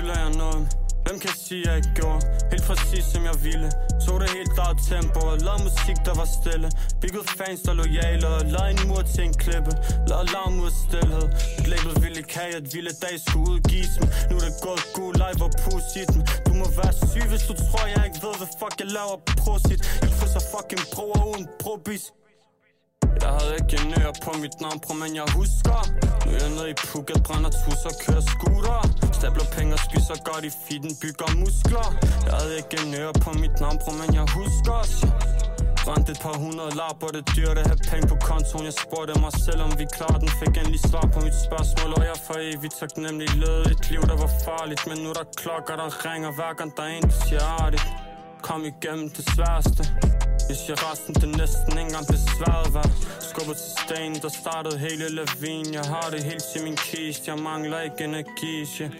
skylder 0.00 0.20
jeg 0.24 0.32
noget? 0.44 0.62
Hvem 1.04 1.18
kan 1.24 1.34
sige, 1.46 1.62
jeg 1.68 1.76
ikke 1.80 1.92
gjorde? 2.00 2.20
Helt 2.52 2.64
præcis 2.70 3.04
som 3.12 3.22
jeg 3.30 3.36
ville. 3.46 3.68
Tog 4.04 4.16
det 4.22 4.30
helt 4.38 4.54
eget 4.64 4.78
tempo 4.90 5.20
og 5.30 5.36
lavede 5.46 5.62
musik, 5.68 5.98
der 6.08 6.14
var 6.20 6.28
stille. 6.38 6.68
Bygget 7.02 7.26
fans, 7.38 7.60
der 7.66 7.72
lojale 7.82 8.26
og 8.34 8.40
lavede 8.54 8.70
en 8.74 8.80
mur 8.88 9.02
til 9.14 9.22
en 9.28 9.34
klippe. 9.42 9.72
Lavede 10.08 10.28
larm 10.34 10.54
ud 10.62 10.70
af 10.72 10.76
stillhed. 10.84 11.26
Et 11.60 11.66
label 11.72 11.92
ville 12.02 12.18
ikke 12.22 12.34
have, 12.40 12.52
at 12.60 12.66
vilde 12.74 12.94
dag 13.04 13.14
skulle 13.26 13.46
udgives 13.54 13.92
dem. 13.98 14.06
Nu 14.28 14.34
er 14.38 14.42
det 14.48 14.54
gået 14.66 14.82
god 14.98 15.12
live 15.22 15.40
og 15.46 15.52
pusit 15.62 16.10
i 16.18 16.20
Du 16.46 16.52
må 16.60 16.66
være 16.80 16.92
syg, 17.10 17.26
hvis 17.32 17.44
du 17.50 17.54
tror, 17.66 17.84
jeg 17.94 18.02
ikke 18.08 18.20
ved, 18.26 18.34
hvad 18.40 18.50
fuck 18.60 18.74
jeg 18.82 18.88
laver 18.98 19.16
Prosit 19.42 19.80
Jeg 20.02 20.10
krydser 20.16 20.42
fucking 20.52 20.84
broer 20.94 21.22
uden 21.30 21.46
brobis 21.62 22.04
jeg 23.22 23.32
havde 23.38 23.54
ikke 23.60 23.74
en 23.82 23.90
øre 24.02 24.12
på 24.24 24.30
mit 24.44 24.56
navn, 24.64 24.78
prøv, 24.84 24.96
men 25.02 25.12
jeg 25.20 25.26
husker. 25.38 25.78
Nu 26.24 26.30
er 26.36 26.40
jeg 26.44 26.52
nede 26.56 26.68
i 26.74 26.76
Phuket, 26.86 27.20
brænder 27.26 27.52
tus 27.60 27.80
og 27.90 27.94
kører 28.02 28.24
scooter. 28.32 28.80
Stabler 29.18 29.48
penge 29.56 29.70
og 29.76 29.80
spiser 29.88 30.16
godt 30.28 30.44
i 30.50 30.52
fitten, 30.64 30.92
bygger 31.02 31.28
muskler. 31.42 31.86
Jeg 32.26 32.34
havde 32.40 32.54
ikke 32.60 32.76
en 32.84 32.92
øre 33.02 33.12
på 33.24 33.30
mit 33.42 33.54
navn, 33.62 33.76
prøv, 33.82 33.94
men 34.02 34.10
jeg 34.18 34.26
husker. 34.38 34.78
Brændt 35.84 36.08
et 36.14 36.20
par 36.26 36.36
hundrede 36.44 36.72
lapper, 36.80 37.08
det 37.16 37.24
dyrt 37.36 37.56
at 37.62 37.66
have 37.70 37.80
penge 37.90 38.06
på 38.12 38.16
kontoen. 38.28 38.64
Jeg 38.70 38.76
spurgte 38.84 39.12
mig 39.26 39.32
selv, 39.46 39.60
om 39.66 39.72
vi 39.80 39.86
klarer 39.96 40.18
den. 40.22 40.30
Fik 40.40 40.54
endelig 40.60 40.82
svar 40.90 41.06
på 41.14 41.18
mit 41.26 41.36
spørgsmål 41.46 41.90
Og 41.98 42.04
jeg 42.10 42.18
for 42.26 42.36
evigt 42.50 42.74
taknemmelig. 42.80 43.28
Led 43.42 43.66
et 43.72 43.82
liv, 43.90 44.02
der 44.10 44.16
var 44.24 44.30
farligt 44.46 44.82
Men 44.88 44.98
nu 45.04 45.10
der 45.18 45.26
klokker, 45.40 45.74
der 45.82 45.88
ringer 46.06 46.30
hver 46.38 46.52
gang 46.58 46.70
der 46.76 46.82
er 46.82 46.92
en, 46.96 47.02
der 47.02 47.18
siger 47.26 47.44
artigt 47.64 47.86
Kom 48.42 48.60
igennem 48.72 49.10
det 49.16 49.24
sværeste 49.34 49.82
jeg 50.50 50.58
siger 50.64 50.78
resten, 50.90 51.14
det 51.14 51.28
næsten 51.42 51.72
ikke 51.80 51.90
engang 51.90 52.06
besværet 52.14 52.68
var 52.78 52.88
Skubber 53.28 53.54
til 53.62 53.70
stenen, 53.82 54.18
der 54.24 54.32
startede 54.42 54.76
hele 54.86 55.06
lavin 55.18 55.66
Jeg 55.78 55.86
har 55.94 56.08
det 56.12 56.22
helt 56.30 56.44
til 56.52 56.60
min 56.66 56.76
kiste, 56.88 57.24
jeg 57.32 57.38
mangler 57.50 57.80
ikke 57.86 58.04
energi 58.10 58.54
yeah. 58.80 58.92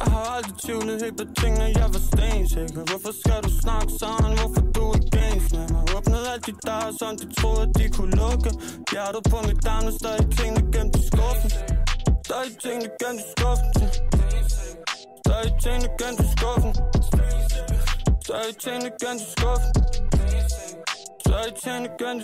Jeg 0.00 0.08
har 0.14 0.26
aldrig 0.36 0.54
tvivlet 0.64 0.96
helt 1.04 1.16
på 1.20 1.26
tingene, 1.40 1.66
jeg 1.80 1.88
var 1.94 2.02
stensikker. 2.10 2.82
Hvorfor 2.90 3.12
skal 3.20 3.38
du 3.46 3.50
snakke 3.64 3.90
sådan, 4.02 4.32
hvorfor 4.40 4.62
du 4.76 4.84
er 4.96 5.02
games 5.18 5.46
med 5.56 5.66
mig? 5.74 5.82
Åbnede 5.96 6.26
alt 6.32 6.44
de 6.48 6.52
døre, 6.66 6.90
som 7.00 7.12
de 7.20 7.26
troede, 7.38 7.66
de 7.78 7.84
kunne 7.96 8.14
lukke. 8.22 8.50
Hjertet 8.92 9.22
på 9.32 9.36
mit 9.48 9.60
arm, 9.74 9.84
der 9.86 9.94
stadig 10.00 10.26
tingene 10.36 10.62
gemt 10.74 10.94
i 11.00 11.02
skuffen. 11.10 11.50
Stadig 12.26 12.54
tingene 12.64 12.90
gemt 13.00 13.20
i 13.24 13.26
skuffen. 13.34 13.68
Stadig 15.22 15.52
tingene 15.62 15.88
gemt 16.00 16.20
i 16.24 16.28
skuffen. 16.34 16.72
Stadig 18.24 18.54
tingene 18.64 18.90
gemt 19.02 19.22
i 19.26 19.28
skuffen 19.36 20.09
så 21.30 21.36
jeg 21.46 21.54
tjener 21.62 21.88
igen. 21.94 22.18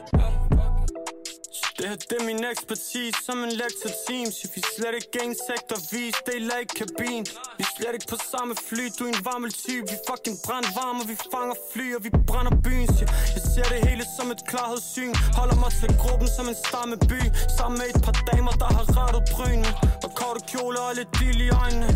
Det 1.78 1.84
her, 1.90 1.98
det 2.10 2.16
er 2.20 2.24
min 2.30 2.44
ekspertise 2.52 3.18
som 3.26 3.38
en 3.46 3.52
lektor 3.62 3.90
teams. 4.06 4.36
Vi 4.54 4.60
slet 4.74 4.94
ikke 5.00 5.18
insekter, 5.28 5.76
vi 5.92 6.02
deler 6.28 6.56
ikke 6.62 6.74
kabin. 6.80 7.24
Vi 7.58 7.62
er 7.66 7.72
slet 7.76 7.94
ikke 7.96 8.10
på 8.14 8.18
samme 8.32 8.54
fly, 8.68 8.84
du 8.98 9.02
er 9.06 9.12
en 9.16 9.22
varmel 9.28 9.52
type. 9.64 9.86
Vi 9.92 9.98
fucking 10.08 10.36
brandvarme, 10.46 11.02
vi 11.10 11.16
fanger 11.32 11.58
fly 11.72 11.86
og 11.96 12.00
vi 12.06 12.10
brænder 12.28 12.54
byen 12.66 12.90
Jeg 13.36 13.42
ser 13.52 13.66
det 13.72 13.80
hele 13.88 14.04
som 14.16 14.26
et 14.34 14.42
klarhedssyn. 14.50 15.12
Holder 15.38 15.58
mig 15.62 15.72
til 15.80 15.90
gruppen 16.02 16.28
som 16.36 16.44
en 16.52 16.58
stamme 16.66 16.96
by 17.10 17.20
Sammen 17.58 17.76
med 17.80 17.86
et 17.92 17.98
par 18.06 18.16
damer, 18.30 18.54
der 18.62 18.70
har 18.76 18.86
rettet 18.98 19.22
brynene 19.34 19.70
Og 20.04 20.10
korte 20.20 20.40
kjoler 20.50 20.82
og 20.88 20.94
lidt 20.98 21.10
dil 21.18 21.38
i 21.46 21.50
øjnene. 21.62 21.88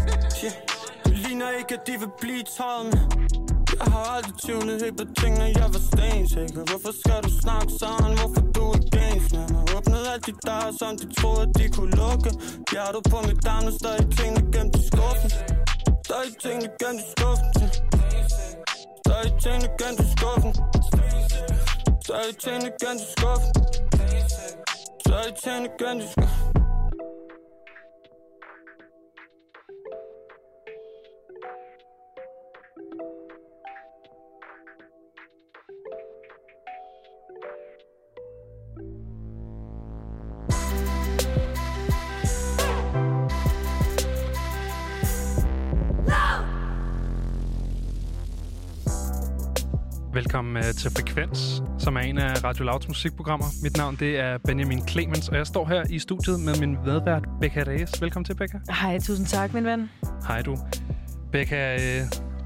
Yeah. 0.44 0.54
Det 1.04 1.14
ligner 1.24 1.48
ikke, 1.60 1.72
at 1.78 1.82
de 1.88 1.94
vil 2.02 2.12
blive 2.20 2.42
tøjet 2.56 2.84
med 2.90 3.49
jeg 3.78 3.86
har 3.94 4.04
aldrig 4.16 4.34
tvivlet 4.44 4.76
helt 4.82 4.96
på 5.00 5.04
tingene, 5.20 5.46
jeg 5.60 5.68
var 5.74 5.82
stensikker 5.90 6.62
Hvorfor 6.70 6.92
skal 7.00 7.18
du 7.26 7.30
snakke 7.44 7.70
sådan, 7.82 8.12
hvorfor 8.18 8.42
du 8.56 8.64
er 8.76 8.82
gængs 8.94 9.26
med 9.34 9.46
mig 9.52 9.62
Åbnede 9.76 10.06
alt 10.12 10.26
de 10.26 10.32
døre, 10.46 10.72
som 10.78 10.92
de 11.00 11.06
troede, 11.20 11.46
de 11.58 11.68
kunne 11.76 11.94
lukke. 12.02 12.30
Hjertet 12.72 13.02
på 13.10 13.18
mit 13.28 13.46
arm, 13.54 13.66
og 13.66 13.72
stadig 13.80 14.06
tingene 14.16 14.42
gemt 14.52 14.76
i 14.80 14.82
skuffen. 14.90 15.30
Stadig 16.06 16.34
tingene 16.42 16.68
gemt 16.80 17.00
i 17.04 17.06
skuffen? 17.12 17.66
Stadig 19.02 19.32
tingene 19.42 19.68
gemt 19.80 20.00
i 20.04 20.06
skuffen? 20.14 20.52
Stadig 22.04 22.34
tingene 22.42 22.70
gemt 22.82 23.00
i 23.04 23.08
skuffen? 23.14 23.50
Stadig 25.04 25.34
tingene 25.42 25.68
gemt 25.80 26.02
i 26.04 26.08
skuffen? 26.14 26.59
Velkommen 50.14 50.56
uh, 50.56 50.62
til 50.62 50.90
Frekvens, 50.90 51.62
som 51.78 51.96
er 51.96 52.00
en 52.00 52.18
af 52.18 52.44
Radio 52.44 52.64
Louds 52.64 52.88
musikprogrammer. 52.88 53.46
Mit 53.62 53.76
navn 53.76 53.96
det 53.96 54.18
er 54.18 54.38
Benjamin 54.38 54.88
Clemens, 54.88 55.28
og 55.28 55.36
jeg 55.36 55.46
står 55.46 55.68
her 55.68 55.84
i 55.90 55.98
studiet 55.98 56.40
med 56.40 56.60
min 56.60 56.76
medvært 56.84 57.24
Becca 57.40 57.64
Reyes. 57.66 58.02
Velkommen 58.02 58.24
til, 58.24 58.34
Becca. 58.34 58.58
Hej, 58.70 58.98
tusind 58.98 59.26
tak, 59.26 59.54
min 59.54 59.64
ven. 59.64 59.90
Hej 60.26 60.42
du. 60.42 60.56
Becca, 61.32 61.74
uh, 61.74 61.80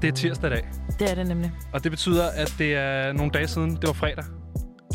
det 0.01 0.07
er 0.07 0.11
tirsdag 0.11 0.51
i 0.51 0.53
dag. 0.53 0.67
Det 0.99 1.11
er 1.11 1.15
det 1.15 1.27
nemlig. 1.27 1.51
Og 1.73 1.83
det 1.83 1.91
betyder, 1.91 2.29
at 2.35 2.55
det 2.57 2.75
er 2.75 3.11
nogle 3.13 3.31
dage 3.31 3.47
siden, 3.47 3.75
det 3.75 3.87
var 3.87 3.93
fredag. 3.93 4.23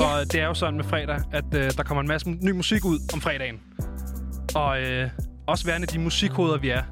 Ja. 0.01 0.05
Og 0.05 0.33
det 0.33 0.41
er 0.41 0.47
jo 0.47 0.55
sådan 0.55 0.77
med 0.77 0.85
fredag, 0.85 1.21
at 1.33 1.45
uh, 1.45 1.61
der 1.77 1.83
kommer 1.83 2.03
en 2.03 2.09
masse 2.09 2.31
ny 2.31 2.51
musik 2.51 2.85
ud 2.85 2.99
om 3.15 3.21
fredagen. 3.21 3.57
Og 4.55 4.79
uh, 4.81 5.11
også 5.47 5.67
værende 5.67 5.87
de 5.87 5.99
musikhoveder, 5.99 6.59
vi 6.59 6.69
er, 6.69 6.83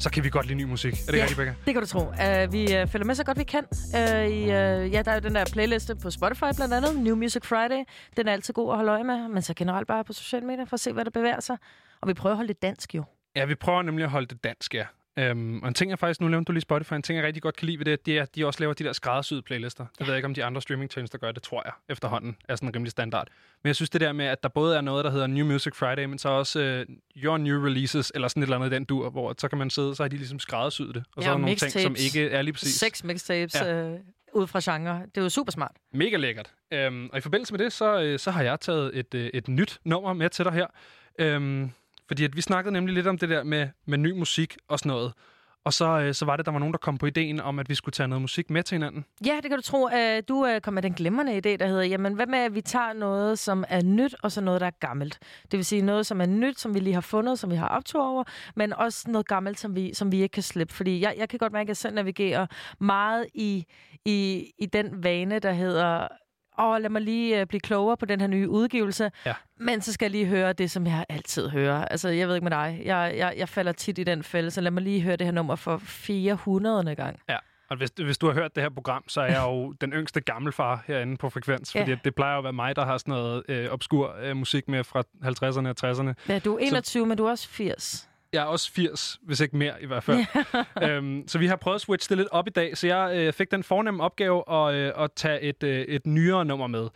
så 0.00 0.10
kan 0.10 0.24
vi 0.24 0.30
godt 0.30 0.46
lide 0.46 0.58
ny 0.58 0.64
musik. 0.64 0.92
Er 0.92 1.12
det 1.12 1.18
ja, 1.18 1.22
rigtigt, 1.22 1.36
Becca? 1.36 1.54
det 1.64 1.74
kan 1.74 1.82
du 1.82 1.88
tro. 1.88 2.00
Uh, 2.00 2.52
vi 2.52 2.62
uh, 2.62 2.88
følger 2.88 3.04
med 3.04 3.14
så 3.14 3.24
godt 3.24 3.38
vi 3.38 3.44
kan. 3.44 3.64
Uh, 3.94 4.26
i, 4.26 4.42
uh, 4.42 4.92
ja, 4.94 5.02
der 5.02 5.10
er 5.10 5.14
jo 5.14 5.20
den 5.20 5.34
der 5.34 5.44
playliste 5.52 5.96
på 5.96 6.10
Spotify 6.10 6.44
blandt 6.56 6.74
andet, 6.74 7.02
New 7.02 7.16
Music 7.16 7.44
Friday. 7.44 7.84
Den 8.16 8.28
er 8.28 8.32
altid 8.32 8.54
god 8.54 8.70
at 8.70 8.76
holde 8.76 8.92
øje 8.92 9.04
med, 9.04 9.28
men 9.28 9.42
så 9.42 9.54
generelt 9.54 9.88
bare 9.88 10.04
på 10.04 10.12
sociale 10.12 10.46
medier 10.46 10.64
for 10.64 10.74
at 10.74 10.80
se, 10.80 10.92
hvad 10.92 11.04
der 11.04 11.10
bevæger 11.10 11.40
sig. 11.40 11.56
Og 12.00 12.08
vi 12.08 12.14
prøver 12.14 12.32
at 12.32 12.36
holde 12.36 12.48
det 12.48 12.62
dansk 12.62 12.94
jo. 12.94 13.04
Ja, 13.36 13.44
vi 13.44 13.54
prøver 13.54 13.82
nemlig 13.82 14.04
at 14.04 14.10
holde 14.10 14.26
det 14.26 14.44
dansk, 14.44 14.74
ja. 14.74 14.84
Um, 15.20 15.62
og 15.62 15.68
en 15.68 15.74
ting, 15.74 15.90
jeg 15.90 15.98
faktisk, 15.98 16.20
nu 16.20 16.28
nævnte 16.28 16.48
du 16.48 16.52
lige 16.52 16.60
Spotify, 16.60 16.92
en 16.92 17.02
ting, 17.02 17.16
jeg 17.16 17.26
rigtig 17.26 17.42
godt 17.42 17.56
kan 17.56 17.66
lide 17.66 17.78
ved 17.78 17.84
det, 17.84 18.06
det 18.06 18.18
er, 18.18 18.22
at 18.22 18.34
de 18.34 18.46
også 18.46 18.60
laver 18.60 18.74
de 18.74 18.84
der 18.84 18.92
skræddersyede 18.92 19.42
playlister. 19.42 19.84
Det 19.84 20.00
ja. 20.00 20.04
ved 20.04 20.12
jeg 20.12 20.18
ikke, 20.18 20.26
om 20.26 20.34
de 20.34 20.44
andre 20.44 20.62
streamingtjenester 20.62 21.18
gør 21.18 21.32
det, 21.32 21.42
tror 21.42 21.62
jeg, 21.64 21.72
efterhånden 21.88 22.36
er 22.48 22.56
sådan 22.56 22.68
en 22.68 22.74
rimelig 22.74 22.90
standard. 22.90 23.28
Men 23.62 23.68
jeg 23.68 23.76
synes 23.76 23.90
det 23.90 24.00
der 24.00 24.12
med, 24.12 24.24
at 24.24 24.42
der 24.42 24.48
både 24.48 24.76
er 24.76 24.80
noget, 24.80 25.04
der 25.04 25.10
hedder 25.10 25.26
New 25.26 25.46
Music 25.46 25.74
Friday, 25.74 26.04
men 26.04 26.18
så 26.18 26.28
også 26.28 26.84
uh, 26.88 27.22
Your 27.22 27.38
New 27.38 27.64
Releases, 27.64 28.12
eller 28.14 28.28
sådan 28.28 28.42
et 28.42 28.46
eller 28.46 28.56
andet 28.56 28.70
i 28.70 28.74
den 28.74 28.84
dur, 28.84 29.10
hvor 29.10 29.34
så 29.38 29.48
kan 29.48 29.58
man 29.58 29.70
sidde, 29.70 29.94
så 29.94 30.02
har 30.02 30.08
de 30.08 30.16
ligesom 30.16 30.38
skræddersyet 30.38 30.94
det. 30.94 31.04
Og 31.16 31.22
ja, 31.22 31.24
så 31.24 31.30
er 31.30 31.34
der 31.34 31.40
nogle 31.40 31.56
ting, 31.56 31.72
som 31.72 31.96
ikke 31.98 32.30
er 32.30 32.42
lige 32.42 32.52
præcis. 32.52 32.74
Seks 32.74 33.04
mixtapes 33.04 33.54
ja. 33.54 33.74
øh, 33.74 33.98
ud 34.32 34.46
fra 34.46 34.60
genre. 34.64 35.02
Det 35.14 35.18
er 35.18 35.22
jo 35.22 35.28
super 35.28 35.52
smart. 35.52 35.72
Mega 35.92 36.16
lækkert. 36.16 36.52
Um, 36.88 37.10
og 37.12 37.18
i 37.18 37.20
forbindelse 37.20 37.52
med 37.52 37.58
det, 37.58 37.72
så, 37.72 38.02
øh, 38.02 38.18
så 38.18 38.30
har 38.30 38.42
jeg 38.42 38.60
taget 38.60 38.98
et, 38.98 39.14
øh, 39.14 39.30
et 39.34 39.48
nyt 39.48 39.80
nummer 39.84 40.12
med 40.12 40.28
til 40.28 40.44
dig 40.44 40.52
her. 40.52 40.66
Um, 41.36 41.72
fordi 42.10 42.24
at 42.24 42.36
vi 42.36 42.40
snakkede 42.40 42.72
nemlig 42.72 42.94
lidt 42.94 43.06
om 43.06 43.18
det 43.18 43.28
der 43.28 43.44
med, 43.44 43.68
med 43.86 43.98
ny 43.98 44.12
musik 44.12 44.56
og 44.68 44.78
sådan 44.78 44.90
noget. 44.90 45.12
Og 45.64 45.72
så, 45.72 46.00
øh, 46.00 46.14
så 46.14 46.24
var 46.24 46.36
det, 46.36 46.46
der 46.46 46.52
var 46.52 46.58
nogen, 46.58 46.72
der 46.72 46.78
kom 46.78 46.98
på 46.98 47.06
ideen 47.06 47.40
om, 47.40 47.58
at 47.58 47.68
vi 47.68 47.74
skulle 47.74 47.92
tage 47.92 48.08
noget 48.08 48.22
musik 48.22 48.50
med 48.50 48.62
til 48.62 48.74
hinanden. 48.74 49.04
Ja, 49.26 49.36
det 49.42 49.50
kan 49.50 49.58
du 49.58 49.62
tro. 49.62 49.84
Uh, 49.84 49.92
du 50.28 50.46
uh, 50.46 50.60
kom 50.62 50.74
med 50.74 50.82
den 50.82 50.92
glemrende 50.92 51.32
idé, 51.32 51.56
der 51.56 51.66
hedder, 51.66 51.82
jamen 51.82 52.14
hvad 52.14 52.26
med, 52.26 52.38
at 52.38 52.54
vi 52.54 52.60
tager 52.60 52.92
noget, 52.92 53.38
som 53.38 53.64
er 53.68 53.82
nyt, 53.82 54.14
og 54.22 54.32
så 54.32 54.40
noget, 54.40 54.60
der 54.60 54.66
er 54.66 54.70
gammelt. 54.80 55.18
Det 55.42 55.56
vil 55.56 55.64
sige 55.64 55.82
noget, 55.82 56.06
som 56.06 56.20
er 56.20 56.26
nyt, 56.26 56.60
som 56.60 56.74
vi 56.74 56.80
lige 56.80 56.94
har 56.94 57.00
fundet, 57.00 57.38
som 57.38 57.50
vi 57.50 57.56
har 57.56 57.68
optur 57.68 58.02
over, 58.02 58.24
men 58.56 58.72
også 58.72 59.10
noget 59.10 59.28
gammelt, 59.28 59.60
som 59.60 59.76
vi, 59.76 59.94
som 59.94 60.12
vi 60.12 60.22
ikke 60.22 60.32
kan 60.32 60.42
slippe. 60.42 60.74
Fordi 60.74 61.00
jeg, 61.00 61.14
jeg 61.18 61.28
kan 61.28 61.38
godt 61.38 61.52
mærke, 61.52 61.64
at 61.66 61.68
jeg 61.68 61.76
selv 61.76 61.94
navigerer 61.94 62.46
meget 62.80 63.26
i, 63.34 63.64
i, 64.04 64.50
i 64.58 64.66
den 64.66 65.04
vane, 65.04 65.38
der 65.38 65.52
hedder 65.52 66.08
åh, 66.58 66.80
lad 66.80 66.90
mig 66.90 67.02
lige 67.02 67.40
uh, 67.40 67.46
blive 67.46 67.60
klogere 67.60 67.96
på 67.96 68.06
den 68.06 68.20
her 68.20 68.26
nye 68.26 68.48
udgivelse. 68.48 69.10
Ja. 69.26 69.34
Men 69.58 69.80
så 69.80 69.92
skal 69.92 70.04
jeg 70.04 70.10
lige 70.10 70.26
høre 70.26 70.52
det, 70.52 70.70
som 70.70 70.86
jeg 70.86 71.06
altid 71.08 71.48
hører. 71.48 71.84
Altså, 71.84 72.08
jeg 72.08 72.28
ved 72.28 72.34
ikke 72.34 72.44
med 72.44 72.50
dig. 72.50 72.82
Jeg, 72.84 73.14
jeg, 73.16 73.34
jeg 73.36 73.48
falder 73.48 73.72
tit 73.72 73.98
i 73.98 74.04
den 74.04 74.22
fælde, 74.22 74.50
så 74.50 74.60
lad 74.60 74.70
mig 74.70 74.82
lige 74.82 75.00
høre 75.00 75.16
det 75.16 75.26
her 75.26 75.32
nummer 75.32 75.56
for 75.56 75.78
400. 75.78 76.94
gang. 76.94 77.20
Ja. 77.28 77.36
Og 77.70 77.76
hvis, 77.76 77.90
hvis 78.04 78.18
du 78.18 78.26
har 78.26 78.34
hørt 78.34 78.54
det 78.54 78.62
her 78.62 78.70
program, 78.70 79.04
så 79.08 79.20
er 79.20 79.26
jeg 79.26 79.42
jo 79.46 79.72
den 79.80 79.92
yngste 79.92 80.20
gammelfar 80.20 80.84
herinde 80.86 81.16
på 81.16 81.30
Frekvens. 81.30 81.72
Fordi 81.72 81.90
ja. 81.90 81.98
det 82.04 82.14
plejer 82.14 82.32
jo 82.32 82.38
at 82.38 82.44
være 82.44 82.52
mig, 82.52 82.76
der 82.76 82.84
har 82.84 82.98
sådan 82.98 83.12
noget 83.12 83.42
øh, 83.48 83.70
obskur 83.70 84.16
øh, 84.22 84.36
musik 84.36 84.68
med 84.68 84.84
fra 84.84 85.02
50'erne 85.24 85.68
og 85.68 85.90
60'erne. 85.90 86.32
Ja, 86.32 86.38
du 86.38 86.54
er 86.54 86.58
21, 86.58 87.02
så... 87.02 87.04
men 87.04 87.16
du 87.18 87.24
er 87.24 87.30
også 87.30 87.48
80 87.48 88.09
jeg 88.32 88.40
er 88.40 88.44
også 88.46 88.72
80, 88.72 89.18
hvis 89.22 89.40
ikke 89.40 89.56
mere 89.56 89.82
i 89.82 89.86
hvert 89.86 90.04
fald. 90.04 90.26
øhm, 90.90 91.24
så 91.28 91.38
vi 91.38 91.46
har 91.46 91.56
prøvet 91.56 91.74
at 91.74 91.80
switche 91.80 92.08
det 92.08 92.18
lidt 92.18 92.28
op 92.28 92.46
i 92.46 92.50
dag, 92.50 92.76
så 92.76 92.86
jeg 92.86 93.16
øh, 93.16 93.32
fik 93.32 93.50
den 93.50 93.62
fornemme 93.62 94.02
opgave 94.02 94.52
at, 94.52 94.74
øh, 94.74 94.92
at 94.96 95.12
tage 95.16 95.40
et, 95.40 95.62
øh, 95.62 95.80
et 95.80 96.06
nyere 96.06 96.44
nummer 96.44 96.66
med. 96.66 96.88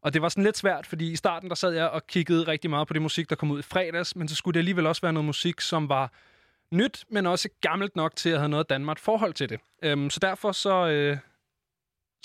Og 0.00 0.14
det 0.14 0.22
var 0.22 0.28
sådan 0.28 0.44
lidt 0.44 0.56
svært, 0.56 0.86
fordi 0.86 1.12
i 1.12 1.16
starten 1.16 1.48
der 1.48 1.54
sad 1.54 1.72
jeg 1.72 1.88
og 1.88 2.06
kiggede 2.06 2.42
rigtig 2.42 2.70
meget 2.70 2.88
på 2.88 2.94
det 2.94 3.02
musik, 3.02 3.30
der 3.30 3.36
kom 3.36 3.50
ud 3.50 3.58
i 3.58 3.62
fredags, 3.62 4.16
men 4.16 4.28
så 4.28 4.34
skulle 4.34 4.54
det 4.54 4.60
alligevel 4.60 4.86
også 4.86 5.02
være 5.02 5.12
noget 5.12 5.24
musik, 5.24 5.60
som 5.60 5.88
var 5.88 6.12
nyt, 6.70 7.04
men 7.10 7.26
også 7.26 7.48
gammelt 7.60 7.96
nok 7.96 8.16
til 8.16 8.30
at 8.30 8.38
have 8.38 8.48
noget 8.48 8.68
Danmark 8.70 8.98
forhold 8.98 9.32
til 9.32 9.48
det. 9.48 9.60
Øhm, 9.82 10.10
så 10.10 10.20
derfor 10.20 10.52
så, 10.52 10.86
øh, 10.88 11.16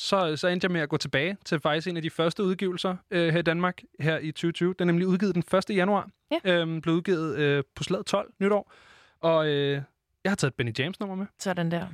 så, 0.01 0.36
så 0.36 0.48
endte 0.48 0.65
jeg 0.65 0.71
med 0.71 0.81
at 0.81 0.89
gå 0.89 0.98
tilbage 0.98 1.38
til 1.45 1.59
faktisk 1.59 1.88
en 1.88 1.98
af 1.98 2.03
de 2.03 2.09
første 2.09 2.44
udgivelser 2.44 2.95
øh, 3.12 3.33
her 3.33 3.39
i 3.39 3.42
Danmark 3.42 3.81
her 4.00 4.18
i 4.19 4.31
2020. 4.31 4.74
Den 4.80 4.89
er 4.89 4.92
nemlig 4.92 5.07
udgivet 5.07 5.36
den 5.36 5.44
1. 5.69 5.75
januar. 5.75 6.09
Ja. 6.45 6.51
Øhm, 6.53 6.81
blev 6.81 6.95
udgivet 6.95 7.38
øh, 7.38 7.63
på 7.75 7.83
slag 7.83 8.06
12 8.06 8.31
nytår. 8.39 8.71
Og 9.19 9.48
øh, 9.48 9.81
Jeg 10.24 10.31
har 10.31 10.36
taget 10.36 10.53
Benny 10.53 10.80
James 10.80 11.00
nummer 11.00 11.15
med. 11.15 11.25
Sådan 11.39 11.71
der. 11.71 11.88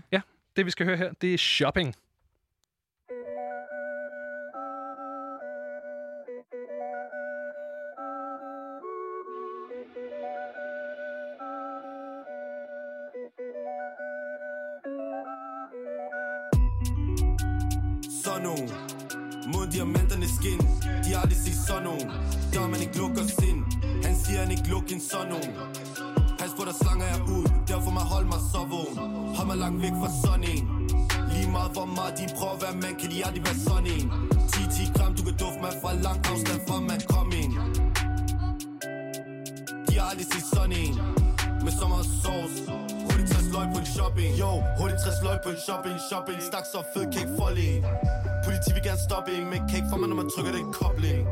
Det, 0.56 0.65
vi 0.65 0.71
skal 0.71 0.86
høre 0.86 0.98
her, 0.98 1.13
det 1.21 1.33
er 1.33 1.38
Shopping. 1.38 1.95
Sådan 21.67 21.83
nogen. 21.83 22.07
Der 22.53 22.67
man 22.73 22.81
ikke 22.85 22.97
lukker 22.97 23.23
sind. 23.39 23.59
Han 24.05 24.15
siger 24.23 24.39
han 24.43 24.51
ikke 24.51 24.67
lukker 24.73 24.93
en 24.95 25.01
sådan 25.11 25.29
nogen. 25.33 25.51
Pas 26.39 26.51
på 26.57 26.63
der 26.69 26.75
slanger 26.83 27.07
jeg 27.13 27.21
ud. 27.35 27.45
Derfor 27.71 27.91
må 27.97 28.03
holde 28.13 28.27
mig 28.33 28.41
så 28.53 28.61
vågen. 28.71 28.95
Hold 29.35 29.47
mig 29.51 29.57
langt 29.63 29.79
væk 29.85 29.95
fra 30.01 30.09
sådan 30.23 30.45
en. 30.53 30.65
Lige 31.33 31.49
meget 31.57 31.71
hvor 31.75 31.87
meget 31.97 32.13
de 32.19 32.25
prøver 32.37 32.57
hvad 32.61 32.73
man 32.83 32.93
Kan 32.99 33.09
de 33.13 33.17
aldrig 33.27 33.43
være 33.47 33.59
sådan 33.67 33.87
en. 33.95 34.05
10-10 34.51 34.95
gram 34.95 35.11
Du 35.17 35.21
kan 35.27 35.35
dufte 35.41 35.59
mig 35.65 35.73
fra 35.81 35.91
lang 36.07 36.19
afstand 36.31 36.59
fra 36.67 36.77
man 36.91 37.01
kom 37.13 37.29
ind. 37.41 37.53
De 39.87 39.93
har 39.99 40.05
aldrig 40.11 40.27
set 40.33 40.45
sådan 40.55 40.73
en. 40.83 40.93
Med 41.65 41.73
sommer 41.79 41.97
meget 41.97 42.09
sauce. 42.23 42.57
Hurtigt 43.05 43.29
60 43.31 43.53
løg 43.55 43.67
på 43.73 43.79
en 43.83 43.89
shopping. 43.95 44.31
Yo, 44.41 44.51
hurtigt 44.79 44.99
60 45.03 45.25
løg 45.25 45.37
på 45.45 45.49
en 45.55 45.61
shopping 45.67 45.97
Shopping, 46.09 46.39
stak 46.49 46.65
så 46.73 46.79
fed 46.93 47.05
cake 47.15 47.31
folling 47.39 47.77
Politi 48.45 48.69
vil 48.75 48.83
gerne 48.87 49.01
stoppe 49.07 49.29
en 49.37 49.45
Men 49.51 49.59
kan 49.67 49.75
ikke 49.79 49.89
få 49.91 49.97
mig, 50.01 50.09
når 50.11 50.19
man 50.21 50.29
trykker 50.33 50.53
den 50.57 50.65
kobling. 50.79 51.23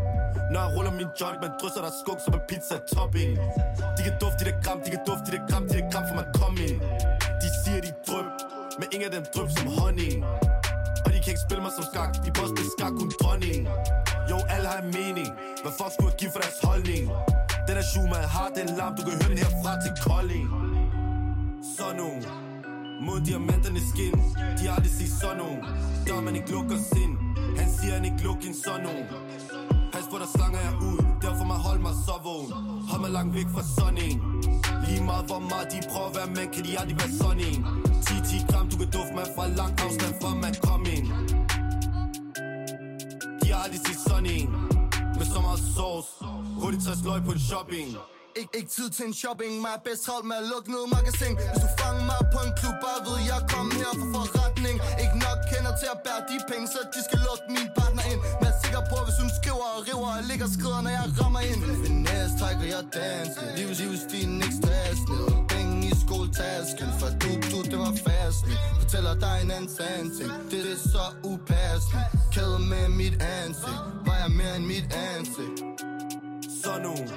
Når 0.52 0.60
jeg 0.64 0.70
ruller 0.76 0.94
min 1.02 1.10
joint, 1.20 1.40
man 1.46 1.52
drysser 1.60 1.82
der 1.86 1.94
skug 2.02 2.18
som 2.26 2.34
en 2.40 2.44
pizza 2.50 2.76
topping. 2.94 3.32
De 3.96 4.02
kan 4.08 4.16
dufte 4.24 4.42
det 4.48 4.56
gram, 4.64 4.80
de 4.86 4.90
kan 4.96 5.04
dufte 5.10 5.28
det 5.34 5.42
gram, 5.50 5.64
de 5.70 5.74
kan 5.80 5.88
gram 5.94 6.06
for 6.10 6.16
man 6.22 6.30
kom 6.40 6.56
ind. 6.68 6.78
De 7.42 7.48
siger 7.62 7.80
de 7.86 7.92
drøb, 8.08 8.28
men 8.80 8.88
ingen 8.94 9.08
af 9.10 9.14
dem 9.18 9.26
drøb 9.34 9.50
som 9.58 9.68
honning. 9.78 10.16
Og 11.06 11.10
de 11.14 11.18
kan 11.24 11.30
ikke 11.34 11.46
spille 11.48 11.62
mig 11.66 11.74
som 11.78 11.86
skak, 11.92 12.12
de 12.26 12.30
boss 12.38 12.50
spille 12.54 12.72
skak, 12.76 12.94
kun 13.00 13.10
dronning. 13.22 13.62
Jo, 14.32 14.38
alle 14.54 14.68
har 14.72 14.80
en 14.86 14.92
mening, 15.00 15.28
hvad 15.64 15.74
fuck 15.78 15.92
skulle 15.94 16.10
jeg 16.12 16.18
give 16.22 16.32
for 16.36 16.42
deres 16.44 16.60
holdning? 16.68 17.04
Den 17.68 17.76
er 17.82 17.86
shoe, 17.92 18.08
man 18.16 18.24
har, 18.36 18.50
den 18.58 18.68
lam, 18.80 18.92
du 18.98 19.02
kan 19.08 19.14
høre 19.20 19.30
den 19.34 19.40
herfra 19.44 19.72
til 19.84 19.94
Kolding. 20.06 20.48
Sådan 21.78 21.96
nogen 22.02 22.22
Mod 23.02 23.22
diamanterne 23.22 23.80
skin. 23.90 24.14
De 24.58 24.68
har 24.68 24.76
aldrig 24.76 24.92
set 24.92 25.12
sådan 25.22 25.38
nogen. 25.38 25.60
Der 26.08 26.22
man 26.22 26.36
ikke 26.36 26.52
lukker 26.52 26.78
sind. 26.94 27.18
Han 27.58 27.68
siger 27.78 27.94
han 27.94 28.06
ikke 28.06 28.24
lukker 28.24 28.48
en 28.48 28.56
sådan 28.64 28.84
nogen. 28.84 29.06
Pas 30.16 30.28
der 30.28 30.38
slanger 30.38 30.60
jeg 30.60 30.76
ud. 30.82 30.98
Derfor 31.22 31.44
må 31.46 31.54
holde 31.54 31.82
mig 31.82 31.96
så 32.06 32.16
vågen. 32.24 32.52
Hold 32.90 33.02
mig 33.02 33.12
langt 33.12 33.36
væk 33.36 33.48
fra 33.56 33.64
sådan 33.78 33.98
en. 34.08 34.18
Lige 34.86 35.04
meget 35.04 35.26
hvor 35.26 35.40
meget 35.52 35.68
de 35.72 35.80
prøver 35.92 36.10
at 36.10 36.16
være 36.16 36.30
mænd 36.36 36.50
Kan 36.54 36.64
de 36.66 36.80
aldrig 36.80 36.98
være 37.02 37.14
sådan 37.22 37.44
en. 37.50 37.60
10-10 38.06 38.52
gram 38.52 38.66
du 38.72 38.78
kan 38.82 38.90
dufte 38.96 39.14
mig 39.20 39.28
fra 39.36 39.48
lang 39.60 39.74
afstand 39.86 40.14
fra 40.22 40.30
man 40.46 40.56
kom 40.68 40.82
ind. 40.96 41.06
De 43.42 43.48
har 43.54 43.60
aldrig 43.66 43.82
set 43.88 44.00
sådan 44.08 44.26
en. 44.38 44.50
Med 45.18 45.26
så 45.34 45.40
meget 45.48 45.62
sauce. 45.76 46.10
Hurtigt 46.62 46.84
60 46.84 47.04
løg 47.08 47.20
på 47.28 47.32
en 47.38 47.44
shopping. 47.50 47.88
Ik 48.42 48.50
ikke 48.60 48.72
tid 48.78 48.90
til 48.96 49.06
en 49.10 49.16
shopping, 49.22 49.52
mig 49.66 49.74
er 49.78 49.82
bedst 49.88 50.04
holdt 50.12 50.26
med 50.30 50.38
at 50.42 50.48
lukke 50.54 50.68
ned 50.74 50.84
magasin. 50.98 51.34
Hvis 51.52 51.62
du 51.66 51.70
fanger 51.82 52.04
mig 52.12 52.22
på 52.34 52.40
en 52.48 52.54
klub, 52.60 52.76
bare 52.86 53.00
ved 53.08 53.18
jeg 53.32 53.42
kom 53.54 53.68
her 53.80 53.92
for 54.00 54.08
forretning. 54.16 54.76
Ikke 55.04 55.18
nok 55.26 55.40
kender 55.52 55.74
til 55.82 55.88
at 55.96 56.00
bære 56.06 56.22
de 56.30 56.36
penge, 56.50 56.66
så 56.74 56.80
de 56.96 57.00
skal 57.08 57.20
lukke 57.28 57.46
og 60.36 60.40
ligger 60.40 60.60
skrider, 60.60 60.82
når 60.82 60.94
jeg 61.00 61.06
rammer 61.22 61.40
ind. 61.40 61.62
Finesse 61.86 62.38
trækker 62.40 62.66
jeg 62.74 62.84
dansen, 62.98 63.48
livs, 63.58 63.80
livsstilen 63.80 64.38
ikke 64.46 64.58
stressende. 64.62 65.20
Penge 65.54 65.88
i 65.92 65.94
skoletasken, 66.04 66.90
for 67.00 67.10
du, 67.22 67.32
du, 67.52 67.58
det 67.72 67.80
var 67.86 67.94
fasten 68.08 68.52
Fortæller 68.80 69.14
dig 69.26 69.36
en 69.44 69.52
anden 69.58 69.70
sansing 69.78 70.30
ting, 70.30 70.32
det 70.52 70.60
er 70.74 70.80
så 70.94 71.06
upassende. 71.32 72.04
Kæde 72.34 72.60
med 72.72 72.86
mit 73.02 73.16
ansigt, 73.38 73.82
vejer 74.08 74.30
mere 74.40 74.56
end 74.60 74.66
mit 74.74 74.88
ansigt. 75.14 75.58
Sådan 76.64 76.82
nogen 76.88 77.10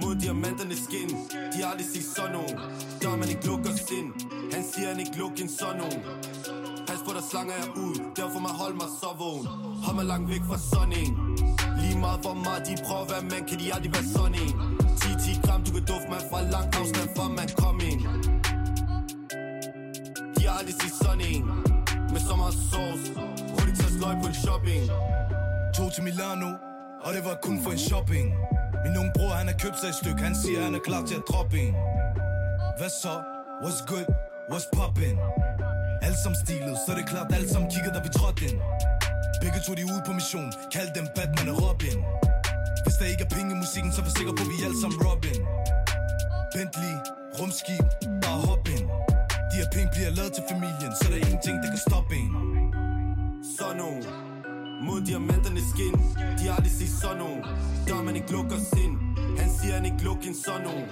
Mod 0.00 0.14
diamanterne 0.22 0.76
skin. 0.86 1.10
De 1.52 1.56
har 1.62 1.68
aldrig 1.72 1.88
set 1.94 2.06
sådan 2.16 2.32
nogen. 2.38 2.56
Der 3.02 3.16
man 3.22 3.28
ikke 3.34 3.46
lukker 3.50 3.72
sind. 3.88 4.08
Han 4.54 4.62
siger 4.72 4.88
han 4.92 4.98
ikke 5.04 5.16
lukker 5.22 5.42
en 5.46 5.52
sådan 5.58 5.78
nogen. 5.82 6.00
Pas 6.86 7.00
på 7.06 7.10
der 7.16 7.24
slanger 7.30 7.54
jeg 7.60 7.68
ud. 7.84 7.94
Derfor 8.20 8.38
må 8.44 8.50
holde 8.62 8.76
mig 8.82 8.90
så 9.00 9.10
vågen. 9.22 9.46
Hold 9.84 9.96
mig 10.00 10.06
langt 10.12 10.26
væk 10.32 10.42
fra 10.50 10.58
sådan 10.72 10.94
en. 11.02 11.12
Lige 11.94 12.06
meget 12.08 12.20
hvor 12.20 12.34
meget 12.46 12.62
de 12.68 12.74
prøver 12.86 13.04
at 13.06 13.10
være 13.12 13.24
mand 13.30 13.44
Kan 13.50 13.58
de 13.62 13.66
aldrig 13.74 13.92
være 13.96 14.06
sådan 14.16 14.34
en. 14.44 14.54
10-10 15.00 15.46
gram 15.46 15.60
du 15.66 15.70
kan 15.76 15.84
dufte 15.90 16.08
mig 16.12 16.22
fra 16.30 16.38
lang 16.54 16.68
afstand 16.80 17.08
for 17.16 17.26
man 17.38 17.48
kom 17.62 17.76
ind. 17.90 18.00
De 20.36 20.40
har 20.46 20.54
aldrig 20.60 20.76
set 20.82 20.94
sådan 21.02 21.22
en. 21.32 21.42
Med 22.12 22.20
så 22.28 22.34
meget 22.42 22.56
sauce. 22.70 23.06
Hurtigt 23.54 23.76
tage 23.80 23.92
sløj 23.96 24.14
på 24.22 24.26
en 24.32 24.38
shopping. 24.44 24.82
Tog 25.76 25.88
til 25.94 26.02
Milano, 26.08 26.50
og 27.04 27.10
det 27.14 27.22
var 27.28 27.36
kun 27.46 27.56
for 27.64 27.70
en 27.76 27.82
shopping. 27.88 28.26
Min 28.84 28.94
unge 29.00 29.12
bror, 29.16 29.32
han 29.40 29.46
har 29.50 29.58
købt 29.64 29.78
sig 29.80 29.88
et 29.92 29.98
stykke, 30.02 30.20
han 30.28 30.34
siger, 30.42 30.58
han 30.66 30.74
er 30.78 30.82
klar 30.88 31.02
til 31.08 31.16
at 31.20 31.24
droppe 31.30 31.56
en. 31.66 31.74
Hvad 32.78 32.90
så? 33.02 33.14
What's 33.64 33.82
good? 33.90 34.06
What's 34.50 34.66
poppin'? 34.76 35.18
Alt 36.06 36.18
som 36.24 36.34
stilet, 36.42 36.76
så 36.82 36.88
er 36.92 36.96
det 37.00 37.06
klart, 37.12 37.28
alt 37.38 37.50
som 37.54 37.62
kigger, 37.72 37.92
da 37.96 38.00
vi 38.06 38.10
trådte 38.18 38.40
ind. 38.48 38.58
Begge 39.44 39.60
to 39.66 39.74
de 39.74 39.84
ude 39.92 40.02
på 40.06 40.12
mission, 40.12 40.52
kald 40.72 40.90
dem 40.98 41.06
Batman 41.16 41.48
og 41.52 41.56
Robin. 41.62 41.98
Hvis 42.84 42.96
der 43.00 43.06
ikke 43.12 43.24
er 43.28 43.32
penge 43.36 43.50
i 43.54 43.58
musikken, 43.64 43.90
så 43.92 43.98
er 44.00 44.04
vi 44.08 44.12
sikre 44.18 44.32
på, 44.38 44.42
at 44.46 44.50
vi 44.52 44.56
alle 44.66 44.78
sammen 44.82 44.98
Robin. 45.06 45.38
Bentley, 46.54 46.94
rumskib, 47.38 47.86
bare 48.22 48.40
hop 48.48 48.64
ind. 48.74 48.86
De 49.50 49.54
her 49.60 49.68
penge 49.74 49.88
bliver 49.94 50.10
lavet 50.18 50.32
til 50.36 50.44
familien, 50.52 50.92
så 50.98 51.04
der 51.10 51.16
er 51.18 51.22
ingenting, 51.26 51.56
der 51.62 51.68
kan 51.74 51.82
stoppe 51.88 52.14
en. 52.22 52.30
Sådan 53.56 53.76
nogen 53.82 54.02
Mod 54.86 55.00
diamanterne 55.08 55.62
skin. 55.72 55.94
De 56.38 56.42
har 56.46 56.54
aldrig 56.58 56.74
set 56.78 56.92
sådan 57.02 57.18
nogen. 57.24 57.42
Der 57.86 58.02
man 58.08 58.14
ikke 58.18 58.30
lukker 58.36 58.58
sind 58.74 58.94
Han 59.40 59.48
siger 59.58 59.74
han 59.78 59.84
ikke 59.90 60.02
lukker 60.08 60.28
en 60.32 60.36
sådan 60.44 60.62
nogen. 60.68 60.86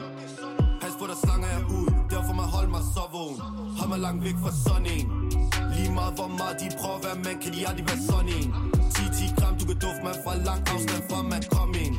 Pas 0.80 0.94
på 0.98 1.04
der 1.10 1.18
slanger 1.24 1.48
jeg 1.56 1.64
ud. 1.78 1.91
Derfor 2.22 2.36
må 2.42 2.46
holde 2.56 2.70
mig 2.70 2.84
så 2.96 3.04
vågen. 3.12 3.38
Hold 3.78 3.88
mig 3.88 4.00
langt 4.06 4.24
væk 4.24 4.36
fra 4.44 4.52
sådan 4.64 4.86
en? 4.96 5.06
Lige 5.76 5.92
meget 5.98 6.14
hvor 6.18 6.30
meget 6.40 6.56
de 6.60 6.66
prøver 6.80 6.98
at 6.98 7.04
være 7.06 7.18
mand, 7.24 7.38
Kan 7.42 7.52
de 7.56 7.60
aldrig 7.68 7.86
være 7.90 8.02
sådan 8.10 8.30
en. 8.38 8.48
10-10 8.94 9.38
gram 9.38 9.54
du 9.60 9.64
kan 9.70 9.78
dufte 9.84 10.02
mig 10.06 10.14
fra 10.24 10.32
lang 10.48 10.60
afstand 10.72 11.02
fra 11.08 11.18
man 11.32 11.42
kom 11.54 11.70
ind. 11.84 11.94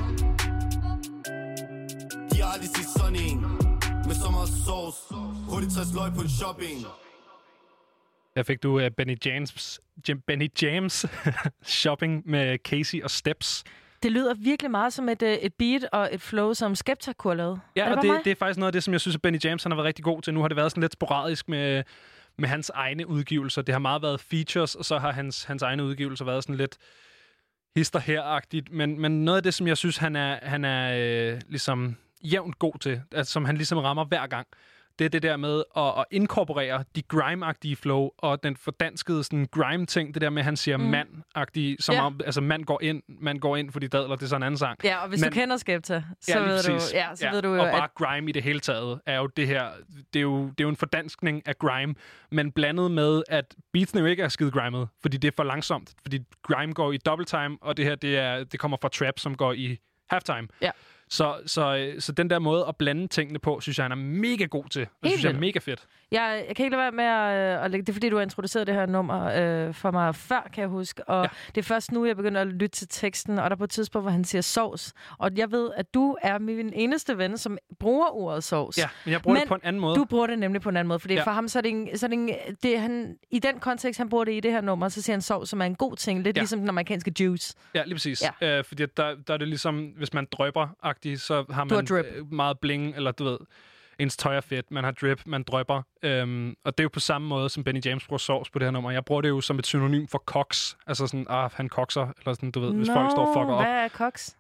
De 2.32 2.36
har 2.42 2.50
aldrig 2.56 2.70
set 2.76 2.90
sådan 2.98 3.18
en. 3.28 3.38
Med 4.08 4.16
så 4.24 4.30
meget 4.36 4.52
sauce 4.66 5.00
Hurtigt 5.50 5.74
60 5.74 5.94
løg 5.98 6.10
på 6.18 6.22
en 6.28 6.34
shopping. 6.40 6.78
Der 8.36 8.44
fik 8.50 8.64
du 8.64 8.70
uh, 8.80 8.88
Benny 8.98 9.18
James, 9.26 9.80
Jim, 10.06 10.18
Benny 10.28 10.50
James 10.62 10.96
shopping 11.80 12.12
med 12.34 12.58
Casey 12.70 13.04
og 13.06 13.12
Steps. 13.20 13.50
Det 14.04 14.12
lyder 14.12 14.34
virkelig 14.34 14.72
meget 14.72 14.94
som 14.94 15.10
et, 15.10 15.22
øh, 15.22 15.34
et 15.34 15.54
beat 15.54 15.84
og 15.92 16.10
et 16.12 16.22
flow, 16.22 16.54
som 16.54 16.76
Skepta 16.76 17.14
kunne 17.14 17.32
have 17.32 17.38
lavet. 17.38 17.60
Ja, 17.76 17.86
det 17.86 17.96
og 17.98 18.02
det, 18.02 18.12
mig? 18.12 18.22
det 18.26 18.32
er 18.32 18.36
faktisk 18.36 18.58
noget 18.58 18.68
af 18.68 18.74
det, 18.74 18.84
som 18.84 18.94
jeg 18.94 19.02
synes, 19.02 19.16
at 19.16 19.22
Benny 19.22 19.40
James 19.44 19.64
han 19.64 19.72
har 19.72 19.76
været 19.76 19.86
rigtig 19.86 20.06
god 20.06 20.22
til. 20.22 20.34
Nu 20.34 20.42
har 20.42 20.48
det 20.48 20.58
været 20.58 20.72
sådan 20.72 20.82
lidt 20.82 20.94
sporadisk 20.94 21.50
med, 21.50 21.84
med 22.38 22.50
hans 22.50 22.70
egne 22.70 23.08
udgivelser. 23.08 23.62
Det 23.62 23.74
har 23.74 23.80
meget 23.80 24.02
været 24.02 24.20
features, 24.20 24.76
og 24.76 24.86
så 24.86 24.98
har 24.98 25.12
hans, 25.12 25.44
hans 25.44 25.62
egne 25.62 25.84
udgivelser 25.84 26.26
været 26.26 26.44
sådan 26.44 26.56
lidt 26.56 26.78
hister 27.76 28.00
her-agtigt. 28.00 28.72
Men, 28.72 29.00
men 29.00 29.26
noget 29.26 29.38
af 29.38 29.44
det, 29.44 29.54
som 29.54 29.68
jeg 29.68 29.78
synes, 29.78 29.98
han 29.98 30.16
er, 30.16 30.40
han 30.42 30.66
er 30.66 30.94
øh, 31.34 31.42
ligesom 31.50 31.96
jævnt 32.24 32.60
god 32.60 32.80
til, 32.80 33.02
altså, 33.12 33.34
som 33.34 33.46
han 33.46 33.58
ligesom 33.58 33.78
rammer 33.78 34.06
hver 34.06 34.28
gang, 34.28 34.48
det 35.00 35.06
er 35.06 35.10
det 35.10 35.24
der 35.24 35.38
med 35.38 35.64
at, 35.78 35.84
at 35.98 36.06
inkorporere 36.12 36.84
de 36.96 37.04
grime-agtige 37.14 37.76
flow 37.76 38.10
og 38.18 38.44
den 38.44 38.58
fordanskede 38.58 39.24
sådan 39.24 39.48
grime-ting. 39.52 40.14
Det 40.14 40.22
der 40.22 40.30
med, 40.30 40.40
at 40.42 40.46
han 40.46 40.58
siger 40.58 40.78
mm. 40.78 40.84
mand-agtige, 40.84 41.76
som 41.80 41.96
Ja. 41.96 42.06
om, 42.06 42.20
altså 42.26 42.42
mand 42.42 42.66
går 42.66 42.80
ind, 42.82 43.04
mand 43.08 43.40
går 43.40 43.58
ind, 43.58 43.72
fordi 43.72 43.88
dadler, 43.88 44.16
det 44.16 44.24
er 44.24 44.28
sådan 44.28 44.42
en 44.42 44.46
anden 44.46 44.58
sang. 44.58 44.80
Ja, 44.84 44.98
og 45.04 45.10
hvis 45.10 45.22
Men- 45.22 45.30
du 45.32 45.34
kender 45.36 45.58
Skepta, 45.58 46.04
så, 46.22 46.40
lige 46.40 46.50
ved, 46.50 46.64
du, 46.64 46.80
ja, 46.94 47.16
så 47.16 47.30
ved 47.32 47.42
du 47.42 47.48
jo, 47.54 47.62
Og 47.62 47.72
bare 47.72 47.84
at 47.84 47.94
grime 47.96 48.30
i 48.30 48.32
det 48.32 48.44
hele 48.44 48.60
taget 48.60 49.02
er 49.06 49.18
jo 49.18 49.28
det 49.28 49.48
her... 49.48 49.68
Det 50.14 50.20
er 50.20 50.24
jo, 50.24 50.44
det 50.46 50.60
er 50.60 50.64
jo 50.64 50.70
en 50.70 50.76
fordanskning 50.76 51.48
af 51.48 51.58
grime, 51.60 51.96
men 52.32 52.52
blandet 52.52 52.92
med, 52.92 53.24
at 53.30 53.56
beatsene 53.74 54.02
jo 54.02 54.08
ikke 54.08 54.24
er 54.24 54.28
skide 54.28 54.52
grimet, 54.52 54.88
fordi 55.02 55.18
det 55.18 55.28
er 55.28 55.32
for 55.36 55.44
langsomt. 55.44 55.94
Fordi 56.02 56.20
grime 56.44 56.74
går 56.74 56.92
i 56.92 56.98
double 56.98 57.26
time, 57.26 57.58
og 57.62 57.78
det 57.78 57.86
her, 57.86 57.96
det, 57.96 58.18
er, 58.18 58.44
det 58.44 58.60
kommer 58.60 58.78
fra 58.82 58.90
trap, 58.90 59.20
som 59.20 59.36
går 59.36 59.54
i 59.54 59.78
halftime. 60.10 60.48
Ja. 60.62 60.72
Så, 61.14 61.36
så, 61.46 61.76
øh, 61.76 62.02
så 62.02 62.12
den 62.12 62.30
der 62.30 62.40
måde 62.40 62.66
at 62.68 62.76
blande 62.78 63.08
tingene 63.08 63.40
på, 63.40 63.60
synes 63.60 63.78
jeg, 63.78 63.84
han 63.84 63.92
er 63.92 63.96
mega 63.96 64.46
god 64.46 64.66
til. 64.70 64.82
Det 65.04 65.12
synes 65.12 65.24
jeg 65.24 65.32
er 65.34 65.40
mega 65.40 65.60
fedt. 65.60 65.84
jeg, 66.12 66.44
jeg 66.48 66.56
kan 66.56 66.66
ikke 66.66 66.78
lade 66.78 66.82
være 66.84 66.92
med 66.92 67.04
at, 67.06 67.58
øh, 67.60 67.66
at 67.66 67.72
lægge 67.72 67.86
det, 67.86 67.90
er 67.90 67.94
fordi 67.94 68.10
du 68.10 68.16
har 68.16 68.24
introduceret 68.24 68.68
det 68.68 68.76
her 68.76 68.86
nummer 68.86 69.24
øh, 69.68 69.74
for 69.74 69.92
mig 69.92 70.16
før, 70.16 70.50
kan 70.54 70.62
jeg 70.62 70.70
huske. 70.70 71.10
Og 71.10 71.24
Ja. 71.24 71.30
det 71.56 71.58
er 71.58 71.64
først 71.64 71.92
nu, 71.92 72.06
jeg 72.06 72.16
begynder 72.16 72.42
at 72.42 72.48
lytte 72.48 72.68
til 72.68 72.88
teksten, 72.88 73.40
og 73.40 73.44
der 73.44 73.50
er 73.50 73.56
på 73.56 73.64
et 73.64 73.70
tidspunkt, 73.70 74.04
hvor 74.04 74.12
han 74.12 74.24
siger 74.24 74.42
sovs. 74.42 74.94
Og 75.18 75.32
jeg 75.38 75.52
ved, 75.52 75.70
at 75.76 75.94
du 75.94 76.18
er 76.22 76.40
min 76.40 76.74
eneste 76.74 77.18
ven, 77.18 77.38
som 77.38 77.58
bruger 77.80 78.16
ordet 78.16 78.44
sovs. 78.44 78.78
Ja, 78.78 78.88
men 79.06 79.12
jeg 79.12 79.22
bruger 79.22 79.34
Men 79.36 79.42
det 79.42 79.48
på 79.48 79.56
en 79.56 79.62
anden 79.64 79.80
måde. 79.80 79.96
Du 79.96 80.06
bruger 80.06 80.28
det 80.28 80.40
nemlig 80.40 80.62
på 80.62 80.70
en 80.70 80.78
anden 80.78 80.88
måde, 80.88 81.00
fordi 81.00 81.14
Ja. 81.14 81.24
for 81.24 81.32
ham 81.32 81.48
så 81.48 81.60
er 81.60 81.62
det, 81.62 81.72
en, 81.72 81.98
så 81.98 82.06
er 82.06 82.08
det, 82.10 82.18
en, 82.20 82.30
det 82.64 82.76
er 82.76 82.80
han, 82.80 83.16
i 83.32 83.40
den 83.40 83.60
kontekst, 83.60 83.98
han 83.98 84.10
bruger 84.10 84.24
det 84.26 84.34
i 84.34 84.40
det 84.40 84.52
her 84.52 84.62
nummer, 84.62 84.90
så 84.90 85.02
siger 85.02 85.14
han 85.14 85.22
sovs, 85.22 85.50
som 85.50 85.62
er 85.62 85.66
en 85.66 85.76
god 85.76 85.96
ting, 85.96 86.24
lidt 86.24 86.38
Ja. 86.38 86.42
ligesom 86.42 86.60
den 86.60 86.70
amerikanske 86.70 87.14
juice. 87.20 87.56
Ja, 87.76 87.84
lige 87.84 87.96
præcis. 87.96 88.24
Ja. 88.42 88.58
Øh, 88.58 88.64
fordi 88.64 88.86
der, 88.98 89.16
der 89.28 89.34
er 89.34 89.38
det 89.38 89.48
ligesom, 89.48 89.80
hvis 89.98 90.14
man 90.14 90.28
drøber-agtigt, 91.04 91.18
så 91.22 91.36
har 91.36 91.54
har 91.54 91.64
man 91.64 91.86
drip. 91.86 92.06
øh, 92.06 92.34
meget 92.34 92.60
bling, 92.60 92.96
eller 92.96 93.12
du 93.12 93.24
ved, 93.24 93.38
ens 94.00 94.18
tøj 94.18 94.36
er 94.38 94.42
fedt, 94.42 94.72
man 94.72 94.84
har 94.84 94.92
drip, 94.92 95.22
man 95.26 95.44
drøber. 95.44 95.82
Øhm, 96.04 96.56
og 96.64 96.78
det 96.78 96.80
er 96.80 96.84
jo 96.84 96.90
på 96.94 97.00
samme 97.00 97.28
måde, 97.28 97.50
som 97.50 97.64
Benny 97.64 97.82
James 97.86 98.08
bruger 98.08 98.18
sovs 98.18 98.50
på 98.50 98.60
det 98.60 98.66
her 98.66 98.72
nummer. 98.72 98.92
Jeg 98.92 99.06
bruger 99.06 99.22
det 99.22 99.30
jo 99.30 99.42
som 99.42 99.60
et 99.60 99.66
synonym 99.66 100.08
for 100.08 100.18
cox. 100.26 100.76
Altså 100.88 101.08
sådan, 101.08 101.26
ah, 101.30 101.50
han 101.54 101.70
kokser, 101.70 102.08
eller 102.20 102.34
sådan, 102.34 102.52
du 102.52 102.60
ved, 102.60 102.74
hvis 102.74 102.88
Nå, 102.88 102.94
folk 102.94 103.12
står 103.12 103.26
og 103.26 103.34
fucker 103.34 103.54
op. 103.54 103.66
hvad 103.66 103.74
er 103.84 103.88
koks? 103.88 104.38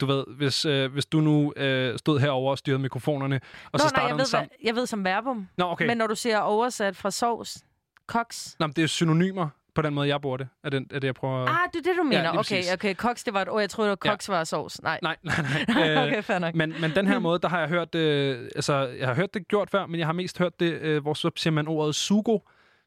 Du 0.00 0.06
ved, 0.06 0.24
hvis, 0.36 0.64
øh, 0.64 0.92
hvis 0.92 1.06
du 1.06 1.20
nu 1.20 1.52
øh, 1.56 1.98
stod 1.98 2.20
herover 2.20 2.50
og 2.50 2.58
styrede 2.58 2.78
mikrofonerne, 2.78 3.36
og 3.36 3.40
Nå, 3.72 3.78
så 3.78 3.84
nej, 3.84 3.88
starter 3.88 4.08
jeg 4.08 4.18
ved, 4.18 4.30
hvad, 4.30 4.46
jeg 4.64 4.74
ved 4.74 4.86
som 4.86 5.04
verbum. 5.04 5.48
Nå, 5.56 5.64
okay. 5.64 5.86
Men 5.86 5.98
når 5.98 6.06
du 6.06 6.14
siger 6.14 6.38
oversat 6.38 6.96
fra 6.96 7.10
sovs, 7.10 7.64
koks. 8.06 8.56
Nå, 8.58 8.66
men 8.66 8.74
det 8.76 8.84
er 8.84 8.86
synonymer 8.86 9.48
på 9.74 9.82
den 9.82 9.94
måde, 9.94 10.08
jeg 10.08 10.20
bruger 10.20 10.36
det. 10.36 10.48
Er 10.64 10.70
det, 10.70 10.86
er 10.90 10.98
det 10.98 11.04
jeg 11.04 11.14
prøver... 11.14 11.46
Ah, 11.46 11.68
det 11.72 11.78
er 11.78 11.90
det, 11.90 11.98
du 11.98 12.02
mener. 12.02 12.22
lige 12.22 12.38
okay, 12.38 12.62
okay. 12.72 12.94
Koks, 12.94 13.24
det 13.24 13.34
var 13.34 13.42
et 13.42 13.48
ord. 13.48 13.60
Jeg 13.60 13.70
troede, 13.70 13.90
det 13.90 13.98
var 14.04 14.10
koks 14.10 14.28
var 14.28 14.44
sovs. 14.44 14.82
Nej. 14.82 14.98
Nej, 15.02 15.16
nej, 15.22 15.36
nej. 15.68 15.90
Øh, 15.90 16.02
okay, 16.06 16.22
fair 16.22 16.38
nok. 16.38 16.54
Men, 16.54 16.74
men 16.80 16.90
den 16.90 17.06
her 17.06 17.18
måde, 17.26 17.38
der 17.38 17.48
har 17.48 17.58
jeg 17.58 17.68
hørt, 17.68 17.94
øh, 17.94 18.48
altså, 18.56 18.86
jeg 18.98 19.08
har 19.08 19.14
hørt 19.14 19.34
det 19.34 19.48
gjort 19.48 19.70
før, 19.70 19.86
men 19.86 19.98
jeg 19.98 20.08
har 20.08 20.12
mest 20.12 20.38
hørt 20.38 20.60
det, 20.60 20.72
øh, 20.72 21.02
hvor 21.02 21.14
så 21.14 21.30
siger 21.36 21.52
man 21.52 21.68
ordet 21.68 21.94
sugo, 21.94 22.38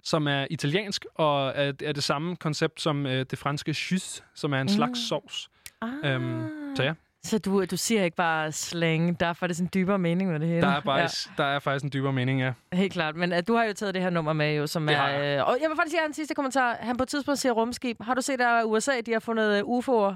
som 0.04 0.27
er 0.27 0.48
italiensk, 0.50 1.06
og 1.15 1.48
er, 1.56 1.74
er 1.84 1.92
det 1.92 2.04
samme 2.04 2.36
koncept 2.36 2.82
som 2.82 3.06
øh, 3.06 3.25
det 3.32 3.39
franske 3.39 3.75
jus, 3.92 4.24
som 4.36 4.54
er 4.54 4.58
en 4.58 4.63
mm. 4.63 4.68
slags 4.68 5.08
sovs. 5.08 5.50
Ah. 5.82 6.13
Øhm, 6.13 6.44
så 6.75 6.84
ja, 6.84 6.94
Så 7.25 7.38
du, 7.38 7.65
du 7.65 7.77
siger 7.77 8.03
ikke 8.03 8.17
bare 8.17 8.51
slang, 8.51 9.20
der 9.20 9.25
er 9.25 9.34
faktisk 9.34 9.60
en 9.60 9.70
dybere 9.74 10.00
mening 10.00 10.32
med 10.32 10.39
det 10.39 10.48
hele. 10.48 10.62
der 10.62 10.67
er, 10.67 10.82
faktisk, 10.82 11.27
ja. 11.27 11.44
der 11.44 11.50
er 11.50 11.60
faktisk 11.60 11.84
en 11.84 11.91
dybere 11.94 12.13
mening, 12.13 12.39
ja. 12.39 12.53
Helt 12.74 12.94
klart. 12.94 13.15
Men 13.15 13.32
uh, 13.32 13.38
du 13.48 13.55
har 13.55 13.63
jo 13.63 13.74
taget 13.74 13.94
det 13.94 14.01
her 14.01 14.10
nummer 14.10 14.34
med, 14.34 14.55
jo, 14.55 14.67
som 14.67 14.88
Det 14.88 14.96
er... 14.96 15.39
Øh, 15.39 15.48
og 15.48 15.58
jeg 15.62 15.70
vil 15.70 15.77
faktisk 15.77 15.91
sige 15.91 16.05
en 16.05 16.13
sidste 16.13 16.36
kommentar. 16.36 16.77
Han 16.79 16.98
på 16.98 17.03
et 17.03 17.10
tidspunkt 17.10 17.39
siger 17.39 17.53
rumskib. 17.53 18.01
Har 18.01 18.13
du 18.13 18.22
set, 18.22 18.41
at 18.41 18.63
USA 18.65 18.91
de 19.05 19.13
har 19.13 19.20
fundet 19.20 19.63
uh, 19.63 19.79
UFO'er? 19.79 20.15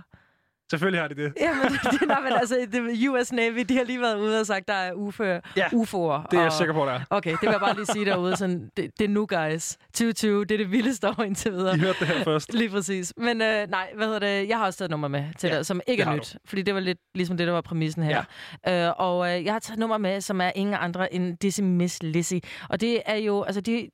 Selvfølgelig 0.70 1.02
har 1.02 1.08
de 1.08 1.16
det. 1.16 1.34
Jamen, 1.42 1.64
det, 1.64 2.08
nej, 2.08 2.20
men 2.22 2.34
altså, 2.34 2.68
det, 2.72 3.10
US 3.10 3.32
Navy, 3.32 3.60
de 3.70 3.78
har 3.78 3.84
lige 3.84 4.02
været 4.02 4.18
ude 4.20 4.40
og 4.40 4.46
sagt, 4.46 4.68
der 4.68 4.74
er 4.74 4.92
UFO'er. 4.92 5.52
Ja, 5.58 5.66
UFO'er 5.68 6.28
Det 6.32 6.38
er 6.38 6.42
jeg 6.42 6.46
og- 6.46 6.52
sikker 6.54 6.74
på, 6.74 6.86
der 6.86 6.92
er. 6.92 7.00
Okay, 7.10 7.32
det 7.32 7.42
vil 7.42 7.50
jeg 7.52 7.60
bare 7.60 7.76
lige 7.76 7.86
sige 7.86 8.06
derude. 8.06 8.36
Sådan, 8.36 8.70
det, 8.78 8.92
det 9.00 9.06
er 9.06 9.10
nu, 9.10 9.26
guys. 9.30 9.78
2020, 9.94 10.46
det 10.46 10.52
er 10.52 10.58
det 10.58 10.72
vildeste 10.72 11.08
år 11.10 11.24
indtil 11.24 11.52
videre. 11.52 11.76
I 11.76 11.80
hørte 11.80 12.00
det 12.00 12.08
her 12.08 12.24
først. 12.24 12.54
Lige 12.54 12.70
præcis. 12.70 13.14
Men 13.18 13.42
øh, 13.42 13.68
nej, 13.70 13.90
hvad 13.96 14.06
hedder 14.06 14.20
det? 14.20 14.50
Jeg 14.50 14.58
har 14.58 14.66
også 14.66 14.78
taget 14.80 14.88
et 14.88 14.92
nummer 14.92 15.08
med 15.08 15.24
til 15.38 15.48
Ja, 15.48 15.54
ja, 15.54 15.58
dig, 15.58 15.66
som 15.66 15.82
ikke 15.88 16.04
er 16.04 16.16
nyt. 16.16 16.36
Fordi 16.46 16.62
det 16.62 16.74
var 16.74 16.80
lidt 16.80 16.98
ligesom 17.16 17.38
det, 17.38 17.48
der 17.48 17.54
var 17.54 17.62
præmissen 17.62 18.04
her. 18.04 18.24
Ja. 18.68 18.88
Øh, 18.88 18.94
og 18.98 19.38
øh, 19.38 19.46
jeg 19.46 19.54
har 19.54 19.60
taget 19.60 19.76
et 19.76 19.80
nummer 19.80 19.98
med, 19.98 20.22
som 20.22 20.42
er 20.42 20.52
ingen 20.56 20.76
andre 20.80 21.14
end 21.14 21.38
Dizzy 21.38 21.62
Miss 21.62 22.04
Lizzy. 22.04 22.34
Og 22.70 22.82
det 22.82 23.02
er 23.06 23.16
jo, 23.16 23.44
altså 23.44 23.62
de, 23.62 23.90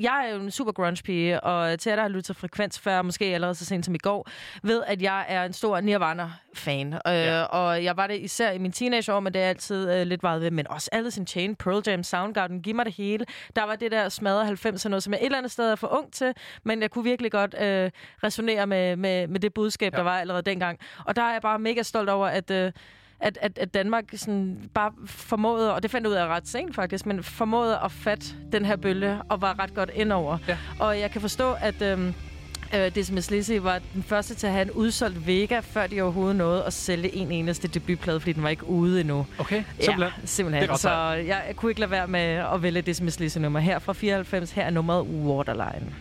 jeg 0.00 0.26
er 0.28 0.34
jo 0.34 0.40
en 0.40 0.50
super 0.50 0.72
grunge 0.72 1.02
pige, 1.02 1.40
og 1.40 1.78
til 1.80 1.90
jer, 1.90 1.96
der 1.96 2.02
har 2.02 2.08
lyttet 2.08 2.24
til 2.24 2.34
Frekvens 2.34 2.78
før, 2.78 3.02
måske 3.02 3.24
allerede 3.24 3.54
så 3.54 3.64
sent 3.64 3.84
som 3.84 3.94
i 3.94 3.98
går, 3.98 4.28
ved, 4.62 4.82
at 4.86 5.02
jeg 5.02 5.24
er 5.28 5.44
en 5.44 5.52
stor 5.52 5.80
Nirvana-fan. 5.80 6.92
Øh, 6.92 7.00
Ja. 7.06 7.42
Og 7.42 7.84
jeg 7.84 7.96
var 7.96 8.06
det 8.06 8.20
især 8.20 8.50
i 8.50 8.58
min 8.58 8.72
teenageår, 8.72 9.20
men 9.20 9.34
det 9.34 9.42
er 9.42 9.48
altid 9.48 9.90
øh, 9.92 10.06
lidt 10.06 10.22
vejet 10.22 10.40
ved. 10.40 10.50
Men 10.50 10.68
også 10.68 10.88
Alice 10.92 11.20
in 11.20 11.26
Chain, 11.26 11.56
Pearl 11.56 11.82
Jam, 11.86 12.02
Soundgarden, 12.02 12.62
giv 12.62 12.74
mig 12.74 12.84
det 12.84 12.94
hele. 12.94 13.26
Der 13.56 13.64
var 13.64 13.76
det 13.76 13.90
der 13.92 14.08
smadre 14.08 14.48
90'er 14.48 14.88
noget, 14.88 15.02
som 15.02 15.12
jeg 15.12 15.20
et 15.20 15.24
eller 15.24 15.38
andet 15.38 15.52
sted 15.52 15.70
er 15.70 15.74
for 15.76 15.98
ung 15.98 16.12
til, 16.12 16.32
men 16.64 16.82
jeg 16.82 16.90
kunne 16.90 17.04
virkelig 17.04 17.32
godt 17.32 17.54
øh, 17.60 17.90
resonere 18.24 18.66
med, 18.66 18.96
med, 18.96 19.28
med 19.28 19.40
det 19.40 19.54
budskab, 19.54 19.92
ja. 19.92 19.96
der 19.96 20.04
var 20.04 20.18
allerede 20.20 20.42
dengang. 20.42 20.78
Og 21.04 21.16
der 21.16 21.22
er 21.22 21.32
jeg 21.32 21.42
bare 21.42 21.58
mega 21.58 21.82
stolt 21.82 22.08
over, 22.08 22.26
at... 22.26 22.50
Øh, 22.50 22.72
at, 23.24 23.38
at, 23.42 23.58
at 23.58 23.74
Danmark 23.74 24.04
sådan 24.16 24.70
bare 24.74 24.92
formåede, 25.06 25.74
og 25.74 25.82
det 25.82 25.90
fandt 25.90 26.04
jeg 26.04 26.10
ud 26.10 26.16
af 26.16 26.26
ret 26.26 26.48
sent 26.48 26.74
faktisk, 26.74 27.06
men 27.06 27.22
formåede 27.22 27.78
at 27.84 27.92
fatte 27.92 28.26
den 28.52 28.64
her 28.64 28.76
bølge, 28.76 29.18
og 29.28 29.40
var 29.40 29.58
ret 29.58 29.74
godt 29.74 29.90
indover. 29.94 30.38
Ja. 30.48 30.56
Og 30.80 31.00
jeg 31.00 31.10
kan 31.10 31.20
forstå, 31.20 31.52
at 31.60 31.82
øhm, 31.82 32.14
øh, 32.74 32.94
Decimus 32.94 33.30
Lizzy 33.30 33.52
var 33.52 33.80
den 33.94 34.02
første 34.02 34.34
til 34.34 34.46
at 34.46 34.52
have 34.52 34.62
en 34.62 34.70
udsolgt 34.70 35.26
Vega, 35.26 35.58
før 35.60 35.86
de 35.86 36.02
overhovedet 36.02 36.36
nåede 36.36 36.64
at 36.64 36.72
sælge 36.72 37.14
en 37.16 37.32
eneste 37.32 37.68
debutplade, 37.68 38.20
fordi 38.20 38.32
den 38.32 38.42
var 38.42 38.48
ikke 38.48 38.66
ude 38.68 39.00
endnu. 39.00 39.26
Okay, 39.38 39.62
Ja, 39.78 39.84
simpelthen. 39.84 40.26
simpelthen. 40.26 40.68
Det 40.68 40.80
Så 40.80 40.90
jeg, 40.90 41.26
jeg 41.48 41.56
kunne 41.56 41.70
ikke 41.70 41.80
lade 41.80 41.90
være 41.90 42.06
med 42.08 42.20
at 42.54 42.62
vælge 42.62 42.82
Decimus 42.82 43.20
Lizzy 43.20 43.38
nummer 43.38 43.60
her 43.60 43.78
fra 43.78 43.92
94. 43.92 44.50
Her 44.50 44.62
er 44.64 44.70
nummeret. 44.70 45.06
Waterline 45.06 45.92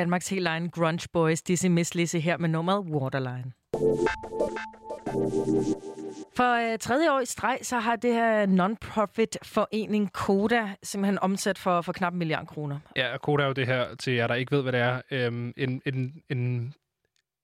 Danmarks 0.00 0.28
helt 0.28 0.46
egen 0.46 0.70
grunge 0.70 1.08
boys, 1.12 1.42
Dizzy 1.42 1.66
Miss 1.66 1.94
Lizzy 1.94 2.16
her 2.16 2.36
med 2.38 2.48
nummeret 2.48 2.78
Waterline. 2.86 3.52
For 6.36 6.72
øh, 6.72 6.78
tredje 6.78 7.12
år 7.12 7.20
i 7.20 7.26
streg, 7.26 7.58
så 7.62 7.78
har 7.78 7.96
det 7.96 8.12
her 8.14 8.46
non-profit 8.46 9.38
forening 9.42 10.12
Koda 10.12 10.68
simpelthen 10.82 11.18
omsat 11.18 11.58
for, 11.58 11.80
for 11.80 11.92
knap 11.92 12.12
en 12.12 12.18
milliard 12.18 12.46
kroner. 12.46 12.78
Ja, 12.96 13.16
Koda 13.22 13.42
er 13.42 13.46
jo 13.46 13.52
det 13.52 13.66
her, 13.66 13.94
til 13.94 14.12
jer, 14.12 14.26
der 14.26 14.34
ikke 14.34 14.52
ved, 14.56 14.62
hvad 14.62 14.72
det 14.72 14.80
er, 14.80 15.00
øhm, 15.10 15.52
en, 15.56 15.82
en, 15.86 16.14
en, 16.30 16.74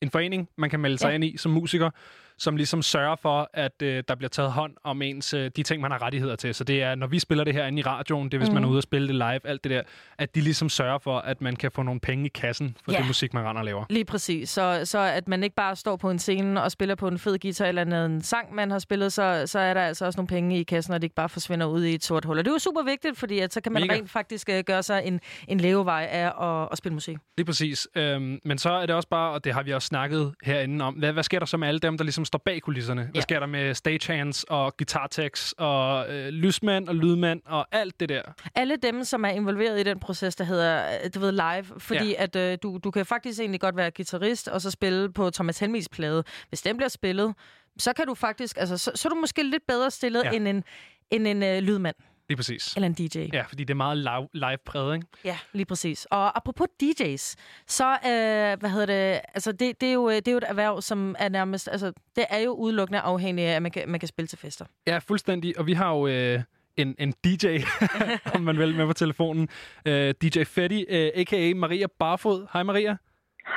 en 0.03 0.11
forening, 0.11 0.49
man 0.59 0.71
kan 0.71 0.81
melde 0.81 0.99
sig 0.99 1.09
Ja. 1.09 1.15
ind 1.15 1.25
i 1.25 1.37
som 1.37 1.53
musiker, 1.53 1.91
som 2.39 2.57
ligesom 2.57 2.83
sørger 2.83 3.17
for, 3.17 3.51
at 3.55 3.83
øh, 3.83 4.03
der 4.09 4.15
bliver 4.15 4.29
taget 4.29 4.53
hånd 4.53 4.73
om 4.85 5.03
ens, 5.03 5.35
øh, 5.35 5.51
de 5.57 5.63
ting, 5.63 5.83
man 5.83 5.91
har 5.91 6.03
rettigheder 6.03 6.37
til. 6.37 6.55
Så 6.55 6.65
det 6.65 6.83
er, 6.83 6.95
når 6.95 7.07
vi 7.07 7.19
spiller 7.19 7.45
det 7.45 7.55
her 7.55 7.67
inde 7.67 7.79
i 7.81 7.83
radioen, 7.83 8.29
det 8.29 8.35
er, 8.35 8.39
hvis 8.39 8.49
mm. 8.49 8.55
man 8.55 8.65
er 8.65 8.69
ude 8.69 8.79
og 8.79 8.83
spille 8.83 9.09
det 9.09 9.15
live, 9.15 9.41
alt 9.47 9.65
det 9.65 9.71
der, 9.71 9.83
at 10.19 10.35
de 10.35 10.41
ligesom 10.41 10.69
sørger 10.69 10.99
for, 10.99 11.19
at 11.19 11.41
man 11.41 11.57
kan 11.57 11.71
få 11.71 11.83
nogle 11.83 12.01
penge 12.01 12.27
i 12.27 12.29
kassen 12.29 12.77
for 12.85 12.93
Ja. 12.93 12.99
det 12.99 13.07
musik, 13.07 13.35
man 13.35 13.45
render 13.45 13.61
og 13.61 13.65
laver. 13.65 13.85
Lige 13.91 14.05
præcis. 14.05 14.49
Så, 14.51 14.81
så 14.85 14.99
at 14.99 15.29
man 15.29 15.43
ikke 15.43 15.57
bare 15.57 15.77
står 15.77 15.97
på 15.97 16.11
en 16.11 16.19
scene 16.19 16.63
og 16.63 16.73
spiller 16.73 16.95
på 16.95 17.09
en 17.09 17.19
fed 17.19 17.39
guitar 17.39 17.67
eller 17.67 18.05
en 18.05 18.23
sang, 18.23 18.55
man 18.55 18.71
har 18.71 18.79
spillet, 18.79 19.13
så, 19.13 19.43
så 19.47 19.59
er 19.59 19.75
der 19.75 19.81
altså 19.81 20.05
også 20.07 20.17
nogle 20.19 20.29
penge 20.29 20.61
i 20.61 20.63
kassen, 20.63 20.95
og 20.95 21.01
det 21.01 21.05
ikke 21.05 21.15
bare 21.15 21.29
forsvinder 21.29 21.67
ud 21.67 21.85
i 21.85 21.95
et 21.95 22.05
sort 22.05 22.25
hul. 22.25 22.39
Og 22.39 22.45
det 22.45 22.51
er 22.51 22.55
jo 22.55 22.59
super 22.59 22.83
vigtigt, 22.83 23.19
fordi 23.19 23.39
at 23.39 23.53
så 23.53 23.61
kan 23.61 23.73
man 23.73 23.83
Mega. 23.83 23.95
rent 23.95 24.11
faktisk 24.11 24.49
uh, 24.53 24.59
gøre 24.67 24.83
sig 24.83 25.03
en, 25.05 25.21
en 25.49 25.61
levevej 25.61 26.09
af 26.11 26.47
at, 26.63 26.69
at 26.73 26.79
spille 26.79 26.95
musik. 26.95 27.17
Lige 27.37 27.45
præcis. 27.47 27.89
Øhm, 27.95 28.41
men 28.45 28.59
så 28.59 28.71
er 28.71 28.87
det 28.87 28.95
også 28.95 29.09
bare, 29.09 29.31
og 29.33 29.45
det 29.45 29.55
har 29.55 29.63
vi 29.63 29.73
også 29.73 29.87
snakket 29.87 30.35
herinde 30.43 30.85
om, 30.85 30.95
hvad, 30.95 31.13
hvad 31.13 31.23
sker 31.23 31.39
der 31.39 31.47
så 31.47 31.57
med 31.57 31.69
alle 31.69 31.81
dem, 31.81 31.97
der 31.99 32.05
ligesom 32.05 32.25
står 32.27 32.39
bag 32.39 32.63
kulisserne? 32.63 33.03
Hvad 33.03 33.11
Ja. 33.15 33.21
sker 33.21 33.41
der 33.41 33.47
med 33.47 33.75
stagehands 33.75 34.45
og 34.45 34.77
guitartex 34.77 35.53
og 35.59 36.15
øh, 36.15 36.29
lysmænd 36.29 36.89
og 36.89 36.95
lydmænd 36.95 37.41
og 37.47 37.67
alt 37.73 38.01
det 38.01 38.09
der? 38.09 38.23
alle 38.55 38.77
dem, 38.77 39.05
som 39.05 39.25
er 39.25 39.29
involveret 39.29 39.81
i 39.81 39.83
den 39.83 39.99
proces, 40.01 40.37
der 40.37 40.45
hedder, 40.45 40.99
øh, 41.05 41.11
du 41.15 41.21
ved, 41.21 41.33
live, 41.33 41.81
fordi 41.81 42.11
ja. 42.11 42.23
at 42.23 42.37
øh, 42.37 42.59
du, 42.63 42.79
du 42.85 42.91
kan 42.91 43.07
faktisk 43.07 43.41
egentlig 43.41 43.61
godt 43.61 43.77
være 43.77 43.91
guitarist, 43.91 44.49
og 44.49 44.61
så 44.61 44.71
spille 44.71 45.13
på 45.13 45.31
Thomas 45.31 45.59
Helmis 45.59 45.89
plade. 45.89 46.25
Hvis 46.49 46.63
den 46.63 46.77
bliver 46.77 46.89
spillet, 46.89 47.35
så 47.79 47.93
kan 47.93 48.07
du 48.07 48.15
faktisk, 48.15 48.57
altså, 48.59 48.79
så, 48.79 48.91
så 48.95 49.09
er 49.09 49.11
du 49.11 49.17
måske 49.17 49.43
lidt 49.43 49.67
bedre 49.69 49.91
stillet 49.91 50.25
ja. 50.25 50.31
end 50.31 50.49
en, 50.49 50.65
end 51.11 51.27
en 51.27 51.43
øh, 51.43 51.59
lydmand 51.59 51.97
Lige 52.29 52.37
præcis. 52.37 52.75
eller 52.77 52.87
en 52.87 52.95
DJ. 52.95 53.19
Ja, 53.33 53.43
fordi 53.43 53.65
det 53.65 53.71
er 53.71 53.77
meget 53.77 53.99
live, 53.99 54.29
live-præget, 54.33 54.95
ikke? 54.95 55.07
Ja, 55.25 55.37
lige 55.53 55.67
præcis. 55.67 56.05
Og 56.05 56.37
apropos 56.37 56.67
DJ's, 56.83 57.35
så, 57.67 57.91
øh, 57.91 58.61
hvad 58.61 58.71
hedder 58.71 58.87
det, 58.87 59.21
altså 59.35 59.53
det, 59.53 59.81
det, 59.81 59.89
er 59.89 59.93
jo, 59.93 60.09
øh, 60.09 60.15
det 60.17 60.29
er 60.29 60.33
jo 60.33 60.39
et 60.39 60.45
erhverv, 60.49 60.81
som 60.81 61.17
er 61.19 61.29
nærmest, 61.29 61.69
altså 61.73 61.93
det 62.17 62.25
er 62.31 62.39
jo 62.39 62.51
udelukkende 62.51 63.01
afhængigt 63.01 63.49
af, 63.49 63.57
at 63.57 63.63
man 63.63 63.71
kan, 63.71 63.89
man 63.89 64.01
kan 64.01 64.09
spille 64.09 64.27
til 64.27 64.39
fester. 64.39 64.65
Ja, 64.87 64.99
fuldstændig. 64.99 65.59
Og 65.59 65.67
vi 65.67 65.73
har 65.73 65.95
jo 65.95 66.07
øh, 66.07 66.41
en, 66.77 66.95
en 66.99 67.13
DJ, 67.25 67.47
om 68.35 68.41
man 68.41 68.59
vil, 68.59 68.75
med 68.77 68.87
på 68.87 68.93
telefonen. 68.93 69.49
Øh, 69.87 70.15
DJ 70.23 70.45
Fetty, 70.45 70.81
øh, 70.89 71.11
a.k.a. 71.15 71.55
Maria 71.55 71.87
Barfod. 71.99 72.47
Hej 72.53 72.63
Maria. 72.63 72.97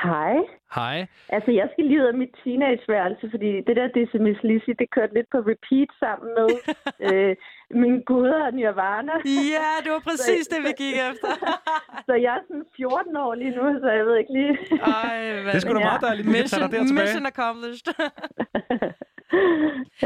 Hej. 0.04 0.36
Hej. 0.74 1.06
Altså, 1.28 1.50
jeg 1.50 1.68
skal 1.72 1.84
lige 1.84 2.00
ud 2.02 2.06
af 2.12 2.14
mit 2.14 2.34
teenageværelse, 2.44 3.24
fordi 3.30 3.50
det 3.66 3.74
der 3.76 3.88
Dizzy 3.94 4.16
Miss 4.16 4.40
Lizzy, 4.42 4.72
det 4.78 4.90
kørte 4.96 5.14
lidt 5.14 5.28
på 5.32 5.38
repeat 5.38 5.90
sammen 6.02 6.28
med 6.38 6.50
øh, 7.06 7.36
min 7.70 8.02
guder 8.02 8.44
og 8.46 8.52
Nirvana. 8.54 9.12
Ja, 9.54 9.70
det 9.84 9.90
var 9.92 10.02
præcis 10.10 10.48
det, 10.48 10.58
vi 10.66 10.72
gik 10.82 10.94
efter. 11.10 11.30
Så 12.06 12.12
jeg 12.14 12.32
er 12.38 12.42
sådan 12.48 12.64
14 12.76 13.16
år 13.16 13.34
lige 13.34 13.50
nu, 13.58 13.64
så 13.80 13.88
jeg 13.98 14.06
ved 14.06 14.16
ikke 14.18 14.32
lige... 14.32 14.52
Ej, 14.82 15.30
hvad 15.42 15.52
Det 15.52 15.54
er 15.54 15.58
sgu 15.64 15.72
da 15.74 15.78
ja. 15.78 15.84
meget 15.84 16.02
dejligt, 16.08 16.28
at 16.28 16.34
kan 16.34 16.34
tage 16.34 16.42
Mission, 16.44 16.70
dig 16.70 16.78
der 16.80 16.86
tilbage. 16.86 17.06
mission 17.06 17.26
accomplished. 17.32 17.94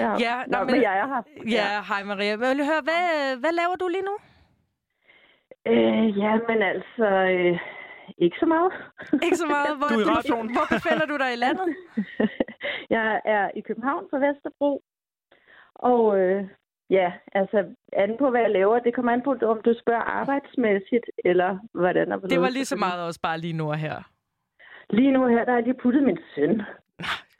ja, 0.01 0.09
Ja, 0.27 0.35
Nå, 0.47 0.59
nå, 0.59 0.65
men 0.65 0.73
men- 0.75 0.83
jeg 0.83 0.95
er 1.03 1.07
her. 1.13 1.23
ja, 1.59 1.69
hej 1.91 2.01
Maria. 2.11 2.29
Jeg 2.35 2.39
vil 2.41 2.65
høre, 2.71 2.83
hvad, 2.89 3.05
hvad 3.43 3.53
laver 3.61 3.77
du 3.83 3.87
lige 3.89 4.07
nu? 4.11 4.17
Øh, 5.73 6.07
ja, 6.23 6.33
men 6.49 6.59
altså... 6.73 7.07
Øh, 7.37 7.59
ikke 8.19 8.37
så 8.41 8.47
meget. 8.47 8.73
Ikke 9.27 9.37
så 9.37 9.47
meget. 9.47 9.77
Hvor, 9.79 9.89
Du 9.89 9.95
er 9.95 10.01
i 10.07 10.11
radioen. 10.17 10.49
Hvor 10.57 10.67
befinder 10.77 11.07
du 11.07 11.17
dig 11.17 11.31
i 11.33 11.37
landet? 11.45 11.69
jeg 12.91 13.21
er 13.25 13.51
i 13.57 13.61
København 13.61 14.05
på 14.11 14.17
Vesterbro. 14.19 14.83
Og 15.75 16.19
øh, 16.19 16.45
ja, 16.91 17.13
altså 17.33 17.65
anden 17.93 18.19
på, 18.19 18.31
hvad 18.31 18.41
jeg 18.41 18.51
laver, 18.51 18.79
det 18.79 18.95
kommer 18.95 19.13
an 19.13 19.23
på, 19.23 19.31
om 19.31 19.61
du 19.65 19.75
spørger 19.81 20.03
arbejdsmæssigt, 20.03 21.07
eller 21.25 21.59
hvordan 21.75 22.13
og 22.13 22.31
Det 22.31 22.41
var 22.41 22.49
lige 22.49 22.65
så 22.65 22.77
meget 22.77 23.03
også 23.03 23.21
bare 23.21 23.39
lige 23.39 23.53
nu 23.53 23.71
og 23.71 23.79
her. 23.79 24.03
Lige 24.91 25.13
nu 25.13 25.27
her, 25.27 25.45
der 25.45 25.53
har 25.53 25.59
jeg 25.59 25.65
lige 25.65 25.83
puttet 25.83 26.03
min 26.03 26.19
søn. 26.35 26.63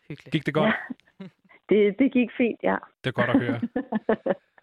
Hyggeligt. 0.09 0.33
Gik 0.33 0.47
det 0.47 0.55
godt? 0.55 0.75
Ja. 1.21 1.27
Det, 1.69 1.99
det 1.99 2.13
gik 2.13 2.29
fint, 2.37 2.61
ja. 2.63 2.77
Det 3.05 3.11
er 3.11 3.13
godt 3.13 3.31
at 3.31 3.41
høre. 3.41 3.61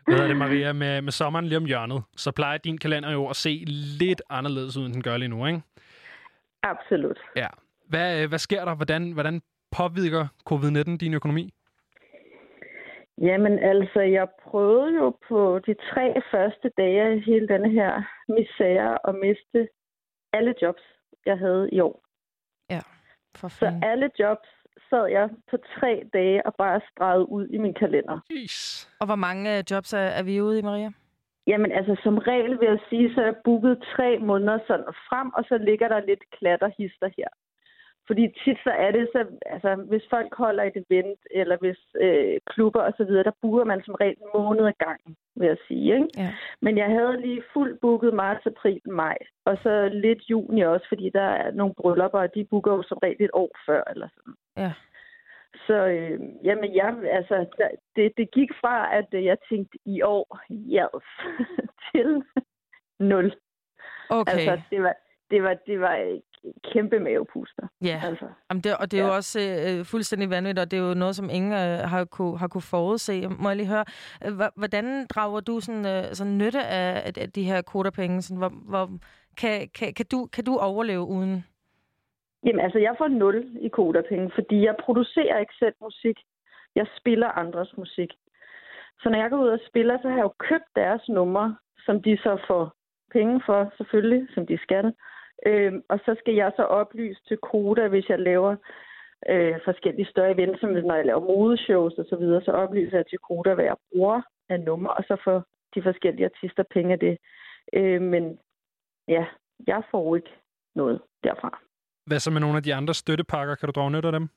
Hvad 0.06 0.16
hedder 0.16 0.28
det, 0.28 0.38
Maria? 0.38 0.74
Med, 0.74 1.02
med 1.02 1.12
sommeren 1.12 1.46
lige 1.46 1.58
om 1.58 1.66
hjørnet, 1.66 2.04
så 2.18 2.32
plejer 2.32 2.58
din 2.58 2.78
kalender 2.78 3.12
jo 3.12 3.28
at 3.28 3.36
se 3.36 3.64
lidt 4.00 4.22
anderledes 4.30 4.78
ud, 4.78 4.86
end 4.86 4.94
den 4.94 5.04
gør 5.04 5.18
lige 5.18 5.30
nu, 5.30 5.46
ikke? 5.46 5.62
Absolut. 6.64 7.20
Ja. 7.36 7.48
Hvad, 7.90 8.24
øh, 8.24 8.30
hvad 8.30 8.40
sker 8.40 8.66
der? 8.66 8.76
Hvordan, 8.76 9.12
hvordan 9.12 9.42
påvirker 9.72 10.28
covid-19 10.50 10.98
din 10.98 11.14
økonomi? 11.14 11.54
Jamen 13.28 13.60
altså, 13.60 14.02
jeg 14.02 14.28
prøvede 14.44 14.96
jo 14.96 15.10
på 15.30 15.60
de 15.68 15.74
tre 15.94 16.22
første 16.32 16.72
dage 16.78 17.02
af 17.02 17.20
hele 17.20 17.48
denne 17.48 17.70
her 17.72 17.92
misære 18.30 18.98
at 19.10 19.16
miste 19.16 19.68
alle 20.34 20.54
jobs, 20.62 20.82
jeg 21.26 21.38
havde 21.38 21.70
i 21.72 21.80
år. 21.80 22.04
For 23.38 23.48
Så 23.48 23.60
fanden. 23.60 23.84
alle 23.84 24.10
jobs 24.20 24.50
sad 24.90 25.06
jeg 25.08 25.30
på 25.52 25.58
tre 25.80 26.04
dage 26.14 26.46
og 26.46 26.54
bare 26.56 26.82
stregede 26.92 27.30
ud 27.30 27.48
i 27.48 27.58
min 27.58 27.74
kalender. 27.74 28.20
Jeez. 28.32 28.88
Og 29.00 29.06
hvor 29.06 29.16
mange 29.16 29.58
øh, 29.58 29.64
jobs 29.72 29.94
er, 29.94 29.98
er 30.20 30.24
vi 30.24 30.42
ude 30.42 30.60
i, 30.60 30.62
Maria? 30.62 30.90
Jamen 31.48 31.72
altså, 31.72 31.96
som 32.04 32.18
regel 32.18 32.60
vil 32.60 32.68
jeg 32.68 32.80
sige, 32.90 33.14
så 33.14 33.22
er 33.22 33.26
jeg 33.26 33.36
booket 33.44 33.84
tre 33.96 34.18
måneder 34.20 34.60
sådan 34.68 34.86
frem, 35.10 35.30
og 35.38 35.44
så 35.50 35.58
ligger 35.58 35.88
der 35.88 36.00
lidt 36.00 36.24
klatterhister 36.38 37.10
her. 37.18 37.28
Fordi 38.12 38.28
tit 38.44 38.60
så 38.64 38.72
er 38.86 38.92
det 38.92 39.10
så, 39.12 39.22
altså 39.46 39.76
hvis 39.76 40.06
folk 40.10 40.36
holder 40.36 40.64
et 40.64 40.78
event, 40.84 41.20
eller 41.32 41.58
hvis 41.58 41.82
øh, 42.02 42.40
klubber 42.46 42.82
og 42.82 42.94
så 42.98 43.04
videre, 43.04 43.24
der 43.24 43.40
booker 43.42 43.64
man 43.64 43.82
som 43.84 43.96
regel 44.02 44.18
en 44.22 44.42
måned 44.42 44.66
ad 44.68 44.74
gangen, 44.86 45.16
vil 45.36 45.48
jeg 45.48 45.58
sige. 45.68 45.94
Ikke? 45.94 46.08
Ja. 46.18 46.34
Men 46.62 46.78
jeg 46.78 46.86
havde 46.86 47.22
lige 47.22 47.44
fuldt 47.54 47.82
booket 47.82 48.14
marts, 48.14 48.46
april, 48.46 48.82
maj, 48.86 49.18
og 49.46 49.58
så 49.64 49.90
lidt 49.94 50.22
juni 50.30 50.62
også, 50.62 50.86
fordi 50.90 51.10
der 51.10 51.28
er 51.44 51.52
nogle 51.52 51.74
bryllupper, 51.74 52.20
og 52.20 52.36
de 52.36 52.46
booker 52.46 52.74
jo 52.74 52.84
som 52.84 52.98
regel 53.04 53.22
et 53.24 53.30
år 53.34 53.52
før, 53.66 53.84
eller 53.92 54.08
sådan. 54.16 54.36
Ja. 54.58 54.72
Så 55.68 55.78
øh, 55.96 56.20
jamen, 56.44 56.76
jeg, 56.76 56.96
altså, 57.12 57.36
det, 57.96 58.14
det 58.18 58.32
gik 58.32 58.50
fra, 58.62 58.96
at 58.98 59.08
øh, 59.14 59.26
jeg 59.26 59.38
tænkte 59.50 59.78
i 59.86 60.02
år, 60.02 60.40
yes, 60.52 61.06
til 61.92 62.24
nul. 63.00 63.34
Okay. 64.10 64.32
Altså, 64.32 64.62
det 64.72 64.84
var, 64.84 64.96
det 65.32 65.44
var, 65.44 65.54
det 65.68 65.80
var 65.80 66.22
kæmpe 66.74 67.00
mavepuster. 67.00 67.68
ja. 67.82 68.02
Altså. 68.04 68.26
Jamen 68.50 68.62
det, 68.64 68.78
og 68.78 68.92
det 68.92 69.00
er 69.00 69.04
jo 69.04 69.10
Ja. 69.10 69.16
også 69.16 69.40
øh, 69.68 69.86
fuldstændig 69.86 70.30
vanvittigt, 70.30 70.60
og 70.60 70.72
det 70.72 70.80
er 70.80 70.88
jo 70.88 70.94
noget, 70.94 71.16
som 71.16 71.30
ingen 71.30 71.52
øh, 71.54 71.78
har, 71.90 72.06
kunne, 72.06 72.38
har 72.40 72.48
kunne 72.48 72.62
forudse. 72.62 73.28
Må 73.28 73.50
jeg 73.50 73.58
lige 73.58 73.68
høre, 73.68 73.86
øh, 74.26 74.32
hvordan 74.56 75.06
drager 75.08 75.40
du 75.40 75.60
sådan, 75.60 75.86
øh, 75.86 76.04
sådan 76.14 76.38
nytte 76.38 76.64
af, 76.64 76.90
af, 77.08 77.12
af 77.22 77.32
de 77.32 77.44
her 77.44 77.62
kodapenge? 77.62 78.22
Sådan, 78.22 78.38
hvor, 78.38 78.50
hvor, 78.70 78.90
kan, 79.38 79.70
kan, 79.80 79.94
kan, 79.94 80.06
du, 80.12 80.26
kan 80.34 80.44
du 80.44 80.58
overleve 80.58 81.02
uden? 81.16 81.46
Jamen, 82.46 82.60
altså, 82.66 82.80
jeg 82.80 82.96
får 82.98 83.08
nul 83.08 83.38
i 83.62 83.68
kodapenge, 83.70 84.32
fordi 84.36 84.66
jeg 84.66 84.76
producerer 84.86 85.38
ikke 85.40 85.54
selv 85.60 85.74
musik. 85.82 86.18
Jeg 86.76 86.86
spiller 87.00 87.28
andres 87.28 87.78
musik. 87.78 88.10
Så 89.02 89.10
når 89.10 89.18
jeg 89.22 89.30
går 89.30 89.38
ud 89.44 89.48
og 89.48 89.60
spiller, 89.70 89.98
så 90.02 90.08
har 90.10 90.16
jeg 90.16 90.24
jo 90.24 90.34
købt 90.50 90.70
deres 90.76 91.02
numre, 91.10 91.56
som 91.86 92.02
de 92.02 92.18
så 92.18 92.38
får 92.48 92.74
penge 93.12 93.42
for, 93.46 93.74
selvfølgelig, 93.78 94.28
som 94.34 94.48
de 94.48 94.58
skal. 94.58 94.94
Øh, 95.46 95.74
og 95.90 96.00
så 96.06 96.16
skal 96.20 96.34
jeg 96.34 96.52
så 96.56 96.64
oplyse 96.64 97.22
til 97.28 97.38
Koda, 97.38 97.88
hvis 97.88 98.10
jeg 98.10 98.20
laver 98.20 98.56
øh, 99.30 99.56
forskellige 99.66 100.12
større 100.12 100.32
events, 100.32 100.60
som 100.60 100.70
når 100.70 100.96
jeg 100.96 101.06
laver 101.06 101.20
modeshows 101.20 101.94
og 101.94 102.06
så 102.10 102.16
videre, 102.16 102.42
så 102.42 102.52
oplyser 102.52 102.98
jeg 102.98 103.08
til 103.08 103.20
Koda, 103.20 103.54
hvad 103.54 103.66
jeg 103.66 103.76
bruger 103.92 104.22
af 104.50 104.60
nummer, 104.60 104.90
og 104.90 105.04
så 105.04 105.16
får 105.24 105.44
de 105.76 105.82
forskellige 105.82 106.30
artister 106.32 106.64
penge 106.74 106.94
af 106.94 107.00
det. 107.00 107.18
Øh, 107.74 108.02
men 108.02 108.40
ja, 109.08 109.26
jeg 109.68 109.82
får 109.92 110.16
ikke 110.16 110.34
noget 110.76 111.02
derfra. 111.24 111.60
Hvad 112.06 112.20
så 112.20 112.32
med 112.32 112.42
nogle 112.42 112.58
af 112.58 112.64
de 112.64 112.74
andre 112.74 112.94
støttepakker? 112.94 113.56
Kan 113.56 113.68
du 113.68 113.72
drage 113.72 113.92
nyt 113.92 114.06
af 114.06 114.12
dem? 114.12 114.30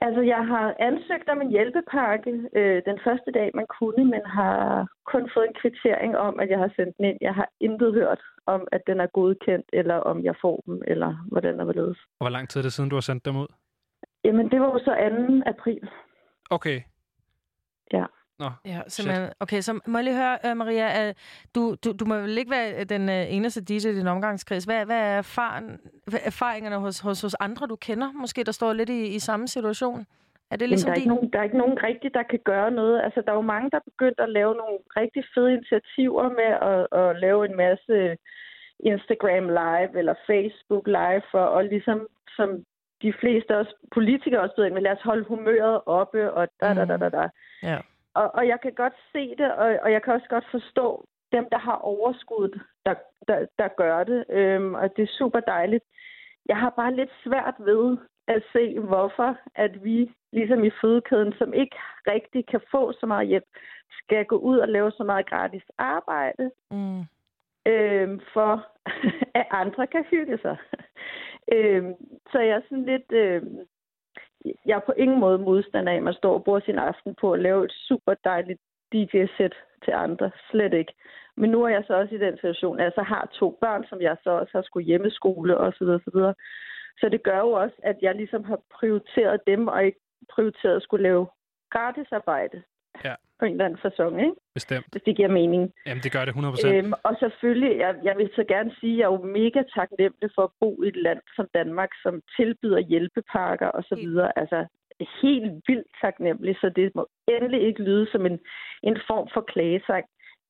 Altså, 0.00 0.20
jeg 0.20 0.46
har 0.46 0.74
ansøgt 0.78 1.28
om 1.28 1.40
en 1.40 1.50
hjælpepakke 1.50 2.32
øh, 2.56 2.82
den 2.86 2.98
første 3.04 3.30
dag, 3.32 3.50
man 3.54 3.66
kunne, 3.78 4.04
men 4.04 4.22
har 4.26 4.86
kun 5.12 5.30
fået 5.34 5.46
en 5.48 5.58
kvittering 5.60 6.16
om, 6.16 6.40
at 6.40 6.50
jeg 6.50 6.58
har 6.58 6.72
sendt 6.76 6.96
den 6.96 7.04
ind. 7.04 7.18
Jeg 7.20 7.34
har 7.34 7.48
intet 7.60 7.94
hørt 7.94 8.20
om, 8.46 8.68
at 8.72 8.82
den 8.86 9.00
er 9.00 9.06
godkendt, 9.06 9.66
eller 9.72 9.94
om 9.94 10.24
jeg 10.24 10.34
får 10.40 10.62
dem, 10.66 10.82
eller 10.86 11.26
hvordan 11.32 11.58
der 11.58 11.64
vil 11.64 11.74
ledes. 11.74 11.98
Og 12.18 12.24
hvor 12.24 12.34
lang 12.36 12.48
tid 12.48 12.60
er 12.60 12.62
det 12.62 12.72
siden, 12.72 12.90
du 12.90 12.96
har 12.96 13.00
sendt 13.10 13.24
dem 13.24 13.36
ud? 13.36 13.46
Jamen, 14.24 14.50
det 14.50 14.60
var 14.60 14.66
jo 14.66 14.78
så 14.78 14.92
2. 15.44 15.50
april. 15.50 15.88
Okay. 16.50 16.80
Ja. 17.92 18.04
Nå, 18.42 18.50
Ja, 18.64 18.80
Shit. 18.80 18.92
simpelthen. 18.92 19.28
Okay, 19.40 19.60
så 19.60 19.80
må 19.86 19.98
jeg 19.98 20.04
lige 20.04 20.16
høre, 20.16 20.38
uh, 20.46 20.56
Maria, 20.56 21.08
uh, 21.08 21.14
du, 21.54 21.74
du, 21.84 21.92
du 22.00 22.04
må 22.04 22.14
vel 22.16 22.38
ikke 22.38 22.50
være 22.50 22.84
den 22.84 23.08
uh, 23.08 23.34
eneste 23.36 23.60
DJ 23.68 23.74
i 23.74 23.98
din 24.00 24.06
omgangskreds. 24.06 24.64
Hvad, 24.64 24.86
hvad 24.86 25.00
er 25.10 25.18
erfaren, 25.24 25.66
hvad 26.10 26.20
er 26.22 26.26
erfaringerne 26.26 26.76
hos, 26.76 27.00
hos, 27.00 27.22
hos 27.22 27.34
andre, 27.34 27.66
du 27.66 27.76
kender, 27.76 28.12
måske, 28.12 28.44
der 28.44 28.52
står 28.52 28.72
lidt 28.72 28.88
i, 28.88 29.00
i 29.14 29.18
samme 29.18 29.48
situation? 29.48 30.06
Er 30.52 30.56
det 30.56 30.68
ligesom 30.68 30.88
der, 30.88 30.92
er 30.92 30.96
ikke 30.96 31.14
nogen, 31.14 31.30
der 31.32 31.38
er 31.38 31.42
ikke 31.42 31.62
nogen 31.64 31.78
rigtig, 31.82 32.14
der 32.14 32.22
kan 32.22 32.40
gøre 32.44 32.70
noget. 32.70 33.00
Altså, 33.04 33.22
der 33.24 33.30
er 33.32 33.36
jo 33.36 33.52
mange, 33.54 33.70
der 33.70 33.76
er 33.76 33.90
begyndt 33.92 34.20
at 34.20 34.28
lave 34.38 34.54
nogle 34.54 34.78
rigtig 35.00 35.24
fede 35.34 35.52
initiativer 35.52 36.24
med 36.40 36.50
at, 36.70 36.82
at 37.00 37.20
lave 37.24 37.40
en 37.48 37.56
masse 37.56 38.16
Instagram 38.92 39.46
live 39.60 39.92
eller 40.00 40.14
Facebook 40.30 40.86
live 40.86 41.22
for 41.32 41.44
at 41.56 41.66
ligesom, 41.74 41.98
som 42.36 42.48
de 43.02 43.12
fleste 43.20 43.58
også 43.60 43.74
politikere 43.94 44.40
også 44.40 44.54
ved, 44.58 44.70
men 44.70 44.82
lad 44.82 44.92
os 44.92 45.08
holde 45.10 45.24
humøret 45.24 45.80
oppe, 45.86 46.32
og 46.32 46.48
da, 46.60 46.74
da, 46.74 46.84
da, 46.84 46.96
da, 46.96 47.08
da. 47.08 47.24
Ja. 47.62 47.78
Og, 48.14 48.34
og 48.34 48.48
jeg 48.48 48.60
kan 48.60 48.72
godt 48.72 48.92
se 49.12 49.34
det, 49.38 49.52
og, 49.52 49.78
og 49.82 49.92
jeg 49.92 50.02
kan 50.02 50.14
også 50.14 50.26
godt 50.28 50.44
forstå 50.50 51.06
dem, 51.32 51.48
der 51.52 51.58
har 51.58 51.76
overskud, 51.76 52.60
der, 52.86 52.94
der, 53.28 53.46
der 53.58 53.68
gør 53.68 54.04
det, 54.04 54.24
øhm, 54.30 54.74
og 54.74 54.96
det 54.96 55.02
er 55.02 55.16
super 55.18 55.40
dejligt. 55.40 55.84
Jeg 56.46 56.56
har 56.56 56.70
bare 56.70 56.94
lidt 56.96 57.10
svært 57.24 57.54
ved 57.58 57.96
at 58.28 58.42
se, 58.52 58.78
hvorfor 58.78 59.36
at 59.54 59.84
vi, 59.84 60.14
ligesom 60.32 60.64
i 60.64 60.70
fødekæden, 60.80 61.32
som 61.38 61.54
ikke 61.54 61.76
rigtig 62.06 62.46
kan 62.46 62.60
få 62.70 62.92
så 62.92 63.06
meget 63.06 63.28
hjælp, 63.28 63.44
skal 63.90 64.24
gå 64.24 64.36
ud 64.36 64.58
og 64.58 64.68
lave 64.68 64.90
så 64.90 65.04
meget 65.04 65.26
gratis 65.26 65.62
arbejde, 65.78 66.50
Mm. 66.70 67.00
øhm, 67.66 68.20
for 68.32 68.66
at 69.40 69.46
andre 69.50 69.86
kan 69.86 70.04
hygge 70.10 70.38
sig. 70.38 70.56
øhm, 71.52 71.94
så 72.32 72.38
jeg 72.38 72.56
er 72.56 72.60
sådan 72.68 72.84
lidt... 72.84 73.12
Øhm, 73.12 73.58
jeg 74.66 74.76
er 74.76 74.86
på 74.86 74.92
ingen 74.96 75.20
måde 75.20 75.38
modstander 75.38 75.92
af, 75.92 75.96
at 75.96 76.02
man 76.02 76.14
står 76.14 76.34
og 76.34 76.44
bruger 76.44 76.60
sin 76.60 76.78
aften 76.78 77.14
på 77.20 77.32
at 77.32 77.40
lave 77.40 77.64
et 77.64 77.72
super 77.72 78.14
dejligt 78.24 78.60
DJ-sæt 78.92 79.54
til 79.84 79.92
andre. 79.92 80.30
Slet 80.50 80.74
ikke. 80.74 80.94
Men 81.36 81.50
nu 81.50 81.62
er 81.64 81.68
jeg 81.68 81.84
så 81.86 81.94
også 81.94 82.14
i 82.14 82.18
den 82.18 82.36
situation, 82.36 82.78
at 82.78 82.84
jeg 82.84 82.92
så 82.94 83.02
har 83.02 83.30
to 83.32 83.58
børn, 83.60 83.84
som 83.88 84.00
jeg 84.00 84.16
så 84.24 84.30
også 84.30 84.52
har 84.54 84.62
skulle 84.62 84.86
hjemmeskole 84.86 85.58
osv. 85.58 85.72
Så, 85.72 85.84
videre, 85.84 86.00
så, 86.04 86.10
videre. 86.14 86.34
så 87.00 87.08
det 87.08 87.22
gør 87.22 87.38
jo 87.38 87.50
også, 87.50 87.76
at 87.82 87.96
jeg 88.02 88.14
ligesom 88.14 88.44
har 88.44 88.60
prioriteret 88.78 89.40
dem, 89.46 89.68
og 89.68 89.84
ikke 89.84 90.00
prioriteret 90.34 90.76
at 90.76 90.82
skulle 90.82 91.02
lave 91.02 91.26
gratisarbejde 91.70 92.62
på 93.42 93.46
en 93.46 93.52
eller 93.54 93.64
anden 93.68 93.82
fasong, 93.86 94.14
ikke? 94.26 94.36
Bestemt. 94.58 94.86
hvis 94.92 95.02
det 95.08 95.16
giver 95.16 95.28
mening. 95.40 95.62
Jamen, 95.86 96.02
det 96.04 96.12
gør 96.16 96.24
det 96.24 96.34
100%. 96.34 96.68
Øhm, 96.74 96.92
og 97.08 97.12
selvfølgelig, 97.22 97.72
jeg, 97.84 97.92
jeg 98.08 98.14
vil 98.20 98.30
så 98.38 98.44
gerne 98.54 98.70
sige, 98.80 98.92
at 98.94 98.98
jeg 98.98 99.04
er 99.08 99.12
jo 99.16 99.22
mega 99.40 99.60
taknemmelig 99.78 100.28
for 100.36 100.42
at 100.48 100.54
bo 100.60 100.70
i 100.82 100.88
et 100.92 100.96
land 101.06 101.20
som 101.36 101.46
Danmark, 101.58 101.90
som 102.04 102.14
tilbyder 102.36 102.80
hjælpepakker 102.92 103.68
og 103.78 103.82
så 103.90 103.94
videre. 104.04 104.30
Altså, 104.40 104.58
helt 105.22 105.52
vildt 105.68 105.88
taknemmelig, 106.04 106.54
så 106.60 106.68
det 106.78 106.86
må 106.94 107.02
endelig 107.34 107.60
ikke 107.68 107.82
lyde 107.82 108.06
som 108.12 108.26
en, 108.26 108.38
en 108.82 108.96
form 109.08 109.26
for 109.34 109.40
klagesang. 109.52 110.04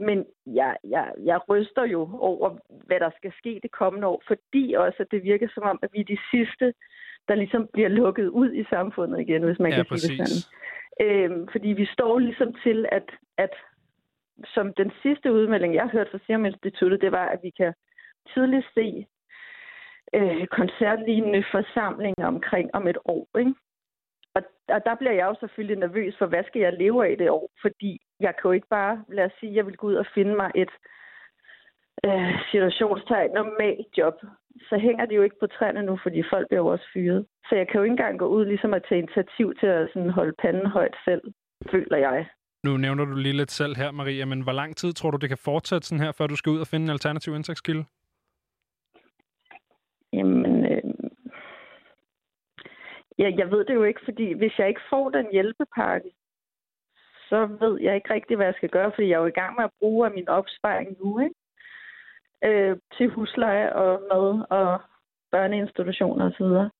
Men 0.08 0.18
jeg, 0.46 0.76
jeg, 0.94 1.06
jeg 1.30 1.38
ryster 1.48 1.84
jo 1.94 2.00
over, 2.30 2.48
hvad 2.86 3.00
der 3.00 3.10
skal 3.18 3.32
ske 3.40 3.60
det 3.62 3.70
kommende 3.70 4.06
år, 4.06 4.22
fordi 4.26 4.74
også, 4.84 4.98
at 5.00 5.10
det 5.10 5.22
virker 5.22 5.48
som 5.54 5.62
om, 5.62 5.78
at 5.82 5.90
vi 5.92 6.00
er 6.00 6.04
de 6.14 6.18
sidste, 6.30 6.66
der 7.28 7.34
ligesom 7.34 7.68
bliver 7.72 7.88
lukket 7.88 8.28
ud 8.28 8.50
i 8.52 8.64
samfundet 8.74 9.20
igen, 9.20 9.42
hvis 9.42 9.58
man 9.58 9.70
Ja, 9.72 9.76
kan 9.76 9.98
sige 9.98 10.12
det 10.12 10.18
præcis. 10.18 10.18
sådan. 10.18 10.42
Øhm, 11.00 11.48
fordi 11.52 11.68
vi 11.68 11.86
står 11.86 12.18
ligesom 12.18 12.54
til, 12.64 12.86
at, 12.92 13.10
at 13.38 13.54
som 14.46 14.74
den 14.74 14.92
sidste 15.02 15.32
udmelding, 15.32 15.74
jeg 15.74 15.88
hørte 15.88 16.10
fra 16.10 16.18
Serum 16.26 16.44
Instituttet, 16.44 17.00
det 17.00 17.12
var, 17.12 17.26
at 17.26 17.40
vi 17.42 17.50
kan 17.50 17.74
tidligt 18.34 18.66
se 18.74 19.06
øh, 20.14 20.46
koncertlignende 20.46 21.44
forsamlinger 21.50 22.26
omkring 22.26 22.74
om 22.74 22.88
et 22.88 22.98
år. 23.04 23.38
Ikke? 23.38 23.54
Og, 24.34 24.42
og 24.68 24.84
der 24.84 24.94
bliver 24.94 25.12
jeg 25.12 25.26
jo 25.26 25.36
selvfølgelig 25.40 25.78
nervøs 25.78 26.14
for, 26.18 26.26
hvad 26.26 26.44
skal 26.44 26.60
jeg 26.60 26.72
leve 26.72 27.06
af 27.10 27.18
det 27.18 27.30
år? 27.30 27.50
Fordi 27.62 28.00
jeg 28.20 28.34
kan 28.36 28.48
jo 28.48 28.52
ikke 28.52 28.68
bare, 28.70 29.04
lad 29.08 29.24
os 29.24 29.32
sige, 29.40 29.54
jeg 29.54 29.66
vil 29.66 29.76
gå 29.76 29.86
ud 29.86 29.94
og 29.94 30.06
finde 30.14 30.34
mig 30.34 30.50
et 30.54 30.70
øh, 32.06 32.32
situationstegn 32.50 33.30
normalt 33.30 33.86
job. 33.98 34.14
Så 34.68 34.78
hænger 34.78 35.04
det 35.06 35.16
jo 35.16 35.22
ikke 35.22 35.40
på 35.40 35.46
træerne 35.46 35.82
nu, 35.82 35.98
fordi 36.02 36.22
folk 36.32 36.48
bliver 36.48 36.62
jo 36.64 36.66
også 36.66 36.86
fyret. 36.94 37.26
Så 37.48 37.52
jeg 37.56 37.68
kan 37.68 37.78
jo 37.78 37.82
ikke 37.82 37.92
engang 37.92 38.18
gå 38.18 38.26
ud 38.26 38.44
ligesom 38.44 38.74
at 38.74 38.84
tage 38.88 39.02
initiativ 39.02 39.54
til 39.60 39.66
at 39.66 39.88
sådan 39.92 40.10
holde 40.10 40.34
panden 40.42 40.66
højt 40.66 40.96
selv, 41.04 41.22
føler 41.70 41.96
jeg. 41.96 42.26
Nu 42.64 42.76
nævner 42.76 43.04
du 43.04 43.14
lige 43.14 43.36
lidt 43.36 43.50
selv 43.50 43.76
her, 43.76 43.90
Maria, 43.90 44.24
men 44.24 44.40
hvor 44.42 44.52
lang 44.52 44.76
tid 44.76 44.92
tror 44.92 45.10
du, 45.10 45.16
det 45.16 45.28
kan 45.28 45.38
fortsætte 45.38 45.86
sådan 45.86 46.04
her, 46.04 46.12
før 46.12 46.26
du 46.26 46.36
skal 46.36 46.50
ud 46.50 46.60
og 46.60 46.66
finde 46.66 46.84
en 46.84 46.90
alternativ 46.90 47.34
indtægtskilde? 47.34 47.84
Jamen, 50.12 50.64
øh, 50.64 50.82
jeg, 53.18 53.38
jeg 53.38 53.50
ved 53.50 53.64
det 53.64 53.74
jo 53.74 53.82
ikke, 53.82 54.00
fordi 54.04 54.32
hvis 54.32 54.58
jeg 54.58 54.68
ikke 54.68 54.80
får 54.90 55.10
den 55.10 55.26
hjælpepakke, 55.32 56.10
så 57.28 57.46
ved 57.60 57.80
jeg 57.80 57.94
ikke 57.94 58.14
rigtig, 58.14 58.36
hvad 58.36 58.46
jeg 58.46 58.54
skal 58.54 58.68
gøre, 58.68 58.92
fordi 58.94 59.08
jeg 59.08 59.14
er 59.14 59.20
jo 59.20 59.26
i 59.34 59.40
gang 59.40 59.56
med 59.56 59.64
at 59.64 59.76
bruge 59.80 60.06
af 60.06 60.12
min 60.12 60.28
opsparing 60.28 60.96
nu, 61.00 61.18
ikke? 61.18 61.34
Øh, 62.44 62.76
til 62.96 63.08
husleje 63.08 63.72
og 63.72 64.02
mad 64.10 64.46
og 64.50 64.80
børneinstitutioner 65.30 66.30
osv. 66.30 66.70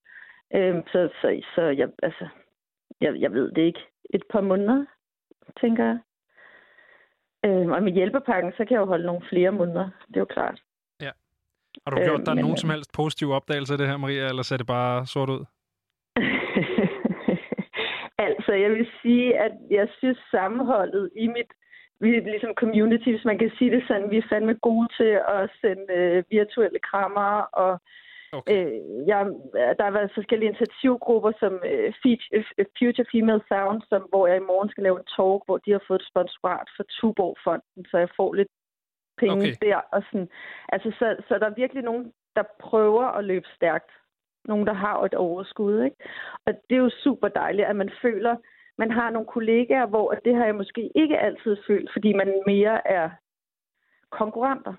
Øh, 0.57 0.83
så 0.93 1.09
så, 1.21 1.43
så 1.55 1.63
jeg, 1.63 1.89
altså, 2.03 2.29
jeg, 3.01 3.21
jeg 3.21 3.33
ved 3.33 3.53
det 3.53 3.63
ikke. 3.63 3.81
Et 4.15 4.23
par 4.33 4.41
måneder, 4.41 4.85
tænker 5.61 5.85
jeg. 5.85 5.99
Øh, 7.45 7.69
og 7.69 7.83
med 7.83 7.93
hjælpepakken, 7.93 8.53
så 8.53 8.65
kan 8.65 8.71
jeg 8.71 8.81
jo 8.81 8.87
holde 8.87 9.07
nogle 9.07 9.23
flere 9.29 9.53
måneder. 9.53 9.91
Det 10.09 10.17
er 10.17 10.21
jo 10.21 10.25
klart. 10.25 10.61
Har 11.85 11.91
du 11.91 11.97
gjort 11.97 12.21
Øh, 12.21 12.27
dig 12.27 12.35
men, 12.35 12.45
nogen 12.45 12.57
som 12.57 12.71
helst 12.71 12.93
positive 12.93 13.35
opdagelser 13.35 13.75
af 13.75 13.79
det 13.79 13.89
her, 13.89 13.97
Maria, 13.97 14.29
eller 14.29 14.43
ser 14.43 14.57
det 14.57 14.67
bare 14.67 15.07
sort 15.07 15.31
ud? 15.31 15.45
altså, 18.29 18.53
jeg 18.53 18.71
vil 18.71 18.87
sige, 19.03 19.39
at 19.39 19.53
jeg 19.71 19.89
synes 19.99 20.19
sammenholdet 20.31 21.11
i 21.17 21.27
mit 21.27 21.53
vi 22.03 22.09
er 22.17 22.23
ligesom 22.35 22.55
community, 22.63 23.09
hvis 23.11 23.25
man 23.31 23.39
kan 23.39 23.51
sige 23.59 23.71
det 23.71 23.85
sådan, 23.89 24.11
vi 24.11 24.19
er 24.19 24.29
fandme 24.31 24.55
gode 24.69 24.89
til 24.99 25.13
at 25.37 25.51
sende 25.61 25.87
øh, 25.99 26.25
virtuelle 26.31 26.79
krammer, 26.79 27.31
og 27.63 27.81
Okay. 28.39 28.67
øh, 28.67 29.07
jeg, 29.07 29.21
der 29.79 29.85
har 29.85 29.91
været 29.91 30.15
forskellige 30.15 30.49
initiativgrupper 30.49 31.33
som 31.41 31.53
øh, 31.73 31.93
øh, 32.33 32.67
Future 32.79 33.07
Female 33.13 33.43
Sound, 33.49 33.83
som, 33.89 34.03
hvor 34.11 34.27
jeg 34.27 34.37
i 34.37 34.49
morgen 34.51 34.71
skal 34.71 34.83
lave 34.83 34.99
en 34.99 35.11
talk, 35.17 35.41
hvor 35.47 35.59
de 35.65 35.71
har 35.73 35.83
fået 35.89 36.01
et 36.01 36.11
sponsorat 36.11 36.69
for 36.77 36.85
Tuborg-fonden, 36.97 37.85
så 37.91 37.99
jeg 37.99 38.09
får 38.17 38.35
lidt 38.35 38.49
penge 39.19 39.37
Okay. 39.37 39.55
der. 39.63 39.77
Og 39.95 40.03
sådan. 40.11 40.29
Altså, 40.69 40.89
så, 40.99 41.07
så 41.29 41.39
der 41.39 41.47
er 41.47 41.61
virkelig 41.63 41.83
nogen, 41.83 42.13
der 42.37 42.43
prøver 42.61 43.05
at 43.19 43.25
løbe 43.25 43.49
stærkt. 43.57 43.91
Nogen, 44.45 44.67
der 44.67 44.73
har 44.73 45.03
et 45.03 45.15
overskud. 45.15 45.83
Ikke? 45.83 45.97
Og 46.47 46.53
det 46.69 46.75
er 46.77 46.85
jo 46.87 46.91
super 47.05 47.29
dejligt, 47.29 47.67
at 47.67 47.77
man 47.77 47.91
føler, 48.03 48.37
man 48.79 48.91
har 48.91 49.11
nogle 49.11 49.29
kollegaer, 49.35 49.87
hvor 49.87 50.11
det 50.25 50.35
har 50.37 50.45
jeg 50.45 50.55
måske 50.55 50.91
ikke 50.95 51.19
altid 51.19 51.57
følt, 51.67 51.91
fordi 51.95 52.13
man 52.13 52.29
mere 52.47 52.89
er 52.99 53.11
konkurrenter. 54.11 54.75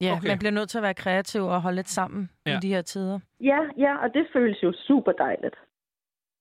Ja, 0.00 0.12
Okay. 0.16 0.28
man 0.28 0.38
bliver 0.38 0.50
nødt 0.52 0.68
til 0.70 0.78
at 0.78 0.82
være 0.82 0.94
kreativ 0.94 1.42
og 1.44 1.62
holde 1.62 1.76
lidt 1.76 1.88
sammen 1.88 2.30
ja. 2.46 2.50
Ja. 2.50 2.56
i 2.56 2.60
de 2.60 2.68
her 2.68 2.82
tider. 2.82 3.18
Ja, 3.40 3.58
ja, 3.78 3.96
og 3.96 4.14
det 4.14 4.26
føles 4.32 4.62
jo 4.62 4.72
super 4.86 5.12
dejligt. 5.12 5.54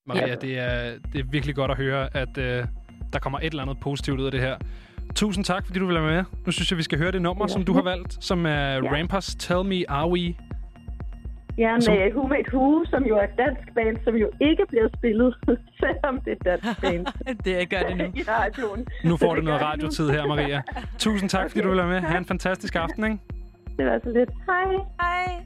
Maria, 0.06 0.28
Ja. 0.28 0.36
det 0.36 0.60
er, 0.60 0.97
det 1.13 1.19
er 1.19 1.26
virkelig 1.32 1.56
godt 1.56 1.71
at 1.71 1.78
høre, 1.78 2.17
at 2.17 2.38
øh, 2.38 2.65
der 3.13 3.19
kommer 3.19 3.39
et 3.39 3.45
eller 3.45 3.62
andet 3.63 3.78
positivt 3.84 4.19
ud 4.19 4.26
af 4.26 4.32
det 4.32 4.41
her. 4.41 4.58
Tusind 5.15 5.45
tak, 5.45 5.65
fordi 5.65 5.80
du 5.80 5.86
vil 5.86 5.95
være 5.95 6.12
med. 6.15 6.24
Nu 6.45 6.52
synes 6.52 6.71
jeg, 6.71 6.78
vi 6.78 6.84
skal 6.84 6.97
høre 6.97 7.12
det 7.12 7.21
nummer, 7.21 7.43
Ja. 7.43 7.47
som 7.47 7.63
du 7.65 7.74
har 7.74 7.82
valgt, 7.84 8.24
som 8.24 8.45
er 8.45 8.50
Ja. 8.52 8.80
Rampers 8.97 9.36
Tell 9.36 9.63
Me 9.65 9.89
Are 9.89 10.10
We. 10.10 10.36
Ja, 11.58 11.80
Som- 11.80 11.94
med 11.94 12.12
Who 12.14 12.28
Made 12.28 12.44
Who, 12.54 12.86
som 12.86 13.04
jo 13.04 13.16
er 13.18 13.24
et 13.24 13.38
dansk 13.38 13.74
band, 13.76 13.98
som 14.04 14.16
jo 14.16 14.30
ikke 14.42 14.64
bliver 14.70 14.88
spillet, 14.98 15.36
selvom 15.82 16.22
det 16.26 16.32
er 16.32 16.36
et 16.36 16.46
dansk 16.64 16.82
band 16.82 17.06
det 17.46 17.70
gør 17.70 17.80
det 17.90 17.98
nu. 17.98 18.04
i 18.04 18.24
radioen. 18.28 18.88
Nu 19.04 19.18
får 19.18 19.36
du 19.36 19.42
noget 19.50 19.62
radiotid 19.62 20.10
her, 20.10 20.26
Maria. 20.28 20.62
Tusind 20.98 21.30
tak, 21.30 21.50
fordi 21.50 21.60
Okay, 21.60 21.64
du 21.64 21.70
vil 21.70 21.78
være 21.78 21.88
med. 21.88 22.00
Ha' 22.10 22.18
en 22.18 22.26
fantastisk 22.26 22.76
aften, 22.76 23.04
ikke? 23.04 23.18
Det 23.78 23.86
var 23.86 24.00
så 24.04 24.10
lidt. 24.10 24.30
Hej. 24.46 24.66
Hej. 25.02 25.44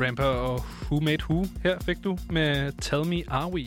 Ramper 0.00 0.24
og 0.24 0.60
Who 0.90 1.00
Made 1.00 1.24
Who. 1.30 1.44
Her 1.62 1.78
fik 1.78 2.04
du 2.04 2.18
med 2.30 2.72
Tell 2.72 3.06
Me 3.06 3.22
Are 3.28 3.52
We. 3.52 3.64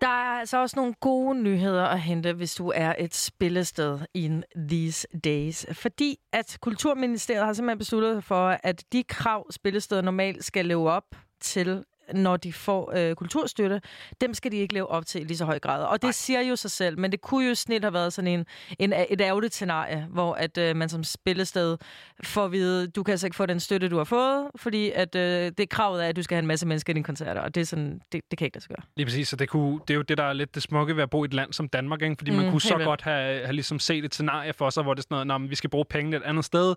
Der 0.00 0.08
er 0.08 0.38
altså 0.40 0.60
også 0.60 0.76
nogle 0.76 0.94
gode 1.00 1.42
nyheder 1.42 1.84
at 1.84 2.00
hente, 2.00 2.32
hvis 2.32 2.54
du 2.54 2.72
er 2.74 2.94
et 2.98 3.14
spillested 3.14 3.98
in 4.14 4.44
these 4.68 5.08
days. 5.24 5.66
Fordi 5.72 6.16
at 6.32 6.58
Kulturministeriet 6.60 7.44
har 7.44 7.52
simpelthen 7.52 7.78
besluttet 7.78 8.24
for, 8.24 8.58
at 8.62 8.84
de 8.92 9.02
krav, 9.02 9.46
spillesteder 9.50 10.02
normalt 10.02 10.44
skal 10.44 10.66
leve 10.66 10.90
op 10.90 11.04
til, 11.40 11.84
når 12.14 12.36
de 12.36 12.52
får 12.52 12.92
øh, 12.96 13.14
kulturstøtte, 13.14 13.80
dem 14.20 14.34
skal 14.34 14.52
de 14.52 14.56
ikke 14.56 14.74
leve 14.74 14.86
op 14.90 15.06
til 15.06 15.20
i 15.20 15.24
lige 15.24 15.36
så 15.36 15.44
høj 15.44 15.58
grad. 15.58 15.84
Og 15.84 16.02
det 16.02 16.06
Nej. 16.06 16.12
siger 16.12 16.40
jo 16.40 16.56
sig 16.56 16.70
selv, 16.70 16.98
men 16.98 17.12
det 17.12 17.20
kunne 17.20 17.48
jo 17.48 17.54
snit 17.54 17.84
have 17.84 17.94
været 17.94 18.12
sådan 18.12 18.28
en, 18.28 18.46
en 18.78 18.92
et 19.10 19.20
ærgerligt 19.20 19.54
scenarie, 19.54 20.06
hvor 20.10 20.34
at 20.34 20.58
øh, 20.58 20.76
man 20.76 20.88
som 20.88 21.04
spillested 21.04 21.78
får 22.24 22.44
at 22.44 22.52
vide, 22.52 22.86
du 22.88 23.02
kan 23.02 23.12
altså 23.12 23.26
ikke 23.26 23.36
få 23.36 23.46
den 23.46 23.60
støtte, 23.60 23.88
du 23.88 23.96
har 23.96 24.04
fået, 24.04 24.46
fordi 24.56 24.90
at 24.90 25.14
øh, 25.14 25.52
det 25.58 25.68
kravet 25.68 26.04
er, 26.04 26.08
at 26.08 26.16
du 26.16 26.22
skal 26.22 26.34
have 26.34 26.42
en 26.42 26.46
masse 26.46 26.66
mennesker 26.66 26.92
i 26.92 26.94
dine 26.94 27.04
koncerter, 27.04 27.40
og 27.40 27.54
det, 27.54 27.60
er 27.60 27.64
sådan, 27.64 28.00
det, 28.12 28.20
det 28.30 28.38
kan 28.38 28.44
ikke 28.44 28.56
lade 28.56 28.62
sig 28.64 28.68
gøre. 28.76 28.84
Lige 28.96 29.06
præcis, 29.06 29.28
så 29.28 29.36
det, 29.36 29.48
kunne, 29.48 29.80
det 29.88 29.90
er 29.90 29.96
jo 29.96 30.02
det, 30.02 30.18
der 30.18 30.24
er 30.24 30.32
lidt 30.32 30.54
det 30.54 30.62
smukke 30.62 30.96
ved 30.96 31.02
at 31.02 31.10
bo 31.10 31.24
i 31.24 31.26
et 31.26 31.34
land 31.34 31.52
som 31.52 31.68
Danmark, 31.68 32.02
ikke? 32.02 32.14
fordi 32.18 32.30
mm, 32.30 32.36
man 32.36 32.50
kunne 32.50 32.60
så 32.60 32.74
vildt. 32.74 32.86
godt 32.86 33.02
have, 33.02 33.40
have 33.44 33.52
ligesom 33.52 33.78
set 33.78 34.04
et 34.04 34.14
scenarie 34.14 34.52
for 34.52 34.70
sig, 34.70 34.82
hvor 34.82 34.94
det 34.94 35.00
er 35.00 35.02
sådan 35.02 35.14
noget, 35.14 35.26
"Nå, 35.26 35.38
men 35.38 35.50
vi 35.50 35.54
skal 35.54 35.70
bruge 35.70 35.84
pengene 35.90 36.16
et 36.16 36.22
andet 36.22 36.44
sted, 36.44 36.74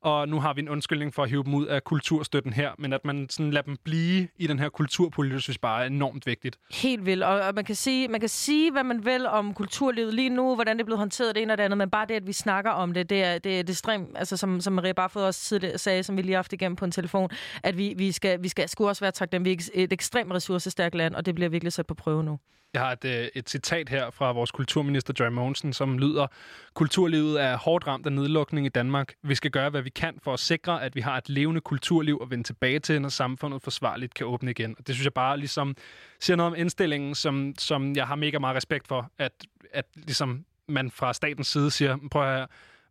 og 0.00 0.28
nu 0.28 0.40
har 0.40 0.54
vi 0.54 0.60
en 0.60 0.68
undskyldning 0.68 1.14
for 1.14 1.22
at 1.22 1.30
hive 1.30 1.44
dem 1.44 1.54
ud 1.54 1.66
af 1.66 1.84
kulturstøtten 1.84 2.52
her, 2.52 2.70
men 2.78 2.92
at 2.92 3.04
man 3.04 3.28
sådan 3.30 3.50
lader 3.50 3.64
dem 3.64 3.76
blive 3.84 4.28
i 4.38 4.46
den 4.46 4.58
her 4.58 4.68
kulturpolitik, 4.68 5.40
synes 5.40 5.58
bare 5.58 5.82
er 5.82 5.86
enormt 5.86 6.26
vigtigt. 6.26 6.58
Helt 6.70 7.06
vildt. 7.06 7.22
Og, 7.22 7.40
og 7.40 7.54
man, 7.54 7.64
kan 7.64 7.74
sige, 7.74 8.08
man 8.08 8.20
kan 8.20 8.28
sige, 8.28 8.72
hvad 8.72 8.84
man 8.84 9.04
vil 9.04 9.26
om 9.26 9.54
kulturlivet 9.54 10.14
lige 10.14 10.28
nu, 10.28 10.54
hvordan 10.54 10.76
det 10.76 10.82
er 10.82 10.84
blevet 10.84 10.98
håndteret 10.98 11.34
det 11.34 11.42
ene 11.42 11.52
og 11.52 11.58
det 11.58 11.64
andet, 11.64 11.78
men 11.78 11.90
bare 11.90 12.06
det, 12.06 12.14
at 12.14 12.26
vi 12.26 12.32
snakker 12.32 12.70
om 12.70 12.94
det, 12.94 13.10
det 13.10 13.24
er, 13.24 13.38
det 13.38 13.58
er, 13.58 13.62
det 13.62 13.68
er 13.68 13.72
ekstremt, 13.72 14.08
altså 14.14 14.36
som, 14.36 14.60
som 14.60 14.72
Maria 14.72 14.92
Barfod 14.92 15.22
også 15.22 15.40
tidligere 15.40 15.78
sagde, 15.78 16.02
som 16.02 16.16
vi 16.16 16.22
lige 16.22 16.32
har 16.32 16.38
haft 16.38 16.52
igennem 16.52 16.76
på 16.76 16.84
en 16.84 16.90
telefon, 16.90 17.30
at 17.62 17.78
vi, 17.78 17.94
vi 17.96 18.12
skal, 18.12 18.42
vi 18.42 18.48
skal 18.48 18.68
sgu 18.68 18.88
også 18.88 19.04
være 19.04 19.12
taknemmelige. 19.12 19.58
Vi 19.74 19.80
er 19.80 19.84
et 19.84 19.92
ekstremt 19.92 20.32
ressourcestærkt 20.32 20.94
land, 20.94 21.14
og 21.14 21.26
det 21.26 21.34
bliver 21.34 21.48
virkelig 21.48 21.72
sat 21.72 21.86
på 21.86 21.94
prøve 21.94 22.24
nu. 22.24 22.38
Jeg 22.76 22.84
har 22.84 22.92
et, 22.92 23.04
øh, 23.04 23.28
et 23.34 23.50
citat 23.50 23.88
her 23.88 24.10
fra 24.10 24.32
vores 24.32 24.50
kulturminister 24.50 25.14
Joy 25.20 25.28
Mogensen, 25.28 25.72
som 25.72 25.98
lyder, 25.98 26.26
Kulturlivet 26.74 27.42
er 27.42 27.56
hårdt 27.56 27.86
ramt 27.86 28.06
af 28.06 28.12
nedlukning 28.12 28.66
i 28.66 28.68
Danmark. 28.68 29.14
Vi 29.22 29.34
skal 29.34 29.50
gøre, 29.50 29.70
hvad 29.70 29.82
vi 29.82 29.90
kan 29.90 30.18
for 30.22 30.32
at 30.32 30.40
sikre, 30.40 30.82
at 30.82 30.94
vi 30.94 31.00
har 31.00 31.16
et 31.16 31.28
levende 31.28 31.60
kulturliv 31.60 32.18
at 32.22 32.30
vende 32.30 32.44
tilbage 32.44 32.78
til, 32.78 33.02
når 33.02 33.08
samfundet 33.08 33.62
forsvarligt 33.62 34.14
kan 34.14 34.26
åbne 34.26 34.50
igen. 34.50 34.74
Og 34.78 34.86
det 34.86 34.94
synes 34.94 35.04
jeg 35.04 35.12
bare 35.12 35.38
ligesom 35.38 35.76
siger 36.20 36.36
noget 36.36 36.52
om 36.52 36.58
indstillingen, 36.58 37.14
som, 37.14 37.54
som 37.58 37.96
jeg 37.96 38.06
har 38.06 38.14
mega 38.14 38.38
meget 38.38 38.56
respekt 38.56 38.88
for, 38.88 39.10
at, 39.18 39.32
at 39.72 39.86
ligesom 39.94 40.44
man 40.68 40.90
fra 40.90 41.12
statens 41.12 41.46
side 41.46 41.70
siger, 41.70 41.96
prøv 42.10 42.22
at 42.22 42.36
høre, 42.36 42.46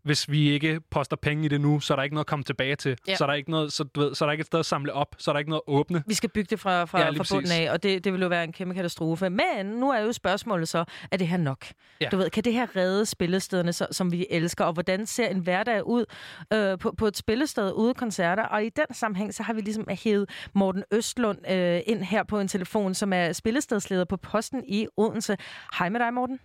hvis 0.05 0.29
vi 0.29 0.49
ikke 0.49 0.81
poster 0.91 1.15
penge 1.15 1.45
i 1.45 1.47
det 1.47 1.61
nu, 1.61 1.79
så 1.79 1.93
er 1.93 1.95
der 1.95 2.03
ikke 2.03 2.13
noget 2.13 2.23
at 2.23 2.27
komme 2.27 2.43
tilbage 2.43 2.75
til. 2.75 2.97
Ja. 3.07 3.15
Så, 3.15 3.23
er 3.23 3.27
der 3.27 3.33
ikke 3.33 3.51
noget, 3.51 3.73
så, 3.73 3.83
du 3.83 4.01
ved, 4.01 4.15
så 4.15 4.25
er 4.25 4.27
der 4.27 4.31
ikke 4.31 4.41
et 4.41 4.47
sted 4.47 4.59
at 4.59 4.65
samle 4.65 4.93
op. 4.93 5.15
Så 5.17 5.31
er 5.31 5.33
der 5.33 5.39
ikke 5.39 5.49
noget 5.49 5.61
at 5.67 5.73
åbne. 5.73 6.03
Vi 6.07 6.13
skal 6.13 6.29
bygge 6.29 6.47
det 6.49 6.59
fra, 6.59 6.85
fra, 6.85 6.99
Ja, 6.99 7.09
fra 7.09 7.35
bunden 7.35 7.51
af, 7.51 7.71
og 7.71 7.83
det, 7.83 8.03
det 8.03 8.13
vil 8.13 8.21
jo 8.21 8.27
være 8.27 8.43
en 8.43 8.51
kæmpe 8.51 8.75
katastrofe. 8.75 9.29
Men 9.29 9.65
nu 9.65 9.91
er 9.91 9.99
jo 9.99 10.11
spørgsmålet 10.11 10.67
så, 10.67 10.85
er 11.11 11.17
det 11.17 11.27
her 11.27 11.37
nok? 11.37 11.65
Ja. 12.01 12.09
Du 12.09 12.17
ved, 12.17 12.29
kan 12.29 12.43
det 12.43 12.53
her 12.53 12.75
redde 12.75 13.05
spillestederne, 13.05 13.73
så, 13.73 13.87
som 13.91 14.11
vi 14.11 14.27
elsker? 14.29 14.65
Og 14.65 14.73
hvordan 14.73 15.05
ser 15.05 15.27
en 15.27 15.39
hverdag 15.39 15.87
ud 15.87 16.05
øh, 16.53 16.77
på, 16.77 16.93
på 16.97 17.07
et 17.07 17.17
spillested 17.17 17.71
ude 17.71 17.93
koncerter? 17.93 18.43
Og 18.43 18.65
i 18.65 18.69
den 18.69 18.85
sammenhæng, 18.91 19.33
så 19.33 19.43
har 19.43 19.53
vi 19.53 19.61
ligesom 19.61 19.85
hævet 19.89 20.29
Morten 20.53 20.83
Østlund 20.91 21.51
øh, 21.51 21.81
ind 21.85 22.03
her 22.03 22.23
på 22.23 22.39
en 22.39 22.47
telefon, 22.47 22.93
som 22.93 23.13
er 23.13 23.33
spillestedsleder 23.33 24.05
på 24.05 24.17
posten 24.17 24.63
i 24.67 24.87
Odense. 24.97 25.37
Hej 25.79 25.89
med 25.89 25.99
dig, 25.99 26.13
Morten. 26.13 26.39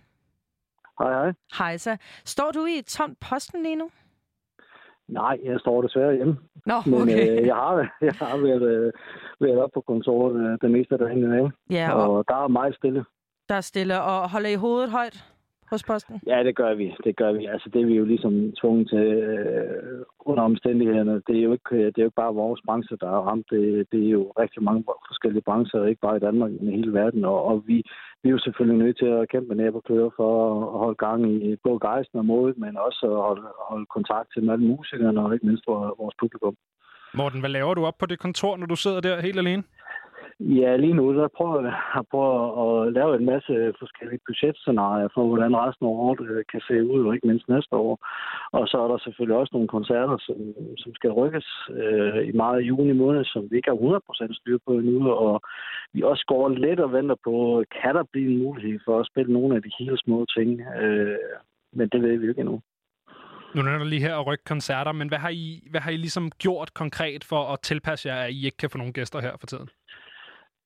Hej, 0.99 1.11
hej. 1.13 1.33
Hej 1.57 1.77
så. 1.77 1.97
Står 2.25 2.51
du 2.51 2.65
i 2.65 2.77
et 2.77 2.85
tomt 2.85 3.17
posten 3.29 3.63
lige 3.63 3.75
nu? 3.75 3.89
Nej, 5.07 5.37
jeg 5.43 5.59
står 5.59 5.81
desværre 5.81 6.15
hjemme. 6.15 6.37
Nå, 6.65 6.73
Men 6.85 7.01
okay. 7.01 7.39
øh, 7.41 7.47
jeg 7.47 7.55
har, 7.55 7.73
jeg 8.01 8.13
har 8.19 8.37
været, 8.37 8.61
øh, 8.61 8.91
været 9.39 9.59
op 9.59 9.69
på 9.73 9.81
kontoret 9.81 10.35
øh, 10.45 10.57
det 10.61 10.71
meste 10.71 10.93
af 10.95 10.99
dagen 10.99 11.19
i 11.23 11.29
dag. 11.37 11.51
Ja, 11.69 11.93
og 11.93 12.15
Og 12.17 12.25
der 12.27 12.35
er 12.43 12.47
meget 12.47 12.75
stille. 12.75 13.05
der 13.49 13.55
er 13.55 13.61
stille. 13.61 14.01
Og 14.01 14.29
holder 14.31 14.49
I 14.49 14.55
hovedet 14.55 14.91
højt 14.91 15.25
hos 15.71 15.83
posten? 15.83 16.21
Ja, 16.27 16.43
det 16.43 16.55
gør 16.55 16.73
vi. 16.73 16.95
Det 17.03 17.15
gør 17.15 17.31
vi. 17.31 17.45
Altså, 17.45 17.69
det 17.73 17.81
er 17.81 17.85
vi 17.85 17.95
jo 17.95 18.05
ligesom 18.05 18.51
tvunget 18.61 18.89
til 18.89 19.05
øh, 19.07 20.05
under 20.19 20.43
omstændighederne. 20.43 21.21
Det 21.27 21.37
er, 21.37 21.43
jo 21.43 21.51
ikke, 21.51 21.77
det 21.85 21.97
er 21.97 22.01
jo 22.03 22.05
ikke 22.05 22.21
bare 22.23 22.33
vores 22.33 22.61
branche, 22.65 22.97
der 23.01 23.07
er 23.07 23.21
ramt. 23.29 23.45
Det, 23.49 23.87
det 23.91 24.05
er 24.05 24.09
jo 24.09 24.23
rigtig 24.39 24.63
mange 24.63 24.83
forskellige 25.07 25.41
brancher, 25.41 25.85
ikke 25.85 26.01
bare 26.01 26.17
i 26.17 26.25
Danmark, 26.27 26.51
men 26.51 26.69
i 26.73 26.75
hele 26.75 26.93
verden. 26.93 27.25
Og, 27.25 27.43
og 27.45 27.63
vi, 27.67 27.83
vi 28.21 28.29
er 28.29 28.35
jo 28.37 28.39
selvfølgelig 28.45 28.79
nødt 28.83 28.97
til 28.97 29.05
at 29.05 29.29
kæmpe 29.29 29.55
næb 29.55 29.75
og 29.75 29.83
for 30.15 30.31
at 30.73 30.79
holde 30.83 30.99
gang 31.05 31.19
i 31.47 31.55
både 31.63 31.79
gejsten 31.79 32.19
og 32.19 32.25
modet, 32.25 32.57
men 32.57 32.77
også 32.77 33.05
at 33.15 33.21
holde, 33.27 33.47
holde 33.69 33.85
kontakt 33.95 34.27
til 34.33 34.49
alle 34.49 34.65
musikerne 34.65 35.21
og 35.21 35.33
ikke 35.33 35.45
mindst 35.45 35.67
vores 35.67 35.93
vores 36.01 36.15
publikum. 36.19 36.55
Morten, 37.13 37.39
hvad 37.39 37.49
laver 37.49 37.73
du 37.73 37.85
op 37.85 37.97
på 37.99 38.05
det 38.05 38.19
kontor, 38.19 38.57
når 38.57 38.65
du 38.65 38.75
sidder 38.75 39.01
der 39.01 39.21
helt 39.21 39.39
alene? 39.43 39.63
Ja, 40.41 40.75
lige 40.75 40.93
nu 40.93 41.13
så 41.13 41.27
prøver 41.37 41.61
jeg 41.61 41.75
at, 41.99 42.05
prøve 42.11 42.35
at 42.63 42.93
lave 42.93 43.15
en 43.15 43.25
masse 43.25 43.73
forskellige 43.79 44.25
budgetscenarier 44.27 45.09
for, 45.13 45.23
hvordan 45.27 45.55
resten 45.55 45.85
af 45.85 45.89
året 45.89 46.21
øh, 46.29 46.43
kan 46.51 46.61
se 46.67 46.75
ud, 46.93 47.05
og 47.05 47.13
ikke 47.15 47.27
mindst 47.27 47.49
næste 47.49 47.75
år. 47.75 47.93
Og 48.51 48.67
så 48.67 48.77
er 48.83 48.87
der 48.87 48.97
selvfølgelig 48.97 49.37
også 49.37 49.53
nogle 49.53 49.67
koncerter, 49.67 50.17
som, 50.25 50.37
som 50.77 50.91
skal 50.95 51.11
rykkes 51.11 51.47
øh, 51.81 52.27
i 52.29 52.31
meget 52.31 52.61
juni 52.61 52.93
måned, 52.93 53.25
som 53.25 53.41
vi 53.49 53.55
ikke 53.55 53.71
har 53.71 53.79
100% 54.29 54.39
styr 54.39 54.57
på 54.65 54.71
endnu. 54.73 55.11
Og 55.11 55.41
vi 55.93 56.01
også 56.01 56.23
går 56.27 56.49
lidt 56.49 56.79
og 56.79 56.93
venter 56.93 57.15
på, 57.23 57.63
kan 57.81 57.95
der 57.95 58.03
blive 58.11 58.31
en 58.31 58.43
mulighed 58.43 58.79
for 58.85 58.99
at 58.99 59.09
spille 59.11 59.33
nogle 59.33 59.55
af 59.55 59.61
de 59.61 59.71
helt 59.79 59.99
små 60.05 60.25
ting. 60.37 60.49
Øh, 60.81 61.17
men 61.73 61.89
det 61.89 62.01
ved 62.01 62.17
vi 62.17 62.29
ikke 62.29 62.41
endnu. 62.41 62.61
Nu 63.55 63.61
er 63.61 63.77
der 63.77 63.83
lige 63.83 64.01
her 64.01 64.15
at 64.17 64.27
rykke 64.27 64.43
koncerter, 64.43 64.91
men 64.91 65.07
hvad 65.07 65.17
har, 65.17 65.29
I, 65.29 65.67
hvad 65.71 65.81
har 65.81 65.91
I 65.91 65.97
ligesom 65.97 66.31
gjort 66.31 66.73
konkret 66.73 67.23
for 67.23 67.53
at 67.53 67.59
tilpasse 67.59 68.09
jer, 68.09 68.15
at 68.15 68.31
I 68.31 68.45
ikke 68.45 68.57
kan 68.57 68.69
få 68.69 68.77
nogle 68.77 68.93
gæster 68.93 69.21
her 69.21 69.35
for 69.39 69.47
tiden? 69.47 69.69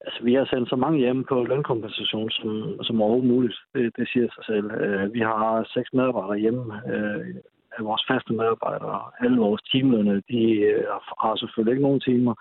Altså, 0.05 0.19
vi 0.23 0.33
har 0.33 0.45
sendt 0.45 0.69
så 0.69 0.75
mange 0.75 0.99
hjem 0.99 1.23
på 1.23 1.43
lønkompensation 1.43 2.29
som, 2.31 2.49
som 2.83 3.01
overhovedet 3.01 3.31
muligt. 3.33 3.57
Det, 3.73 3.91
det 3.97 4.05
siger 4.13 4.27
sig 4.35 4.45
selv. 4.45 4.67
Øh, 4.71 5.13
vi 5.13 5.19
har 5.19 5.69
seks 5.73 5.89
medarbejdere 5.93 6.37
hjemme 6.37 6.63
øh, 6.93 7.35
af 7.77 7.83
vores 7.89 8.03
faste 8.09 8.33
medarbejdere. 8.33 9.01
Alle 9.23 9.37
vores 9.37 9.61
teamlønne, 9.61 10.21
de 10.31 10.41
øh, 10.71 10.83
har 11.23 11.35
selvfølgelig 11.35 11.71
ikke 11.71 11.87
nogen 11.87 12.05
timer. 12.09 12.33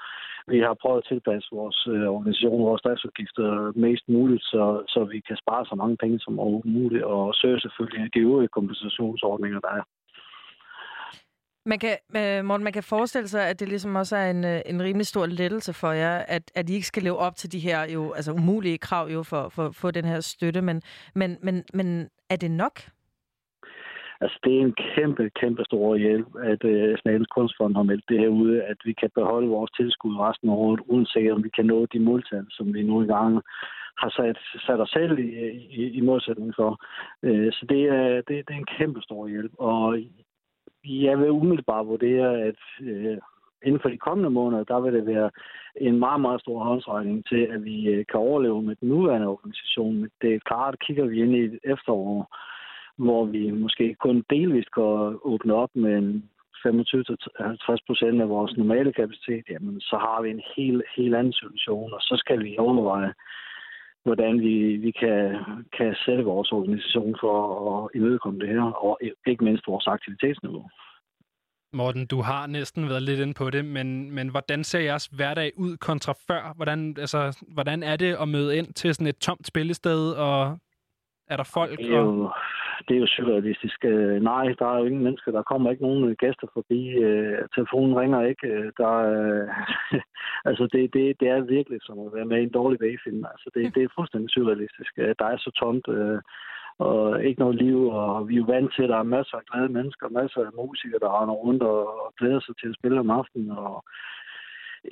Vi 0.53 0.59
har 0.61 0.75
prøvet 0.83 0.99
at 1.03 1.09
tilpasse 1.09 1.49
vores 1.53 1.79
øh, 1.95 2.07
organisation, 2.17 2.67
vores 2.69 2.83
driftsudgifter 2.83 3.73
mest 3.85 4.05
muligt, 4.09 4.43
så, 4.43 4.65
så 4.89 5.01
vi 5.13 5.21
kan 5.29 5.37
spare 5.37 5.65
så 5.67 5.75
mange 5.75 5.97
penge 5.97 6.19
som 6.21 6.39
overhovedet 6.39 6.73
muligt, 6.79 7.05
og 7.05 7.35
søge 7.35 7.61
selvfølgelig 7.61 8.15
de 8.15 8.19
øvrige 8.29 8.55
kompensationsordninger, 8.59 9.61
der 9.61 9.73
er. 9.79 9.85
Man 11.67 11.79
kan, 11.79 11.97
øh, 12.17 12.45
Morten, 12.45 12.65
man 12.65 12.73
kan 12.73 12.83
forestille 12.83 13.29
sig, 13.29 13.49
at 13.49 13.61
det 13.61 13.69
ligesom 13.69 13.95
også 13.95 14.17
er 14.17 14.31
en, 14.31 14.45
øh, 14.45 14.61
en 14.67 14.83
rimelig 14.83 15.07
stor 15.07 15.27
lettelse 15.27 15.73
for 15.73 15.93
jer, 15.93 16.17
at, 16.29 16.53
at 16.55 16.71
I 16.71 16.75
ikke 16.75 16.87
skal 16.87 17.03
leve 17.03 17.17
op 17.17 17.37
til 17.37 17.53
de 17.53 17.59
her 17.59 17.93
jo, 17.95 18.13
altså 18.13 18.33
umulige 18.33 18.79
krav 18.79 19.07
jo 19.09 19.23
for, 19.23 19.49
for 19.49 19.67
at 19.67 19.75
få 19.75 19.91
den 19.91 20.05
her 20.05 20.21
støtte, 20.21 20.63
men, 20.63 20.83
men, 21.15 21.39
men, 21.43 21.65
men 21.75 22.09
er 22.31 22.37
det 22.37 22.51
nok? 22.51 22.81
Altså, 24.21 24.39
det 24.45 24.53
er 24.57 24.61
en 24.61 24.77
kæmpe, 24.95 25.31
kæmpe 25.41 25.65
stor 25.65 25.97
hjælp, 25.97 26.29
at 26.53 26.65
øh, 26.65 26.99
Statens 26.99 27.29
Kunstfond 27.35 27.75
har 27.75 27.83
meldt 27.83 28.09
det 28.09 28.19
her 28.19 28.29
ude, 28.29 28.63
at 28.63 28.77
vi 28.85 28.93
kan 28.93 29.11
beholde 29.15 29.49
vores 29.49 29.71
tilskud 29.71 30.17
resten 30.17 30.49
af 30.49 30.55
året, 30.55 30.81
uanset 30.87 31.33
om 31.33 31.45
vi 31.45 31.51
kan 31.57 31.67
nå 31.67 31.87
de 31.87 31.99
måltal, 31.99 32.47
som 32.51 32.75
vi 32.75 32.83
nu 32.83 33.03
i 33.03 33.07
gang 33.07 33.43
har 34.03 34.11
sat, 34.11 34.39
sat 34.67 34.81
os 34.81 34.91
selv 34.91 35.19
i, 35.19 35.29
i, 35.81 35.83
i 35.99 36.01
modsætning 36.01 36.53
for. 36.57 36.71
Øh, 37.23 37.53
så 37.53 37.67
det 37.69 37.83
er, 37.83 38.15
det, 38.15 38.37
det 38.47 38.55
er 38.55 38.59
en 38.59 38.75
kæmpe 38.79 39.01
stor 39.03 39.29
hjælp, 39.29 39.53
og 39.59 39.99
jeg 40.85 41.19
vil 41.19 41.31
umiddelbart 41.31 41.87
vurdere, 41.87 42.43
at 42.43 42.61
øh, 42.81 43.19
inden 43.63 43.81
for 43.81 43.89
de 43.89 43.99
kommende 43.99 44.31
måneder, 44.31 44.65
der 44.65 44.81
vil 44.81 44.93
det 44.93 45.07
være 45.07 45.31
en 45.77 45.99
meget, 45.99 46.21
meget 46.21 46.41
stor 46.41 46.65
håndsregning 46.65 47.27
til, 47.27 47.43
at 47.55 47.65
vi 47.65 47.87
øh, 47.87 48.05
kan 48.11 48.21
overleve 48.21 48.63
med 48.63 48.77
den 48.81 48.89
nuværende 48.89 49.27
organisation. 49.27 49.95
Men 49.97 50.11
det 50.23 50.35
er 50.35 50.39
klart, 50.39 50.81
kigger 50.81 51.05
vi 51.05 51.23
ind 51.23 51.35
i 51.35 51.45
et 51.45 51.59
efterår, 51.65 52.37
hvor 52.97 53.25
vi 53.25 53.51
måske 53.51 53.95
kun 53.95 54.25
delvist 54.31 54.75
kan 54.75 55.19
åbne 55.23 55.55
op 55.55 55.71
med 55.75 55.99
en 55.99 56.31
25-50 56.67 57.77
procent 57.87 58.21
af 58.21 58.29
vores 58.29 58.57
normale 58.57 58.93
kapacitet, 58.93 59.45
jamen, 59.51 59.81
så 59.81 59.97
har 59.97 60.23
vi 60.23 60.31
en 60.31 60.43
helt, 60.57 60.83
helt 60.97 61.15
anden 61.15 61.33
situation, 61.33 61.93
og 61.93 62.01
så 62.01 62.15
skal 62.19 62.45
vi 62.45 62.57
overveje, 62.59 63.13
hvordan 64.05 64.41
vi, 64.41 64.77
vi 64.77 64.91
kan, 64.91 65.37
kan 65.79 65.97
sætte 66.05 66.25
vores 66.25 66.53
organisation 66.53 67.17
for 67.21 67.35
at 67.85 67.91
imødekomme 67.95 68.41
det 68.41 68.49
her, 68.49 68.63
og 68.63 68.99
ikke 69.27 69.45
mindst 69.45 69.69
vores 69.69 69.87
aktivitetsniveau. 69.87 70.65
Morten, 71.73 72.07
du 72.07 72.21
har 72.21 72.47
næsten 72.47 72.89
været 72.89 73.03
lidt 73.03 73.21
inde 73.21 73.35
på 73.35 73.51
det, 73.51 73.65
men, 73.65 74.11
men 74.11 74.29
hvordan 74.29 74.65
ser 74.65 74.81
jeres 74.81 75.07
hverdag 75.07 75.53
ud 75.57 75.77
kontra 75.77 76.15
før? 76.27 76.53
Hvordan, 76.57 76.97
altså, 76.99 77.45
hvordan 77.55 77.83
er 77.83 77.97
det 77.97 78.17
at 78.21 78.29
møde 78.29 78.57
ind 78.59 78.67
til 78.75 78.95
sådan 78.95 79.07
et 79.07 79.19
tomt 79.19 79.47
spillested, 79.47 80.13
og 80.13 80.59
er 81.29 81.37
der 81.37 81.45
folk? 81.55 81.79
Det 81.79 81.95
er 81.95 81.99
Og 81.99 82.35
det 82.89 82.95
er 82.97 83.01
jo 83.01 83.07
surrealistisk. 83.07 83.85
Øh, 83.85 84.23
nej, 84.23 84.55
der 84.59 84.67
er 84.67 84.79
jo 84.79 84.85
ingen 84.85 85.05
mennesker. 85.05 85.33
Der 85.33 85.43
kommer 85.43 85.71
ikke 85.71 85.83
nogen 85.83 86.05
øh, 86.09 86.17
gæster 86.19 86.47
forbi. 86.53 86.81
Øh, 86.89 87.39
telefonen 87.55 87.97
ringer 88.01 88.21
ikke. 88.23 88.73
Der 88.79 88.93
er, 89.11 89.49
altså, 90.49 90.65
det, 90.73 90.95
det, 90.95 91.21
det 91.21 91.29
er 91.29 91.41
virkelig 91.41 91.79
som 91.83 91.99
at 91.99 92.15
være 92.15 92.31
med 92.31 92.39
i 92.41 92.43
en 92.43 92.57
dårlig 92.61 92.79
bagfilm. 92.79 93.25
Altså, 93.33 93.51
det, 93.55 93.75
det 93.75 93.83
er 93.83 93.97
fuldstændig 93.99 94.31
surrealistisk. 94.31 94.97
Der 94.97 95.27
er 95.33 95.37
så 95.37 95.51
tomt, 95.63 95.87
og 96.79 97.25
ikke 97.25 97.41
noget 97.41 97.57
liv, 97.57 97.79
og 97.89 98.29
vi 98.29 98.35
er 98.35 98.39
jo 98.39 98.53
vant 98.55 98.75
til, 98.75 98.83
at 98.83 98.89
der 98.89 98.99
er 98.99 99.13
masser 99.17 99.37
af 99.37 99.47
glade 99.51 99.69
mennesker, 99.69 100.09
masser 100.09 100.41
af 100.41 100.57
musikere, 100.63 101.01
der 101.05 101.21
render 101.21 101.35
rundt 101.35 101.63
og, 101.63 101.81
og 102.05 102.15
glæder 102.19 102.41
sig 102.41 102.55
til 102.57 102.69
at 102.69 102.79
spille 102.79 103.01
om 103.01 103.11
aftenen, 103.11 103.51
og 103.51 103.85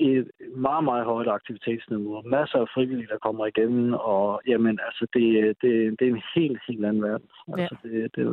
et 0.01 0.31
meget, 0.57 0.85
meget 0.85 1.05
højt 1.05 1.29
aktivitetsniveau. 1.29 2.23
Masser 2.23 2.59
af 2.59 2.67
frivillige, 2.75 3.07
der 3.07 3.19
kommer 3.19 3.47
igennem, 3.47 3.93
og 3.93 4.41
jamen, 4.47 4.79
altså, 4.87 5.07
det, 5.15 5.57
det, 5.63 5.71
det 5.99 6.09
er 6.09 6.13
en 6.13 6.23
helt, 6.35 6.61
helt 6.69 6.85
anden 6.85 7.03
verden. 7.03 7.29
Altså, 7.59 7.77
det, 7.83 8.17
det, 8.17 8.25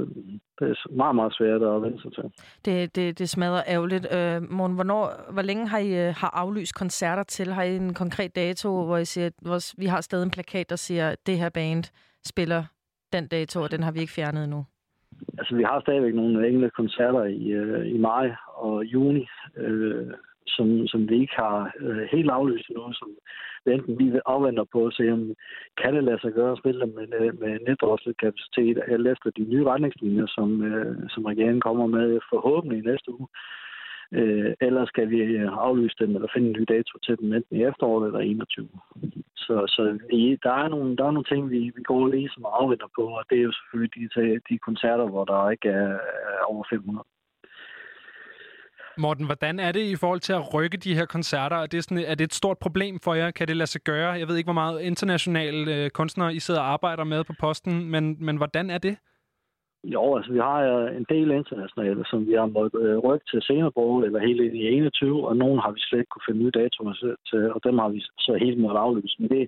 det 0.60 0.70
er 0.70 0.96
meget, 0.96 1.16
meget 1.16 1.34
svært 1.34 1.62
at 1.62 1.82
vende 1.82 2.02
sig 2.02 2.14
til. 2.14 2.24
Det, 2.66 2.96
det, 2.96 3.20
det 3.20 3.30
smadrer 3.30 3.64
ærgerligt. 3.68 4.08
Øh, 4.16 4.52
Morten, 4.52 4.76
hvornår, 4.76 5.32
hvor 5.34 5.42
længe 5.42 5.68
har 5.68 5.80
I 5.80 6.08
øh, 6.08 6.14
har 6.18 6.32
aflyst 6.34 6.76
koncerter 6.76 7.24
til? 7.24 7.54
Har 7.54 7.64
I 7.64 7.76
en 7.76 7.94
konkret 7.94 8.36
dato, 8.36 8.86
hvor 8.86 8.98
I 8.98 9.06
siger, 9.06 9.28
at 9.28 9.34
vores, 9.46 9.76
vi 9.78 9.86
har 9.86 10.02
stadig 10.02 10.24
en 10.24 10.32
plakat, 10.32 10.70
der 10.70 10.76
siger, 10.76 11.10
at 11.10 11.18
det 11.28 11.38
her 11.38 11.50
band 11.50 11.84
spiller 12.26 12.64
den 13.14 13.28
dato, 13.28 13.62
og 13.62 13.72
den 13.72 13.84
har 13.84 13.92
vi 13.92 14.00
ikke 14.00 14.14
fjernet 14.14 14.44
endnu? 14.44 14.66
Altså, 15.38 15.56
vi 15.56 15.64
har 15.64 15.82
stadigvæk 15.82 16.14
nogle 16.16 16.48
enkelte 16.48 16.70
koncerter 16.70 17.24
i, 17.24 17.48
øh, 17.48 17.96
i 17.96 17.98
maj 17.98 18.36
og 18.56 18.86
juni, 18.86 19.28
øh, 19.58 20.08
som, 20.56 20.88
som 20.88 21.10
vi 21.10 21.16
ikke 21.22 21.36
har 21.36 21.72
øh, 21.80 22.04
helt 22.12 22.30
aflyst 22.30 22.70
endnu, 22.70 22.94
som 22.94 23.10
vi 23.66 23.72
enten 23.74 23.96
lige 23.98 24.22
afventer 24.26 24.66
på 24.72 24.86
at 24.88 24.94
se, 24.94 25.12
om 25.12 25.22
kan 25.82 25.96
det 25.96 26.04
lade 26.04 26.20
sig 26.22 26.32
gøre 26.34 26.52
at 26.52 26.58
spille 26.58 26.86
med, 26.86 27.08
med 27.42 27.60
neddroslet 27.68 28.18
kapacitet, 28.18 28.78
eller 28.88 29.12
efter 29.12 29.30
de 29.30 29.44
nye 29.44 29.66
retningslinjer, 29.66 30.28
som, 30.28 30.50
øh, 30.64 30.96
som 31.10 31.26
regeringen 31.26 31.62
kommer 31.62 31.88
med 31.88 32.20
forhåbentlig 32.32 32.84
næste 32.84 33.12
uge. 33.12 33.28
Øh, 34.12 34.54
eller 34.62 34.86
skal 34.86 35.10
vi 35.10 35.18
øh, 35.18 35.50
aflyse 35.52 35.96
dem, 36.00 36.16
eller 36.16 36.28
finde 36.34 36.48
en 36.48 36.56
ny 36.60 36.66
dato 36.70 36.94
til 37.04 37.16
dem, 37.20 37.34
enten 37.34 37.58
i 37.58 37.64
efteråret 37.64 38.08
eller 38.08 38.20
21. 38.20 38.70
Så, 39.36 39.56
så 39.68 40.00
vi, 40.10 40.38
der, 40.44 40.54
er 40.64 40.68
nogle, 40.68 40.98
der 40.98 41.06
er 41.06 41.12
nogle 41.12 41.32
ting, 41.32 41.50
vi, 41.50 41.60
vi 41.76 41.84
går 41.84 42.08
lige 42.08 42.30
som 42.30 42.46
afventer 42.60 42.90
på, 42.96 43.04
og 43.20 43.24
det 43.30 43.38
er 43.38 43.42
jo 43.42 43.52
selvfølgelig 43.52 43.94
de, 43.96 44.40
de 44.50 44.58
koncerter, 44.58 45.06
hvor 45.10 45.26
der 45.26 45.50
ikke 45.50 45.70
er, 45.70 45.94
er 46.40 46.44
over 46.48 46.64
500. 46.70 47.06
Morten, 49.00 49.26
hvordan 49.26 49.60
er 49.60 49.72
det 49.72 49.84
i 49.84 49.96
forhold 49.96 50.20
til 50.20 50.34
at 50.34 50.54
rykke 50.54 50.78
de 50.78 50.96
her 50.96 51.06
koncerter? 51.06 51.56
Er 51.58 51.66
det, 51.66 51.84
sådan, 51.84 52.04
er 52.08 52.16
det 52.16 52.24
et 52.26 52.34
stort 52.34 52.58
problem 52.58 53.00
for 53.04 53.14
jer? 53.14 53.32
Kan 53.32 53.48
det 53.48 53.58
lade 53.58 53.70
sig 53.70 53.82
gøre? 53.82 54.12
Jeg 54.12 54.28
ved 54.28 54.36
ikke, 54.36 54.48
hvor 54.48 54.62
meget 54.64 54.82
internationale 54.82 55.76
øh, 55.76 55.90
kunstnere 55.90 56.34
I 56.36 56.40
sidder 56.40 56.60
og 56.62 56.72
arbejder 56.72 57.04
med 57.04 57.24
på 57.24 57.34
posten, 57.40 57.90
men, 57.92 58.18
men 58.20 58.38
hvordan 58.38 58.70
er 58.70 58.78
det? 58.78 58.98
Jo, 59.84 60.16
altså 60.18 60.32
vi 60.32 60.40
har 60.40 60.60
øh, 60.60 60.98
en 60.98 61.06
del 61.10 61.32
internationale, 61.32 62.06
som 62.10 62.28
vi 62.28 62.34
har 62.34 62.46
måttet 62.46 62.82
øh, 62.82 62.98
rykke 62.98 63.26
til 63.32 63.42
senere 63.42 63.72
på, 63.72 64.04
eller 64.06 64.20
helt 64.20 64.42
ind 64.42 64.56
i 64.56 64.68
21, 64.68 65.28
og 65.28 65.38
nogle 65.38 65.62
har 65.62 65.72
vi 65.72 65.80
slet 65.80 66.00
ikke 66.00 66.10
kunne 66.10 66.28
finde 66.28 66.44
nye 66.44 66.52
datoer 66.52 66.94
til- 66.94 67.16
til, 67.30 67.54
og 67.54 67.62
dem 67.64 67.78
har 67.78 67.90
vi 67.90 68.00
så 68.20 68.38
helt 68.42 68.60
måttet 68.60 68.80
aflyse. 68.80 69.16
Men 69.20 69.30
det 69.30 69.42
er 69.42 69.48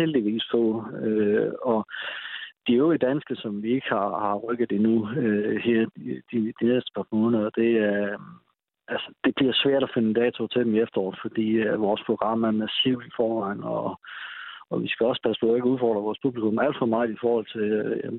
heldigvis 0.00 0.44
få. 0.50 0.84
Øh, 1.02 1.52
og 1.62 1.86
de 2.66 2.72
øvrige 2.74 3.06
danske, 3.08 3.36
som 3.36 3.62
vi 3.62 3.70
ikke 3.76 3.88
har, 3.88 4.08
har 4.26 4.34
rykket 4.46 4.72
endnu 4.72 5.08
øh, 5.22 5.56
her 5.66 5.86
de, 5.96 6.22
de, 6.32 6.52
de 6.60 6.64
næste 6.72 6.90
par 6.96 7.06
måneder, 7.12 7.50
det 7.50 7.70
er, 7.78 8.08
altså, 8.88 9.08
det 9.24 9.32
bliver 9.34 9.52
svært 9.54 9.82
at 9.82 9.90
finde 9.94 10.08
en 10.08 10.20
dato 10.22 10.46
til 10.46 10.64
dem 10.64 10.74
i 10.74 10.80
efteråret, 10.80 11.18
fordi 11.22 11.46
øh, 11.50 11.80
vores 11.80 12.02
program 12.06 12.44
er 12.44 12.50
massivt 12.50 13.04
i 13.06 13.16
forvejen, 13.16 13.62
og, 13.62 14.00
og 14.70 14.82
vi 14.82 14.88
skal 14.88 15.06
også 15.06 15.22
passe 15.24 15.40
på 15.40 15.46
at 15.50 15.56
ikke 15.56 15.72
udfordre 15.74 16.06
vores 16.08 16.18
publikum 16.22 16.58
alt 16.58 16.76
for 16.78 16.86
meget 16.86 17.10
i 17.10 17.20
forhold 17.20 17.46
til, 17.54 17.66
øh, 17.82 18.12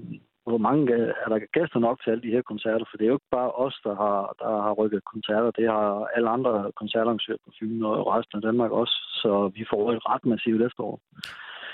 hvor 0.50 0.58
mange 0.58 0.94
er 1.24 1.30
der 1.30 1.40
gæster 1.58 1.80
nok 1.80 1.98
til 2.00 2.12
alle 2.12 2.24
de 2.24 2.36
her 2.36 2.42
koncerter, 2.42 2.86
for 2.90 2.98
det 2.98 3.06
er 3.06 3.12
jo 3.14 3.20
ikke 3.20 3.36
bare 3.40 3.52
os, 3.66 3.78
der 3.84 3.96
har, 4.04 4.20
der 4.42 4.52
har 4.66 4.74
rykket 4.82 5.02
koncerter, 5.14 5.52
det 5.52 5.68
har 5.76 6.06
alle 6.16 6.30
andre 6.30 6.72
koncertarrangører 6.80 7.44
på 7.46 7.52
Fyn 7.60 7.84
og 7.84 8.08
resten 8.16 8.38
af 8.38 8.42
Danmark 8.42 8.72
også, 8.72 8.96
så 9.22 9.52
vi 9.56 9.66
får 9.72 9.92
et 9.94 10.02
ret 10.12 10.26
massivt 10.26 10.62
efterår. 10.68 11.00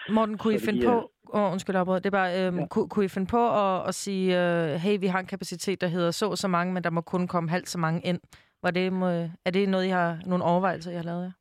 Morten, 0.09 0.37
kunne 0.37 0.53
I 0.53 0.59
Så 0.59 0.65
finde 0.65 0.85
på... 0.87 1.11
Åh, 1.33 1.51
undskyld, 1.51 1.75
jeg 1.75 1.79
afbryder. 1.79 1.99
det 1.99 2.05
er 2.13 2.17
bare, 2.21 2.45
øhm, 2.45 2.59
ja. 2.59 2.67
Kunne, 2.67 2.89
kunne 2.89 3.05
I 3.05 3.07
finde 3.07 3.27
på 3.27 3.49
at, 3.63 3.87
at 3.87 3.95
sige, 3.95 4.25
øh, 4.41 4.75
hey, 4.75 4.99
vi 4.99 5.07
har 5.07 5.19
en 5.19 5.25
kapacitet, 5.25 5.81
der 5.81 5.87
hedder 5.87 6.11
så 6.11 6.35
så 6.35 6.47
mange, 6.47 6.73
men 6.73 6.83
der 6.83 6.89
må 6.89 7.01
kun 7.01 7.27
komme 7.27 7.49
halvt 7.49 7.69
så 7.69 7.77
mange 7.77 8.01
ind. 8.01 8.19
Var 8.63 8.71
det, 8.71 8.85
er 9.45 9.51
det 9.51 9.69
noget, 9.69 9.85
I 9.85 9.89
har, 9.89 10.17
nogle 10.25 10.43
overvejelser, 10.43 10.91
I 10.91 10.95
har 10.95 11.03
lavet? 11.03 11.33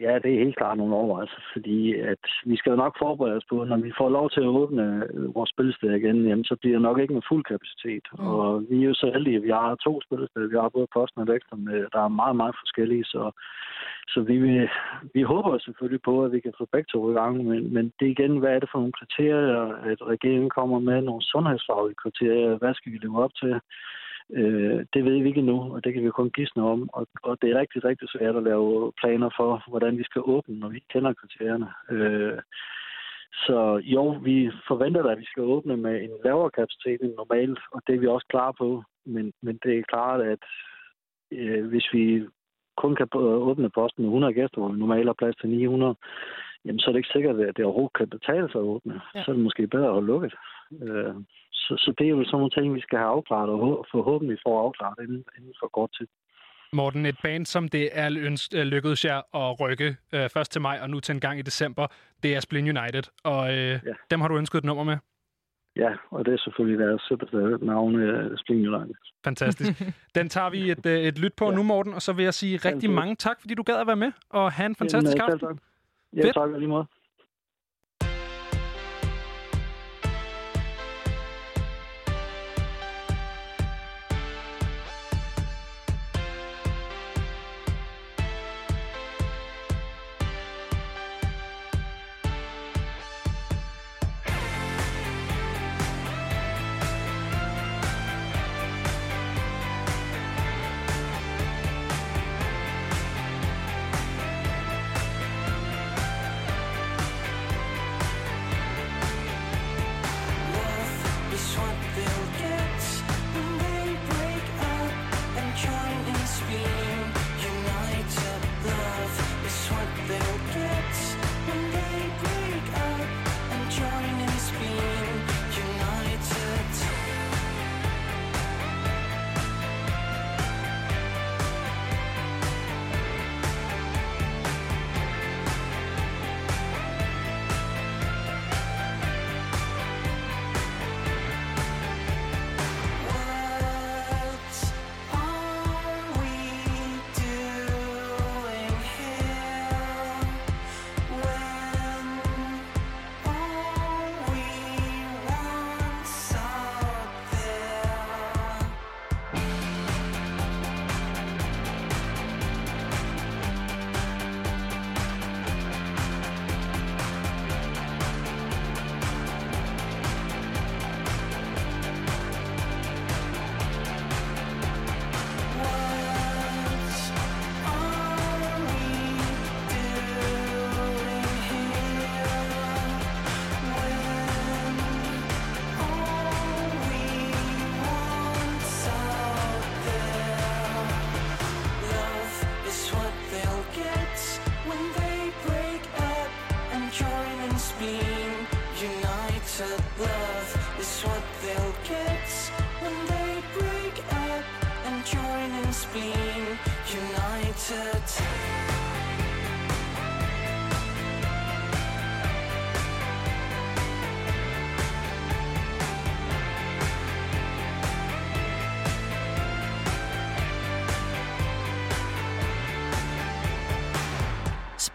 Ja, 0.00 0.18
det 0.22 0.34
er 0.34 0.44
helt 0.44 0.56
klart 0.56 0.76
nogle 0.76 0.94
overvejelser, 0.94 1.40
fordi 1.52 1.94
at 1.94 2.24
vi 2.44 2.56
skal 2.56 2.70
jo 2.70 2.76
nok 2.76 2.94
forberede 2.98 3.36
os 3.36 3.44
på, 3.50 3.64
når 3.64 3.76
vi 3.76 3.92
får 3.98 4.08
lov 4.08 4.30
til 4.30 4.40
at 4.40 4.54
åbne 4.60 4.84
øh, 5.14 5.34
vores 5.34 5.50
spillesteder 5.50 5.94
igen, 5.94 6.28
jamen, 6.28 6.44
så 6.44 6.56
bliver 6.60 6.74
det 6.74 6.82
nok 6.82 6.98
ikke 6.98 7.14
med 7.14 7.28
fuld 7.28 7.44
kapacitet. 7.44 8.04
Mm. 8.18 8.26
Og 8.26 8.64
vi 8.70 8.76
er 8.82 8.88
jo 8.90 8.94
så 8.94 9.10
heldige, 9.14 9.36
at 9.36 9.42
vi 9.42 9.50
har 9.50 9.74
to 9.74 10.00
spillesteder. 10.00 10.48
Vi 10.48 10.56
har 10.60 10.68
både 10.68 10.86
Posten 10.94 11.20
og 11.20 11.28
Vækster, 11.28 11.56
med, 11.56 11.86
der 11.92 12.00
er 12.04 12.18
meget, 12.20 12.36
meget 12.36 12.54
forskellige, 12.62 13.04
så, 13.04 13.22
så 14.08 14.20
vi, 14.20 14.36
vil, 14.38 14.68
vi 15.14 15.22
håber 15.22 15.58
selvfølgelig 15.58 16.02
på, 16.02 16.24
at 16.24 16.32
vi 16.32 16.40
kan 16.40 16.54
få 16.58 16.66
begge 16.72 16.88
to 16.92 17.10
i 17.10 17.14
gang, 17.14 17.44
men, 17.44 17.74
men 17.74 17.84
det 17.96 18.06
er 18.06 18.14
igen, 18.16 18.38
hvad 18.38 18.50
er 18.54 18.60
det 18.60 18.68
for 18.72 18.78
nogle 18.78 18.98
kriterier, 19.00 19.62
at 19.90 19.98
regeringen 20.12 20.50
kommer 20.50 20.78
med 20.78 21.00
nogle 21.02 21.22
sundhedsfaglige 21.22 22.00
kriterier, 22.02 22.58
hvad 22.58 22.74
skal 22.74 22.92
vi 22.92 22.98
leve 23.02 23.24
op 23.24 23.34
til? 23.42 23.60
Øh, 24.30 24.86
det 24.94 25.04
ved 25.04 25.18
vi 25.22 25.28
ikke 25.28 25.38
endnu, 25.38 25.74
og 25.74 25.84
det 25.84 25.94
kan 25.94 26.04
vi 26.04 26.10
kun 26.10 26.30
gisne 26.30 26.62
om. 26.62 26.90
Og, 26.92 27.06
og 27.22 27.38
det 27.42 27.50
er 27.50 27.60
rigtig, 27.60 27.84
rigtig 27.84 28.08
svært 28.08 28.36
at 28.36 28.42
lave 28.42 28.92
planer 29.00 29.30
for, 29.36 29.64
hvordan 29.68 29.98
vi 29.98 30.04
skal 30.04 30.22
åbne, 30.24 30.58
når 30.58 30.68
vi 30.68 30.76
ikke 30.76 30.92
kender 30.92 31.12
kriterierne. 31.12 31.68
Øh, 31.90 32.38
så 33.32 33.80
jo, 33.84 34.04
vi 34.22 34.50
forventer 34.68 35.04
at 35.04 35.18
vi 35.18 35.24
skal 35.24 35.42
åbne 35.42 35.76
med 35.76 36.02
en 36.02 36.10
lavere 36.24 36.50
kapacitet 36.50 37.00
end 37.02 37.14
normalt, 37.14 37.58
og 37.72 37.82
det 37.86 37.94
er 37.94 38.00
vi 38.00 38.06
også 38.06 38.26
klar 38.30 38.52
på. 38.58 38.82
Men, 39.06 39.32
men 39.42 39.58
det 39.62 39.78
er 39.78 39.82
klart, 39.82 40.20
at 40.20 40.38
øh, 41.32 41.66
hvis 41.66 41.88
vi 41.92 42.26
kun 42.76 42.96
kan 42.96 43.08
åbne 43.14 43.70
posten 43.70 44.02
med 44.02 44.08
100 44.08 44.34
gæster, 44.34 44.58
hvor 44.58 44.68
vi 44.68 44.78
normalt 44.78 45.06
har 45.06 45.12
plads 45.18 45.36
til 45.36 45.48
900, 45.48 45.94
jamen 46.64 46.78
så 46.78 46.86
er 46.90 46.92
det 46.92 46.98
ikke 46.98 47.12
sikkert, 47.12 47.40
at 47.40 47.56
det 47.56 47.64
overhovedet 47.64 47.96
kan 47.98 48.08
betale 48.08 48.48
sig 48.48 48.60
at 48.60 48.70
åbne. 48.74 49.00
Ja. 49.14 49.24
Så 49.24 49.30
er 49.30 49.34
det 49.34 49.44
måske 49.44 49.66
bedre 49.66 49.86
at 49.86 49.92
holde 49.92 50.06
lukket. 50.06 50.34
Øh, 50.82 51.14
så, 51.66 51.72
så 51.84 51.94
det 51.98 52.04
er 52.06 52.10
jo 52.10 52.24
sådan 52.24 52.36
nogle 52.38 52.50
ting, 52.56 52.74
vi 52.74 52.80
skal 52.80 52.98
have 52.98 53.10
afklaret, 53.16 53.50
og 53.54 53.58
hå- 53.64 53.82
forhåbentlig 53.92 54.38
får 54.46 54.56
afklaret 54.66 54.98
inden, 55.04 55.24
inden 55.38 55.54
for 55.60 55.68
kort 55.76 55.90
tid. 55.98 56.06
Morten, 56.72 57.06
et 57.06 57.18
band, 57.22 57.46
som 57.46 57.68
det 57.68 57.84
er 57.92 58.08
øh, 58.54 58.62
lykkedes 58.74 59.04
jer 59.04 59.36
at 59.36 59.60
rykke 59.60 59.96
øh, 60.14 60.28
først 60.34 60.52
til 60.52 60.60
maj 60.60 60.78
og 60.82 60.90
nu 60.90 61.00
til 61.00 61.12
en 61.14 61.20
gang 61.20 61.38
i 61.38 61.42
december, 61.42 61.86
det 62.22 62.36
er 62.36 62.40
Splin 62.40 62.76
United, 62.76 63.02
og 63.24 63.42
øh, 63.52 63.58
ja. 63.58 63.72
Ja. 63.72 63.92
dem 64.10 64.20
har 64.20 64.28
du 64.28 64.36
ønsket 64.36 64.58
et 64.58 64.64
nummer 64.64 64.84
med. 64.84 64.96
Ja, 65.76 65.90
og 66.10 66.26
det 66.26 66.34
er 66.34 66.38
selvfølgelig 66.38 66.78
deres 66.86 67.02
simpelthen 67.08 67.58
navn, 67.62 67.94
uh, 67.94 68.36
Spring 68.36 68.68
United. 68.68 68.94
Fantastisk. 69.24 69.72
Den 70.18 70.28
tager 70.28 70.50
vi 70.50 70.70
et, 70.70 70.86
øh, 70.86 71.00
et 71.00 71.18
lyt 71.18 71.32
på 71.36 71.44
ja. 71.44 71.50
Ja. 71.50 71.56
nu, 71.56 71.62
Morten, 71.62 71.94
og 71.94 72.02
så 72.02 72.12
vil 72.12 72.22
jeg 72.24 72.34
sige 72.34 72.56
rigtig 72.56 72.90
mange 72.90 73.14
tak, 73.14 73.40
fordi 73.40 73.54
du 73.54 73.62
gad 73.62 73.74
at 73.74 73.86
være 73.86 73.96
med, 73.96 74.12
og 74.30 74.52
have 74.52 74.66
en 74.66 74.74
fantastisk 74.74 75.16
Jamen, 75.16 75.30
øh, 75.30 75.34
aften. 75.34 75.40
selv 75.40 76.24
tak. 76.24 76.36
Ja, 76.36 76.40
tak 76.40 76.58
lige 76.58 76.68
måde. 76.68 76.86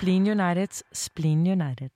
Spleen 0.08 0.42
United, 0.42 0.84
Spleen 0.94 1.48
United. 1.48 1.90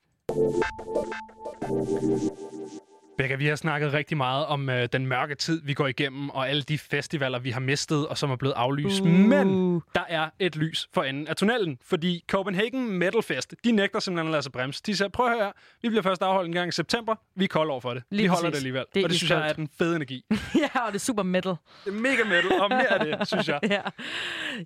Becca, 3.18 3.34
vi 3.34 3.46
har 3.46 3.56
snakket 3.56 3.92
rigtig 3.92 4.16
meget 4.16 4.46
om 4.46 4.68
øh, 4.68 4.88
den 4.92 5.06
mørke 5.06 5.34
tid, 5.34 5.62
vi 5.64 5.74
går 5.74 5.86
igennem, 5.86 6.30
og 6.30 6.48
alle 6.48 6.62
de 6.62 6.78
festivaler, 6.78 7.38
vi 7.38 7.50
har 7.50 7.60
mistet, 7.60 8.08
og 8.08 8.18
som 8.18 8.30
er 8.30 8.36
blevet 8.36 8.54
aflyst. 8.54 9.00
Uh. 9.00 9.06
Men 9.06 9.74
der 9.94 10.04
er 10.08 10.30
et 10.38 10.56
lys 10.56 10.88
for 10.94 11.02
enden 11.02 11.28
af 11.28 11.36
tunnelen, 11.36 11.78
fordi 11.82 12.24
Copenhagen 12.30 12.98
Metal 12.98 13.22
Fest, 13.22 13.54
de 13.64 13.72
nægter 13.72 14.00
simpelthen 14.00 14.28
at 14.28 14.32
lade 14.32 14.42
sig 14.42 14.52
bremse. 14.52 14.82
De 14.86 14.96
siger, 14.96 15.08
prøv 15.08 15.26
at 15.26 15.38
høre, 15.38 15.52
vi 15.82 15.88
bliver 15.88 16.02
først 16.02 16.22
afholdt 16.22 16.46
en 16.46 16.54
gang 16.54 16.68
i 16.68 16.72
september, 16.72 17.14
vi 17.34 17.44
er 17.44 17.48
kold 17.48 17.70
over 17.70 17.80
for 17.80 17.94
det. 17.94 18.02
Lige 18.10 18.22
vi 18.22 18.26
holder 18.26 18.42
præcis. 18.42 18.52
det 18.52 18.58
alligevel. 18.58 18.84
Det 18.94 19.04
og 19.04 19.10
det 19.10 19.16
synes 19.16 19.30
jeg 19.30 19.48
er 19.48 19.52
den 19.52 19.68
fede 19.78 19.96
energi. 19.96 20.24
ja, 20.62 20.80
og 20.86 20.92
det 20.92 20.94
er 20.94 20.98
super 20.98 21.22
metal. 21.22 21.54
Det 21.84 21.94
er 21.94 22.00
mega 22.00 22.24
metal, 22.24 22.60
og 22.60 22.68
mere 22.68 22.92
af 22.92 23.18
det, 23.18 23.28
synes 23.28 23.48
jeg. 23.48 23.60
Ja, 23.70 23.82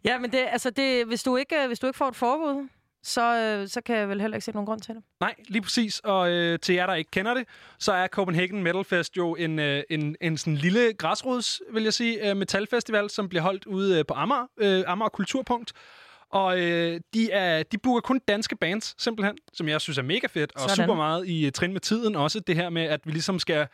ja 0.04 0.18
men 0.18 0.32
det, 0.32 0.44
altså 0.52 0.70
det, 0.70 1.06
hvis, 1.06 1.22
du 1.22 1.36
ikke, 1.36 1.66
hvis 1.66 1.78
du 1.78 1.86
ikke 1.86 1.96
får 1.96 2.08
et 2.08 2.16
forbud, 2.16 2.68
så, 3.06 3.36
øh, 3.36 3.68
så 3.68 3.80
kan 3.80 3.96
jeg 3.96 4.08
vel 4.08 4.20
heller 4.20 4.36
ikke 4.36 4.44
se 4.44 4.52
nogen 4.52 4.66
grund 4.66 4.80
til 4.80 4.94
det. 4.94 5.02
Nej, 5.20 5.34
lige 5.48 5.62
præcis. 5.62 6.00
Og 6.04 6.30
øh, 6.30 6.58
til 6.58 6.74
jer, 6.74 6.86
der 6.86 6.94
ikke 6.94 7.10
kender 7.10 7.34
det, 7.34 7.44
så 7.78 7.92
er 7.92 8.08
Copenhagen 8.08 8.62
Metal 8.62 8.84
Fest 8.84 9.16
jo 9.16 9.34
en, 9.34 9.58
øh, 9.58 9.82
en, 9.90 10.16
en 10.20 10.38
sådan 10.38 10.54
lille 10.54 10.92
græsrods, 10.92 11.60
vil 11.72 11.82
jeg 11.82 11.94
sige, 11.94 12.30
øh, 12.30 12.36
metalfestival, 12.36 13.10
som 13.10 13.28
bliver 13.28 13.42
holdt 13.42 13.66
ude 13.66 13.98
øh, 13.98 14.04
på 14.08 14.14
Amager, 14.14 14.46
øh, 14.56 14.84
Amager 14.86 15.08
Kulturpunkt. 15.08 15.72
Og 16.30 16.60
øh, 16.60 17.00
de, 17.14 17.30
er, 17.32 17.62
de 17.62 17.78
booker 17.78 18.00
kun 18.00 18.20
danske 18.28 18.56
bands, 18.56 18.94
simpelthen, 19.02 19.38
som 19.52 19.68
jeg 19.68 19.80
synes 19.80 19.98
er 19.98 20.02
mega 20.02 20.26
fedt, 20.26 20.52
og 20.54 20.60
Sådan. 20.60 20.76
super 20.76 20.94
meget 20.94 21.28
i 21.28 21.46
uh, 21.46 21.52
trin 21.52 21.72
med 21.72 21.80
tiden 21.80 22.16
også. 22.16 22.40
Det 22.40 22.56
her 22.56 22.70
med, 22.70 22.82
at 22.82 23.00
vi 23.04 23.10
ligesom 23.10 23.38
skal, 23.38 23.66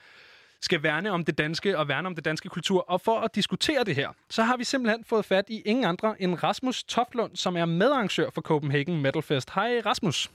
skal 0.67 0.83
værne 0.83 1.11
om 1.11 1.25
det 1.25 1.39
danske 1.39 1.79
og 1.79 1.89
værne 1.89 2.07
om 2.11 2.15
det 2.15 2.25
danske 2.25 2.49
kultur. 2.49 2.81
Og 2.89 3.01
for 3.01 3.17
at 3.25 3.35
diskutere 3.35 3.83
det 3.89 3.95
her, 3.95 4.09
så 4.37 4.43
har 4.43 4.57
vi 4.57 4.65
simpelthen 4.65 5.05
fået 5.05 5.25
fat 5.25 5.47
i 5.57 5.59
ingen 5.71 5.85
andre 5.85 6.11
end 6.23 6.33
Rasmus 6.45 6.85
Toftlund, 6.85 7.33
som 7.37 7.57
er 7.57 7.65
medarrangør 7.65 8.29
for 8.35 8.41
Copenhagen 8.41 9.03
Metal 9.03 9.23
Fest. 9.23 9.49
Hej 9.55 9.71
Rasmus. 9.87 10.31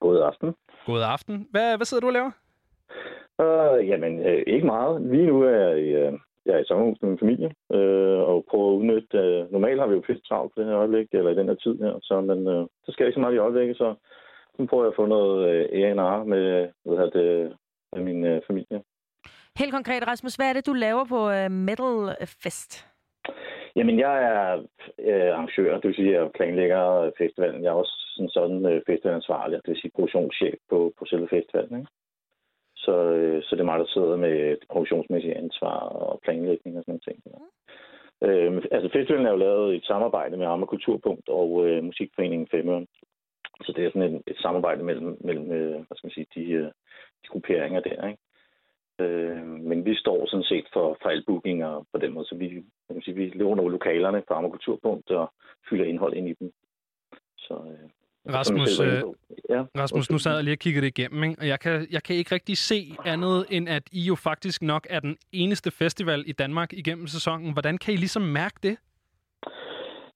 God 0.00 0.18
aften. 0.30 0.54
God 0.86 1.02
aften. 1.02 1.48
Hvad, 1.50 1.76
hvad 1.76 1.86
sidder 1.86 2.00
du 2.00 2.06
og 2.06 2.12
laver? 2.12 2.32
Uh, 3.44 3.88
jamen, 3.88 4.12
øh, 4.28 4.42
ikke 4.46 4.66
meget. 4.66 5.02
Lige 5.12 5.26
nu 5.26 5.42
er 5.42 5.50
jeg, 5.50 5.78
i, 5.78 5.88
øh, 6.02 6.12
jeg 6.46 6.54
er 6.54 6.58
i 6.58 6.64
sommerhus 6.68 6.98
med 7.02 7.10
min 7.10 7.18
familie, 7.18 7.50
øh, 7.72 8.18
og 8.30 8.44
prøver 8.50 8.68
at 8.70 8.76
udnytte... 8.78 9.18
Øh, 9.18 9.52
normalt 9.52 9.80
har 9.80 9.86
vi 9.86 9.94
jo 9.94 10.06
pisse 10.06 10.22
travlt 10.28 10.54
på 10.54 10.60
det 10.60 10.68
her 10.68 10.76
øjeblik, 10.76 11.08
eller 11.12 11.30
i 11.30 11.34
den 11.34 11.48
her 11.48 11.54
tid 11.54 11.78
her, 11.78 11.94
så, 12.02 12.20
men 12.20 12.48
øh, 12.48 12.62
det 12.86 12.94
sker 12.94 13.06
ikke 13.06 13.16
så 13.16 13.20
meget 13.20 13.34
i 13.34 13.44
øjeblikket, 13.46 13.76
så 13.76 13.94
nu 14.58 14.66
prøver 14.66 14.84
jeg 14.84 14.92
at 14.92 15.00
få 15.00 15.06
noget 15.06 15.36
øh, 15.50 15.64
A&R 15.80 16.24
med, 16.24 16.68
hvad 16.84 17.10
det, 17.16 17.56
med 17.92 18.02
min 18.02 18.24
øh, 18.24 18.40
familie. 18.46 18.82
Helt 19.58 19.72
konkret, 19.72 20.06
Rasmus, 20.06 20.34
hvad 20.34 20.48
er 20.48 20.52
det, 20.52 20.66
du 20.66 20.72
laver 20.72 21.04
på 21.04 21.20
øh, 21.30 21.44
uh, 21.44 21.52
Metal 21.68 22.26
Fest? 22.42 22.86
Jamen, 23.76 23.98
jeg 23.98 24.14
er 24.32 24.56
øh, 24.98 25.28
arrangør, 25.34 25.74
det 25.74 25.88
vil 25.88 25.94
sige, 25.94 26.12
jeg 26.12 26.30
planlægger 26.34 27.10
festivalen. 27.18 27.62
Jeg 27.64 27.68
er 27.68 27.82
også 27.82 27.96
sådan, 28.14 28.30
sådan 28.30 28.66
øh, 28.66 28.82
festivalansvarlig, 28.86 29.56
det 29.64 29.72
vil 29.72 29.80
sige 29.80 29.90
produktionschef 29.94 30.54
på, 30.70 30.92
på 30.98 31.04
selve 31.04 31.28
festivalen. 31.28 31.78
Ikke? 31.78 31.90
Så, 32.76 32.94
øh, 33.18 33.42
så 33.42 33.50
det 33.56 33.60
er 33.60 33.70
mig, 33.72 33.78
der 33.78 33.86
sidder 33.86 34.16
med 34.16 34.34
det 34.60 34.68
produktionsmæssige 34.70 35.36
ansvar 35.36 35.78
og 35.78 36.20
planlægning 36.24 36.76
og 36.76 36.82
sådan 36.82 36.92
noget 36.92 37.06
ting. 37.08 37.18
Øh, 38.26 38.62
altså 38.76 38.88
festivalen 38.92 39.26
er 39.26 39.30
jo 39.30 39.44
lavet 39.46 39.74
i 39.74 39.76
et 39.76 39.84
samarbejde 39.84 40.36
med 40.36 40.46
Amager 40.46 40.66
Kulturpunkt 40.66 41.28
og 41.28 41.48
øh, 41.66 41.84
Musikforeningen 41.84 42.48
Femøren. 42.50 42.86
Så 43.64 43.72
det 43.76 43.84
er 43.84 43.90
sådan 43.90 44.14
et, 44.14 44.22
et 44.26 44.38
samarbejde 44.38 44.82
mellem, 44.82 45.16
mellem 45.20 45.52
øh, 45.52 45.76
hvad 45.86 45.96
skal 45.96 46.06
man 46.06 46.16
sige, 46.18 46.26
de, 46.34 46.44
øh, 46.60 46.70
de 47.22 47.28
grupperinger 47.32 47.80
der, 47.80 48.08
ikke? 48.08 48.22
Øh, 49.00 49.46
men 49.46 49.84
vi 49.84 49.94
står 49.96 50.26
sådan 50.26 50.44
set 50.44 50.66
for, 50.72 50.98
for 51.02 51.08
alle 51.08 51.24
bookinger 51.26 51.86
på 51.92 51.98
den 51.98 52.12
måde, 52.12 52.26
så 52.26 52.34
vi, 52.34 52.48
kan 52.92 53.02
sige, 53.02 53.14
vi 53.14 53.28
låner 53.34 53.68
lokalerne 53.68 54.22
fra 54.28 54.34
Amager 54.36 54.50
Kulturpunkt 54.50 55.10
og 55.10 55.32
fylder 55.70 55.84
indhold 55.84 56.14
ind 56.14 56.28
i 56.28 56.34
dem. 56.40 56.52
Så, 57.38 57.54
øh, 57.54 57.90
Rasmus, 58.34 58.80
øh, 58.80 59.02
ja. 59.48 59.64
Rasmus, 59.78 60.10
nu 60.10 60.18
sad 60.18 60.34
jeg 60.34 60.44
lige 60.44 60.54
og 60.54 60.58
kiggede 60.58 60.86
det 60.86 60.98
igennem, 60.98 61.24
ikke? 61.24 61.40
og 61.40 61.48
jeg 61.48 61.60
kan, 61.60 61.86
jeg 61.90 62.02
kan 62.02 62.16
ikke 62.16 62.34
rigtig 62.34 62.58
se 62.58 62.96
andet, 63.04 63.46
end 63.50 63.68
at 63.68 63.82
I 63.92 64.00
jo 64.00 64.14
faktisk 64.14 64.62
nok 64.62 64.86
er 64.90 65.00
den 65.00 65.16
eneste 65.32 65.70
festival 65.70 66.24
i 66.26 66.32
Danmark 66.32 66.72
igennem 66.72 67.06
sæsonen. 67.06 67.52
Hvordan 67.52 67.78
kan 67.78 67.94
I 67.94 67.96
ligesom 67.96 68.22
mærke 68.22 68.56
det? 68.62 68.76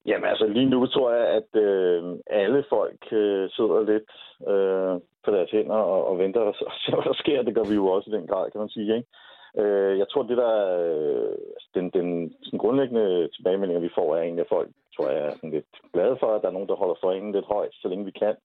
Jamen 0.06 0.28
altså 0.28 0.46
lige 0.46 0.70
nu 0.70 0.86
tror 0.86 1.12
jeg, 1.12 1.26
at 1.28 1.60
øh, 1.62 2.14
alle 2.26 2.64
folk 2.68 3.12
øh, 3.12 3.50
sidder 3.50 3.80
lidt 3.92 4.10
øh, 4.52 5.00
på 5.24 5.30
deres 5.30 5.50
hænder 5.50 5.74
og, 5.74 6.06
og 6.06 6.18
venter 6.18 6.40
og 6.40 6.54
ser, 6.54 6.94
hvad 6.94 7.04
der 7.04 7.12
sker. 7.14 7.42
Det 7.42 7.54
gør 7.54 7.64
vi 7.70 7.74
jo 7.74 7.86
også 7.86 8.10
i 8.10 8.16
den 8.16 8.26
grad, 8.26 8.50
kan 8.50 8.60
man 8.60 8.68
sige. 8.68 8.96
Ikke? 8.96 9.08
Øh, 9.58 9.98
jeg 9.98 10.08
tror, 10.08 10.22
det 10.22 10.36
der 10.36 10.56
øh, 10.80 11.36
altså, 11.56 11.68
den, 11.74 11.90
den 11.90 12.34
sådan 12.42 12.58
grundlæggende 12.58 13.28
tilbagemeldinger, 13.28 13.80
vi 13.80 13.94
får, 13.94 14.16
er 14.16 14.22
egentlig, 14.22 14.40
at 14.40 14.54
folk 14.56 14.68
tror 14.96 15.08
jeg, 15.08 15.26
er 15.26 15.30
sådan 15.30 15.50
lidt 15.50 15.72
glade 15.92 16.16
for, 16.20 16.26
at 16.26 16.42
der 16.42 16.48
er 16.48 16.52
nogen, 16.52 16.68
der 16.68 16.82
holder 16.82 16.94
foreningen 17.00 17.32
lidt 17.32 17.46
højt, 17.46 17.74
så 17.74 17.88
længe 17.88 18.04
vi 18.04 18.10
kan. 18.10 18.36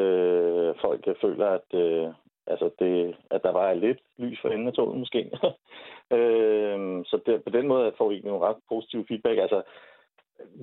Øh, 0.00 0.74
folk 0.80 1.20
føler, 1.20 1.46
at, 1.46 1.68
øh, 1.74 2.08
altså 2.46 2.70
det, 2.78 3.16
at 3.30 3.42
der 3.42 3.52
var 3.52 3.74
lidt 3.74 3.98
lys 4.18 4.38
for 4.42 4.48
enden 4.48 4.68
af 4.68 4.72
toget 4.72 4.98
måske. 4.98 5.20
øh, 6.18 7.04
så 7.04 7.20
det, 7.26 7.44
på 7.44 7.50
den 7.50 7.68
måde 7.68 7.92
får 7.98 8.08
vi 8.08 8.14
egentlig 8.14 8.32
nogle 8.32 8.46
ret 8.46 8.56
positive 8.68 9.04
feedback. 9.08 9.38
Altså, 9.38 9.62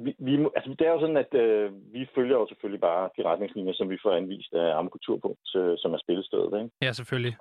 vi, 0.04 0.16
vi, 0.20 0.34
altså, 0.56 0.70
det 0.80 0.88
er 0.88 0.92
jo 0.92 1.00
sådan, 1.00 1.18
at 1.18 1.34
øh, 1.34 1.72
vi 1.94 2.08
følger 2.16 2.38
jo 2.38 2.48
selvfølgelig 2.48 2.82
bare 2.82 3.10
de 3.18 3.24
retningslinjer, 3.30 3.74
som 3.74 3.90
vi 3.90 3.98
får 4.04 4.12
anvist 4.12 4.54
af 4.54 4.78
Amager 4.78 4.90
Kulturpunkt, 4.90 5.56
øh, 5.56 5.78
som 5.78 5.94
er 5.94 5.98
spillestedet. 5.98 6.54
Ikke? 6.62 6.70
Ja, 6.82 6.92
selvfølgelig. 6.92 7.36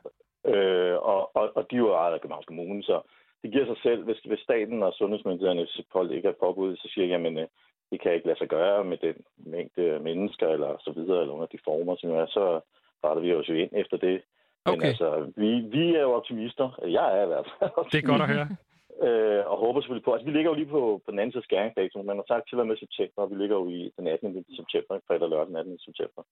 Øh, 0.47 0.97
og, 1.13 1.37
og, 1.37 1.45
og 1.57 1.63
de 1.71 1.75
er 1.77 1.85
jo 1.87 1.93
ejet 1.95 2.15
af 2.15 2.21
Københavns 2.21 2.47
Kommune, 2.47 2.83
så 2.83 2.97
det 3.43 3.53
giver 3.53 3.67
sig 3.67 3.77
selv, 3.83 4.05
hvis, 4.05 4.19
hvis 4.19 4.39
staten 4.39 4.83
og 4.83 4.93
sundhedsmyndighederne 4.93 5.67
pålægger 5.93 6.31
et 6.31 6.43
påbud, 6.45 6.77
så 6.77 6.87
siger 6.93 7.05
jeg, 7.05 7.13
jamen, 7.13 7.39
øh, 7.39 7.47
det 7.91 8.01
kan 8.01 8.15
ikke 8.15 8.27
lade 8.27 8.39
sig 8.39 8.49
gøre 8.49 8.85
med 8.85 8.99
den 9.07 9.17
mængde 9.37 9.99
mennesker, 10.01 10.49
eller 10.49 10.77
så 10.81 10.93
videre, 10.97 11.21
eller 11.21 11.35
under 11.35 11.47
de 11.47 11.59
former, 11.65 11.97
som 11.97 12.11
er, 12.11 12.27
så 12.27 12.61
retter 13.05 13.23
vi 13.23 13.35
os 13.35 13.49
jo 13.49 13.55
ind 13.55 13.71
efter 13.73 13.97
det. 13.97 14.23
Men 14.67 14.75
Okay. 14.75 14.87
altså, 14.87 15.33
vi, 15.37 15.51
vi 15.77 15.95
er 15.95 16.01
jo 16.01 16.13
optimister. 16.13 16.81
Jeg 16.99 17.19
er 17.19 17.23
i 17.25 17.27
hvert 17.27 17.47
fald 17.59 17.71
Det 17.93 17.99
er 17.99 18.07
godt 18.13 18.23
at 18.23 18.29
høre. 18.29 18.49
Øh, 19.03 19.43
og 19.51 19.57
håber 19.59 19.81
selvfølgelig 19.81 20.05
på, 20.05 20.13
altså 20.13 20.27
vi 20.27 20.33
ligger 20.33 20.51
jo 20.51 20.57
lige 20.57 20.67
på, 20.77 21.01
på 21.05 21.11
den 21.11 21.19
anden 21.19 21.33
side 21.33 21.41
af 21.41 21.45
skæringsdatoen. 21.45 22.07
Man 22.07 22.17
har 22.17 22.25
sagt 22.29 22.49
til 22.49 22.61
og 22.61 22.67
med 22.67 22.77
september, 22.77 23.23
og 23.23 23.31
vi 23.31 23.37
ligger 23.37 23.57
jo 23.57 23.69
i 23.69 23.93
den 23.99 24.07
18. 24.07 24.45
september, 24.57 24.99
fredag 25.07 25.29
lørdag 25.29 25.47
den 25.47 25.57
18. 25.57 25.79
september. 25.79 26.23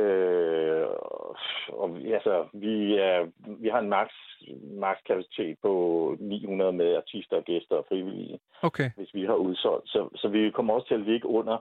Øh, 0.00 0.86
og 1.68 1.94
vi- 1.96 2.12
altså, 2.12 2.44
vi, 2.52 2.94
er, 2.96 3.26
vi 3.62 3.68
har 3.68 3.78
en 3.78 3.88
max, 3.88 4.08
max 4.86 4.96
kapacitet 5.06 5.56
på 5.62 5.72
900 6.20 6.72
med 6.72 6.96
artister, 6.96 7.40
gæster 7.40 7.76
og 7.76 7.86
frivillige, 7.88 8.38
Okay. 8.62 8.90
hvis 8.96 9.14
vi 9.14 9.24
har 9.24 9.34
udsolgt. 9.34 9.88
Så, 9.88 10.08
så 10.14 10.28
vi 10.28 10.50
kommer 10.50 10.74
også 10.74 10.88
til 10.88 10.94
at 10.94 11.00
ligge 11.10 11.26
under 11.28 11.56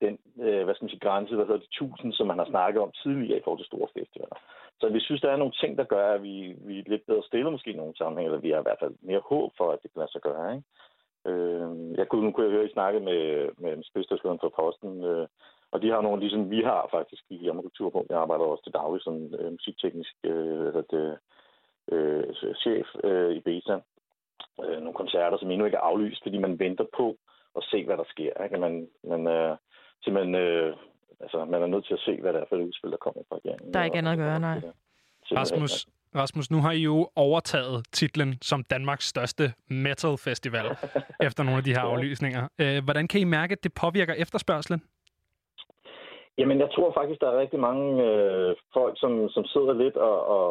den 0.00 0.18
øh, 0.44 0.64
hvad 0.64 0.74
skal 0.74 0.84
man 0.84 0.90
sige, 0.90 1.06
grænse, 1.08 1.34
hvad 1.34 1.46
hedder 1.46 1.60
det, 1.60 1.76
1000, 1.82 2.12
som 2.12 2.26
man 2.26 2.38
har 2.38 2.48
snakket 2.52 2.82
om 2.82 2.92
tidligere 3.02 3.38
i 3.38 3.42
forhold 3.44 3.60
til 3.60 3.70
store 3.72 3.88
festivaler. 3.98 4.38
Så 4.80 4.88
vi 4.88 5.00
synes, 5.00 5.20
der 5.20 5.30
er 5.30 5.36
nogle 5.36 5.52
ting, 5.60 5.78
der 5.78 5.84
gør, 5.84 6.14
at 6.14 6.22
vi, 6.22 6.54
vi 6.68 6.78
er 6.78 6.84
lidt 6.86 7.06
bedre 7.06 7.22
stillet 7.22 7.52
måske 7.52 7.70
i 7.70 7.76
nogle 7.76 7.96
sammenhæng, 7.96 8.26
eller 8.26 8.40
vi 8.40 8.50
har 8.50 8.60
i 8.60 8.68
hvert 8.68 8.82
fald 8.82 8.94
mere 9.00 9.22
håb 9.32 9.50
for, 9.56 9.72
at 9.72 9.82
det 9.82 9.92
kan 9.92 10.00
lade 10.00 10.12
sig 10.12 10.20
gøre. 10.20 10.54
Ikke? 10.54 10.66
Øh, 11.30 11.98
jeg 11.98 12.08
kunne, 12.08 12.24
nu 12.24 12.32
kunne 12.32 12.46
jeg 12.46 12.52
høre, 12.52 12.64
at 12.64 12.70
I 12.70 12.72
snakkede 12.72 13.04
med, 13.04 13.48
med 13.58 13.82
spilstationen 13.90 14.40
fra 14.40 14.56
Posten, 14.58 15.04
øh, 15.04 15.26
og 15.72 15.82
de 15.82 15.90
har 15.90 16.00
nogle, 16.00 16.20
ligesom 16.20 16.50
vi 16.50 16.62
har 16.62 16.88
faktisk 16.90 17.22
i 17.30 17.36
Jammerkultur, 17.36 18.06
Jeg 18.10 18.18
arbejder 18.18 18.44
også 18.44 18.64
til 18.64 18.72
daglig 18.72 19.02
som 19.02 19.34
øh, 19.34 19.52
musikteknisk 19.52 20.14
øh, 20.24 20.68
hvad 20.74 20.82
det, 20.90 21.18
øh, 21.92 22.54
chef 22.62 22.86
øh, 23.04 23.32
i 23.32 23.40
Beta. 23.40 23.80
Øh, 24.64 24.78
nogle 24.80 24.94
koncerter, 24.94 25.38
som 25.38 25.50
endnu 25.50 25.64
ikke 25.64 25.76
er 25.76 25.88
aflyst, 25.90 26.22
fordi 26.22 26.38
man 26.38 26.58
venter 26.58 26.84
på 26.96 27.16
at 27.56 27.62
se, 27.70 27.84
hvad 27.84 27.96
der 27.96 28.04
sker. 28.08 28.44
Ikke? 28.44 28.58
Man, 28.58 28.88
man, 29.04 29.26
øh, 29.26 29.56
simpelthen, 30.04 30.34
øh, 30.34 30.76
altså, 31.20 31.44
man 31.44 31.62
er 31.62 31.66
nødt 31.66 31.86
til 31.86 31.94
at 31.94 32.00
se, 32.00 32.20
hvad 32.20 32.32
det 32.32 32.40
er 32.40 32.44
for 32.48 32.56
et 32.56 32.62
udspil, 32.68 32.90
der 32.90 32.96
kommer 32.96 33.22
fra 33.28 33.36
regeringen. 33.36 33.74
Der 33.74 33.80
er 33.80 33.84
ikke 33.84 33.98
andet 33.98 34.12
at 34.12 34.18
gøre, 34.18 34.40
nej. 34.40 34.60
Rasmus, 35.32 35.86
Rasmus, 36.14 36.50
nu 36.50 36.60
har 36.60 36.72
I 36.72 36.82
jo 36.82 37.10
overtaget 37.16 37.86
titlen 37.92 38.38
som 38.42 38.64
Danmarks 38.64 39.06
største 39.08 39.52
metal 39.68 40.18
festival 40.18 40.66
efter 41.28 41.42
nogle 41.42 41.58
af 41.58 41.64
de 41.64 41.72
her 41.72 41.80
aflysninger. 41.80 42.48
Øh, 42.58 42.84
Hvordan 42.84 43.08
kan 43.08 43.20
I 43.20 43.24
mærke, 43.24 43.52
at 43.52 43.64
det 43.64 43.72
påvirker 43.74 44.14
efterspørgselen? 44.14 44.82
Jamen, 46.40 46.58
jeg 46.60 46.70
tror 46.70 46.90
faktisk, 46.98 47.20
der 47.20 47.30
er 47.30 47.40
rigtig 47.40 47.60
mange 47.60 47.86
øh, 48.08 48.56
folk, 48.72 48.94
som, 49.02 49.28
som 49.28 49.44
sidder 49.44 49.72
lidt 49.72 49.96
og, 49.96 50.16
og, 50.36 50.50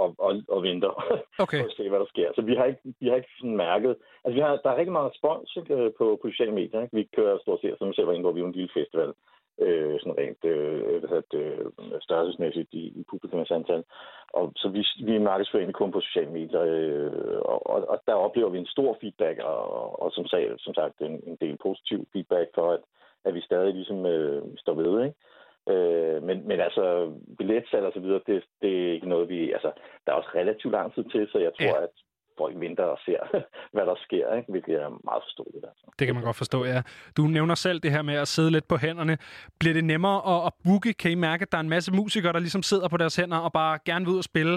og, 0.00 0.14
og, 0.18 0.32
og, 0.48 0.62
venter 0.62 0.92
Okay. 1.44 1.60
for 1.60 1.66
at 1.66 1.76
se, 1.76 1.88
hvad 1.88 2.00
der 2.00 2.12
sker. 2.14 2.28
Så 2.34 2.42
vi 2.42 2.54
har 2.54 2.64
ikke, 2.64 2.80
vi 3.00 3.08
har 3.08 3.16
ikke 3.16 3.34
sådan 3.38 3.56
mærket... 3.56 3.96
Altså, 4.24 4.34
vi 4.38 4.40
har, 4.40 4.50
der 4.56 4.70
er 4.70 4.76
rigtig 4.76 4.92
meget 4.92 5.10
respons 5.10 5.56
ikke, 5.56 5.74
øh, 5.74 5.90
på, 5.98 6.18
på 6.22 6.28
sociale 6.30 6.54
medier. 6.60 6.82
Ikke? 6.82 6.96
Vi 6.96 7.08
kører 7.16 7.38
stort 7.38 7.60
set, 7.60 7.78
som 7.78 7.92
selv 7.92 8.06
var 8.06 8.12
inde 8.12 8.26
på, 8.26 8.32
vi 8.32 8.40
er 8.40 8.44
en 8.44 8.58
lille 8.58 8.76
festival. 8.78 9.12
Øh, 9.64 10.00
sådan 10.00 10.18
rent 10.18 10.44
øh, 10.44 11.04
hvad 11.04 11.22
det, 11.32 11.42
øh, 11.42 12.00
størrelsesmæssigt 12.00 12.68
i, 12.72 12.84
i 13.00 13.02
publikumsantal. 13.10 13.84
Og 14.38 14.52
så 14.56 14.68
vi, 14.68 14.82
vi 15.08 15.18
markedsfører 15.18 15.60
egentlig 15.60 15.80
kun 15.82 15.92
på 15.92 16.00
sociale 16.00 16.30
medier, 16.38 16.62
øh, 16.62 17.40
og, 17.52 17.70
og, 17.72 17.88
og 17.92 17.98
der 18.06 18.14
oplever 18.14 18.50
vi 18.50 18.58
en 18.58 18.74
stor 18.76 18.96
feedback, 19.00 19.38
og, 19.38 20.02
og 20.02 20.12
som, 20.12 20.26
sag, 20.26 20.50
som 20.58 20.74
sagt 20.74 21.00
en, 21.00 21.22
en 21.26 21.36
del 21.40 21.56
positiv 21.62 22.06
feedback 22.12 22.48
for, 22.54 22.72
at, 22.72 22.80
at 23.24 23.34
vi 23.34 23.40
stadig 23.40 23.74
ligesom 23.74 24.06
øh, 24.06 24.42
står 24.58 24.74
ved, 24.74 25.04
ikke? 25.04 25.16
Øh, 25.72 26.22
men, 26.22 26.48
men 26.48 26.60
altså, 26.60 27.12
billetsalg 27.38 27.84
og 27.84 27.92
så 27.92 28.00
videre, 28.00 28.20
det, 28.26 28.44
det 28.62 28.72
er 28.88 28.92
ikke 28.92 29.08
noget, 29.08 29.28
vi... 29.28 29.52
Altså, 29.52 29.70
der 30.04 30.12
er 30.12 30.16
også 30.16 30.30
relativt 30.34 30.72
lang 30.72 30.94
tid 30.94 31.04
til, 31.04 31.28
så 31.32 31.38
jeg 31.38 31.52
tror, 31.58 31.76
ja. 31.78 31.82
at 31.82 31.94
folk 32.38 32.54
venter 32.60 32.84
og 32.84 32.98
ser, 33.06 33.20
hvad 33.74 33.86
der 33.86 33.96
sker, 34.06 34.34
ikke? 34.38 34.50
hvilket 34.52 34.74
er 34.82 34.88
meget 35.10 35.22
forståeligt. 35.26 35.64
Altså. 35.70 35.84
Det 35.98 36.06
kan 36.06 36.14
man 36.14 36.24
godt 36.24 36.36
forstå, 36.42 36.58
ja. 36.64 36.80
Du 37.16 37.22
nævner 37.22 37.54
selv 37.54 37.78
det 37.80 37.90
her 37.90 38.02
med 38.02 38.14
at 38.14 38.28
sidde 38.28 38.50
lidt 38.50 38.68
på 38.68 38.76
hænderne. 38.76 39.14
Bliver 39.60 39.74
det 39.74 39.84
nemmere 39.84 40.18
at, 40.32 40.40
at 40.46 40.52
booke? 40.64 40.92
Kan 41.00 41.10
I 41.10 41.14
mærke, 41.28 41.42
at 41.42 41.52
der 41.52 41.58
er 41.58 41.66
en 41.66 41.74
masse 41.76 41.92
musikere, 41.92 42.32
der 42.32 42.38
ligesom 42.46 42.62
sidder 42.62 42.88
på 42.88 42.96
deres 42.96 43.16
hænder 43.16 43.38
og 43.46 43.52
bare 43.52 43.78
gerne 43.88 44.04
vil 44.04 44.14
ud 44.14 44.24
og 44.24 44.30
spille? 44.32 44.56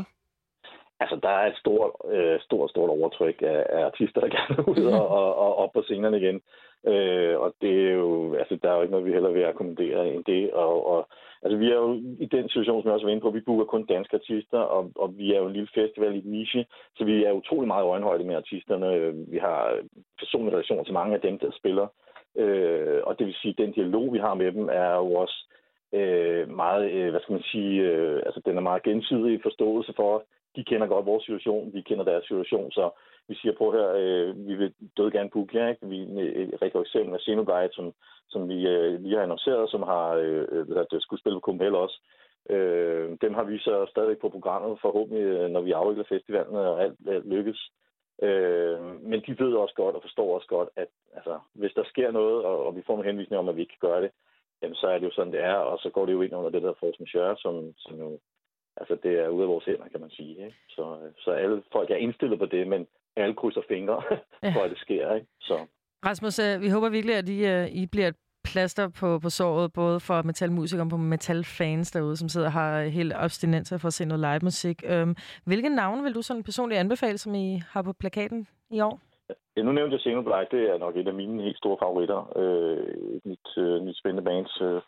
Altså, 1.04 1.16
der 1.26 1.30
er 1.30 1.46
et 1.52 1.58
stort, 1.64 1.92
øh, 2.16 2.40
stort, 2.48 2.70
stort 2.70 2.90
overtryk 2.90 3.38
af, 3.42 3.66
af 3.70 3.82
artister, 3.86 4.22
der 4.22 4.30
gerne 4.38 4.56
vil 4.56 4.66
ud 4.74 4.86
og, 5.00 5.08
og, 5.08 5.30
og 5.44 5.52
op 5.56 5.72
på 5.74 5.82
scenerne 5.84 6.18
igen. 6.22 6.42
Øh, 6.88 7.40
og 7.40 7.54
det 7.62 7.88
er 7.88 7.94
jo, 7.94 8.34
altså, 8.34 8.58
der 8.62 8.70
er 8.70 8.76
jo 8.76 8.82
ikke 8.82 8.92
noget, 8.92 9.06
vi 9.06 9.12
heller 9.12 9.30
vil 9.32 9.44
akkommodere 9.46 10.14
end 10.14 10.24
det. 10.24 10.54
Og, 10.54 10.88
og, 10.88 11.08
altså, 11.42 11.58
vi 11.58 11.72
er 11.72 11.76
jo 11.76 11.94
i 12.20 12.26
den 12.26 12.50
situation, 12.50 12.82
som 12.82 12.88
jeg 12.88 12.94
også 12.94 13.06
var 13.06 13.12
inde 13.12 13.22
på, 13.22 13.30
vi 13.30 13.40
booker 13.40 13.66
kun 13.66 13.86
danske 13.86 14.16
artister, 14.16 14.60
og, 14.60 14.92
og 14.96 15.18
vi 15.18 15.34
er 15.34 15.40
jo 15.40 15.48
en 15.48 15.54
lille 15.54 15.74
festival 15.76 16.16
i 16.16 16.18
et 16.18 16.26
niche, 16.26 16.66
så 16.98 17.06
vi 17.06 17.24
er 17.24 17.32
utrolig 17.32 17.68
meget 17.68 17.84
i 17.84 17.88
øjenhøjde 17.88 18.24
med 18.24 18.36
artisterne. 18.36 19.14
Vi 19.28 19.38
har 19.38 19.80
personlige 20.20 20.56
relationer 20.56 20.84
til 20.84 20.94
mange 20.94 21.16
af 21.16 21.22
dem, 21.22 21.40
der 21.40 21.52
spiller. 21.52 21.88
Øh, 22.38 23.02
og 23.04 23.20
det 23.20 23.26
vil 23.28 23.36
sige, 23.42 23.52
at 23.52 23.58
den 23.58 23.72
dialog, 23.72 24.14
vi 24.14 24.20
har 24.20 24.34
med 24.34 24.52
dem, 24.52 24.70
er 24.72 24.96
jo 24.96 25.14
også 25.14 25.38
øh, 25.94 26.50
meget, 26.50 26.92
øh, 26.92 27.10
hvad 27.10 27.22
skal 27.22 27.34
man 27.34 27.44
sige, 27.44 27.82
øh, 27.82 28.22
altså 28.26 28.42
den 28.46 28.58
er 28.58 28.62
meget 28.62 28.84
gensidig 28.84 29.40
forståelse 29.44 29.94
for, 29.96 30.24
de 30.56 30.64
kender 30.64 30.88
godt 30.88 31.06
vores 31.06 31.24
situation, 31.24 31.74
vi 31.74 31.82
kender 31.82 32.04
deres 32.04 32.24
situation, 32.24 32.72
så 32.72 32.90
vi 33.28 33.36
siger, 33.36 33.54
på 33.58 33.72
her, 33.72 33.88
øh, 34.02 34.48
vi 34.48 34.56
vil 34.56 34.74
død 34.98 35.12
gerne 35.12 35.30
booke 35.30 35.58
jer, 35.58 35.70
ikke? 35.70 35.88
Vi, 35.88 36.00
et 36.54 36.62
rigtig 36.62 36.82
eksempel 36.82 37.20
Xenoblade, 37.20 37.74
som, 37.74 37.94
som 38.30 38.50
vi 38.50 38.68
øh, 38.68 39.02
lige 39.02 39.16
har 39.16 39.24
annonceret, 39.24 39.70
som 39.70 39.84
har 39.84 40.06
øh, 40.14 40.46
øh 40.52 40.68
det, 40.92 41.04
skulle 41.04 41.20
spille 41.20 41.36
på 41.36 41.46
Copenhagen 41.46 41.76
også. 41.76 41.98
Øh, 42.50 43.18
dem 43.22 43.34
har 43.34 43.44
vi 43.44 43.58
så 43.58 43.86
stadigvæk 43.90 44.20
på 44.22 44.30
programmet, 44.30 44.82
forhåbentlig, 44.82 45.24
øh, 45.24 45.50
når 45.50 45.62
vi 45.62 45.72
afvikler 45.72 46.06
festivalen, 46.10 46.56
og 46.56 46.84
alt, 46.84 46.98
alt 47.08 47.28
lykkes. 47.30 47.72
Øh, 48.22 48.80
men 49.10 49.24
de 49.28 49.40
ved 49.40 49.54
også 49.54 49.76
godt 49.76 49.96
og 49.96 50.02
forstår 50.02 50.36
også 50.36 50.48
godt, 50.48 50.70
at 50.76 50.88
altså, 51.14 51.40
hvis 51.54 51.74
der 51.74 51.84
sker 51.84 52.12
noget, 52.12 52.46
og, 52.46 52.66
og 52.66 52.76
vi 52.76 52.84
får 52.88 52.98
en 52.98 53.06
henvisning 53.06 53.40
om, 53.40 53.50
at 53.50 53.56
vi 53.56 53.62
ikke 53.62 53.78
kan 53.80 53.90
gøre 53.90 54.02
det, 54.02 54.12
jamen, 54.62 54.76
så 54.76 54.88
er 54.88 54.98
det 55.00 55.06
jo 55.06 55.12
sådan, 55.12 55.34
det 55.34 55.44
er, 55.44 55.56
og 55.56 55.80
så 55.80 55.90
går 55.90 56.06
det 56.06 56.14
jo 56.14 56.22
ind 56.22 56.36
under 56.36 56.50
det 56.50 56.62
der 56.62 56.74
force 56.80 57.00
majeure, 57.00 57.38
som, 57.38 57.74
som 57.78 58.00
jo 58.00 58.20
Altså, 58.78 58.98
det 59.04 59.20
er 59.20 59.28
ude 59.28 59.44
af 59.44 59.50
vores 59.50 59.66
hænder, 59.66 59.88
kan 59.88 60.02
man 60.02 60.10
sige. 60.10 60.46
Ikke? 60.46 60.58
Så, 60.70 60.98
øh, 61.04 61.12
så 61.18 61.32
alle 61.32 61.64
folk 61.72 61.90
er 61.92 61.96
indstillet 61.96 62.40
på 62.40 62.46
det, 62.46 62.68
men 62.68 62.88
alle 63.16 63.36
krydser 63.36 63.62
fingre, 63.68 64.02
Ja. 64.44 64.50
for 64.56 64.62
at 64.64 64.70
det 64.70 64.80
sker. 64.80 65.14
Ikke? 65.16 65.28
Så 65.42 65.58
Rasmus, 66.06 66.40
øh, 66.40 66.62
vi 66.62 66.70
håber 66.70 66.90
virkelig, 66.90 67.16
at 67.16 67.30
I, 67.30 67.46
øh, 67.46 67.68
I 67.68 67.86
bliver 67.92 68.08
et 68.08 68.16
plaster 68.52 68.88
på, 69.00 69.20
på 69.20 69.30
såret, 69.30 69.74
både 69.74 70.00
for 70.00 70.22
metalmusikere 70.22 70.86
og 70.86 70.90
på 70.90 70.98
metalfans 70.98 71.92
derude, 71.92 72.18
som 72.18 72.30
sidder 72.30 72.48
og 72.48 72.54
har 72.54 72.82
helt 72.84 73.14
abstinenser 73.16 73.78
for 73.78 73.88
at 73.88 73.94
se 73.94 74.06
noget 74.06 74.20
live 74.20 74.40
musik. 74.44 74.84
Øhm, 74.88 75.16
hvilke 75.46 75.70
navne 75.70 76.04
vil 76.04 76.16
du 76.16 76.22
sådan 76.22 76.44
personligt 76.44 76.80
anbefale, 76.80 77.18
som 77.18 77.36
I 77.36 77.62
har 77.70 77.82
på 77.82 77.94
plakaten 77.94 78.48
i 78.72 78.82
år? 78.82 79.00
ja, 79.58 79.62
nu 79.64 79.72
nævnte 79.72 79.94
jeg 79.94 80.02
Xenoblade, 80.02 80.48
det 80.52 80.70
er 80.70 80.78
nok 80.78 80.96
et 80.98 81.08
af 81.08 81.14
mine 81.14 81.44
helt 81.44 81.58
store 81.58 81.78
favoritter. 81.84 82.38
Øh, 82.42 82.88
et 83.16 83.26
nyt, 83.26 83.48
øh, 83.58 83.82
nyt 83.86 83.98
spændende 83.98 84.24
bands. 84.30 84.62
Øh. 84.62 84.82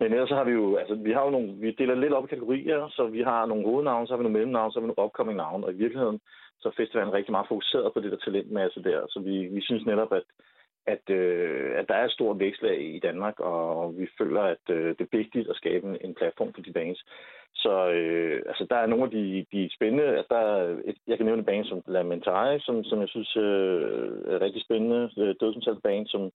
Men 0.00 0.12
ellers 0.12 0.28
så 0.28 0.34
har 0.34 0.44
vi 0.44 0.52
jo, 0.52 0.76
altså 0.76 0.94
vi 0.94 1.12
har 1.12 1.24
jo 1.24 1.30
nogle, 1.30 1.52
vi 1.52 1.70
deler 1.78 1.94
lidt 1.94 2.12
op 2.12 2.24
i 2.24 2.32
kategorier, 2.34 2.88
så 2.96 3.06
vi 3.06 3.22
har 3.22 3.46
nogle 3.46 3.64
hovednavne, 3.68 4.06
så 4.06 4.12
har 4.12 4.18
vi 4.18 4.22
nogle 4.22 4.38
mellemnavne, 4.38 4.72
så 4.72 4.76
har 4.78 4.86
vi 4.86 4.90
nogle 4.92 5.04
upcoming 5.06 5.36
navne, 5.36 5.66
og 5.66 5.72
i 5.72 5.76
virkeligheden 5.76 6.20
så 6.62 6.68
er 6.68 6.72
festivalen 6.76 7.12
rigtig 7.12 7.32
meget 7.32 7.48
fokuseret 7.48 7.92
på 7.92 8.00
det 8.00 8.12
der 8.12 8.18
talentmasse 8.24 8.82
der, 8.82 9.06
så 9.08 9.20
vi, 9.20 9.46
vi 9.46 9.60
synes 9.62 9.86
netop, 9.86 10.12
at 10.12 10.22
at, 10.86 11.10
øh, 11.10 11.78
at 11.78 11.88
der 11.88 11.94
er 11.94 12.04
et 12.04 12.12
stort 12.12 12.38
vækstlag 12.38 12.94
i 12.94 12.98
Danmark, 12.98 13.40
og 13.40 13.98
vi 13.98 14.06
føler, 14.18 14.42
at 14.42 14.64
øh, 14.70 14.88
det 14.88 15.00
er 15.00 15.16
vigtigt 15.16 15.50
at 15.50 15.56
skabe 15.56 15.86
en, 15.88 15.96
en 16.04 16.14
platform 16.14 16.52
for 16.54 16.62
de 16.62 16.72
bands. 16.72 17.04
Så 17.54 17.90
øh, 17.90 18.42
altså, 18.46 18.66
der 18.70 18.76
er 18.76 18.86
nogle 18.86 19.04
af 19.04 19.10
de, 19.10 19.46
de 19.52 19.70
spændende. 19.74 20.04
Altså, 20.04 20.34
der 20.34 20.40
er 20.40 20.76
et, 20.84 20.96
jeg 21.06 21.16
kan 21.16 21.26
nævne 21.26 21.40
et 21.40 21.46
band 21.46 21.64
som 21.64 21.82
Lamentare, 21.86 22.60
som, 22.60 22.84
som 22.84 23.00
jeg 23.00 23.08
synes 23.08 23.36
øh, 23.36 24.10
er 24.32 24.40
rigtig 24.40 24.62
spændende. 24.62 25.10
Øh, 25.18 25.34
Dødsensalt 25.40 25.82
band, 25.82 26.06
som 26.06 26.30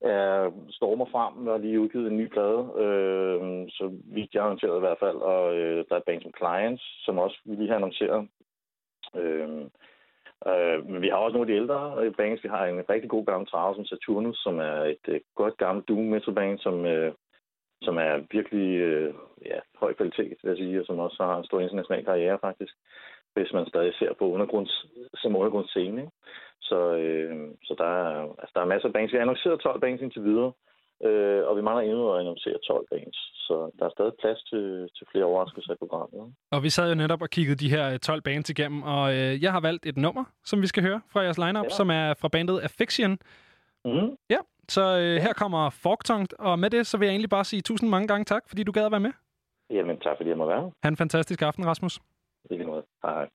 er, 0.00 0.50
stormer 0.70 1.06
frem 1.12 1.46
og 1.46 1.60
lige 1.60 1.80
udgivet 1.80 2.10
en 2.10 2.16
ny 2.16 2.26
plade. 2.28 2.60
Øh, 2.84 3.68
så 3.68 3.92
vidt 4.04 4.34
jeg 4.34 4.42
har 4.42 4.48
annonceret 4.48 4.76
i 4.76 4.86
hvert 4.86 5.02
fald. 5.04 5.16
Og 5.16 5.56
øh, 5.56 5.84
der 5.88 5.94
er 5.94 5.98
et 5.98 6.04
band 6.04 6.22
som 6.22 6.34
Clients, 6.38 7.04
som 7.04 7.18
også 7.18 7.38
vi 7.44 7.54
lige 7.54 7.68
har 7.68 7.76
annonceret. 7.76 8.28
Øh, 9.16 9.66
Øh, 10.50 10.78
men 10.90 11.02
vi 11.02 11.08
har 11.08 11.16
også 11.16 11.36
nogle 11.36 11.48
af 11.48 11.52
de 11.52 11.60
ældre 11.60 12.12
bands. 12.16 12.44
Vi 12.44 12.48
har 12.48 12.66
en 12.66 12.90
rigtig 12.90 13.10
god 13.10 13.24
gammel 13.26 13.48
trave 13.48 13.74
som 13.74 13.84
Saturnus, 13.84 14.38
som 14.38 14.58
er 14.58 14.76
et 14.94 15.06
øh, 15.08 15.20
godt 15.34 15.56
gammelt 15.56 15.88
doom 15.88 16.04
metal 16.04 16.34
band, 16.34 16.58
som, 16.58 16.86
øh, 16.86 17.12
som 17.82 17.96
er 17.96 18.14
virkelig 18.30 18.68
øh, 18.78 19.14
ja, 19.46 19.58
høj 19.80 19.92
kvalitet, 19.94 20.36
vil 20.42 20.48
jeg 20.48 20.56
sige, 20.56 20.80
og 20.80 20.86
som 20.86 20.98
også 20.98 21.22
har 21.22 21.38
en 21.38 21.44
stor 21.44 21.60
international 21.60 22.04
karriere 22.04 22.38
faktisk, 22.40 22.74
hvis 23.34 23.52
man 23.52 23.66
stadig 23.66 23.94
ser 23.94 24.12
på 24.18 24.24
undergrunds, 24.32 24.86
som 25.14 25.36
undergrundsscene. 25.36 26.00
Ikke? 26.00 26.12
Så, 26.60 26.78
øh, 26.96 27.48
så 27.64 27.74
der, 27.78 27.90
er, 28.04 28.22
altså, 28.40 28.52
der 28.54 28.60
er 28.60 28.72
masser 28.72 28.88
af 28.88 28.92
bands. 28.92 29.12
Vi 29.12 29.16
har 29.16 29.22
annonceret 29.22 29.60
12 29.60 29.80
bands 29.80 30.00
indtil 30.00 30.24
videre, 30.24 30.52
øh, 31.04 31.46
og 31.48 31.56
vi 31.56 31.62
mangler 31.62 31.82
endnu 31.82 32.12
at 32.12 32.20
annoncere 32.20 32.58
12 32.66 32.86
bands. 32.90 33.18
Så 33.46 33.70
der 33.78 33.84
er 33.84 33.90
stadig 33.90 34.12
plads 34.20 34.42
til, 34.42 34.88
til 34.96 35.06
flere 35.12 35.24
overraskelser 35.24 35.72
i 35.72 35.76
programmet. 35.76 36.34
Og 36.50 36.62
vi 36.62 36.70
sad 36.70 36.88
jo 36.88 36.94
netop 36.94 37.22
og 37.22 37.30
kiggede 37.30 37.56
de 37.56 37.70
her 37.70 37.92
øh, 37.92 37.98
12 37.98 38.22
bands 38.22 38.50
igennem, 38.50 38.82
og 38.82 39.14
øh, 39.14 39.42
jeg 39.42 39.52
har 39.52 39.60
valgt 39.60 39.86
et 39.86 39.96
nummer, 39.96 40.24
som 40.44 40.62
vi 40.62 40.66
skal 40.66 40.82
høre 40.82 41.00
fra 41.12 41.20
jeres 41.20 41.38
lineup, 41.38 41.64
ja. 41.64 41.68
Som 41.68 41.90
er 41.90 42.14
fra 42.14 42.28
bandet 42.28 42.60
Affection. 42.60 43.18
Mm. 43.84 44.16
Ja, 44.30 44.38
så 44.68 44.82
øh, 44.98 45.22
her 45.22 45.32
kommer 45.32 45.70
Forktongt, 45.70 46.32
og 46.38 46.58
med 46.58 46.70
det, 46.70 46.86
så 46.86 46.98
vil 46.98 47.06
jeg 47.06 47.12
egentlig 47.12 47.30
bare 47.30 47.44
sige 47.44 47.62
tusind 47.62 47.90
mange 47.90 48.08
gange 48.08 48.24
tak, 48.24 48.42
fordi 48.48 48.62
du 48.62 48.72
gad 48.72 48.84
at 48.84 48.90
være 48.90 49.00
med. 49.00 49.12
Jamen, 49.70 50.00
tak 50.00 50.16
fordi 50.16 50.28
jeg 50.30 50.38
må 50.38 50.46
være. 50.46 50.70
Ha' 50.82 50.88
en 50.88 50.96
fantastisk 50.96 51.42
aften, 51.42 51.66
Rasmus. 51.66 51.98
I 52.50 52.54
lige 52.54 52.66
måde. 52.66 52.82
Hej, 53.02 53.14
hej. 53.14 53.28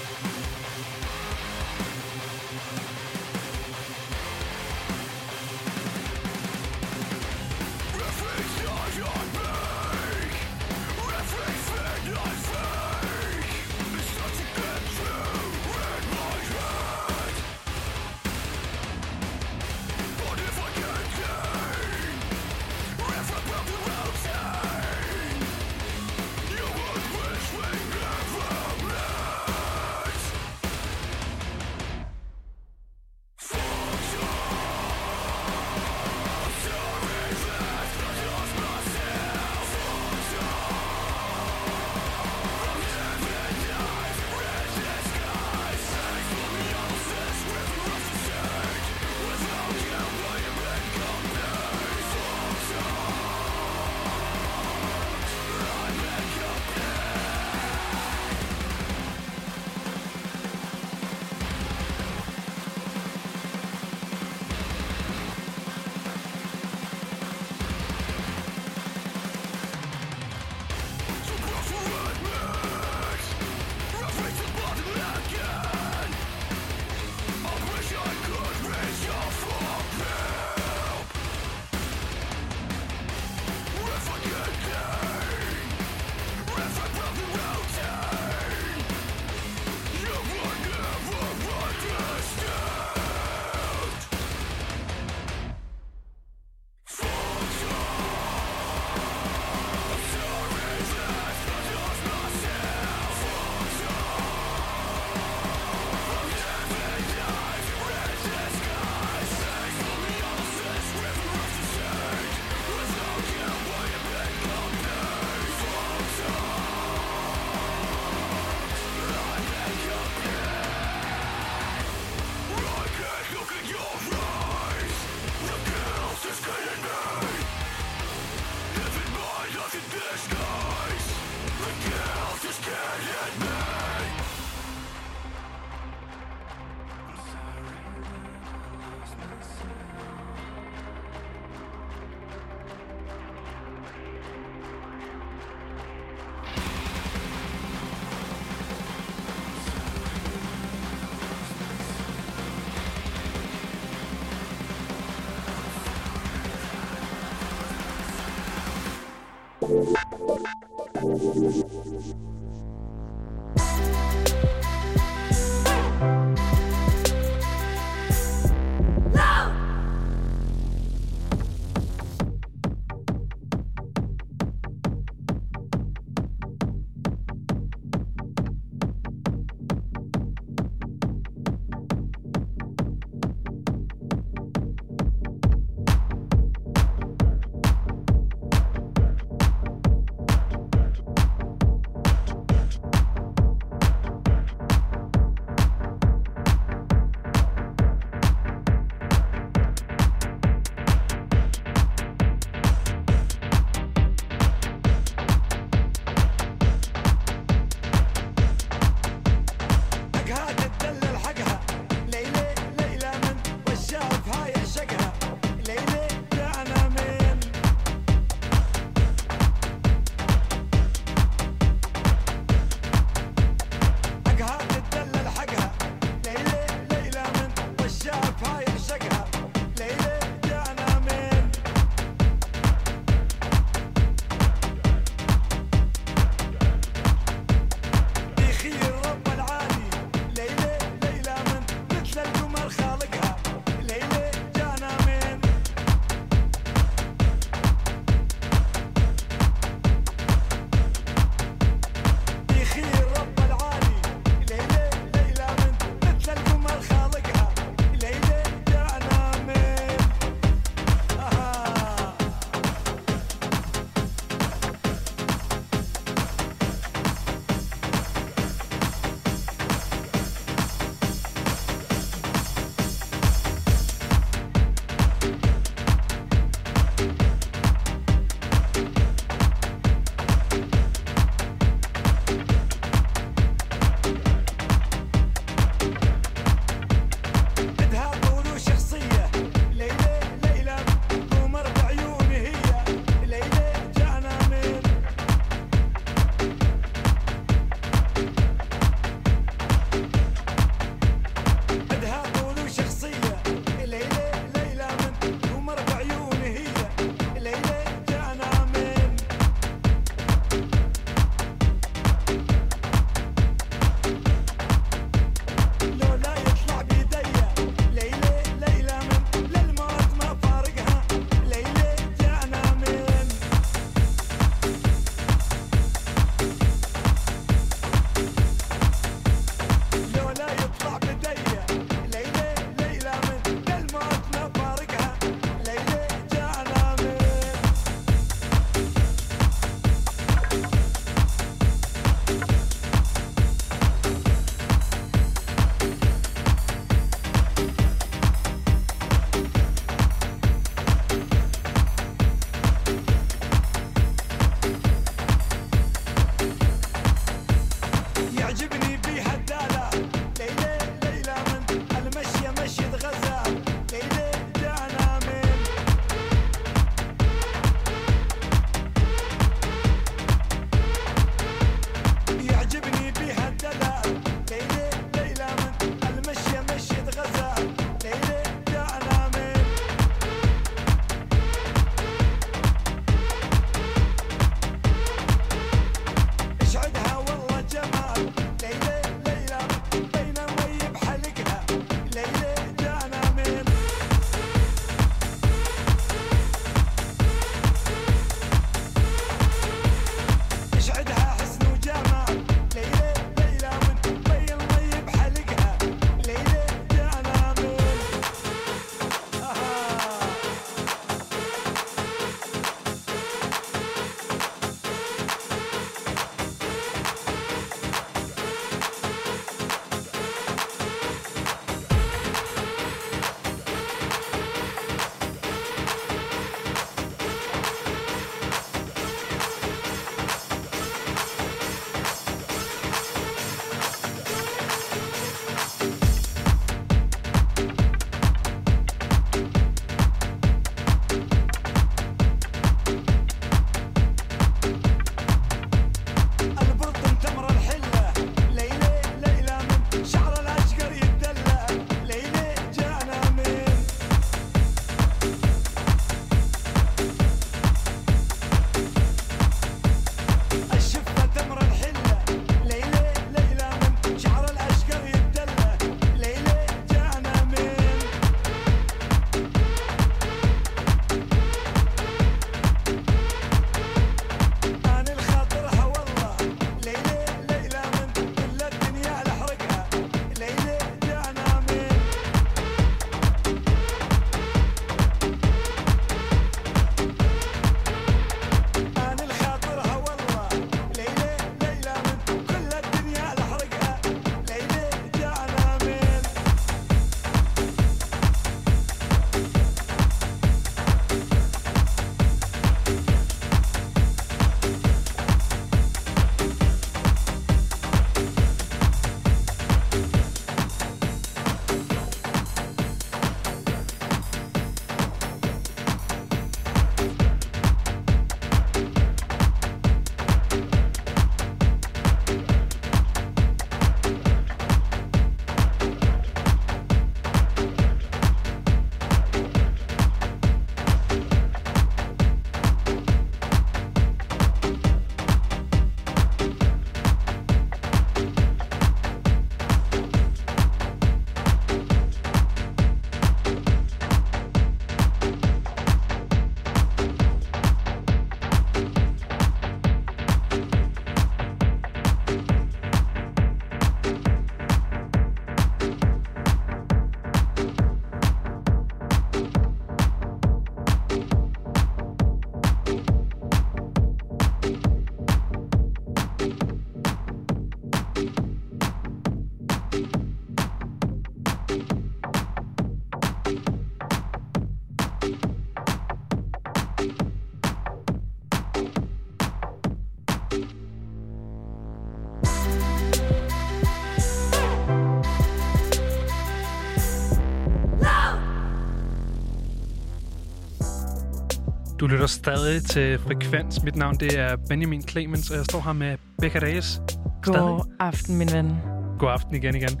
Du 592.00 592.06
lytter 592.06 592.26
stadig 592.26 592.82
til 592.84 593.18
Frekvens. 593.18 593.82
Mit 593.82 593.96
navn 593.96 594.16
det 594.16 594.38
er 594.38 594.56
Benjamin 594.68 595.02
Clemens, 595.08 595.50
og 595.50 595.56
jeg 595.56 595.64
står 595.64 595.80
her 595.80 595.92
med 595.92 596.16
Becca 596.40 596.58
Reyes. 596.58 597.00
God 597.42 597.96
aften, 598.00 598.38
min 598.38 598.48
ven. 598.52 598.76
God 599.18 599.30
aften 599.30 599.54
igen 599.54 599.74
igen. 599.74 600.00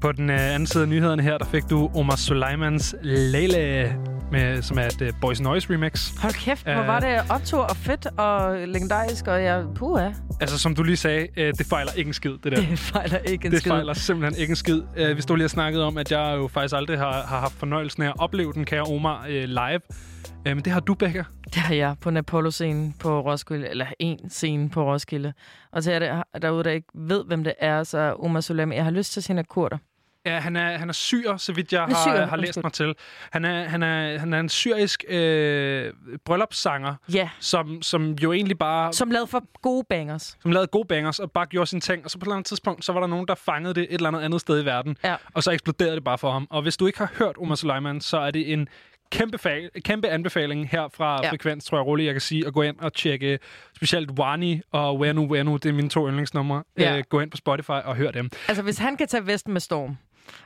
På 0.00 0.12
den 0.12 0.30
uh, 0.30 0.36
anden 0.40 0.66
side 0.66 0.82
af 0.82 0.88
nyhederne 0.88 1.22
her, 1.22 1.38
der 1.38 1.44
fik 1.44 1.62
du 1.70 1.90
Omar 1.94 2.16
Suleimans 2.16 2.94
Lele, 3.02 3.96
med, 4.32 4.62
som 4.62 4.78
er 4.78 4.82
et 4.86 5.02
uh, 5.02 5.08
Boys 5.20 5.40
Noise 5.40 5.74
remix. 5.74 6.10
Hold 6.18 6.32
kæft, 6.32 6.62
hvor 6.64 6.72
Øh. 6.82 6.86
var 6.86 7.00
det 7.00 7.20
optur 7.30 7.60
og 7.60 7.76
fedt 7.76 8.06
og 8.18 8.58
legendarisk, 8.68 9.26
og 9.26 9.42
jeg... 9.44 9.64
Puh, 9.74 10.00
Altså, 10.40 10.58
som 10.58 10.74
du 10.74 10.82
lige 10.82 10.96
sagde, 10.96 11.28
uh, 11.36 11.42
det 11.42 11.66
fejler 11.66 11.92
ikke 11.92 12.08
en 12.08 12.14
skid, 12.14 12.30
det 12.44 12.52
der. 12.52 12.60
det 12.70 12.78
fejler 12.78 13.18
ikke 13.18 13.46
en 13.46 13.52
det 13.52 13.60
skid. 13.60 13.70
fejler 13.70 13.94
simpelthen 13.94 14.40
ikke 14.40 14.50
en 14.50 14.56
skid. 14.56 14.82
Uh, 15.10 15.16
vi 15.16 15.22
stod 15.22 15.36
lige 15.36 15.46
og 15.46 15.50
snakkede 15.50 15.84
om, 15.84 15.98
at 15.98 16.12
jeg 16.12 16.34
jo 16.36 16.48
faktisk 16.48 16.74
aldrig 16.74 16.98
har, 16.98 17.12
har 17.12 17.40
haft 17.40 17.54
fornøjelsen 17.54 18.02
af 18.02 18.08
at 18.08 18.14
opleve 18.18 18.52
den 18.52 18.64
kære 18.64 18.82
Omar 18.82 19.26
uh, 19.28 19.32
live. 19.32 19.80
Uh, 20.46 20.54
men 20.54 20.58
det 20.64 20.72
har 20.72 20.80
du, 20.80 20.94
Becca. 20.94 21.24
Det 21.44 21.56
har 21.56 21.74
jeg 21.74 21.96
på 22.00 22.08
en 22.08 22.16
Apollo-scene 22.16 22.94
på 23.00 23.20
Roskilde, 23.20 23.68
eller 23.68 23.86
en 23.98 24.30
scene 24.30 24.70
på 24.70 24.92
Roskilde. 24.92 25.32
Og 25.72 25.82
til 25.82 25.92
jer 25.92 25.98
der, 25.98 26.22
derude, 26.42 26.64
der 26.64 26.70
ikke 26.70 26.88
ved, 26.94 27.24
hvem 27.24 27.44
det 27.44 27.54
er, 27.58 27.82
så 27.82 28.16
Omar 28.18 28.40
Solam, 28.40 28.72
jeg 28.72 28.84
har 28.84 28.90
lyst 28.90 29.12
til 29.12 29.22
sine 29.22 29.44
kurder. 29.44 29.78
Ja, 30.26 30.38
han 30.38 30.56
er, 30.56 30.78
han 30.78 30.88
er 30.88 30.92
syr, 30.92 31.36
så 31.36 31.52
vidt 31.52 31.72
jeg 31.72 31.84
er 31.90 31.94
har, 31.94 32.26
har 32.26 32.36
læst 32.36 32.62
mig 32.62 32.72
til. 32.72 32.94
Han 33.30 33.44
er, 33.44 33.64
han 33.64 33.82
er, 33.82 34.18
han 34.18 34.32
er 34.32 34.40
en 34.40 34.48
syrisk 34.48 35.04
øh, 35.08 35.92
bryllupssanger, 36.24 36.94
Ja, 37.12 37.28
som, 37.40 37.82
som 37.82 38.12
jo 38.12 38.32
egentlig 38.32 38.58
bare 38.58 38.92
som 38.92 39.10
lavede 39.10 39.26
for 39.26 39.44
gode 39.62 39.84
bangers. 39.88 40.36
som 40.42 40.50
lavede 40.52 40.66
gode 40.66 40.88
bangers 40.88 41.18
og 41.18 41.30
bare 41.32 41.46
gjorde 41.46 41.66
sine 41.66 41.80
ting. 41.80 42.04
Og 42.04 42.10
så 42.10 42.18
på 42.18 42.22
et 42.22 42.26
eller 42.26 42.34
andet 42.34 42.46
tidspunkt, 42.46 42.84
så 42.84 42.92
var 42.92 43.00
der 43.00 43.06
nogen, 43.06 43.28
der 43.28 43.34
fangede 43.34 43.74
det 43.74 43.82
et 43.82 43.92
eller 43.94 44.08
andet 44.08 44.20
andet 44.20 44.40
sted 44.40 44.62
i 44.62 44.64
verden. 44.64 44.96
Ja. 45.04 45.16
Og 45.34 45.42
så 45.42 45.50
eksploderede 45.50 45.94
det 45.94 46.04
bare 46.04 46.18
for 46.18 46.30
ham. 46.32 46.46
Og 46.50 46.62
hvis 46.62 46.76
du 46.76 46.86
ikke 46.86 46.98
har 46.98 47.12
hørt 47.18 47.36
Omar 47.38 47.54
Suleiman, 47.54 48.00
så 48.00 48.18
er 48.18 48.30
det 48.30 48.52
en 48.52 48.68
kæmpe, 49.18 49.38
fa- 49.46 49.80
kæmpe 49.80 50.08
anbefaling 50.08 50.68
her 50.70 50.88
fra 50.94 51.20
Ja. 51.22 51.30
Frekvens, 51.30 51.64
tror 51.64 51.78
jeg 51.78 51.86
roligt, 51.86 52.06
jeg 52.06 52.14
kan 52.14 52.20
sige, 52.20 52.46
at 52.46 52.52
gå 52.52 52.62
ind 52.62 52.76
og 52.78 52.92
tjekke 52.94 53.38
specielt 53.76 54.10
Wani 54.10 54.60
og 54.72 54.98
Wenu 54.98 55.26
Wenu, 55.26 55.56
det 55.56 55.66
er 55.68 55.72
mine 55.72 55.88
to 55.88 56.08
yndlingsnumre. 56.08 56.62
Ja. 56.78 56.96
Øh, 56.98 57.04
gå 57.08 57.20
ind 57.20 57.30
på 57.30 57.36
Spotify 57.36 57.70
og 57.70 57.96
hør 57.96 58.10
dem. 58.10 58.30
Altså, 58.48 58.62
hvis 58.62 58.78
han 58.78 58.96
kan 58.96 59.08
tage 59.08 59.26
Vesten 59.26 59.52
med 59.52 59.60
storm. 59.60 59.96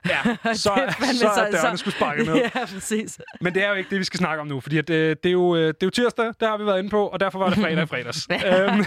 Ja, 0.08 0.18
så, 0.54 0.70
Det 0.98 1.06
så, 1.06 1.18
så 1.34 1.40
er 1.40 1.50
dørene 1.50 1.78
skulle 1.78 1.94
sparke 1.96 2.24
ned. 2.24 2.34
Ja, 2.54 2.64
præcis. 2.74 3.20
Men 3.40 3.54
det 3.54 3.64
er 3.64 3.68
jo 3.68 3.74
ikke 3.74 3.90
det, 3.90 3.98
vi 3.98 4.04
skal 4.04 4.18
snakke 4.18 4.40
om 4.40 4.46
nu, 4.46 4.60
fordi 4.60 4.78
at, 4.78 4.90
øh, 4.90 5.16
det, 5.22 5.28
er 5.28 5.32
jo, 5.32 5.56
øh, 5.56 5.60
det 5.66 5.68
er 5.68 5.86
jo 5.86 5.90
tirsdag, 5.90 6.32
der 6.40 6.48
har 6.48 6.56
vi 6.58 6.66
været 6.66 6.78
inde 6.78 6.90
på, 6.90 7.06
og 7.06 7.20
derfor 7.20 7.38
var 7.38 7.48
det 7.48 7.58
fredag 7.58 7.82
i 7.82 7.86
fredags. 7.94 8.28
Øhm, 8.30 8.84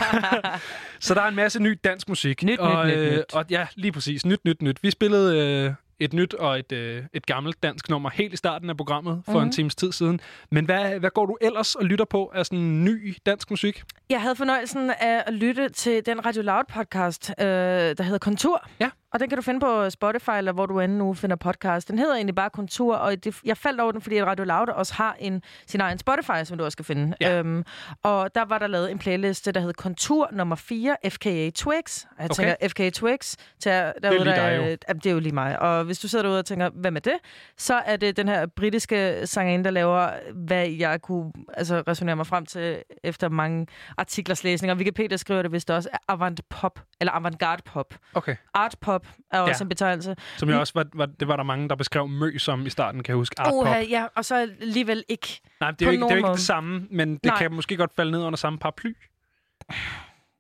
så 0.99 1.13
der 1.13 1.21
er 1.21 1.27
en 1.27 1.36
masse 1.36 1.59
ny 1.63 1.79
dansk 1.84 2.09
musik. 2.09 2.43
Nyt, 2.43 2.59
og, 2.59 2.88
nyt, 2.88 2.95
nyt, 2.97 3.01
øh, 3.03 3.13
nyt. 3.17 3.34
Og 3.34 3.45
ja, 3.49 3.67
lige 3.75 3.91
præcis. 3.91 4.25
Nyt, 4.25 4.39
nyt, 4.45 4.61
nyt. 4.61 4.84
Vi 4.84 4.91
spillede 4.91 5.38
øh, 5.67 5.73
et 6.02 6.14
nyt 6.14 6.34
og 6.34 6.60
et, 6.60 6.72
øh, 6.72 7.04
et 7.14 7.26
gammelt 7.26 7.64
dansk 7.64 7.89
nummer 7.89 8.10
helt 8.10 8.34
i 8.34 8.38
starten 8.38 8.70
af 8.70 8.78
programmet 8.78 9.22
for 9.26 9.32
Mhm. 9.39 9.41
en 9.43 9.52
times 9.52 9.76
tid 9.76 9.91
siden. 9.91 10.20
Men 10.52 10.66
hvad, 10.66 10.99
hvad 10.99 11.10
går 11.10 11.26
du 11.26 11.38
ellers 11.41 11.76
og 11.76 11.86
lytter 11.86 12.06
på 12.06 12.32
af 12.36 12.45
sådan 12.45 12.84
ny 12.84 13.16
dansk 13.26 13.49
musik? 13.49 13.84
Jeg 14.10 14.22
havde 14.22 14.36
fornøjelsen 14.36 14.89
af 14.99 15.24
at 15.28 15.34
lytte 15.34 15.70
til 15.70 16.06
den 16.06 16.26
Radio 16.26 16.41
Loud 16.41 16.64
podcast, 16.74 17.32
øh, 17.39 17.45
der 17.45 18.04
hedder 18.04 18.20
Kontur. 18.20 18.68
Ja. 18.80 18.89
Og 19.14 19.20
den 19.20 19.30
kan 19.30 19.36
du 19.36 19.41
finde 19.41 19.59
på 19.59 19.89
Spotify, 19.89 20.30
eller 20.38 20.51
hvor 20.51 20.66
du 20.66 20.80
end 20.80 20.93
nu 20.93 21.14
finder 21.14 21.36
podcast. 21.36 21.88
Den 21.88 21.99
hedder 21.99 22.16
egentlig 22.16 22.36
bare 22.36 22.49
Kontur, 22.49 22.95
og 22.95 23.24
det, 23.24 23.36
jeg 23.45 23.57
faldt 23.57 23.82
over 23.82 23.91
den, 23.91 24.01
fordi 24.01 24.24
Radio 24.24 24.45
Loud 24.45 24.68
også 24.70 24.93
har 24.93 25.16
en, 25.20 25.41
sin 25.68 25.82
egen 25.82 25.99
Spotify, 25.99 26.43
som 26.43 26.57
du 26.57 26.64
også 26.64 26.78
kan 26.78 26.86
finde. 26.86 27.16
Ja. 27.22 27.39
Øhm, 27.39 27.64
og 28.03 28.36
der 28.36 28.45
var 28.45 28.57
der 28.57 28.68
lavet 28.68 28.91
en 28.91 28.99
playliste, 28.99 29.51
der 29.51 29.59
hed 29.59 29.74
Kontur 29.74 30.30
nummer 30.32 30.55
4, 30.55 30.97
FKA 31.09 31.49
Twigs. 31.55 32.07
Og 32.18 32.24
jeg 32.24 32.32
Okay. 32.32 32.43
tænker, 32.43 32.68
FKA 32.70 32.89
Twigs, 32.89 33.38
til, 33.59 33.72
derude, 33.72 33.93
lige 34.03 34.26
dig 34.26 34.36
der, 34.36 34.51
jo. 34.51 34.62
Jamen, 34.64 34.78
det 34.99 35.05
er 35.05 35.12
jo 35.12 35.20
lige 35.20 35.34
mig. 35.34 35.59
Og 35.59 35.84
hvis 35.84 35.99
du 35.99 36.07
sidder 36.07 36.24
derude 36.24 36.39
og 36.39 36.45
tænker, 36.45 36.70
hvad 36.70 36.91
med 36.91 37.01
det? 37.01 37.14
Så 37.57 37.74
er 37.76 37.95
det 37.95 38.18
den 38.18 38.28
her 38.28 38.45
britiske 38.45 39.22
sangerinde, 39.28 39.64
der 39.64 39.72
laver, 39.72 40.09
hvad 40.34 40.68
jeg 40.68 41.01
kunne 41.01 41.32
altså, 41.53 41.84
resonere 41.88 42.16
mig 42.16 42.28
frem 42.28 42.45
til 42.45 42.84
efter 43.03 43.30
mange 43.30 43.68
artiklers 43.97 44.43
læsning. 44.43 44.72
Og 44.72 44.78
Wikipedia 44.78 45.18
skriver 45.18 45.41
det 45.41 45.51
vist 45.51 45.70
også 45.70 45.89
er 45.93 45.97
avant 46.07 46.41
pop, 46.49 46.80
eller 47.01 47.12
avantgarde 47.12 47.62
pop. 47.66 47.93
Okay. 48.14 48.36
Art 48.53 48.76
pop 49.04 49.16
er 49.32 49.39
også 49.39 49.62
Ja. 49.62 49.66
en 49.66 49.70
betegnelse. 49.70 50.16
Som 50.38 50.49
jeg 50.49 50.60
også 50.60 50.74
var, 50.76 50.86
var, 50.93 51.06
det 51.06 51.28
var 51.28 51.36
der 51.36 51.43
mange, 51.43 51.70
der 51.70 51.76
beskrev 51.76 52.08
mø 52.08 52.38
som 52.38 52.66
i 52.66 52.70
starten, 52.70 53.04
kan 53.04 53.12
jeg 53.12 53.18
huske. 53.18 53.36
Art 53.39 53.45
pop. 53.52 53.54
Uha, 53.54 53.80
ja, 53.80 54.06
og 54.16 54.26
så 54.26 54.36
alligevel 54.36 55.04
ikke. 55.10 55.41
Nej, 55.60 55.72
det 55.72 55.82
er 55.82 55.86
jo 55.86 55.91
ikke, 55.91 56.04
det, 56.04 56.12
er 56.12 56.16
ikke 56.16 56.30
det 56.30 56.39
samme, 56.39 56.88
men 56.91 57.14
det 57.14 57.26
Nej. 57.26 57.38
kan 57.38 57.54
måske 57.54 57.78
godt 57.78 57.91
falde 57.95 58.12
ned 58.12 58.24
under 58.24 58.38
samme 58.38 58.60
paraply. 58.60 58.93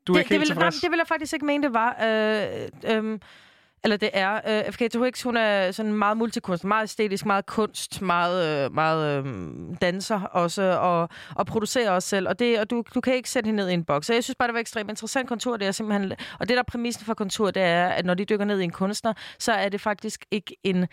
Du 0.07 0.13
er 0.13 0.15
det, 0.15 0.19
ikke 0.19 0.29
det, 0.29 0.37
helt 0.37 0.49
vil, 0.49 0.57
nej, 0.57 0.69
det 0.81 0.91
vil 0.91 0.97
jeg 0.97 1.07
faktisk 1.07 1.33
ikke 1.33 1.45
mene, 1.45 1.63
det 1.63 1.73
var. 1.73 1.95
Øh, 2.03 3.03
øh, 3.13 3.19
eller 3.83 3.97
det 3.97 4.09
er. 4.13 4.65
Øh, 4.67 4.71
FK 4.71 4.91
Twix, 4.91 5.21
hun 5.21 5.37
er 5.37 5.71
sådan 5.71 5.93
meget 5.93 6.17
multikunst, 6.17 6.63
meget 6.63 6.83
æstetisk, 6.83 7.25
meget 7.25 7.45
kunst, 7.45 8.01
meget, 8.01 8.65
øh, 8.65 8.73
meget 8.73 9.25
øh, 9.25 9.33
danser 9.81 10.21
også, 10.21 10.61
og, 10.61 11.09
og 11.35 11.45
producerer 11.45 11.91
også 11.91 12.09
selv. 12.09 12.27
Og, 12.27 12.39
det, 12.39 12.59
og 12.59 12.69
du, 12.69 12.83
du 12.95 13.01
kan 13.01 13.13
ikke 13.13 13.29
sætte 13.29 13.47
hende 13.47 13.63
ned 13.63 13.69
i 13.69 13.73
en 13.73 13.83
boks. 13.83 14.07
Så 14.07 14.13
jeg 14.13 14.23
synes 14.23 14.35
bare, 14.35 14.47
det 14.47 14.53
var 14.53 14.59
ekstremt 14.59 14.89
interessant 14.89 15.29
kontur. 15.29 15.57
Det 15.57 15.67
er 15.67 15.71
simpelthen, 15.71 16.11
og 16.11 16.49
det, 16.49 16.49
der 16.49 16.59
er 16.59 16.63
præmissen 16.63 17.05
for 17.05 17.13
kontur, 17.13 17.51
det 17.51 17.63
er, 17.63 17.87
at 17.87 18.05
når 18.05 18.13
de 18.13 18.25
dykker 18.25 18.45
ned 18.45 18.59
i 18.59 18.63
en 18.63 18.71
kunstner, 18.71 19.13
så 19.39 19.51
er 19.51 19.69
det 19.69 19.81
faktisk 19.81 20.25
ikke 20.31 20.55
en... 20.63 20.87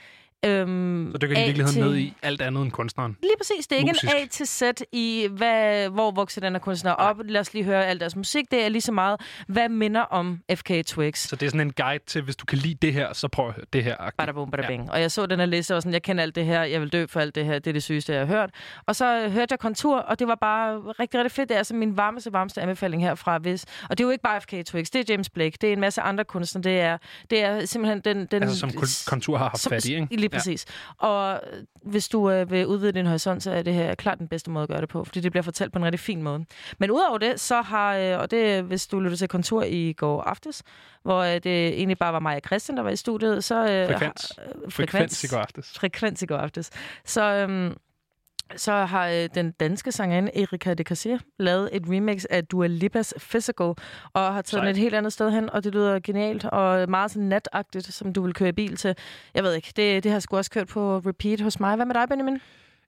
Øhm, 0.46 1.10
Så 1.12 1.18
dykker 1.18 1.36
de 1.36 1.42
i 1.42 1.44
virkeligheden 1.44 1.74
til- 1.82 1.90
ned 1.90 1.96
i 1.96 2.14
alt 2.22 2.42
andet 2.42 2.62
end 2.62 2.72
kunstneren. 2.72 3.16
Lige 3.22 3.32
præcis. 3.38 3.66
Det 3.66 3.76
er 3.76 3.78
ikke 3.80 3.90
Musisk. 3.90 4.04
en 4.12 4.22
A 4.22 4.26
til 4.26 4.46
Z 4.46 4.62
i, 4.92 5.28
hvad, 5.30 5.88
hvor 5.88 6.10
vokser 6.10 6.40
den 6.40 6.52
her 6.52 6.58
kunstner 6.60 6.92
op. 6.92 7.16
Lad 7.24 7.40
os 7.40 7.54
lige 7.54 7.64
høre 7.64 7.86
al 7.86 8.00
deres 8.00 8.16
musik. 8.16 8.44
Det 8.50 8.64
er 8.64 8.68
lige 8.68 8.82
så 8.82 8.92
meget, 8.92 9.20
hvad 9.48 9.68
minder 9.68 10.00
om 10.00 10.40
FK 10.54 10.70
Twigs. 10.86 11.20
Så 11.28 11.36
det 11.36 11.46
er 11.46 11.50
sådan 11.50 11.60
en 11.66 11.72
guide 11.72 12.04
til, 12.06 12.22
hvis 12.22 12.36
du 12.36 12.44
kan 12.44 12.58
lide 12.58 12.74
det 12.74 12.92
her, 12.92 13.12
så 13.12 13.28
prøv 13.28 13.48
at 13.48 13.54
høre 13.54 13.64
det 13.72 13.84
her. 13.84 13.96
agtigt. 13.98 14.16
Bada 14.16 14.32
bum, 14.32 14.50
bada 14.50 14.66
bing. 14.66 14.90
Og 14.90 15.00
jeg 15.00 15.10
så 15.10 15.26
den 15.26 15.38
her 15.38 15.46
liste 15.46 15.76
og 15.76 15.82
sådan, 15.82 15.92
jeg 15.92 16.02
kender 16.02 16.22
alt 16.22 16.34
det 16.34 16.44
her, 16.46 16.62
jeg 16.62 16.80
vil 16.80 16.88
dø 16.92 17.06
for 17.06 17.20
alt 17.20 17.34
det 17.34 17.44
her, 17.44 17.54
det 17.58 17.66
er 17.66 17.72
det 17.72 17.82
sygeste, 17.82 18.12
jeg 18.12 18.20
har 18.20 18.26
hørt. 18.26 18.50
Og 18.86 18.96
så 18.96 19.28
hørte 19.28 19.52
jeg 19.52 19.58
Kontur, 19.58 19.98
og 19.98 20.18
det 20.18 20.28
var 20.28 20.34
bare 20.34 20.78
rigtig, 20.78 21.18
rigtig 21.20 21.32
fedt. 21.32 21.48
Det 21.48 21.54
er 21.54 21.58
altså 21.58 21.74
min 21.74 21.96
varmeste, 21.96 22.32
varmeste 22.32 22.60
anbefaling 22.62 23.02
herfra. 23.02 23.38
Hvis. 23.38 23.64
Og 23.90 23.98
det 23.98 24.04
er 24.04 24.06
jo 24.06 24.10
ikke 24.10 24.22
bare 24.22 24.40
FK 24.40 24.54
Twigs, 24.66 24.90
det 24.90 25.00
er 25.10 25.12
James 25.12 25.30
Blake, 25.30 25.58
det 25.60 25.68
er 25.68 25.72
en 25.72 25.80
masse 25.80 26.00
andre 26.00 26.24
kunstnere. 26.24 26.62
Det 26.62 26.80
er, 26.80 26.98
det 27.30 27.42
er 27.42 27.64
simpelthen 27.66 28.00
den... 28.00 28.26
den 28.26 28.42
Altså, 28.42 28.58
som 28.58 28.70
Kontur 29.06 29.36
har 29.36 29.48
haft 29.48 29.62
som- 29.62 29.70
fat 29.70 29.84
i, 29.84 29.94
ikke? 29.94 30.27
Lige 30.28 30.38
præcis. 30.38 30.66
Ja. 31.02 31.06
Og 31.08 31.40
øh, 31.52 31.62
hvis 31.82 32.08
du 32.08 32.30
øh, 32.30 32.50
vil 32.50 32.66
udvide 32.66 32.92
din 32.92 33.06
horisont, 33.06 33.42
så 33.42 33.50
er 33.50 33.62
det 33.62 33.74
her 33.74 33.94
klart 33.94 34.18
den 34.18 34.28
bedste 34.28 34.50
måde 34.50 34.62
at 34.62 34.68
gøre 34.68 34.80
det 34.80 34.88
på, 34.88 35.04
fordi 35.04 35.20
det 35.20 35.32
bliver 35.32 35.42
fortalt 35.42 35.72
på 35.72 35.78
en 35.78 35.84
rigtig 35.84 36.00
fin 36.00 36.22
måde. 36.22 36.44
Men 36.78 36.90
udover 36.90 37.18
det, 37.18 37.40
så 37.40 37.62
har, 37.62 37.96
øh, 37.96 38.18
og 38.18 38.30
det 38.30 38.50
er, 38.52 38.62
hvis 38.62 38.86
du 38.86 39.00
lytter 39.00 39.16
til 39.16 39.28
Kontur 39.28 39.62
i 39.62 39.92
går 39.92 40.22
aftes, 40.22 40.62
hvor 41.02 41.18
øh, 41.22 41.34
det 41.34 41.68
egentlig 41.68 41.98
bare 41.98 42.12
var 42.12 42.18
mig 42.20 42.34
og 42.36 42.42
Christian, 42.46 42.76
der 42.76 42.82
var 42.82 42.90
i 42.90 42.96
studiet, 42.96 43.44
så... 43.44 43.54
Øh, 43.70 43.88
Frekvens. 43.88 44.32
har- 44.38 44.44
øh, 44.64 44.72
Frekvens 44.72 45.24
i 45.24 45.26
går 45.26 45.38
aftes. 45.38 45.72
Frekvens 45.78 46.22
i 46.22 46.26
går 46.26 46.36
aftes. 46.36 46.70
Så, 47.04 47.22
øhm, 47.22 47.76
så 48.56 48.72
har 48.72 49.08
øh, 49.08 49.28
den 49.34 49.50
danske 49.50 49.92
sangerinde 49.92 50.42
Erika 50.42 50.74
de 50.74 50.82
Cassier 50.82 51.18
lavet 51.38 51.70
et 51.72 51.82
remix 51.88 52.24
af 52.30 52.44
Dua 52.44 52.66
Lipas 52.66 53.14
Physical, 53.30 53.66
og 53.66 53.76
har 54.14 54.32
taget 54.32 54.46
Sejt. 54.46 54.62
den 54.62 54.70
et 54.70 54.76
helt 54.76 54.94
andet 54.94 55.12
sted 55.12 55.30
hen, 55.30 55.50
og 55.50 55.64
det 55.64 55.74
lyder 55.74 55.98
genialt, 55.98 56.44
og 56.44 56.90
meget 56.90 57.10
sådan 57.10 57.28
natagtigt, 57.28 57.86
som 57.86 58.12
du 58.12 58.22
vil 58.22 58.34
køre 58.34 58.48
i 58.48 58.52
bil 58.52 58.76
til. 58.76 58.94
Jeg 59.34 59.42
ved 59.44 59.54
ikke, 59.54 59.72
det, 59.76 60.04
det 60.04 60.12
har 60.12 60.18
sgu 60.18 60.36
også 60.36 60.50
kørt 60.50 60.68
på 60.68 60.98
repeat 60.98 61.40
hos 61.40 61.60
mig. 61.60 61.76
Hvad 61.76 61.86
med 61.86 61.94
dig, 61.94 62.08
Benjamin? 62.08 62.40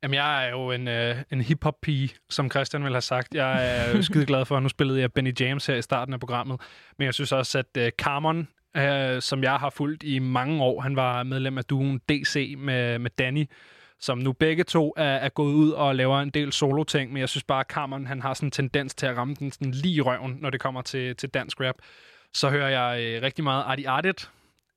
Jamen, 0.03 0.15
jeg 0.15 0.47
er 0.47 0.51
jo 0.51 0.71
en, 0.71 0.89
øh, 0.89 1.17
en 1.33 1.41
hip-hop-pige, 1.41 2.11
som 2.31 2.51
Christian 2.51 2.83
ville 2.83 2.95
have 2.95 3.03
sagt. 3.03 3.35
Jeg 3.35 3.77
er 3.77 3.97
jo 3.97 4.03
skide 4.03 4.27
glad 4.27 4.45
for, 4.45 4.57
at 4.57 4.63
nu 4.63 4.69
spillede 4.69 5.01
jeg 5.01 5.13
Benny 5.13 5.41
James 5.41 5.67
her 5.67 5.75
i 5.75 5.83
starten 5.83 6.15
af 6.15 6.21
programmet. 6.21 6.61
Men 6.99 7.05
jeg 7.05 7.15
synes 7.15 7.33
også, 7.33 7.59
at 7.59 7.77
øh, 7.79 7.91
Carmon, 7.99 8.49
øh, 8.77 9.23
som 9.23 9.43
jeg 9.43 9.57
har 9.57 9.71
fulgt 9.71 10.03
i 10.03 10.19
mange 10.19 10.63
år, 10.63 10.81
han 10.81 10.97
var 10.97 11.23
medlem 11.23 11.59
af 11.59 11.65
duen 11.65 11.99
DC 12.09 12.55
med, 12.59 12.99
med 12.99 13.11
Danny, 13.19 13.47
som 14.01 14.19
nu 14.19 14.33
begge 14.33 14.65
to 14.65 14.95
er, 14.97 15.05
er 15.05 15.29
gået 15.29 15.55
ud 15.55 15.71
og 15.71 15.95
laver 15.95 16.21
en 16.21 16.31
del 16.31 16.53
solo-ting, 16.53 17.13
men 17.13 17.21
jeg 17.21 17.29
synes 17.29 17.45
bare, 17.45 17.61
at 17.61 17.67
Carmon, 17.67 18.07
han 18.07 18.23
har 18.23 18.35
sådan 18.35 18.47
en 18.47 18.51
tendens 18.51 18.95
til 18.95 19.07
at 19.07 19.17
ramme 19.17 19.35
den 19.35 19.53
sådan 19.53 19.71
lige 19.71 19.95
i 19.95 20.01
røven, 20.01 20.37
når 20.41 20.51
det 20.51 20.61
kommer 20.61 20.83
til, 20.83 21.17
til 21.17 21.29
dansk 21.29 21.61
rap. 21.61 21.75
Så 22.35 22.51
hører 22.51 22.69
jeg 22.69 23.03
øh, 23.03 23.23
rigtig 23.23 23.45
meget 23.45 23.65
Adi 23.69 23.85
Artit, 23.85 24.31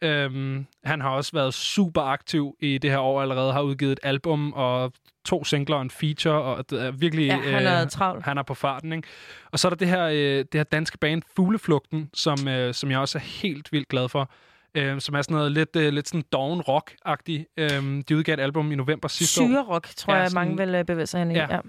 Øhm, 0.03 0.65
han 0.83 1.01
har 1.01 1.09
også 1.09 1.31
været 1.33 1.53
super 1.53 2.01
aktiv 2.01 2.55
i 2.59 2.77
det 2.77 2.91
her 2.91 2.99
år 2.99 3.21
allerede, 3.21 3.53
har 3.53 3.61
udgivet 3.61 3.91
et 3.91 3.99
album 4.03 4.53
og 4.53 4.93
to 5.25 5.43
singler 5.43 5.75
og 5.75 5.81
en 5.81 5.89
feature, 5.89 6.41
og 6.41 6.69
det 6.69 6.85
er 6.85 6.91
virkelig... 6.91 7.27
Ja, 7.27 7.35
han 7.35 7.67
er 7.67 7.85
travl. 7.85 8.21
Han 8.23 8.37
er 8.37 8.43
på 8.43 8.53
farten, 8.53 8.93
ikke? 8.93 9.07
Og 9.51 9.59
så 9.59 9.67
er 9.67 9.69
der 9.69 9.75
det 9.75 9.87
her, 9.87 10.03
øh, 10.03 10.15
det 10.37 10.53
her 10.53 10.63
danske 10.63 10.97
band 10.97 11.21
Fugleflugten, 11.35 12.09
som, 12.13 12.47
øh, 12.47 12.73
som 12.73 12.91
jeg 12.91 12.99
også 12.99 13.17
er 13.17 13.21
helt 13.21 13.71
vildt 13.71 13.87
glad 13.87 14.09
for. 14.09 14.29
Øh, 14.75 15.01
som 15.01 15.15
er 15.15 15.21
sådan 15.21 15.35
noget 15.35 15.51
lidt, 15.51 15.75
øh, 15.75 15.93
lidt 15.93 16.07
sådan 16.07 16.23
down 16.31 16.61
rock-agtigt. 16.61 17.53
Øh, 17.57 18.03
de 18.09 18.17
udgav 18.17 18.33
et 18.33 18.39
album 18.39 18.71
i 18.71 18.75
november 18.75 19.07
sidste 19.07 19.41
år. 19.41 19.45
Syrerock, 19.47 19.87
tror 19.95 20.13
Ja, 20.13 20.19
jeg, 20.19 20.29
sådan- 20.29 20.47
mange 20.47 20.65
vil 20.65 20.75
øh, 20.75 20.85
bevæge 20.85 21.07
sig 21.07 21.19
hen 21.19 21.31
i. 21.31 21.35
Ja. 21.35 21.47
Ja. 21.49 21.59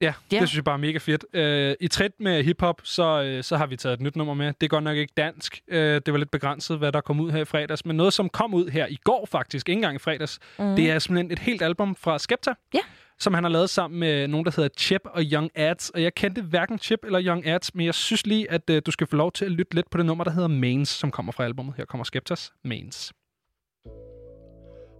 Ja, 0.00 0.14
ja, 0.32 0.40
det 0.40 0.48
synes 0.48 0.56
jeg 0.56 0.64
bare 0.64 0.72
er 0.74 0.78
mega 0.78 0.98
fedt. 0.98 1.24
Øh, 1.32 1.74
I 1.80 1.88
trit 1.88 2.12
med 2.20 2.42
hiphop, 2.44 2.80
så, 2.84 3.22
øh, 3.22 3.44
så 3.44 3.56
har 3.56 3.66
vi 3.66 3.76
taget 3.76 3.94
et 3.94 4.00
nyt 4.00 4.16
nummer 4.16 4.34
med. 4.34 4.46
Det 4.46 4.62
er 4.62 4.68
godt 4.68 4.84
nok 4.84 4.96
ikke 4.96 5.12
dansk. 5.16 5.60
Øh, 5.68 6.00
det 6.06 6.12
var 6.12 6.18
lidt 6.18 6.30
begrænset, 6.30 6.78
hvad 6.78 6.92
der 6.92 7.00
kom 7.00 7.20
ud 7.20 7.30
her 7.30 7.38
i 7.40 7.44
fredags. 7.44 7.84
Men 7.86 7.96
noget, 7.96 8.12
som 8.12 8.28
kom 8.28 8.54
ud 8.54 8.68
her 8.68 8.86
i 8.86 8.96
går 9.04 9.26
faktisk, 9.30 9.68
ikke 9.68 9.76
engang 9.78 9.94
i 9.96 9.98
fredags, 9.98 10.38
Mm. 10.58 10.76
det 10.76 10.90
er 10.90 10.98
simpelthen 10.98 11.30
et 11.32 11.38
helt 11.38 11.62
album 11.62 11.94
fra 11.96 12.18
Skepta. 12.18 12.50
Ja. 12.74 12.78
Som 13.18 13.34
han 13.34 13.44
har 13.44 13.50
lavet 13.50 13.70
sammen 13.70 14.00
med 14.00 14.28
nogen, 14.28 14.44
der 14.44 14.52
hedder 14.56 14.68
Chip 14.78 15.00
og 15.04 15.22
Young 15.22 15.50
Ads. 15.54 15.90
Og 15.90 16.02
jeg 16.02 16.14
kendte 16.14 16.42
hverken 16.42 16.78
Chip 16.78 17.04
eller 17.04 17.20
Young 17.26 17.46
Ads, 17.46 17.74
men 17.74 17.86
jeg 17.86 17.94
synes 17.94 18.26
lige, 18.26 18.50
at 18.50 18.70
øh, 18.70 18.82
du 18.86 18.90
skal 18.90 19.06
få 19.06 19.16
lov 19.16 19.32
til 19.32 19.44
at 19.44 19.50
lytte 19.50 19.74
lidt 19.74 19.90
på 19.90 19.98
det 19.98 20.06
nummer, 20.06 20.24
der 20.24 20.30
hedder 20.30 20.48
Mains, 20.48 20.88
som 20.88 21.10
kommer 21.10 21.32
fra 21.32 21.44
albumet. 21.44 21.74
Her 21.76 21.84
kommer 21.84 22.04
Skeptas 22.04 22.52
Mains. 22.64 23.12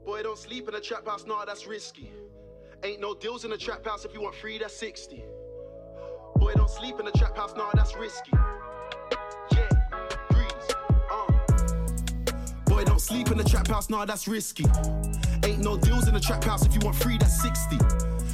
Boy, 0.07 0.19
don't 0.23 0.39
sleep 0.49 0.69
in 0.69 0.75
a 0.75 0.81
trap 0.89 1.09
house, 1.09 1.27
nah, 1.27 1.45
that's 1.49 1.67
risky. 1.69 2.07
Ain't 2.85 3.01
no 3.01 3.15
deals 3.23 3.45
in 3.45 3.53
a 3.53 3.57
trap 3.57 3.85
house 3.87 4.05
if 4.05 4.15
you 4.15 4.21
want 4.23 4.37
free, 4.37 4.59
that's 4.59 4.79
60. 4.79 5.23
Boy, 6.37 6.53
don't 6.55 6.71
sleep 6.71 6.95
in 7.01 7.07
a 7.09 7.13
trap 7.19 7.37
house, 7.37 7.55
nah, 7.57 7.71
that's 7.75 7.97
risky. 7.97 8.31
Yeah, 9.57 9.69
breeze, 10.31 10.69
uh. 11.11 11.33
Boy, 12.67 12.85
don't 12.85 13.01
sleep 13.01 13.31
in 13.33 13.41
a 13.41 13.45
trap 13.45 13.67
house, 13.67 13.91
nah, 13.91 14.05
that's 14.05 14.29
risky. 14.29 14.67
Ain't 15.47 15.61
no 15.61 15.77
deals 15.77 16.09
in 16.09 16.15
the 16.15 16.19
trap 16.19 16.43
house 16.43 16.67
if 16.67 16.75
you 16.75 16.81
want 16.83 16.97
free, 16.97 17.19
that's 17.19 17.41
60. 17.41 17.79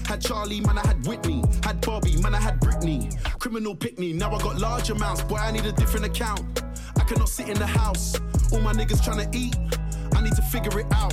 Had 0.06 0.22
Charlie, 0.22 0.62
man, 0.62 0.78
I 0.78 0.86
had 0.86 1.06
Whitney. 1.06 1.44
Had 1.62 1.78
Bobby, 1.82 2.16
man, 2.22 2.34
I 2.34 2.40
had 2.40 2.58
Britney. 2.58 3.12
Criminal 3.38 3.74
pick 3.74 3.98
me, 3.98 4.14
now 4.14 4.34
I 4.34 4.40
got 4.42 4.58
large 4.58 4.88
amounts. 4.88 5.22
Boy, 5.22 5.36
I 5.36 5.50
need 5.50 5.66
a 5.66 5.72
different 5.72 6.06
account. 6.06 6.62
I 6.96 7.04
cannot 7.04 7.28
sit 7.28 7.50
in 7.50 7.58
the 7.58 7.66
house. 7.66 8.18
All 8.50 8.60
my 8.60 8.72
niggas 8.72 9.02
tryna 9.02 9.32
eat. 9.34 9.54
I 10.16 10.22
need 10.22 10.34
to 10.36 10.42
figure 10.42 10.80
it 10.80 10.86
out. 10.90 11.12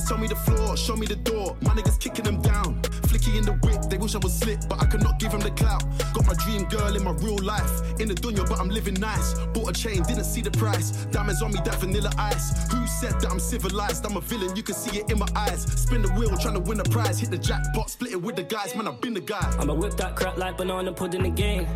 Just 0.00 0.08
tell 0.08 0.16
me 0.16 0.28
the 0.28 0.36
floor, 0.36 0.78
show 0.78 0.96
me 0.96 1.06
the 1.06 1.16
door. 1.16 1.58
My 1.60 1.74
niggas 1.74 2.00
kicking 2.00 2.24
them 2.24 2.40
down. 2.40 2.80
Flicky 3.04 3.36
in 3.36 3.44
the 3.44 3.52
whip, 3.52 3.82
they 3.90 3.98
wish 3.98 4.14
I 4.14 4.18
was 4.18 4.32
slick, 4.32 4.60
but 4.66 4.80
I 4.80 4.86
could 4.86 5.02
not 5.02 5.18
give 5.18 5.32
them 5.32 5.40
the 5.40 5.50
clout. 5.50 5.84
Got 6.14 6.26
my 6.26 6.32
dream 6.42 6.64
girl 6.70 6.96
in 6.96 7.04
my 7.04 7.10
real 7.20 7.36
life. 7.36 8.00
In 8.00 8.08
the 8.08 8.14
dunya, 8.14 8.48
but 8.48 8.58
I'm 8.58 8.70
living 8.70 8.94
nice. 8.94 9.34
Bought 9.52 9.68
a 9.68 9.72
chain, 9.74 10.02
didn't 10.04 10.24
see 10.24 10.40
the 10.40 10.52
price. 10.52 10.92
Diamonds 11.12 11.42
on 11.42 11.52
me, 11.52 11.60
that 11.66 11.74
vanilla 11.80 12.10
ice. 12.16 12.72
Who 12.72 12.86
said 12.86 13.12
that 13.20 13.30
I'm 13.30 13.38
civilized? 13.38 14.06
I'm 14.06 14.16
a 14.16 14.22
villain, 14.22 14.56
you 14.56 14.62
can 14.62 14.74
see 14.74 15.00
it 15.00 15.10
in 15.10 15.18
my 15.18 15.28
eyes. 15.36 15.64
Spin 15.64 16.00
the 16.00 16.10
wheel, 16.14 16.34
trying 16.38 16.54
to 16.54 16.60
win 16.60 16.80
a 16.80 16.84
prize. 16.84 17.20
Hit 17.20 17.30
the 17.30 17.36
jackpot, 17.36 17.90
split 17.90 18.12
it 18.12 18.22
with 18.22 18.36
the 18.36 18.44
guys. 18.44 18.74
Man, 18.74 18.88
I've 18.88 19.02
been 19.02 19.12
the 19.12 19.20
guy. 19.20 19.54
I'ma 19.60 19.74
whip 19.74 19.98
that 19.98 20.16
crap 20.16 20.38
like 20.38 20.56
banana 20.56 20.94
pudding 20.94 21.26
again. 21.26 21.66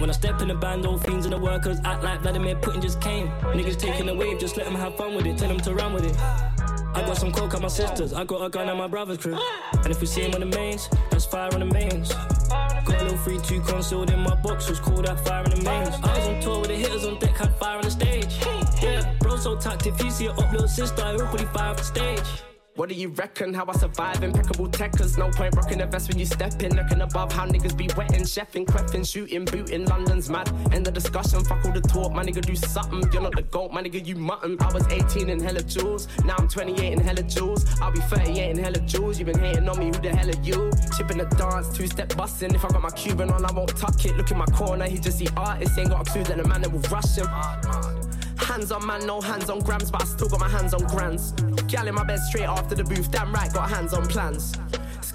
When 0.00 0.08
I 0.08 0.14
step 0.14 0.40
in 0.40 0.48
the 0.48 0.54
band, 0.54 0.86
all 0.86 0.96
fiends 0.96 1.26
and 1.26 1.34
the 1.34 1.38
workers 1.38 1.80
act 1.84 2.02
like 2.02 2.20
Vladimir 2.20 2.56
Putin 2.56 2.80
just 2.80 3.02
came. 3.02 3.28
Niggas 3.52 3.78
taking 3.78 4.06
the 4.06 4.14
wave, 4.14 4.38
just 4.38 4.56
let 4.56 4.64
them 4.64 4.74
have 4.74 4.96
fun 4.96 5.14
with 5.14 5.26
it, 5.26 5.36
tell 5.36 5.48
them 5.48 5.60
to 5.60 5.74
run 5.74 5.92
with 5.92 6.06
it. 6.06 6.77
I 6.98 7.06
got 7.06 7.16
some 7.16 7.30
coke 7.30 7.54
at 7.54 7.62
my 7.62 7.68
sister's, 7.68 8.12
I 8.12 8.24
got 8.24 8.44
a 8.44 8.50
gun 8.50 8.68
at 8.68 8.76
my 8.76 8.88
brother's 8.88 9.18
crib. 9.18 9.38
And 9.72 9.86
if 9.86 10.00
we 10.00 10.06
see 10.08 10.22
him 10.22 10.34
on 10.34 10.40
the 10.40 10.46
mains, 10.46 10.88
that's 11.10 11.24
fire 11.24 11.48
on 11.54 11.60
the 11.60 11.66
mains. 11.66 12.12
Got 12.12 12.88
a 12.88 13.04
little 13.04 13.18
3-2 13.18 13.64
concealed 13.64 14.10
in 14.10 14.18
my 14.18 14.34
box, 14.34 14.68
was 14.68 14.80
called 14.80 15.06
that 15.06 15.24
fire 15.24 15.44
on 15.44 15.50
the 15.50 15.62
mains. 15.62 15.94
I 16.02 16.18
was 16.18 16.26
on 16.26 16.40
tour 16.40 16.58
with 16.58 16.70
the 16.70 16.74
hitters 16.74 17.04
on 17.04 17.20
deck, 17.20 17.36
had 17.36 17.54
fire 17.54 17.76
on 17.76 17.84
the 17.84 17.90
stage. 17.92 18.38
Yeah, 18.82 19.14
bro, 19.20 19.36
so 19.36 19.56
tacked, 19.56 19.86
if 19.86 20.02
you 20.02 20.10
see 20.10 20.24
your 20.24 20.32
up 20.32 20.50
little 20.50 20.66
sister, 20.66 21.00
I 21.00 21.12
hope 21.12 21.38
he 21.38 21.46
fire 21.46 21.70
off 21.70 21.76
the 21.76 21.84
stage. 21.84 22.57
What 22.78 22.88
do 22.88 22.94
you 22.94 23.08
reckon? 23.08 23.52
How 23.52 23.64
I 23.66 23.72
survive 23.72 24.22
impeccable? 24.22 24.68
Cause 24.68 25.18
no 25.18 25.28
point 25.30 25.56
rocking 25.56 25.80
a 25.80 25.86
vest 25.86 26.08
when 26.08 26.16
you 26.16 26.24
step 26.24 26.62
in. 26.62 26.76
Looking 26.76 27.00
above 27.00 27.32
how 27.32 27.44
niggas 27.44 27.76
be 27.76 27.90
wetting, 27.96 28.22
chefing, 28.22 28.66
queffing, 28.66 29.04
shooting, 29.04 29.44
booting. 29.46 29.84
London's 29.86 30.30
mad. 30.30 30.48
End 30.72 30.86
the 30.86 30.92
discussion. 30.92 31.44
Fuck 31.44 31.64
all 31.64 31.72
the 31.72 31.80
talk. 31.80 32.12
My 32.12 32.22
nigga 32.22 32.40
do 32.40 32.54
something. 32.54 33.02
You're 33.12 33.22
not 33.22 33.34
the 33.34 33.42
goat, 33.42 33.72
my 33.72 33.82
nigga, 33.82 34.06
you 34.06 34.14
mutton. 34.14 34.56
I 34.60 34.72
was 34.72 34.86
18 34.92 35.28
in 35.28 35.40
hella 35.40 35.62
jewels. 35.64 36.06
Now 36.24 36.36
I'm 36.38 36.46
28 36.46 36.92
in 36.92 37.00
hella 37.00 37.24
jewels. 37.24 37.66
I'll 37.80 37.90
be 37.90 37.98
38 37.98 38.50
in 38.50 38.58
hella 38.58 38.78
jewels. 38.78 39.18
You 39.18 39.24
been 39.24 39.40
hating 39.40 39.68
on 39.68 39.76
me, 39.76 39.86
who 39.86 39.92
the 40.00 40.10
hell 40.10 40.28
are 40.28 40.42
you? 40.44 40.70
Chipping 40.96 41.18
the 41.18 41.24
dance, 41.36 41.76
two 41.76 41.88
step 41.88 42.16
busting. 42.16 42.54
If 42.54 42.64
I 42.64 42.68
got 42.68 42.82
my 42.82 42.90
Cuban 42.90 43.30
on, 43.30 43.44
I 43.44 43.50
won't 43.50 43.76
tuck 43.76 44.04
it. 44.04 44.16
Look 44.16 44.30
in 44.30 44.38
my 44.38 44.46
corner, 44.46 44.84
he 44.84 45.00
just 45.00 45.18
see 45.18 45.26
artists. 45.36 45.76
Ain't 45.76 45.90
got 45.90 46.06
a 46.06 46.12
clue 46.12 46.22
that 46.22 46.36
the 46.36 46.46
man 46.46 46.62
that 46.62 46.70
will 46.70 46.78
rush 46.82 47.16
him. 47.16 48.07
Hands 48.48 48.72
on 48.72 48.86
man, 48.86 49.06
no 49.06 49.20
hands 49.20 49.50
on 49.50 49.58
grams, 49.58 49.90
but 49.90 50.00
I 50.00 50.06
still 50.06 50.26
got 50.26 50.40
my 50.40 50.48
hands 50.48 50.72
on 50.72 50.82
grands. 50.86 51.32
Gal 51.66 51.86
in 51.86 51.94
my 51.94 52.02
bed 52.02 52.18
straight 52.18 52.48
after 52.48 52.74
the 52.74 52.82
booth, 52.82 53.10
damn 53.10 53.30
right, 53.30 53.52
got 53.52 53.68
hands 53.68 53.92
on 53.92 54.06
plans. 54.08 54.54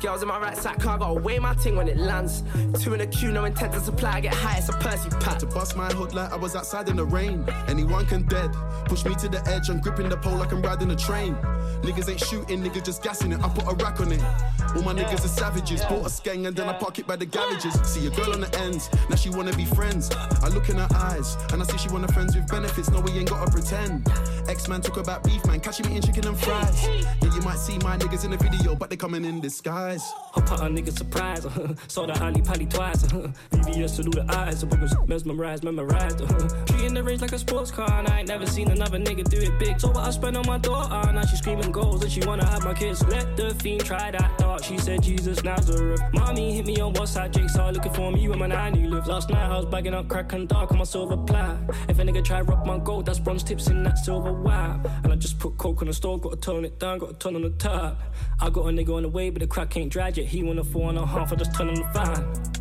Scales 0.03 0.21
in 0.21 0.27
my 0.27 0.37
right 0.37 0.57
side 0.57 0.81
car, 0.81 0.97
gotta 0.97 1.13
weigh 1.13 1.39
my 1.39 1.53
ting 1.53 1.77
when 1.77 1.87
it 1.87 1.95
lands. 1.95 2.43
Two 2.81 2.93
in 2.93 2.99
a 2.99 3.07
queue, 3.07 3.31
no 3.31 3.45
intent 3.45 3.71
to 3.71 3.79
supply, 3.79 4.15
I 4.15 4.19
get 4.19 4.33
high, 4.33 4.57
it's 4.57 4.67
a 4.67 4.73
Percy 4.73 5.09
pack. 5.21 5.39
To 5.39 5.45
bust 5.45 5.77
my 5.77 5.87
hood 5.93 6.13
like 6.13 6.29
I 6.33 6.35
was 6.35 6.57
outside 6.57 6.89
in 6.89 6.97
the 6.97 7.05
rain. 7.05 7.45
Anyone 7.69 8.05
can 8.05 8.23
dead. 8.23 8.51
Push 8.87 9.05
me 9.05 9.15
to 9.15 9.29
the 9.29 9.41
edge, 9.47 9.69
I'm 9.69 9.79
gripping 9.79 10.09
the 10.09 10.17
pole 10.17 10.35
like 10.35 10.51
I'm 10.51 10.61
riding 10.61 10.91
a 10.91 10.95
train. 10.97 11.35
Niggas 11.83 12.09
ain't 12.09 12.19
shooting, 12.19 12.61
niggas 12.61 12.83
just 12.83 13.01
gassing 13.01 13.31
it. 13.31 13.39
I 13.41 13.47
put 13.47 13.63
a 13.63 13.75
rack 13.81 14.01
on 14.01 14.11
it. 14.11 14.21
All 14.75 14.81
my 14.81 14.93
niggas 14.93 15.23
are 15.23 15.29
savages. 15.29 15.81
Bought 15.85 16.05
a 16.05 16.09
skeng 16.09 16.47
and 16.47 16.53
then 16.53 16.67
I 16.67 16.73
park 16.73 16.99
it 16.99 17.07
by 17.07 17.15
the 17.15 17.25
garages. 17.25 17.73
See 17.85 18.05
a 18.05 18.09
girl 18.09 18.33
on 18.33 18.41
the 18.41 18.59
ends, 18.59 18.89
now 19.09 19.15
she 19.15 19.29
wanna 19.29 19.55
be 19.55 19.63
friends. 19.63 20.11
I 20.41 20.49
look 20.49 20.67
in 20.67 20.75
her 20.79 20.89
eyes 20.95 21.37
and 21.53 21.61
I 21.61 21.65
see 21.65 21.77
she 21.77 21.87
wanna 21.87 22.09
friends 22.09 22.35
with 22.35 22.49
benefits. 22.49 22.89
No, 22.89 22.99
we 22.99 23.11
ain't 23.11 23.29
gotta 23.29 23.49
pretend. 23.49 24.05
X 24.49 24.67
man 24.67 24.81
talk 24.81 24.97
about 24.97 25.23
beef, 25.23 25.45
man. 25.45 25.61
Catching 25.61 25.87
me 25.87 25.95
eating 25.95 26.13
chicken 26.13 26.27
and 26.27 26.37
fries. 26.37 26.87
Yeah, 27.21 27.33
you 27.33 27.41
might 27.43 27.59
see 27.59 27.77
my 27.77 27.97
niggas 27.97 28.25
in 28.25 28.31
the 28.31 28.37
video, 28.37 28.75
but 28.75 28.89
they 28.89 28.97
coming 28.97 29.23
in 29.23 29.39
disguise. 29.39 29.92
Hop 30.01 30.51
out 30.51 30.61
a 30.61 30.63
nigga 30.63 30.91
surprise. 30.91 31.45
Uh, 31.45 31.75
saw 31.87 32.07
the 32.07 32.23
Ali 32.23 32.41
Pali 32.41 32.65
twice. 32.65 33.03
Uh, 33.13 33.31
VVS 33.51 33.97
to 33.97 34.03
do 34.03 34.09
the 34.09 34.25
eyes. 34.35 34.61
The 34.61 34.67
was 34.67 34.95
mesmerized, 35.07 35.63
memorized. 35.63 36.21
Uh, 36.21 36.65
treating 36.65 36.95
the 36.95 37.03
range 37.03 37.21
like 37.21 37.33
a 37.33 37.39
sports 37.39 37.69
car. 37.69 37.99
And 37.99 38.07
I 38.07 38.19
ain't 38.19 38.27
never 38.27 38.45
seen 38.47 38.71
another 38.71 38.97
nigga 38.97 39.23
do 39.29 39.37
it 39.37 39.59
big. 39.59 39.79
So 39.79 39.89
what 39.89 40.07
I 40.07 40.09
spend 40.09 40.35
on 40.37 40.47
my 40.47 40.57
daughter. 40.57 41.13
Now 41.13 41.23
she 41.25 41.35
screaming 41.35 41.71
goals 41.71 42.03
and 42.03 42.11
she 42.11 42.21
wanna 42.25 42.45
have 42.45 42.63
my 42.63 42.73
kids. 42.73 43.05
Let 43.07 43.37
the 43.37 43.53
fiend 43.55 43.85
try 43.85 44.09
that 44.09 44.37
thought. 44.39 44.63
She 44.63 44.77
said 44.79 45.03
Jesus 45.03 45.43
Nazareth. 45.43 46.01
Mommy 46.13 46.53
hit 46.53 46.65
me 46.65 46.79
on 46.79 46.93
WhatsApp. 46.93 47.31
Jake 47.31 47.49
started 47.49 47.75
looking 47.75 47.93
for 47.93 48.11
me 48.11 48.27
when 48.27 48.39
my 48.39 48.47
nanny 48.47 48.87
lived. 48.87 49.07
Last 49.07 49.29
night 49.29 49.47
I 49.47 49.55
was 49.57 49.65
bagging 49.67 49.93
up 49.93 50.07
crack 50.07 50.33
and 50.33 50.47
dark 50.47 50.71
on 50.71 50.79
my 50.79 50.83
silver 50.83 51.17
plat. 51.17 51.57
If 51.87 51.99
a 51.99 52.03
nigga 52.03 52.23
try 52.23 52.41
rock 52.41 52.65
my 52.65 52.79
gold, 52.79 53.05
that's 53.05 53.19
bronze 53.19 53.43
tips 53.43 53.67
in 53.67 53.83
that 53.83 53.99
silver 53.99 54.33
wire. 54.33 54.79
And 55.03 55.13
I 55.13 55.15
just 55.15 55.37
put 55.37 55.57
coke 55.57 55.81
on 55.81 55.87
the 55.87 55.93
store. 55.93 56.19
Gotta 56.19 56.37
tone 56.37 56.65
it 56.65 56.79
down. 56.79 56.97
Got 56.97 57.11
a 57.11 57.13
ton 57.13 57.35
on 57.35 57.43
the 57.43 57.51
top. 57.51 58.01
I 58.41 58.49
got 58.49 58.65
a 58.65 58.69
nigga 58.69 58.95
on 58.95 59.03
the 59.03 59.09
way, 59.09 59.29
but 59.29 59.41
the 59.41 59.47
crack 59.47 59.77
ain't 59.77 59.82
dried 59.89 60.17
yet. 60.17 60.25
He 60.25 60.43
want 60.43 60.59
a 60.59 60.63
four 60.63 60.89
and 60.89 60.97
a 60.97 61.05
half, 61.05 61.31
I 61.31 61.35
just 61.35 61.55
turn 61.55 61.69
on 61.69 61.75
the 61.75 61.85
fan. 61.93 62.53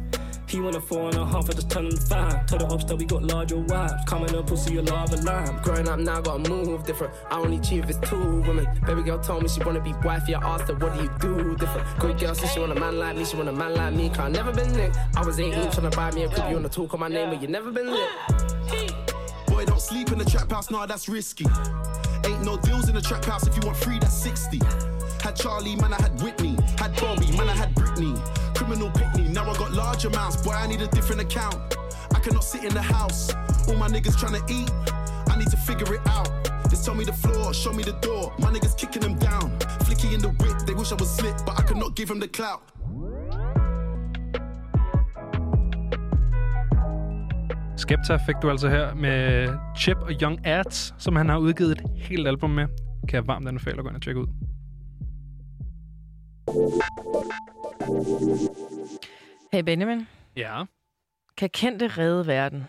He 0.52 0.60
want 0.60 0.76
a 0.76 0.80
four 0.80 1.08
and 1.08 1.16
a 1.16 1.24
half, 1.24 1.48
I 1.48 1.52
just 1.54 1.70
turn 1.70 1.86
on 1.86 1.94
the 1.94 2.00
fan. 2.00 2.46
Tell 2.46 2.58
the 2.58 2.66
ops 2.66 2.84
that 2.84 2.96
we 2.96 3.06
got 3.06 3.22
larger 3.22 3.58
wives. 3.58 3.94
Coming 4.06 4.34
up, 4.34 4.46
pussy, 4.46 4.76
a 4.76 4.82
lava 4.82 5.16
lamp. 5.16 5.62
Growing 5.62 5.88
up 5.88 5.98
now, 5.98 6.20
gotta 6.20 6.48
move 6.48 6.84
different. 6.84 7.14
I 7.30 7.38
only 7.38 7.58
cheat 7.60 7.84
if 7.84 7.90
it's 7.90 8.10
two 8.10 8.42
women. 8.42 8.66
Baby 8.86 9.02
girl 9.02 9.18
told 9.18 9.42
me 9.42 9.48
she 9.48 9.62
wanna 9.62 9.80
be 9.80 9.92
wife. 9.92 10.04
wifey. 10.04 10.34
I 10.34 10.40
asked 10.40 10.68
her, 10.68 10.74
what 10.74 10.94
do 10.94 11.04
you 11.04 11.10
do 11.20 11.56
different? 11.56 11.98
Good 11.98 12.18
girl 12.18 12.34
said 12.34 12.50
she 12.50 12.60
want 12.60 12.72
a 12.72 12.78
man 12.78 12.98
like 12.98 13.16
me, 13.16 13.24
she 13.24 13.36
want 13.36 13.48
a 13.48 13.52
man 13.52 13.74
like 13.74 13.94
me. 13.94 14.08
Cause 14.10 14.18
I 14.18 14.28
never 14.28 14.52
been 14.52 14.74
lit. 14.74 14.94
I 15.16 15.24
was 15.24 15.40
18 15.40 15.70
trying 15.70 15.90
to 15.90 15.96
buy 15.96 16.10
me 16.10 16.24
a 16.24 16.28
crib. 16.28 16.48
You 16.50 16.56
wanna 16.56 16.68
talk 16.68 16.92
on 16.92 17.00
my 17.00 17.08
name, 17.08 17.30
but 17.30 17.40
you 17.40 17.48
never 17.48 17.70
been 17.70 17.90
lit. 17.90 18.10
Boy, 19.46 19.64
don't 19.64 19.80
sleep 19.80 20.12
in 20.12 20.18
the 20.18 20.24
trap 20.24 20.50
house, 20.50 20.70
nah, 20.70 20.84
that's 20.84 21.08
risky. 21.08 21.46
Ain't 22.26 22.44
no 22.44 22.58
deals 22.58 22.88
in 22.88 22.94
the 22.94 23.00
trap 23.00 23.24
house 23.24 23.46
if 23.46 23.54
you 23.56 23.62
want 23.64 23.78
free, 23.78 23.98
that's 23.98 24.14
60. 24.14 24.60
Had 25.22 25.36
Charlie, 25.36 25.76
man, 25.76 25.92
I 25.92 26.02
had 26.02 26.20
Whitney. 26.20 26.51
Had 26.82 27.00
Bobby, 27.00 27.30
man, 27.38 27.48
I 27.48 27.54
had 27.62 27.72
Britney. 27.76 28.12
Criminal 28.56 28.90
Pitney, 28.90 29.28
now 29.28 29.48
I 29.48 29.56
got 29.56 29.70
large 29.72 30.04
amounts. 30.04 30.36
Boy, 30.42 30.50
I 30.50 30.66
need 30.66 30.82
a 30.82 30.88
different 30.88 31.20
account. 31.20 31.54
I 32.16 32.18
cannot 32.18 32.42
sit 32.42 32.64
in 32.64 32.74
the 32.74 32.82
house. 32.82 33.32
All 33.68 33.76
my 33.76 33.86
niggas 33.86 34.16
trying 34.18 34.36
to 34.40 34.44
eat. 34.52 34.68
I 35.32 35.38
need 35.38 35.50
to 35.52 35.56
figure 35.68 35.94
it 35.94 36.00
out. 36.16 36.30
Just 36.70 36.84
tell 36.84 36.96
me 36.96 37.04
the 37.04 37.12
floor, 37.12 37.54
show 37.54 37.72
me 37.72 37.84
the 37.84 37.96
door. 38.06 38.32
My 38.40 38.50
niggas 38.54 38.74
kicking 38.76 39.02
them 39.06 39.16
down. 39.28 39.46
Flicky 39.84 40.12
in 40.12 40.20
the 40.26 40.32
whip, 40.40 40.58
they 40.66 40.74
wish 40.74 40.90
I 40.90 40.96
was 40.96 41.10
slick, 41.18 41.36
but 41.46 41.54
I 41.60 41.62
could 41.62 41.78
not 41.84 41.94
give 41.94 42.08
them 42.08 42.18
the 42.18 42.30
clout. 42.38 42.62
Skepta 47.76 48.16
fik 48.26 48.36
du 48.42 48.50
altså 48.50 48.68
her 48.68 48.94
med 48.94 49.48
Chip 49.76 49.96
og 49.96 50.12
Young 50.22 50.46
Ads, 50.46 50.94
som 50.98 51.16
han 51.16 51.28
har 51.28 51.38
udgivet 51.38 51.72
et 51.72 51.82
helt 51.94 52.28
album 52.28 52.50
med. 52.50 52.66
Kan 53.08 53.16
jeg 53.16 53.26
varmt 53.26 53.48
anbefale 53.48 53.78
at 53.78 53.84
gå 53.84 53.88
ind 53.88 53.96
og 53.96 54.02
tjekke 54.02 54.20
ud. 54.20 54.51
Hey 59.53 59.62
Benjamin, 59.62 60.07
Ja. 60.36 60.62
kan 61.36 61.51
kendte 61.51 61.88
redde 61.88 62.26
verden? 62.26 62.64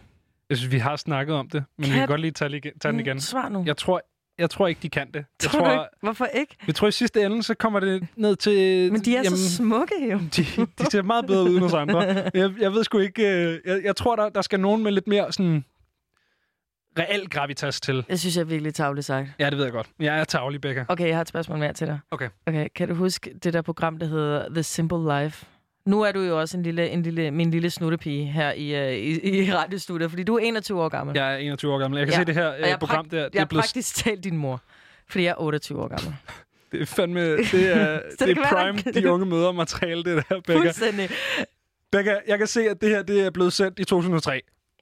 Jeg 0.50 0.58
synes, 0.58 0.72
vi 0.74 0.78
har 0.78 0.96
snakket 0.96 1.36
om 1.36 1.50
det, 1.50 1.64
men 1.78 1.84
Kan- 1.86 1.94
vi 1.94 2.00
kan 2.00 2.08
godt 2.08 2.22
lige 2.22 2.32
tage, 2.32 2.50
lige, 2.50 2.62
tage 2.82 2.92
den 2.92 3.00
igen. 3.00 3.14
Mm, 3.16 3.20
Svar 3.20 3.50
nu. 3.50 3.64
Jeg 3.66 3.78
tror, 3.78 4.02
jeg 4.38 4.50
tror 4.50 4.68
ikke, 4.68 4.80
de 4.84 4.90
kan 4.90 5.08
det. 5.08 5.16
Jeg 5.16 5.26
Tror 5.50 5.60
tror, 5.60 5.72
ikke? 5.72 5.84
Hvorfor 6.02 6.26
ikke? 6.26 6.56
jeg 6.68 6.76
tror 6.76 6.88
i 6.88 6.92
sidste 6.92 7.22
ende, 7.26 7.44
så 7.44 7.54
kommer 7.54 7.80
det 7.80 8.08
ned 8.16 8.36
til... 8.36 8.92
Men 8.92 9.02
de 9.02 9.16
er 9.16 9.24
så 9.24 9.56
smukke 9.56 9.96
jo. 10.12 10.18
De, 10.36 10.44
de 10.80 10.86
ser 10.92 11.02
meget 11.02 11.26
bedre 11.28 11.44
ud 11.44 11.56
end 11.58 11.64
os 11.66 11.74
andre. 11.74 12.02
Jeg, 12.42 12.52
jeg 12.60 12.74
ved 12.74 12.84
sgu 12.84 12.98
ikke... 13.00 13.24
øh, 13.48 13.60
Jeg, 13.66 13.82
jeg 13.84 13.96
tror, 13.96 14.16
der, 14.16 14.30
der 14.30 14.42
skal 14.42 14.60
nogen 14.60 14.84
med 14.84 14.92
lidt 14.92 15.08
mere 15.08 15.32
sådan 15.34 15.66
reel 17.00 17.30
gravitas 17.30 17.82
til. 17.82 18.06
Jeg 18.10 18.20
synes, 18.20 18.36
jeg 18.36 18.42
er 18.42 18.46
virkelig 18.46 18.74
tavligt 18.74 19.06
sagt. 19.06 19.28
Ja, 19.40 19.50
det 19.50 19.58
ved 19.58 19.64
jeg 19.66 19.74
godt. 19.74 19.90
Jeg 20.00 20.20
er 20.20 20.24
tavlig, 20.24 20.62
Becca. 20.62 20.86
Okay, 20.88 21.08
jeg 21.08 21.16
har 21.16 21.22
et 21.22 21.28
spørgsmål 21.28 21.60
mere 21.60 21.74
til 21.74 21.88
dig. 21.88 22.00
Okay. 22.12 22.30
Okay, 22.48 22.68
kan 22.76 22.88
du 22.88 22.94
huske 22.96 23.34
det 23.44 23.54
der 23.54 23.62
program, 23.62 23.98
der 24.00 24.06
hedder 24.06 24.50
The 24.50 24.64
Simple 24.64 25.22
Life? 25.24 25.46
Nu 25.86 26.02
er 26.02 26.12
du 26.12 26.20
jo 26.22 26.40
også 26.40 26.58
en 26.58 26.64
lille, 26.64 26.90
en 26.90 27.02
lille, 27.04 27.32
min 27.32 27.52
lille 27.52 27.70
snuttepige 27.70 28.26
her 28.26 28.52
i, 28.52 28.88
uh, 28.88 28.94
i, 28.94 29.44
i 29.46 29.54
radiostudiet, 29.54 30.10
fordi 30.12 30.24
du 30.24 30.36
er 30.36 30.40
21 30.40 30.82
år 30.84 30.90
gammel. 30.90 31.16
Jeg 31.18 31.34
er 31.34 31.38
21 31.38 31.74
år 31.74 31.78
gammel. 31.78 31.98
Jeg 31.98 32.08
kan 32.08 32.14
Ja, 32.14 32.20
se 32.20 32.26
det 32.26 32.36
her 32.36 32.46
og 32.48 32.60
jeg 32.60 32.72
øh, 32.72 32.78
program 32.80 33.10
der. 33.10 33.24
Det 33.24 33.36
Jeg 33.36 33.42
er, 33.42 33.46
blevet, 33.46 33.62
praktisk 33.64 33.96
talt 33.96 34.24
din 34.24 34.38
mor, 34.38 34.62
fordi 35.10 35.24
jeg 35.24 35.32
er 35.32 35.42
28 35.42 35.82
år 35.84 35.88
gammel. 35.88 36.16
det 36.72 36.82
er 36.82 36.86
fandme... 36.86 37.38
Det 37.38 37.54
er, 37.54 38.00
det 38.10 38.20
det 38.20 38.30
er 38.30 38.36
være, 38.36 38.50
prime, 38.74 38.78
der- 38.94 39.02
de 39.02 39.12
unge 39.12 39.26
møder 39.26 39.52
materiale, 39.52 40.04
det 40.04 40.24
der, 40.30 40.40
Becca. 40.40 40.60
Fuldstændig. 40.60 41.10
Becca, 41.92 42.18
jeg 42.28 42.38
kan 42.38 42.48
se, 42.48 42.70
at 42.70 42.82
det 42.82 42.90
her 42.90 43.04
det 43.04 43.26
er 43.26 43.30
blevet 43.30 43.54
sendt 43.54 43.80
i 43.80 43.84
2003. 43.84 44.42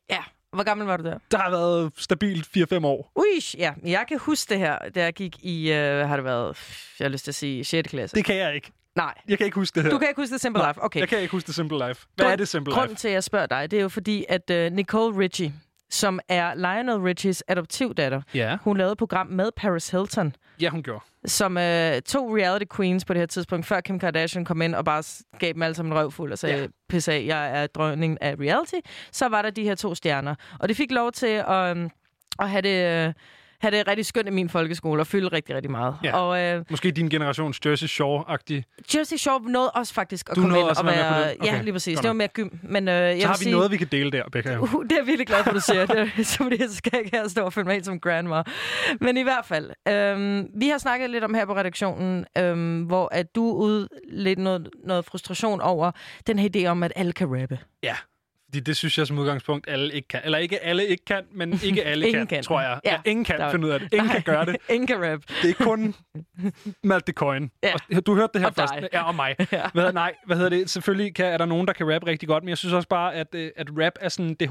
Ja, 0.09 0.17
hvor 0.53 0.63
gammel 0.63 0.87
var 0.87 0.97
du 0.97 1.03
der? 1.03 1.17
Der 1.31 1.37
har 1.37 1.49
været 1.49 1.91
stabilt 1.97 2.47
4-5 2.57 2.85
år. 2.85 3.11
Ui, 3.15 3.25
ja. 3.57 3.73
Jeg 3.85 4.05
kan 4.07 4.19
huske 4.19 4.49
det 4.49 4.59
her, 4.59 4.77
da 4.95 5.03
jeg 5.03 5.13
gik 5.13 5.35
i, 5.45 5.71
uh, 5.71 5.77
har 5.77 6.15
det 6.15 6.25
været, 6.25 6.57
jeg 6.99 7.05
har 7.05 7.09
lyst 7.09 7.23
til 7.23 7.31
at 7.31 7.35
sige, 7.35 7.63
6. 7.65 7.89
klasse. 7.89 8.15
Det 8.15 8.25
kan 8.25 8.35
jeg 8.35 8.55
ikke. 8.55 8.71
Nej. 8.95 9.13
Jeg 9.27 9.37
kan 9.37 9.45
ikke 9.45 9.55
huske 9.55 9.75
det 9.75 9.83
her. 9.83 9.89
Du 9.89 9.97
kan 9.97 10.07
ikke 10.07 10.21
huske 10.21 10.33
det 10.33 10.41
Simple 10.41 10.61
Nej, 10.61 10.69
Life? 10.71 10.83
Okay. 10.83 10.99
Jeg 10.99 11.07
kan 11.09 11.19
ikke 11.19 11.31
huske 11.31 11.47
det 11.47 11.55
Simple 11.55 11.87
Life. 11.87 12.05
Hvad 12.15 12.25
Grund- 12.25 12.31
er 12.31 12.35
det 12.35 12.47
Simple 12.47 12.73
Grunden 12.73 12.89
Life? 12.89 12.99
til, 12.99 13.07
at 13.07 13.13
jeg 13.13 13.23
spørger 13.23 13.45
dig, 13.45 13.71
det 13.71 13.77
er 13.79 13.81
jo 13.83 13.89
fordi, 13.89 14.25
at 14.29 14.51
uh, 14.51 14.73
Nicole 14.75 15.17
Richie, 15.17 15.53
som 15.91 16.19
er 16.30 16.53
Lionel 16.55 16.95
Richies 17.01 17.43
adoptivdatter, 17.47 18.22
Ja. 18.34 18.57
hun 18.61 18.77
lavede 18.77 18.91
et 18.91 18.97
program 18.97 19.27
med 19.27 19.49
Paris 19.57 19.89
Hilton, 19.89 20.35
Ja, 20.61 20.69
hun 20.69 20.84
gjorde. 20.84 21.03
som 21.26 21.57
øh, 21.57 22.01
to 22.01 22.38
reality 22.38 22.65
queens 22.76 23.05
på 23.05 23.13
det 23.13 23.19
her 23.22 23.26
tidspunkt, 23.26 23.65
før 23.65 23.81
Kim 23.81 23.99
Kardashian 23.99 24.45
kom 24.45 24.61
ind 24.61 24.76
og 24.76 24.85
bare 24.85 25.03
gav 25.39 25.53
dem 25.53 25.61
alle 25.61 25.76
sammen 25.76 25.93
en 25.93 25.99
røvfuld 25.99 26.31
og 26.31 26.38
sagde, 26.39 26.61
Ja. 26.61 26.68
pis 26.89 27.07
af, 27.07 27.23
jeg 27.27 27.61
er 27.63 27.68
dronningen 27.68 28.18
af 28.22 28.35
reality, 28.39 28.76
så 29.11 29.27
var 29.27 29.41
der 29.41 29.49
de 29.49 29.63
her 29.63 29.76
to 29.76 29.95
stjerner. 29.95 30.35
Og 30.59 30.68
det 30.69 30.77
fik 30.77 30.91
lov 30.91 31.11
til 31.11 31.43
at, 31.47 31.49
øhm, 31.77 31.89
at 32.39 32.49
have 32.49 32.61
det... 32.61 33.07
Øh, 33.07 33.13
have 33.61 33.77
det 33.77 33.88
rigtig 33.88 34.05
skønt 34.05 34.27
i 34.27 34.31
min 34.31 34.49
folkeskole 34.49 35.01
og 35.01 35.07
fylde 35.07 35.27
rigtig, 35.27 35.55
rigtig 35.55 35.71
meget. 35.71 35.95
Ja. 36.03 36.17
Og 36.17 36.41
øh, 36.41 36.65
Måske 36.69 36.91
din 36.91 37.09
generations 37.09 37.59
Jersey 37.65 37.88
Shore-agtig. 37.88 38.63
Jersey 38.95 39.17
Shore 39.17 39.51
nåede 39.51 39.71
også 39.71 39.93
faktisk 39.93 40.29
at 40.29 40.35
Du 40.35 40.41
komme 40.41 40.59
ind 40.59 40.67
og 40.67 40.85
være 40.85 40.95
være... 40.95 41.29
det? 41.29 41.38
Okay, 41.41 41.53
Ja, 41.53 41.61
lige 41.61 41.73
præcis. 41.73 41.95
godt 41.95 42.03
Det 42.03 42.07
var 42.07 42.13
mere 42.13 42.27
gym. 42.27 42.49
Men, 42.63 42.88
øh, 42.88 42.93
jeg 42.93 43.21
Så 43.21 43.27
har 43.27 43.33
vi 43.33 43.43
sige, 43.43 43.51
noget, 43.51 43.71
vi 43.71 43.77
kan 43.77 43.88
dele 43.88 44.11
der, 44.11 44.23
Becca. 44.31 44.57
Uh, 44.61 44.83
det 44.83 44.91
er 44.91 44.95
jeg 44.95 45.05
virkelig 45.07 45.27
glad 45.27 45.43
for, 45.43 45.51
du 45.51 45.59
siger. 45.59 45.85
Det 45.85 46.27
så 46.27 46.38
fordi, 46.38 46.57
så 46.67 46.75
skal 46.75 46.89
jeg 46.93 47.05
ikke 47.05 47.17
her 47.17 47.27
stå 47.27 47.41
og 47.45 47.53
følge 47.53 47.75
ind 47.75 47.83
som 47.83 47.99
grandma. 47.99 48.43
Men 49.01 49.17
i 49.17 49.23
hvert 49.23 49.45
fald, 49.45 49.69
øhm, 49.88 50.47
vi 50.55 50.67
har 50.67 50.77
snakket 50.77 51.09
lidt 51.09 51.23
om 51.23 51.33
her 51.33 51.45
på 51.45 51.55
redaktionen, 51.55 52.25
øhm, 52.38 52.81
hvor 52.83 53.09
at 53.11 53.35
du 53.35 53.43
ud 53.43 53.88
lidt 54.11 54.39
noget, 54.39 54.69
noget 54.83 55.05
frustration 55.05 55.61
over 55.61 55.91
den 56.27 56.39
her 56.39 56.49
idé 56.55 56.65
om, 56.65 56.83
at 56.83 56.93
alle 56.95 57.13
kan 57.13 57.41
rappe. 57.41 57.59
Ja. 57.83 57.95
Fordi 58.51 58.59
det 58.59 58.77
synes 58.77 58.97
jeg 58.97 59.07
som 59.07 59.17
udgangspunkt, 59.19 59.69
alle 59.69 59.93
ikke 59.93 60.07
kan. 60.07 60.21
Eller 60.23 60.37
ikke 60.37 60.63
alle 60.63 60.85
ikke 60.87 61.05
kan, 61.05 61.23
men 61.31 61.59
ikke 61.63 61.83
alle 61.83 62.07
Ingen 62.07 62.27
kan, 62.27 62.35
kan. 62.37 62.43
tror 62.43 62.61
jeg. 62.61 62.79
Ja, 62.85 62.91
Ja. 62.91 63.11
ingen 63.11 63.25
kan 63.25 63.39
Der- 63.39 63.51
finde 63.51 63.67
ud 63.67 63.71
af 63.71 63.79
det. 63.79 63.93
Ingen 63.93 64.07
Nej, 64.07 64.13
kan 64.21 64.23
gøre 64.35 64.45
det. 64.45 64.55
Ingen 64.69 64.87
kan 64.87 65.11
rap. 65.11 65.19
Det 65.41 65.49
er 65.49 65.53
kun 65.63 65.95
Malte 66.83 67.11
Coin. 67.11 67.51
Ja. 67.63 67.73
Og 67.95 68.05
Du 68.05 68.15
hørte 68.15 68.29
det 68.33 68.41
her 68.41 68.47
Og 68.47 68.55
først. 68.55 68.73
dig. 68.79 68.89
Ja, 68.93 69.03
og 69.07 69.15
mig. 69.15 69.35
Ja. 69.51 69.63
Hvad 69.73 69.93
nej, 69.93 70.13
hvad 70.25 70.35
hedder 70.37 70.49
det? 70.49 70.69
Selvfølgelig 70.69 71.15
kan, 71.15 71.25
er 71.25 71.37
der 71.37 71.45
nogen, 71.45 71.67
der 71.67 71.73
kan 71.73 71.93
rap 71.95 72.03
rigtig 72.03 72.29
godt, 72.29 72.43
men 72.43 72.49
jeg 72.49 72.57
synes 72.57 72.73
også 72.73 72.87
bare, 72.87 73.15
at, 73.15 73.27
øh, 73.35 73.51
at 73.55 73.67
rap 73.77 73.93
er 74.01 74.09
sådan... 74.09 74.33
Det, 74.39 74.49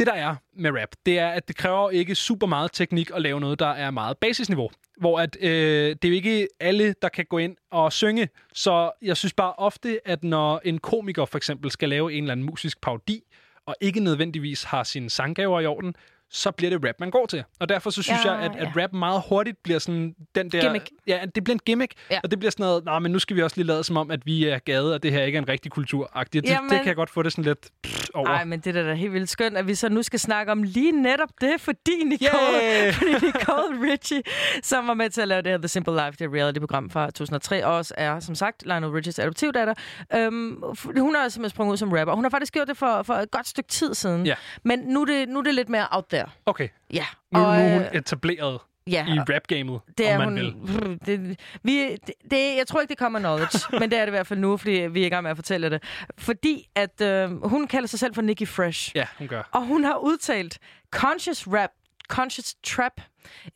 det 0.00 0.06
der 0.06 0.12
er 0.12 0.36
med 0.56 0.70
rap, 0.70 0.88
det 1.06 1.18
er, 1.18 1.28
at 1.28 1.48
det 1.48 1.56
kræver 1.56 1.90
ikke 1.90 2.14
super 2.14 2.46
meget 2.46 2.72
teknik 2.72 3.10
at 3.14 3.22
lave 3.22 3.40
noget, 3.40 3.58
der 3.58 3.66
er 3.66 3.90
meget 3.90 4.18
basisniveau. 4.18 4.70
Hvor 5.00 5.20
at, 5.20 5.36
øh, 5.40 5.96
det 6.02 6.04
er 6.04 6.08
jo 6.08 6.14
ikke 6.14 6.48
alle, 6.60 6.94
der 7.02 7.08
kan 7.08 7.24
gå 7.24 7.38
ind 7.38 7.56
og 7.70 7.92
synge. 7.92 8.28
Så 8.54 8.90
jeg 9.02 9.16
synes 9.16 9.32
bare 9.32 9.52
ofte, 9.52 10.00
at 10.04 10.24
når 10.24 10.60
en 10.64 10.78
komiker 10.78 11.24
for 11.24 11.36
eksempel 11.36 11.70
skal 11.70 11.88
lave 11.88 12.12
en 12.12 12.24
eller 12.24 12.32
anden 12.32 12.46
musisk 12.46 12.80
parodi, 12.80 13.22
og 13.66 13.74
ikke 13.80 14.00
nødvendigvis 14.00 14.62
har 14.62 14.82
sine 14.82 15.10
sanggaver 15.10 15.60
i 15.60 15.66
orden, 15.66 15.94
så 16.32 16.50
bliver 16.50 16.70
det 16.78 16.88
rap, 16.88 16.94
man 17.00 17.10
går 17.10 17.26
til. 17.26 17.44
Og 17.60 17.68
derfor 17.68 17.90
så 17.90 18.02
synes 18.02 18.24
Ja, 18.24 18.32
jeg, 18.32 18.40
at, 18.42 18.56
at 18.56 18.68
ja. 18.76 18.82
rap 18.82 18.92
meget 18.92 19.22
hurtigt 19.28 19.62
bliver 19.62 19.78
sådan 19.78 20.14
den 20.34 20.48
der... 20.50 20.60
Gimmick. 20.60 20.90
Ja, 21.06 21.20
det 21.34 21.44
bliver 21.44 21.54
en 21.54 21.60
gimmick, 21.66 21.92
Ja. 22.10 22.20
og 22.24 22.30
det 22.30 22.38
bliver 22.38 22.50
sådan 22.50 22.64
noget, 22.64 22.84
nej, 22.84 22.98
men 22.98 23.12
nu 23.12 23.18
skal 23.18 23.36
vi 23.36 23.42
også 23.42 23.56
lige 23.56 23.66
lade 23.66 23.84
som 23.84 23.96
om, 23.96 24.10
at 24.10 24.26
vi 24.26 24.44
er 24.48 24.58
gade, 24.58 24.94
og 24.94 25.02
det 25.02 25.12
her 25.12 25.22
ikke 25.22 25.36
er 25.36 25.42
en 25.42 25.48
rigtig 25.48 25.72
kultur 25.72 26.10
-agtigt. 26.16 26.24
Det, 26.32 26.44
Jamen- 26.44 26.70
det 26.70 26.78
kan 26.78 26.86
jeg 26.86 26.96
godt 26.96 27.10
få 27.10 27.22
det 27.22 27.32
sådan 27.32 27.44
lidt 27.44 27.68
pff, 27.82 28.08
over. 28.14 28.28
Nej, 28.28 28.44
men 28.44 28.60
det 28.60 28.76
er 28.76 28.82
da 28.82 28.94
helt 28.94 29.12
vildt 29.12 29.28
skønt, 29.30 29.56
at 29.56 29.66
vi 29.66 29.74
så 29.74 29.88
nu 29.88 30.02
skal 30.02 30.18
snakke 30.20 30.52
om 30.52 30.62
lige 30.62 30.92
netop 30.92 31.28
det, 31.40 31.60
fordi 31.60 32.04
Nicole, 32.04 32.30
Yeah! 32.62 32.92
fordi 32.98 33.10
Nicole 33.12 33.92
Richie, 33.92 34.22
som 34.62 34.86
var 34.86 34.94
med 34.94 35.10
til 35.10 35.20
at 35.20 35.28
lave 35.28 35.42
det 35.42 35.50
her 35.50 35.58
The 35.58 35.68
Simple 35.68 35.92
Life, 35.94 36.16
det 36.24 36.32
reality-program 36.34 36.90
fra 36.90 37.06
2003, 37.06 37.64
og 37.66 37.76
også 37.76 37.94
er, 37.96 38.20
som 38.20 38.34
sagt, 38.34 38.62
Lionel 38.66 38.90
Richies 38.90 39.18
adoptivdatter. 39.18 39.74
Øhm, 40.14 40.62
hun 40.98 41.14
har 41.14 41.28
simpelthen 41.28 41.50
sprunget 41.50 41.72
ud 41.72 41.76
som 41.76 41.92
rapper. 41.92 42.14
Hun 42.14 42.24
har 42.24 42.30
faktisk 42.30 42.52
gjort 42.52 42.68
det 42.68 42.76
for, 42.76 43.02
for 43.02 43.14
et 43.14 43.30
godt 43.30 43.48
stykke 43.48 43.68
tid 43.68 43.94
siden. 43.94 44.26
Ja. 44.26 44.34
Men 44.64 44.78
nu 44.78 45.00
er, 45.00 45.04
det, 45.06 45.28
nu 45.28 45.38
er 45.38 45.42
det 45.42 45.54
lidt 45.54 45.68
mere 45.68 45.86
out 45.90 46.04
there. 46.10 46.19
Okay, 46.46 46.68
Ja. 46.92 47.04
nu, 47.32 47.38
nu 47.40 47.46
og, 47.46 47.56
er 47.56 47.72
hun 47.74 47.82
øh, 47.82 47.88
etableret 47.92 48.58
ja, 48.86 49.06
i 49.06 49.18
rap-gamet, 49.18 49.80
det 49.98 50.08
er 50.08 50.18
om 50.18 50.32
man 50.32 50.54
hun, 50.54 50.80
vil. 50.80 50.98
Det, 51.06 51.40
vi, 51.62 51.90
det, 52.06 52.14
det, 52.30 52.56
jeg 52.56 52.66
tror 52.66 52.80
ikke, 52.80 52.90
det 52.90 52.98
kommer 52.98 53.18
knowledge, 53.18 53.58
men 53.80 53.90
det 53.90 53.98
er 53.98 54.00
det 54.02 54.06
i 54.06 54.10
hvert 54.10 54.26
fald 54.26 54.38
nu, 54.38 54.56
fordi 54.56 54.70
vi 54.70 55.02
er 55.02 55.06
i 55.06 55.08
gang 55.08 55.22
med 55.22 55.30
at 55.30 55.36
fortælle 55.36 55.70
det. 55.70 55.82
Fordi 56.18 56.68
at 56.74 57.00
øh, 57.00 57.44
hun 57.46 57.66
kalder 57.66 57.88
sig 57.88 57.98
selv 57.98 58.14
for 58.14 58.22
Nicki 58.22 58.46
Fresh. 58.46 58.90
Ja, 58.94 59.06
hun 59.18 59.28
gør. 59.28 59.42
Og 59.52 59.62
hun 59.66 59.84
har 59.84 59.96
udtalt, 59.96 60.58
conscious 60.90 61.46
rap, 61.48 61.70
conscious 62.16 62.54
trap 62.62 63.00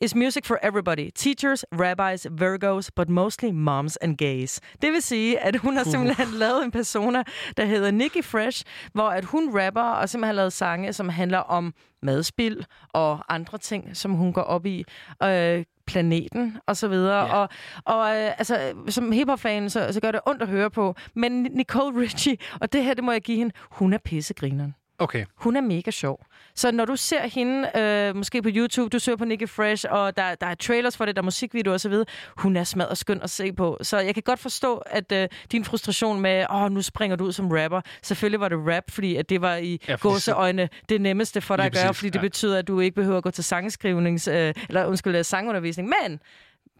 is 0.01 0.15
music 0.15 0.45
for 0.45 0.57
everybody. 0.63 1.09
Teachers, 1.15 1.65
rabbis, 1.71 2.27
virgos, 2.31 2.91
but 2.95 3.09
mostly 3.09 3.51
moms 3.51 3.97
and 3.97 4.17
gays. 4.17 4.61
Det 4.81 4.91
vil 4.93 5.01
sige, 5.01 5.39
at 5.39 5.55
hun 5.55 5.75
har 5.77 5.83
Uh. 5.85 5.91
simpelthen 5.91 6.27
lavet 6.43 6.63
en 6.63 6.71
persona, 6.71 7.23
der 7.57 7.65
hedder 7.65 7.91
Nicki 7.91 8.21
Fresh, 8.21 8.63
hvor 8.93 9.09
at 9.09 9.25
hun 9.25 9.59
rapper 9.59 9.81
og 9.81 10.09
simpelthen 10.09 10.27
har 10.27 10.33
lavet 10.35 10.53
sange, 10.53 10.93
som 10.93 11.09
handler 11.09 11.37
om 11.37 11.73
madspild 12.01 12.63
og 12.93 13.33
andre 13.33 13.57
ting, 13.57 13.97
som 13.97 14.11
hun 14.13 14.33
går 14.33 14.41
op 14.41 14.65
i. 14.65 14.83
Øh, 15.23 15.65
planeten 15.87 16.57
og 16.67 16.77
så 16.77 16.87
videre. 16.87 17.25
Ja. 17.25 17.33
Og, 17.35 17.49
og 17.85 18.15
øh, 18.17 18.27
altså, 18.37 18.73
som 18.89 19.11
hiphop-fan, 19.11 19.69
så, 19.69 19.93
så 19.93 19.99
gør 20.01 20.11
det 20.11 20.21
ondt 20.27 20.41
at 20.41 20.47
høre 20.47 20.69
på. 20.69 20.95
Men 21.15 21.43
Nicole 21.43 21.99
Richie, 22.01 22.37
og 22.61 22.73
det 22.73 22.83
her, 22.83 22.93
det 22.93 23.03
må 23.03 23.11
jeg 23.11 23.21
give 23.21 23.37
hende, 23.37 23.53
hun 23.71 23.93
er 23.93 23.97
pissegrineren. 23.97 24.75
Okay. 24.99 25.25
Hun 25.35 25.55
er 25.55 25.61
mega 25.61 25.91
sjov. 25.91 26.25
Så 26.55 26.71
når 26.71 26.85
du 26.85 26.95
ser 26.95 27.27
hende, 27.27 27.79
øh, 27.79 28.15
måske 28.15 28.41
på 28.41 28.49
YouTube, 28.51 28.89
du 28.89 28.99
søger 28.99 29.15
på 29.15 29.25
Nicki 29.25 29.45
Fresh, 29.45 29.85
og 29.89 30.17
der, 30.17 30.35
der 30.35 30.47
er 30.47 30.55
trailers 30.55 30.97
for 30.97 31.05
det, 31.05 31.15
der 31.15 31.21
er 31.21 31.23
musikvideoer 31.23 31.75
osv., 31.75 31.93
hun 32.37 32.57
er 32.57 32.63
smadret 32.63 32.97
skøn 32.97 33.21
at 33.21 33.29
se 33.29 33.53
på. 33.53 33.77
Så 33.81 33.99
jeg 33.99 34.13
kan 34.13 34.23
godt 34.23 34.39
forstå, 34.39 34.77
at 34.77 35.11
øh, 35.11 35.29
din 35.51 35.65
frustration 35.65 36.21
med, 36.21 36.45
åh, 36.49 36.71
nu 36.71 36.81
springer 36.81 37.15
du 37.15 37.25
ud 37.25 37.31
som 37.31 37.51
rapper. 37.51 37.81
Selvfølgelig 38.01 38.39
var 38.39 38.49
det 38.49 38.57
rap, 38.57 38.91
fordi 38.91 39.15
at 39.15 39.29
det 39.29 39.41
var 39.41 39.55
i 39.55 39.81
Ja, 39.87 39.91
ja, 39.91 39.97
gåseøjne 40.01 40.69
det 40.89 41.01
nemmeste 41.01 41.41
for 41.41 41.55
dig 41.55 41.63
Lige 41.63 41.67
at 41.67 41.73
gøre, 41.73 41.87
præcis, 41.87 41.99
fordi 41.99 42.09
det 42.09 42.15
ja. 42.15 42.21
betyder, 42.21 42.59
at 42.59 42.67
du 42.67 42.79
ikke 42.79 42.95
behøver 42.95 43.17
at 43.17 43.23
gå 43.23 43.31
til 43.31 43.43
sangskrivnings, 43.43 44.27
øh, 44.27 44.53
eller 44.69 44.85
undskyld, 44.85 45.15
øh, 45.15 45.25
sangundervisning. 45.25 45.89
Men 46.01 46.19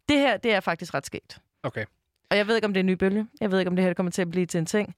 det 0.09 0.19
her, 0.19 0.37
det 0.37 0.53
er 0.53 0.59
faktisk 0.59 0.93
ret 0.93 1.05
sket. 1.05 1.37
Okay. 1.63 1.85
Og 2.31 2.37
jeg 2.37 2.47
ved 2.47 2.55
ikke, 2.55 2.65
om 2.65 2.73
det 2.73 2.79
er 2.79 2.83
en 2.83 2.87
ny 2.87 2.91
bølge. 2.91 3.27
Jeg 3.41 3.51
ved 3.51 3.59
ikke, 3.59 3.69
om 3.69 3.75
det 3.75 3.83
her 3.83 3.89
det 3.89 3.97
kommer 3.97 4.11
til 4.11 4.21
at 4.21 4.31
blive 4.31 4.45
til 4.45 4.57
en 4.57 4.65
ting. 4.65 4.95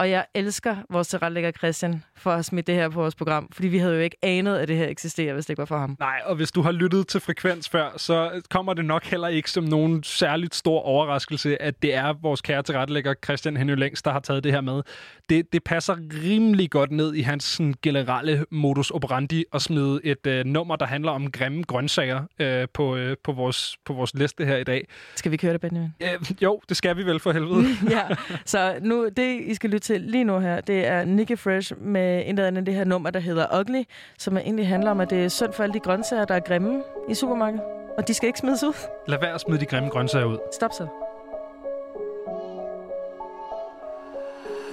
Og 0.00 0.10
jeg 0.10 0.26
elsker 0.34 0.76
vores 0.90 1.08
tilrettelægger 1.08 1.50
Christian 1.50 2.04
for 2.16 2.30
at 2.30 2.44
smidt 2.44 2.66
det 2.66 2.74
her 2.74 2.88
på 2.88 3.00
vores 3.00 3.14
program. 3.14 3.48
Fordi 3.52 3.68
vi 3.68 3.78
havde 3.78 3.94
jo 3.94 4.00
ikke 4.00 4.16
anet, 4.22 4.56
at 4.56 4.68
det 4.68 4.76
her 4.76 4.88
eksisterer, 4.88 5.34
hvis 5.34 5.46
det 5.46 5.50
ikke 5.50 5.58
var 5.58 5.64
for 5.66 5.78
ham. 5.78 5.96
Nej, 5.98 6.20
og 6.24 6.36
hvis 6.36 6.52
du 6.52 6.62
har 6.62 6.72
lyttet 6.72 7.08
til 7.08 7.20
Frekvens 7.20 7.68
før, 7.68 7.90
så 7.96 8.42
kommer 8.50 8.74
det 8.74 8.84
nok 8.84 9.04
heller 9.04 9.28
ikke 9.28 9.50
som 9.50 9.64
nogen 9.64 10.02
særligt 10.02 10.54
stor 10.54 10.80
overraskelse, 10.80 11.62
at 11.62 11.82
det 11.82 11.94
er 11.94 12.12
vores 12.22 12.40
kære 12.40 12.62
tilrettelægger 12.62 13.14
Christian 13.24 13.56
Henry 13.56 13.74
Længst, 13.74 14.04
der 14.04 14.12
har 14.12 14.20
taget 14.20 14.44
det 14.44 14.52
her 14.52 14.60
med. 14.60 14.82
Det, 15.28 15.52
det 15.52 15.64
passer 15.64 15.96
rimelig 16.24 16.70
godt 16.70 16.90
ned 16.90 17.14
i 17.14 17.20
hans 17.20 17.44
sådan, 17.44 17.74
generelle 17.82 18.44
modus 18.50 18.90
operandi 18.90 19.44
at 19.52 19.62
smide 19.62 20.00
et 20.04 20.26
øh, 20.26 20.44
nummer, 20.44 20.76
der 20.76 20.86
handler 20.86 21.10
om 21.10 21.30
grimme 21.30 21.62
grøntsager 21.62 22.22
øh, 22.38 22.68
på, 22.74 22.96
øh, 22.96 23.16
på, 23.24 23.32
vores, 23.32 23.76
på 23.84 23.92
vores 23.92 24.14
liste 24.14 24.44
her 24.44 24.56
i 24.56 24.64
dag. 24.64 24.88
Skal 25.14 25.32
vi 25.32 25.36
køre 25.36 25.52
det, 25.52 25.60
Benjamin? 25.60 25.90
Øh, 26.02 26.42
jo, 26.42 26.60
det 26.68 26.76
skal 26.76 26.96
vi 26.96 27.02
vel 27.02 27.20
for 27.20 27.32
helvede. 27.32 27.66
ja, 27.96 28.02
så 28.44 28.78
nu, 28.82 29.08
det, 29.16 29.40
I 29.40 29.54
skal 29.54 29.70
lytte 29.70 29.89
til 29.90 30.00
lige 30.00 30.24
nu 30.24 30.38
her, 30.38 30.60
det 30.60 30.86
er 30.86 31.04
Nicki 31.04 31.36
Fresh 31.36 31.72
med 31.80 32.22
en 32.26 32.28
eller 32.28 32.46
anden 32.46 32.66
det 32.66 32.74
her 32.74 32.84
nummer, 32.84 33.10
der 33.10 33.20
hedder 33.20 33.60
Ugly, 33.60 33.82
som 34.18 34.36
egentlig 34.36 34.68
handler 34.68 34.90
om, 34.90 35.00
at 35.00 35.10
det 35.10 35.24
er 35.24 35.28
synd 35.28 35.52
for 35.52 35.62
alle 35.62 35.72
de 35.72 35.80
grøntsager, 35.80 36.24
der 36.24 36.34
er 36.34 36.40
grimme 36.40 36.82
i 37.08 37.14
supermarkedet. 37.14 37.64
Og 37.98 38.08
de 38.08 38.14
skal 38.14 38.26
ikke 38.26 38.38
smides 38.38 38.62
ud. 38.64 38.72
Lad 39.06 39.18
være 39.20 39.34
at 39.34 39.40
smide 39.40 39.60
de 39.60 39.66
grimme 39.66 39.88
grøntsager 39.88 40.26
ud. 40.26 40.38
Stop 40.52 40.72
så. 40.72 40.86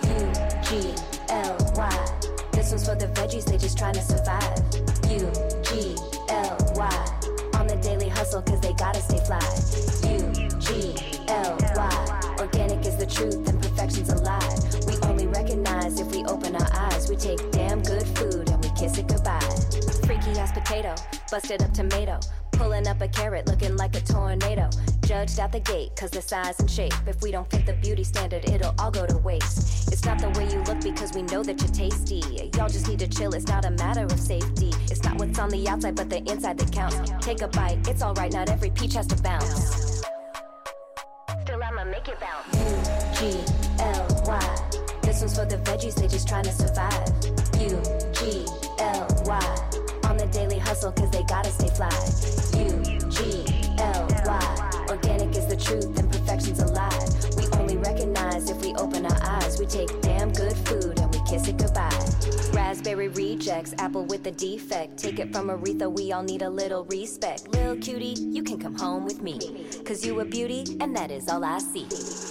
U-G-L-Y. 0.04 1.94
This 2.54 2.74
one's 2.74 2.86
for 2.90 2.96
the 3.04 3.08
veggies, 3.20 3.46
they 3.46 3.58
just 3.66 3.78
trying 3.78 3.96
to 3.96 4.02
survive. 4.14 4.54
U-G-L-Y. 5.20 6.98
On 7.60 7.68
the 7.68 7.78
daily 7.90 8.10
hustle, 8.18 8.42
cause 8.50 8.62
they 8.66 8.74
gotta 8.86 9.02
stay 9.10 9.22
fly. 9.30 9.46
U-G-L-Y. 10.18 11.94
Organic 12.40 12.82
is 12.90 12.96
the 12.98 13.08
truth 13.16 13.50
and 13.50 13.58
perfection's 13.64 14.10
a 14.10 14.16
lie. 14.30 14.57
Recognize 15.38 16.00
if 16.00 16.10
we 16.16 16.26
open 16.26 16.56
our 16.56 16.68
eyes. 16.74 17.08
We 17.12 17.16
take 17.16 17.52
damn 17.52 17.84
good 17.84 18.08
food 18.18 18.50
and 18.50 18.64
we 18.64 18.72
kiss 18.72 18.98
it 18.98 19.08
goodbye. 19.08 19.40
Freaky 20.08 20.32
ass 20.40 20.52
potato, 20.52 20.96
busted 21.30 21.62
up 21.62 21.72
tomato. 21.74 22.20
Pulling 22.54 22.88
up 22.88 23.00
a 23.02 23.08
carrot 23.08 23.46
looking 23.46 23.78
like 23.78 23.96
a 23.96 24.02
tornado. 24.02 24.68
Judged 25.06 25.40
out 25.40 25.52
the 25.52 25.60
gate, 25.60 25.92
cause 25.96 26.10
the 26.10 26.24
size 26.24 26.60
and 26.60 26.70
shape. 26.70 26.92
If 27.06 27.22
we 27.22 27.32
don't 27.32 27.48
fit 27.52 27.68
the 27.68 27.74
beauty 27.74 28.04
standard, 28.04 28.50
it'll 28.50 28.74
all 28.80 28.90
go 28.90 29.06
to 29.06 29.16
waste. 29.20 29.94
It's 29.94 30.06
not 30.06 30.18
the 30.18 30.30
way 30.30 30.50
you 30.52 30.64
look 30.64 30.82
because 30.82 31.14
we 31.14 31.22
know 31.22 31.44
that 31.44 31.62
you're 31.62 31.72
tasty. 31.72 32.50
Y'all 32.58 32.68
just 32.68 32.88
need 32.88 32.98
to 33.00 33.08
chill, 33.08 33.36
it's 33.36 33.46
not 33.46 33.64
a 33.64 33.72
matter 33.72 34.06
of 34.06 34.20
safety. 34.20 34.72
It's 34.90 35.04
not 35.04 35.20
what's 35.20 35.38
on 35.38 35.50
the 35.50 35.70
outside, 35.70 35.96
but 35.96 36.10
the 36.10 36.24
inside 36.32 36.58
that 36.58 36.72
counts. 36.72 37.12
Take 37.24 37.44
a 37.44 37.48
bite, 37.48 37.88
it's 37.88 38.02
alright, 38.02 38.34
not 38.34 38.50
every 38.50 38.72
peach 38.72 38.96
has 38.96 39.06
to 39.08 39.22
bounce. 39.22 40.02
Still, 41.44 41.64
I'ma 41.64 41.84
make 41.86 42.08
it 42.08 42.20
bounce. 42.20 43.22
U-G-L-Y. 43.22 44.87
This 45.18 45.36
one's 45.36 45.40
for 45.40 45.46
the 45.46 45.58
veggies, 45.72 45.96
they 45.96 46.08
just 46.08 46.28
trying 46.28 46.44
to 46.44 46.52
survive. 46.52 47.10
U-G-L-Y. 47.60 49.40
On 50.04 50.16
the 50.16 50.28
daily 50.32 50.60
hustle, 50.60 50.92
cause 50.92 51.10
they 51.10 51.24
gotta 51.24 51.50
stay 51.50 51.70
fly. 51.70 51.90
U-G-L-Y. 52.54 54.46
Organic 54.88 55.36
is 55.36 55.48
the 55.48 55.58
truth 55.58 55.98
and 55.98 56.12
perfection's 56.12 56.60
a 56.60 56.68
lie. 56.68 57.10
We 57.36 57.48
only 57.58 57.78
recognize 57.78 58.52
if 58.52 58.62
we 58.64 58.76
open 58.76 59.08
our 59.08 59.18
eyes. 59.24 59.58
We 59.60 59.66
take 59.66 59.90
damn 60.02 60.32
good 60.34 60.56
food 60.68 61.00
and 61.00 61.12
we 61.12 61.20
kiss 61.28 61.48
it 61.48 61.58
goodbye. 61.58 61.90
Raspberry 62.54 63.08
rejects, 63.08 63.74
apple 63.80 64.06
with 64.06 64.28
a 64.28 64.32
defect. 64.32 65.00
Take 65.00 65.18
it 65.18 65.34
from 65.34 65.48
Aretha, 65.48 65.92
we 65.92 66.12
all 66.12 66.22
need 66.22 66.44
a 66.44 66.50
little 66.50 66.86
respect. 66.86 67.48
Lil 67.48 67.78
cutie, 67.78 68.14
you 68.20 68.44
can 68.44 68.60
come 68.60 68.76
home 68.76 69.04
with 69.04 69.24
me. 69.24 69.40
Cause 69.84 70.06
you 70.06 70.20
a 70.20 70.26
beauty, 70.26 70.78
and 70.80 70.96
that 70.96 71.10
is 71.10 71.28
all 71.28 71.44
I 71.44 71.58
see. 71.58 71.88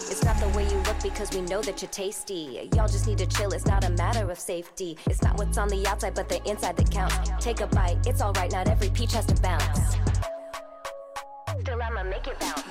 It's 0.09 0.23
not 0.25 0.39
the 0.39 0.49
way 0.51 0.63
you 0.63 0.77
look 0.83 1.03
because 1.03 1.33
we 1.33 1.41
know 1.41 1.61
that 1.63 1.83
you're 1.83 1.91
tasty. 1.91 2.71
Y'all 2.75 2.87
just 2.87 3.09
need 3.09 3.19
to 3.19 3.27
chill, 3.27 3.53
it's 3.53 3.67
not 3.67 3.83
a 3.85 3.91
matter 3.91 4.31
of 4.31 4.39
safety. 4.39 4.97
It's 5.07 5.21
not 5.21 5.37
what's 5.37 5.59
on 5.59 5.67
the 5.69 5.85
outside, 5.87 6.15
but 6.15 6.29
the 6.29 6.41
inside 6.49 6.77
that 6.77 6.93
counts. 6.93 7.17
Take 7.41 7.61
a 7.61 7.67
bite, 7.67 7.99
it's 8.07 8.23
alright, 8.23 8.53
not 8.53 8.69
every 8.69 8.89
peach 8.91 9.15
has 9.15 9.27
to 9.27 9.35
bounce. 9.43 9.97
Still, 11.61 11.83
I'ma 11.83 12.05
make 12.05 12.29
it 12.29 12.39
bounce. 12.39 12.63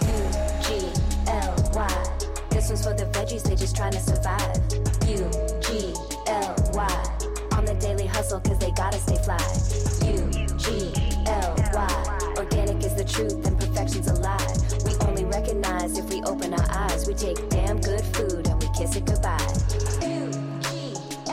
U-G-L-Y. 0.69 2.03
This 2.51 2.69
one's 2.69 2.85
for 2.85 2.93
the 2.93 3.05
veggies, 3.11 3.43
they 3.43 3.55
just 3.55 3.75
trying 3.75 3.91
to 3.91 3.99
survive. 3.99 4.55
U-G-L-Y. 5.05 5.97
On 7.51 7.65
the 7.65 7.73
daily 7.81 8.07
hustle, 8.07 8.39
cause 8.39 8.59
they 8.59 8.71
gotta 8.71 8.97
stay 8.97 9.17
fly. 9.17 9.37
U-G-L-Y. 10.09 11.89
Organic 12.37 12.83
is 12.85 12.95
the 12.95 13.03
truth 13.03 13.45
and 13.45 13.59
perfection's 13.59 14.07
a 14.07 14.13
lie. 14.21 14.64
Recognize 15.39 15.97
if 15.97 16.05
we 16.13 16.21
open 16.31 16.53
our 16.53 16.67
eyes. 16.69 17.07
We 17.07 17.13
take 17.13 17.39
damn 17.49 17.77
good 17.81 18.05
food 18.15 18.47
and 18.49 18.57
we 18.63 18.69
kiss 18.79 18.95
it 18.99 19.05
goodbye. 19.11 19.51
U-G-L-Y. 20.15 21.25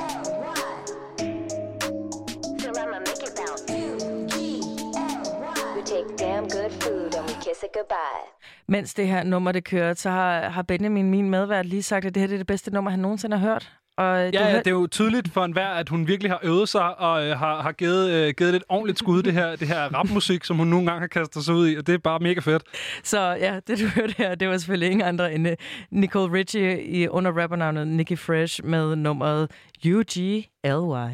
Still, 2.58 2.78
I'ma 2.82 2.98
make 3.08 3.22
it 3.28 3.32
bounce. 3.40 3.62
U-G-L-Y. 3.82 5.56
We 5.76 5.82
take 5.94 6.08
damn 6.16 6.44
good 6.48 6.72
food 6.82 7.14
and 7.14 7.24
we 7.28 7.34
kiss 7.46 7.62
it 7.62 7.72
goodbye. 7.78 8.22
Mens 8.68 8.94
det 8.94 9.06
her 9.06 9.22
nummer, 9.22 9.52
det 9.52 9.64
kører, 9.64 9.94
så 9.94 10.10
har, 10.10 10.48
har 10.48 10.62
Benjamin, 10.62 11.10
min 11.10 11.30
medvært, 11.30 11.66
lige 11.66 11.82
sagt, 11.82 12.04
at 12.04 12.14
det 12.14 12.20
her 12.20 12.26
det 12.26 12.34
er 12.34 12.38
det 12.38 12.46
bedste 12.46 12.70
nummer, 12.70 12.90
han 12.90 13.00
nogensinde 13.00 13.38
har 13.38 13.48
hørt. 13.48 13.72
Og 13.96 14.30
Ja, 14.32 14.48
ja, 14.48 14.58
det 14.58 14.66
er 14.66 14.70
jo 14.70 14.86
tydeligt 14.86 15.32
for 15.32 15.44
enhver, 15.44 15.68
at 15.68 15.88
hun 15.88 16.08
virkelig 16.08 16.30
har 16.30 16.40
øvet 16.42 16.68
sig 16.68 16.98
og 17.00 17.26
øh, 17.26 17.38
har, 17.38 17.62
har 17.62 17.72
givet, 17.72 18.10
øh, 18.10 18.34
givet 18.38 18.54
et 18.54 18.62
ordentligt 18.68 18.98
skud, 18.98 19.22
det 19.22 19.32
her, 19.32 19.56
det 19.56 19.68
her 19.68 19.94
rapmusik, 19.94 20.44
som 20.44 20.56
hun 20.56 20.66
nogle 20.66 20.86
gange 20.86 21.00
har 21.00 21.06
kastet 21.06 21.44
sig 21.44 21.54
ud 21.54 21.68
i, 21.68 21.76
og 21.76 21.86
det 21.86 21.94
er 21.94 21.98
bare 21.98 22.18
mega 22.18 22.40
fedt. 22.40 22.62
Så 23.04 23.20
ja, 23.20 23.60
det 23.66 23.78
du 23.78 23.86
hørte 23.86 24.14
her, 24.18 24.34
det 24.34 24.48
var 24.48 24.58
selvfølgelig 24.58 24.90
ingen 24.90 25.08
andre 25.08 25.34
end 25.34 25.48
uh, 25.48 25.52
Nicole 25.90 26.32
Richie 26.32 26.84
i, 26.84 27.08
under 27.08 27.32
rappernavnet 27.32 27.88
Nicki 27.88 28.16
Fresh 28.16 28.64
med 28.64 28.96
nummeret 28.96 29.50
UGLY. 29.86 31.12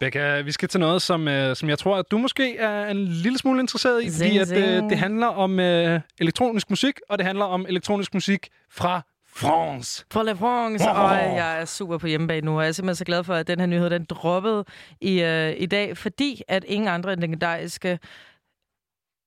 Becca, 0.00 0.40
vi 0.40 0.52
skal 0.52 0.68
til 0.68 0.80
noget, 0.80 1.02
som, 1.02 1.28
øh, 1.28 1.56
som 1.56 1.68
jeg 1.68 1.78
tror, 1.78 1.96
at 1.96 2.04
du 2.10 2.18
måske 2.18 2.56
er 2.56 2.86
en 2.86 3.04
lille 3.04 3.38
smule 3.38 3.60
interesseret 3.60 4.04
i, 4.04 4.10
fordi 4.10 4.30
Zing, 4.30 4.38
at, 4.38 4.82
øh, 4.84 4.90
det 4.90 4.98
handler 4.98 5.26
om 5.26 5.60
øh, 5.60 6.00
elektronisk 6.18 6.70
musik, 6.70 7.00
og 7.08 7.18
det 7.18 7.26
handler 7.26 7.44
om 7.44 7.66
elektronisk 7.68 8.14
musik 8.14 8.48
fra 8.70 9.02
France. 9.36 10.06
For 10.12 10.22
La 10.22 10.32
France, 10.32 10.84
Wow. 10.88 10.94
og 10.94 11.14
jeg 11.16 11.60
er 11.60 11.64
super 11.64 11.98
på 11.98 12.06
hjemmebane 12.06 12.44
nu, 12.46 12.56
og 12.56 12.62
jeg 12.62 12.68
er 12.68 12.72
simpelthen 12.72 12.96
så 12.96 13.04
glad 13.04 13.24
for, 13.24 13.34
at 13.34 13.46
den 13.46 13.58
her 13.60 13.66
nyhed, 13.66 13.90
den 13.90 14.04
droppede 14.04 14.64
i, 15.00 15.22
øh, 15.22 15.54
i 15.58 15.66
dag, 15.66 15.96
fordi 15.96 16.42
at 16.48 16.64
ingen 16.64 16.88
andre 16.88 17.12
end 17.12 17.20
den 17.20 17.30
legendariske 17.30 17.98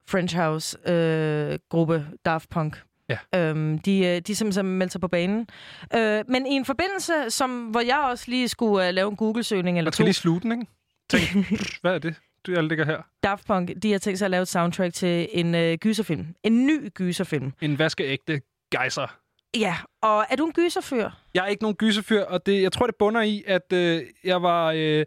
French 0.09 0.35
House-gruppe 0.37 2.07
Daft 2.25 2.49
Punk, 2.49 2.83
Ja. 3.09 3.17
Øhm, 3.35 3.79
de, 3.79 4.05
øh, 4.05 4.21
de 4.21 4.35
simpelthen 4.35 4.65
meldte 4.65 4.91
sig 4.91 5.01
på 5.01 5.07
banen. 5.07 5.47
Øh, 5.95 6.23
men 6.27 6.45
i 6.47 6.49
en 6.49 6.65
forbindelse, 6.65 7.13
som, 7.29 7.65
hvor 7.65 7.79
jeg 7.81 7.97
også 8.11 8.25
lige 8.27 8.47
skulle 8.47 8.87
uh, 8.87 8.93
lave 8.93 9.09
en 9.09 9.15
Google-søgning 9.15 9.77
eller 9.77 9.87
Man 9.87 9.93
skal 9.93 10.03
to, 10.03 10.05
lige 10.07 10.13
slutte 10.13 10.49
den, 10.49 10.51
ikke? 10.61 10.71
Tænk, 11.09 11.47
hvad 11.81 11.93
er 11.93 11.97
det, 11.99 12.15
du 12.45 12.51
jeg 12.51 12.63
ligger 12.63 12.85
her? 12.85 13.01
Daft 13.23 13.47
Punk, 13.47 13.71
de 13.83 13.91
har 13.91 13.99
tænkt 13.99 14.19
sig 14.19 14.25
at 14.25 14.31
lave 14.31 14.41
et 14.41 14.47
soundtrack 14.47 14.93
til 14.93 15.27
en 15.31 15.55
øh, 15.55 15.77
gyserfilm. 15.77 16.27
En 16.43 16.65
ny 16.65 16.89
gyserfilm. 16.93 17.53
En 17.61 17.79
vaskeægte 17.79 18.41
gejser. 18.71 19.17
Ja, 19.55 19.75
og 20.01 20.25
er 20.29 20.35
du 20.35 20.45
en 20.45 20.51
gyserfyr? 20.53 21.09
Jeg 21.33 21.43
er 21.43 21.47
ikke 21.47 21.63
nogen 21.63 21.75
gyserfyr, 21.75 22.21
og 22.23 22.45
det, 22.45 22.61
jeg 22.61 22.71
tror, 22.71 22.85
det 22.85 22.95
bunder 22.95 23.21
i, 23.21 23.43
at 23.47 23.73
øh, 23.73 24.01
jeg 24.23 24.41
var... 24.43 24.71
Øh, 24.71 25.05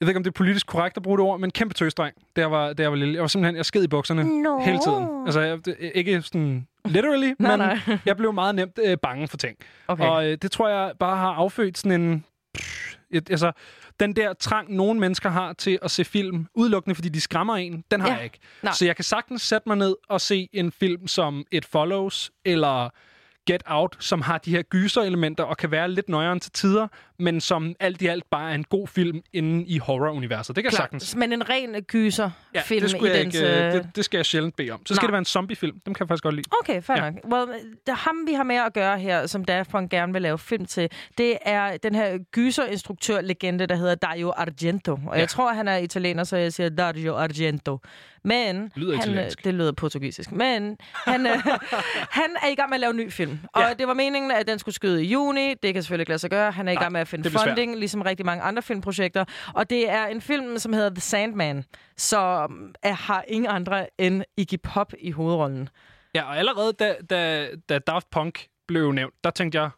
jeg 0.00 0.06
ved 0.06 0.08
ikke, 0.08 0.16
om 0.18 0.22
det 0.24 0.30
er 0.30 0.34
politisk 0.34 0.66
korrekt 0.66 0.96
at 0.96 1.02
bruge 1.02 1.18
det 1.18 1.24
ord, 1.26 1.40
men 1.40 1.50
kæmpe 1.50 1.74
tøsdreng, 1.74 2.14
da 2.36 2.40
jeg 2.40 2.50
var, 2.50 2.72
da 2.72 2.82
jeg 2.82 2.90
var 2.90 2.96
lille. 2.96 3.14
Jeg 3.14 3.20
var 3.20 3.26
simpelthen, 3.28 3.56
jeg 3.56 3.64
sked 3.66 3.84
i 3.84 3.88
bukserne 3.88 4.42
Nå. 4.42 4.60
hele 4.60 4.78
tiden. 4.78 5.08
Altså, 5.26 5.40
jeg, 5.40 5.60
ikke 5.94 6.22
sådan 6.22 6.66
literally, 6.84 7.32
Nej, 7.38 7.56
men 7.56 7.68
nej. 7.86 7.98
jeg 8.06 8.16
blev 8.16 8.32
meget 8.32 8.54
nemt 8.54 8.78
øh, 8.84 8.96
bange 9.02 9.28
for 9.28 9.36
ting. 9.36 9.56
Okay. 9.88 10.04
Og 10.04 10.26
øh, 10.30 10.38
det 10.42 10.52
tror 10.52 10.68
jeg 10.68 10.92
bare 10.98 11.16
har 11.16 11.32
affødt 11.32 11.78
sådan 11.78 12.00
en... 12.00 12.24
Pff, 12.54 12.94
et, 13.10 13.30
altså, 13.30 13.52
den 14.00 14.16
der 14.16 14.32
trang, 14.32 14.74
nogle 14.74 15.00
mennesker 15.00 15.28
har 15.30 15.52
til 15.52 15.78
at 15.82 15.90
se 15.90 16.04
film, 16.04 16.46
udelukkende 16.54 16.94
fordi 16.94 17.08
de 17.08 17.20
skræmmer 17.20 17.56
en, 17.56 17.84
den 17.90 18.00
har 18.00 18.08
Ja. 18.08 18.14
jeg 18.14 18.24
ikke. 18.24 18.38
Nej. 18.62 18.72
Så 18.72 18.84
jeg 18.86 18.96
kan 18.96 19.04
sagtens 19.04 19.42
sætte 19.42 19.68
mig 19.68 19.76
ned 19.76 19.96
og 20.08 20.20
se 20.20 20.48
en 20.52 20.72
film 20.72 21.06
som 21.08 21.44
It 21.52 21.64
Follows, 21.64 22.30
eller 22.44 22.88
Get 23.46 23.62
Out, 23.66 23.96
som 24.00 24.22
har 24.22 24.38
de 24.38 24.50
her 24.50 24.62
gyser-elementer 24.62 25.44
og 25.44 25.56
kan 25.56 25.70
være 25.70 25.90
lidt 25.90 26.08
nøjere 26.08 26.38
til 26.38 26.52
tider, 26.52 26.88
men 27.18 27.40
som 27.40 27.74
alt 27.80 28.02
i 28.02 28.06
alt 28.06 28.24
bare 28.30 28.50
er 28.50 28.54
en 28.54 28.64
god 28.64 28.88
film 28.88 29.22
inde 29.32 29.64
i 29.66 29.78
horror-universet. 29.78 30.56
Det 30.56 30.64
kan 30.64 30.70
Klart. 30.70 30.82
sagtens. 30.82 31.16
Men 31.16 31.32
en 31.32 31.48
ren 31.50 31.82
gyserfilm 31.82 32.32
Ja, 32.54 32.60
det, 32.68 32.82
i 32.84 32.88
skulle 32.88 33.12
jeg 33.12 33.24
dens... 33.24 33.34
ikke, 33.34 33.48
øh, 33.58 33.66
øh, 33.66 33.72
det, 33.72 33.88
det 33.96 34.04
skal 34.04 34.18
jeg 34.18 34.26
sjældent 34.26 34.56
bede 34.56 34.70
om. 34.70 34.86
Så 34.86 34.94
skal 34.94 35.04
Nej. 35.04 35.08
det 35.08 35.12
være 35.12 35.18
en 35.18 35.24
zombiefilm. 35.24 35.80
Dem 35.86 35.94
kan 35.94 36.04
jeg 36.04 36.08
faktisk 36.08 36.22
godt 36.22 36.34
lide. 36.34 36.48
Okay, 36.60 36.82
fair 36.82 36.96
Ja. 37.04 37.10
nok. 37.10 37.14
Well, 37.32 37.60
det, 37.86 37.94
ham, 37.94 38.16
vi 38.26 38.32
har 38.32 38.42
med 38.42 38.56
at 38.56 38.72
gøre 38.74 38.98
her, 38.98 39.26
som 39.26 39.44
Daft 39.44 39.70
Punk 39.70 39.90
gerne 39.90 40.12
vil 40.12 40.22
lave 40.22 40.38
film 40.38 40.66
til, 40.66 40.88
det 41.18 41.38
er 41.42 41.76
den 41.76 41.94
her 41.94 42.18
gyserinstruktør-legende, 42.32 43.66
der 43.66 43.74
hedder 43.76 43.94
Dario 43.94 44.32
Argento. 44.36 44.92
Og 44.92 45.14
ja. 45.14 45.20
Jeg 45.20 45.28
tror, 45.28 45.52
han 45.52 45.68
er 45.68 45.76
italiener, 45.76 46.24
så 46.24 46.36
jeg 46.36 46.52
siger 46.52 46.68
Dario 46.68 47.14
Argento. 47.16 47.78
Men 48.24 48.72
Lyder 48.76 48.96
han, 48.96 49.08
italiensk. 49.10 49.44
det 49.44 49.54
lyder 49.54 49.72
portugisisk. 49.72 50.32
Men 50.32 50.76
han, 51.06 51.26
øh, 51.26 51.32
han 52.20 52.30
er 52.42 52.48
i 52.48 52.54
gang 52.54 52.68
med 52.70 52.76
at 52.76 52.80
lave 52.80 52.90
en 52.90 52.96
ny 52.96 53.12
film. 53.12 53.38
Og 53.52 53.62
Ja. 53.62 53.74
det 53.78 53.86
var 53.88 53.94
meningen, 53.94 54.30
at 54.30 54.46
den 54.48 54.58
skulle 54.58 54.74
skyde 54.74 55.04
i 55.04 55.06
juni. 55.08 55.54
Det 55.62 55.74
kan 55.74 55.82
selvfølgelig 55.82 56.02
ikke 56.02 56.10
lade 56.10 56.18
sig 56.18 56.30
gøre. 56.30 56.52
Han 56.52 56.68
er 56.68 56.72
i 56.72 56.74
gang 56.74 56.92
med 56.92 57.00
at 57.00 57.05
finde 57.08 57.24
det 57.24 57.32
bliver 57.32 57.42
svært. 57.42 57.50
funding, 57.50 57.76
ligesom 57.76 58.00
rigtig 58.00 58.26
mange 58.26 58.42
andre 58.42 58.62
filmprojekter. 58.62 59.24
Og 59.54 59.70
det 59.70 59.90
er 59.90 60.06
en 60.06 60.20
film, 60.20 60.58
som 60.58 60.72
hedder 60.72 60.90
The 60.90 61.00
Sandman, 61.00 61.64
som 61.96 62.74
er, 62.82 62.92
har 62.92 63.24
ingen 63.28 63.50
andre 63.50 63.86
end 63.98 64.22
Iggy 64.36 64.58
Pop 64.62 64.92
i 64.98 65.10
hovedrollen. 65.10 65.68
Ja, 66.14 66.22
og 66.22 66.38
allerede 66.38 66.72
da, 66.72 66.94
da, 67.10 67.48
da 67.68 67.78
Daft 67.78 68.10
Punk 68.10 68.46
blev 68.68 68.92
nævnt, 68.92 69.14
der 69.24 69.30
tænkte 69.30 69.60
jeg, 69.60 69.70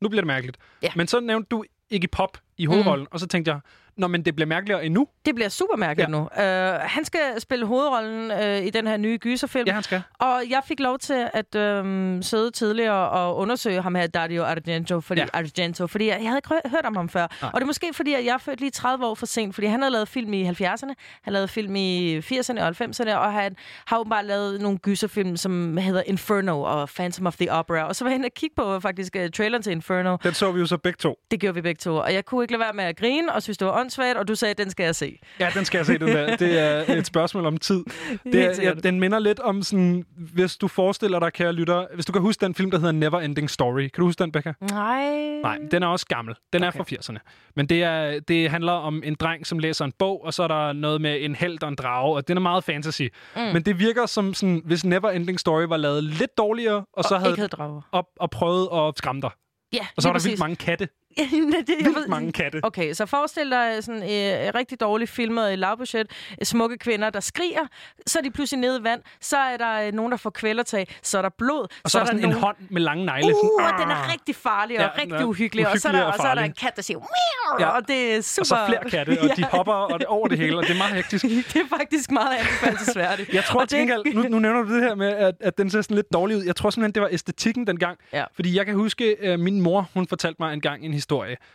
nu 0.00 0.08
bliver 0.08 0.22
det 0.22 0.26
mærkeligt. 0.26 0.58
Ja. 0.82 0.90
Men 0.96 1.06
så 1.06 1.20
nævnte 1.20 1.48
du 1.50 1.64
Iggy 1.90 2.06
Pop 2.12 2.38
i 2.58 2.66
hovedrollen, 2.66 3.04
mm. 3.04 3.08
og 3.10 3.20
så 3.20 3.26
tænkte 3.26 3.50
jeg, 3.50 3.60
Nå, 3.98 4.06
men 4.06 4.24
det 4.24 4.34
bliver 4.34 4.46
mærkeligere 4.48 4.84
endnu. 4.86 5.06
Det 5.26 5.34
bliver 5.34 5.48
super 5.48 5.76
mærkeligt 5.76 6.08
Ja. 6.08 6.12
nu. 6.12 6.18
Uh, 6.18 6.80
han 6.80 7.04
skal 7.04 7.20
spille 7.40 7.66
hovedrollen 7.66 8.30
uh, 8.30 8.66
i 8.66 8.70
den 8.70 8.86
her 8.86 8.96
nye 8.96 9.18
gyserfilm. 9.18 9.66
Ja, 9.66 9.72
han 9.72 9.82
skal. 9.82 10.02
Og 10.18 10.42
jeg 10.50 10.62
fik 10.66 10.80
lov 10.80 10.98
til 10.98 11.28
at 11.32 11.54
um, 11.80 12.22
sidde 12.22 12.50
tidligere 12.50 13.08
og 13.10 13.36
undersøge 13.36 13.82
ham 13.82 13.94
her, 13.94 14.06
Dario 14.06 14.44
Argento, 14.44 15.00
fordi, 15.00 15.20
Ja. 15.20 15.26
Argento, 15.32 15.86
fordi 15.86 16.06
jeg, 16.06 16.18
jeg 16.20 16.28
havde 16.28 16.38
ikke 16.38 16.48
hø- 16.48 16.70
hørt 16.70 16.84
om 16.86 16.96
ham 16.96 17.08
før. 17.08 17.26
Nej. 17.42 17.50
Og 17.54 17.60
det 17.60 17.62
er 17.62 17.66
måske 17.66 17.86
fordi, 17.94 18.14
at 18.14 18.24
jeg 18.24 18.34
er 18.34 18.38
født 18.38 18.60
lige 18.60 18.70
30 18.70 19.06
år 19.06 19.14
for 19.14 19.26
sent, 19.26 19.54
fordi 19.54 19.66
han 19.66 19.80
havde 19.82 19.92
lavet 19.92 20.08
film 20.08 20.32
i 20.32 20.48
70'erne, 20.48 20.92
han 21.22 21.32
lavede 21.32 21.48
film 21.48 21.76
i 21.76 22.18
80'erne 22.18 22.60
og 22.62 22.68
90'erne, 22.68 23.14
og 23.14 23.32
han 23.32 23.56
har 23.86 23.98
åbenbart 23.98 24.24
lavet 24.24 24.60
nogle 24.60 24.78
gyserfilm, 24.78 25.36
som 25.36 25.76
hedder 25.76 26.02
Inferno 26.06 26.62
og 26.62 26.88
Phantom 26.88 27.26
of 27.26 27.36
the 27.36 27.52
Opera. 27.52 27.82
Og 27.88 27.96
så 27.96 28.04
var 28.04 28.10
jeg 28.10 28.14
inde 28.16 28.26
og 28.26 28.34
kigge 28.34 28.54
på 28.56 28.80
faktisk 28.80 29.16
uh, 29.18 29.30
traileren 29.36 29.62
til 29.62 29.72
Inferno. 29.72 30.16
Den 30.22 30.34
så 30.34 30.52
vi 30.52 30.60
jo 30.60 30.66
så 30.66 30.76
begge 30.76 30.96
to. 30.96 31.18
Det 31.30 31.40
gjorde 31.40 31.54
vi 31.54 31.60
begge 31.60 31.78
to. 31.78 31.96
Og 31.96 32.14
jeg 32.14 32.24
kunne 32.24 32.44
ikke 32.44 32.52
lade 32.52 32.60
være 32.60 32.72
med 32.72 32.84
at 32.84 32.96
grine 32.96 33.32
og 33.32 33.42
synes, 33.42 33.58
det 33.58 33.66
var 33.66 33.72
åndssvagt, 33.88 34.18
og 34.18 34.28
du 34.28 34.34
sagde, 34.34 34.54
den 34.54 34.70
skal 34.70 34.84
jeg 34.84 34.94
se. 34.96 35.18
Ja, 35.40 35.50
den 35.54 35.64
skal 35.64 35.78
jeg 35.78 35.86
se, 35.86 35.98
den 35.98 36.08
der. 36.08 36.36
Det 36.46 36.58
er 36.58 36.94
et 36.94 37.06
spørgsmål 37.06 37.46
om 37.46 37.56
tid. 37.56 37.84
Det 38.24 38.44
er, 38.44 38.62
ja, 38.62 38.72
den 38.74 39.00
minder 39.00 39.18
lidt 39.18 39.40
om 39.40 39.62
sådan, 39.62 40.04
hvis 40.34 40.56
du 40.56 40.68
forestiller 40.68 41.18
dig, 41.20 41.32
kære 41.32 41.52
lytter, 41.52 41.86
hvis 41.94 42.06
du 42.06 42.12
kan 42.12 42.22
huske 42.22 42.44
den 42.44 42.54
film, 42.54 42.70
der 42.70 42.78
hedder 42.78 42.92
Never 42.92 43.20
Ending 43.20 43.50
Story. 43.50 43.80
Kan 43.80 43.90
du 43.96 44.04
huske 44.04 44.22
den, 44.22 44.32
Becca? 44.32 44.52
Nej. 44.60 45.18
Nej, 45.42 45.58
den 45.70 45.82
er 45.82 45.86
også 45.86 46.06
gammel. 46.06 46.34
Den 46.52 46.62
okay. 46.64 46.78
er 46.80 46.84
fra 46.84 47.12
80'erne. 47.14 47.50
Men 47.56 47.66
det, 47.66 47.82
er, 47.82 48.20
det 48.20 48.50
handler 48.50 48.72
om 48.72 49.02
en 49.04 49.14
dreng, 49.14 49.46
som 49.46 49.58
læser 49.58 49.84
en 49.84 49.92
bog, 49.98 50.24
og 50.24 50.34
så 50.34 50.42
er 50.42 50.48
der 50.48 50.72
noget 50.72 51.00
med 51.00 51.24
en 51.24 51.34
held 51.34 51.62
og 51.62 51.68
en 51.68 51.74
drage, 51.74 52.16
og 52.16 52.28
den 52.28 52.36
er 52.36 52.40
meget 52.40 52.64
fantasy. 52.64 53.02
Mm. 53.36 53.42
Men 53.42 53.62
det 53.62 53.78
virker 53.78 54.06
som, 54.06 54.34
sådan, 54.34 54.62
hvis 54.64 54.84
Never 54.84 55.10
Ending 55.10 55.40
Story 55.40 55.62
var 55.62 55.76
lavet 55.76 56.04
lidt 56.04 56.38
dårligere, 56.38 56.84
og, 56.92 57.04
så 57.04 57.14
og 57.14 57.20
havde 57.20 57.32
ikke 57.32 57.40
havde 57.40 57.48
drager. 57.48 57.80
op 57.92 58.06
og 58.20 58.30
prøvet 58.30 58.68
at 58.72 58.98
skræmme 58.98 59.22
dig. 59.22 59.30
Ja, 59.72 59.86
Og 59.96 60.02
så 60.02 60.08
var 60.08 60.12
der 60.12 60.18
vildt 60.22 60.32
præcis. 60.32 60.40
mange 60.40 60.56
katte. 60.56 60.88
Ja, 61.22 61.24
det, 61.24 61.68
jeg 61.68 61.76
Vildt 61.84 61.96
ved- 61.98 62.08
mange 62.08 62.32
katte. 62.32 62.60
Okay, 62.62 62.92
så 62.92 63.06
forestil 63.06 63.50
dig 63.50 63.78
sådan 63.84 64.02
øh, 64.02 64.52
rigtig 64.54 64.80
dårligt 64.80 65.10
filmet 65.10 65.52
i 65.52 65.56
lavbudget, 65.56 66.06
øh, 66.40 66.46
smukke 66.46 66.78
kvinder, 66.78 67.10
der 67.10 67.20
skriger, 67.20 67.60
så 68.06 68.18
er 68.18 68.22
de 68.22 68.30
pludselig 68.30 68.60
nede 68.60 68.80
i 68.80 68.84
vand, 68.84 69.00
så 69.20 69.36
er 69.36 69.56
der 69.56 69.86
øh, 69.86 69.92
nogen, 69.92 70.12
der 70.12 70.18
får 70.18 70.30
kvælertag, 70.30 70.86
så 71.02 71.18
er 71.18 71.22
der 71.22 71.28
blod, 71.38 71.66
Og 71.84 71.90
så, 71.90 71.98
er 71.98 72.02
der 72.02 72.06
sådan 72.06 72.20
nogen... 72.20 72.36
en 72.36 72.42
hånd 72.42 72.56
med 72.70 72.80
lange 72.82 73.04
negle. 73.06 73.34
Uh, 73.34 73.40
sådan, 73.64 73.80
den 73.80 73.90
er 73.90 73.94
"Arr!" 73.94 74.12
rigtig 74.12 74.34
farlig 74.36 74.76
og 74.76 74.82
Ja, 74.82 74.88
ja, 74.96 75.02
rigtig 75.02 75.16
er 75.18 75.24
uhyggelig, 75.24 75.68
og 75.68 75.78
så 75.78 75.88
er, 75.88 75.92
der, 75.92 76.00
og 76.02 76.06
og 76.06 76.14
så 76.16 76.22
er 76.28 76.34
der 76.34 76.42
en 76.42 76.52
kat, 76.52 76.76
der 76.76 76.82
siger, 76.82 76.98
Meow! 76.98 77.60
Ja. 77.60 77.66
og 77.76 77.88
det 77.88 78.16
er 78.16 78.20
super... 78.22 78.42
Og 78.42 78.46
så 78.46 78.56
flere 78.66 78.90
katte, 78.90 79.18
og 79.22 79.28
de 79.36 79.44
hopper 79.44 79.72
og 79.72 79.98
det 79.98 80.06
over 80.06 80.28
det 80.28 80.38
hele, 80.38 80.56
og 80.58 80.62
det 80.62 80.70
er 80.70 80.76
meget 80.78 80.94
hektisk. 80.94 81.24
det 81.52 81.56
er 81.56 81.76
faktisk 81.78 82.10
meget 82.10 82.36
anbefalesværdigt. 82.38 83.34
Jeg 83.34 83.44
tror 83.44 83.60
Og 83.60 83.68
til 83.68 83.78
gengæld, 83.78 84.14
nu, 84.14 84.22
nu 84.22 84.38
nævner 84.38 84.62
du 84.62 84.74
det 84.74 84.82
her 84.82 84.94
med, 84.94 85.06
at, 85.08 85.34
at 85.40 85.58
den 85.58 85.70
ser 85.70 85.82
sådan 85.82 85.94
lidt 85.94 86.12
dårlig 86.12 86.36
ud. 86.36 86.42
Jeg 86.44 86.56
tror 86.56 86.70
simpelthen, 86.70 86.94
det 86.94 87.02
var 87.02 87.08
æstetikken 87.12 87.66
dengang. 87.66 87.98
Ja. 88.12 88.24
Fordi 88.34 88.56
jeg 88.56 88.66
kan 88.66 88.74
huske, 88.74 89.16
at 89.22 89.40
min 89.40 89.60
mor, 89.60 89.88
hun 89.94 90.08
fortalte 90.08 90.36
mig 90.42 90.52
engang 90.54 90.84
en 90.84 90.92
historie. 90.92 91.07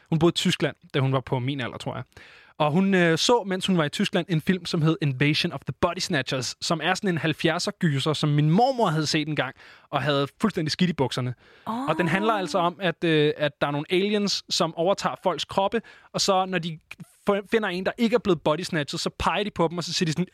Hun 0.10 0.20
boede 0.20 0.32
i 0.32 0.36
Tyskland, 0.36 0.76
da 0.94 1.00
hun 1.00 1.14
var 1.14 1.20
på 1.20 1.40
min 1.40 1.62
alder, 1.62 1.78
tror 1.78 1.96
jeg. 1.96 2.04
Og 2.58 2.72
hun 2.72 2.94
øh, 2.94 3.18
så, 3.18 3.44
mens 3.44 3.66
hun 3.66 3.78
var 3.78 3.84
i 3.84 3.90
Tyskland, 3.90 4.26
en 4.30 4.42
film, 4.42 4.66
som 4.66 4.82
hed 4.82 4.98
Invasion 5.02 5.52
of 5.52 5.60
the 5.60 5.74
Body 5.82 6.00
Snatchers, 6.00 6.56
som 6.62 6.80
er 6.84 6.94
sådan 6.94 7.10
en 7.10 7.18
70'er 7.18 7.70
gyser, 7.80 8.14
som 8.14 8.30
min 8.30 8.50
mormor 8.50 8.88
havde 8.88 9.06
set 9.06 9.28
en 9.28 9.36
gang, 9.36 9.56
og 9.90 10.02
havde 10.02 10.28
fuldstændig 10.42 10.72
skidt 10.72 10.90
i 10.90 10.94
bukserne. 10.94 11.34
Oh. 11.66 11.86
Og 11.90 11.98
den 11.98 12.08
handler 12.08 12.34
altså 12.34 12.58
om, 12.58 12.78
at, 12.82 13.04
øh, 13.04 13.34
at 13.38 13.62
der 13.62 13.68
er 13.68 13.72
nogle 13.72 13.86
aliens, 13.90 14.44
som 14.50 14.76
overtager 14.76 15.16
folks 15.24 15.46
kroppe, 15.46 15.82
og 16.14 16.22
så 16.22 16.46
når 16.46 16.60
de 16.60 16.80
finder 17.52 17.70
en, 17.70 17.86
der 17.86 17.92
ikke 17.98 18.14
er 18.14 18.20
blevet 18.20 18.42
body 18.42 18.62
snatchet, 18.62 19.00
så 19.00 19.10
peger 19.20 19.44
de 19.44 19.52
på 19.52 19.68
dem, 19.68 19.78
og 19.78 19.84
så 19.84 19.94
siger 19.94 20.06
de 20.06 20.12
sådan 20.12 20.28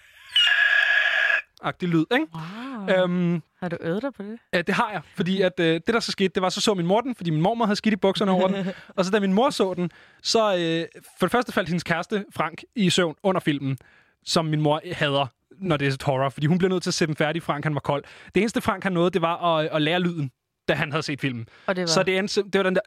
agtig 1.61 1.89
lyd, 1.89 2.05
ikke? 2.11 2.25
Wow. 2.33 2.68
Øhm, 2.89 3.41
Har 3.59 3.69
du 3.69 3.77
øvet 3.81 4.01
dig 4.01 4.13
på 4.13 4.23
det? 4.23 4.39
Ja, 4.53 4.61
det 4.61 4.75
har 4.75 4.91
jeg, 4.91 5.01
fordi 5.15 5.41
at, 5.41 5.59
øh, 5.59 5.65
det, 5.73 5.87
der 5.87 5.99
så 5.99 6.11
skete, 6.11 6.31
det 6.35 6.41
var, 6.41 6.49
så 6.49 6.61
så 6.61 6.73
min 6.73 6.85
mor 6.85 7.01
den, 7.01 7.15
fordi 7.15 7.29
min 7.29 7.41
mormor 7.41 7.65
havde 7.65 7.75
skidt 7.75 7.93
i 7.93 7.95
bukserne 7.95 8.31
over 8.31 8.47
den. 8.47 8.67
Og 8.95 9.05
så 9.05 9.11
da 9.11 9.19
min 9.19 9.33
mor 9.33 9.49
så 9.49 9.73
den, 9.73 9.91
så 10.23 10.39
øh, 10.57 11.01
for 11.19 11.25
det 11.25 11.31
første 11.31 11.51
faldt 11.51 11.69
hendes 11.69 11.83
kæreste, 11.83 12.25
Frank, 12.35 12.63
i 12.75 12.89
søvn 12.89 13.15
under 13.23 13.41
filmen, 13.41 13.77
som 14.25 14.45
min 14.45 14.61
mor 14.61 14.81
hader, 14.93 15.25
når 15.51 15.77
det 15.77 15.87
er 15.87 15.91
et 15.91 16.03
horror, 16.03 16.29
fordi 16.29 16.47
hun 16.47 16.57
bliver 16.57 16.69
nødt 16.69 16.83
til 16.83 16.89
at 16.89 16.93
sætte 16.93 17.09
den 17.09 17.17
færdig, 17.17 17.43
Frank 17.43 17.63
han 17.63 17.73
var 17.73 17.79
kold. 17.81 18.03
Det 18.35 18.41
eneste 18.41 18.61
Frank 18.61 18.83
han 18.83 18.91
nåede, 18.91 19.11
det 19.11 19.21
var 19.21 19.57
at, 19.57 19.69
at 19.71 19.81
lære 19.81 19.99
lyden 19.99 20.31
da 20.67 20.73
han 20.73 20.91
havde 20.91 21.03
set 21.03 21.21
filmen. 21.21 21.47
Og 21.67 21.75
det 21.75 21.81
var... 21.81 21.87
Så 21.87 22.03
det, 22.03 22.17
endte, 22.17 22.43
det 22.43 22.57
var 22.57 22.63
den 22.63 22.75
der 22.75 22.81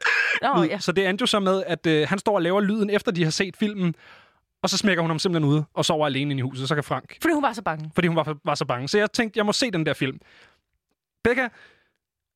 lyd. 0.61 0.69
ja. 0.69 0.79
Så 0.79 0.91
det 0.91 1.07
endte 1.07 1.21
jo 1.21 1.25
så 1.25 1.39
med, 1.39 1.63
at 1.67 1.87
øh, 1.87 2.07
han 2.09 2.19
står 2.19 2.35
og 2.35 2.41
laver 2.41 2.61
lyden, 2.61 2.89
efter 2.89 3.11
de 3.11 3.23
har 3.23 3.31
set 3.31 3.55
filmen, 3.55 3.95
og 4.63 4.69
så 4.69 4.77
smækker 4.77 5.01
hun 5.01 5.09
ham 5.09 5.19
simpelthen 5.19 5.51
ude 5.51 5.65
og 5.73 5.85
sover 5.85 6.05
alene 6.05 6.31
inde 6.31 6.39
i 6.39 6.41
huset. 6.41 6.67
Så 6.67 6.75
kan 6.75 6.83
Frank 6.83 7.17
Fordi 7.21 7.33
hun 7.33 7.43
var 7.43 7.53
så 7.53 7.61
bange. 7.61 7.91
fordi 7.95 8.07
hun 8.07 8.15
var, 8.17 8.35
var 8.45 8.55
så 8.55 8.65
bange. 8.65 8.87
Så 8.87 8.97
jeg 8.97 9.11
tænkte, 9.11 9.37
jeg 9.37 9.45
må 9.45 9.51
se 9.53 9.71
den 9.71 9.85
der 9.85 9.93
film. 9.93 10.19
Becca, 11.23 11.49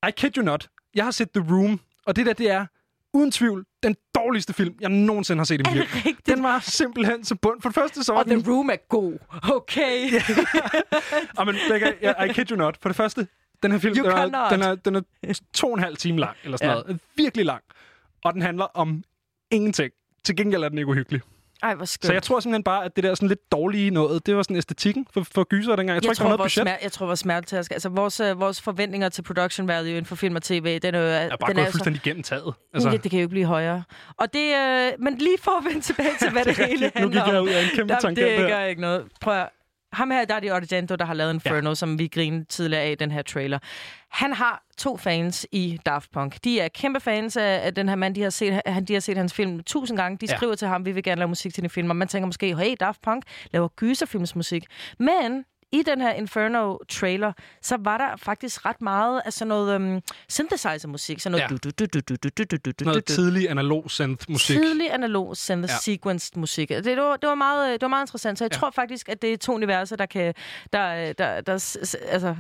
I 0.08 0.12
kid 0.18 0.38
you 0.38 0.44
not. 0.44 0.70
Jeg 0.96 1.04
har 1.04 1.12
set 1.12 1.30
The 1.32 1.46
Room, 1.54 1.80
og 2.06 2.16
det 2.16 2.26
der, 2.26 2.34
det 2.34 2.52
er 2.52 2.66
uden 3.14 3.32
tvivl 3.32 3.66
den 3.84 3.96
dårligste 4.16 4.54
film, 4.54 4.76
jeg 4.82 4.90
nogensinde 4.90 5.40
har 5.40 5.46
set 5.46 5.60
i 5.60 5.64
mit 5.64 5.74
liv. 6.06 6.14
Den 6.26 6.44
var 6.44 6.60
simpelthen 6.60 7.26
så 7.26 7.36
bund. 7.36 7.62
For 7.62 7.70
det 7.70 7.76
første, 7.76 8.04
så 8.04 8.14
var 8.14 8.20
Og 8.20 8.26
den... 8.30 8.44
The 8.44 8.52
Room 8.52 8.70
er 8.70 8.76
god. 8.90 9.18
Okay. 9.54 10.10
Ah, 11.38 11.46
men 11.48 11.56
Becca, 11.70 11.94
jeg, 12.02 12.28
I 12.30 12.34
kid 12.34 12.52
you 12.52 12.58
not. 12.58 12.78
For 12.82 12.90
det 12.90 12.96
første, 12.96 13.28
den 13.64 13.72
her 13.72 13.80
film, 13.80 13.96
You 13.98 14.04
den 14.06 14.12
er, 14.36 14.50
den, 14.50 14.62
er, 14.62 14.76
den 14.76 14.96
er 14.96 15.40
to 15.54 15.68
og 15.68 15.74
en 15.74 15.80
halv 15.84 15.98
time 15.98 16.20
lang, 16.20 16.38
eller 16.44 16.58
sådan 16.58 16.76
Ja. 16.78 16.82
noget. 16.82 17.00
Virkelig 17.16 17.46
lang. 17.46 17.64
Og 18.24 18.34
den 18.34 18.42
handler 18.42 18.66
om 18.66 19.04
ingenting. 19.52 19.92
Til 20.24 20.36
gengæld 20.36 20.64
er 20.64 20.70
den 20.70 20.78
ikke 20.78 20.90
uhyggelig. 20.90 21.22
Ej, 21.64 21.76
hvor 21.76 21.86
skønt. 21.86 22.06
Så 22.08 22.14
jeg 22.14 22.24
tror 22.24 22.40
simpelthen 22.40 22.64
bare, 22.64 22.86
at 22.86 22.96
det 22.96 23.04
der 23.04 23.16
sådan 23.16 23.28
lidt 23.28 23.52
dårlige 23.52 23.92
noget, 23.92 24.26
det 24.26 24.36
var 24.36 24.44
sådan 24.44 24.58
æstetikken 24.58 25.08
for, 25.14 25.24
for 25.32 25.44
gyser 25.44 25.76
dengang. 25.76 25.96
Jeg 25.96 26.04
tror 26.04 26.12
ikke, 26.12 26.18
der 26.18 26.24
var 26.24 26.30
noget 26.38 26.40
budget. 26.40 26.68
Smer- 26.68 26.78
jeg 26.84 26.92
tror, 26.92 27.06
vores 27.06 27.20
smertetask... 27.20 27.72
Altså, 27.72 27.90
vores, 27.90 28.20
øh, 28.20 28.40
vores 28.40 28.62
forventninger 28.62 29.10
til 29.10 29.22
production 29.22 29.68
value 29.68 29.90
inden 29.90 30.06
for 30.06 30.16
film 30.16 30.36
og 30.36 30.42
tv, 30.44 30.80
den 30.80 30.96
er 30.96 31.00
jo... 31.00 31.06
Jeg 31.06 31.26
er 31.26 31.30
bare 31.38 31.48
den 31.50 31.56
gået 31.56 31.66
så- 31.68 31.72
fuldstændig 31.72 32.02
gennem 32.02 32.24
taget. 32.24 32.54
Altså. 32.74 32.88
Altså, 32.90 33.02
Det, 33.04 33.12
kan 33.12 33.20
jo 33.20 33.24
ikke 33.24 33.30
blive 33.30 33.46
højere. 33.46 33.84
Og 34.18 34.34
det, 34.34 34.54
øh, 34.56 34.92
men 35.00 35.18
lige 35.18 35.38
for 35.42 35.52
at 35.60 35.66
vende 35.66 35.82
tilbage 35.82 36.12
til, 36.20 36.32
hvad 36.32 36.46
det, 36.46 36.56
Det 36.58 36.64
er 36.64 36.68
hele 36.68 36.86
rigtigt. 36.86 36.96
Nu 36.96 37.10
handler 37.10 37.24
gik 37.26 37.32
jeg 37.34 37.40
om. 37.40 37.46
ud 37.48 37.50
af 37.50 37.64
en 37.64 37.70
kæmpe 37.76 37.94
Jamen, 37.94 38.02
tangent 38.16 38.40
Det 38.40 38.48
gør 38.50 38.64
ikke 38.64 38.82
noget. 38.82 39.06
Prøv 39.22 39.34
at, 39.42 39.50
ham 39.98 40.12
her, 40.12 40.26
Dario 40.26 40.54
Argento, 40.54 40.96
der 40.96 41.06
har 41.06 41.14
lavet 41.14 41.34
Inferno, 41.34 41.70
ja. 41.70 41.76
som 41.76 42.00
vi 42.00 42.08
grinede 42.08 42.44
tidligere 42.46 42.84
af 42.84 42.92
i 42.92 42.96
den 42.96 43.12
her 43.12 43.22
trailer. 43.22 43.60
Han 44.10 44.34
har 44.34 44.64
to 44.78 44.98
fans 44.98 45.48
i 45.52 45.80
Daft 45.86 46.12
Punk. 46.12 46.44
De 46.44 46.60
er 46.60 46.68
kæmpe 46.68 47.00
fans 47.00 47.38
af, 47.38 47.60
af 47.64 47.74
den 47.76 47.90
her 47.90 47.96
mand. 47.96 48.16
De 48.16 48.22
har, 48.22 48.30
set, 48.30 48.62
han, 48.66 48.86
de 48.86 48.94
har 48.94 49.00
set 49.00 49.18
hans 49.18 49.34
film 49.34 49.64
tusind 49.64 49.98
gange. 49.98 50.18
De 50.18 50.28
Ja. 50.32 50.36
skriver 50.38 50.56
til 50.56 50.68
ham, 50.68 50.86
vi 50.86 50.92
vil 50.92 51.04
gerne 51.04 51.20
lave 51.20 51.28
musik 51.28 51.54
til 51.54 51.64
din 51.64 51.70
film. 51.70 51.90
Og 51.90 51.96
man 51.96 52.08
tænker 52.08 52.26
måske, 52.26 52.58
hey, 52.58 52.76
Daft 52.80 53.02
Punk 53.02 53.24
laver 53.54 53.68
gyserfilmsmusik. 53.68 54.64
Men 55.00 55.46
i 55.72 55.84
den 55.86 56.02
her 56.02 56.12
Inferno-trailer, 56.14 57.32
så 57.62 57.78
var 57.80 57.98
der 57.98 58.16
faktisk 58.18 58.66
ret 58.66 58.82
meget 58.82 59.22
af 59.26 59.34
sådan 59.34 59.48
noget 59.48 59.76
um, 59.76 60.02
synthesizer-musik. 60.30 61.20
Sådan 61.20 61.32
noget... 61.32 61.52
Ja. 61.52 61.56
Du, 61.56 61.58
du, 61.64 61.86
du, 61.86 62.00
du, 62.00 62.16
du, 62.16 62.30
du, 62.38 62.44
du, 62.52 62.58
du, 62.66 62.72
du, 62.80 62.86
noget 62.86 63.08
du. 63.08 63.14
tidlig 63.14 63.50
analog 63.50 63.92
synth 63.92 64.26
musik. 64.30 64.58
Tidlig 64.58 64.94
analog 64.94 65.38
synth 65.38 65.68
Ja. 65.70 65.74
ja. 65.74 65.80
sequenced 65.80 66.38
musik. 66.38 66.70
Det, 66.70 66.86
det, 66.86 66.98
var, 66.98 67.16
det, 67.18 67.30
var 67.30 67.36
meget, 67.36 67.74
det 67.74 67.82
var 67.82 67.88
meget 67.88 68.04
interessant, 68.04 68.38
så 68.38 68.44
jeg 68.46 68.52
Ja. 68.54 68.58
tror 68.60 68.72
faktisk, 68.72 69.10
at 69.10 69.22
det 69.22 69.34
er 69.34 69.38
to 69.38 69.54
universer, 69.54 69.96
der 69.96 70.06
kan, 70.06 70.34
der, 70.74 71.14
der, 71.14 71.42
der, 71.42 71.58
s- 71.58 71.96
altså, 71.96 72.36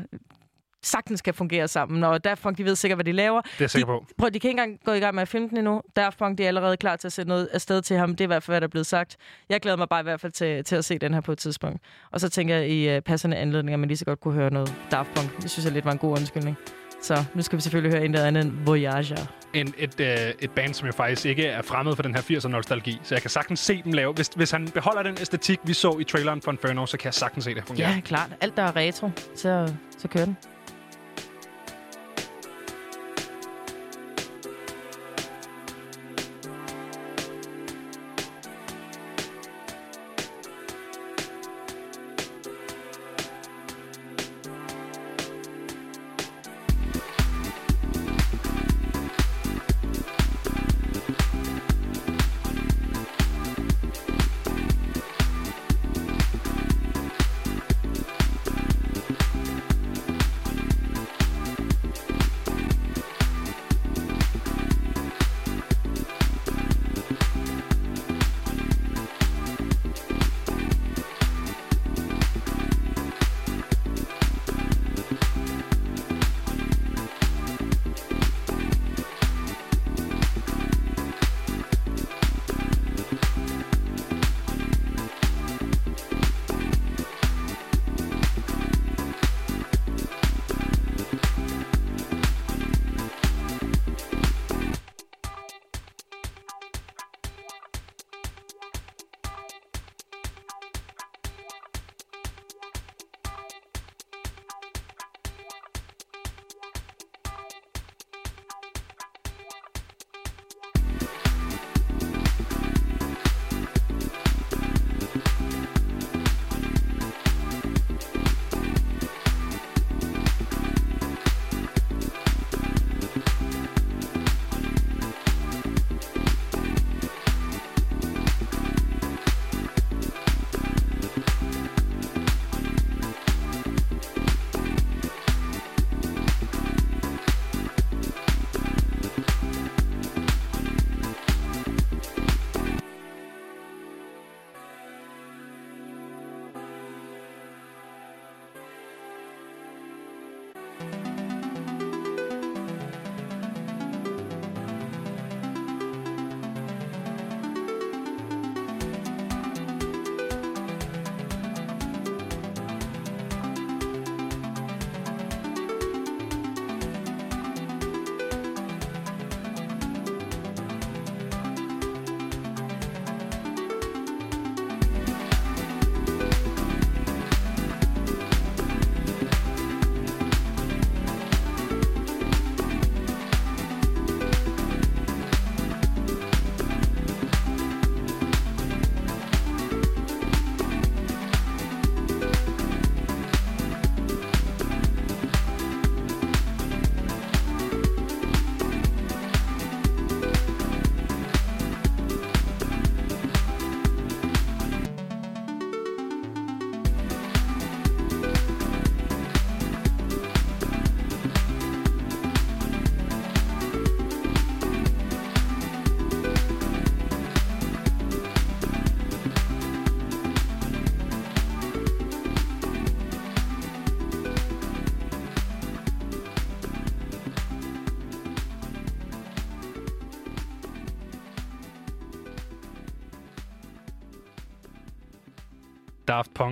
sagtens 0.83 1.21
kan 1.21 1.33
fungere 1.33 1.67
sammen, 1.67 2.03
og 2.03 2.23
Daft 2.23 2.41
Punk, 2.41 2.57
de 2.57 2.65
ved 2.65 2.75
sikkert, 2.75 2.97
hvad 2.97 3.05
de 3.05 3.11
laver. 3.11 3.41
Det 3.41 3.49
er 3.49 3.55
jeg 3.59 3.69
sikker 3.69 3.85
på. 3.85 4.05
Prøv, 4.17 4.29
de 4.29 4.39
kan 4.39 4.49
ikke 4.49 4.61
engang 4.61 4.79
gå 4.85 4.91
i 4.91 4.99
gang 4.99 5.15
med 5.15 5.21
at 5.21 5.27
filme 5.27 5.49
den 5.49 5.57
endnu. 5.57 5.81
Daft 5.95 6.17
Punk, 6.17 6.37
de 6.37 6.43
er 6.43 6.47
allerede 6.47 6.77
klar 6.77 6.95
til 6.95 7.07
at 7.07 7.13
sætte 7.13 7.29
noget 7.29 7.49
afsted 7.53 7.81
til 7.81 7.97
ham. 7.97 8.09
Det 8.09 8.21
er 8.21 8.25
i 8.25 8.27
hvert 8.27 8.43
fald, 8.43 8.53
hvad 8.53 8.61
der 8.61 8.67
er 8.67 8.71
blevet 8.71 8.85
sagt. 8.87 9.17
Jeg 9.49 9.61
glæder 9.61 9.77
mig 9.77 9.89
bare 9.89 9.99
i 9.99 10.03
hvert 10.03 10.21
fald 10.21 10.31
til, 10.31 10.63
til 10.63 10.75
at 10.75 10.85
se 10.85 10.97
den 10.97 11.13
her 11.13 11.21
på 11.21 11.31
et 11.31 11.37
tidspunkt. 11.37 11.81
Og 12.11 12.19
så 12.19 12.29
tænker 12.29 12.55
jeg 12.55 12.69
i 12.69 12.95
uh, 12.95 13.03
passende 13.03 13.37
anledning, 13.37 13.73
at 13.73 13.79
man 13.79 13.87
lige 13.87 13.97
så 13.97 14.05
godt 14.05 14.19
kunne 14.19 14.33
høre 14.33 14.51
noget 14.51 14.73
Daft 14.91 15.09
Punk. 15.15 15.41
Det 15.41 15.51
synes 15.51 15.65
jeg 15.65 15.73
lidt 15.73 15.85
var 15.85 15.91
en 15.91 15.97
god 15.97 16.11
undskyldning. 16.11 16.57
Så 17.01 17.23
nu 17.33 17.41
skal 17.41 17.57
vi 17.57 17.61
selvfølgelig 17.61 17.97
høre 17.97 18.05
en 18.05 18.13
eller 18.13 18.27
andet 18.27 18.45
end 18.45 18.53
Voyager. 18.65 19.33
En, 19.53 19.73
et, 19.77 19.99
øh, 19.99 20.17
et 20.39 20.51
band, 20.51 20.73
som 20.73 20.85
jo 20.85 20.93
faktisk 20.93 21.25
ikke 21.25 21.45
er 21.45 21.61
fremmed 21.61 21.95
for 21.95 22.03
den 22.03 22.15
her 22.15 22.21
80'er-nostalgi. 22.21 22.99
Så 23.03 23.15
jeg 23.15 23.21
kan 23.21 23.29
sagtens 23.29 23.59
se 23.59 23.81
dem 23.83 23.93
lave. 23.93 24.13
Hvis, 24.13 24.27
hvis 24.35 24.51
han 24.51 24.67
beholder 24.73 25.03
den 25.03 25.17
æstetik, 25.21 25.59
vi 25.63 25.73
så 25.73 25.97
i 25.99 26.03
traileren 26.03 26.41
for 26.41 26.51
Inferno, 26.51 26.85
så 26.85 26.97
kan 26.97 27.05
jeg 27.05 27.13
sagtens 27.13 27.43
se 27.43 27.55
det 27.55 27.63
fungere. 27.67 27.89
Ja, 27.89 27.99
klart. 27.99 28.29
Alt, 28.41 28.57
der 28.57 28.63
er 28.63 28.75
retro, 28.75 29.09
så, 29.35 29.73
så 29.97 30.07
kører 30.07 30.25
den. 30.25 30.37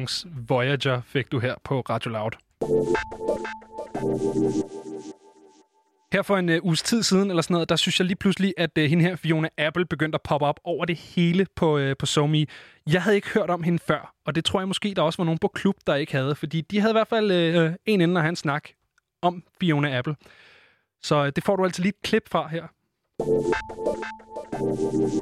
Daft 0.06 0.26
Voyager 0.50 1.02
fik 1.02 1.32
du 1.32 1.40
her 1.40 1.56
på 1.64 1.82
Radio 1.82 2.12
Loud. 2.12 2.32
Her 6.14 6.22
for 6.22 6.38
en 6.38 6.50
uh, 6.50 6.56
uges 6.64 6.82
tid 6.82 7.04
siden, 7.04 7.30
eller 7.30 7.42
sådan 7.42 7.54
noget, 7.54 7.70
der 7.70 7.76
synes 7.76 8.00
jeg 8.00 8.06
lige 8.06 8.16
pludselig, 8.16 8.54
at 8.58 8.78
uh, 8.78 8.84
hende 8.84 9.04
her, 9.04 9.16
Fiona 9.16 9.50
Apple, 9.58 9.86
begyndte 9.86 10.16
at 10.16 10.22
poppe 10.22 10.46
op 10.46 10.60
over 10.64 10.86
det 10.86 10.96
hele 10.96 11.46
på, 11.56 11.80
uh, 11.80 11.92
på 12.00 12.06
SoMe. 12.06 12.46
Jeg 12.90 13.04
havde 13.04 13.16
ikke 13.16 13.30
hørt 13.30 13.50
om 13.50 13.64
hende 13.64 13.80
før, 13.88 14.14
og 14.26 14.36
det 14.36 14.46
tror 14.46 14.60
jeg 14.60 14.68
måske, 14.68 14.94
der 14.96 15.02
også 15.02 15.18
var 15.18 15.26
nogen 15.26 15.40
på 15.40 15.48
klub, 15.48 15.76
der 15.88 15.96
ikke 15.96 16.12
havde, 16.12 16.36
fordi 16.36 16.62
de 16.62 16.80
havde 16.80 16.92
i 16.92 16.98
hvert 16.98 17.08
fald 17.08 17.58
uh, 17.66 17.74
en 17.86 18.02
ende 18.02 18.16
at 18.16 18.22
have 18.22 18.30
en 18.30 18.36
snak 18.36 18.70
om 19.22 19.44
Fiona 19.60 19.98
Apple. 19.98 20.16
Så 21.04 21.22
uh, 21.22 21.30
det 21.36 21.44
får 21.44 21.56
du 21.56 21.64
altså 21.64 21.82
lige 21.82 21.90
et 21.90 22.02
klip 22.04 22.30
fra 22.30 22.48
her. 22.48 22.64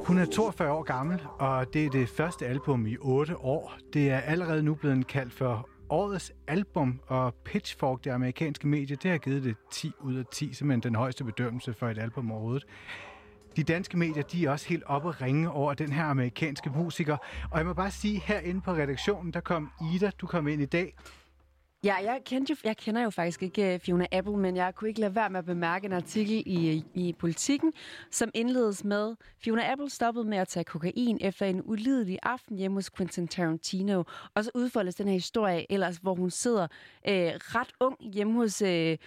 Hun 0.04 0.18
er 0.18 0.26
42 0.32 0.72
år 0.72 0.82
gammel, 0.82 1.22
og 1.38 1.74
det 1.74 1.86
er 1.86 1.90
det 1.90 2.08
første 2.08 2.46
album 2.46 2.86
i 2.86 2.96
8 3.00 3.36
år. 3.36 3.74
Det 3.92 4.10
er 4.10 4.18
allerede 4.18 4.62
nu 4.62 4.74
blevet 4.74 5.06
kaldt 5.06 5.32
for 5.32 5.68
årets 5.88 6.32
album, 6.46 7.00
og 7.06 7.34
Pitchfork, 7.34 8.04
det 8.04 8.10
amerikanske 8.10 8.68
medie, 8.68 8.96
det 8.96 9.10
har 9.10 9.18
givet 9.18 9.44
det 9.44 9.56
10 9.72 9.92
ud 10.00 10.14
af 10.14 10.24
10, 10.32 10.52
simpelthen 10.52 10.82
den 10.82 10.94
højeste 10.94 11.24
bedømmelse 11.24 11.74
for 11.74 11.88
et 11.88 11.98
album 11.98 12.32
overhovedet. 12.32 12.64
De 13.56 13.62
danske 13.62 13.98
medier, 13.98 14.22
de 14.22 14.46
er 14.46 14.50
også 14.50 14.68
helt 14.68 14.82
oppe 14.86 15.08
at 15.08 15.22
ringe 15.22 15.50
over 15.50 15.74
den 15.74 15.92
her 15.92 16.04
amerikanske 16.04 16.70
musiker. 16.70 17.16
Og 17.50 17.58
jeg 17.58 17.66
må 17.66 17.72
bare 17.72 17.90
sige, 17.90 18.22
herinde 18.24 18.60
på 18.60 18.72
redaktionen, 18.72 19.32
der 19.32 19.40
kom 19.40 19.70
Ida, 19.94 20.10
du 20.20 20.26
kom 20.26 20.48
ind 20.48 20.62
i 20.62 20.66
dag. 20.66 20.96
Ja, 21.84 21.94
jeg, 21.94 22.20
kendte 22.24 22.50
jo, 22.50 22.56
jeg 22.64 22.76
kender 22.76 23.02
jo 23.02 23.10
faktisk 23.10 23.42
ikke 23.42 23.74
øh, 23.74 23.80
Fiona 23.80 24.06
Apple, 24.12 24.36
men 24.36 24.56
jeg 24.56 24.74
kunne 24.74 24.88
ikke 24.88 25.00
lade 25.00 25.14
være 25.14 25.30
med 25.30 25.38
at 25.38 25.44
bemærke 25.44 25.86
en 25.86 25.92
artikel 25.92 26.42
i, 26.46 26.76
øh, 26.76 26.82
i 26.94 27.12
Politiken, 27.12 27.72
som 28.10 28.30
indledes 28.34 28.84
med, 28.84 29.14
Fiona 29.38 29.72
Apple 29.72 29.90
stoppede 29.90 30.24
med 30.24 30.38
at 30.38 30.48
tage 30.48 30.64
kokain 30.64 31.18
efter 31.20 31.46
en 31.46 31.62
ulidelig 31.64 32.18
aften 32.22 32.56
hjemme 32.56 32.76
hos 32.76 32.90
Quentin 32.90 33.28
Tarantino. 33.28 34.02
Og 34.34 34.44
så 34.44 34.50
udfoldes 34.54 34.94
den 34.94 35.06
her 35.08 35.14
historie 35.14 35.72
ellers, 35.72 35.96
hvor 35.96 36.14
hun 36.14 36.30
sidder 36.30 36.62
øh, 37.08 37.32
ret 37.36 37.72
ung 37.80 37.96
hjemme 38.12 38.34
hos... 38.34 38.62
Øh, 38.62 38.98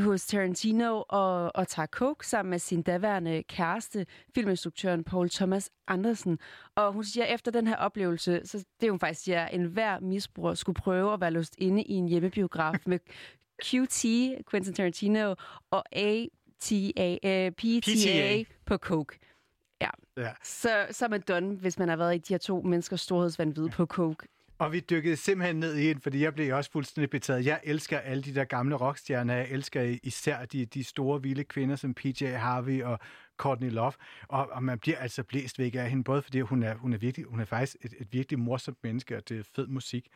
hos 0.00 0.26
Tarantino 0.26 1.02
og, 1.08 1.56
og 1.56 1.68
tager 1.68 1.86
coke 1.86 2.26
sammen 2.26 2.50
med 2.50 2.58
sin 2.58 2.82
daværende 2.82 3.42
kæreste, 3.42 4.06
filminstruktøren 4.34 5.04
Paul 5.04 5.30
Thomas 5.30 5.70
Andersen. 5.88 6.38
Og 6.74 6.92
hun 6.92 7.04
siger, 7.04 7.26
at 7.26 7.34
efter 7.34 7.50
den 7.50 7.66
her 7.66 7.76
oplevelse, 7.76 8.40
så 8.44 8.64
det 8.80 8.90
hun 8.90 9.00
faktisk 9.00 9.24
siger, 9.24 9.46
en 9.46 9.64
hver 9.64 10.00
misbruger 10.00 10.54
skulle 10.54 10.76
prøve 10.76 11.12
at 11.12 11.20
være 11.20 11.30
låst 11.30 11.54
inde 11.58 11.82
i 11.82 11.92
en 11.92 12.08
hjemmebiograf 12.08 12.74
med 12.86 12.98
QT, 13.64 14.04
Quentin 14.50 14.74
Tarantino, 14.74 15.34
og 15.70 15.84
ATA, 15.92 17.16
uh, 17.24 17.52
PTA, 17.52 17.80
PTA. 17.80 18.54
på 18.66 18.76
coke. 18.76 19.18
Ja. 19.80 19.90
Ja. 20.16 20.32
Så, 20.42 20.86
så 20.90 21.04
er 21.04 21.08
man 21.08 21.20
done, 21.20 21.56
hvis 21.56 21.78
man 21.78 21.88
har 21.88 21.96
været 21.96 22.14
i 22.14 22.18
de 22.18 22.34
her 22.34 22.38
to 22.38 22.62
menneskers 22.62 23.00
storhedsvandvid 23.00 23.68
på 23.68 23.86
coke. 23.86 24.28
Og 24.58 24.72
vi 24.72 24.80
dykkede 24.80 25.16
simpelthen 25.16 25.56
ned 25.60 25.76
i 25.76 25.90
en, 25.90 26.00
fordi 26.00 26.22
jeg 26.22 26.34
blev 26.34 26.54
også 26.56 26.70
fuldstændig 26.70 27.10
betaget. 27.10 27.46
Jeg 27.46 27.60
elsker 27.64 27.98
alle 27.98 28.22
de 28.22 28.34
der 28.34 28.44
gamle 28.44 28.74
rockstjerner. 28.76 29.34
Jeg 29.34 29.48
elsker 29.50 29.96
især 30.02 30.44
de, 30.44 30.66
de 30.66 30.84
store, 30.84 31.22
vilde 31.22 31.44
kvinder 31.44 31.76
som 31.76 31.94
PJ 31.94 32.24
Harvey 32.26 32.82
og 32.82 32.98
Courtney 33.36 33.70
Love. 33.70 33.92
Og, 34.28 34.48
og 34.52 34.62
man 34.62 34.78
bliver 34.78 34.98
altså 34.98 35.22
blæst 35.22 35.58
væk 35.58 35.74
af 35.74 35.90
hende, 35.90 36.04
både 36.04 36.22
fordi 36.22 36.40
hun 36.40 36.62
er, 36.62 36.74
hun 36.74 36.92
er, 36.92 36.98
virkelig, 36.98 37.26
hun 37.26 37.40
er 37.40 37.44
faktisk 37.44 37.76
et, 37.80 37.94
et 37.98 38.08
virkelig 38.12 38.38
morsomt 38.38 38.78
menneske, 38.82 39.16
og 39.16 39.28
det 39.28 39.38
er 39.38 39.42
fed 39.56 39.66
musik. 39.66 40.08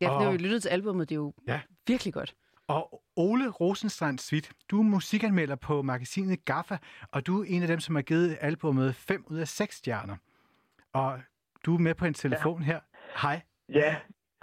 Ja, 0.00 0.10
og, 0.10 0.24
når 0.24 0.32
vi 0.32 0.36
lyttede 0.38 0.60
til 0.60 0.68
albumet, 0.68 1.08
det 1.08 1.14
er 1.14 1.20
jo 1.20 1.34
Ja. 1.46 1.60
virkelig 1.86 2.14
godt. 2.14 2.34
Og 2.68 3.02
Ole 3.16 3.48
Rosenstrand 3.48 4.18
Svit, 4.18 4.50
du 4.70 4.78
er 4.78 4.82
musikanmelder 4.82 5.56
på 5.56 5.82
magasinet 5.82 6.44
Gaffa, 6.44 6.76
og 7.08 7.26
du 7.26 7.40
er 7.40 7.44
en 7.48 7.62
af 7.62 7.68
dem, 7.68 7.80
som 7.80 7.94
har 7.94 8.02
givet 8.02 8.38
albumet 8.40 8.94
5 8.94 9.24
ud 9.26 9.38
af 9.38 9.48
6 9.48 9.76
stjerner. 9.76 10.16
Og 10.92 11.20
du 11.64 11.74
er 11.74 11.78
med 11.78 11.94
på 11.94 12.04
en 12.04 12.14
telefon 12.14 12.60
ja. 12.60 12.66
her. 12.66 12.80
Hej. 13.22 13.40
Ja, 13.74 13.96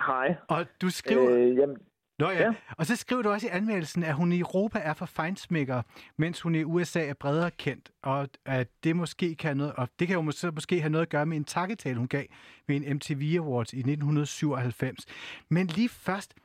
hej. 0.06 0.36
Og 0.48 0.66
du 0.82 0.90
skriver... 0.90 1.32
Øh, 1.32 1.56
jamen, 1.56 1.78
Nå 2.20 2.30
ja. 2.30 2.40
ja. 2.40 2.54
Og 2.78 2.86
så 2.86 2.96
skriver 2.96 3.22
du 3.22 3.30
også 3.30 3.48
i 3.48 3.50
anmeldelsen, 3.50 4.04
at 4.04 4.14
hun 4.14 4.32
i 4.32 4.40
Europa 4.40 4.80
er 4.80 4.94
for 4.94 5.06
fejnsmækker, 5.06 5.82
mens 6.18 6.42
hun 6.42 6.56
i 6.56 6.64
USA 6.64 7.06
er 7.06 7.14
bredere 7.14 7.52
kendt, 7.52 7.92
og 8.04 8.28
at 8.46 8.68
det 8.84 8.96
måske 8.96 9.36
kan 9.36 9.48
have 9.48 9.58
noget, 9.58 9.74
og 9.78 9.88
det 10.00 10.08
kan 10.08 10.16
jo 10.16 10.22
måske, 10.22 10.52
måske 10.52 10.82
have 10.82 10.90
noget 10.90 11.06
at 11.06 11.10
gøre 11.10 11.26
med 11.26 11.38
en 11.38 11.44
takketale, 11.44 11.98
hun 11.98 12.08
gav 12.08 12.24
ved 12.68 12.76
en 12.76 12.96
MTV 12.96 13.38
Awards 13.40 13.74
i 13.74 13.80
1997. 13.80 15.06
Men 15.50 15.68
lige 15.68 15.90
først, 15.90 16.36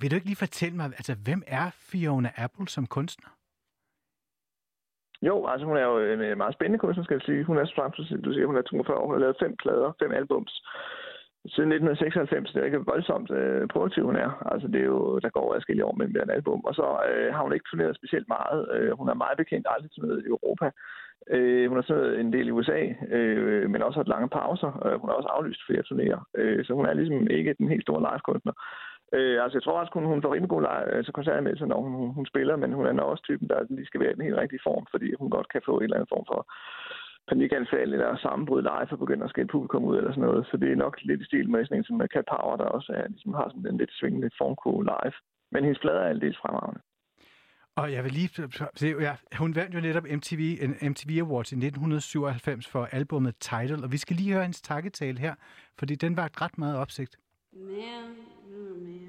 vil 0.00 0.10
du 0.10 0.14
ikke 0.14 0.26
lige 0.26 0.44
fortælle 0.46 0.76
mig, 0.76 0.86
altså 0.86 1.14
hvem 1.24 1.42
er 1.46 1.70
Fiona 1.70 2.30
Apple 2.36 2.68
som 2.68 2.86
kunstner? 2.86 3.28
Jo, 5.22 5.46
altså 5.46 5.66
hun 5.66 5.76
er 5.76 5.84
jo 5.90 5.98
en 6.12 6.20
øh, 6.20 6.36
meget 6.36 6.54
spændende 6.54 6.78
kunstner, 6.78 7.04
skal 7.04 7.14
jeg 7.14 7.22
sige. 7.22 7.44
Hun 7.44 7.58
er, 7.58 7.64
som 7.64 7.92
du 8.22 8.32
siger, 8.32 8.46
hun 8.46 8.56
er 8.56 8.62
42 8.62 8.96
år. 8.96 9.06
Hun 9.06 9.14
har 9.14 9.20
lavet 9.20 9.36
fem 9.42 9.56
plader, 9.62 9.92
fem 10.02 10.12
albums 10.12 10.62
siden 11.54 11.72
1996. 11.72 12.52
Det 12.52 12.60
er 12.60 12.64
ikke 12.64 12.90
voldsomt 12.92 13.30
øh, 13.30 13.68
produktiv, 13.72 14.04
hun 14.04 14.16
er. 14.16 14.30
Altså 14.52 14.68
det 14.68 14.80
er 14.80 14.90
jo, 14.94 15.18
der 15.18 15.30
går 15.36 15.54
adskillige 15.54 15.84
år 15.88 15.94
mellem 15.98 16.14
hver 16.14 16.34
album. 16.38 16.60
Og 16.68 16.74
så 16.74 16.86
øh, 17.10 17.34
har 17.34 17.42
hun 17.42 17.52
ikke 17.52 17.68
turneret 17.70 17.96
specielt 17.96 18.28
meget. 18.28 18.60
Øh, 18.74 18.90
hun 18.98 19.08
er 19.08 19.22
meget 19.24 19.36
bekendt 19.42 19.66
aldrig 19.70 19.90
turneret 19.90 20.22
i 20.24 20.28
Europa. 20.34 20.66
Øh, 21.34 21.68
hun 21.68 21.76
har 21.78 21.82
turneret 21.82 22.20
en 22.20 22.32
del 22.32 22.48
i 22.48 22.56
USA, 22.58 22.80
øh, 23.16 23.70
men 23.70 23.82
også 23.82 23.98
haft 23.98 24.14
lange 24.14 24.28
pauser. 24.28 24.70
Øh, 24.86 25.00
hun 25.00 25.08
har 25.08 25.16
også 25.16 25.32
aflyst 25.36 25.66
flere 25.66 25.86
turnéer. 25.88 26.20
Øh, 26.40 26.64
så 26.64 26.70
hun 26.74 26.86
er 26.86 26.92
ligesom 26.92 27.26
ikke 27.38 27.56
den 27.58 27.68
helt 27.68 27.86
store 27.86 28.04
live-kunstner. 28.06 28.54
Øh, 29.16 29.42
altså, 29.42 29.56
jeg 29.58 29.62
tror 29.62 29.80
også, 29.80 29.92
hun, 29.94 30.04
hun 30.04 30.22
får 30.22 30.32
rimelig 30.34 30.50
god 30.54 30.62
live, 30.70 30.90
altså, 30.98 31.12
koncertanmeldelse, 31.12 31.66
når 31.66 31.80
hun, 31.84 31.92
hun, 32.00 32.10
hun, 32.18 32.26
spiller, 32.26 32.56
men 32.56 32.72
hun 32.72 32.86
er 32.86 32.92
nok 32.92 33.10
også 33.10 33.24
typen, 33.24 33.48
der 33.48 33.66
lige 33.70 33.86
skal 33.86 34.00
være 34.00 34.12
i 34.12 34.14
den 34.14 34.24
helt 34.26 34.40
rigtige 34.42 34.66
form, 34.68 34.86
fordi 34.90 35.08
hun 35.20 35.30
godt 35.30 35.48
kan 35.52 35.62
få 35.64 35.74
en 35.76 35.82
eller 35.84 35.96
anden 35.96 36.14
form 36.14 36.26
for 36.32 36.40
panikanfald 37.28 37.92
eller 37.92 38.16
sammenbrud 38.16 38.62
live 38.62 38.92
og 38.94 38.98
begynde 38.98 39.24
at 39.24 39.30
skælde 39.30 39.52
publikum 39.54 39.84
ud 39.84 39.96
eller 39.96 40.12
sådan 40.12 40.28
noget. 40.28 40.46
Så 40.50 40.56
det 40.56 40.72
er 40.72 40.76
nok 40.76 40.94
lidt 41.02 41.20
i 41.20 41.24
stil 41.24 41.50
med 41.50 41.64
sådan 41.64 41.78
en 41.78 41.84
som 41.84 42.00
Cat 42.14 42.26
Power, 42.34 42.56
der 42.56 42.64
også 42.64 42.92
er, 42.92 43.08
ligesom 43.08 43.34
har 43.34 43.48
sådan 43.48 43.66
en 43.72 43.78
lidt 43.78 43.92
svingende 43.92 44.30
formko 44.38 44.80
live. 44.80 45.16
Men 45.52 45.64
hendes 45.64 45.80
plader 45.80 46.00
er 46.00 46.08
aldeles 46.08 46.38
fremragende. 46.42 46.80
Og 47.76 47.92
jeg 47.92 48.04
vil 48.04 48.12
lige 48.12 48.30
se, 48.74 48.86
ja, 49.00 49.14
hun 49.38 49.54
vandt 49.54 49.74
jo 49.74 49.80
netop 49.80 50.04
MTV, 50.18 50.58
en 50.60 50.90
MTV 50.90 51.10
Awards 51.20 51.52
i 51.52 51.56
1997 51.56 52.68
for 52.68 52.88
albumet 52.92 53.36
Tidal, 53.36 53.84
og 53.84 53.92
vi 53.92 53.96
skal 53.96 54.16
lige 54.16 54.32
høre 54.32 54.42
hendes 54.42 54.60
takketale 54.60 55.18
her, 55.18 55.34
fordi 55.78 55.94
den 55.94 56.16
var 56.16 56.42
ret 56.42 56.58
meget 56.58 56.76
opsigt. 56.78 57.16
Man, 57.52 58.04
oh 58.44 58.82
man. 58.82 59.08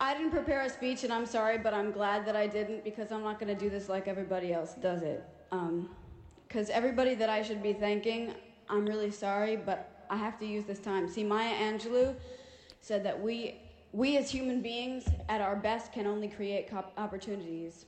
I 0.00 0.10
didn't 0.16 0.32
prepare 0.32 0.62
a 0.64 0.68
speech, 0.68 1.04
and 1.04 1.12
I'm 1.12 1.26
sorry, 1.26 1.58
but 1.64 1.72
I'm 1.72 1.92
glad 1.92 2.18
that 2.26 2.36
I 2.44 2.46
didn't 2.58 2.82
because 2.84 3.08
I'm 3.14 3.22
not 3.22 3.38
going 3.40 3.58
to 3.58 3.64
do 3.64 3.70
this 3.70 3.88
like 3.88 4.10
everybody 4.10 4.52
else 4.52 4.72
does 4.82 5.02
it. 5.02 5.20
Um, 5.54 5.76
Because 6.54 6.70
everybody 6.70 7.14
that 7.16 7.28
I 7.28 7.42
should 7.42 7.62
be 7.64 7.72
thanking, 7.72 8.32
I'm 8.68 8.86
really 8.86 9.10
sorry, 9.10 9.56
but 9.56 9.78
I 10.08 10.16
have 10.16 10.38
to 10.38 10.46
use 10.46 10.64
this 10.64 10.78
time. 10.78 11.08
See, 11.08 11.24
Maya 11.24 11.52
Angelou 11.68 12.14
said 12.80 13.02
that 13.06 13.20
we, 13.20 13.36
we 13.92 14.16
as 14.18 14.30
human 14.30 14.62
beings, 14.62 15.02
at 15.28 15.40
our 15.40 15.56
best, 15.56 15.92
can 15.92 16.06
only 16.06 16.28
create 16.28 16.64
opportunities. 16.96 17.86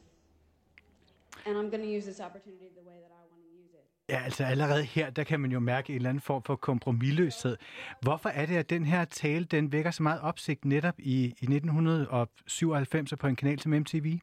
And 1.47 1.56
I'm 1.56 1.70
going 1.70 1.84
to 1.88 1.93
use 1.97 2.06
this 2.06 2.20
opportunity 2.20 2.68
the 2.74 2.84
way 2.90 2.98
that 3.05 3.12
I 3.12 3.22
want 3.30 3.43
to 3.44 3.51
use 3.62 3.72
it. 3.74 3.84
Ja, 4.09 4.20
altså 4.24 4.44
allerede 4.44 4.84
her, 4.84 5.10
der 5.10 5.24
kan 5.24 5.40
man 5.40 5.52
jo 5.52 5.60
mærke 5.60 5.90
en 5.90 5.97
eller 5.97 6.09
anden 6.10 6.20
form 6.20 6.43
for 6.43 6.56
kompromilløshed. 6.56 7.56
Hvorfor 8.02 8.28
er 8.28 8.47
det, 8.47 8.56
at 8.56 8.70
den 8.70 8.84
her 8.84 9.05
tale, 9.05 9.44
den 9.44 9.72
vækker 9.72 9.90
så 9.90 10.02
meget 10.02 10.20
opsigt 10.20 10.64
netop 10.64 10.94
i, 10.98 11.24
i 11.24 11.28
1997 11.28 13.12
på 13.20 13.26
en 13.26 13.36
kanal 13.36 13.60
som 13.60 13.72
MTV? 13.72 14.18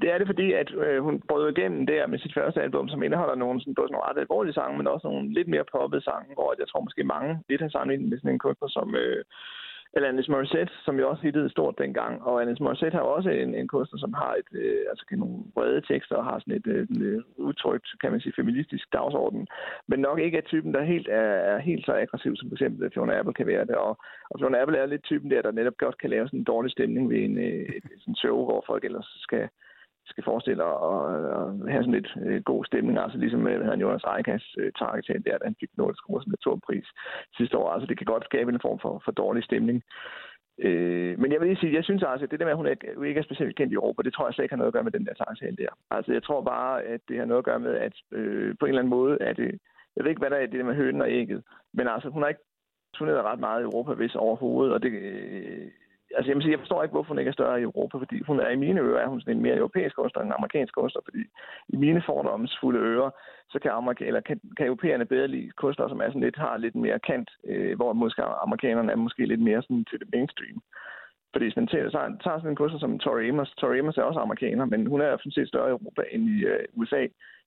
Det 0.00 0.08
er 0.12 0.18
det, 0.18 0.26
fordi 0.26 0.52
at 0.52 0.74
øh, 0.74 1.02
hun 1.02 1.22
brød 1.28 1.50
igennem 1.50 1.86
der 1.86 2.06
med 2.06 2.18
sit 2.18 2.34
første 2.34 2.62
album, 2.62 2.88
som 2.88 3.02
indeholder 3.02 3.34
nogle, 3.34 3.60
sådan, 3.60 3.74
både 3.74 3.88
sådan 3.88 3.94
nogle 3.94 4.08
ret 4.08 4.18
alvorlige 4.18 4.54
sange, 4.54 4.78
men 4.78 4.86
også 4.86 5.08
nogle 5.08 5.34
lidt 5.34 5.48
mere 5.48 5.64
poppede 5.72 6.02
sange, 6.04 6.34
hvor 6.34 6.54
jeg 6.58 6.68
tror 6.68 6.80
måske 6.80 7.04
mange 7.04 7.38
lidt 7.48 7.60
har 7.60 7.68
sammenlignet 7.68 8.08
med 8.08 8.18
sådan 8.18 8.30
en 8.32 8.38
kunstner 8.38 8.68
som 8.68 8.94
øh, 8.94 9.24
Alanis 9.96 10.28
Morissette, 10.28 10.72
som 10.84 10.98
jo 10.98 11.08
også 11.10 11.22
hittede 11.22 11.50
stort 11.50 11.78
dengang. 11.78 12.22
Og 12.22 12.40
Alanis 12.40 12.60
Morissette 12.60 12.96
har 12.96 13.04
også 13.04 13.30
en, 13.30 13.54
en 13.54 13.68
kunstner, 13.68 13.98
som 13.98 14.12
har 14.12 14.34
et, 14.34 14.50
øh, 14.52 14.80
altså 14.90 15.04
nogle 15.10 15.38
brede 15.54 15.80
tekster 15.80 16.16
og 16.16 16.24
har 16.24 16.38
sådan 16.38 16.56
et 16.60 16.66
øh, 16.66 16.86
øh, 17.00 17.22
udtrykt, 17.36 17.88
kan 18.00 18.10
man 18.12 18.20
sige, 18.20 18.32
feministisk 18.36 18.92
dagsorden. 18.92 19.46
Men 19.88 20.00
nok 20.00 20.18
ikke 20.20 20.38
er 20.38 20.42
typen, 20.42 20.74
der 20.74 20.82
helt 20.82 21.08
er, 21.08 21.30
er 21.52 21.58
helt 21.58 21.86
så 21.86 21.92
aggressiv, 21.92 22.36
som 22.36 22.48
for 22.48 22.54
eksempel 22.54 22.90
Fiona 22.94 23.18
Apple 23.18 23.34
kan 23.34 23.46
være 23.46 23.64
det. 23.64 23.74
Og, 23.74 23.98
og 24.30 24.40
Fiona 24.40 24.62
Apple 24.62 24.78
er 24.78 24.86
lidt 24.86 25.04
typen 25.04 25.30
der, 25.30 25.42
der 25.42 25.50
netop 25.50 25.76
godt 25.78 25.98
kan 25.98 26.10
lave 26.10 26.26
sådan 26.26 26.40
en 26.40 26.50
dårlig 26.52 26.70
stemning 26.70 27.10
ved 27.10 27.18
en, 27.18 27.38
øh, 27.38 27.66
et, 27.76 27.84
sådan 28.00 28.14
show, 28.14 28.44
hvor 28.44 28.64
folk 28.66 28.84
ellers 28.84 29.08
skal 29.26 29.48
skal 30.12 30.24
forestille 30.24 30.62
at, 30.64 30.76
at 31.38 31.72
have 31.72 31.82
sådan 31.84 31.98
lidt 31.98 32.10
god 32.44 32.64
stemning, 32.64 32.98
altså 32.98 33.18
ligesom 33.18 33.40
med, 33.40 33.52
hvad 33.52 33.64
hedder 33.64 33.76
han, 33.76 33.84
Jonas 33.86 34.08
Eikas 34.16 34.44
øh, 34.58 34.72
target 34.78 35.04
targetal 35.04 35.24
der, 35.24 35.38
da 35.38 35.44
han 35.44 35.60
fik 35.60 35.70
Nordisk 35.76 36.08
Råds 36.08 36.26
Naturpris 36.26 36.88
sidste 37.36 37.58
år. 37.58 37.70
Altså 37.70 37.86
det 37.86 37.98
kan 37.98 38.10
godt 38.12 38.24
skabe 38.24 38.52
en 38.52 38.64
form 38.66 38.78
for, 38.84 39.02
for 39.04 39.12
dårlig 39.12 39.44
stemning. 39.44 39.82
Øh, 40.58 41.18
men 41.20 41.32
jeg 41.32 41.40
vil 41.40 41.48
lige 41.48 41.60
sige, 41.60 41.74
jeg 41.74 41.84
synes 41.84 42.02
altså, 42.02 42.24
at 42.24 42.30
det 42.30 42.40
der 42.40 42.46
med, 42.46 42.52
at 42.52 42.56
hun 42.56 42.66
ikke, 42.66 42.86
ikke 43.06 43.20
er 43.20 43.24
specielt 43.24 43.56
kendt 43.56 43.72
i 43.72 43.80
Europa, 43.80 44.02
det 44.02 44.14
tror 44.14 44.26
jeg 44.26 44.34
slet 44.34 44.44
ikke 44.44 44.54
har 44.54 44.62
noget 44.62 44.72
at 44.72 44.76
gøre 44.76 44.88
med 44.88 44.96
den 44.96 45.06
der 45.06 45.14
targetal 45.14 45.56
der. 45.56 45.72
Altså 45.90 46.12
jeg 46.12 46.22
tror 46.22 46.40
bare, 46.42 46.82
at 46.82 47.00
det 47.08 47.18
har 47.18 47.24
noget 47.24 47.38
at 47.38 47.44
gøre 47.50 47.60
med, 47.60 47.74
at 47.86 47.94
øh, 48.12 48.54
på 48.60 48.66
en 48.66 48.68
eller 48.68 48.82
anden 48.82 48.96
måde 48.98 49.18
er 49.20 49.32
det, 49.32 49.50
jeg 49.96 50.04
ved 50.04 50.10
ikke, 50.10 50.20
hvad 50.20 50.30
der 50.30 50.36
er 50.36 50.46
det 50.46 50.58
der 50.60 50.70
med 50.70 50.74
hønen 50.74 51.00
og 51.00 51.10
ægget, 51.10 51.42
men 51.74 51.88
altså 51.88 52.08
hun 52.08 52.22
har 52.22 52.28
ikke 52.28 52.44
turneret 52.94 53.24
ret 53.24 53.40
meget 53.40 53.60
i 53.60 53.64
Europa, 53.64 53.92
hvis 53.92 54.14
overhovedet, 54.14 54.74
og 54.74 54.82
det, 54.82 54.92
øh, 54.92 55.70
altså 56.16 56.28
jeg, 56.30 56.42
sige, 56.42 56.52
jeg 56.52 56.64
forstår 56.64 56.82
ikke, 56.82 56.92
hvorfor 56.92 57.08
hun 57.08 57.18
ikke 57.18 57.28
er 57.28 57.40
større 57.40 57.60
i 57.60 57.68
Europa, 57.70 57.98
fordi 57.98 58.22
hun 58.22 58.40
er 58.40 58.50
i 58.50 58.62
mine 58.64 58.80
ører, 58.80 59.02
er 59.02 59.08
hun 59.08 59.20
sådan 59.20 59.36
en 59.36 59.42
mere 59.42 59.56
europæisk 59.56 59.96
kunstner 59.96 60.22
end 60.22 60.30
en 60.30 60.38
amerikansk 60.38 60.74
kunstner, 60.74 61.02
fordi 61.04 61.22
i 61.68 61.76
mine 61.76 62.02
fordomsfulde 62.06 62.80
ører, 62.80 63.10
så 63.52 63.58
kan, 63.58 63.70
amerika- 63.70 64.06
eller 64.06 64.20
kan, 64.20 64.40
kan 64.56 64.66
europæerne 64.66 65.06
bedre 65.06 65.28
lide 65.28 65.50
kunstnere, 65.50 65.88
som 65.88 66.00
er 66.00 66.08
sådan 66.08 66.26
lidt, 66.26 66.36
har 66.36 66.56
lidt 66.56 66.74
mere 66.74 66.98
kant, 66.98 67.30
øh, 67.44 67.76
hvor 67.76 67.92
måske 67.92 68.22
amerikanerne 68.22 68.92
er 68.92 68.96
måske 68.96 69.26
lidt 69.26 69.42
mere 69.48 69.62
sådan 69.62 69.84
til 69.84 69.98
det 70.00 70.08
mainstream. 70.12 70.58
Fordi 71.32 71.44
hvis 71.44 71.56
man 71.56 71.66
tager, 71.66 71.90
tager, 71.90 72.10
tager 72.24 72.38
sådan 72.38 72.50
en 72.50 72.56
kunstner 72.56 72.80
som 72.80 72.98
Tori 72.98 73.28
Amos, 73.28 73.50
Tori 73.50 73.78
Amos 73.78 73.98
er 73.98 74.02
også 74.02 74.20
amerikaner, 74.20 74.64
men 74.64 74.86
hun 74.86 75.00
er 75.00 75.16
sådan 75.16 75.32
set 75.32 75.48
større 75.48 75.68
i 75.68 75.76
Europa 75.76 76.02
end 76.12 76.28
i 76.28 76.44
øh, 76.44 76.64
USA. 76.74 77.06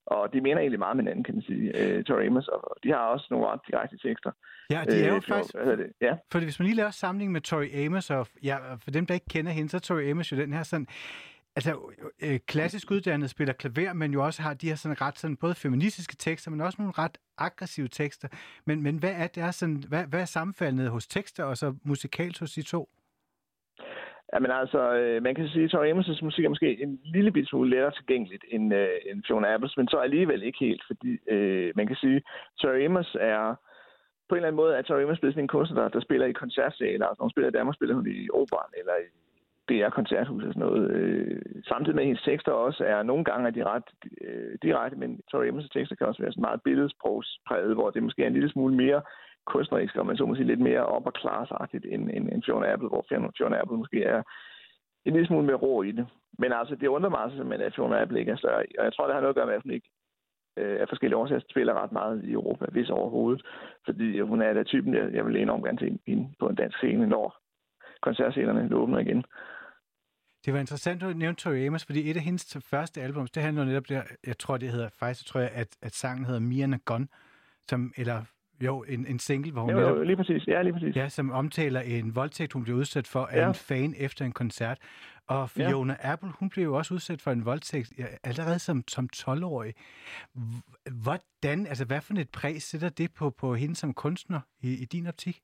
Og 0.09 0.33
de 0.33 0.41
mener 0.41 0.59
egentlig 0.59 0.79
meget 0.79 0.95
med 0.97 1.03
hinanden, 1.03 1.23
kan 1.23 1.35
man 1.35 1.43
sige, 1.43 1.77
øh, 1.77 2.03
Tori 2.03 2.25
Amos, 2.25 2.47
og 2.47 2.77
de 2.83 2.89
har 2.89 2.97
også 2.97 3.27
nogle 3.31 3.47
ret 3.47 3.59
direkte 3.67 3.97
tekster. 3.97 4.31
Ja, 4.69 4.83
de 4.91 5.03
er 5.03 5.07
jo 5.07 5.15
Øh, 5.15 5.21
faktisk... 5.21 5.55
Hvad 5.55 5.77
det? 5.77 5.91
Ja. 6.01 6.13
For 6.31 6.39
hvis 6.39 6.59
man 6.59 6.65
lige 6.65 6.75
laver 6.75 6.91
sammenligning 6.91 7.31
med 7.31 7.41
Tori 7.41 7.85
Amos, 7.85 8.09
og 8.09 8.27
ja, 8.43 8.57
for 8.75 8.91
dem, 8.91 9.05
der 9.05 9.13
ikke 9.13 9.25
kender 9.29 9.51
hende, 9.51 9.69
så 9.69 9.77
er 9.77 9.81
Tori 9.81 10.09
Amos 10.09 10.31
jo 10.31 10.37
den 10.37 10.53
her 10.53 10.63
sådan... 10.63 10.87
Altså, 11.55 11.79
øh, 12.21 12.39
klassisk 12.47 12.91
uddannet 12.91 13.29
spiller 13.29 13.53
klaver, 13.53 13.93
men 13.93 14.13
jo 14.13 14.25
også 14.25 14.41
har 14.41 14.53
de 14.53 14.67
her 14.67 14.75
sådan 14.75 15.01
ret 15.01 15.19
sådan 15.19 15.37
både 15.37 15.55
feministiske 15.55 16.15
tekster, 16.15 16.51
men 16.51 16.61
også 16.61 16.75
nogle 16.79 16.93
ret 16.97 17.17
aggressive 17.37 17.87
tekster. 17.87 18.27
Men, 18.65 18.83
men 18.83 18.97
hvad 18.97 19.11
er 19.11 19.27
det 19.27 19.43
er 19.43 19.51
sådan, 19.51 19.83
hvad, 19.87 20.05
hvad 20.05 20.21
er 20.21 20.25
sammenfaldet 20.25 20.89
hos 20.89 21.07
tekster 21.07 21.43
og 21.43 21.57
så 21.57 21.75
musikalt 21.83 22.39
hos 22.39 22.51
de 22.51 22.61
to? 22.61 22.89
Jamen 24.33 24.51
altså, 24.51 24.81
øh, 24.99 25.23
man 25.23 25.35
kan 25.35 25.47
sige, 25.47 25.63
at 25.63 25.71
Tori 25.71 25.91
Amos' 25.91 26.23
musik 26.23 26.45
er 26.45 26.49
måske 26.49 26.83
en 26.83 26.99
lille 27.03 27.31
bit 27.31 27.49
smule 27.49 27.69
lettere 27.69 27.91
tilgængeligt 27.91 28.45
end, 28.49 28.73
øh, 28.73 28.89
end 29.09 29.23
Fiona 29.27 29.53
Apples, 29.53 29.77
men 29.77 29.87
så 29.87 29.97
alligevel 29.97 30.43
ikke 30.43 30.59
helt, 30.59 30.83
fordi 30.87 31.17
øh, 31.27 31.71
man 31.75 31.87
kan 31.87 31.95
sige, 31.95 32.15
at 32.15 32.23
Tori 32.61 32.85
Amos 32.85 33.17
er 33.19 33.55
på 34.29 34.35
en 34.35 34.37
eller 34.37 34.47
anden 34.47 34.61
måde, 34.63 34.77
at 34.77 34.85
Tori 34.85 35.03
Amos 35.03 35.19
blevet 35.19 35.33
sådan 35.33 35.43
en 35.43 35.55
kunstner, 35.55 35.81
der, 35.81 35.89
der 35.89 36.01
spiller 36.01 36.27
i 36.27 36.31
koncertsaler. 36.31 37.05
Altså, 37.05 37.19
når 37.19 37.25
hun 37.25 37.31
spiller 37.31 37.49
i 37.49 37.57
Danmark, 37.57 37.75
spiller 37.75 37.95
hun 37.95 38.07
i 38.07 38.29
operan 38.33 38.71
eller 38.79 38.95
i 39.03 39.07
DR 39.69 39.89
Koncerthus 39.89 40.43
og 40.43 40.53
sådan 40.53 40.67
noget. 40.67 40.91
Øh, 40.91 41.41
samtidig 41.67 41.95
med 41.95 42.03
at 42.03 42.07
hendes 42.07 42.23
tekster 42.23 42.51
også 42.51 42.83
er 42.83 43.03
nogle 43.03 43.23
gange 43.23 43.47
er 43.47 43.51
de 43.51 43.63
ret 43.63 43.87
øh, 44.21 44.57
direkte, 44.61 44.97
men 44.97 45.21
Tori 45.31 45.49
Amos' 45.49 45.67
tekster 45.73 45.95
kan 45.95 46.07
også 46.07 46.21
være 46.21 46.31
sådan 46.31 46.47
meget 46.47 46.61
billedsprogspræget, 46.63 47.73
hvor 47.73 47.89
det 47.89 48.03
måske 48.03 48.23
er 48.23 48.27
en 48.27 48.33
lille 48.33 48.49
smule 48.49 48.75
mere 48.75 49.01
kunstnerisk, 49.53 49.95
og 49.95 50.05
man 50.05 50.17
så 50.17 50.25
må 50.25 50.35
sige 50.35 50.47
lidt 50.47 50.59
mere 50.69 50.85
op- 50.85 51.05
og 51.05 51.13
klarsagtigt 51.13 51.85
end, 51.85 52.03
end, 52.13 52.25
end 52.31 52.43
Fiona 52.45 52.73
Apple, 52.73 52.89
hvor 52.89 53.05
Fiona, 53.37 53.61
Apple 53.61 53.77
måske 53.77 54.03
er 54.03 54.21
en 55.05 55.13
lille 55.13 55.27
smule 55.27 55.45
mere 55.45 55.63
rå 55.65 55.83
i 55.83 55.91
det. 55.91 56.07
Men 56.41 56.51
altså, 56.53 56.75
det 56.75 56.87
undrer 56.87 57.09
mig 57.09 57.19
altså 57.19 57.37
simpelthen, 57.37 57.67
at 57.67 57.75
Fiona 57.75 58.01
Apple 58.01 58.19
ikke 58.19 58.31
er 58.31 58.37
større. 58.37 58.63
Og 58.79 58.85
jeg 58.85 58.93
tror, 58.93 59.05
det 59.05 59.13
har 59.13 59.21
noget 59.21 59.35
at 59.35 59.39
gøre 59.39 59.45
med, 59.45 59.53
at 59.53 59.63
hun 59.63 59.71
ikke 59.71 59.89
øh, 60.57 60.81
af 60.81 60.87
forskellige 60.89 61.17
årsager 61.17 61.41
spiller 61.49 61.83
ret 61.83 61.91
meget 61.91 62.23
i 62.23 62.31
Europa, 62.31 62.65
hvis 62.71 62.89
overhovedet. 62.89 63.41
Fordi 63.85 64.19
hun 64.19 64.41
er 64.41 64.53
da 64.53 64.63
typen, 64.63 64.93
jeg, 64.93 65.13
jeg 65.13 65.25
vil 65.25 65.35
enormt 65.35 65.65
gerne 65.65 65.79
se 65.79 65.99
hende 66.07 66.33
på 66.39 66.47
en 66.49 66.55
dansk 66.55 66.77
scene, 66.77 67.07
når 67.07 67.25
koncertscenerne 68.01 68.75
åbner 68.75 68.99
igen. 68.99 69.23
Det 70.45 70.53
var 70.53 70.59
interessant, 70.59 71.03
at 71.03 71.09
du 71.09 71.17
nævnte 71.17 71.41
Tori 71.41 71.65
Amos, 71.65 71.85
fordi 71.85 72.09
et 72.09 72.17
af 72.17 72.23
hendes 72.23 72.57
første 72.71 73.01
albums, 73.01 73.31
det 73.31 73.43
handler 73.43 73.63
netop 73.63 73.89
der, 73.89 74.01
jeg 74.27 74.37
tror, 74.37 74.57
det 74.57 74.69
hedder, 74.69 74.89
faktisk 74.99 75.25
tror 75.25 75.39
jeg, 75.39 75.51
at, 75.53 75.77
at 75.81 75.91
sangen 75.91 76.25
hedder 76.25 76.39
Mia 76.39 76.77
Gun, 76.85 77.09
som, 77.67 77.93
eller 77.97 78.23
jo, 78.65 78.83
en, 78.87 79.05
en 79.07 79.19
single, 79.19 79.51
hvor 79.51 79.61
hun 79.61 79.69
Jo, 79.71 79.79
jo, 79.79 79.87
netop, 79.89 80.05
lige 80.05 80.15
præcis. 80.15 80.47
Ja, 80.47 80.61
lige 80.61 80.73
præcis. 80.73 80.95
ja, 80.95 81.09
som 81.09 81.31
omtaler 81.31 81.79
en 81.81 82.15
voldtægt, 82.15 82.53
hun 82.53 82.63
blev 82.63 82.75
udsat 82.75 83.07
for 83.07 83.25
af 83.25 83.37
Ja. 83.37 83.47
en 83.47 83.53
fan 83.53 83.93
efter 83.97 84.25
en 84.25 84.31
koncert. 84.31 84.77
Og 85.27 85.49
Ja. 85.57 85.69
Fiona 85.69 85.95
Apple, 86.03 86.29
hun 86.39 86.49
blev 86.49 86.63
jo 86.63 86.75
også 86.77 86.93
udsat 86.93 87.21
for 87.21 87.31
en 87.31 87.45
voldtægt 87.45 87.91
ja, 87.99 88.05
allerede 88.23 88.59
som, 88.59 88.83
som 88.87 89.09
12-årig. 89.15 89.73
H- 90.35 91.01
Hvordan, 91.03 91.67
altså 91.67 91.85
hvad 91.85 92.01
for 92.01 92.13
et 92.13 92.29
præg 92.29 92.61
sætter 92.61 92.89
det 92.89 93.09
på, 93.19 93.29
på 93.29 93.55
hende 93.55 93.75
som 93.75 93.93
kunstner 93.93 94.39
i, 94.61 94.69
i 94.83 94.85
din 94.85 95.07
optik? 95.07 95.39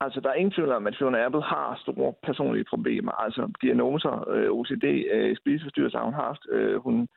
Altså, 0.00 0.20
der 0.20 0.28
er 0.30 0.34
ingen 0.34 0.52
tvivl 0.52 0.72
om, 0.72 0.86
at 0.86 0.96
Fiona 0.98 1.24
Apple 1.26 1.42
har 1.42 1.78
store 1.82 2.12
personlige 2.26 2.64
problemer. 2.64 3.12
Altså, 3.12 3.52
diagnoser, 3.62 4.28
øh, 4.30 4.50
OCD, 4.50 4.84
øh, 5.14 5.36
spiseforstyrrelser 5.36 5.98
har 5.98 6.04
hun 6.04 6.14
haft. 6.14 6.42
Øh, 6.52 6.76
hun, 6.82 7.08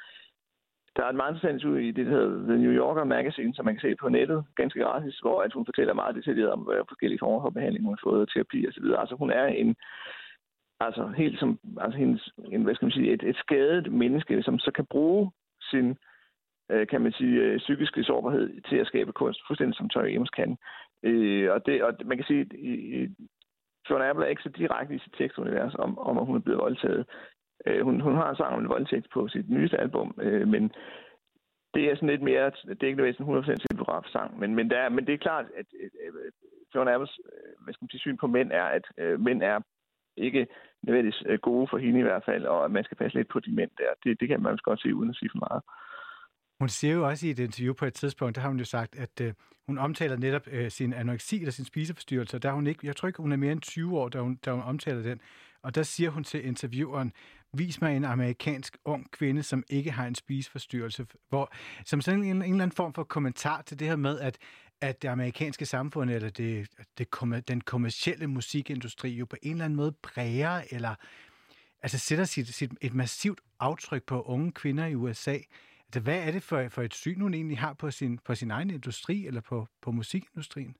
der 0.99 1.05
er 1.05 1.09
et 1.09 1.21
meget 1.21 1.31
interessant 1.31 1.65
ud 1.65 1.77
i 1.77 1.91
det, 1.91 2.05
der 2.05 2.11
hedder 2.11 2.47
The 2.49 2.57
New 2.63 2.71
Yorker 2.71 3.03
Magazine, 3.03 3.55
som 3.55 3.65
man 3.65 3.75
kan 3.75 3.81
se 3.81 3.95
på 3.95 4.09
nettet, 4.09 4.45
ganske 4.55 4.79
gratis, 4.79 5.19
hvor 5.19 5.41
at 5.41 5.53
hun 5.53 5.65
fortæller 5.65 5.93
meget 5.93 6.15
detaljeret 6.15 6.51
om 6.51 6.59
hvad 6.59 6.75
forskellige 6.87 7.19
former 7.19 7.41
for 7.41 7.49
behandling, 7.49 7.85
hun 7.85 7.93
har 7.93 8.09
fået, 8.09 8.29
terapi 8.29 8.67
osv. 8.67 8.85
Altså, 9.01 9.15
hun 9.15 9.31
er 9.31 9.45
en, 9.45 9.75
altså 10.79 11.07
helt 11.17 11.39
som, 11.39 11.59
altså 11.81 11.97
hendes, 11.97 12.29
en, 12.51 12.63
hvad 12.63 12.75
skal 12.75 12.85
man 12.85 12.97
sige, 12.97 13.11
et, 13.13 13.23
et 13.23 13.37
skadet 13.37 13.91
menneske, 13.91 14.43
som 14.43 14.59
så 14.59 14.71
kan 14.71 14.85
bruge 14.85 15.31
sin, 15.61 15.97
øh, 16.71 16.87
kan 16.87 17.01
man 17.01 17.11
sige, 17.11 17.35
øh, 17.41 17.57
psykiske 17.57 18.03
sårbarhed 18.03 18.61
til 18.69 18.75
at 18.75 18.87
skabe 18.87 19.11
kunst, 19.11 19.39
fuldstændig 19.47 19.75
som 19.77 19.89
Tori 19.89 20.15
Amos 20.15 20.29
kan. 20.29 20.57
Øh, 21.03 21.51
og, 21.53 21.65
det, 21.65 21.83
og 21.83 21.93
man 22.05 22.17
kan 22.17 22.25
sige, 22.25 22.41
at 22.41 22.53
i, 22.53 23.07
Apple 23.89 24.25
er 24.25 24.29
ikke 24.29 24.43
så 24.43 24.49
direkte 24.49 24.95
i 24.95 24.99
sit 24.99 25.13
tekstunivers 25.17 25.75
om, 25.75 25.99
om, 25.99 26.17
at 26.17 26.25
hun 26.25 26.35
er 26.35 26.39
blevet 26.39 26.61
voldtaget. 26.61 27.05
Øh, 27.65 27.81
hun, 27.83 28.01
hun 28.01 28.15
har 28.15 28.29
en 28.29 28.35
sang 28.35 28.53
om 28.55 28.61
en 28.61 28.69
voldtægt 28.69 29.07
på 29.13 29.27
sit 29.27 29.49
nyeste 29.49 29.77
album, 29.77 30.15
øh, 30.21 30.47
men 30.47 30.71
det 31.73 31.83
er 31.85 31.95
sådan 31.95 32.09
lidt 32.09 32.21
mere, 32.21 32.45
det 32.49 32.83
er 32.83 32.87
ikke 32.87 33.01
nødvendigvis 33.01 33.19
en 33.19 33.35
100% 33.35 33.43
selvbiograf 33.45 34.03
sang, 34.05 34.39
men, 34.39 34.55
men, 34.55 34.69
der 34.69 34.89
men 34.89 35.05
det 35.07 35.13
er 35.13 35.25
klart, 35.27 35.45
at 35.57 35.65
øh, 35.81 35.89
øh 36.05 36.31
Fiona 36.71 36.93
Apples 36.93 37.19
øh, 37.25 37.63
hvad 37.63 37.73
skal 37.73 37.83
man 37.83 37.89
sige, 37.89 37.99
syn 37.99 38.17
på 38.17 38.27
mænd 38.27 38.51
er, 38.51 38.63
at 38.63 38.85
øh, 38.97 39.19
mænd 39.19 39.43
er 39.43 39.59
ikke 40.17 40.47
nødvendigvis 40.83 41.23
øh, 41.25 41.39
gode 41.39 41.67
for 41.69 41.77
hende 41.77 41.99
i 41.99 42.03
hvert 42.03 42.25
fald, 42.25 42.45
og 42.45 42.65
at 42.65 42.71
man 42.71 42.83
skal 42.83 42.97
passe 42.97 43.17
lidt 43.17 43.29
på 43.29 43.39
de 43.39 43.51
mænd 43.51 43.71
der. 43.77 43.91
Det, 44.03 44.19
det 44.19 44.27
kan 44.27 44.41
man 44.43 44.51
også 44.51 44.63
godt 44.63 44.81
se, 44.81 44.95
uden 44.95 45.09
at 45.09 45.15
sige 45.15 45.29
for 45.33 45.39
meget. 45.47 45.61
Hun 46.59 46.69
siger 46.69 46.93
jo 46.93 47.07
også 47.07 47.27
i 47.27 47.29
et 47.29 47.39
interview 47.39 47.73
på 47.73 47.85
et 47.85 47.93
tidspunkt, 47.93 48.35
der 48.35 48.41
har 48.41 48.49
hun 48.49 48.59
jo 48.59 48.65
sagt, 48.65 48.99
at 48.99 49.21
øh, 49.21 49.33
hun 49.67 49.77
omtaler 49.77 50.17
netop 50.17 50.47
øh, 50.51 50.69
sin 50.71 50.93
anoreksi 50.93 51.35
eller 51.35 51.51
sin 51.51 51.65
spiseforstyrrelse. 51.65 52.39
Der 52.39 52.51
hun 52.51 52.67
ikke, 52.67 52.87
jeg 52.87 52.95
tror 52.95 53.07
ikke, 53.07 53.21
hun 53.21 53.31
er 53.31 53.37
mere 53.37 53.51
end 53.51 53.61
20 53.61 53.99
år, 53.99 54.09
da 54.09 54.19
hun, 54.19 54.35
da 54.45 54.51
hun 54.51 54.63
omtaler 54.63 55.01
den. 55.01 55.21
Og 55.63 55.75
der 55.75 55.83
siger 55.83 56.09
hun 56.09 56.23
til 56.23 56.45
intervieweren, 56.45 57.13
vis 57.53 57.81
mig 57.81 57.95
en 57.95 58.05
amerikansk 58.05 58.77
ung 58.85 59.11
kvinde, 59.11 59.43
som 59.43 59.63
ikke 59.69 59.91
har 59.91 60.07
en 60.07 60.15
spiseforstyrrelse. 60.15 61.05
Hvor, 61.29 61.53
som 61.85 62.01
sådan 62.01 62.23
en, 62.23 62.25
en 62.25 62.41
eller 62.41 62.51
anden 62.63 62.71
form 62.71 62.93
for 62.93 63.03
kommentar 63.03 63.61
til 63.61 63.79
det 63.79 63.87
her 63.87 63.95
med, 63.95 64.19
at, 64.19 64.37
at 64.81 65.01
det 65.01 65.07
amerikanske 65.07 65.65
samfund, 65.65 66.09
eller 66.09 66.29
det, 66.29 66.67
det, 66.97 67.47
den 67.47 67.61
kommercielle 67.61 68.27
musikindustri 68.27 69.09
jo 69.09 69.25
på 69.25 69.35
en 69.41 69.51
eller 69.51 69.65
anden 69.65 69.77
måde 69.77 69.91
præger, 69.91 70.61
eller 70.71 70.95
altså 71.81 71.99
sætter 71.99 72.25
sit, 72.25 72.47
sit, 72.47 72.71
et 72.81 72.93
massivt 72.93 73.41
aftryk 73.59 74.03
på 74.03 74.21
unge 74.21 74.51
kvinder 74.51 74.85
i 74.85 74.95
USA. 74.95 75.37
Altså, 75.87 75.99
hvad 75.99 76.17
er 76.17 76.31
det 76.31 76.43
for, 76.43 76.67
for 76.69 76.81
et 76.81 76.93
syn, 76.93 77.21
hun 77.21 77.33
egentlig 77.33 77.59
har 77.59 77.73
på 77.73 77.91
sin, 77.91 78.17
på 78.17 78.35
sin 78.35 78.51
egen 78.51 78.69
industri, 78.69 79.27
eller 79.27 79.41
på, 79.41 79.67
på 79.81 79.91
musikindustrien? 79.91 80.75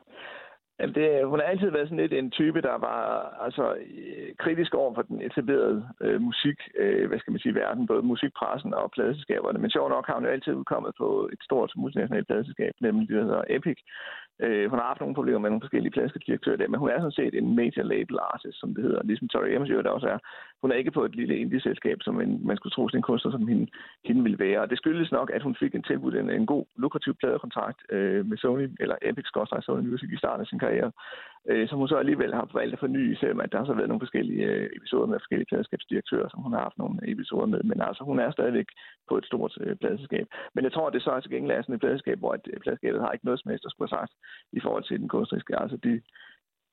Jamen 0.79 0.95
det, 0.95 1.25
hun 1.25 1.39
har 1.39 1.45
altid 1.45 1.69
været 1.69 1.87
sådan 1.87 2.03
lidt 2.03 2.13
en 2.13 2.31
type, 2.31 2.61
der 2.61 2.77
var 2.87 3.01
altså, 3.45 3.75
øh, 3.75 4.29
kritisk 4.37 4.73
over 4.73 4.93
for 4.95 5.01
den 5.01 5.21
etablerede 5.21 5.89
øh, 6.01 6.21
musik, 6.21 6.59
øh, 6.77 7.07
hvad 7.07 7.19
skal 7.19 7.31
man 7.31 7.39
sige, 7.39 7.55
verden, 7.55 7.87
både 7.87 8.01
musikpressen 8.01 8.73
og 8.73 8.91
pladeselskaberne. 8.91 9.59
Men 9.59 9.71
sjovt 9.71 9.89
nok 9.89 10.07
har 10.07 10.13
hun 10.13 10.25
jo 10.25 10.31
altid 10.31 10.53
udkommet 10.53 10.91
på 10.97 11.29
et 11.33 11.43
stort 11.43 11.71
multinationalt 11.75 12.27
pladeselskab, 12.27 12.73
nemlig 12.81 13.07
det, 13.07 13.17
der 13.17 13.23
hedder 13.23 13.43
Epic. 13.49 13.77
Øh, 14.45 14.69
hun 14.69 14.79
har 14.79 14.87
haft 14.87 14.99
nogle 14.99 15.15
problemer 15.15 15.39
med 15.39 15.49
nogle 15.49 15.65
forskellige 15.65 15.91
pladskedirektører 15.91 16.57
der, 16.57 16.67
men 16.67 16.79
hun 16.79 16.89
er 16.89 16.99
sådan 16.99 17.19
set 17.19 17.33
en 17.35 17.55
major 17.55 17.83
label 17.83 18.17
artist, 18.33 18.59
som 18.59 18.75
det 18.75 18.83
hedder, 18.83 19.01
ligesom 19.03 19.27
Tori 19.27 19.55
Amos 19.55 19.69
der 19.69 19.97
også 19.97 20.07
er. 20.07 20.19
Hun 20.61 20.71
er 20.71 20.75
ikke 20.75 20.91
på 20.91 21.05
et 21.05 21.15
lille 21.15 21.37
indie-selskab, 21.37 21.97
som 22.01 22.21
en, 22.21 22.47
man 22.47 22.57
skulle 22.57 22.71
tro, 22.71 22.89
sin 22.89 23.01
kunstner 23.01 23.31
som 23.31 23.47
hende, 23.47 23.67
hende 24.05 24.23
ville 24.23 24.39
være. 24.39 24.59
Og 24.61 24.69
det 24.69 24.77
skyldes 24.77 25.11
nok, 25.11 25.31
at 25.33 25.43
hun 25.43 25.55
fik 25.59 25.75
en 25.75 25.83
tilbud 25.83 26.13
en, 26.13 26.29
en 26.29 26.45
god, 26.45 26.65
lukrativ 26.77 27.13
pladekontrakt 27.15 27.79
øh, 27.89 28.25
med 28.25 28.37
Sony, 28.37 28.67
eller 28.79 28.95
Epic 29.01 29.25
Skorstræk 29.27 29.63
Sony 29.63 29.87
Music 29.87 30.09
i 30.13 30.17
starten 30.17 30.41
af 30.41 30.47
sin 30.47 30.59
karriere, 30.59 30.91
øh, 31.49 31.69
som 31.69 31.79
hun 31.79 31.87
så 31.87 31.95
alligevel 31.95 32.33
har 32.33 32.49
valgt 32.53 32.73
at 32.73 32.79
forny, 32.79 33.15
selvom 33.15 33.39
at 33.39 33.51
der 33.51 33.57
har 33.57 33.65
så 33.65 33.73
været 33.73 33.89
nogle 33.89 34.05
forskellige 34.05 34.45
øh, 34.45 34.69
episoder 34.77 35.07
med 35.07 35.19
forskellige 35.19 35.49
pladselskabsdirektører, 35.49 36.29
som 36.29 36.41
hun 36.45 36.53
har 36.53 36.61
haft 36.67 36.77
nogle 36.77 36.99
episoder 37.13 37.45
med. 37.45 37.61
Men 37.63 37.81
altså, 37.81 38.03
hun 38.03 38.19
er 38.19 38.31
stadigvæk 38.31 38.69
på 39.09 39.17
et 39.17 39.25
stort 39.25 39.57
øh, 39.61 39.75
pladeselskab. 39.75 40.25
Men 40.55 40.63
jeg 40.63 40.73
tror, 40.73 40.87
at 40.87 40.93
det 40.93 41.03
så 41.03 41.11
er 41.11 41.19
til 41.19 41.31
gengæld 41.31 41.57
er 41.57 41.61
sådan 41.61 41.75
et 41.75 41.81
pladeselskab, 41.81 42.19
hvor 42.19 42.33
et, 42.33 42.47
øh, 42.83 43.01
har 43.01 43.11
ikke 43.11 43.25
noget 43.25 43.39
som 43.39 43.49
helst 43.49 43.65
at 43.65 43.71
skulle 43.71 43.89
have 43.89 43.97
sagt 43.99 44.13
i 44.51 44.59
forhold 44.59 44.83
til 44.83 44.99
den 44.99 45.09
kunstneriske. 45.09 45.59
Altså, 45.61 45.77
de, 45.77 46.01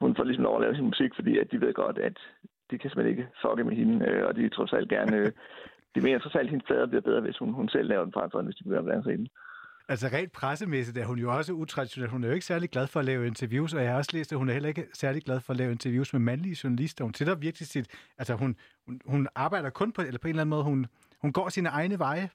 hun 0.00 0.16
får 0.16 0.24
ligesom 0.24 0.44
lov 0.44 0.56
at 0.56 0.62
lave 0.62 0.76
sin 0.76 0.90
musik, 0.92 1.14
fordi 1.14 1.38
at 1.38 1.50
de 1.52 1.60
ved 1.60 1.72
godt, 1.74 1.98
at 1.98 2.18
de 2.70 2.78
kan 2.78 2.90
simpelthen 2.90 3.14
ikke 3.14 3.28
fucke 3.42 3.64
med 3.64 3.76
hende, 3.76 4.06
øh, 4.08 4.26
og 4.26 4.36
de 4.36 4.48
tror 4.48 4.76
alt 4.76 4.88
gerne... 4.88 5.16
Øh, 5.16 5.32
de 5.94 6.00
mener 6.00 6.18
trods 6.18 6.34
alt, 6.34 6.48
at 6.48 6.50
hendes 6.50 6.66
plader 6.66 6.86
bliver 6.86 7.08
bedre, 7.08 7.20
hvis 7.20 7.38
hun, 7.38 7.52
hun 7.52 7.68
selv 7.68 7.88
laver 7.88 8.04
den 8.04 8.12
frem 8.12 8.30
for, 8.30 8.38
end 8.38 8.48
hvis 8.48 8.56
de 8.56 8.64
begynder 8.64 8.78
at 8.78 8.84
blande 8.84 9.04
sig 9.04 9.12
i 9.14 9.16
den. 9.16 9.28
Altså 9.88 10.06
rent 10.12 10.32
pressemæssigt 10.32 10.98
er 10.98 11.04
hun 11.04 11.18
jo 11.18 11.36
også 11.36 11.52
utraditionel. 11.52 12.10
Hun 12.10 12.24
er 12.24 12.28
jo 12.28 12.34
ikke 12.34 12.46
særlig 12.46 12.70
glad 12.70 12.86
for 12.86 13.00
at 13.00 13.06
lave 13.06 13.26
interviews, 13.26 13.74
og 13.74 13.82
jeg 13.82 13.90
har 13.90 13.98
også 13.98 14.10
læst, 14.14 14.32
at 14.32 14.38
hun 14.38 14.48
er 14.48 14.52
heller 14.52 14.68
ikke 14.68 14.86
særlig 14.92 15.22
glad 15.22 15.40
for 15.40 15.52
at 15.52 15.56
lave 15.56 15.72
interviews 15.72 16.12
med 16.12 16.20
mandlige 16.20 16.56
journalister. 16.64 17.04
Hun 17.04 17.14
sætter 17.14 17.34
virkelig 17.34 17.68
sit... 17.68 17.88
Altså 18.18 18.34
hun, 18.34 18.56
hun, 18.86 19.00
hun 19.06 19.28
arbejder 19.34 19.70
kun 19.70 19.92
på, 19.92 20.02
eller 20.02 20.18
på 20.18 20.28
en 20.28 20.30
eller 20.30 20.40
anden 20.42 20.50
måde, 20.50 20.64
hun, 20.64 20.86
hun 21.22 21.32
går 21.32 21.48
sine 21.48 21.68
egne 21.68 21.98
veje. 21.98 22.28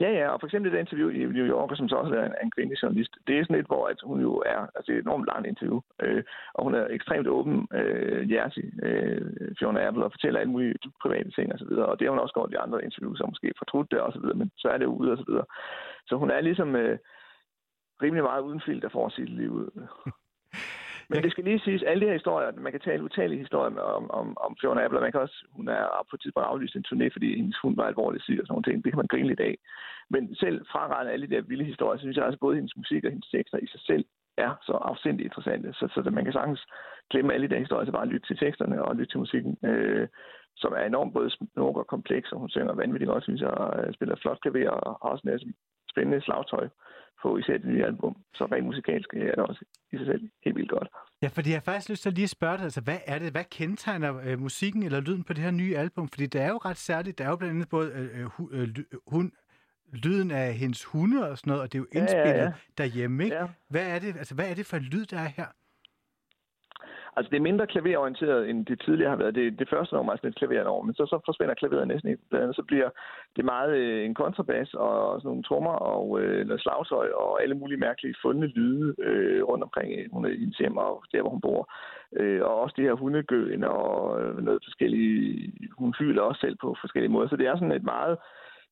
Ja, 0.00 0.10
ja, 0.20 0.28
og 0.28 0.40
for 0.40 0.46
eksempel 0.46 0.72
det 0.72 0.78
interview 0.78 1.08
i 1.08 1.18
New 1.38 1.46
York, 1.54 1.70
som 1.76 1.88
så 1.88 1.96
også 1.96 2.14
er 2.14 2.24
en, 2.26 2.34
en 2.44 2.50
kvindelig 2.50 2.82
journalist, 2.82 3.12
det 3.26 3.38
er 3.38 3.44
sådan 3.44 3.60
et, 3.60 3.66
hvor 3.66 3.86
at 3.86 4.00
hun 4.04 4.20
jo 4.20 4.32
er, 4.46 4.60
altså 4.76 4.86
det 4.86 4.94
er 4.94 4.98
et 4.98 5.08
enormt 5.08 5.26
langt 5.26 5.46
interview, 5.46 5.80
øh, 6.02 6.22
og 6.54 6.64
hun 6.64 6.74
er 6.74 6.86
ekstremt 6.90 7.28
åben, 7.28 7.68
øh, 7.74 8.22
hjertig, 8.28 8.64
øh, 8.82 9.22
Fiona 9.58 9.86
Apple, 9.86 10.04
og 10.04 10.12
fortæller 10.12 10.40
alle 10.40 10.52
mulige 10.52 10.74
private 11.02 11.30
ting 11.30 11.52
og 11.52 11.58
så 11.58 11.66
videre, 11.68 11.86
og 11.86 11.98
det 11.98 12.04
har 12.04 12.10
hun 12.10 12.24
også 12.24 12.34
gjort 12.34 12.52
i 12.52 12.62
andre 12.64 12.84
interviews, 12.84 13.18
som 13.18 13.28
måske 13.28 13.58
fortrudt 13.58 13.90
det 13.90 14.00
og 14.00 14.12
så 14.12 14.20
videre, 14.20 14.38
men 14.40 14.50
så 14.56 14.68
er 14.68 14.78
det 14.78 14.84
jo 14.84 14.94
ude 15.00 15.12
og 15.12 15.18
så 15.18 15.24
videre. 15.28 15.46
Så 16.06 16.16
hun 16.16 16.30
er 16.30 16.40
ligesom 16.40 16.76
øh, 16.76 16.98
rimelig 18.02 18.22
meget 18.22 18.42
uden 18.42 18.60
filter 18.66 18.88
for 18.88 19.08
sige 19.08 19.26
liv 19.26 19.52
ud. 19.52 19.70
Men 21.10 21.22
det 21.22 21.32
skal 21.32 21.44
lige 21.44 21.60
siges, 21.60 21.82
alle 21.82 22.00
de 22.00 22.06
her 22.06 22.18
historier, 22.20 22.52
man 22.52 22.72
kan 22.72 22.80
tale 22.80 23.04
utallige 23.04 23.38
historier 23.38 23.80
om, 23.80 24.10
om, 24.10 24.36
om 24.46 24.56
Fiona 24.60 24.84
Apple, 24.84 24.98
og 24.98 25.02
man 25.02 25.12
kan 25.12 25.20
også, 25.20 25.44
hun 25.50 25.68
er 25.68 26.06
på 26.10 26.16
et 26.16 26.20
tidspunkt 26.20 26.48
aflyst 26.48 26.76
en 26.76 26.84
turné, 26.88 27.06
fordi 27.12 27.36
hendes 27.36 27.58
hund 27.62 27.76
var 27.76 27.86
alvorligt 27.86 28.24
syg 28.24 28.38
og 28.40 28.46
sådan 28.46 28.52
nogle 28.54 28.66
ting. 28.68 28.84
Det 28.84 28.92
kan 28.92 28.98
man 28.98 29.06
grine 29.06 29.28
lidt 29.28 29.40
af. 29.40 29.54
Men 30.10 30.34
selv 30.34 30.66
fraregnet 30.72 31.12
alle 31.12 31.26
de 31.26 31.34
der 31.34 31.40
vilde 31.40 31.64
historier, 31.64 31.98
så 31.98 32.02
synes 32.02 32.16
jeg 32.16 32.24
også, 32.24 32.38
både 32.38 32.56
hendes 32.56 32.76
musik 32.76 33.04
og 33.04 33.10
hendes 33.10 33.30
tekster 33.30 33.58
i 33.58 33.66
sig 33.66 33.80
selv 33.80 34.04
er 34.36 34.52
så 34.62 34.72
afsindig 34.72 35.24
interessante. 35.24 35.72
Så, 35.72 35.84
så 35.94 36.10
man 36.10 36.24
kan 36.24 36.32
sagtens 36.32 36.66
glemme 37.10 37.34
alle 37.34 37.48
de 37.48 37.54
der 37.54 37.60
historier, 37.60 37.86
så 37.86 37.92
bare 37.92 38.12
lytte 38.12 38.26
til 38.26 38.36
teksterne 38.36 38.84
og 38.84 38.96
lytte 38.96 39.12
til 39.12 39.18
musikken, 39.18 39.58
øh, 39.64 40.08
som 40.56 40.72
er 40.72 40.84
enormt 40.84 41.12
både 41.12 41.30
smuk 41.30 41.76
og 41.76 41.86
kompleks, 41.86 42.32
og 42.32 42.38
hun 42.38 42.48
synger 42.48 42.74
vanvittigt 42.74 43.08
godt, 43.08 43.24
synes 43.24 43.40
jeg, 43.40 43.50
og 43.50 43.80
øh, 43.80 43.94
spiller 43.94 44.16
flot 44.16 44.40
klaver 44.40 44.70
og 44.70 44.98
har 45.02 45.10
også 45.10 45.22
en 45.22 45.54
spændende 45.96 46.20
slagtøj 46.24 46.68
på 47.22 47.36
især 47.38 47.56
det 47.56 47.66
nye 47.66 47.84
album. 47.84 48.16
Så 48.34 48.44
rent 48.52 48.66
musikalsk 48.66 49.08
er 49.14 49.18
det 49.18 49.44
også 49.50 49.64
i 49.92 49.96
sig 49.96 50.06
selv 50.06 50.22
helt 50.44 50.56
vildt 50.56 50.70
godt. 50.70 50.88
Ja, 51.22 51.28
fordi 51.28 51.48
jeg 51.50 51.56
har 51.56 51.60
faktisk 51.72 51.88
lyst 51.90 52.02
til 52.02 52.10
at 52.10 52.14
lige 52.14 52.28
spørge 52.28 52.56
dig, 52.56 52.64
altså, 52.64 52.80
hvad 52.80 52.98
er 53.06 53.18
det, 53.18 53.30
hvad 53.32 53.44
kendetegner 53.44 54.20
øh, 54.24 54.38
musikken 54.40 54.82
eller 54.82 55.00
lyden 55.00 55.24
på 55.24 55.32
det 55.32 55.44
her 55.44 55.50
nye 55.50 55.76
album? 55.76 56.08
Fordi 56.08 56.26
det 56.26 56.40
er 56.40 56.48
jo 56.48 56.56
ret 56.56 56.76
særligt. 56.76 57.18
Der 57.18 57.24
er 57.24 57.28
jo 57.28 57.36
blandt 57.36 57.54
andet 57.54 57.68
både 57.68 57.92
øh, 57.92 58.20
øh, 58.20 58.26
hu- 58.26 58.50
øh, 58.52 58.62
ly- 58.68 58.90
hun, 59.06 59.32
lyden 59.92 60.30
af 60.30 60.54
hendes 60.54 60.84
hunde 60.84 61.30
og 61.30 61.38
sådan 61.38 61.50
noget, 61.50 61.62
og 61.62 61.72
det 61.72 61.78
er 61.78 61.82
jo 61.82 61.86
Ja, 61.94 61.98
ja, 61.98 62.02
indspillet 62.02 62.44
ja. 62.44 62.52
derhjemme, 62.78 63.24
ikke? 63.24 63.36
Ja. 63.36 63.46
Hvad 63.70 63.86
er 63.94 63.98
det, 63.98 64.16
altså, 64.16 64.34
hvad 64.34 64.50
er 64.50 64.54
det 64.54 64.66
for 64.66 64.76
en 64.76 64.82
lyd, 64.82 65.04
der 65.06 65.18
er 65.18 65.28
her? 65.36 65.46
Altså, 67.16 67.30
det 67.30 67.36
er 67.36 67.48
mindre 67.50 67.66
klaverorienteret, 67.66 68.50
end 68.50 68.66
det 68.66 68.80
tidligere 68.80 69.10
har 69.10 69.16
været. 69.16 69.34
Det, 69.34 69.58
det 69.58 69.68
første 69.68 69.94
nummer 69.94 70.12
er 70.12 70.16
sådan 70.16 70.28
lidt 70.28 70.38
klaveret 70.38 70.86
men 70.86 70.94
så, 70.94 71.06
så 71.06 71.20
forsvinder 71.24 71.54
klaveret 71.54 71.88
næsten 71.88 72.10
ikke. 72.10 72.22
Blandt 72.30 72.42
andet 72.42 72.56
så 72.56 72.62
bliver 72.62 72.90
det 73.36 73.44
meget 73.44 73.76
øh, 73.76 74.04
en 74.04 74.14
kontrabas 74.14 74.74
og 74.74 75.20
sådan 75.20 75.28
nogle 75.28 75.42
trommer 75.42 75.76
og 75.92 76.20
øh, 76.20 76.46
noget 76.46 76.62
slagtøj 76.62 77.08
og 77.08 77.42
alle 77.42 77.54
mulige 77.54 77.80
mærkelige 77.86 78.14
fundne 78.22 78.46
lyde 78.46 78.94
øh, 78.98 79.42
rundt 79.42 79.64
omkring 79.64 79.92
øh, 79.98 80.06
hun 80.12 80.24
er 80.24 80.28
i 80.28 80.38
hendes 80.38 80.58
hjem 80.58 80.76
og 80.76 81.04
der, 81.12 81.20
hvor 81.22 81.30
hun 81.30 81.40
bor. 81.40 81.72
Øh, 82.16 82.42
og 82.42 82.60
også 82.62 82.74
det 82.76 82.84
her 82.84 82.92
hundegøen 82.92 83.64
og 83.64 84.22
øh, 84.22 84.38
noget 84.44 84.60
forskellige... 84.64 85.52
Hun 85.78 85.94
fylder 85.98 86.22
også 86.22 86.40
selv 86.40 86.56
på 86.60 86.76
forskellige 86.80 87.12
måder. 87.12 87.28
Så 87.28 87.36
det 87.36 87.46
er 87.46 87.56
sådan 87.56 87.72
et 87.72 87.84
meget 87.84 88.18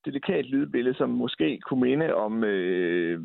delikat 0.04 0.46
lydbillede, 0.46 0.94
som 0.94 1.08
måske 1.10 1.60
kunne 1.60 1.80
minde 1.80 2.14
om... 2.14 2.44
Øh, 2.44 3.20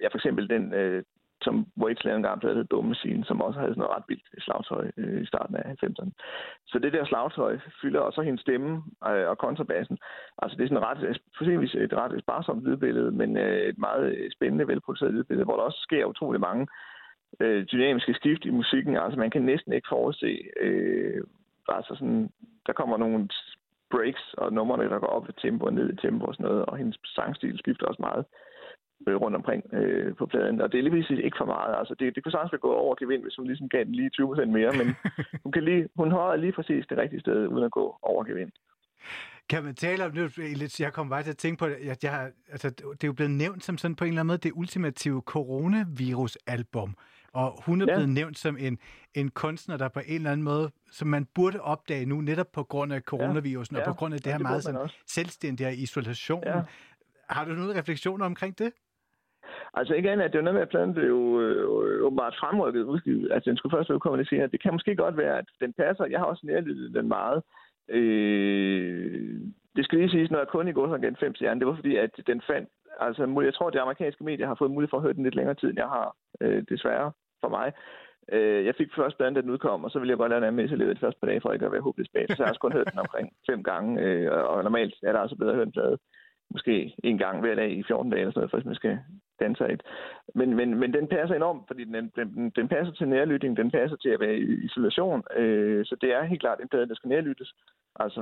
ja, 0.00 0.06
for 0.08 0.18
eksempel 0.18 0.48
den, 0.48 0.74
øh, 0.74 1.02
som 1.42 1.66
Waits 1.82 2.04
lavede 2.04 2.16
en 2.16 2.22
gang, 2.22 2.42
der 2.42 2.54
hed 2.54 2.64
Dumme 2.64 2.88
Machine, 2.88 3.24
som 3.24 3.42
også 3.42 3.58
havde 3.58 3.72
sådan 3.72 3.82
noget 3.82 3.96
ret 3.96 4.08
vildt 4.08 4.44
slagtøj 4.44 4.90
øh, 4.96 5.22
i 5.22 5.26
starten 5.26 5.56
af 5.56 5.76
90'erne. 5.84 6.10
Så 6.66 6.78
det 6.78 6.92
der 6.92 7.04
slagtøj 7.04 7.58
fylder, 7.82 8.00
og 8.00 8.12
så 8.12 8.20
hendes 8.22 8.40
stemme 8.40 8.82
øh, 9.08 9.28
og 9.28 9.38
kontrabassen. 9.38 9.98
Altså 10.42 10.56
det 10.56 10.64
er 10.64 10.68
sådan 10.68 10.88
ret, 10.88 11.20
for 11.38 11.44
et 11.44 11.92
ret 11.92 12.22
sparsomt 12.22 12.64
lydbillede, 12.64 13.10
men 13.10 13.36
øh, 13.36 13.60
et 13.70 13.78
meget 13.78 14.32
spændende, 14.32 14.68
velproduceret 14.68 15.14
lydbillede, 15.14 15.44
hvor 15.44 15.56
der 15.56 15.62
også 15.62 15.80
sker 15.82 16.04
utrolig 16.04 16.40
mange 16.40 16.66
øh, 17.40 17.66
dynamiske 17.72 18.14
skift 18.14 18.44
i 18.44 18.50
musikken. 18.50 18.96
Altså 18.96 19.18
man 19.18 19.30
kan 19.30 19.42
næsten 19.42 19.72
ikke 19.72 19.88
forudse, 19.88 20.38
øh, 20.60 21.22
altså 21.68 21.94
sådan, 21.94 22.30
der 22.66 22.72
kommer 22.72 22.96
nogle 22.96 23.28
breaks 23.90 24.34
og 24.38 24.52
numrene, 24.52 24.90
der 24.90 24.98
går 24.98 25.06
op 25.06 25.28
i 25.28 25.32
tempo 25.32 25.64
og 25.66 25.74
ned 25.74 25.92
i 25.92 25.96
tempo 25.96 26.24
og 26.26 26.34
sådan 26.34 26.46
noget, 26.46 26.66
og 26.66 26.76
hendes 26.76 26.98
sangstil 27.04 27.58
skifter 27.58 27.86
også 27.86 28.02
meget 28.02 28.24
øh, 28.24 28.51
rundt 29.08 29.36
omkring 29.36 29.74
øh, 29.74 30.16
på 30.16 30.26
pladen. 30.26 30.60
Og 30.60 30.72
det 30.72 30.78
er 30.78 30.82
lige 30.82 30.96
præcis 31.02 31.18
ikke 31.24 31.36
for 31.40 31.44
meget. 31.54 31.74
Altså, 31.78 31.94
det, 31.98 32.14
det 32.14 32.22
kunne 32.22 32.32
sagtens 32.32 32.52
være 32.52 32.58
gået 32.68 32.76
over 32.76 32.94
gevind, 32.94 33.22
hvis 33.22 33.36
hun 33.36 33.46
ligesom 33.46 33.68
gav 33.68 33.84
den 33.84 33.94
lige 33.94 34.10
20% 34.20 34.44
mere, 34.44 34.72
men 34.80 34.86
hun, 35.44 35.52
kan 35.52 35.64
lige, 35.64 35.88
hun 35.96 36.10
holder 36.10 36.36
lige 36.36 36.52
præcis 36.52 36.86
det 36.86 36.98
rigtige 36.98 37.20
sted, 37.20 37.46
uden 37.46 37.64
at 37.64 37.70
gå 37.70 37.98
over 38.02 38.24
gevind. 38.24 38.50
Kan 39.48 39.64
man 39.64 39.74
tale 39.74 40.04
om 40.04 40.12
det? 40.12 40.38
lidt- 40.38 40.80
Jeg 40.80 40.92
kom 40.92 41.08
bare 41.08 41.22
til 41.22 41.30
at 41.30 41.36
tænke 41.36 41.58
på, 41.58 41.64
at 41.64 42.02
jeg, 42.04 42.10
har- 42.12 42.30
altså, 42.50 42.70
det 42.70 43.04
er 43.04 43.08
jo 43.08 43.12
blevet 43.12 43.30
nævnt 43.30 43.64
som 43.64 43.78
sådan 43.78 43.94
på 43.96 44.04
en 44.04 44.08
eller 44.08 44.20
anden 44.20 44.26
måde 44.32 44.38
det 44.38 44.52
ultimative 44.54 45.22
coronavirus-album. 45.26 46.94
Og 47.32 47.62
hun 47.66 47.80
er 47.82 47.86
Ja. 47.88 47.94
blevet 47.94 48.08
nævnt 48.08 48.38
som 48.38 48.56
en, 48.60 48.78
en 49.14 49.30
kunstner, 49.30 49.76
der 49.76 49.88
på 49.88 50.00
en 50.06 50.14
eller 50.14 50.30
anden 50.30 50.44
måde, 50.44 50.70
som 50.90 51.08
man 51.08 51.26
burde 51.34 51.60
opdage 51.60 52.06
nu, 52.06 52.20
netop 52.20 52.46
på 52.52 52.62
grund 52.62 52.92
af 52.92 53.00
coronavirusen, 53.00 53.76
Ja. 53.76 53.82
og 53.82 53.86
på 53.86 53.94
grund 53.98 54.14
af 54.14 54.20
det 54.20 54.26
Ja, 54.26 54.30
her 54.30 54.38
det 54.38 54.42
meget 54.46 54.62
sådan 54.62 54.88
selvstændige 55.06 55.76
isolation. 55.76 56.42
Ja. 56.46 56.60
Har 57.30 57.44
du 57.44 57.52
nogle 57.52 57.78
refleksioner 57.78 58.26
omkring 58.26 58.58
det? 58.58 58.72
Altså 59.74 59.94
ikke 59.94 60.10
andet, 60.10 60.24
at 60.24 60.32
det 60.32 60.38
var 60.38 60.44
noget 60.44 60.54
med, 60.54 60.62
at 60.62 60.68
pladen 60.68 60.94
blev 60.94 61.38
øh, 61.42 62.04
åbenbart 62.06 62.36
fremrykket 62.40 62.82
udgivet. 62.82 63.32
Altså 63.32 63.50
den 63.50 63.56
skulle 63.56 63.76
først 63.76 63.90
udkomme 63.90 64.24
senere. 64.24 64.46
Det 64.46 64.62
kan 64.62 64.72
måske 64.72 64.96
godt 64.96 65.16
være, 65.16 65.38
at 65.38 65.44
den 65.60 65.72
passer. 65.72 66.04
Jeg 66.04 66.18
har 66.18 66.26
også 66.26 66.46
nærlyttet 66.46 66.94
den 66.94 67.08
meget. 67.08 67.42
Øh, 67.88 69.40
det 69.76 69.84
skal 69.84 69.98
lige 69.98 70.10
siges, 70.10 70.30
når 70.30 70.38
jeg 70.38 70.48
kun 70.48 70.68
i 70.68 70.72
går 70.72 70.88
så 70.88 70.94
igen 70.94 71.16
fem 71.16 71.34
stjerner, 71.34 71.58
det 71.58 71.66
var 71.68 71.74
fordi, 71.74 71.96
at 71.96 72.10
den 72.26 72.42
fandt, 72.50 72.68
altså 73.00 73.40
jeg 73.44 73.54
tror, 73.54 73.66
at 73.66 73.72
de 73.74 73.80
amerikanske 73.80 74.24
medier 74.24 74.46
har 74.46 74.54
fået 74.54 74.70
mulighed 74.70 74.90
for 74.90 74.96
at 74.96 75.02
høre 75.02 75.12
den 75.12 75.22
lidt 75.24 75.34
længere 75.34 75.54
tid, 75.54 75.68
end 75.68 75.78
jeg 75.78 75.88
har, 75.96 76.16
øh, 76.40 76.62
desværre 76.68 77.12
for 77.40 77.48
mig. 77.48 77.72
Øh, 78.32 78.64
jeg 78.66 78.74
fik 78.74 78.88
først 78.96 79.16
blandt, 79.18 79.36
da 79.36 79.40
den 79.40 79.50
udkom, 79.50 79.84
og 79.84 79.90
så 79.90 79.98
ville 79.98 80.10
jeg 80.10 80.18
godt 80.18 80.30
lade 80.30 80.40
den 80.40 80.48
anmeldelse 80.48 80.74
i 80.74 80.78
løbet 80.78 80.94
på 80.96 80.98
de 81.00 81.06
første 81.06 81.20
par 81.20 81.26
dage, 81.26 81.40
for 81.40 81.52
ikke 81.52 81.66
at 81.66 81.72
være 81.72 81.80
håbløs 81.86 82.08
bag. 82.14 82.26
Så 82.28 82.34
jeg 82.38 82.46
har 82.46 82.52
også 82.52 82.60
kun 82.60 82.72
hørt 82.72 82.90
den 82.92 82.98
omkring 82.98 83.32
fem 83.50 83.62
gange, 83.62 84.02
øh, 84.02 84.32
og- 84.32 84.62
normalt 84.64 84.94
er 85.02 85.12
det 85.12 85.20
altså 85.20 85.36
bedre 85.36 85.50
at 85.50 85.56
høre 85.56 85.66
en 85.66 85.72
plade 85.72 85.98
måske 86.50 86.94
en 87.04 87.18
gang 87.18 87.40
hver 87.40 87.54
dag 87.54 87.70
i 87.70 87.82
14 87.82 88.10
dage 88.10 88.20
eller 88.20 88.32
sådan 88.32 88.40
noget, 88.40 88.50
for 88.50 88.56
hvis 88.58 88.66
man 88.66 88.74
skal 88.74 88.98
danse 89.44 89.64
et. 89.74 89.82
Men, 90.38 90.48
men, 90.58 90.68
men 90.80 90.90
den 90.96 91.06
passer 91.08 91.34
enormt, 91.34 91.64
fordi 91.66 91.84
den, 91.84 91.94
den, 92.18 92.50
den 92.58 92.66
passer 92.68 92.92
til 92.94 93.08
nærlytning, 93.08 93.56
den 93.56 93.70
passer 93.70 93.96
til 93.96 94.08
at 94.08 94.20
være 94.20 94.36
i 94.36 94.52
isolation, 94.66 95.22
øh, 95.36 95.84
så 95.88 95.94
det 96.00 96.10
er 96.16 96.24
helt 96.24 96.40
klart 96.40 96.60
en 96.60 96.68
plade, 96.68 96.88
der 96.88 96.94
skal 96.94 97.08
nærlyttes, 97.08 97.50
altså 98.04 98.20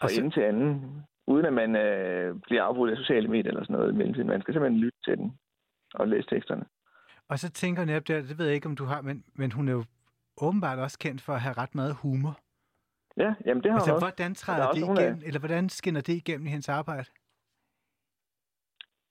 fra 0.00 0.06
Altså- 0.06 0.20
ende 0.20 0.34
til 0.34 0.40
anden, 0.40 1.02
uden 1.26 1.46
at 1.46 1.52
man 1.52 1.76
øh, 1.76 2.34
bliver 2.46 2.62
afbrudt 2.62 2.90
af 2.90 2.96
sociale 2.96 3.28
medier 3.28 3.50
eller 3.50 3.64
sådan 3.64 3.76
noget 3.76 3.92
i 3.92 3.96
mellemtiden. 3.96 4.28
Man 4.28 4.40
skal 4.42 4.54
simpelthen 4.54 4.80
lytte 4.80 4.98
til 5.04 5.16
den 5.18 5.32
og 5.94 6.08
læse 6.08 6.28
teksterne. 6.28 6.64
Og 7.28 7.38
så 7.38 7.50
tænker 7.50 7.82
jeg 7.82 7.86
netop 7.86 8.08
der, 8.08 8.20
det 8.22 8.38
ved 8.38 8.46
jeg 8.46 8.54
ikke, 8.54 8.68
om 8.68 8.76
du 8.76 8.84
har, 8.84 9.00
men, 9.02 9.24
men 9.34 9.52
hun 9.52 9.68
er 9.68 9.72
jo 9.72 9.84
åbenbart 10.42 10.78
også 10.78 10.98
kendt 10.98 11.20
for 11.22 11.32
at 11.32 11.40
have 11.40 11.52
ret 11.58 11.74
meget 11.74 11.94
humor. 12.02 12.38
Ja, 13.16 13.34
jamen 13.46 13.62
det 13.62 13.70
har 13.72 13.78
altså, 13.78 13.90
hun 13.90 13.94
også. 13.94 14.06
hvordan 14.06 14.28
Der 14.30 14.34
træder 14.34 14.66
er 14.68 14.72
det 14.72 14.80
nogle 14.80 15.00
af- 15.00 15.04
igennem, 15.04 15.22
eller 15.26 15.38
hvordan 15.40 15.68
skinner 15.68 16.00
det 16.00 16.12
igennem 16.12 16.46
i 16.46 16.50
hendes 16.50 16.68
arbejde? 16.68 17.04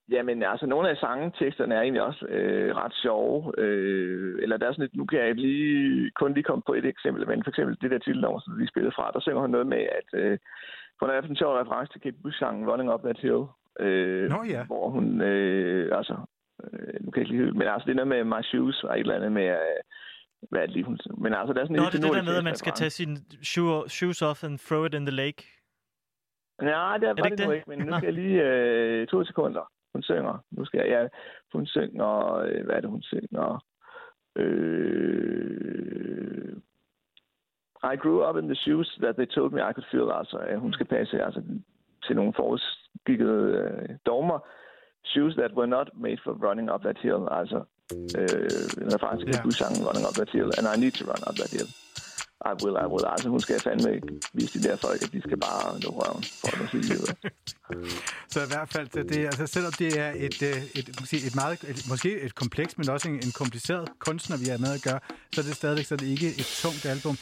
Jamen, 0.10 0.44
altså, 0.44 0.66
nogle 0.66 0.90
af 0.90 0.98
sangeteksterne 0.98 1.76
er 1.76 1.82
egentlig 1.82 2.02
også 2.02 2.26
øh, 2.26 2.76
ret 2.76 2.94
sjove. 2.94 3.54
Øh, 3.58 4.40
eller 4.44 4.58
der 4.58 4.68
er 4.68 4.72
sådan 4.72 4.86
et, 4.86 4.96
nu 4.96 5.06
kan 5.06 5.20
jeg 5.20 5.36
lige, 5.36 6.12
kun 6.12 6.34
lige 6.34 6.44
komme 6.44 6.64
på 6.66 6.74
et 6.74 6.86
eksempel, 6.86 7.28
men 7.28 7.44
for 7.44 7.50
eksempel 7.52 7.78
det 7.82 7.92
der 7.92 7.98
titelnummer, 7.98 8.40
som 8.40 8.60
vi 8.60 8.68
spillede 8.68 8.96
fra, 8.96 9.12
der 9.14 9.20
synger 9.20 9.42
hun 9.42 9.50
noget 9.50 9.68
med, 9.68 9.84
at 10.00 10.10
øh, 10.14 10.38
hun 11.00 11.10
har 11.10 11.16
haft 11.16 11.30
en 11.30 11.36
sjov 11.36 11.54
reference 11.56 11.94
til 11.94 12.02
Kate 12.02 12.18
Bush-sangen 12.24 12.70
Running 12.70 12.94
Up 12.94 13.04
That 13.04 13.20
Hill. 13.20 13.44
Øh, 13.80 14.30
Nå 14.30 14.44
ja. 14.50 14.66
Hvor 14.66 14.90
hun, 14.90 15.22
øh, 15.22 15.98
altså, 15.98 16.16
øh, 16.64 16.96
nu 17.02 17.12
kan 17.12 17.22
jeg 17.22 17.32
ikke 17.32 17.44
lige 17.44 17.52
men 17.60 17.68
altså, 17.68 17.86
det 17.86 17.92
er 17.92 18.06
noget 18.06 18.14
med 18.16 18.24
My 18.24 18.42
Shoes 18.44 18.84
og 18.84 18.94
et 18.94 19.00
eller 19.00 19.16
andet 19.16 19.32
med, 19.32 19.48
øh, 19.48 19.80
hvad 20.50 20.62
er 20.62 20.66
det 20.66 20.76
lige, 20.76 20.86
hun 20.86 20.98
Men 21.18 21.34
altså, 21.34 21.54
der 21.54 21.62
er 21.62 21.66
sådan 21.66 21.76
Nå, 21.76 21.84
en 21.84 21.92
det 21.92 21.98
er 22.00 22.08
det 22.08 22.18
der 22.18 22.32
med, 22.32 22.38
at 22.38 22.44
man 22.44 22.56
skal 22.56 22.74
tage 22.74 22.90
sine 22.90 23.16
shoe, 23.44 23.90
shoes 23.90 24.22
off 24.22 24.44
and 24.44 24.60
throw 24.68 24.84
it 24.86 24.94
in 24.94 25.06
the 25.06 25.16
lake. 25.24 25.42
Nej, 26.62 26.98
det 26.98 27.10
er, 27.10 27.14
det 27.14 27.24
var 27.24 27.30
ikke 27.30 27.38
det, 27.38 27.46
nu 27.46 27.52
det? 27.52 27.58
ikke, 27.58 27.70
men 27.70 27.80
nu 27.80 27.98
skal 27.98 28.06
jeg 28.06 28.14
lige 28.14 28.44
øh, 28.44 29.08
to 29.08 29.26
sekunder. 29.26 29.72
Hun 29.96 30.04
synger. 30.04 30.44
Nu 30.52 30.66
skal 30.66 30.78
jeg, 30.80 30.88
ja, 30.90 31.08
hun 31.54 31.66
synger, 31.66 32.34
øh, 32.36 32.66
hvad 32.66 32.76
er 32.76 32.82
det, 32.82 32.90
hun 32.90 33.02
synger? 33.02 33.64
Øh, 34.36 36.54
I 37.94 37.96
grew 38.04 38.20
up 38.30 38.38
in 38.38 38.46
the 38.48 38.56
shoes 38.56 38.98
that 39.04 39.16
they 39.16 39.26
told 39.26 39.52
me 39.54 39.62
I 39.70 39.74
could 39.74 39.88
feel. 39.92 40.10
Altså, 40.20 40.38
at 40.38 40.60
hun 40.60 40.74
skal 40.74 40.86
passe 40.86 41.24
altså, 41.24 41.42
til 42.06 42.16
nogle 42.16 42.34
forudskikkede 42.36 43.44
øh, 43.62 43.90
dogmer. 44.06 44.40
Shoes 45.06 45.34
that 45.36 45.52
were 45.54 45.68
not 45.68 45.90
made 46.06 46.18
for 46.24 46.32
running 46.48 46.72
up 46.74 46.82
that 46.82 46.98
hill. 46.98 47.24
Altså, 47.32 47.60
øh, 48.20 48.66
en 48.84 48.94
reference 48.96 49.26
til 49.26 49.34
Ja. 49.46 49.52
sangen 49.62 49.88
Running 49.88 50.06
Up 50.10 50.16
That 50.20 50.30
Hill. 50.36 50.50
And 50.58 50.66
I 50.74 50.76
need 50.84 50.94
to 51.00 51.04
run 51.12 51.22
up 51.30 51.36
that 51.42 51.52
hill. 51.58 51.70
I 52.42 52.54
will, 52.64 52.76
I 52.84 52.88
will. 52.92 53.06
Altså, 53.06 53.30
hun 53.30 53.40
skal 53.40 53.60
fandme 53.60 53.96
ikke 53.96 54.08
vise 54.34 54.60
de 54.60 54.64
der 54.68 54.76
folk, 54.76 55.02
at 55.02 55.12
de 55.12 55.22
skal 55.22 55.38
bare 55.38 55.80
nå 55.84 55.90
røven, 55.90 56.24
for 56.24 56.64
at 56.64 56.70
sige 56.72 56.84
livet. 56.84 57.16
Så 58.34 58.44
i 58.44 58.48
hvert 58.48 58.70
fald, 58.70 58.88
så 58.94 59.04
det, 59.04 59.26
altså, 59.26 59.48
selvom 59.48 59.72
det 59.72 60.00
er 60.00 60.12
et, 60.16 60.42
øh, 60.42 60.50
et, 60.50 60.90
et, 60.90 61.00
måske 61.00 61.18
et 61.28 61.36
meget, 61.36 61.64
et, 61.64 61.86
måske 61.90 62.22
et 62.22 62.36
kompleks, 62.36 62.78
men 62.78 62.90
også 62.90 63.08
en, 63.10 63.16
en 63.16 63.32
kompliceret 63.32 63.90
kunstner, 64.00 64.38
vi 64.38 64.50
er 64.50 64.58
med 64.58 64.72
at 64.74 64.82
gøre, 64.82 65.00
så 65.34 65.42
er 65.42 65.46
det 65.46 65.56
stadigvæk 65.56 65.86
så 65.86 65.94
er 65.96 65.98
det 65.98 66.08
ikke 66.08 66.28
et 66.28 66.60
tungt 66.62 66.86
album. 66.86 67.18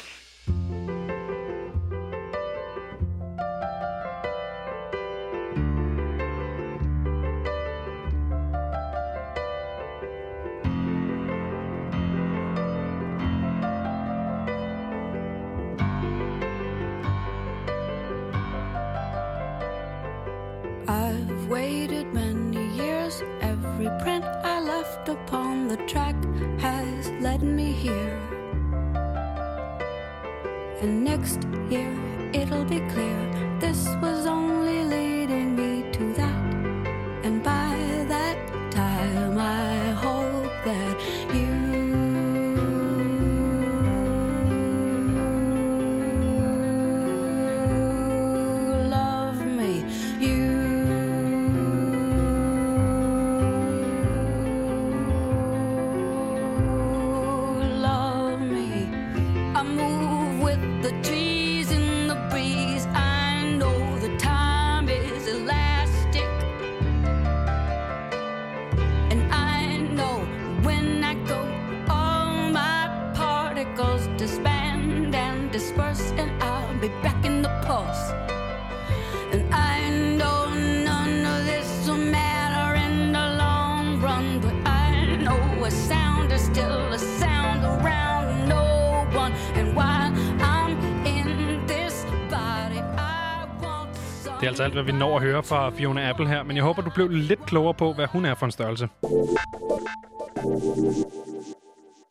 Alt, 94.78 94.86
hvad 94.86 94.94
vi 94.94 95.00
når 95.00 95.16
at 95.16 95.24
høre 95.24 95.44
fra 95.44 95.70
Fiona 95.70 96.10
Apple 96.10 96.28
her, 96.28 96.44
men 96.44 96.56
jeg 96.56 96.64
håber, 96.64 96.82
du 96.82 96.90
blev 96.90 97.10
lidt 97.10 97.46
klogere 97.46 97.74
på, 97.74 97.94
hvad 97.94 98.08
hun 98.08 98.26
er 98.26 98.36
for 98.36 98.46
en 98.46 98.52
størrelse. 98.52 98.88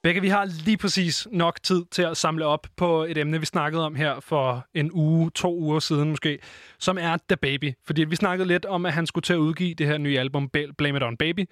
Begge, 0.02 0.20
vi 0.20 0.28
har 0.28 0.44
lige 0.64 0.76
præcis 0.76 1.28
nok 1.32 1.62
tid 1.62 1.84
til 1.90 2.02
at 2.02 2.16
samle 2.16 2.46
op 2.46 2.66
på 2.76 3.04
et 3.04 3.18
emne, 3.18 3.40
vi 3.40 3.46
snakkede 3.46 3.86
om 3.86 3.94
her 3.94 4.20
for 4.20 4.66
en 4.74 4.90
uge, 4.92 5.30
to 5.30 5.58
uger 5.58 5.78
siden 5.78 6.10
måske, 6.10 6.38
som 6.78 6.98
er 7.00 7.16
The 7.28 7.36
Baby. 7.36 7.72
Fordi 7.86 8.04
vi 8.04 8.16
snakkede 8.16 8.48
lidt 8.48 8.66
om, 8.66 8.86
at 8.86 8.92
han 8.92 9.06
skulle 9.06 9.22
til 9.22 9.32
at 9.32 9.38
udgive 9.38 9.74
det 9.74 9.86
her 9.86 9.98
nye 9.98 10.18
album, 10.18 10.50
Blame 10.78 10.96
It 10.96 11.02
On 11.02 11.16
Baby. 11.16 11.44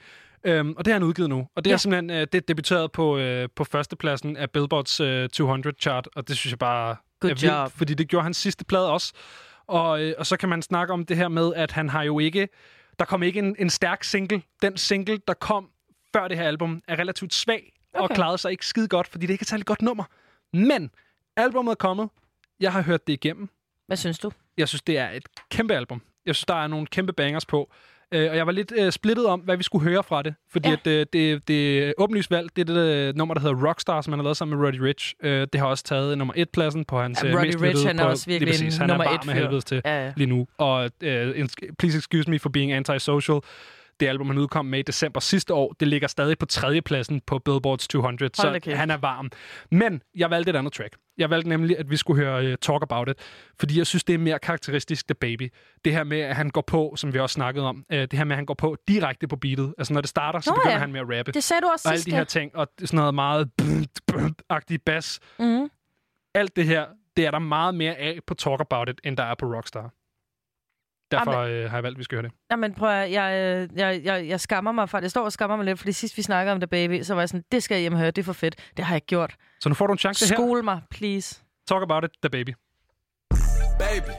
Øhm, 0.44 0.74
og 0.76 0.84
det 0.84 0.92
har 0.92 1.00
han 1.00 1.02
udgivet 1.02 1.30
nu. 1.30 1.46
Og 1.56 1.64
det 1.64 1.70
ja. 1.70 1.74
er 1.74 1.78
simpelthen 1.78 2.10
øh, 2.10 2.20
det 2.20 2.34
er 2.34 2.40
debuteret 2.48 2.92
på, 2.92 3.18
øh, 3.18 3.48
på 3.56 3.64
førstepladsen 3.64 4.36
af 4.36 4.50
Billboards 4.50 5.00
øh, 5.00 5.28
200 5.28 5.76
chart, 5.80 6.08
og 6.16 6.28
det 6.28 6.36
synes 6.36 6.52
jeg 6.52 6.58
bare 6.58 6.96
Good 7.20 7.30
er 7.30 7.34
vildt, 7.34 7.44
job. 7.44 7.72
fordi 7.72 7.94
det 7.94 8.08
gjorde 8.08 8.22
hans 8.22 8.36
sidste 8.36 8.64
plade 8.64 8.92
også. 8.92 9.12
Og, 9.70 10.02
øh, 10.02 10.14
og 10.18 10.26
så 10.26 10.36
kan 10.36 10.48
man 10.48 10.62
snakke 10.62 10.92
om 10.92 11.04
det 11.04 11.16
her 11.16 11.28
med, 11.28 11.54
at 11.54 11.72
han 11.72 11.88
har 11.88 12.02
jo 12.02 12.18
ikke... 12.18 12.48
Der 12.98 13.04
kom 13.04 13.22
ikke 13.22 13.38
en, 13.38 13.56
en 13.58 13.70
stærk 13.70 14.04
single. 14.04 14.42
Den 14.62 14.76
single, 14.76 15.18
der 15.28 15.34
kom 15.34 15.70
før 16.12 16.28
det 16.28 16.36
her 16.36 16.44
album, 16.44 16.82
er 16.88 16.98
relativt 16.98 17.34
svag 17.34 17.72
okay. 17.94 18.02
og 18.02 18.10
klarede 18.10 18.38
sig 18.38 18.50
ikke 18.50 18.66
skide 18.66 18.88
godt, 18.88 19.08
fordi 19.08 19.26
det 19.26 19.32
ikke 19.32 19.42
er 19.42 19.44
et 19.44 19.48
særlig 19.48 19.66
godt 19.66 19.82
nummer. 19.82 20.04
Men 20.52 20.90
albummet 21.36 21.70
er 21.70 21.76
kommet. 21.76 22.08
Jeg 22.60 22.72
har 22.72 22.82
hørt 22.82 23.06
det 23.06 23.12
igennem. 23.12 23.48
Hvad 23.86 23.96
synes 23.96 24.18
du? 24.18 24.32
Jeg 24.56 24.68
synes, 24.68 24.82
det 24.82 24.98
er 24.98 25.10
et 25.10 25.22
kæmpe 25.50 25.74
album. 25.74 26.02
Jeg 26.26 26.34
synes, 26.34 26.46
der 26.46 26.54
er 26.54 26.66
nogle 26.66 26.86
kæmpe 26.86 27.12
bangers 27.12 27.46
på. 27.46 27.70
Øh, 28.14 28.30
og 28.30 28.36
jeg 28.36 28.46
var 28.46 28.52
lidt 28.52 28.72
øh, 28.76 28.92
splittet 28.92 29.26
om, 29.26 29.40
hvad 29.40 29.56
vi 29.56 29.62
skulle 29.62 29.88
høre 29.90 30.02
fra 30.02 30.22
det. 30.22 30.34
Fordi 30.52 30.68
ja. 30.68 30.72
at, 30.74 30.86
øh, 30.86 31.06
det, 31.12 31.48
det 31.48 31.94
åbenlyst 31.98 32.30
valg. 32.30 32.48
Det 32.56 32.70
er 32.70 32.74
det 32.74 33.08
øh, 33.08 33.16
nummer, 33.16 33.34
der 33.34 33.40
hedder 33.40 33.66
Rockstar, 33.68 34.00
som 34.00 34.12
han 34.12 34.18
har 34.18 34.24
lavet 34.24 34.36
sammen 34.36 34.58
med 34.58 34.66
Roddy 34.66 34.80
Rich. 34.80 35.14
Øh, 35.22 35.46
det 35.52 35.60
har 35.60 35.66
også 35.66 35.84
taget 35.84 36.18
nummer 36.18 36.34
et 36.36 36.50
pladsen 36.50 36.84
på 36.84 37.00
hans 37.00 37.22
Ja, 37.22 37.28
øh, 37.28 37.34
Roddy 37.34 37.46
mest 37.46 37.58
lyttede 37.60 37.86
han 37.86 37.98
er 37.98 38.04
på, 38.04 38.10
også 38.10 38.26
virkelig 38.26 38.52
præcis. 38.52 38.76
Han 38.76 38.88
nummer 38.88 39.04
er 39.04 39.08
bare 39.08 39.14
et 39.14 39.26
med 39.26 39.34
helvedes 39.34 39.64
til 39.64 39.82
Ja, 39.84 40.04
ja. 40.04 40.12
lige 40.16 40.26
nu. 40.26 40.46
Og 40.58 40.90
øh, 41.02 41.48
Please 41.78 41.98
Excuse 41.98 42.30
Me 42.30 42.38
for 42.38 42.48
Being 42.48 42.72
Antisocial, 42.72 43.40
det 44.00 44.08
album, 44.08 44.26
han 44.26 44.38
udkom 44.38 44.66
med 44.66 44.78
i 44.78 44.82
december 44.82 45.20
sidste 45.20 45.54
år, 45.54 45.74
det 45.80 45.88
ligger 45.88 46.08
stadig 46.08 46.38
på 46.38 46.46
tredjepladsen 46.46 47.20
på 47.26 47.38
Billboards 47.38 47.88
200, 47.88 48.30
Hold 48.38 48.52
da 48.52 48.60
så 48.60 48.76
han 48.76 48.90
er 48.90 48.96
varm. 48.96 49.30
Men 49.70 50.02
jeg 50.16 50.30
valgte 50.30 50.50
et 50.50 50.56
andet 50.56 50.72
track. 50.72 50.96
Jeg 51.18 51.30
valgte 51.30 51.48
nemlig, 51.48 51.78
at 51.78 51.90
vi 51.90 51.96
skulle 51.96 52.24
høre 52.24 52.50
uh, 52.50 52.54
Talk 52.62 52.82
About 52.82 53.08
It, 53.08 53.16
fordi 53.60 53.78
jeg 53.78 53.86
synes, 53.86 54.04
det 54.04 54.14
er 54.14 54.18
mere 54.18 54.38
karakteristisk 54.38 55.08
The 55.08 55.14
Baby. 55.14 55.52
Det 55.84 55.92
her 55.92 56.04
med, 56.04 56.20
at 56.20 56.36
han 56.36 56.50
går 56.50 56.60
på, 56.60 56.94
som 56.96 57.14
vi 57.14 57.18
også 57.18 57.34
snakkede 57.34 57.66
om, 57.66 57.84
uh, 57.92 57.98
det 57.98 58.12
her 58.12 58.24
med, 58.24 58.32
at 58.32 58.36
han 58.38 58.46
går 58.46 58.54
på 58.54 58.76
direkte 58.88 59.28
på 59.28 59.36
beatet. 59.36 59.74
Altså 59.78 59.92
når 59.92 60.00
det 60.00 60.10
starter, 60.10 60.40
så 60.40 60.50
Nå 60.50 60.54
begynder 60.54 60.72
ja. 60.72 60.78
han 60.78 60.92
med 60.92 61.00
at 61.00 61.18
rappe. 61.18 61.32
Det 61.32 61.44
sagde 61.44 61.60
du 61.60 61.66
også 61.66 61.88
Og 61.88 61.92
alle 61.92 62.04
de 62.04 62.10
her 62.10 62.24
ting, 62.24 62.56
og 62.56 62.68
sådan 62.78 62.96
noget 62.96 63.14
meget 63.14 63.50
agtig 64.48 64.82
bas. 64.82 65.20
Mm. 65.38 65.70
Alt 66.34 66.56
det 66.56 66.66
her, 66.66 66.86
det 67.16 67.26
er 67.26 67.30
der 67.30 67.38
meget 67.38 67.74
mere 67.74 67.94
af 67.96 68.18
på 68.26 68.34
Talk 68.34 68.60
About 68.60 68.88
It, 68.88 69.00
end 69.04 69.16
der 69.16 69.24
er 69.24 69.34
på 69.34 69.46
Rockstar. 69.46 69.90
Derfor 71.10 71.32
øh, 71.32 71.70
har 71.70 71.76
jeg 71.76 71.82
valgt, 71.82 71.96
at 71.96 71.98
vi 71.98 72.04
skal 72.04 72.16
høre 72.16 72.22
det. 72.22 72.32
Jamen 72.50 72.74
prøv 72.74 72.90
at, 72.90 73.12
jeg, 73.12 73.28
øh, 73.34 73.78
jeg, 73.78 74.00
jeg, 74.04 74.28
jeg 74.28 74.40
skammer 74.40 74.72
mig 74.72 74.88
for 74.88 74.98
Jeg 74.98 75.10
står 75.10 75.24
og 75.24 75.32
skammer 75.32 75.56
mig 75.56 75.66
lidt, 75.66 75.78
fordi 75.78 75.92
sidst 75.92 76.16
vi 76.16 76.22
snakkede 76.22 76.52
om 76.52 76.60
The 76.60 76.66
Baby, 76.66 77.02
så 77.02 77.14
var 77.14 77.20
jeg 77.20 77.28
sådan, 77.28 77.44
det 77.52 77.62
skal 77.62 77.74
jeg 77.74 77.80
hjem 77.80 77.92
og 77.92 77.98
høre, 77.98 78.10
det 78.10 78.18
er 78.18 78.24
for 78.24 78.32
fedt. 78.32 78.54
Det 78.76 78.84
har 78.84 78.94
jeg 78.94 78.96
ikke 78.96 79.06
gjort. 79.06 79.34
Så 79.60 79.68
nu 79.68 79.74
får 79.74 79.86
du 79.86 79.92
en 79.92 79.98
chance 79.98 80.26
her. 80.26 80.34
Skole 80.34 80.62
mig, 80.62 80.80
please. 80.90 81.42
Talk 81.68 81.82
About 81.82 82.04
It, 82.04 82.10
The 82.22 82.30
Baby. 82.30 82.52
Baby. 83.78 84.12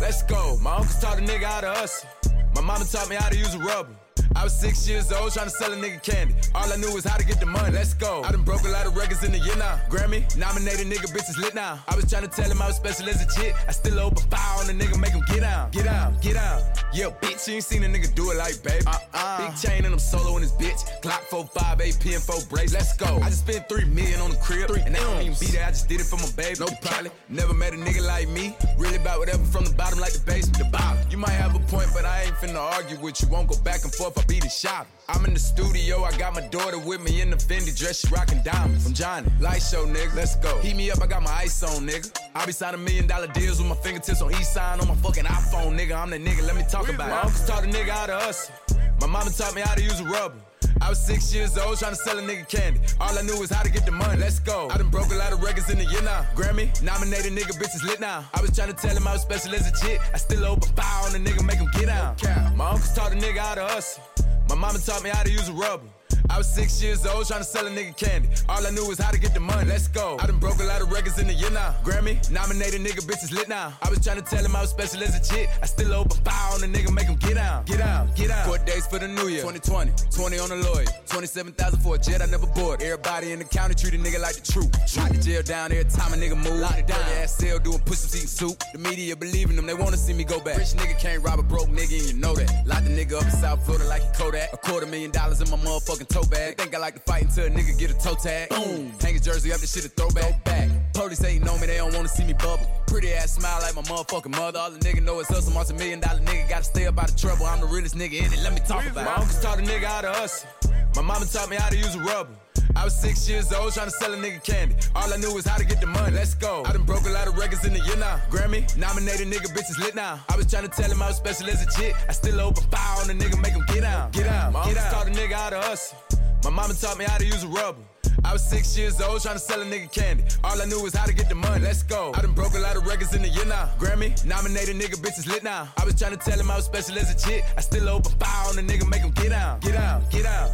Let's 0.00 0.22
go. 0.22 0.56
My 0.64 0.70
uncles 0.78 0.98
taught 1.02 1.18
a 1.18 1.22
nigga 1.22 1.46
how 1.54 1.60
to 1.60 1.72
hustle. 1.80 2.08
My 2.56 2.62
mama 2.62 2.84
taught 2.84 3.08
me 3.10 3.16
how 3.16 3.28
to 3.28 3.36
use 3.36 3.54
a 3.54 3.58
rubber. 3.58 4.09
I 4.36 4.44
was 4.44 4.58
six 4.58 4.88
years 4.88 5.12
old 5.12 5.32
trying 5.32 5.46
to 5.46 5.50
sell 5.50 5.72
a 5.72 5.76
nigga 5.76 6.02
candy. 6.02 6.34
All 6.54 6.72
I 6.72 6.76
knew 6.76 6.92
was 6.94 7.04
how 7.04 7.16
to 7.16 7.24
get 7.24 7.40
the 7.40 7.46
money. 7.46 7.72
Let's 7.74 7.94
go. 7.94 8.22
I 8.22 8.30
done 8.30 8.42
broke 8.42 8.64
a 8.64 8.68
lot 8.68 8.86
of 8.86 8.96
records 8.96 9.24
in 9.24 9.32
the 9.32 9.38
year 9.38 9.56
now. 9.56 9.80
Grammy 9.88 10.24
nominated 10.36 10.86
nigga 10.86 11.12
bitches 11.12 11.36
lit 11.36 11.54
now. 11.54 11.82
I 11.88 11.96
was 11.96 12.08
trying 12.08 12.22
to 12.22 12.28
tell 12.28 12.50
him 12.50 12.62
I 12.62 12.68
was 12.68 12.76
special 12.76 13.08
as 13.08 13.20
a 13.22 13.40
chick. 13.40 13.54
I 13.68 13.72
still 13.72 13.98
open 13.98 14.22
fire 14.30 14.60
on 14.60 14.66
the 14.66 14.72
nigga, 14.72 14.98
make 15.00 15.12
him 15.12 15.22
get 15.26 15.40
down, 15.40 15.70
get 15.72 15.84
down, 15.84 16.16
get 16.20 16.34
down. 16.34 16.62
Yeah, 16.92 17.10
bitch, 17.20 17.48
you 17.48 17.54
ain't 17.54 17.64
seen 17.64 17.82
a 17.84 17.86
nigga 17.86 18.14
do 18.14 18.30
it 18.30 18.36
like 18.36 18.62
baby. 18.62 18.84
Uh-uh. 18.86 19.46
Big 19.46 19.56
chain 19.56 19.84
and 19.84 19.92
I'm 19.92 19.98
solo 19.98 20.36
in 20.36 20.42
this 20.42 20.52
bitch. 20.52 20.88
Glock 21.02 21.22
45, 21.28 21.80
AP 21.80 22.06
and 22.06 22.22
4 22.22 22.36
brace. 22.48 22.72
Let's 22.72 22.96
go. 22.96 23.16
I 23.22 23.28
just 23.28 23.46
spent 23.46 23.68
3 23.68 23.84
million 23.86 24.20
on 24.20 24.30
the 24.30 24.36
crib. 24.38 24.68
Three 24.68 24.82
and 24.82 24.94
they 24.94 25.00
don't 25.00 25.20
even 25.20 25.38
be 25.38 25.46
there. 25.46 25.66
I 25.66 25.70
just 25.70 25.88
did 25.88 26.00
it 26.00 26.06
for 26.06 26.16
my 26.16 26.30
baby. 26.36 26.58
No 26.60 26.66
probably. 26.82 27.10
Never 27.28 27.54
met 27.54 27.74
a 27.74 27.76
nigga 27.76 28.06
like 28.06 28.28
me. 28.28 28.56
Really 28.78 28.96
about 28.96 29.18
whatever 29.18 29.44
from 29.44 29.64
the 29.64 29.74
bottom 29.74 29.98
like 29.98 30.12
the 30.12 30.20
base. 30.20 30.48
The 30.48 30.64
bottom. 30.72 30.98
You 31.10 31.18
might 31.18 31.36
have 31.36 31.54
a 31.54 31.60
point, 31.70 31.88
but 31.94 32.04
I 32.04 32.22
ain't 32.22 32.34
finna 32.36 32.60
argue 32.60 32.98
with 33.00 33.20
you. 33.22 33.28
Won't 33.28 33.48
go 33.48 33.56
back 33.58 33.82
and 33.84 33.92
forth. 33.94 34.09
I 34.18 34.22
be 34.24 34.40
the 34.40 34.48
shop. 34.48 34.86
I'm 35.08 35.24
in 35.24 35.34
the 35.34 35.40
studio. 35.40 36.04
I 36.04 36.16
got 36.16 36.34
my 36.34 36.46
daughter 36.48 36.78
with 36.78 37.00
me 37.02 37.20
in 37.20 37.30
the 37.30 37.36
Fendi 37.36 37.76
dress. 37.76 38.00
She 38.00 38.14
rockin' 38.14 38.42
diamonds. 38.42 38.84
From 38.84 38.94
Johnny. 38.94 39.28
Light 39.40 39.62
show, 39.62 39.84
nigga. 39.86 40.14
Let's 40.14 40.36
go. 40.36 40.58
Heat 40.58 40.76
me 40.76 40.90
up. 40.90 41.02
I 41.02 41.06
got 41.06 41.22
my 41.22 41.32
ice 41.32 41.62
on, 41.62 41.86
nigga. 41.86 42.10
I 42.34 42.46
be 42.46 42.52
signing 42.52 42.84
million 42.84 43.06
dollar 43.06 43.26
deals 43.28 43.58
with 43.58 43.68
my 43.68 43.76
fingertips 43.76 44.22
on 44.22 44.30
each 44.32 44.44
sign 44.44 44.80
on 44.80 44.88
my 44.88 44.94
fucking 44.96 45.24
iPhone, 45.24 45.78
nigga. 45.78 45.96
I'm 45.96 46.10
that 46.10 46.20
nigga. 46.20 46.46
Let 46.46 46.56
me 46.56 46.64
talk 46.68 46.88
about 46.88 47.08
it. 47.08 47.12
My 47.12 47.20
uncles 47.22 47.46
taught 47.46 47.64
a 47.64 47.66
nigga 47.66 47.88
how 47.88 48.06
to 48.06 48.16
hustle. 48.18 48.54
My 49.00 49.06
mama 49.06 49.30
taught 49.30 49.54
me 49.54 49.62
how 49.62 49.74
to 49.74 49.82
use 49.82 50.00
a 50.00 50.04
rubber. 50.04 50.36
I 50.80 50.88
was 50.88 50.98
six 50.98 51.32
years 51.34 51.56
old 51.58 51.78
trying 51.78 51.92
to 51.92 51.96
sell 51.96 52.18
a 52.18 52.22
nigga 52.22 52.48
candy. 52.48 52.80
All 53.00 53.16
I 53.16 53.22
knew 53.22 53.38
was 53.38 53.50
how 53.50 53.62
to 53.62 53.70
get 53.70 53.84
the 53.84 53.92
money. 53.92 54.18
Let's 54.18 54.38
go. 54.38 54.68
I 54.70 54.78
done 54.78 54.88
broke 54.88 55.12
a 55.12 55.16
lot 55.16 55.32
of 55.32 55.42
records 55.42 55.70
in 55.70 55.78
the 55.78 55.84
year 55.84 56.02
now. 56.02 56.26
Grammy 56.34 56.70
nominated 56.82 57.32
nigga 57.32 57.52
bitches 57.58 57.84
lit 57.84 58.00
now. 58.00 58.24
I 58.34 58.40
was 58.40 58.54
trying 58.54 58.72
to 58.74 58.74
tell 58.74 58.96
him 58.96 59.06
I 59.06 59.12
was 59.12 59.22
special 59.22 59.54
as 59.54 59.68
a 59.68 59.86
chick. 59.86 60.00
I 60.14 60.18
still 60.18 60.44
open 60.44 60.68
fire 60.74 61.06
on 61.06 61.12
the 61.12 61.18
nigga, 61.18 61.44
make 61.44 61.58
him 61.58 61.68
get 61.74 61.86
down. 61.86 62.16
My 62.56 62.70
uncles 62.70 62.94
taught 62.94 63.12
a 63.12 63.16
nigga 63.16 63.38
how 63.38 63.54
to 63.54 63.64
hustle. 63.64 64.02
My 64.48 64.54
mama 64.54 64.78
taught 64.78 65.02
me 65.04 65.10
how 65.10 65.22
to 65.22 65.30
use 65.30 65.48
a 65.48 65.52
rubber. 65.52 65.84
I 66.30 66.38
was 66.38 66.48
six 66.48 66.80
years 66.80 67.04
old 67.04 67.26
trying 67.26 67.40
to 67.40 67.44
sell 67.44 67.66
a 67.66 67.70
nigga 67.70 67.96
candy. 67.96 68.28
All 68.48 68.64
I 68.64 68.70
knew 68.70 68.86
was 68.86 68.98
how 68.98 69.10
to 69.10 69.18
get 69.18 69.34
the 69.34 69.40
money. 69.40 69.68
Let's 69.68 69.88
go. 69.88 70.16
I 70.20 70.26
done 70.26 70.38
broke 70.38 70.60
a 70.60 70.64
lot 70.64 70.80
of 70.80 70.92
records 70.92 71.18
in 71.18 71.26
the 71.26 71.34
year 71.34 71.50
now. 71.50 71.74
Grammy 71.82 72.14
nominated 72.30 72.80
nigga 72.80 73.02
bitches 73.04 73.32
lit 73.32 73.48
now. 73.48 73.72
I 73.82 73.90
was 73.90 73.98
trying 73.98 74.22
to 74.22 74.22
tell 74.22 74.44
him 74.44 74.54
I 74.54 74.60
was 74.60 74.70
special 74.70 75.02
as 75.02 75.16
a 75.18 75.34
chick. 75.34 75.48
I 75.60 75.66
still 75.66 75.92
open 75.92 76.16
fire 76.22 76.54
on 76.54 76.60
the 76.60 76.68
nigga, 76.68 76.92
make 76.94 77.06
him 77.06 77.16
get 77.16 77.34
down, 77.34 77.64
get 77.64 77.78
down, 77.78 78.10
get 78.14 78.30
out. 78.30 78.46
Four 78.46 78.58
days 78.58 78.86
for 78.86 79.00
the 79.00 79.08
new 79.08 79.26
year. 79.26 79.42
2020, 79.42 79.90
20 80.14 80.38
on 80.38 80.48
the 80.50 80.56
lawyer. 80.56 80.86
27,000 81.08 81.80
for 81.80 81.96
a 81.96 81.98
jet 81.98 82.22
I 82.22 82.26
never 82.26 82.46
bought. 82.46 82.80
Everybody 82.80 83.32
in 83.32 83.40
the 83.40 83.44
county 83.44 83.74
treat 83.74 83.94
a 83.94 83.98
nigga 83.98 84.20
like 84.20 84.36
the 84.36 84.52
truth. 84.52 84.70
Lock 84.96 85.10
the 85.10 85.18
jail 85.18 85.42
down 85.42 85.72
every 85.72 85.90
time 85.90 86.12
a 86.12 86.16
nigga 86.16 86.36
move. 86.36 86.60
Lock 86.60 86.78
it 86.78 86.86
down. 86.86 87.00
Ass 87.18 87.34
cell 87.34 87.58
doing 87.58 87.80
push 87.80 88.06
eating 88.06 88.28
soup. 88.28 88.62
The 88.72 88.78
media 88.78 89.16
believing 89.16 89.56
them, 89.56 89.66
they 89.66 89.74
wanna 89.74 89.96
see 89.96 90.12
me 90.12 90.22
go 90.22 90.38
back. 90.38 90.58
Rich 90.58 90.78
nigga 90.78 90.96
can't 91.00 91.24
rob 91.24 91.40
a 91.40 91.42
broke 91.42 91.68
nigga 91.68 91.98
and 91.98 92.06
you 92.06 92.14
know 92.14 92.34
that. 92.36 92.66
Lock 92.66 92.84
the 92.84 92.90
nigga 92.90 93.18
up 93.18 93.24
in 93.24 93.32
South 93.32 93.64
Florida 93.66 93.84
like 93.88 94.02
he 94.02 94.08
Kodak. 94.14 94.52
A 94.52 94.56
quarter 94.56 94.86
million 94.86 95.10
dollars 95.10 95.40
in 95.40 95.50
my 95.50 95.56
motherfucking 95.56 96.08
toe 96.08 96.19
bag. 96.24 96.56
They 96.56 96.64
think 96.64 96.74
I 96.74 96.78
like 96.78 96.94
to 96.94 97.00
fight 97.00 97.22
until 97.22 97.46
a 97.46 97.50
nigga 97.50 97.78
get 97.78 97.90
a 97.90 97.94
toe 97.94 98.14
tag. 98.14 98.48
Boom. 98.50 98.92
Hang 99.00 99.14
his 99.14 99.22
jersey 99.22 99.52
up, 99.52 99.60
this 99.60 99.72
shit 99.72 99.84
a 99.84 99.88
throwback. 99.88 100.44
Back. 100.44 100.68
Police 100.94 101.24
ain't 101.24 101.44
know 101.44 101.56
me, 101.58 101.66
they 101.66 101.76
don't 101.76 101.94
wanna 101.94 102.08
see 102.08 102.24
me 102.24 102.34
bubble. 102.34 102.66
Pretty 102.86 103.12
ass 103.12 103.34
smile 103.34 103.60
like 103.62 103.74
my 103.74 103.82
motherfucking 103.82 104.36
mother. 104.36 104.58
All 104.58 104.70
the 104.70 104.78
nigga 104.78 105.02
know 105.02 105.20
is 105.20 105.28
hustle. 105.28 105.52
Multi 105.52 105.74
million 105.74 106.00
dollar 106.00 106.20
nigga 106.20 106.48
gotta 106.48 106.64
stay 106.64 106.86
up 106.86 106.98
out 106.98 107.10
of 107.10 107.16
trouble. 107.16 107.46
I'm 107.46 107.60
the 107.60 107.66
realest 107.66 107.94
nigga 107.94 108.18
in 108.18 108.32
it. 108.32 108.42
Let 108.42 108.52
me 108.52 108.60
talk 108.60 108.86
about 108.86 109.02
it. 109.02 109.10
My 109.10 109.14
uncles 109.14 109.40
taught 109.40 109.58
a 109.58 109.62
nigga 109.62 109.84
how 109.84 110.00
to 110.02 110.12
hustle. 110.12 110.48
My 110.96 111.02
mama 111.02 111.26
taught 111.26 111.48
me 111.48 111.56
how 111.56 111.68
to 111.68 111.76
use 111.76 111.94
a 111.94 112.00
rubber. 112.00 112.34
I 112.76 112.84
was 112.84 112.94
six 112.94 113.28
years 113.28 113.52
old 113.52 113.72
trying 113.72 113.86
to 113.86 113.92
sell 113.92 114.12
a 114.12 114.16
nigga 114.16 114.42
candy. 114.42 114.76
All 114.94 115.12
I 115.12 115.16
knew 115.16 115.32
was 115.34 115.46
how 115.46 115.56
to 115.56 115.64
get 115.64 115.80
the 115.80 115.86
money. 115.86 116.14
Let's 116.14 116.34
go. 116.34 116.62
I 116.64 116.72
done 116.72 116.84
broke 116.84 117.04
a 117.06 117.10
lot 117.10 117.26
of 117.28 117.36
records 117.36 117.64
in 117.64 117.72
the 117.72 117.80
year 117.80 117.96
now. 117.96 118.20
Grammy 118.30 118.64
nominated 118.76 119.28
nigga 119.28 119.52
bitches 119.54 119.78
lit 119.78 119.94
now. 119.94 120.20
I 120.28 120.36
was 120.36 120.46
trying 120.46 120.68
to 120.68 120.68
tell 120.68 120.90
him 120.90 121.02
I 121.02 121.08
was 121.08 121.16
special 121.16 121.48
as 121.48 121.62
a 121.62 121.80
chick. 121.80 121.94
I 122.08 122.12
still 122.12 122.40
open 122.40 122.62
fire 122.64 123.00
on 123.00 123.08
the 123.08 123.14
nigga, 123.14 123.40
make 123.40 123.52
him 123.52 123.64
get 123.68 123.84
out. 123.84 124.12
get 124.12 124.24
down. 124.24 124.52
My 124.52 124.60
uncles 124.62 124.84
taught 124.90 125.08
a 125.08 125.10
nigga 125.10 125.32
how 125.32 125.50
to 125.50 125.60
hustle. 125.60 125.98
My 126.44 126.50
mama 126.50 126.74
taught 126.74 126.98
me 126.98 127.04
how 127.04 127.18
to 127.18 127.26
use 127.26 127.44
a 127.44 127.48
rubber. 127.48 127.82
I 128.24 128.32
was 128.32 128.44
six 128.44 128.76
years 128.76 129.00
old 129.00 129.22
trying 129.22 129.36
to 129.36 129.40
sell 129.40 129.60
a 129.60 129.64
nigga 129.64 129.90
candy. 129.92 130.24
All 130.44 130.60
I 130.60 130.64
knew 130.64 130.82
was 130.82 130.94
how 130.94 131.06
to 131.06 131.14
get 131.14 131.28
the 131.28 131.34
money. 131.34 131.64
Let's 131.64 131.82
go. 131.82 132.12
I 132.14 132.22
done 132.22 132.32
broke 132.32 132.54
a 132.54 132.58
lot 132.58 132.76
of 132.76 132.86
records 132.86 133.14
in 133.14 133.22
the 133.22 133.28
year 133.28 133.46
now. 133.46 133.70
Grammy 133.78 134.24
nominated 134.24 134.76
nigga 134.76 134.96
bitches 135.00 135.26
lit 135.26 135.42
now. 135.42 135.68
I 135.76 135.84
was 135.84 135.94
trying 135.94 136.12
to 136.12 136.18
tell 136.18 136.38
him 136.38 136.50
I 136.50 136.56
was 136.56 136.66
special 136.66 136.98
as 136.98 137.10
a 137.10 137.28
chick. 137.28 137.44
I 137.56 137.60
still 137.60 137.88
open 137.88 138.12
fire 138.12 138.48
on 138.48 138.56
the 138.56 138.62
nigga, 138.62 138.88
make 138.88 139.02
him 139.02 139.10
get 139.10 139.30
down, 139.30 139.60
get 139.60 139.72
down, 139.72 140.04
get 140.10 140.24
down. 140.24 140.50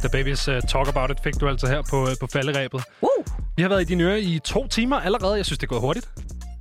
The 0.00 0.08
Babies 0.08 0.48
uh, 0.48 0.54
Talk 0.68 0.88
About 0.88 1.10
It 1.10 1.20
fik 1.24 1.40
du 1.40 1.48
altså 1.48 1.66
her 1.66 1.82
på, 1.90 2.02
uh, 2.02 2.08
på 2.20 2.26
falderæbet. 2.26 2.82
Uh! 3.00 3.08
Vi 3.56 3.62
har 3.62 3.68
været 3.68 3.80
i 3.80 3.84
dine 3.84 4.04
ører 4.04 4.16
i 4.16 4.40
to 4.44 4.66
timer 4.66 4.96
allerede. 4.96 5.36
Jeg 5.36 5.46
synes, 5.46 5.58
det 5.58 5.66
er 5.66 5.68
gået 5.68 5.80
hurtigt. 5.80 6.10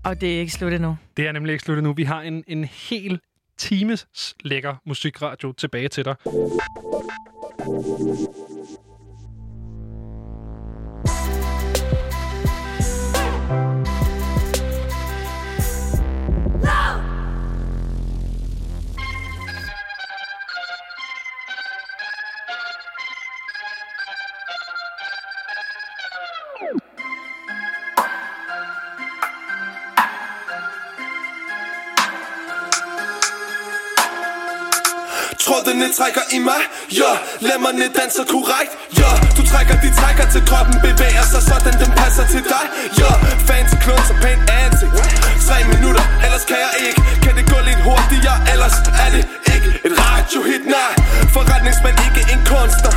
Og 0.03 0.21
det 0.21 0.35
er 0.35 0.39
ikke 0.39 0.51
slut 0.51 0.73
endnu. 0.73 0.97
Det 1.17 1.27
er 1.27 1.31
nemlig 1.31 1.53
ikke 1.53 1.63
slut 1.65 1.77
endnu. 1.77 1.93
Vi 1.93 2.03
har 2.03 2.21
en, 2.21 2.43
en 2.47 2.63
hel 2.63 3.19
times 3.57 4.07
lækker 4.43 4.75
musikradio 4.85 5.51
tilbage 5.51 5.87
til 5.87 6.05
dig. 6.05 6.15
Trådene 35.89 36.03
trækker 36.03 36.21
i 36.37 36.39
mig, 36.39 36.61
ja 36.99 37.11
Lemmerne 37.47 37.87
danser 37.99 38.25
korrekt, 38.33 38.73
ja 38.99 39.11
Du 39.37 39.41
trækker 39.51 39.75
de 39.83 39.89
trækker 39.99 40.25
til 40.33 40.41
kroppen 40.49 40.75
Bevæger 40.87 41.25
sig 41.33 41.41
sådan, 41.49 41.73
den 41.83 41.91
passer 42.01 42.25
til 42.33 42.43
dig, 42.53 42.63
ja 42.99 43.11
Fancy 43.47 43.75
klunds 43.85 44.09
og 44.13 44.17
pænt 44.23 44.43
ansigt. 44.63 44.93
Tre 45.47 45.57
minutter, 45.73 46.05
ellers 46.25 46.45
kan 46.49 46.59
jeg 46.65 46.73
ikke. 46.87 47.01
Kan 47.23 47.33
det 47.37 47.45
gå 47.53 47.57
lidt 47.69 47.81
hurtigere, 47.87 48.37
ellers 48.53 48.75
er 49.03 49.09
det 49.15 49.23
ikke 49.59 49.71
et 49.87 49.93
radiohit, 50.03 50.63
nej. 50.75 50.93
Forretningsmand, 51.35 51.97
ikke 52.07 52.23
en 52.33 52.41
kunstner. 52.51 52.93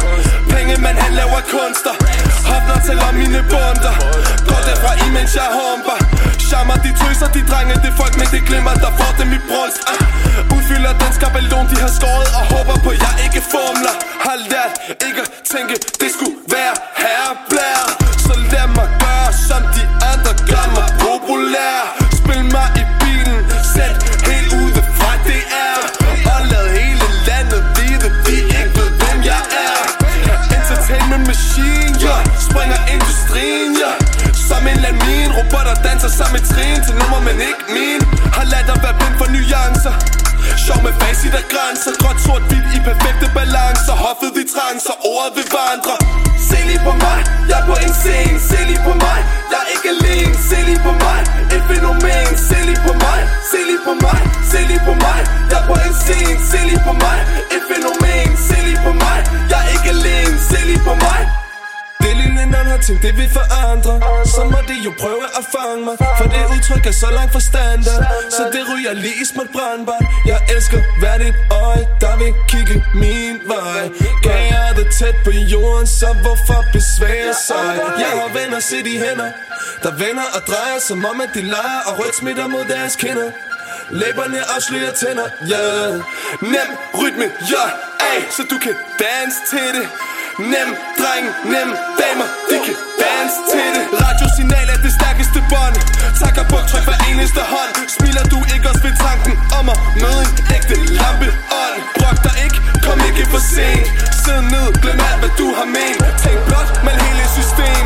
Penge, 0.52 0.74
man 0.86 0.97
han 1.05 1.12
laver 1.20 1.40
kunster. 1.55 1.94
Hopner 2.51 2.78
til 2.86 2.98
om 3.09 3.14
mine 3.22 3.40
bunder 3.52 3.94
Går 4.48 4.60
derfra 4.68 4.93
i, 5.05 5.06
mens 5.16 5.32
jeg 5.40 5.48
humper. 5.59 5.98
Charmer, 6.48 6.78
de 6.84 6.90
tøser, 7.01 7.28
de 7.36 7.43
drenge 7.51 7.74
Det 7.84 7.93
folk 8.01 8.14
men 8.20 8.28
det 8.34 8.43
glemmer, 8.48 8.74
der 8.84 8.93
får 8.98 9.12
dem 9.20 9.28
i 9.39 9.40
brunst 9.48 9.80
uh. 9.93 9.93
Ah. 9.93 10.55
Udfylder 10.56 10.93
den 11.02 11.12
skabelon, 11.18 11.66
de 11.72 11.76
har 11.84 11.93
skåret 11.98 12.28
Og 12.39 12.44
håber 12.55 12.76
på, 12.84 12.90
jeg 13.05 13.14
ikke 13.26 13.40
formler 13.55 13.94
Har 14.26 14.36
lært 14.51 14.72
ikke 15.06 15.20
at 15.26 15.30
tænke 15.52 15.74
Det 16.01 16.10
skulle 16.16 16.36
være 16.55 16.74
herreblær 17.02 17.80
Så 18.26 18.34
lad 18.52 18.66
mig 18.78 18.89
gøre, 19.02 19.30
som 19.48 19.62
de 19.76 19.82
andre 20.10 20.32
gør 20.51 20.66
mig 20.76 20.89
populær. 21.05 21.78
Spil 22.20 22.44
mig 22.56 22.68
i 22.80 22.81
Som 34.62 34.70
en 34.76 34.82
lamin 34.86 35.30
Robotter 35.39 35.76
danser 35.86 36.10
sammen 36.18 36.34
med 36.36 36.44
trin 36.51 36.78
Til 36.86 36.94
nummer, 37.01 37.20
men 37.28 37.36
ikke 37.48 37.64
min. 37.76 38.01
Har 38.36 38.47
ladt 38.52 38.68
at 38.74 38.78
være 38.84 38.97
blind 38.98 39.16
for 39.20 39.28
nuancer. 39.34 39.94
Sjov 40.64 40.78
med 40.86 40.94
facit 41.01 41.34
og 41.40 41.44
grænser. 41.52 41.93
Gråt, 42.01 42.18
sort, 42.24 42.43
hvidt 42.48 42.66
i 42.76 42.78
perfekte 42.89 43.26
balancer. 43.39 43.94
Hoffet 44.05 44.30
vi 44.36 44.43
transer, 44.55 44.94
ordet 45.12 45.32
vil 45.36 45.47
vandre 45.56 45.94
Se 46.48 46.59
lige 46.68 46.82
på 46.89 46.93
mig, 47.05 47.18
jeg 47.51 47.59
er 47.62 47.66
på 47.70 47.74
en 47.84 47.94
scene. 48.01 48.36
Se 48.48 48.59
lige 48.68 48.82
på 48.89 48.93
mig, 49.05 49.18
jeg 49.52 49.60
er 49.64 49.68
ikke 49.74 49.89
alene. 49.94 50.34
Se 50.48 50.59
lige 50.68 50.80
på 50.86 50.93
mig, 51.05 51.20
et 51.55 51.62
fænomen. 51.70 52.30
Se 52.48 52.59
lige 52.68 52.80
på 52.86 52.93
mig, 53.05 53.20
se 53.51 53.59
lige 53.68 53.82
på 53.86 53.93
mig. 54.05 54.20
Se 54.51 54.59
lige 54.70 54.82
på 54.89 54.94
mig, 55.05 55.20
jeg 55.51 55.59
er 55.62 55.66
på 55.70 55.74
en 55.86 55.94
scene. 56.02 56.39
Se 56.51 56.59
lige 56.68 56.82
på 56.89 56.93
mig, 57.05 57.18
et 57.55 57.62
fænomen. 57.70 58.28
Se 58.48 58.56
lige 58.66 58.80
på 58.86 58.93
mig, 59.02 59.18
jeg 59.51 59.59
er 59.64 59.68
ikke 59.74 59.89
alene. 59.97 60.34
Se 60.51 60.59
lige 60.70 60.82
på 60.89 60.94
mig 61.06 61.41
det 62.36 62.66
har 62.72 62.80
tænkt, 62.86 63.02
det 63.02 63.16
vil 63.16 63.30
forandre 63.40 63.94
Så 64.34 64.42
må 64.52 64.59
de 64.68 64.76
jo 64.86 64.92
prøve 65.02 65.24
at 65.38 65.44
fange 65.54 65.84
mig. 65.84 65.96
For 66.18 66.26
det 66.34 66.42
udtryk 66.54 66.86
er 66.86 66.96
så 67.04 67.10
langt 67.18 67.32
fra 67.32 67.40
standard. 67.50 68.02
Så 68.36 68.42
det 68.54 68.62
ryger 68.70 68.92
lige 69.04 69.18
i 69.22 69.24
småt 69.32 69.50
brandbart. 69.56 70.04
Jeg 70.26 70.40
elsker 70.54 70.80
hvert 71.00 71.22
et 71.30 71.36
øje, 71.50 71.84
der 72.00 72.14
vil 72.20 72.32
kigge 72.52 72.76
min 72.94 73.36
vej. 73.54 73.82
Gager 74.22 74.72
det 74.78 74.88
tæt 74.98 75.16
på 75.24 75.30
jorden, 75.30 75.86
så 75.86 76.09
hvorfor 76.22 76.60
besvære 76.72 77.34
sig? 77.48 77.68
Jeg 78.02 78.12
har 78.20 78.30
venner, 78.38 78.60
se 78.60 78.76
de 78.88 78.94
hænder 79.04 79.30
Der 79.82 79.92
vender 80.04 80.26
og 80.36 80.40
drejer, 80.50 80.78
som 80.88 81.04
om 81.10 81.20
at 81.20 81.30
de 81.34 81.42
leger 81.54 81.80
Og 81.86 81.98
rødt 81.98 82.16
smitter 82.20 82.46
mod 82.48 82.64
deres 82.74 82.96
kinder. 82.96 83.30
Læberne 83.90 84.38
afslører 84.54 84.92
tænder, 84.92 85.28
ja. 85.48 85.60
Yeah. 85.60 85.92
Nem 86.54 86.68
rytme, 87.00 87.26
ja, 87.52 87.64
yeah. 87.64 88.16
Ay, 88.16 88.20
så 88.36 88.42
du 88.50 88.59
kan 88.59 88.74
danse 89.02 89.38
til 89.50 89.68
det. 89.76 89.88
Nem 90.38 90.68
dreng, 90.98 91.26
nem 91.44 91.68
damer, 92.00 92.28
de 92.50 92.56
kan 92.64 92.76
danse 93.00 93.38
til 93.52 93.68
det. 93.74 93.84
Radiosignal 94.00 94.68
er 94.74 94.80
det 94.84 94.92
stærkeste 94.98 95.40
bånd. 95.52 95.76
Takker 96.20 96.44
på 96.52 96.59
tryk 96.70 96.84
hver 96.88 97.00
eneste 97.10 97.40
hånd. 97.52 97.72
Smiler 97.96 98.24
du 98.32 98.38
ikke 98.54 98.66
også 98.70 98.82
ved 98.86 98.96
tanken 99.06 99.34
om 99.59 99.64
at 99.74 99.78
møde 100.02 100.22
en 100.28 100.32
ægte 100.56 100.76
lampe 100.98 101.28
ånd 101.62 101.78
Brok 101.98 102.18
dig 102.26 102.36
ikke, 102.44 102.59
kom 102.86 102.98
ikke 103.09 103.24
for 103.32 103.42
sent. 103.54 103.86
Sid 104.22 104.40
ned, 104.52 104.68
glem 104.82 105.00
alt 105.09 105.18
hvad 105.22 105.32
du 105.40 105.46
har 105.59 105.68
ment. 105.76 106.00
Tænk 106.22 106.38
blot, 106.48 106.68
mal 106.84 106.96
hele 107.04 107.24
system. 107.38 107.82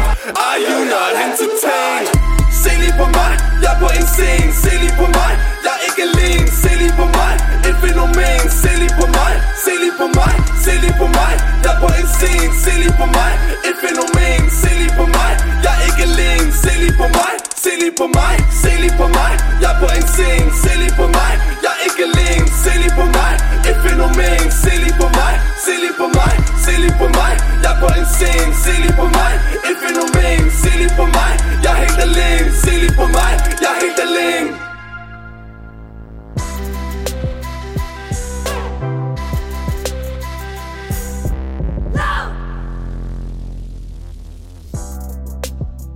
Are 0.47 0.59
you 0.69 0.79
not 0.95 1.13
entertained? 1.25 2.36
Se 2.67 2.73
lige 2.83 2.95
på 3.01 3.07
mig, 3.17 3.33
jeg 3.63 3.73
er 3.75 3.79
på 3.83 3.89
en 3.99 4.07
scene 4.15 4.51
Se 4.63 4.73
lige 4.83 4.95
på 5.01 5.07
mig, 5.17 5.33
jeg 5.65 5.73
er 5.77 5.81
ikke 5.89 6.03
alene 6.09 6.47
Se 6.63 6.71
lige 6.81 6.95
på 7.01 7.07
mig, 7.17 7.35
et 7.69 7.77
fænomen 7.83 8.43
Se 8.61 8.71
lige 8.81 8.95
på 9.01 9.07
mig, 9.17 9.35
se 9.65 9.73
lige 9.83 9.95
på 10.01 10.07
mig 10.19 10.35
Se 10.65 10.73
lige 10.83 10.97
på 11.01 11.07
mig, 11.19 11.35
jeg 11.65 11.73
er 11.75 11.79
på 11.83 11.89
en 11.99 12.09
scene 12.17 12.53
Se 12.63 12.73
lige 12.83 12.95
på 13.01 13.07
mig, 13.17 13.33
et 13.69 13.77
fænomen 13.83 14.41
Se 14.61 14.71
lige 14.81 14.93
på 14.99 15.05
mig, 15.17 15.33
jeg 15.65 15.73
er 15.79 15.83
ikke 15.89 16.03
alene 16.11 16.49
Se 16.63 16.73
lige 16.83 16.97
på 17.01 17.07
mig, 17.19 17.33
se 17.65 17.71
lige 17.81 17.95
på 18.01 18.07
mig 18.19 18.35
Se 18.63 18.71
lige 18.83 18.95
på 19.01 19.07
mig, 19.17 19.33
jeg 19.63 19.71
er 19.75 19.79
på 19.83 19.89
en 19.99 20.07
scene 20.15 20.49
Se 20.63 20.71
lige 20.81 20.95
på 21.01 21.07
mig, 21.17 21.33
jeg 21.65 21.73
er 21.77 21.81
ikke 21.87 22.03
alene 22.09 22.47
Se 22.63 22.73
lige 22.83 22.95
på 23.01 23.05
mig, 23.17 23.33
et 23.71 23.77
fænomen 23.85 24.45
Se 24.63 24.73
lige 24.85 24.97
på 25.03 25.09
mig, 25.19 25.35
se 25.67 25.75
lige 25.85 25.97
på 26.03 26.07
mig 26.19 26.35
Se 26.65 26.73
lige 26.85 26.97
på 27.03 27.07
mig, 27.19 27.33
jeg 27.65 27.71
er 27.75 27.79
på 27.83 27.89
en 27.99 28.07
scene 28.15 28.53
Se 28.65 28.73
lige 28.85 28.97
på 29.01 29.07
mig, 29.19 29.33
et 29.69 29.77
fænomen 29.85 30.43
Se 30.61 30.71
lige 30.81 30.93
på 31.01 31.05
mig, 31.17 31.33
jeg 31.65 31.73
er 31.75 31.79
helt 31.85 32.01
alene 32.07 32.49
Se 32.63 32.73
lige 32.83 32.95
på 33.01 33.07
mig, 33.17 33.33
jeg 33.63 33.71
er 33.75 33.79
helt 33.85 34.01
alene 34.07 34.51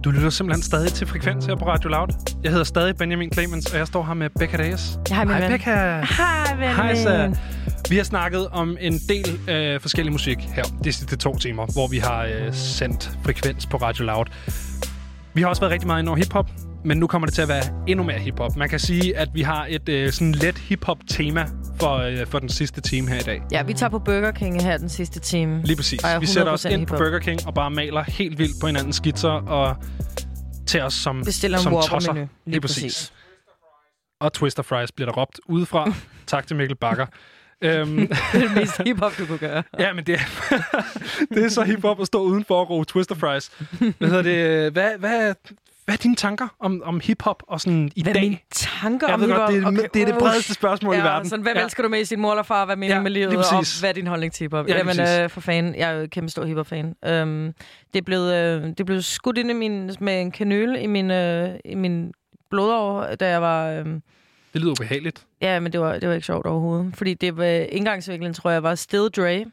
Du 0.05 0.11
lytter 0.11 0.31
simpelthen 0.31 0.63
stadig 0.63 0.93
til 0.93 1.07
Frekvens 1.07 1.47
her 1.47 1.57
på 1.57 1.65
Radio 1.65 1.89
Loud. 1.89 2.09
Jeg 2.43 2.51
hedder 2.51 2.65
stadig 2.65 2.97
Benjamin 2.97 3.33
Clemens, 3.33 3.73
og 3.73 3.79
jeg 3.79 3.87
står 3.87 4.05
her 4.05 4.15
med 4.15 4.31
Becca 4.39 4.57
Dages. 4.57 4.99
Hej, 5.09 5.25
min 5.25 5.35
Hej, 5.35 5.41
ven. 5.41 5.51
Becca. 5.51 5.71
Hej, 5.71 6.57
ven. 6.59 6.77
Hej, 6.77 6.95
så. 6.95 7.37
Vi 7.91 7.97
har 7.97 8.05
snakket 8.05 8.49
om 8.49 8.77
en 8.81 8.99
del 9.09 9.51
øh, 9.51 9.81
forskellig 9.81 10.13
musik 10.13 10.39
her 10.39 10.65
de 10.85 10.93
sidste 10.93 11.17
to 11.17 11.37
timer, 11.39 11.67
hvor 11.67 11.87
vi 11.89 11.99
har 11.99 12.25
øh, 12.25 12.55
sendt 12.55 13.11
Frekvens 13.25 13.67
på 13.67 13.77
Radio 13.77 14.05
Loud. 14.05 14.25
Vi 15.35 15.41
har 15.43 15.49
også 15.49 15.63
været 15.63 15.73
rigtig 15.73 15.87
meget 15.87 16.03
inde 16.03 16.11
over 16.11 16.17
hiphop, 16.17 16.51
men 16.85 16.99
nu 16.99 17.07
kommer 17.07 17.27
det 17.27 17.35
til 17.35 17.43
at 17.43 17.49
være 17.49 17.63
endnu 17.89 18.05
mere 18.05 18.19
hiphop. 18.19 18.57
Man 18.57 18.69
kan 18.69 18.79
sige, 18.79 19.17
at 19.17 19.29
vi 19.35 19.43
har 19.43 19.67
et 19.71 19.89
øh, 19.89 20.13
sådan 20.13 20.33
let 20.33 20.59
hiphop-tema 20.59 21.47
for, 21.81 21.97
øh, 21.97 22.27
for 22.27 22.39
den 22.39 22.49
sidste 22.49 22.81
time 22.81 23.09
her 23.09 23.17
i 23.17 23.23
dag. 23.23 23.43
Ja, 23.53 23.63
vi 23.63 23.75
tager 23.75 23.91
på 23.91 23.99
Burger 23.99 24.31
King 24.33 24.63
her 24.63 24.77
den 24.77 24.89
sidste 24.89 25.21
time. 25.21 25.63
Lige 25.65 25.77
præcis. 25.77 26.01
Vi 26.21 26.27
sætter 26.27 26.53
os 26.53 26.67
100% 26.67 26.69
ind 26.69 26.87
på. 26.87 26.97
Burger 26.97 27.19
King 27.19 27.47
og 27.47 27.55
bare 27.55 27.71
maler 27.71 28.03
helt 28.03 28.39
vildt 28.39 28.61
på 28.61 28.67
hinandens 28.67 28.97
skitser 28.97 29.31
og 29.31 29.77
til 30.67 30.81
os 30.81 30.95
som, 30.95 31.23
Bestiller 31.25 31.59
som 31.59 31.73
tosser. 31.73 32.13
Lige 32.13 32.29
Lige 32.47 32.61
præcis. 32.61 32.83
præcis. 32.83 33.13
Og 34.21 34.33
Twister 34.33 34.63
Fries 34.63 34.93
bliver 34.93 35.11
der 35.11 35.21
råbt 35.21 35.41
udefra. 35.47 35.93
tak 36.27 36.47
til 36.47 36.57
Mikkel 36.57 36.77
Bakker. 36.77 37.07
Øhm, 37.63 37.97
det 37.97 38.11
er 38.35 38.39
det 38.41 38.55
mest 38.55 38.79
hiphop, 38.87 39.13
du 39.19 39.27
kunne 39.27 39.39
gøre. 39.39 39.63
ja, 39.79 39.93
men 39.93 40.05
det 40.05 40.15
er, 40.15 40.55
det 41.35 41.45
er 41.45 41.49
så 41.49 41.63
hiphop 41.63 42.01
at 42.01 42.07
stå 42.07 42.23
udenfor 42.23 42.61
og 42.61 42.71
råbe 42.71 42.85
Twister 42.85 43.15
Fries. 43.15 43.51
Hvad, 43.99 44.09
hedder 44.09 44.23
det, 44.23 44.73
hvad, 44.73 44.91
hvad, 44.99 45.35
hvad 45.85 45.95
er 45.95 46.03
dine 46.03 46.17
tanker 46.17 46.49
om, 46.61 46.83
om 46.85 47.01
hiphop 47.05 47.43
og 47.49 47.61
sådan 47.61 47.91
i 47.97 48.03
Hvad 48.03 48.11
er 48.13 48.15
dag? 48.15 48.23
mine 48.23 48.39
tanker 48.53 49.07
Jeg 49.07 49.15
om 49.15 49.21
ved 49.21 49.29
godt, 49.29 49.53
hiphop? 49.55 49.73
det 49.73 49.85
er- 49.85 49.89
det 49.89 50.03
er 50.03 50.07
det 50.07 50.13
uh. 50.13 50.19
bredeste 50.19 50.55
spørgsmål 50.55 50.95
i 50.95 50.99
ja, 50.99 51.05
verden. 51.05 51.29
Sådan, 51.29 51.43
hvem 51.43 51.57
Ja. 51.57 51.65
elsker 51.65 51.83
du 51.83 51.89
mest, 51.89 52.11
din 52.11 52.21
mor 52.21 52.31
eller 52.33 52.43
far? 52.43 52.65
Hvad 52.65 52.77
mener 52.77 52.95
Ja, 52.95 52.99
du 52.99 53.03
med 53.03 53.11
livet? 53.11 53.37
Og 53.37 53.81
hvad 53.81 53.89
er 53.91 53.93
din 53.95 54.07
holdning 54.07 54.33
til 54.33 54.45
hiphop? 54.45 54.69
Ja, 54.69 54.77
Jamen, 54.77 55.01
øh, 55.01 55.31
for 55.31 55.41
fan. 55.41 55.75
Jeg 55.75 55.91
er 55.91 56.01
jo 56.01 56.07
kæmpe 56.13 56.31
stor 56.31 56.45
hiphop-fan. 56.45 56.85
Um, 56.87 57.53
det, 57.93 57.99
er 57.99 58.03
blevet, 58.05 58.35
øh, 58.35 58.63
det 58.63 58.81
er 58.81 58.85
blevet 58.85 59.05
skudt 59.05 59.39
ind 59.39 59.51
i 59.51 59.55
min, 59.55 59.91
med 60.01 60.21
en 60.21 60.31
kanyle 60.33 60.81
i 60.83 60.87
min, 60.87 61.11
øh, 61.11 61.51
i 61.65 61.75
min 61.75 62.13
blodår, 62.51 63.15
da 63.15 63.29
jeg 63.29 63.43
var... 63.43 63.67
Øh, 63.71 63.87
Det 64.53 64.61
lyder 64.61 64.71
ubehageligt. 64.73 65.27
Ja, 65.43 65.61
men 65.61 65.73
det 65.73 65.81
var, 65.81 65.99
det 65.99 66.09
var 66.09 66.15
ikke 66.15 66.27
sjovt 66.27 66.47
overhovedet. 66.47 66.93
Fordi 66.97 67.15
det 67.15 67.37
var 67.37 67.45
indgangsvinklen, 67.45 68.35
tror 68.35 68.51
jeg, 68.51 68.63
var 68.63 68.75
Still 68.75 69.09
Dre. 69.17 69.45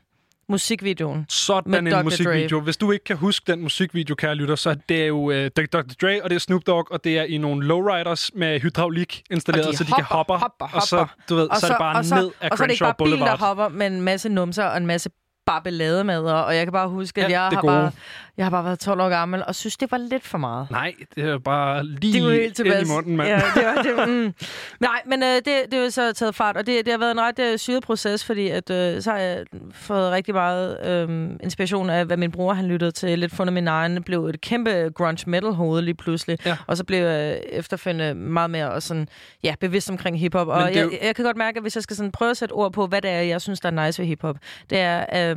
Musikvideoen. 0.50 1.26
Sådan 1.30 1.72
med 1.72 1.80
en 1.80 1.86
Dr. 1.86 2.02
musikvideo. 2.04 2.58
Dre. 2.58 2.64
Hvis 2.64 2.78
du 2.78 2.92
ikke 2.92 3.04
kan 3.06 3.18
huske 3.18 3.52
den 3.52 3.62
musikvideo, 3.62 4.16
kære 4.16 4.36
lytter, 4.36 4.56
så 4.56 4.70
er 4.70 4.76
det 4.90 5.08
jo 5.08 5.18
uh, 5.18 5.36
Dr. 5.36 5.82
Dre, 6.02 6.24
og 6.24 6.30
det 6.30 6.36
er 6.36 6.40
Snoop 6.40 6.68
Dogg, 6.68 6.92
og 6.92 7.04
det 7.04 7.18
er 7.18 7.24
i 7.24 7.38
nogle 7.38 7.66
lowriders 7.68 8.32
med 8.36 8.60
hydraulik 8.60 9.24
installeret, 9.32 9.66
Og 9.68 9.72
de 9.72 9.78
så 9.78 9.84
de 9.84 9.90
hopper, 9.90 10.04
kan 10.08 10.18
hoppe, 10.18 10.34
hopper, 10.34 10.76
og 10.78 10.82
så, 10.82 10.98
hopper. 10.98 11.14
du 11.30 11.36
ved, 11.36 11.50
så, 11.60 11.66
er 11.66 11.70
det 11.70 11.78
bare 11.80 11.98
og 11.98 12.06
så, 12.06 12.16
ned 12.16 12.32
af 12.42 12.50
Og 12.52 12.58
så 12.58 12.64
er 12.64 12.68
det 12.68 12.74
ikke 12.74 12.80
Crenshaw 12.80 12.88
bare 12.88 13.06
bilen, 13.06 13.12
der 13.12 13.26
Boulevard. 13.26 13.40
hopper, 13.40 13.70
men 13.70 13.94
en 13.94 14.02
masse 14.02 14.30
numser 14.30 14.64
og 14.64 14.78
en 14.78 14.88
masse 14.88 15.10
bare 15.48 15.62
ballademader. 15.62 16.34
Og 16.34 16.56
jeg 16.56 16.66
kan 16.66 16.74
bare 16.74 16.90
huske, 16.90 17.20
at 17.22 17.26
Alt 17.26 17.32
jeg 17.32 17.42
har, 17.42 17.62
gode. 17.62 17.72
bare, 17.74 17.92
jeg 18.38 18.46
har 18.46 18.50
bare 18.50 18.66
været 18.66 18.80
12 18.80 19.02
år 19.02 19.10
gammel, 19.10 19.44
og 19.48 19.56
synes, 19.56 19.78
det 19.78 19.92
var 19.92 19.98
lidt 19.98 20.24
for 20.28 20.38
meget. 20.38 20.72
Nej, 20.72 20.94
det 21.16 21.24
er 21.24 21.38
bare 21.38 21.86
lige 21.86 22.14
Det 22.14 22.24
var 22.24 22.32
helt 22.32 22.60
ind 22.60 22.68
i 22.68 22.92
munden, 22.94 23.18
mand. 23.18 23.30
Ja, 23.30 23.36
det 23.56 23.66
var 23.66 23.82
det. 24.06 24.08
Mm. 24.18 24.34
Nej, 24.80 25.02
men 25.06 25.24
øh, 25.24 25.36
det, 25.36 25.46
det 25.46 25.74
er 25.74 25.84
jo 25.84 25.90
så 25.90 26.14
taget 26.14 26.36
fart, 26.36 26.58
og 26.58 26.68
det, 26.68 26.86
det 26.86 26.94
har 26.94 26.98
været 27.00 27.12
en 27.12 27.22
ret 27.22 27.40
øh, 27.40 27.58
syret 27.58 27.84
proces, 27.84 28.26
fordi 28.26 28.48
at, 28.50 28.70
øh, 28.70 29.02
så 29.02 29.12
har 29.12 29.18
jeg 29.18 29.46
fået 29.72 30.12
rigtig 30.12 30.34
meget 30.34 30.86
øh, 30.88 31.30
inspiration 31.44 31.90
af, 31.90 32.06
hvad 32.06 32.18
min 32.18 32.32
bror 32.32 32.54
han 32.54 32.66
lyttede 32.66 32.92
til. 32.92 33.20
Lidt 33.20 33.36
fundet 33.36 33.54
min 33.54 33.68
egen, 33.68 34.04
blev 34.04 34.26
et 34.26 34.42
kæmpe 34.42 34.90
grunge 34.96 35.30
metal 35.30 35.52
hoved 35.52 35.82
lige 35.82 35.96
pludselig. 35.96 36.38
Ja. 36.46 36.58
Og 36.68 36.78
så 36.78 36.84
blev 36.84 37.04
jeg 37.06 37.42
efterfølgende 37.52 38.14
meget 38.14 38.50
mere 38.50 38.72
og 38.72 38.84
sådan, 38.84 39.08
ja, 39.44 39.54
bevidst 39.60 39.90
omkring 39.90 40.20
hiphop. 40.20 40.48
Og 40.48 40.62
er 40.62 40.68
jeg, 40.68 40.84
jo- 40.84 40.92
jeg 41.04 41.16
kan 41.16 41.26
godt 41.26 41.38
mærke, 41.38 41.58
at 41.58 41.64
hvis 41.64 41.76
jeg 41.76 41.84
skal 41.84 41.96
sådan 41.96 42.12
prøve 42.12 42.32
at 42.32 42.38
sætte 42.38 42.54
ord 42.54 42.74
på, 42.74 42.88
hvad 42.88 43.02
det 43.02 43.10
er, 43.12 43.22
jeg 43.22 43.42
synes, 43.42 43.60
der 43.60 43.72
er 43.72 43.86
nice 43.86 44.02
ved 44.02 44.08
hiphop, 44.08 44.36
det 44.70 44.80
er... 44.80 45.32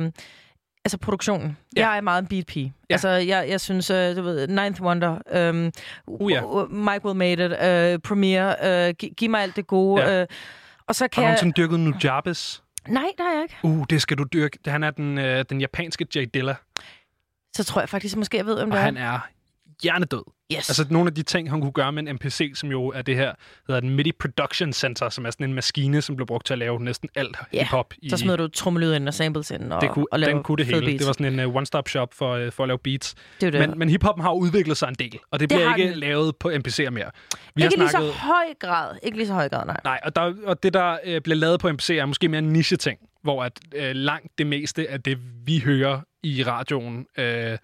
Altså 0.85 0.97
produktionen. 0.97 1.57
Ja. 1.77 1.87
Jeg 1.89 1.97
er 1.97 2.01
meget 2.01 2.21
en 2.21 2.27
beat 2.27 2.45
pige. 2.45 2.73
Ja. 2.89 2.93
Altså, 2.93 3.09
jeg, 3.09 3.45
jeg 3.49 3.61
synes, 3.61 3.91
uh, 3.91 3.95
du 3.97 4.21
ved, 4.21 4.47
Ninth 4.47 4.81
Wonder, 4.81 5.49
um, 5.49 5.71
Uh, 6.07 6.31
ja. 6.31 6.41
Mike 6.69 7.05
Will 7.05 7.17
Made 7.17 7.45
It, 7.45 7.51
uh, 7.95 8.01
Premiere, 8.09 8.55
uh, 8.89 8.95
gi- 8.99 9.13
giv 9.17 9.29
mig 9.29 9.41
alt 9.41 9.55
det 9.55 9.67
gode. 9.67 10.03
Ja. 10.03 10.21
Uh, 10.21 10.27
og 10.87 10.95
så 10.95 11.03
Har 11.03 11.07
kan 11.07 11.21
du 11.21 11.25
jeg... 11.25 11.29
nogensinde 11.29 11.53
dyrket 11.57 11.79
Nujabes? 11.79 12.63
Nej, 12.87 13.03
det 13.17 13.25
har 13.25 13.33
jeg 13.33 13.43
ikke. 13.43 13.55
Uh, 13.63 13.85
det 13.89 14.01
skal 14.01 14.17
du 14.17 14.23
dyrke. 14.33 14.57
Han 14.67 14.83
er 14.83 14.91
den, 14.91 15.17
øh, 15.17 15.45
den 15.49 15.61
japanske 15.61 16.07
Jay 16.15 16.27
Dilla, 16.33 16.55
Så 17.55 17.63
tror 17.63 17.81
jeg 17.81 17.89
faktisk, 17.89 18.15
måske 18.17 18.37
jeg 18.37 18.45
ved, 18.45 18.55
om 18.59 18.69
og 18.69 18.73
det 18.77 18.79
er. 18.79 18.85
han 18.85 18.97
er 18.97 19.19
hjernedød. 19.83 20.23
Yes. 20.53 20.69
Altså 20.69 20.85
nogle 20.89 21.07
af 21.07 21.13
de 21.15 21.23
ting, 21.23 21.49
han 21.49 21.61
kunne 21.61 21.71
gøre 21.71 21.91
med 21.91 22.03
en 22.07 22.15
NPC, 22.15 22.51
som 22.55 22.71
jo 22.71 22.87
er 22.87 23.01
det 23.01 23.15
her, 23.15 23.33
hedder 23.67 23.81
den 23.81 23.89
MIDI 23.89 24.11
Production 24.11 24.73
Center, 24.73 25.09
som 25.09 25.25
er 25.25 25.31
sådan 25.31 25.43
en 25.49 25.53
maskine, 25.53 26.01
som 26.01 26.15
blev 26.15 26.27
brugt 26.27 26.45
til 26.45 26.53
at 26.53 26.57
lave 26.59 26.79
næsten 26.83 27.09
alt 27.15 27.37
Ja, 27.53 27.59
hip-hop. 27.59 27.93
så 28.09 28.17
smider 28.17 28.37
du 28.37 28.47
trommelyd 28.47 28.93
ind 28.95 29.07
og 29.07 29.13
samples 29.13 29.51
ind 29.51 29.73
og, 29.73 29.81
det 29.81 29.89
kunne, 29.89 30.05
og 30.11 30.19
laver 30.19 30.33
den 30.33 30.43
kunne 30.43 30.57
det 30.57 30.65
hele. 30.65 30.79
beats. 30.85 30.97
Det 30.97 31.07
var 31.07 31.13
sådan 31.13 31.39
en 31.39 31.45
uh, 31.45 31.55
one-stop 31.55 31.89
shop 31.89 32.13
for, 32.13 32.45
uh, 32.45 32.51
for 32.51 32.63
at 32.63 32.67
lave 32.69 32.79
beats. 32.79 33.15
Det 33.41 33.53
det. 33.53 33.69
Men, 33.69 33.79
men 33.79 33.89
hiphoppen 33.89 34.23
har 34.23 34.31
udviklet 34.33 34.77
sig 34.77 34.87
en 34.87 34.95
del, 34.95 35.19
og 35.31 35.39
det, 35.39 35.49
Det 35.49 35.57
bliver 35.57 35.75
ikke 35.75 35.89
den. 35.89 35.99
lavet 35.99 36.35
på 36.35 36.49
NPC'er 36.49 36.89
mere. 36.89 37.11
Vi 37.55 37.63
ikke 37.63 37.75
har 37.77 37.83
lige 37.83 37.89
snakket... 37.89 38.13
så 38.13 38.19
høj 38.19 38.45
grad. 38.59 38.95
Ikke 39.03 39.17
lige 39.17 39.27
så 39.27 39.33
høj 39.33 39.49
grad, 39.49 39.65
nej. 39.65 39.77
Nej, 39.83 39.99
og, 40.03 40.15
der, 40.15 40.33
og 40.45 40.63
det, 40.63 40.73
der 40.73 40.97
øh, 41.05 41.21
bliver 41.21 41.35
lavet 41.37 41.59
på 41.59 41.71
NPC, 41.71 41.89
er 41.89 42.05
måske 42.05 42.27
mere 42.27 42.39
en 42.39 42.49
niche-ting, 42.49 42.99
hvor 43.23 43.43
at, 43.43 43.59
øh, 43.75 43.91
langt 43.95 44.27
det 44.37 44.47
meste 44.47 44.89
af 44.89 45.01
det, 45.01 45.17
vi 45.45 45.59
hører 45.59 45.99
i 46.23 46.43
radioen, 46.43 47.05
øh, 47.17 47.57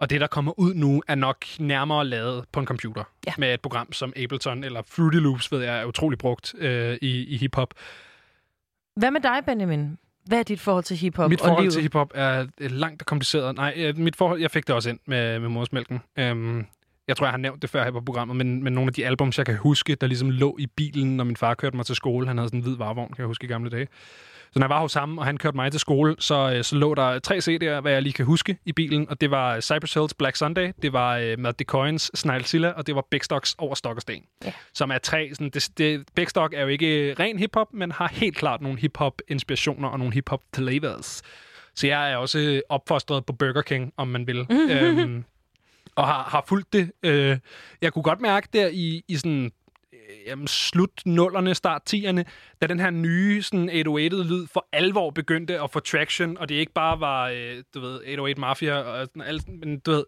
og 0.00 0.10
det, 0.10 0.20
der 0.20 0.26
kommer 0.26 0.58
ud 0.58 0.74
nu, 0.74 1.02
er 1.08 1.14
nok 1.14 1.44
nærmere 1.58 2.04
lavet 2.04 2.44
på 2.52 2.60
en 2.60 2.66
computer. 2.66 3.04
Ja. 3.26 3.32
Med 3.38 3.54
et 3.54 3.60
program 3.60 3.92
som 3.92 4.12
Ableton 4.16 4.64
eller 4.64 4.82
Fruity 4.88 5.16
Loops, 5.16 5.52
ved 5.52 5.62
jeg, 5.62 5.80
er 5.80 5.84
utrolig 5.84 6.18
brugt 6.18 6.54
øh, 6.58 6.98
i, 7.02 7.24
i 7.24 7.36
hiphop. 7.36 7.74
Hvad 8.96 9.10
med 9.10 9.20
dig, 9.20 9.38
Benjamin? 9.46 9.98
Hvad 10.24 10.38
er 10.38 10.42
dit 10.42 10.60
forhold 10.60 10.84
til 10.84 10.96
hiphop 10.96 11.30
Mit 11.30 11.40
og 11.40 11.46
forhold 11.46 11.62
livet? 11.62 11.72
til 11.72 11.82
hiphop 11.82 12.12
er 12.14 12.46
langt 12.58 13.02
og 13.02 13.06
kompliceret. 13.06 13.56
Nej, 13.56 13.74
øh, 13.76 13.98
mit 13.98 14.16
forhold, 14.16 14.40
jeg 14.40 14.50
fik 14.50 14.66
det 14.66 14.74
også 14.74 14.90
ind 14.90 14.98
med, 15.06 15.38
med 15.38 15.48
morsmælken. 15.48 16.00
Øhm, 16.18 16.66
jeg 17.08 17.16
tror, 17.16 17.26
jeg 17.26 17.32
har 17.32 17.38
nævnt 17.38 17.62
det 17.62 17.70
før 17.70 17.84
her 17.84 17.90
på 17.90 18.00
programmet, 18.00 18.36
men, 18.36 18.64
men 18.64 18.72
nogle 18.72 18.88
af 18.88 18.94
de 18.94 19.06
albums, 19.06 19.38
jeg 19.38 19.46
kan 19.46 19.56
huske, 19.56 19.94
der 19.94 20.06
ligesom 20.06 20.30
lå 20.30 20.56
i 20.58 20.66
bilen, 20.66 21.16
når 21.16 21.24
min 21.24 21.36
far 21.36 21.54
kørte 21.54 21.76
mig 21.76 21.86
til 21.86 21.96
skole. 21.96 22.26
Han 22.26 22.38
havde 22.38 22.48
sådan 22.48 22.60
en 22.60 22.64
hvid 22.64 22.76
varevogn, 22.76 23.08
kan 23.12 23.18
jeg 23.18 23.26
huske 23.26 23.44
i 23.44 23.48
gamle 23.48 23.70
dage. 23.70 23.88
Så 24.52 24.58
når 24.58 24.66
jeg 24.66 24.70
var 24.70 24.80
hos 24.80 24.94
ham, 24.94 25.18
og 25.18 25.24
han 25.24 25.36
kørte 25.36 25.56
mig 25.56 25.70
til 25.70 25.80
skole, 25.80 26.16
så, 26.18 26.52
øh, 26.54 26.64
så 26.64 26.76
lå 26.76 26.94
der 26.94 27.18
tre 27.18 27.38
CD'er, 27.38 27.80
hvad 27.80 27.92
jeg 27.92 28.02
lige 28.02 28.12
kan 28.12 28.24
huske 28.24 28.58
i 28.66 28.72
bilen, 28.72 29.08
og 29.10 29.20
det 29.20 29.30
var 29.30 29.60
Cypress 29.60 29.94
Hills 29.94 30.14
Black 30.14 30.36
Sunday, 30.36 30.72
det 30.82 30.92
var 30.92 31.16
øh, 31.16 31.38
Matt 31.38 31.58
DeCoins 31.58 32.10
Snegelsilla, 32.14 32.68
og 32.68 32.86
det 32.86 32.94
var 32.94 33.04
Big 33.10 33.24
Stocks 33.24 33.54
over 33.58 33.74
Stok 33.74 33.96
og 33.96 34.02
Sten. 34.02 34.22
Ja. 34.44 34.52
Som 34.74 34.90
er 34.90 34.98
tre, 34.98 35.30
sådan, 35.32 35.50
det, 35.50 35.68
det, 35.78 36.08
Big 36.14 36.28
Stock 36.28 36.54
er 36.54 36.60
jo 36.62 36.68
ikke 36.68 37.14
ren 37.14 37.38
hiphop, 37.38 37.72
men 37.72 37.92
har 37.92 38.08
helt 38.12 38.36
klart 38.36 38.60
nogle 38.60 38.78
hiphop-inspirationer 38.78 39.88
og 39.88 39.98
nogle 39.98 40.14
hiphop-flavors. 40.14 41.22
Så 41.74 41.86
jeg 41.86 42.12
er 42.12 42.16
også 42.16 42.62
opfostret 42.68 43.26
på 43.26 43.32
Burger 43.32 43.62
King, 43.62 43.92
om 43.96 44.08
man 44.08 44.26
vil. 44.26 44.46
øhm, 44.70 45.24
og 45.94 46.06
har, 46.06 46.22
har 46.22 46.44
fulgt 46.46 46.72
det. 46.72 46.92
Øh, 47.02 47.38
jeg 47.82 47.92
kunne 47.92 48.02
godt 48.02 48.20
mærke 48.20 48.48
der 48.52 48.68
i, 48.72 49.02
i 49.08 49.16
sådan 49.16 49.44
øh, 49.44 49.50
Øh, 50.10 50.26
jamen, 50.26 50.46
slut 50.46 51.02
nullerne, 51.06 51.54
start 51.54 51.94
10'erne, 51.94 52.22
da 52.62 52.66
den 52.66 52.80
her 52.80 52.90
nye 52.90 53.42
sådan 53.42 53.70
808-lyd 53.70 54.46
for 54.52 54.68
alvor 54.72 55.10
begyndte 55.10 55.60
at 55.60 55.70
få 55.70 55.80
traction, 55.80 56.38
og 56.38 56.48
det 56.48 56.54
ikke 56.54 56.72
bare 56.72 57.00
var, 57.00 57.28
øh, 57.28 57.62
du 57.74 57.80
ved, 57.80 57.94
808 57.94 58.40
Mafia 58.40 58.74
og 58.74 59.06
sådan 59.06 59.22
alt, 59.22 59.48
men 59.48 59.78
du 59.78 59.90
ved, 59.90 60.04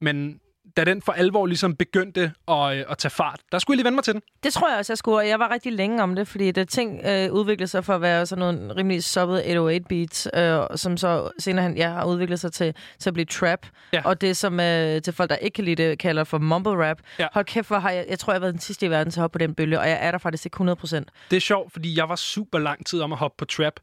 men 0.00 0.40
da 0.76 0.84
den 0.84 1.02
for 1.02 1.12
alvor 1.12 1.46
ligesom 1.46 1.76
begyndte 1.76 2.32
at, 2.48 2.76
øh, 2.76 2.84
at 2.90 2.98
tage 2.98 3.10
fart, 3.10 3.40
der 3.52 3.58
skulle 3.58 3.74
jeg 3.74 3.76
lige 3.76 3.84
vende 3.84 3.94
mig 3.94 4.04
til 4.04 4.14
den. 4.14 4.22
Det 4.42 4.52
tror 4.52 4.68
jeg 4.68 4.78
også, 4.78 4.92
jeg 4.92 4.98
skulle. 4.98 5.18
og 5.18 5.28
Jeg 5.28 5.38
var 5.38 5.50
rigtig 5.50 5.72
længe 5.72 6.02
om 6.02 6.14
det, 6.14 6.28
fordi 6.28 6.50
det 6.50 6.68
ting 6.68 7.00
øh, 7.06 7.32
udviklede 7.32 7.68
sig 7.68 7.84
for 7.84 7.94
at 7.94 8.00
være 8.00 8.26
sådan 8.26 8.40
nogle 8.40 8.76
rimelig 8.76 9.04
soppet 9.04 9.38
808 9.38 9.84
beats, 9.88 10.28
øh, 10.34 10.60
som 10.76 10.96
så 10.96 11.30
senere 11.38 11.64
hen 11.64 11.76
ja, 11.76 11.88
har 11.88 12.04
udviklet 12.04 12.40
sig 12.40 12.52
til, 12.52 12.74
til 12.98 13.10
at 13.10 13.14
blive 13.14 13.26
trap. 13.26 13.66
Ja. 13.92 14.02
Og 14.04 14.20
det, 14.20 14.36
som 14.36 14.60
øh, 14.60 15.02
til 15.02 15.12
folk, 15.12 15.30
der 15.30 15.36
ikke 15.36 15.54
kan 15.54 15.64
lide 15.64 15.82
det, 15.82 15.98
kalder 15.98 16.24
for 16.24 16.38
mumble 16.38 16.88
rap. 16.88 16.98
Ja. 17.18 17.26
Hold 17.32 17.44
kæft, 17.44 17.68
hvor 17.68 17.78
har 17.78 17.90
jeg, 17.90 18.06
jeg 18.08 18.18
tror, 18.18 18.32
jeg 18.32 18.36
har 18.36 18.40
været 18.40 18.54
den 18.54 18.60
sidste 18.60 18.86
i 18.86 18.90
verden 18.90 19.10
til 19.10 19.20
at 19.20 19.22
hoppe 19.22 19.38
på 19.38 19.38
den 19.38 19.54
bølge, 19.54 19.80
og 19.80 19.88
jeg 19.88 19.98
er 20.00 20.10
der 20.10 20.18
faktisk 20.18 20.46
ikke 20.46 20.54
100 20.54 20.76
procent. 20.76 21.08
Det 21.30 21.36
er 21.36 21.40
sjovt, 21.40 21.72
fordi 21.72 21.98
jeg 21.98 22.08
var 22.08 22.16
super 22.16 22.58
lang 22.58 22.86
tid 22.86 23.00
om 23.00 23.12
at 23.12 23.18
hoppe 23.18 23.34
på 23.38 23.44
trap, 23.44 23.74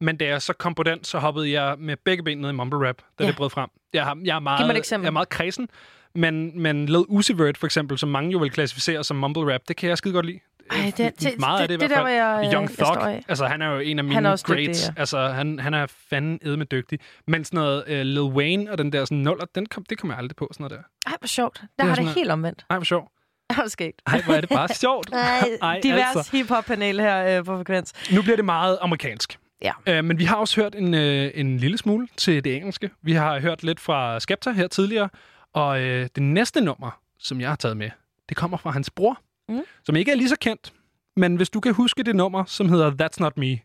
men 0.00 0.16
da 0.16 0.24
jeg 0.26 0.42
så 0.42 0.52
kom 0.52 0.74
på 0.74 0.82
den, 0.82 1.04
så 1.04 1.18
hoppede 1.18 1.52
jeg 1.60 1.76
med 1.78 1.96
begge 2.04 2.22
ben 2.24 2.38
ned 2.38 2.50
i 2.50 2.52
mumble 2.52 2.88
rap, 2.88 2.96
da 3.18 3.24
ja. 3.24 3.28
det 3.28 3.36
brød 3.36 3.50
frem. 3.50 3.68
Jeg, 3.92 4.04
har, 4.04 4.18
jeg, 4.24 4.36
er 4.36 4.40
meget, 4.40 4.58
Giv 4.58 4.66
mig 4.66 4.72
et 4.72 4.78
eksempel. 4.78 5.04
jeg 5.04 5.08
er 5.08 5.12
meget 5.12 5.28
kredsen, 5.28 5.68
men, 6.14 6.62
men 6.62 6.86
Led 6.86 7.04
Uzi 7.08 7.32
Vert 7.38 7.58
for 7.58 7.66
eksempel, 7.66 7.98
som 7.98 8.08
mange 8.08 8.30
jo 8.32 8.38
vil 8.38 8.50
klassificere 8.50 9.04
som 9.04 9.16
mumble 9.16 9.54
rap, 9.54 9.60
det 9.68 9.76
kan 9.76 9.88
jeg 9.88 9.98
skide 9.98 10.14
godt 10.14 10.26
lide. 10.26 10.38
Ej, 10.70 10.92
det, 10.96 11.20
det, 11.20 11.38
meget 11.38 11.60
af 11.62 11.68
det, 11.68 11.80
det, 11.80 11.86
i 11.86 11.88
det 11.88 11.88
hvert 11.88 11.90
der, 11.90 11.94
fald. 11.96 12.02
hvor 12.02 12.08
jeg, 12.08 12.46
øh, 12.46 12.52
Young 12.54 12.68
jeg 12.78 12.86
Thug, 12.86 13.02
af. 13.08 13.24
altså 13.28 13.46
han 13.46 13.62
er 13.62 13.70
jo 13.70 13.78
en 13.78 13.98
af 13.98 14.04
mine 14.04 14.14
Han 14.14 14.26
også 14.26 14.44
dygtig, 14.48 14.64
greats. 14.66 14.86
ja. 14.88 14.92
Altså 14.96 15.28
han, 15.28 15.58
han 15.58 15.74
er 15.74 15.86
fanden 16.10 16.38
edme 16.42 16.64
dygtig. 16.64 16.98
Men 17.26 17.44
sådan 17.44 17.56
noget 17.58 17.84
uh, 17.86 17.92
Lil 18.00 18.20
Wayne 18.20 18.70
og 18.70 18.78
den 18.78 18.92
der 18.92 19.04
sådan 19.04 19.18
nuller, 19.18 19.44
den 19.54 19.66
kom, 19.66 19.84
det 19.88 19.98
kommer 19.98 20.14
jeg 20.14 20.18
aldrig 20.22 20.36
på, 20.36 20.48
sådan 20.52 20.64
noget 20.64 20.78
der. 21.04 21.10
Ej, 21.10 21.16
hvor 21.20 21.26
sjovt. 21.26 21.60
Der 21.78 21.84
er 21.84 21.88
har 21.88 21.94
det 21.94 22.08
helt 22.08 22.30
omvendt. 22.30 22.64
Ej, 22.70 22.76
hvor 22.76 22.84
sjovt. 22.84 23.08
Ej, 23.50 23.68
skægt. 23.68 24.02
Ej, 24.06 24.22
hvor 24.22 24.34
er 24.34 24.40
det 24.40 24.48
bare 24.50 24.68
sjovt. 24.84 25.10
Ej, 25.12 25.48
Ej, 25.62 25.80
divers 25.82 26.16
altså. 26.16 26.36
hip-hop-panel 26.36 27.00
her 27.00 27.38
øh, 27.38 27.44
på 27.44 27.56
Frekvens. 27.56 27.92
Nu 28.12 28.22
bliver 28.22 28.36
det 28.36 28.44
meget 28.44 28.78
amerikansk. 28.80 29.38
Ja. 29.62 29.72
Øh, 29.86 30.04
men 30.04 30.18
vi 30.18 30.24
har 30.24 30.36
også 30.36 30.60
hørt 30.60 30.74
en, 30.74 30.94
øh, 30.94 31.30
en 31.34 31.56
lille 31.56 31.78
smule 31.78 32.08
til 32.16 32.44
det 32.44 32.56
engelske. 32.56 32.90
Vi 33.02 33.12
har 33.12 33.40
hørt 33.40 33.62
lidt 33.62 33.80
fra 33.80 34.20
Skepta 34.20 34.50
her 34.50 34.66
tidligere. 34.68 35.08
Og 35.52 35.80
øh, 35.80 36.08
det 36.14 36.22
næste 36.22 36.60
nummer, 36.60 37.00
som 37.18 37.40
jeg 37.40 37.48
har 37.48 37.56
taget 37.56 37.76
med, 37.76 37.90
det 38.28 38.36
kommer 38.36 38.56
fra 38.56 38.70
hans 38.70 38.90
bror, 38.90 39.20
Mm. 39.48 39.60
som 39.84 39.96
ikke 39.96 40.10
er 40.12 40.16
lige 40.16 40.28
så 40.28 40.36
kendt. 40.40 40.72
Men 41.16 41.36
hvis 41.36 41.50
du 41.50 41.60
kan 41.60 41.74
huske 41.74 42.02
det 42.02 42.16
nummer, 42.16 42.44
som 42.44 42.68
hedder 42.68 42.90
That's 42.90 43.16
Not 43.20 43.36
Me. 43.36 43.58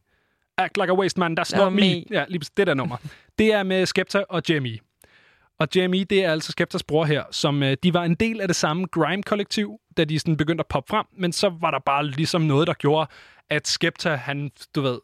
Act 0.58 0.78
Like 0.78 0.92
a 0.92 0.96
Waste 0.96 1.20
Man, 1.20 1.38
That's 1.40 1.58
Not 1.58 1.64
Not 1.66 1.74
Me. 1.74 1.82
me. 1.82 2.04
Ja, 2.12 2.26
lige 2.28 2.42
det 2.58 2.68
der 2.68 2.74
nummer. 2.74 2.98
det 3.38 3.54
er 3.54 3.64
med 3.64 3.86
Skepta 3.86 4.24
og 4.30 4.42
JME. 4.50 4.78
Og 5.60 5.68
JME, 5.76 6.04
det 6.04 6.24
er 6.26 6.32
altså 6.32 6.52
Skeptas 6.52 6.84
bror 6.84 7.06
her, 7.06 7.24
som 7.32 7.64
øh, 7.64 7.78
de 7.84 7.94
var 7.94 8.04
en 8.04 8.16
del 8.16 8.42
af 8.42 8.48
det 8.48 8.56
samme 8.56 8.86
grime-kollektiv, 8.92 9.80
da 9.98 10.04
de 10.04 10.20
sådan 10.20 10.38
begyndte 10.38 10.62
at 10.62 10.68
poppe 10.68 10.90
frem, 10.90 11.06
men 11.18 11.32
så 11.32 11.50
var 11.62 11.72
der 11.72 11.80
bare 11.80 12.06
ligesom 12.08 12.42
noget, 12.42 12.68
der 12.68 12.74
gjorde, 12.74 13.10
at 13.50 13.68
Skepta, 13.68 14.16
han, 14.16 14.52
du 14.76 14.82
ved, 14.82 15.00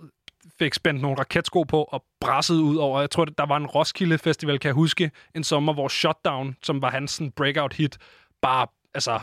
fik 0.63 0.73
spændt 0.73 1.01
nogle 1.01 1.17
raketsko 1.19 1.63
på 1.63 1.83
og 1.83 2.03
brassede 2.21 2.61
ud 2.61 2.75
over. 2.75 2.99
Jeg 2.99 3.09
tror, 3.09 3.25
der 3.25 3.45
var 3.45 3.57
en 3.57 3.65
Roskilde 3.65 4.17
Festival, 4.17 4.59
kan 4.59 4.67
jeg 4.67 4.75
huske, 4.75 5.11
en 5.35 5.43
sommer, 5.43 5.73
hvor 5.73 5.87
Shutdown, 5.87 6.55
som 6.63 6.81
var 6.81 6.89
hans 6.89 7.11
sådan, 7.11 7.31
breakout 7.31 7.73
hit, 7.73 7.97
bare, 8.41 8.67
altså, 8.93 9.19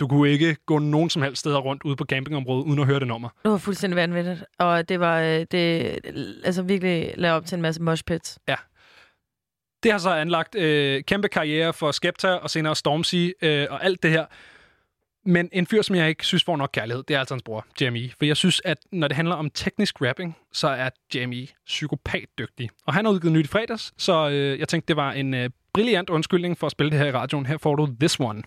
du 0.00 0.08
kunne 0.08 0.30
ikke 0.30 0.56
gå 0.66 0.78
nogen 0.78 1.10
som 1.10 1.22
helst 1.22 1.40
steder 1.40 1.58
rundt 1.58 1.82
ude 1.82 1.96
på 1.96 2.04
campingområdet, 2.04 2.64
uden 2.64 2.80
at 2.80 2.86
høre 2.86 3.00
det 3.00 3.08
nummer. 3.08 3.28
Det 3.42 3.50
var 3.50 3.58
fuldstændig 3.58 3.96
vanvittigt. 3.96 4.44
Og 4.58 4.88
det 4.88 5.00
var 5.00 5.20
øh, 5.20 5.46
det, 5.50 5.98
altså 6.44 6.62
virkelig 6.62 7.14
lavet 7.16 7.36
op 7.36 7.46
til 7.46 7.56
en 7.56 7.62
masse 7.62 7.82
mosh 7.82 8.04
pits. 8.04 8.38
Ja. 8.48 8.56
Det 9.82 9.92
har 9.92 9.98
så 9.98 10.10
anlagt 10.10 10.54
øh, 10.54 11.02
kæmpe 11.02 11.28
karriere 11.28 11.72
for 11.72 11.90
Skepta 11.90 12.28
og 12.28 12.50
senere 12.50 12.76
Stormzy 12.76 13.30
øh, 13.42 13.66
og 13.70 13.84
alt 13.84 14.02
det 14.02 14.10
her. 14.10 14.26
Men 15.26 15.48
en 15.52 15.66
fyr, 15.66 15.82
som 15.82 15.96
jeg 15.96 16.08
ikke 16.08 16.26
synes 16.26 16.44
får 16.44 16.56
nok 16.56 16.70
kærlighed, 16.72 17.02
det 17.02 17.14
er 17.14 17.18
altså 17.18 17.34
hans 17.34 17.42
bror, 17.42 17.66
Jamie. 17.80 18.10
For 18.18 18.24
jeg 18.24 18.36
synes, 18.36 18.62
at 18.64 18.78
når 18.92 19.08
det 19.08 19.16
handler 19.16 19.34
om 19.34 19.50
teknisk 19.50 20.00
rapping, 20.00 20.36
så 20.52 20.68
er 20.68 20.90
Jamie 21.14 21.46
psykopat 21.66 22.24
dygtig. 22.38 22.70
Og 22.86 22.94
han 22.94 23.04
har 23.04 23.12
udgivet 23.12 23.32
nyt 23.32 23.44
i 23.44 23.48
fredags, 23.48 23.94
så 23.98 24.28
øh, 24.28 24.58
jeg 24.58 24.68
tænkte, 24.68 24.88
det 24.88 24.96
var 24.96 25.12
en 25.12 25.34
øh, 25.34 25.50
brilliant 25.72 26.10
undskyldning 26.10 26.58
for 26.58 26.66
at 26.66 26.72
spille 26.72 26.90
det 26.90 26.98
her 26.98 27.06
i 27.06 27.12
radioen. 27.12 27.46
Her 27.46 27.58
får 27.58 27.74
du 27.74 27.88
This 28.00 28.20
One. 28.20 28.42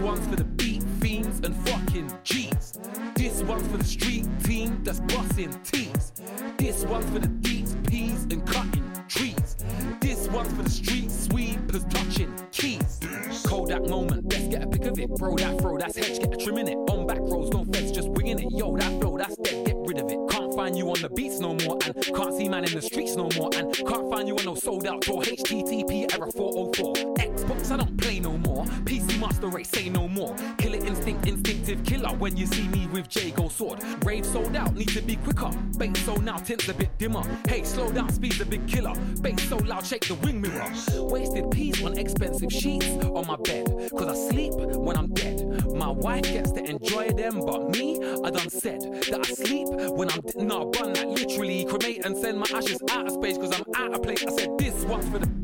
This 0.00 0.06
one's 0.08 0.26
for 0.28 0.36
the 0.36 0.44
beat 0.44 0.82
fiends 0.98 1.40
and 1.40 1.54
fucking 1.68 2.10
G's. 2.24 2.80
This 3.16 3.42
one's 3.42 3.68
for 3.68 3.76
the 3.76 3.84
street 3.84 4.26
team 4.42 4.82
that's 4.82 5.00
busting 5.00 5.52
T's. 5.62 6.12
This 6.56 6.86
one's 6.86 7.04
for 7.10 7.18
the 7.18 7.28
deets, 7.28 7.76
P's 7.86 8.22
and 8.22 8.46
cutting 8.46 8.90
trees. 9.08 9.56
This 10.00 10.26
one's 10.28 10.54
for 10.54 10.62
the 10.62 10.70
street 10.70 11.10
sweepers 11.10 11.84
touching 11.90 12.34
keys. 12.50 12.98
Kodak 13.44 13.86
moment, 13.88 14.32
let's 14.32 14.48
get 14.48 14.64
a 14.64 14.66
pic 14.68 14.86
of 14.86 14.98
it. 14.98 15.10
Bro, 15.16 15.36
that 15.36 15.60
throw, 15.60 15.76
that's 15.76 15.98
hedge, 15.98 16.18
get 16.18 16.32
a 16.32 16.36
trim 16.38 16.56
in 16.56 16.68
it. 16.68 16.76
On 16.88 17.06
back 17.06 17.18
roads, 17.20 17.50
no 17.50 17.66
fence, 17.66 17.90
just 17.90 18.08
winging 18.08 18.38
it. 18.38 18.50
Yo, 18.52 18.74
that 18.78 19.02
flow, 19.02 19.18
that's 19.18 19.36
dead, 19.36 19.66
get 19.66 19.76
rid 19.80 19.98
of 19.98 20.10
it. 20.10 20.18
Can't 20.30 20.54
find 20.54 20.78
you 20.78 20.88
on 20.88 21.02
the 21.02 21.10
beats 21.10 21.40
no 21.40 21.52
more, 21.52 21.76
and 21.84 21.94
can't 22.02 22.34
see 22.34 22.48
man 22.48 22.64
in 22.64 22.72
the 22.72 22.80
streets 22.80 23.16
no 23.16 23.28
more, 23.36 23.50
and 23.54 23.70
can't 23.74 24.10
find 24.10 24.26
you 24.26 24.38
on 24.38 24.46
no 24.46 24.54
sold 24.54 24.86
out 24.86 25.02
tour. 25.02 25.20
HTTP 25.20 26.10
error 26.14 26.30
404. 26.30 27.29
I 27.50 27.76
don't 27.76 27.96
play 27.96 28.20
no 28.20 28.38
more. 28.38 28.64
PC 28.84 29.18
Master 29.18 29.48
Race, 29.48 29.68
say 29.68 29.88
no 29.88 30.06
more. 30.06 30.36
Killer 30.58 30.84
instinct, 30.86 31.26
instinctive 31.26 31.82
killer. 31.84 32.10
When 32.10 32.36
you 32.36 32.46
see 32.46 32.68
me 32.68 32.86
with 32.86 33.14
Jago 33.14 33.48
sword, 33.48 33.80
rave 34.04 34.24
sold 34.24 34.54
out, 34.54 34.74
need 34.74 34.88
to 34.90 35.02
be 35.02 35.16
quicker. 35.16 35.50
Bait 35.76 35.96
so 35.96 36.14
now, 36.16 36.36
tints 36.36 36.68
a 36.68 36.74
bit 36.74 36.96
dimmer. 36.98 37.22
Hey, 37.48 37.64
slow 37.64 37.90
down, 37.90 38.12
speed's 38.12 38.40
a 38.40 38.46
big 38.46 38.66
killer. 38.68 38.94
Bait 39.20 39.38
so 39.40 39.56
loud, 39.56 39.84
shake 39.84 40.06
the 40.06 40.14
wing 40.16 40.40
mirror. 40.40 40.64
Wasted 41.10 41.50
peas 41.50 41.82
on 41.82 41.98
expensive 41.98 42.52
sheets 42.52 42.86
on 42.86 43.26
my 43.26 43.36
bed, 43.36 43.66
cause 43.90 44.08
I 44.08 44.30
sleep 44.30 44.54
when 44.54 44.96
I'm 44.96 45.08
dead. 45.08 45.66
My 45.74 45.90
wife 45.90 46.22
gets 46.22 46.52
to 46.52 46.64
enjoy 46.64 47.10
them, 47.10 47.40
but 47.44 47.70
me, 47.70 47.98
I 48.24 48.30
done 48.30 48.48
said 48.48 48.80
that 49.10 49.26
I 49.28 49.32
sleep 49.32 49.68
when 49.96 50.08
I'm 50.10 50.20
dead. 50.20 50.36
Nah, 50.44 50.64
bun 50.66 50.92
that 50.92 51.08
literally 51.08 51.64
cremate 51.64 52.04
and 52.04 52.16
send 52.16 52.38
my 52.38 52.46
ashes 52.54 52.80
out 52.90 53.06
of 53.06 53.12
space, 53.12 53.38
cause 53.38 53.52
I'm 53.52 53.64
out 53.74 53.94
of 53.94 54.02
place. 54.02 54.24
I 54.24 54.30
said 54.30 54.56
this 54.56 54.84
one's 54.84 55.08
for 55.08 55.18
the 55.18 55.39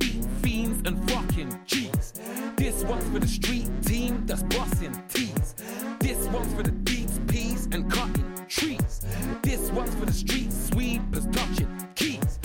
fiends 0.47 0.89
and 0.89 1.11
fucking 1.11 1.61
G's. 1.67 2.13
This 2.57 2.85
one's 2.85 3.05
for 3.11 3.19
the 3.19 3.27
street 3.27 3.69
team 3.85 4.25
that's 4.27 4.45
busting 4.45 4.95
T's. 5.09 5.55
This 5.99 6.29
one's 6.29 6.55
for 6.55 6.63
the 6.63 6.71
deeps, 6.71 7.19
P's 7.27 7.67
and 7.73 7.91
cutting 7.91 8.47
trees. 8.47 9.01
This 9.43 9.73
one's 9.73 9.93
for 9.97 10.07
the 10.07 10.13
street 10.13 10.53
sweepers 10.53 11.27
touching 11.33 11.69
keys. 11.97 12.39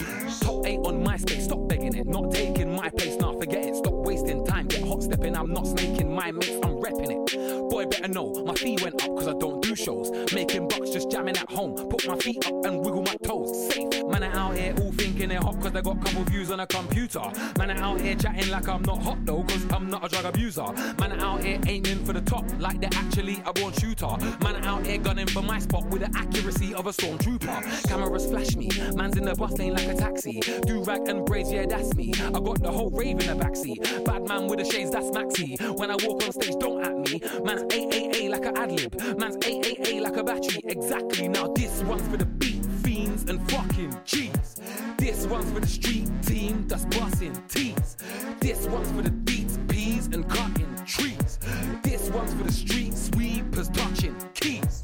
Hot 0.44 0.66
eight 0.66 0.80
on 0.80 1.04
my 1.04 1.18
space. 1.18 1.44
Stop 1.44 1.68
begging 1.68 1.96
it, 1.96 2.08
not 2.08 2.32
taking 2.32 2.76
my 2.76 2.90
place. 2.90 3.18
Now 3.18 3.34
forget 3.40 3.66
it. 3.66 3.76
Stop 3.76 3.94
wasting 3.94 4.46
time. 4.48 4.66
Get 4.68 4.84
hot 4.84 5.04
stepping. 5.04 5.38
I'm 5.38 5.54
not 5.54 5.68
snaking 5.68 6.12
my 6.16 6.32
mates. 6.32 6.60
I'm 6.64 6.82
repping 6.82 7.12
it. 7.12 7.70
Boy, 7.70 7.86
better 7.86 8.08
know 8.08 8.34
my 8.46 8.56
fee 8.56 8.78
went 8.82 8.96
up 9.04 9.16
because 9.16 9.28
I 9.28 9.34
don't 9.34 9.61
do 9.61 9.61
shows. 9.82 10.12
Making 10.34 10.68
bucks, 10.68 10.90
just 10.92 11.10
jamming 11.10 11.38
at 11.38 11.50
home. 11.50 11.76
Put 11.90 12.08
my 12.08 12.18
feet 12.18 12.46
up 12.48 12.66
and 12.66 12.80
wiggle 12.80 13.04
my 13.04 13.16
toes. 13.24 13.74
Safe. 13.74 14.04
Man 14.08 14.24
are 14.24 14.36
out 14.36 14.58
here 14.58 14.74
all 14.80 14.92
thinking 14.92 15.30
they're 15.30 15.40
hot 15.40 15.56
because 15.58 15.72
they 15.72 15.82
got 15.82 16.04
couple 16.04 16.24
views 16.26 16.52
on 16.52 16.60
a 16.60 16.68
computer. 16.68 17.22
Man 17.58 17.72
are 17.72 17.84
out 17.84 18.02
here 18.02 18.16
chatting 18.16 18.50
like 18.50 18.68
I'm 18.68 18.82
not 18.84 19.02
hot 19.02 19.26
though 19.26 19.44
because 19.44 19.66
I'm 19.72 19.90
not 19.90 20.06
a 20.06 20.10
drug 20.10 20.26
abuser. 20.26 20.66
Man 21.00 21.14
are 21.14 21.26
out 21.26 21.44
here 21.44 21.60
aiming 21.68 22.06
for 22.06 22.14
the 22.14 22.22
top 22.22 22.46
like 22.60 22.80
they're 22.80 22.90
actually 22.94 23.42
a 23.46 23.54
born 23.54 23.74
shooter. 23.74 24.16
Man 24.44 24.56
are 24.56 24.68
out 24.68 24.86
here 24.86 24.98
gunning 24.98 25.28
for 25.28 25.42
my 25.42 25.60
spot 25.60 25.86
with 25.88 26.02
the 26.02 26.20
accuracy 26.20 26.74
of 26.74 26.88
a 26.88 26.92
stormtrooper. 26.92 27.88
Cameras 27.88 28.28
flash 28.28 28.56
me. 28.56 28.70
Man's 28.96 29.18
in 29.18 29.26
the 29.26 29.36
bus 29.36 29.54
lane 29.58 29.74
like 29.74 29.88
a 29.88 29.96
taxi. 29.96 30.40
Do 30.66 30.84
rag 30.84 31.08
and 31.08 31.26
braids, 31.26 31.52
yeah, 31.52 31.66
that's 31.66 31.94
me. 31.96 32.14
I 32.18 32.32
got 32.32 32.62
the 32.62 32.72
whole 32.72 32.90
rave 32.92 33.20
in 33.20 33.38
the 33.38 33.44
backseat. 33.44 34.06
Bad 34.06 34.28
man 34.28 34.48
with 34.48 34.60
the 34.60 34.66
shades, 34.66 34.92
that's 34.92 35.10
Maxi. 35.12 35.60
When 35.78 35.90
I 35.92 35.96
walk 36.04 36.24
on 36.24 36.32
stage, 36.32 36.56
don't 36.60 36.84
at 36.84 36.96
me. 36.98 37.22
Man's 37.44 37.64
AAA 37.64 38.30
like 38.30 38.46
a 38.46 38.58
ad 38.58 38.72
lib. 38.72 38.94
Man's 39.18 39.38
AAA 39.38 39.71
like 39.80 40.18
a 40.18 40.24
battery. 40.24 40.62
Exactly. 40.66 41.28
Now 41.28 41.48
this 41.48 41.84
one's 41.84 42.08
for 42.08 42.18
the 42.18 42.26
beat 42.26 42.66
fiends 42.84 43.30
and 43.30 43.40
fucking 43.52 43.96
G's. 44.06 44.62
This 44.98 45.28
one's 45.28 45.52
for 45.52 45.60
the 45.60 45.68
street 45.68 46.10
team 46.24 46.66
that's 46.68 46.86
busting 46.86 47.36
tees. 47.48 47.98
This 48.42 48.68
one's 48.68 48.92
for 48.92 49.02
the 49.02 49.12
beats, 49.12 49.60
peas, 49.68 50.08
and 50.08 50.28
cutting 50.30 50.76
trees. 50.86 51.40
This 51.84 52.10
one's 52.12 52.34
for 52.34 52.44
the 52.44 52.52
street 52.52 52.94
sweepers 52.94 53.70
touching 53.70 54.16
keys. 54.34 54.82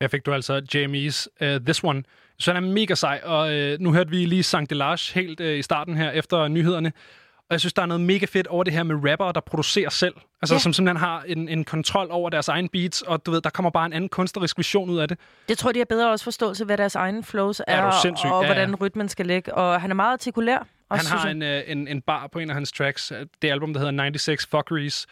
Her 0.00 0.08
fik 0.08 0.26
du 0.26 0.32
altså 0.32 0.60
Jamies 0.74 1.28
uh, 1.40 1.46
This 1.46 1.84
One. 1.84 2.02
Så 2.38 2.52
han 2.52 2.64
er 2.64 2.68
mega 2.68 2.94
sej, 2.94 3.20
og 3.24 3.54
uh, 3.54 3.80
nu 3.80 3.92
hørte 3.92 4.10
vi 4.10 4.24
lige 4.24 4.42
Sankt 4.42 4.70
Delage 4.70 5.14
helt 5.14 5.40
uh, 5.40 5.46
i 5.46 5.62
starten 5.62 5.96
her 5.96 6.10
efter 6.10 6.48
nyhederne. 6.48 6.92
Og 7.50 7.54
jeg 7.54 7.60
synes, 7.60 7.72
der 7.72 7.82
er 7.82 7.86
noget 7.86 8.00
mega 8.00 8.26
fedt 8.26 8.46
over 8.46 8.64
det 8.64 8.72
her 8.72 8.82
med 8.82 9.10
rappere, 9.10 9.32
der 9.32 9.40
producerer 9.40 9.90
selv. 9.90 10.14
Altså, 10.42 10.54
Ja. 10.54 10.58
som 10.58 10.72
simpelthen 10.72 10.96
har 10.96 11.22
en, 11.26 11.48
en 11.48 11.64
kontrol 11.64 12.08
over 12.10 12.30
deres 12.30 12.48
egen 12.48 12.68
beats, 12.68 13.02
og 13.02 13.26
du 13.26 13.30
ved, 13.30 13.40
der 13.40 13.50
kommer 13.50 13.70
bare 13.70 13.86
en 13.86 13.92
anden 13.92 14.08
kunstnerisk 14.08 14.58
vision 14.58 14.90
ud 14.90 14.98
af 14.98 15.08
det. 15.08 15.18
Det 15.48 15.58
tror 15.58 15.70
jeg, 15.70 15.74
de 15.74 15.80
har 15.80 15.84
bedre 15.84 16.10
også 16.10 16.24
forståelse, 16.24 16.64
hvad 16.64 16.76
deres 16.78 16.94
egen 16.94 17.24
flows 17.24 17.60
er, 17.60 17.64
Er 17.86 17.90
sindssyg? 18.02 18.30
og 18.30 18.42
Ja, 18.42 18.48
ja. 18.48 18.54
hvordan 18.54 18.74
rytmen 18.76 19.08
skal 19.08 19.26
ligge. 19.26 19.54
Og 19.54 19.80
han 19.80 19.90
er 19.90 19.94
meget 19.94 20.12
artikulær. 20.12 20.56
Han 20.58 20.66
Også, 20.90 21.06
synes 21.06 21.22
har 21.22 21.30
en, 21.30 21.42
øh, 21.42 21.62
en, 21.66 21.88
en 21.88 22.00
bar 22.02 22.26
på 22.32 22.38
en 22.38 22.48
af 22.50 22.54
hans 22.54 22.72
tracks, 22.72 23.12
det 23.42 23.50
album, 23.50 23.72
der 23.72 23.80
hedder 23.80 23.92
96 24.18 24.46
Fuckeries, 24.46 25.06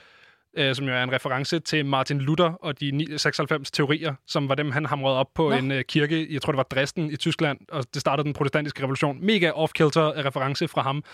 øh, 0.58 0.74
som 0.74 0.86
jo 0.86 0.94
er 0.94 1.02
en 1.02 1.12
reference 1.12 1.58
til 1.60 1.86
Martin 1.86 2.18
Luther 2.20 2.44
og 2.50 2.80
de 2.80 2.90
ni- 2.90 3.18
96 3.18 3.70
teorier, 3.70 4.14
som 4.26 4.48
var 4.48 4.54
dem, 4.54 4.70
han 4.70 4.86
hamrede 4.86 5.16
op 5.16 5.34
på 5.34 5.48
Nå. 5.48 5.56
en 5.56 5.70
øh, 5.72 5.84
kirke, 5.84 6.34
jeg 6.34 6.42
tror 6.42 6.52
det 6.52 6.56
var 6.56 6.62
Dresden 6.62 7.10
i 7.10 7.16
Tyskland, 7.16 7.58
og 7.72 7.84
det 7.94 8.00
startede 8.00 8.24
den 8.24 8.32
protestantiske 8.32 8.82
revolution. 8.82 9.18
Mega 9.26 9.50
off-kilter 9.50 10.24
reference 10.24 10.68
fra 10.68 10.82
ham. 10.82 11.04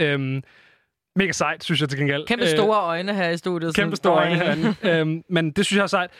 Øhm, 0.00 0.42
mega 1.16 1.32
sejt, 1.32 1.64
synes 1.64 1.80
jeg 1.80 1.88
til 1.88 1.98
gengæld. 1.98 2.26
Kæmpe 2.26 2.44
Øh, 2.44 2.50
store 2.50 2.80
øjne 2.80 3.14
her 3.14 3.28
i 3.30 3.36
studiet. 3.36 3.74
Kæmpe 3.74 3.96
store 3.96 4.14
øjne 4.14 4.36
herinde. 4.36 4.74
øhm, 5.00 5.24
men 5.28 5.50
det 5.50 5.66
synes 5.66 5.76
jeg 5.76 5.82
er 5.82 5.86
sejt. 5.86 6.10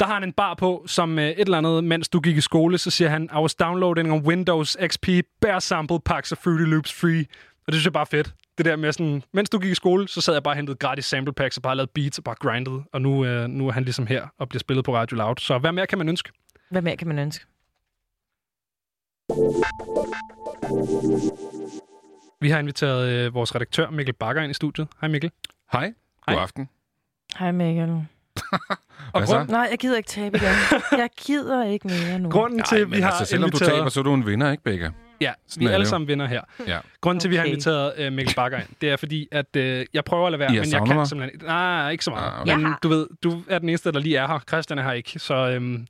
Der 0.00 0.06
har 0.06 0.14
han 0.14 0.24
en 0.24 0.32
bar 0.32 0.54
på, 0.54 0.84
som 0.86 1.18
øh, 1.18 1.28
et 1.28 1.38
eller 1.38 1.58
andet, 1.58 1.84
mens 1.84 2.08
du 2.08 2.20
gik 2.20 2.36
i 2.36 2.40
skole, 2.40 2.78
så 2.78 2.90
siger 2.90 3.08
han, 3.08 3.28
I 3.32 3.36
was 3.36 3.54
downloading 3.54 4.12
on 4.12 4.26
Windows 4.26 4.76
XP 4.86 5.08
bare 5.40 5.60
sample 5.60 6.00
packs 6.04 6.32
of 6.32 6.38
Fruity 6.38 6.64
Loops 6.64 6.92
free. 6.92 7.24
Og 7.66 7.66
det 7.66 7.74
synes 7.74 7.84
jeg 7.84 7.92
bare 7.92 8.00
er 8.00 8.04
fedt. 8.04 8.34
Det 8.58 8.66
der 8.66 8.76
med 8.76 8.92
sådan, 8.92 9.22
mens 9.32 9.50
du 9.50 9.58
gik 9.58 9.70
i 9.70 9.74
skole, 9.74 10.08
så 10.08 10.20
sad 10.20 10.34
jeg 10.34 10.42
bare 10.42 10.52
og 10.52 10.56
hentede 10.56 10.76
gratis 10.76 11.04
sample 11.04 11.34
packs 11.34 11.56
og 11.56 11.62
bare 11.62 11.76
lavede 11.76 11.90
beats 11.94 12.18
og 12.18 12.24
bare 12.24 12.34
grindede. 12.34 12.82
Og 12.92 13.02
nu, 13.02 13.24
øh, 13.24 13.48
nu 13.48 13.68
er 13.68 13.72
han 13.72 13.84
ligesom 13.84 14.06
her 14.06 14.26
og 14.38 14.48
bliver 14.48 14.60
spillet 14.60 14.84
på 14.84 14.94
Radio 14.94 15.16
Loud. 15.16 15.36
Så 15.38 15.58
hvad 15.58 15.72
mere 15.72 15.86
kan 15.86 15.98
man 15.98 16.08
ønske? 16.08 16.30
Hvad 16.70 16.82
mere 16.82 16.96
kan 16.96 17.08
man 17.08 17.18
ønske? 17.18 17.46
Vi 22.42 22.50
har 22.50 22.58
inviteret 22.58 23.08
øh, 23.08 23.34
vores 23.34 23.54
redaktør 23.54 23.90
Mikkel 23.90 24.14
Bakker 24.14 24.42
ind 24.42 24.50
i 24.50 24.54
studiet. 24.54 24.88
Hej 25.00 25.08
Mikkel. 25.10 25.30
Hej. 25.72 25.92
God 26.26 26.36
aften. 26.38 26.68
Hej 27.38 27.50
Mikkel. 27.52 27.88
Og 29.12 29.22
grund, 29.22 29.48
Nej, 29.48 29.68
jeg 29.70 29.78
gider 29.78 29.96
ikke 29.96 30.08
tabe 30.08 30.36
igen. 30.36 30.48
Jeg 30.92 31.08
gider 31.26 31.64
ikke 31.64 31.88
mere 31.88 32.18
nu. 32.18 32.30
grunden 32.30 32.62
til, 32.62 32.78
Nej, 32.88 32.96
vi 32.96 33.00
har 33.02 33.10
altså, 33.10 33.24
selvom 33.24 33.48
inviteret... 33.48 33.70
du 33.70 33.76
taber, 33.76 33.88
så 33.88 34.00
er 34.00 34.04
du 34.04 34.14
en 34.14 34.26
vinder, 34.26 34.50
ikke, 34.50 34.62
Becca? 34.62 34.90
Ja, 35.20 35.32
Sådan 35.46 35.60
vi 35.60 35.70
er 35.70 35.74
alle 35.74 35.86
sammen 35.86 36.08
vinder 36.08 36.26
her. 36.26 36.42
Ja. 36.66 36.78
Grunden 37.00 37.20
til, 37.20 37.28
at 37.28 37.30
vi 37.30 37.36
har 37.36 37.42
Okay. 37.42 37.50
inviteret 37.50 38.06
uh, 38.06 38.12
Mikkel 38.12 38.34
Bakker 38.34 38.58
ind, 38.58 38.66
det 38.80 38.90
er 38.90 38.96
fordi, 38.96 39.28
at 39.32 39.46
uh, 39.56 39.62
jeg 39.94 40.04
prøver 40.06 40.26
at 40.26 40.32
lade 40.32 40.38
være, 40.40 40.52
I 40.52 40.54
har 40.56 40.60
men 40.62 40.64
jeg 40.64 40.70
savnet 40.70 40.88
kan 40.88 40.96
mig? 40.96 41.06
simpelthen 41.06 41.34
ikke. 41.34 41.46
Nej, 41.46 41.90
ikke 41.90 42.04
så 42.04 42.10
meget. 42.10 42.32
Ah, 42.32 42.40
okay. 42.42 42.54
Men 42.56 42.74
du 42.82 42.88
ved, 42.88 43.06
du 43.22 43.42
er 43.48 43.58
den 43.58 43.68
eneste, 43.68 43.92
der 43.92 44.00
lige 44.00 44.16
er 44.16 44.26
her. 44.28 44.38
Christian 44.48 44.78
er 44.78 44.82
her 44.82 44.92
ikke, 44.92 45.18
så 45.18 45.34
øhm, 45.34 45.86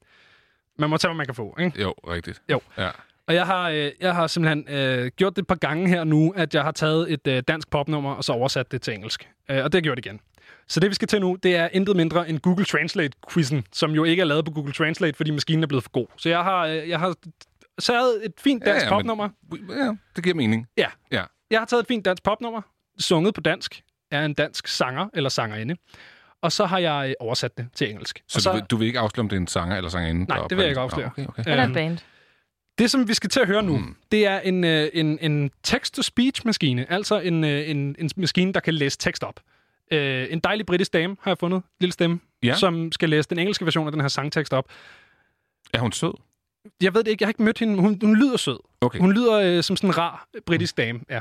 man 0.78 0.90
må 0.90 0.96
tage, 0.96 1.08
hvad 1.10 1.16
man 1.16 1.26
kan 1.26 1.34
få. 1.34 1.56
Ikke? 1.60 1.82
Jo, 1.82 1.90
rigtigt. 2.08 2.42
Jo. 2.50 2.60
Ja. 2.78 2.88
Og 3.28 3.34
jeg 3.34 3.46
har, 3.46 3.70
øh, 3.70 3.90
jeg 4.00 4.14
har 4.14 4.26
simpelthen 4.26 4.68
øh, 4.68 5.10
gjort 5.16 5.36
det 5.36 5.42
et 5.42 5.46
par 5.46 5.54
gange 5.54 5.88
her 5.88 6.04
nu, 6.04 6.32
at 6.36 6.54
jeg 6.54 6.62
har 6.62 6.70
taget 6.72 7.12
et 7.12 7.26
øh, 7.26 7.42
dansk 7.48 7.70
popnummer, 7.70 8.14
og 8.14 8.24
så 8.24 8.32
oversat 8.32 8.72
det 8.72 8.82
til 8.82 8.94
engelsk. 8.94 9.28
Øh, 9.50 9.56
og 9.56 9.72
det 9.72 9.74
har 9.74 9.78
jeg 9.78 9.82
gjort 9.82 9.98
igen. 9.98 10.20
Så 10.68 10.80
det, 10.80 10.90
vi 10.90 10.94
skal 10.94 11.08
til 11.08 11.20
nu, 11.20 11.36
det 11.42 11.56
er 11.56 11.68
intet 11.72 11.96
mindre 11.96 12.28
end 12.28 12.38
Google 12.40 12.64
Translate-quizzen, 12.64 13.64
som 13.72 13.90
jo 13.90 14.04
ikke 14.04 14.20
er 14.20 14.24
lavet 14.24 14.44
på 14.44 14.50
Google 14.50 14.72
Translate, 14.72 15.16
fordi 15.16 15.30
maskinen 15.30 15.62
er 15.62 15.66
blevet 15.66 15.84
for 15.84 15.90
god. 15.90 16.06
Så 16.16 16.28
jeg 16.28 16.42
har, 16.42 16.66
øh, 16.66 16.88
jeg 16.88 16.98
har 16.98 17.14
taget 17.80 18.24
et 18.26 18.32
fint 18.38 18.64
dansk 18.64 18.84
Ja, 18.84 18.88
ja, 18.88 18.90
men- 18.90 18.98
popnummer. 18.98 19.28
ja, 19.76 19.92
det 20.16 20.24
giver 20.24 20.36
mening. 20.36 20.66
Ja. 20.76 20.86
Ja. 21.12 21.22
Jeg 21.50 21.60
har 21.60 21.66
taget 21.66 21.80
et 21.80 21.86
fint 21.88 22.04
dansk 22.04 22.22
popnummer, 22.22 22.60
sunget 22.98 23.34
på 23.34 23.40
dansk, 23.40 23.82
er 24.10 24.24
en 24.24 24.34
dansk 24.34 24.66
sanger 24.68 25.08
eller 25.14 25.30
sangerinde. 25.30 25.76
Og 26.42 26.52
så 26.52 26.64
har 26.66 26.78
jeg 26.78 27.06
øh, 27.08 27.14
oversat 27.20 27.56
det 27.58 27.66
til 27.74 27.90
engelsk. 27.90 28.22
Så, 28.28 28.38
og 28.38 28.42
så 28.42 28.50
du, 28.50 28.54
vil, 28.56 28.64
du 28.70 28.76
vil 28.76 28.86
ikke 28.86 28.98
afsløre, 28.98 29.22
om 29.22 29.28
det 29.28 29.36
er 29.36 29.40
en 29.40 29.46
sanger 29.46 29.76
eller 29.76 29.90
sangerinde? 29.90 30.24
Nej, 30.24 30.38
det 30.48 30.56
vil 30.56 30.62
jeg 30.62 30.68
ikke 30.70 30.80
afsløre. 30.80 31.06
Okay, 31.06 31.26
okay. 31.26 31.42
Eller 31.46 31.62
et 31.62 31.66
Øhm, 31.66 31.74
band. 31.74 31.98
Det, 32.78 32.90
som 32.90 33.08
vi 33.08 33.14
skal 33.14 33.30
til 33.30 33.40
at 33.40 33.46
høre 33.46 33.62
nu, 33.62 33.76
Mm. 33.76 33.96
det 34.12 34.26
er 34.26 34.40
en, 34.40 34.64
øh, 34.64 34.88
en, 34.94 35.18
en 35.20 35.50
text-to-speech-maskine. 35.62 36.86
Altså 36.92 37.20
en, 37.20 37.44
øh, 37.44 37.70
en, 37.70 37.96
en 37.98 38.10
maskine, 38.16 38.52
der 38.52 38.60
kan 38.60 38.74
læse 38.74 38.98
tekst 38.98 39.24
op. 39.24 39.40
Øh, 39.90 40.26
en 40.30 40.40
dejlig 40.40 40.66
britisk 40.66 40.92
dame 40.92 41.16
har 41.20 41.30
jeg 41.30 41.38
fundet, 41.38 41.62
lille 41.80 41.92
stemme, 41.92 42.20
Ja. 42.42 42.54
som 42.54 42.92
skal 42.92 43.08
læse 43.08 43.28
den 43.28 43.38
engelske 43.38 43.64
version 43.64 43.86
af 43.86 43.92
den 43.92 44.00
her 44.00 44.08
sangtekst 44.08 44.52
op. 44.52 44.64
Er 45.74 45.78
hun 45.78 45.92
sød? 45.92 46.12
Jeg 46.82 46.94
ved 46.94 47.04
det 47.04 47.10
ikke, 47.10 47.22
jeg 47.22 47.26
har 47.26 47.30
ikke 47.30 47.42
mødt 47.42 47.58
hende. 47.58 47.80
Hun, 47.80 47.98
hun 48.02 48.16
lyder 48.16 48.36
sød. 48.36 48.58
Okay. 48.80 48.98
Hun 48.98 49.12
lyder 49.12 49.32
øh, 49.32 49.62
som 49.62 49.76
sådan 49.76 49.90
en 49.90 49.98
rar 49.98 50.28
britisk 50.46 50.76
dame, 50.76 51.00
ja. 51.10 51.20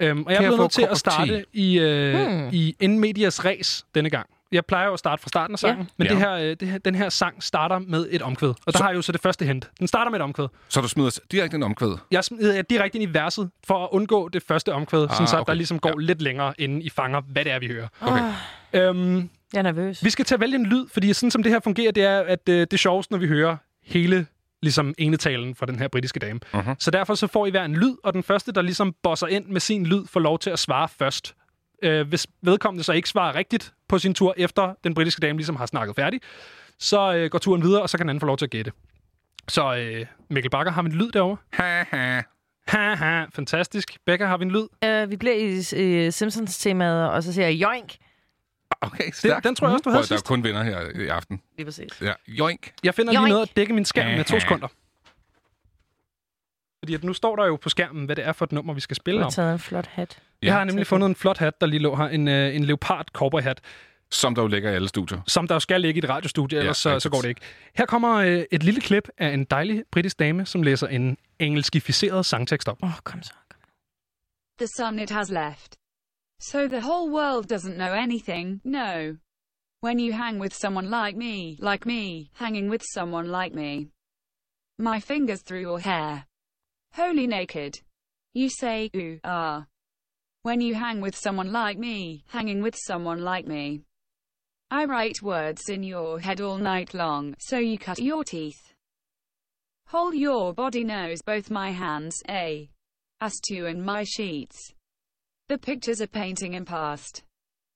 Øhm, 0.00 0.22
og 0.22 0.32
jeg 0.32 0.36
Kan 0.38 0.44
er 0.44 0.48
jeg 0.48 0.50
blevet 0.50 0.56
få 0.58 0.62
nødt 0.62 0.72
til 0.72 0.82
at 0.90 0.98
starte 0.98 1.44
i, 1.52 1.78
øh, 1.78 2.26
Hmm. 2.26 2.48
i 2.52 2.76
In 2.80 2.98
Medias 2.98 3.44
Res 3.44 3.86
denne 3.94 4.10
gang. 4.10 4.26
Jeg 4.52 4.64
plejer 4.66 4.86
jo 4.86 4.92
at 4.92 4.98
starte 4.98 5.22
fra 5.22 5.28
starten 5.28 5.54
af 5.54 5.58
sangen, 5.58 5.78
Ja. 5.80 5.86
men 5.96 6.06
Ja. 6.06 6.12
det 6.12 6.18
her, 6.20 6.32
øh, 6.32 6.56
det 6.60 6.68
her, 6.68 6.78
den 6.78 6.94
her 6.94 7.08
sang 7.08 7.42
starter 7.42 7.78
med 7.78 8.06
et 8.10 8.22
omkvæd. 8.22 8.48
Og 8.48 8.56
der 8.66 8.72
Så- 8.72 8.82
har 8.82 8.90
jeg 8.90 8.96
jo 8.96 9.02
så 9.02 9.12
det 9.12 9.20
første 9.20 9.44
hint. 9.44 9.70
Den 9.78 9.86
starter 9.86 10.10
med 10.10 10.18
et 10.18 10.22
omkvæd. 10.24 10.46
Så 10.68 10.80
du 10.80 10.88
smider 10.88 11.18
direkte 11.32 11.54
en 11.56 11.62
omkvæd? 11.62 11.96
Jeg 12.10 12.24
smider 12.24 12.54
jer 12.54 12.62
direkte 12.62 12.98
ind 12.98 13.10
i 13.10 13.14
verset 13.14 13.50
for 13.66 13.84
at 13.84 13.88
undgå 13.92 14.28
det 14.28 14.42
første 14.48 14.72
omkvæd, 14.72 15.02
ah, 15.04 15.10
sådan 15.10 15.26
så 15.26 15.36
at 15.36 15.40
okay. 15.40 15.50
der 15.50 15.54
ligesom 15.54 15.78
går 15.78 16.00
Ja. 16.00 16.06
lidt 16.06 16.22
længere, 16.22 16.54
inden 16.58 16.82
I 16.82 16.90
fanger, 16.90 17.20
hvad 17.20 17.44
det 17.44 17.52
er, 17.52 17.58
vi 17.58 17.66
hører. 17.68 17.88
Okay. 18.00 18.32
Øhm, 18.72 19.16
Jeg 19.52 19.58
er 19.58 19.62
nervøs. 19.62 20.04
vi 20.04 20.10
skal 20.10 20.24
til 20.24 20.34
at 20.34 20.40
vælge 20.40 20.54
en 20.56 20.66
lyd, 20.66 20.86
fordi 20.92 21.12
sådan 21.12 21.30
som 21.30 21.42
det 21.42 21.52
her 21.52 21.60
fungerer, 21.60 21.92
det 21.92 22.02
er, 22.04 22.20
at 22.20 22.48
øh, 22.48 22.60
det 22.60 22.72
er 22.72 22.76
sjovest, 22.76 23.10
når 23.10 23.18
vi 23.18 23.26
hører 23.26 23.56
hele 23.84 24.26
ligesom 24.62 24.94
enetalen 24.98 25.54
fra 25.54 25.66
den 25.66 25.78
her 25.78 25.88
britiske 25.88 26.20
dame. 26.20 26.40
Mhm. 26.54 26.74
Så 26.78 26.90
derfor 26.90 27.14
så 27.14 27.26
får 27.26 27.46
I 27.46 27.50
hver 27.50 27.64
en 27.64 27.74
lyd, 27.74 27.94
og 28.04 28.12
den 28.12 28.22
første, 28.22 28.52
der 28.52 28.62
ligesom 28.62 28.94
bosser 29.02 29.26
ind 29.26 29.46
med 29.46 29.60
sin 29.60 29.86
lyd, 29.86 30.06
får 30.06 30.20
lov 30.20 30.38
til 30.38 30.50
at 30.50 30.58
svare 30.58 30.88
først. 30.88 31.34
Øh, 31.82 32.08
hvis 32.08 32.26
vedkommende 32.42 32.84
så 32.84 32.92
ikke 32.92 33.08
svarer 33.08 33.34
rigtigt 33.34 33.72
på 33.88 33.98
sin 33.98 34.14
tur, 34.14 34.34
efter 34.36 34.74
den 34.84 34.94
britiske 34.94 35.20
dame 35.20 35.38
ligesom 35.38 35.56
har 35.56 35.66
snakket 35.66 35.96
færdig, 35.96 36.20
så 36.78 37.14
øh, 37.14 37.30
går 37.30 37.38
turen 37.38 37.62
videre, 37.62 37.82
og 37.82 37.90
så 37.90 37.96
kan 37.98 38.04
den 38.04 38.10
anden 38.10 38.20
få 38.20 38.26
lov 38.26 38.36
til 38.36 38.46
at 38.46 38.50
gætte. 38.50 38.72
Så 39.48 39.74
øh, 39.76 40.06
Mikkel 40.30 40.50
Bakker, 40.50 40.72
har 40.72 40.82
vi 40.82 40.86
en 40.86 40.94
lyd 40.94 41.10
derovre? 41.10 41.36
Ha-ha. 41.52 42.20
Haha, 42.68 43.24
fantastisk. 43.34 43.96
Becca, 44.06 44.24
har 44.26 44.36
vi 44.36 44.44
en 44.44 44.50
lyd? 44.50 44.66
Uh, 45.04 45.10
vi 45.10 45.16
bliver 45.16 45.34
i 45.34 46.06
uh, 46.06 46.12
Simpsons-temaet, 46.12 47.10
og 47.10 47.22
så 47.22 47.32
siger 47.32 47.46
jeg 47.48 47.54
joink. 47.62 47.96
Okay, 48.80 49.10
stærkt. 49.12 49.44
den 49.44 49.54
tror 49.54 49.66
jeg 49.66 49.72
også, 49.72 49.82
du 49.82 49.90
Prøv, 49.90 49.92
havde 49.92 50.02
at 50.04 50.08
Der 50.08 50.14
er 50.14 50.18
sidst. 50.18 50.26
kun 50.26 50.44
vinder 50.44 50.62
her 50.62 51.00
i 51.00 51.08
aften. 51.08 51.40
Lige 51.56 51.64
præcis. 51.66 52.00
Ja, 52.02 52.12
joink. 52.28 52.72
Jeg 52.84 52.94
finder 52.94 53.12
lige 53.12 53.20
Joink. 53.20 53.30
noget 53.32 53.42
at 53.48 53.56
dække 53.56 53.72
min 53.72 53.84
skærm 53.84 54.10
med 54.16 54.24
to 54.24 54.40
sekunder. 54.40 54.68
Fordi 56.82 56.94
at 56.94 57.04
nu 57.04 57.12
står 57.12 57.36
der 57.36 57.46
jo 57.46 57.56
på 57.56 57.68
skærmen, 57.68 58.04
hvad 58.04 58.16
det 58.16 58.26
er 58.26 58.32
for 58.32 58.44
et 58.44 58.52
nummer, 58.52 58.74
vi 58.74 58.80
skal 58.80 58.96
spille 58.96 59.18
har 59.20 59.26
om. 59.26 59.32
taget 59.32 59.52
en 59.52 59.58
flot 59.58 59.86
hat. 59.86 60.18
Jeg 60.42 60.54
har 60.54 60.64
nemlig 60.64 60.86
fundet 60.86 61.06
en 61.06 61.14
flot 61.14 61.38
hat, 61.38 61.60
der 61.60 61.66
lige 61.66 61.80
lå 61.80 61.96
her. 61.96 62.04
En, 62.04 62.28
øh, 62.28 62.56
en 62.56 62.64
leopard 62.64 63.06
cowboyhat, 63.12 63.60
Som 64.10 64.34
der 64.34 64.42
jo 64.42 64.48
ligger 64.48 64.70
i 64.70 64.74
alle 64.74 64.88
studier. 64.88 65.20
som 65.26 65.48
der 65.48 65.54
jo 65.54 65.58
skal 65.60 65.80
ligge 65.80 66.00
i 66.00 66.04
et 66.04 66.08
radiostudie, 66.10 66.58
ellers 66.58 66.76
så, 66.78 67.00
så 67.00 67.10
går 67.10 67.20
det 67.20 67.28
ikke. 67.28 67.40
Her 67.74 67.86
kommer 67.86 68.14
øh, 68.16 68.44
et 68.52 68.62
lille 68.62 68.80
klip 68.80 69.08
af 69.18 69.28
en 69.28 69.44
dejlig 69.44 69.84
britisk 69.92 70.18
dame, 70.18 70.46
som 70.46 70.62
læser 70.62 70.86
en 70.86 71.16
engelskificeret 71.38 72.26
sangtekst 72.26 72.68
op. 72.68 72.78
Åh, 72.82 72.88
oh, 72.88 72.94
kom 73.04 73.22
så. 73.22 73.32
The 74.58 74.66
sun 74.76 74.98
it 74.98 75.10
has 75.10 75.30
left. 75.30 75.76
So 76.40 76.58
the 76.68 76.80
whole 76.80 77.12
world 77.12 77.52
doesn't 77.52 77.74
know 77.74 77.92
anything, 77.92 78.60
no. 78.64 79.16
When 79.86 80.00
you 80.00 80.12
hang 80.12 80.40
with 80.40 80.54
someone 80.54 80.86
like 80.86 81.18
me, 81.18 81.56
like 81.70 81.86
me, 81.86 82.30
hanging 82.34 82.70
with 82.70 82.84
someone 82.94 83.26
like 83.42 83.54
me. 83.54 83.72
My 84.78 85.00
fingers 85.00 85.40
through 85.46 85.62
your 85.62 85.78
hair. 85.80 86.24
Wholly 86.94 87.26
naked. 87.26 87.80
You 88.34 88.48
say, 88.48 88.90
ooh, 88.94 89.18
ah. 89.24 89.66
When 90.42 90.60
you 90.60 90.74
hang 90.74 91.00
with 91.00 91.16
someone 91.16 91.52
like 91.52 91.78
me, 91.78 92.24
hanging 92.28 92.62
with 92.62 92.76
someone 92.76 93.22
like 93.22 93.46
me. 93.46 93.82
I 94.70 94.84
write 94.84 95.22
words 95.22 95.68
in 95.68 95.82
your 95.82 96.18
head 96.18 96.40
all 96.40 96.58
night 96.58 96.94
long, 96.94 97.34
so 97.38 97.58
you 97.58 97.78
cut 97.78 97.98
your 97.98 98.24
teeth. 98.24 98.74
Whole 99.86 100.14
your 100.14 100.54
body 100.54 100.84
knows 100.84 101.22
both 101.22 101.50
my 101.50 101.70
hands, 101.70 102.22
A. 102.28 102.70
Us 103.20 103.38
two 103.46 103.66
and 103.66 103.84
my 103.84 104.04
sheets. 104.04 104.72
The 105.48 105.58
pictures 105.58 106.00
are 106.00 106.06
painting 106.06 106.54
in 106.54 106.64
past. 106.64 107.22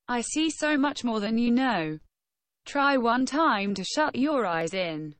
I 0.09 0.23
see 0.23 0.51
so 0.51 0.77
much 0.77 1.05
more 1.05 1.21
than 1.21 1.37
you 1.37 1.51
know. 1.51 1.99
Try 2.65 2.97
one 2.97 3.27
time 3.27 3.75
to 3.75 3.85
shut 3.85 4.17
your 4.17 4.47
eyes 4.47 4.75
in. 4.75 5.15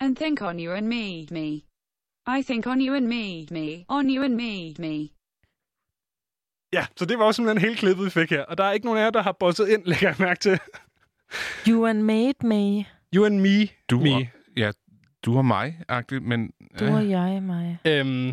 And 0.00 0.18
think 0.18 0.42
on 0.42 0.58
you 0.58 0.72
and 0.72 0.88
me, 0.88 1.26
me. 1.30 1.64
I 2.38 2.42
think 2.42 2.66
on 2.66 2.80
you 2.80 2.94
and 2.96 3.06
me, 3.06 3.46
me. 3.50 3.84
On 3.88 4.10
you 4.10 4.24
and 4.24 4.34
me, 4.34 4.74
me. 4.88 5.08
Ja, 6.72 6.86
så 6.96 7.04
det 7.04 7.18
var 7.18 7.24
også 7.24 7.36
simpelthen 7.36 7.60
hele 7.68 7.76
klippet, 7.76 8.04
vi 8.04 8.10
fik 8.10 8.30
her. 8.30 8.42
Og 8.42 8.58
der 8.58 8.64
er 8.64 8.72
ikke 8.72 8.86
nogen 8.86 9.00
af 9.00 9.04
jer, 9.04 9.10
der 9.10 9.22
har 9.22 9.32
bosset 9.32 9.68
ind, 9.68 9.84
lægger 9.84 10.08
jeg 10.08 10.16
mærke 10.18 10.40
til. 10.40 10.58
You 11.68 11.86
and 11.86 12.02
made 12.02 12.34
me. 12.46 12.84
You 13.14 13.24
and 13.24 13.40
me. 13.40 13.68
Du 13.90 13.98
me. 14.00 14.14
og, 14.14 14.26
ja, 14.56 14.70
du 15.24 15.36
og 15.36 15.44
mig-agtigt, 15.44 16.22
men... 16.22 16.50
Du 16.80 16.84
og 16.84 17.10
jeg, 17.10 17.42
mig. 17.42 17.78
Øhm, 17.84 18.26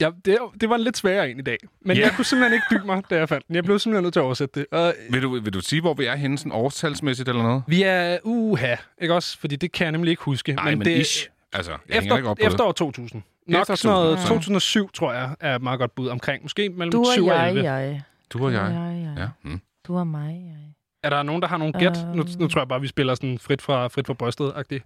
ja, 0.00 0.10
det, 0.24 0.38
det 0.60 0.68
var 0.68 0.74
en 0.74 0.80
lidt 0.80 0.96
sværere 0.96 1.30
en 1.30 1.38
i 1.38 1.42
dag. 1.42 1.58
Men 1.80 1.96
Ja. 1.96 2.02
jeg 2.02 2.12
kunne 2.16 2.24
simpelthen 2.24 2.52
ikke 2.54 2.64
dybe 2.70 2.86
mig, 2.86 3.02
da 3.10 3.16
jeg 3.16 3.28
fandt 3.28 3.46
den. 3.48 3.54
Jeg 3.56 3.64
blev 3.64 3.78
simpelthen 3.78 4.02
nødt 4.02 4.12
til 4.12 4.20
at 4.20 4.24
oversætte 4.24 4.60
det. 4.60 4.66
Og 4.78 4.94
Vil 5.10 5.22
du, 5.22 5.40
vil 5.40 5.52
du 5.54 5.60
sige, 5.60 5.80
hvor 5.80 5.94
vi 5.94 6.04
er 6.04 6.16
henne, 6.16 6.38
sådan 6.38 6.52
årstalsmæssigt 6.52 7.28
eller 7.28 7.42
noget? 7.42 7.62
vi 7.66 7.82
er 7.82 8.18
uha, 8.24 8.76
ikke 9.00 9.14
også? 9.14 9.38
Fordi 9.38 9.56
det 9.56 9.72
kan 9.72 9.84
jeg 9.84 9.92
nemlig 9.92 10.10
ikke 10.10 10.22
huske. 10.22 10.52
Nej, 10.52 10.74
men 10.74 10.84
det, 10.84 10.98
ish. 11.00 11.28
Altså, 11.54 11.70
jeg 11.70 11.78
hænger 12.02 12.16
ikke 12.16 12.26
efter, 12.26 12.30
op 12.30 12.36
på 12.36 12.42
efter 12.42 12.56
det. 12.58 12.66
år 12.66 12.72
2000. 12.72 13.22
Nok 13.46 13.60
Efter 13.60 13.74
sådan 13.74 13.94
noget 13.96 14.16
2000. 14.18 14.28
2007, 14.38 14.90
tror 14.92 15.12
jeg, 15.12 15.36
er 15.40 15.56
et 15.56 15.62
meget 15.62 15.78
godt 15.78 15.94
bud 15.94 16.08
omkring. 16.08 16.42
Måske 16.42 16.68
mellem 16.68 16.92
Du 16.92 17.00
og 17.00 17.06
7 17.12 17.26
og 17.26 17.34
jeg, 17.34 17.48
11. 17.48 17.72
jeg. 17.72 18.02
Du 18.30 18.44
og 18.46 18.52
jeg. 18.52 18.60
jeg, 18.62 19.02
jeg. 19.04 19.14
Ja. 19.18 19.28
Mm. 19.50 19.60
Du 19.86 19.98
og 19.98 20.06
mig, 20.06 20.42
jeg. 20.46 20.56
Er 21.02 21.10
der 21.10 21.22
nogen, 21.22 21.42
der 21.42 21.48
har 21.48 21.56
nogle 21.56 21.72
gæt? 21.72 21.98
Øhm. 22.06 22.16
Nu, 22.16 22.24
nu 22.38 22.48
tror 22.48 22.60
jeg 22.60 22.68
bare, 22.68 22.80
vi 22.80 22.86
spiller 22.88 23.14
sådan 23.14 23.38
frit 23.38 23.62
fra, 23.62 23.88
frit 23.88 24.06
fra 24.06 24.14
brystet-agtigt. 24.14 24.84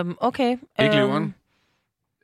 Um, 0.00 0.18
okay. 0.20 0.50
Ikke 0.50 0.60
øhm, 0.82 0.92
leveren. 1.06 1.34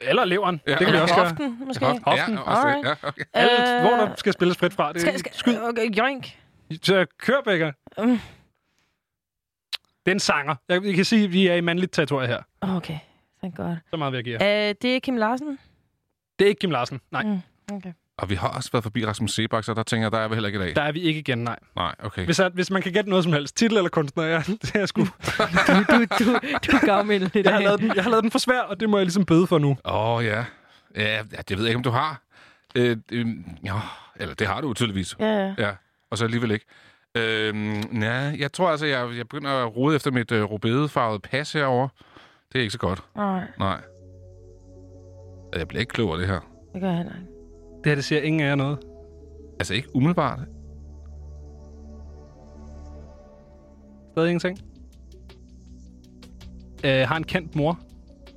Eller 0.00 0.24
leveren. 0.24 0.60
Ja. 0.66 0.70
det 0.74 0.86
kan 0.86 0.92
vi 0.94 0.98
også 1.00 1.14
gøre. 1.14 1.24
hoften, 1.28 1.58
måske. 1.66 1.84
Hof- 1.86 1.98
Hoften. 2.04 2.34
Ja, 2.34 2.40
også 2.40 2.62
det. 2.62 2.74
Alright. 2.74 2.86
Ja, 3.02 3.08
okay. 3.08 3.22
Alt, 3.32 3.50
Øh, 3.74 3.80
hvor 3.80 3.90
der 4.06 4.14
skal 4.16 4.32
spilles 4.32 4.56
frit 4.58 4.72
fra. 4.72 4.92
Det, 4.92 5.00
Skal, 5.00 5.18
skal, 5.18 5.32
skyd. 5.34 5.56
okay, 5.62 5.90
joink. 5.98 6.38
Så 6.82 7.06
kør, 7.18 7.40
Becker. 7.44 7.72
Mm. 7.98 8.18
Det 10.06 10.10
er 10.12 10.14
en 10.14 10.20
sanger. 10.20 10.54
Jeg, 10.68 10.84
jeg 10.84 10.94
kan 10.94 11.04
sige, 11.04 11.24
at 11.24 11.32
vi 11.32 11.46
er 11.46 11.54
i 11.54 11.60
mandligt 11.60 11.92
territorie 11.92 12.26
her. 12.28 12.42
Okay, 12.60 12.98
thank 13.54 13.56
God. 13.56 13.76
Så 13.90 13.96
meget 13.96 14.12
vil 14.12 14.16
jeg 14.18 14.24
give 14.24 14.36
Uh, 14.36 14.42
jer. 14.42 14.72
det 14.72 14.96
er 14.96 15.00
Kim 15.00 15.16
Larsen? 15.16 15.58
Det 16.38 16.44
er 16.44 16.48
ikke 16.48 16.58
Kim 16.58 16.70
Larsen. 16.70 17.00
Nej, 17.12 17.22
Mm, 17.22 17.38
okay. 17.76 17.92
Og 18.18 18.30
vi 18.30 18.34
har 18.34 18.48
også 18.48 18.70
været 18.72 18.82
forbi 18.82 19.06
Rasmus 19.06 19.32
Sebak, 19.34 19.64
så 19.64 19.74
der 19.74 19.82
tænker 19.82 20.04
jeg, 20.04 20.12
der 20.12 20.18
er 20.18 20.28
vi 20.28 20.34
heller 20.34 20.46
ikke 20.46 20.58
i 20.58 20.62
dag. 20.62 20.76
der 20.76 20.82
er 20.82 20.92
vi 20.92 21.00
ikke 21.00 21.20
igen, 21.20 21.38
nej. 21.38 21.56
Nej, 21.76 21.94
okay. 21.98 22.24
Hvis, 22.24 22.40
at, 22.40 22.52
hvis 22.52 22.70
man 22.70 22.82
kan 22.82 22.92
gætte 22.92 23.10
noget 23.10 23.24
som 23.24 23.32
helst, 23.32 23.56
titel 23.56 23.76
eller 23.76 23.90
kunstner, 23.90 24.24
ja, 24.24 24.42
det 24.62 24.74
er 24.76 24.86
sgu... 24.86 25.00
Du, 25.90 25.98
du, 25.98 26.32
du 26.66 26.76
er 26.76 26.86
gavmild 26.86 27.36
i 27.36 27.40
Jeg 27.44 27.52
har, 27.52 27.58
dag. 27.58 27.64
lavet 27.64 27.80
den, 27.80 27.92
jeg 27.96 28.02
har 28.04 28.10
lavet 28.10 28.22
den 28.22 28.30
for 28.30 28.38
svær, 28.38 28.60
og 28.60 28.80
det 28.80 28.90
må 28.90 28.96
jeg 28.96 29.06
ligesom 29.06 29.24
bøde 29.24 29.46
for 29.46 29.58
nu. 29.58 29.70
Åh, 29.84 30.10
oh, 30.16 30.24
ja. 30.24 30.44
ja. 30.96 31.14
Ja, 31.14 31.22
det 31.48 31.56
ved 31.56 31.64
jeg 31.64 31.68
ikke, 31.70 31.76
om 31.76 31.82
du 31.82 31.90
har. 31.90 32.22
Øh, 32.74 32.96
øh, 33.12 33.26
ja, 33.64 33.72
eller 34.16 34.34
det 34.34 34.46
har 34.46 34.60
du 34.60 34.74
tydeligvis. 34.74 35.16
Ja, 35.20 35.26
ja. 35.46 35.54
Ja, 35.58 35.70
og 36.10 36.18
så 36.18 36.24
alligevel 36.24 36.50
ikke. 36.50 36.66
Øhm, 37.14 38.02
ja, 38.02 38.12
jeg 38.38 38.52
tror 38.52 38.70
altså, 38.70 38.86
jeg, 38.86 39.08
jeg 39.16 39.28
begynder 39.28 39.50
at 39.50 39.76
rode 39.76 39.96
efter 39.96 40.10
mit 40.10 40.32
øh, 40.32 40.42
rubedefarvede 40.42 41.20
pas 41.20 41.52
herover. 41.52 41.88
Det 42.52 42.58
er 42.58 42.62
ikke 42.62 42.72
så 42.72 42.78
godt. 42.78 43.02
Nej, 43.16 43.44
Nej. 43.58 43.80
Jeg 45.56 45.68
bliver 45.68 45.80
ikke 45.80 45.90
klogere 45.92 46.12
af 46.14 46.18
det 46.18 46.28
her. 46.28 46.40
det 46.72 46.80
gør 46.80 46.88
jeg 46.88 46.96
heller 46.96 47.12
ikke. 47.12 47.26
Det 47.84 47.86
her, 47.86 47.94
det 47.94 48.04
siger 48.04 48.20
ingen 48.22 48.40
af 48.40 48.46
jer 48.48 48.54
noget. 48.54 48.78
Altså 49.60 49.74
ikke 49.74 49.88
umiddelbart. 49.96 50.38
Stadig 54.12 54.28
ingenting. 54.30 54.58
Øh, 56.84 57.08
har 57.08 57.16
en 57.16 57.24
kendt 57.24 57.56
mor, 57.56 57.78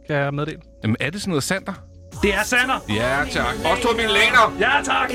kan 0.07 0.15
jeg 0.15 0.33
meddele. 0.33 0.61
Jamen, 0.83 0.97
er 0.99 1.09
det 1.09 1.21
sådan 1.21 1.29
noget 1.29 1.43
Sander? 1.43 1.73
Det 2.21 2.33
er 2.33 2.43
Sander! 2.43 2.79
Ja, 2.89 3.25
tak. 3.31 3.55
Også 3.71 3.83
to 3.83 3.89
mine 3.97 4.07
læner. 4.07 4.57
Ja, 4.59 4.81
tak! 4.83 5.09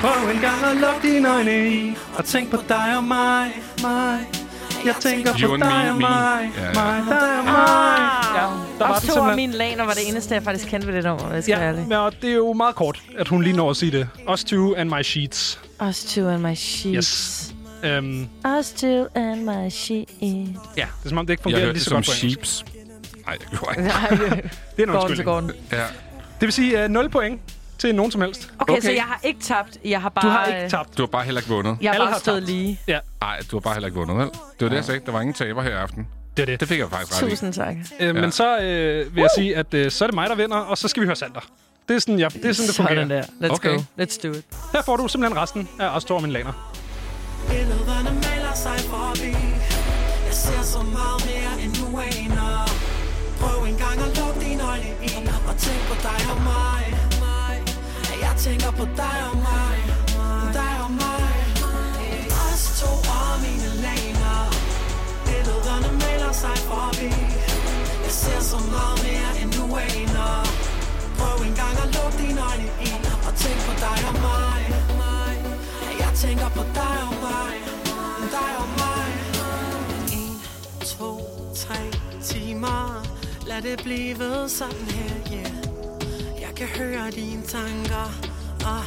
Prøv 0.00 0.30
en 0.34 0.40
gang 0.40 0.64
at 0.64 0.76
lukke 0.76 1.00
dine 1.14 1.34
øjne 1.34 1.68
i, 1.70 1.96
og 2.18 2.24
tænk 2.24 2.50
på 2.50 2.56
dig 2.68 2.96
og 2.96 3.04
mig, 3.04 3.50
mig. 3.82 4.18
Jeg 4.86 4.94
tænker 5.00 5.32
You 5.40 5.48
på 5.48 5.54
and 5.54 5.62
dig 5.62 5.70
me, 5.84 5.90
og 5.90 5.96
mig, 5.96 6.50
Ja, 6.56 6.64
ja. 6.66 6.72
mig, 6.74 7.04
dig 7.08 7.38
og 7.38 7.44
mig. 7.44 7.98
Ja, 8.34 8.42
der 8.78 8.86
var 8.88 9.02
to 9.14 9.20
af 9.24 9.36
mine 9.36 9.52
laner 9.52 9.84
var 9.84 9.92
det 9.92 10.08
eneste, 10.08 10.34
jeg 10.34 10.42
faktisk 10.42 10.68
kendte 10.68 10.88
ved 10.88 10.94
det 10.94 11.04
nummer, 11.04 11.24
hvis 11.24 11.34
jeg 11.34 11.42
skal 11.42 11.60
være 11.60 11.74
Ja, 11.74 11.82
men 11.82 11.92
og 11.92 12.12
det 12.22 12.30
er 12.30 12.34
jo 12.34 12.52
meget 12.52 12.74
kort, 12.74 13.02
at 13.18 13.28
hun 13.28 13.42
lige 13.42 13.56
når 13.56 13.70
at 13.70 13.76
sige 13.76 13.92
det. 13.92 14.08
Us 14.32 14.44
two 14.44 14.74
and 14.74 14.90
my 14.90 15.02
sheets. 15.02 15.60
Us 15.88 16.04
two 16.04 16.28
and 16.28 16.42
my 16.42 16.54
sheets. 16.54 16.96
Yes. 16.96 17.54
Øhm, 17.90 18.28
Us 18.58 18.70
two 18.72 19.06
and 19.14 19.42
my 19.42 19.70
sheets. 19.70 20.12
ja, 20.22 20.36
det 20.76 21.04
er 21.04 21.08
som 21.08 21.18
om, 21.18 21.26
det 21.26 21.32
ikke 21.32 21.40
Jeg 21.40 21.42
fungerer 21.42 21.60
hørte 21.60 21.72
lige 21.72 21.74
det 21.74 21.82
så 21.82 21.90
godt 21.94 22.06
på 22.06 22.12
engelsk. 22.22 22.50
sheeps. 22.50 22.64
Nej, 23.26 23.34
det 23.40 23.46
gjorde 23.50 23.66
jeg 23.76 23.78
ikke. 24.12 24.50
Det 24.76 24.82
er 24.82 24.86
en 24.86 24.90
undskyldning. 24.90 25.52
Ja. 25.72 25.76
Det 26.40 26.46
vil 26.46 26.52
sige 26.52 26.84
uh, 26.84 26.90
0 26.90 27.08
point 27.10 27.40
til 27.78 27.94
nogen 27.94 28.12
som 28.12 28.20
helst. 28.20 28.50
Okay, 28.58 28.72
Okay. 28.72 28.82
så 28.82 28.90
jeg 28.92 29.02
har 29.02 29.20
ikke 29.24 29.40
tabt. 29.40 29.78
Jeg 29.84 30.00
har 30.02 30.08
bare... 30.08 30.24
Du 30.26 30.28
har 30.30 30.44
ikke 30.46 30.68
tabt. 30.70 30.98
Du 30.98 31.02
har 31.02 31.06
bare 31.06 31.24
heller 31.24 31.40
ikke 31.40 31.50
vundet. 31.50 31.78
Jeg 31.80 31.90
har 31.90 31.94
Alle 31.94 32.04
bare 32.04 32.12
har 32.12 32.18
stået 32.18 32.36
tabt. 32.42 32.46
lige. 32.50 32.80
Ja, 32.88 32.98
Nej, 33.20 33.38
du 33.50 33.56
har 33.56 33.60
bare 33.60 33.74
heller 33.74 33.86
ikke 33.86 33.98
vundet, 33.98 34.16
vel? 34.16 34.26
Det 34.26 34.32
var 34.60 34.68
det, 34.68 34.76
jeg 34.76 34.84
sagde. 34.84 35.00
Der 35.06 35.12
var 35.12 35.20
ingen 35.20 35.34
taber 35.34 35.62
her 35.62 35.70
i 35.70 35.72
aften. 35.74 36.06
det 36.36 36.42
er 36.42 36.46
det. 36.46 36.60
Det 36.60 36.68
fik 36.68 36.78
jeg 36.78 36.90
faktisk 36.90 37.22
ret. 37.22 37.30
Tusind 37.30 37.52
tak. 37.52 37.76
Øh, 38.00 38.14
Men 38.14 38.32
så 38.32 38.58
øh, 38.58 39.14
vil 39.14 39.20
jeg 39.20 39.30
sige, 39.36 39.56
at 39.56 39.74
øh, 39.74 39.90
så 39.90 40.04
er 40.04 40.06
det 40.06 40.14
mig, 40.14 40.28
der 40.28 40.34
vinder, 40.34 40.56
og 40.56 40.78
så 40.78 40.88
skal 40.88 41.00
vi 41.00 41.06
høre 41.06 41.16
Sander. 41.16 41.40
Det 41.88 41.96
er 41.96 42.00
sådan, 42.00 42.18
ja, 42.18 42.28
det, 42.28 42.44
er 42.44 42.52
sådan, 42.52 42.66
det 42.68 42.76
fungerer. 42.76 42.94
Sådan 42.94 43.10
der. 43.10 43.48
Let's 43.48 43.52
Okay. 43.54 43.76
go. 43.76 43.82
Let's 44.02 44.20
do 44.22 44.28
it. 44.32 44.44
Her 44.72 44.82
får 44.82 44.96
du 44.96 45.08
simpelthen 45.08 45.42
resten 45.42 45.68
af 45.80 45.88
os 45.96 46.04
to 46.04 46.14
og 46.14 46.22
mine 46.22 46.32
laner. 46.32 46.72
Billederne 47.48 48.10
maler 48.10 48.54
sig 48.54 48.78
forbi 48.80 49.30
Jeg 50.26 50.34
ser 50.44 50.62
så 50.62 50.78
meget 50.82 51.18
mere 51.30 51.52
end 51.64 51.72
nu 51.80 51.98
aner 51.98 52.68
Prøv 53.40 53.64
en 53.64 53.76
gang 53.84 53.96
at 54.06 54.18
lukke 54.18 54.40
dine 54.44 54.62
øjne 54.62 54.90
i 55.02 55.08
Og 55.48 55.56
tænk 55.58 55.80
på 55.90 55.94
dig 56.02 56.18
tænker 58.46 58.70
på 58.70 58.84
dig 59.02 59.18
og 59.30 59.36
mig 59.48 59.76
Dig 60.58 60.74
og 60.84 60.90
mig. 61.02 61.32
Os 62.44 62.62
to 62.80 62.92
og 63.18 63.32
mine 63.44 63.70
laner 63.84 64.38
Billederne 65.26 65.90
maler 66.02 66.32
sig 66.42 66.58
forbi. 66.70 67.10
Jeg 68.04 68.12
ser 68.22 68.40
så 68.52 68.58
meget 68.74 68.98
mere 69.06 69.30
end 69.40 69.50
du 69.58 69.64
aner 69.86 70.34
Prøv 71.18 71.36
engang 71.48 71.74
at 71.84 71.88
lukke 71.96 72.16
dine 72.22 72.40
øjne 72.50 72.68
i 72.88 72.90
Og 73.28 73.32
tænk 73.42 73.58
på 73.68 73.72
dig 73.84 73.98
og 74.10 74.16
mig. 74.26 74.62
Jeg 76.02 76.12
tænker 76.22 76.48
på 76.58 76.62
dig 76.78 76.96
og 77.08 77.14
mig 77.26 77.54
Dig 78.36 78.50
og 78.62 78.68
mig. 78.82 79.08
En, 80.18 80.32
to, 80.94 81.10
tre 81.62 81.80
timer. 82.30 82.80
Lad 83.46 83.60
det 83.62 83.76
blive 83.84 84.48
sådan 84.48 84.86
her, 84.96 85.14
yeah. 85.36 85.66
Kan 86.56 86.68
høre 86.68 87.10
dine 87.10 87.42
tanker. 87.42 88.25
Og 88.66 88.84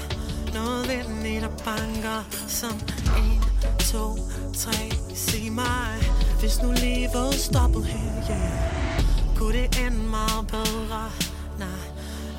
noget 0.53 0.87
ved 0.87 1.03
den 1.03 1.25
i 1.25 1.39
der 1.39 1.47
banker 1.65 2.23
Som 2.47 2.79
en, 3.17 3.43
to, 3.91 4.15
tre. 4.57 4.91
Sig 5.15 5.51
mig 5.51 5.93
Hvis 6.39 6.61
nu 6.61 6.71
livet 6.71 7.33
stoppede 7.33 7.85
her, 7.85 8.29
yeah 8.29 8.79
Kunne 9.37 9.53
det 9.53 9.79
ende 9.85 9.97
meget 9.97 10.47
bedre? 10.47 11.11
Nej, 11.59 11.83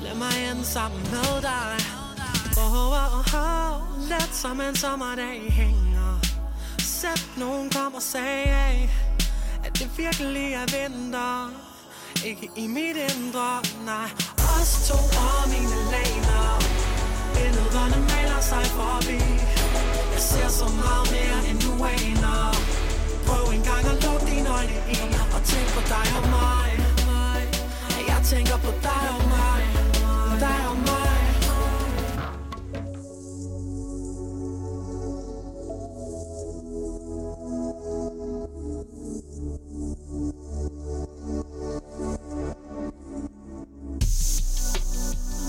lad 0.01 0.15
mig 0.15 0.51
ende 0.51 0.65
sammen 0.65 1.01
med 1.01 1.41
dig. 1.41 1.77
Oh, 2.57 2.75
oh, 2.75 3.17
oh, 3.17 3.35
oh. 3.35 4.09
Let 4.09 4.29
som 4.31 4.61
en 4.61 4.75
sommerdag 4.75 5.51
hænger. 5.51 6.19
Sæt 6.79 7.29
nogen 7.37 7.69
kom 7.69 7.93
og 7.93 8.01
sagde 8.01 8.89
At 9.63 9.79
det 9.79 9.89
virkelig 9.97 10.53
er 10.53 10.59
vinter. 10.59 11.51
Ikke 12.25 12.49
i 12.55 12.67
mit 12.67 12.97
indre, 12.97 13.61
nej. 13.85 14.09
Os 14.37 14.87
to 14.87 14.95
og 14.95 15.49
mine 15.49 15.91
laner. 15.91 16.90
Billederne 17.41 17.99
maler 18.09 18.41
sig 18.41 18.65
forbi. 18.77 19.19
Jeg 20.13 20.21
ser 20.29 20.47
så 20.47 20.65
meget 20.81 21.05
mere 21.15 21.39
end 21.49 21.59
du 21.65 21.71
aner. 21.93 22.55
Prøv 23.27 23.53
en 23.55 23.63
gang 23.69 23.83
at 23.91 24.03
lukke 24.03 24.25
dine 24.31 24.49
øjne 24.49 24.77
i 24.95 24.97
Og 25.35 25.41
tænk 25.49 25.67
på 25.75 25.81
dig 25.93 26.07
og 26.19 26.25
mig. 26.37 26.69
Jeg 28.07 28.19
tænker 28.25 28.57
på 28.57 28.71
dig 28.87 29.03
og 29.15 29.23
mig. 29.33 29.61
Dig 30.39 30.59
og 30.69 30.77
mig. 30.77 31.11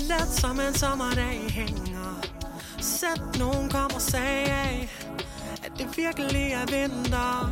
Let 0.09 0.29
som 0.41 0.61
en 0.61 0.75
sommerdag 0.75 1.41
hænger 1.49 1.52
at 3.03 3.39
nogen 3.39 3.71
kom 3.71 3.91
og 3.95 4.01
sagde 4.01 4.89
At 5.65 5.73
det 5.79 5.97
virkelig 5.97 6.53
er 6.53 6.67
vinter. 6.67 7.51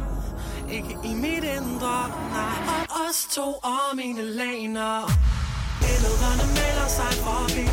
Ikke 0.70 0.96
i 1.04 1.14
mit 1.14 1.44
indre, 1.44 1.98
nej. 2.36 2.58
Og 2.72 2.86
os 3.08 3.26
to 3.34 3.48
og 3.62 3.96
mine 3.96 4.22
laner 4.22 5.10
Billederne 5.80 6.46
melder 6.58 6.88
sig 6.98 7.12
forbi. 7.26 7.68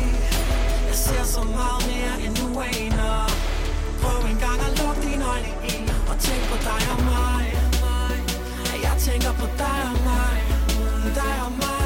Jeg 0.88 0.96
ser 1.06 1.24
så 1.24 1.42
meget 1.42 1.82
mere 1.90 2.14
end 2.24 2.34
du 2.40 2.48
aner. 2.60 3.18
Prøv 4.02 4.30
en 4.30 4.38
gang 4.46 4.58
at 4.66 4.72
lukke 4.80 5.00
dine 5.08 5.24
øjne 5.32 5.52
i 5.72 5.74
Og 6.10 6.16
tænk 6.26 6.42
på 6.50 6.56
dig 6.68 6.82
og 6.94 7.00
mig. 7.12 7.44
Jeg 8.82 8.94
tænker 9.06 9.32
på 9.32 9.46
dig 9.62 9.78
og 9.90 9.96
mig. 10.08 10.36
Dig 11.14 11.34
og 11.46 11.52
mig. 11.52 11.77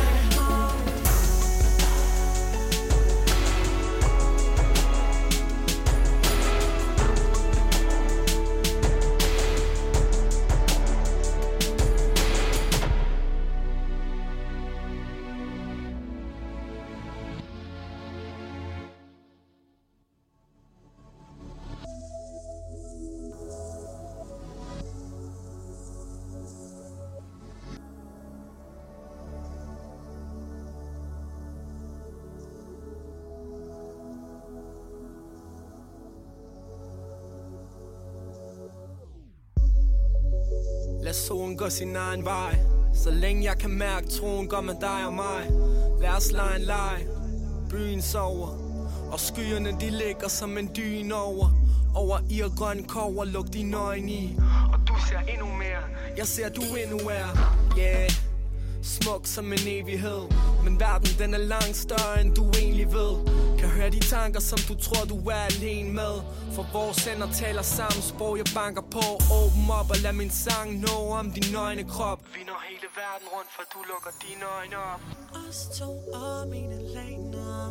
Solen 41.52 41.56
går 41.56 41.68
sin 41.68 41.96
egen 41.96 42.24
vej. 42.24 42.58
Så 42.94 43.10
længe 43.10 43.44
jeg 43.44 43.58
kan 43.58 43.70
mærke 43.70 44.06
troen 44.08 44.48
går 44.48 44.60
med 44.60 44.74
dig 44.80 45.06
og 45.06 45.14
mig. 45.14 45.50
Lad 46.00 46.10
os 46.16 46.32
lege 46.32 46.56
en 46.56 46.62
leg. 46.62 47.06
Byen 47.70 48.02
sover 48.02 48.48
Og 49.12 49.20
skyerne 49.20 49.76
de 49.80 49.90
ligger 49.90 50.28
som 50.28 50.58
en 50.58 50.70
dyn 50.76 51.12
over. 51.12 51.50
Over 51.94 52.18
i 52.30 52.42
grøn 52.56 52.84
kover 52.84 53.24
luk 53.24 53.52
dine 53.52 53.76
øjne 53.76 54.12
i. 54.12 54.38
Og 54.72 54.78
du 54.88 54.94
ser 55.08 55.18
endnu 55.18 55.46
mere. 55.46 55.84
Jeg 56.16 56.26
ser 56.26 56.48
du 56.48 56.62
endnu 56.62 56.98
er. 56.98 57.28
Yeah. 57.78 58.10
Smuk 58.82 59.26
som 59.26 59.52
en 59.52 59.66
evighed. 59.66 60.22
Men 60.64 60.80
verden 60.80 61.10
den 61.18 61.34
er 61.34 61.38
langt 61.38 61.76
større 61.76 62.20
end 62.20 62.34
du 62.34 62.50
egentlig 62.50 62.92
ved. 62.92 63.14
Kan 63.82 63.92
de 63.92 64.00
tanker 64.00 64.40
som 64.40 64.58
du 64.68 64.74
tror 64.74 65.04
du 65.04 65.16
er 65.28 65.44
alene 65.52 65.92
med. 65.92 66.14
For 66.54 66.64
vores 66.72 67.06
ender 67.06 67.30
taler 67.32 67.62
sammen 67.62 68.02
sprog 68.02 68.38
jeg 68.38 68.46
banker 68.54 68.82
på. 68.96 69.06
Åben 69.38 69.64
op 69.80 69.90
og 69.90 69.96
lad 70.04 70.12
min 70.12 70.30
sang 70.30 70.68
nå 70.80 70.96
om 71.20 71.30
din 71.30 71.52
nøgne 71.52 71.84
krop. 71.84 72.20
Vi 72.34 72.42
når 72.50 72.60
hele 72.68 72.88
verden 73.00 73.26
rundt 73.34 73.50
for 73.56 73.64
du 73.72 73.78
lukker 73.90 74.12
dine 74.24 74.44
øjne 74.58 74.76
op. 74.92 75.02
Os 75.48 75.58
to 75.78 75.90
og 76.22 76.48
mine 76.48 76.78
læner 76.94 77.62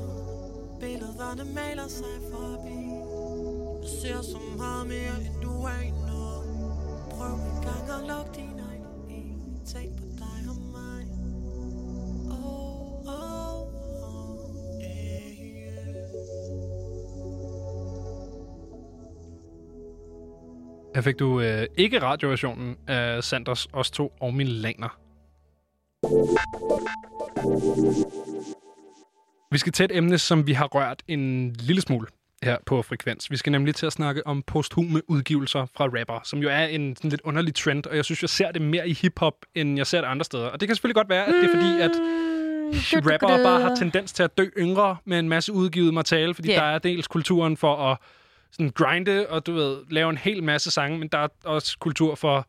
Billederne 0.80 1.46
maler 1.58 1.88
sig 2.00 2.18
forbi. 2.32 2.80
Jeg 3.82 3.92
ser 4.02 4.22
så 4.32 4.40
meget 4.58 4.88
mere 4.88 5.16
end 5.26 5.36
du 5.44 5.54
aner 5.78 6.34
Prøv 7.16 7.34
en 7.34 7.62
gang 7.68 7.86
at 7.98 8.02
lukke 8.12 8.32
dine 8.40 8.62
øjne. 8.72 8.86
Tænk 9.74 9.92
på 10.00 10.06
dig 10.22 10.40
og 10.54 10.60
mig. 10.76 11.02
Oh, 12.32 13.14
oh, 13.16 13.41
Her 20.96 21.02
fik 21.02 21.20
du 21.20 21.42
øh, 21.42 21.66
ikke 21.78 22.02
radioversionen 22.02 22.78
af 22.88 23.24
Sanders, 23.24 23.68
Os 23.74 23.92
to 23.92 24.14
og 24.22 24.34
min 24.34 24.48
laner. 24.48 24.98
Vi 29.52 29.58
skal 29.58 29.74
til 29.74 29.84
et 29.84 29.98
emne, 29.98 30.18
som 30.18 30.48
vi 30.48 30.54
har 30.54 30.66
rørt 30.66 31.04
en 31.08 31.54
lille 31.54 31.82
smule 31.82 32.08
her 32.44 32.58
på 32.66 32.82
Frekvens. 32.82 33.32
Vi 33.32 33.38
skal 33.38 33.52
nemlig 33.52 33.76
til 33.76 33.86
at 33.86 33.94
snakke 33.94 34.28
om 34.28 34.44
posthume 34.48 35.10
udgivelser 35.10 35.66
fra 35.78 35.86
rapper, 35.86 36.20
som 36.24 36.40
jo 36.40 36.50
er 36.50 36.66
en 36.66 36.96
sådan 36.96 37.10
lidt 37.10 37.22
underlig 37.22 37.56
trend, 37.56 37.86
og 37.86 37.96
jeg 37.96 38.06
synes, 38.06 38.22
jeg 38.22 38.30
ser 38.30 38.52
det 38.52 38.62
mere 38.62 38.90
i 38.90 38.94
hiphop, 38.94 39.36
end 39.56 39.78
jeg 39.78 39.88
ser 39.88 40.02
det 40.02 40.08
andre 40.08 40.26
steder. 40.26 40.48
Og 40.48 40.60
det 40.60 40.68
kan 40.68 40.76
selvfølgelig 40.76 40.96
godt 40.96 41.10
være, 41.10 41.26
at 41.26 41.34
det 41.34 41.44
er 41.44 41.56
fordi, 41.56 41.82
at 41.82 41.92
rappere 43.12 43.44
bare 43.44 43.62
har 43.62 43.76
tendens 43.76 44.14
til 44.14 44.24
at 44.24 44.38
dø 44.38 44.46
yngre 44.58 44.98
med 45.06 45.20
en 45.20 45.30
masse 45.30 45.54
udgivet 45.54 45.94
materiale, 45.94 46.34
fordi 46.34 46.50
yeah. 46.50 46.60
der 46.60 46.66
er 46.66 46.80
dels 46.80 47.08
kulturen 47.08 47.58
for 47.58 47.76
at 47.76 47.98
sådan 48.52 48.70
grinde 48.76 49.28
og 49.30 49.46
du 49.48 49.54
ved, 49.54 49.78
lave 49.90 50.10
en 50.10 50.18
hel 50.18 50.44
masse 50.44 50.72
sange, 50.72 51.00
men 51.00 51.08
der 51.08 51.18
er 51.18 51.28
også 51.46 51.78
kultur 51.80 52.16
for 52.16 52.48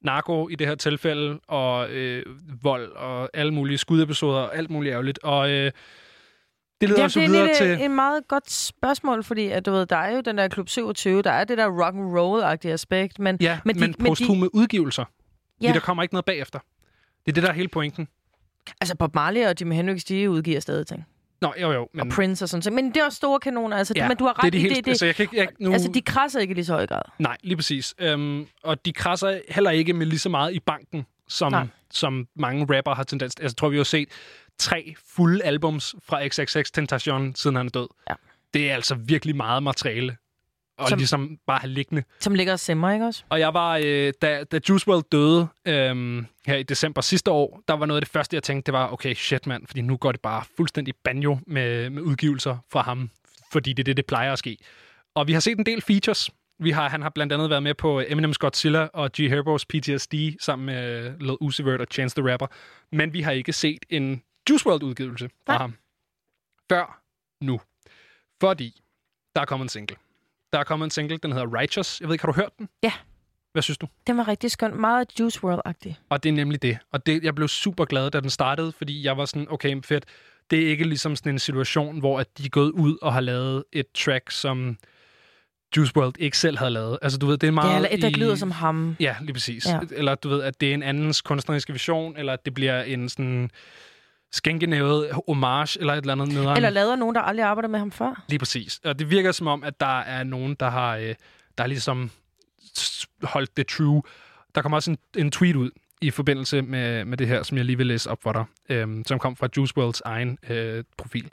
narko 0.00 0.48
i 0.48 0.54
det 0.54 0.66
her 0.66 0.74
tilfælde, 0.74 1.40
og 1.48 1.90
øh, 1.90 2.24
vold 2.62 2.92
og 2.92 3.30
alle 3.34 3.54
mulige 3.54 3.78
skudepisoder 3.78 4.40
og 4.40 4.56
alt 4.56 4.70
muligt 4.70 4.92
ærgerligt. 4.92 5.18
Og 5.22 5.50
øh, 5.50 5.70
det 6.80 6.88
leder 6.88 7.00
Ja, 7.00 7.04
os 7.06 7.12
det 7.12 7.24
er 7.24 7.28
videre 7.28 7.46
lidt 7.46 7.56
til... 7.56 7.76
til... 7.76 7.84
en 7.84 7.94
meget 7.94 8.28
godt 8.28 8.50
spørgsmål, 8.50 9.24
fordi 9.24 9.46
at, 9.48 9.66
du 9.66 9.70
ved, 9.70 9.86
der 9.86 9.96
er 9.96 10.14
jo 10.14 10.20
den 10.20 10.38
der 10.38 10.48
Klub 10.48 10.68
27, 10.68 11.22
der 11.22 11.30
er 11.30 11.44
det 11.44 11.58
der 11.58 11.66
rock 11.84 11.94
and 11.94 12.18
roll-agtige 12.18 12.72
aspekt, 12.72 13.18
men, 13.18 13.36
Ja, 13.40 13.60
men, 13.64 13.74
de, 13.74 13.80
men 13.80 13.94
posthume 13.94 14.54
udgivelser. 14.54 15.02
Ja. 15.02 15.64
Ja. 15.66 15.68
Fordi 15.68 15.78
der 15.78 15.84
kommer 15.84 16.02
ikke 16.02 16.14
noget 16.14 16.24
bagefter. 16.24 16.58
Det 17.26 17.32
er 17.32 17.34
det, 17.34 17.42
der 17.42 17.48
er 17.48 17.52
hele 17.52 17.68
pointen. 17.68 18.08
Altså 18.80 18.96
Bob 18.96 19.14
Marley 19.14 19.46
og 19.46 19.54
Jimi 19.60 19.74
Hendrix, 19.74 20.02
de 20.04 20.30
udgiver 20.30 20.60
stadig 20.60 20.86
ting. 20.86 21.06
Nå, 21.42 21.54
jo 21.60 21.72
jo. 21.72 21.88
Men, 21.94 22.00
Og 22.00 22.16
Prince 22.16 22.44
og 22.44 22.48
sådan 22.48 22.62
noget. 22.72 22.84
Men 22.84 22.94
det 22.94 23.00
er 23.00 23.04
også 23.04 23.16
store 23.16 23.40
kanoner. 23.40 23.76
Altså, 23.76 23.92
Ja, 23.96 24.08
men 24.08 24.16
du 24.16 24.24
har 24.24 24.32
det 24.32 24.40
er 24.42 24.46
ret 24.46 24.52
de 24.52 24.58
helt- 24.58 24.76
det. 24.76 24.84
det 24.84 24.90
altså, 24.90 25.06
jeg 25.06 25.14
kan 25.14 25.22
ikke- 25.22 25.36
jeg- 25.36 25.48
nu- 25.60 25.72
Altså, 25.72 25.90
de 25.94 26.00
krasser 26.02 26.40
ikke 26.40 26.52
i 26.52 26.54
lige 26.54 26.64
så 26.64 26.72
høj 26.72 26.86
grad. 26.86 27.02
Nej, 27.18 27.36
lige 27.42 27.56
præcis. 27.56 27.94
Øhm, 27.98 28.46
og 28.62 28.84
de 28.84 28.92
krasser 28.92 29.40
heller 29.48 29.70
ikke 29.70 29.92
med 29.92 30.06
lige 30.06 30.18
så 30.18 30.28
meget 30.28 30.54
i 30.54 30.60
banken, 30.60 31.06
som, 31.28 31.52
Nej. 31.52 31.66
som 31.90 32.26
mange 32.36 32.76
rapper 32.76 32.94
har 32.94 33.02
tendens 33.04 33.34
til. 33.34 33.42
Altså, 33.42 33.54
jeg 33.54 33.56
tror, 33.58 33.68
vi 33.68 33.76
har 33.76 33.84
set 33.84 34.08
tre 34.58 34.94
fulde 35.16 35.44
albums 35.44 35.94
fra 36.04 36.28
XXX 36.28 36.70
Tentacion, 36.70 37.34
siden 37.34 37.56
han 37.56 37.66
er 37.66 37.70
død. 37.70 37.88
Ja. 38.10 38.14
Det 38.54 38.70
er 38.70 38.74
altså 38.74 38.94
virkelig 38.94 39.36
meget 39.36 39.62
materiale. 39.62 40.16
Og 40.78 40.88
Som- 40.88 40.98
ligesom 40.98 41.38
bare 41.46 41.58
have 41.58 41.70
liggende. 41.70 42.02
Som 42.20 42.34
ligger 42.34 42.52
og 42.52 42.60
simmer, 42.60 42.92
ikke 42.92 43.06
også? 43.06 43.24
Og 43.28 43.40
jeg 43.40 43.54
var, 43.54 43.80
øh, 43.84 44.12
da, 44.22 44.44
da 44.44 44.60
Juice 44.68 44.88
WRLD 44.88 45.04
døde 45.12 45.48
øhm, 45.66 46.26
her 46.46 46.56
i 46.56 46.62
december 46.62 47.00
sidste 47.00 47.30
år, 47.30 47.62
der 47.68 47.74
var 47.74 47.86
noget 47.86 48.00
af 48.00 48.02
det 48.02 48.12
første, 48.12 48.34
jeg 48.34 48.42
tænkte, 48.42 48.66
det 48.66 48.78
var, 48.78 48.92
okay, 48.92 49.14
shit 49.14 49.46
mand, 49.46 49.66
fordi 49.66 49.80
nu 49.80 49.96
går 49.96 50.12
det 50.12 50.20
bare 50.20 50.44
fuldstændig 50.56 50.94
banjo 51.04 51.38
med, 51.46 51.90
med 51.90 52.02
udgivelser 52.02 52.56
fra 52.72 52.82
ham, 52.82 53.10
fordi 53.52 53.72
det 53.72 53.82
er 53.82 53.84
det, 53.84 53.96
det 53.96 54.06
plejer 54.06 54.32
at 54.32 54.38
ske. 54.38 54.56
Og 55.14 55.26
vi 55.26 55.32
har 55.32 55.40
set 55.40 55.58
en 55.58 55.66
del 55.66 55.82
features. 55.82 56.30
Vi 56.58 56.70
har, 56.70 56.88
han 56.88 57.02
har 57.02 57.10
blandt 57.10 57.32
andet 57.32 57.50
været 57.50 57.62
med 57.62 57.74
på 57.74 58.00
Eminem's 58.00 58.32
Godzilla 58.38 58.88
og 58.92 59.10
G 59.16 59.20
Herbo's 59.20 59.64
PTSD 59.68 60.14
sammen 60.40 60.66
med 60.66 61.12
Lil 61.20 61.36
Uzi 61.40 61.64
Vert 61.64 61.80
og 61.80 61.86
Chance 61.90 62.16
the 62.20 62.32
Rapper. 62.32 62.46
Men 62.92 63.12
vi 63.12 63.20
har 63.20 63.32
ikke 63.32 63.52
set 63.52 63.78
en 63.90 64.22
Juice 64.50 64.66
WRLD 64.66 64.82
udgivelse 64.82 65.30
fra 65.46 65.56
ham. 65.58 65.74
Før 66.70 67.02
nu. 67.40 67.60
Fordi 68.40 68.80
der 69.34 69.40
er 69.40 69.44
kommet 69.44 69.64
en 69.64 69.68
single. 69.68 69.96
Der 70.52 70.58
er 70.58 70.64
kommet 70.64 70.84
en 70.86 70.90
single, 70.90 71.16
den 71.22 71.32
hedder 71.32 71.58
Righteous. 71.58 72.00
Jeg 72.00 72.08
ved 72.08 72.14
ikke, 72.14 72.24
har 72.24 72.32
du 72.32 72.36
hørt 72.40 72.58
den? 72.58 72.68
Ja. 72.82 72.92
Hvad 73.52 73.62
synes 73.62 73.78
du? 73.78 73.86
Den 74.06 74.16
var 74.16 74.28
rigtig 74.28 74.50
skøn. 74.50 74.80
Meget 74.80 75.20
Juice 75.20 75.40
WRLD-agtig. 75.44 75.94
Og 76.08 76.22
det 76.22 76.28
er 76.28 76.32
nemlig 76.32 76.62
det. 76.62 76.78
Og 76.92 77.06
det, 77.06 77.24
jeg 77.24 77.34
blev 77.34 77.48
super 77.48 77.84
glad, 77.84 78.10
da 78.10 78.20
den 78.20 78.30
startede, 78.30 78.72
fordi 78.72 79.04
jeg 79.04 79.16
var 79.16 79.24
sådan, 79.24 79.46
okay, 79.50 79.82
fedt. 79.84 80.04
Det 80.50 80.62
er 80.62 80.68
ikke 80.68 80.84
ligesom 80.84 81.16
sådan 81.16 81.32
en 81.32 81.38
situation, 81.38 81.98
hvor 81.98 82.20
at 82.20 82.38
de 82.38 82.44
er 82.44 82.48
gået 82.48 82.70
ud 82.70 82.98
og 83.02 83.12
har 83.12 83.20
lavet 83.20 83.64
et 83.72 83.86
track, 83.94 84.30
som 84.30 84.78
Juice 85.76 85.92
WRLD 85.96 86.14
ikke 86.18 86.38
selv 86.38 86.58
havde 86.58 86.70
lavet. 86.70 86.98
Altså, 87.02 87.18
du 87.18 87.26
ved, 87.26 87.38
det 87.38 87.46
er 87.46 87.50
meget 87.50 87.70
Ja, 87.70 87.76
eller 87.76 87.88
et, 87.92 88.02
der 88.02 88.08
i- 88.08 88.12
lyder 88.12 88.34
som 88.34 88.50
ham. 88.50 88.96
Ja, 89.00 89.16
lige 89.20 89.32
præcis. 89.32 89.66
Ja. 89.66 89.80
Eller 89.92 90.14
du 90.14 90.28
ved, 90.28 90.42
at 90.42 90.60
det 90.60 90.70
er 90.70 90.74
en 90.74 90.82
andens 90.82 91.20
kunstneriske 91.20 91.72
vision, 91.72 92.16
eller 92.16 92.32
at 92.32 92.44
det 92.44 92.54
bliver 92.54 92.82
en 92.82 93.08
sådan 93.08 93.50
skænkenævet 94.32 95.10
homage, 95.26 95.80
eller 95.80 95.92
et 95.92 95.98
eller 95.98 96.12
andet 96.12 96.28
nederen. 96.28 96.64
Eller 96.64 96.92
af 96.92 96.98
nogen, 96.98 97.14
der 97.14 97.20
aldrig 97.20 97.46
arbejder 97.46 97.68
med 97.68 97.78
ham 97.78 97.92
før. 97.92 98.24
Lige 98.28 98.38
præcis. 98.38 98.80
Og 98.84 98.98
det 98.98 99.10
virker 99.10 99.32
som 99.32 99.46
om, 99.46 99.64
at 99.64 99.80
der 99.80 100.00
er 100.00 100.24
nogen, 100.24 100.54
der 100.60 100.70
har 100.70 100.96
øh, 100.96 101.14
der 101.58 101.66
ligesom 101.66 102.10
holdt 103.22 103.56
det 103.56 103.66
true. 103.66 104.02
Der 104.54 104.62
kommer 104.62 104.76
også 104.76 104.90
en, 104.90 104.98
en 105.16 105.30
tweet 105.30 105.56
ud 105.56 105.70
i 106.00 106.10
forbindelse 106.10 106.62
med, 106.62 107.04
med 107.04 107.18
det 107.18 107.28
her, 107.28 107.42
som 107.42 107.56
jeg 107.56 107.64
lige 107.64 107.76
vil 107.76 107.86
læse 107.86 108.10
op 108.10 108.22
for 108.22 108.32
dig, 108.32 108.44
øhm, 108.68 109.04
som 109.06 109.18
kom 109.18 109.36
fra 109.36 109.48
Juice 109.56 109.74
WRLDs 109.76 110.00
egen 110.00 110.38
øh, 110.48 110.84
profil. 110.96 111.30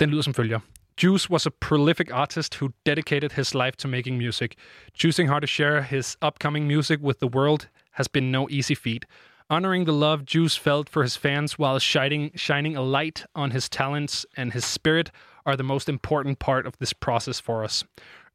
Den 0.00 0.10
lyder 0.10 0.22
som 0.22 0.34
følger. 0.34 0.60
Juice 1.02 1.30
was 1.30 1.46
a 1.46 1.50
prolific 1.60 2.06
artist 2.12 2.56
who 2.60 2.70
dedicated 2.86 3.30
his 3.30 3.54
life 3.54 3.72
to 3.78 3.88
making 3.88 4.16
music. 4.16 4.52
Choosing 4.98 5.28
how 5.28 5.38
to 5.38 5.46
share 5.46 5.82
his 5.82 6.16
upcoming 6.26 6.66
music 6.66 6.98
with 7.00 7.18
the 7.18 7.28
world 7.28 7.68
has 7.90 8.08
been 8.08 8.32
no 8.32 8.48
easy 8.50 8.74
feat. 8.74 9.04
Honoring 9.50 9.84
the 9.84 9.92
love 9.92 10.24
Juice 10.24 10.56
felt 10.56 10.88
for 10.88 11.02
his 11.02 11.16
fans 11.16 11.58
while 11.58 11.78
shining, 11.78 12.30
shining 12.34 12.76
a 12.76 12.82
light 12.82 13.24
on 13.34 13.50
his 13.50 13.68
talents 13.68 14.24
and 14.36 14.52
his 14.52 14.64
spirit 14.64 15.10
are 15.44 15.54
the 15.54 15.62
most 15.62 15.86
important 15.86 16.38
part 16.38 16.66
of 16.66 16.78
this 16.78 16.94
process 16.94 17.40
for 17.40 17.62
us. 17.62 17.84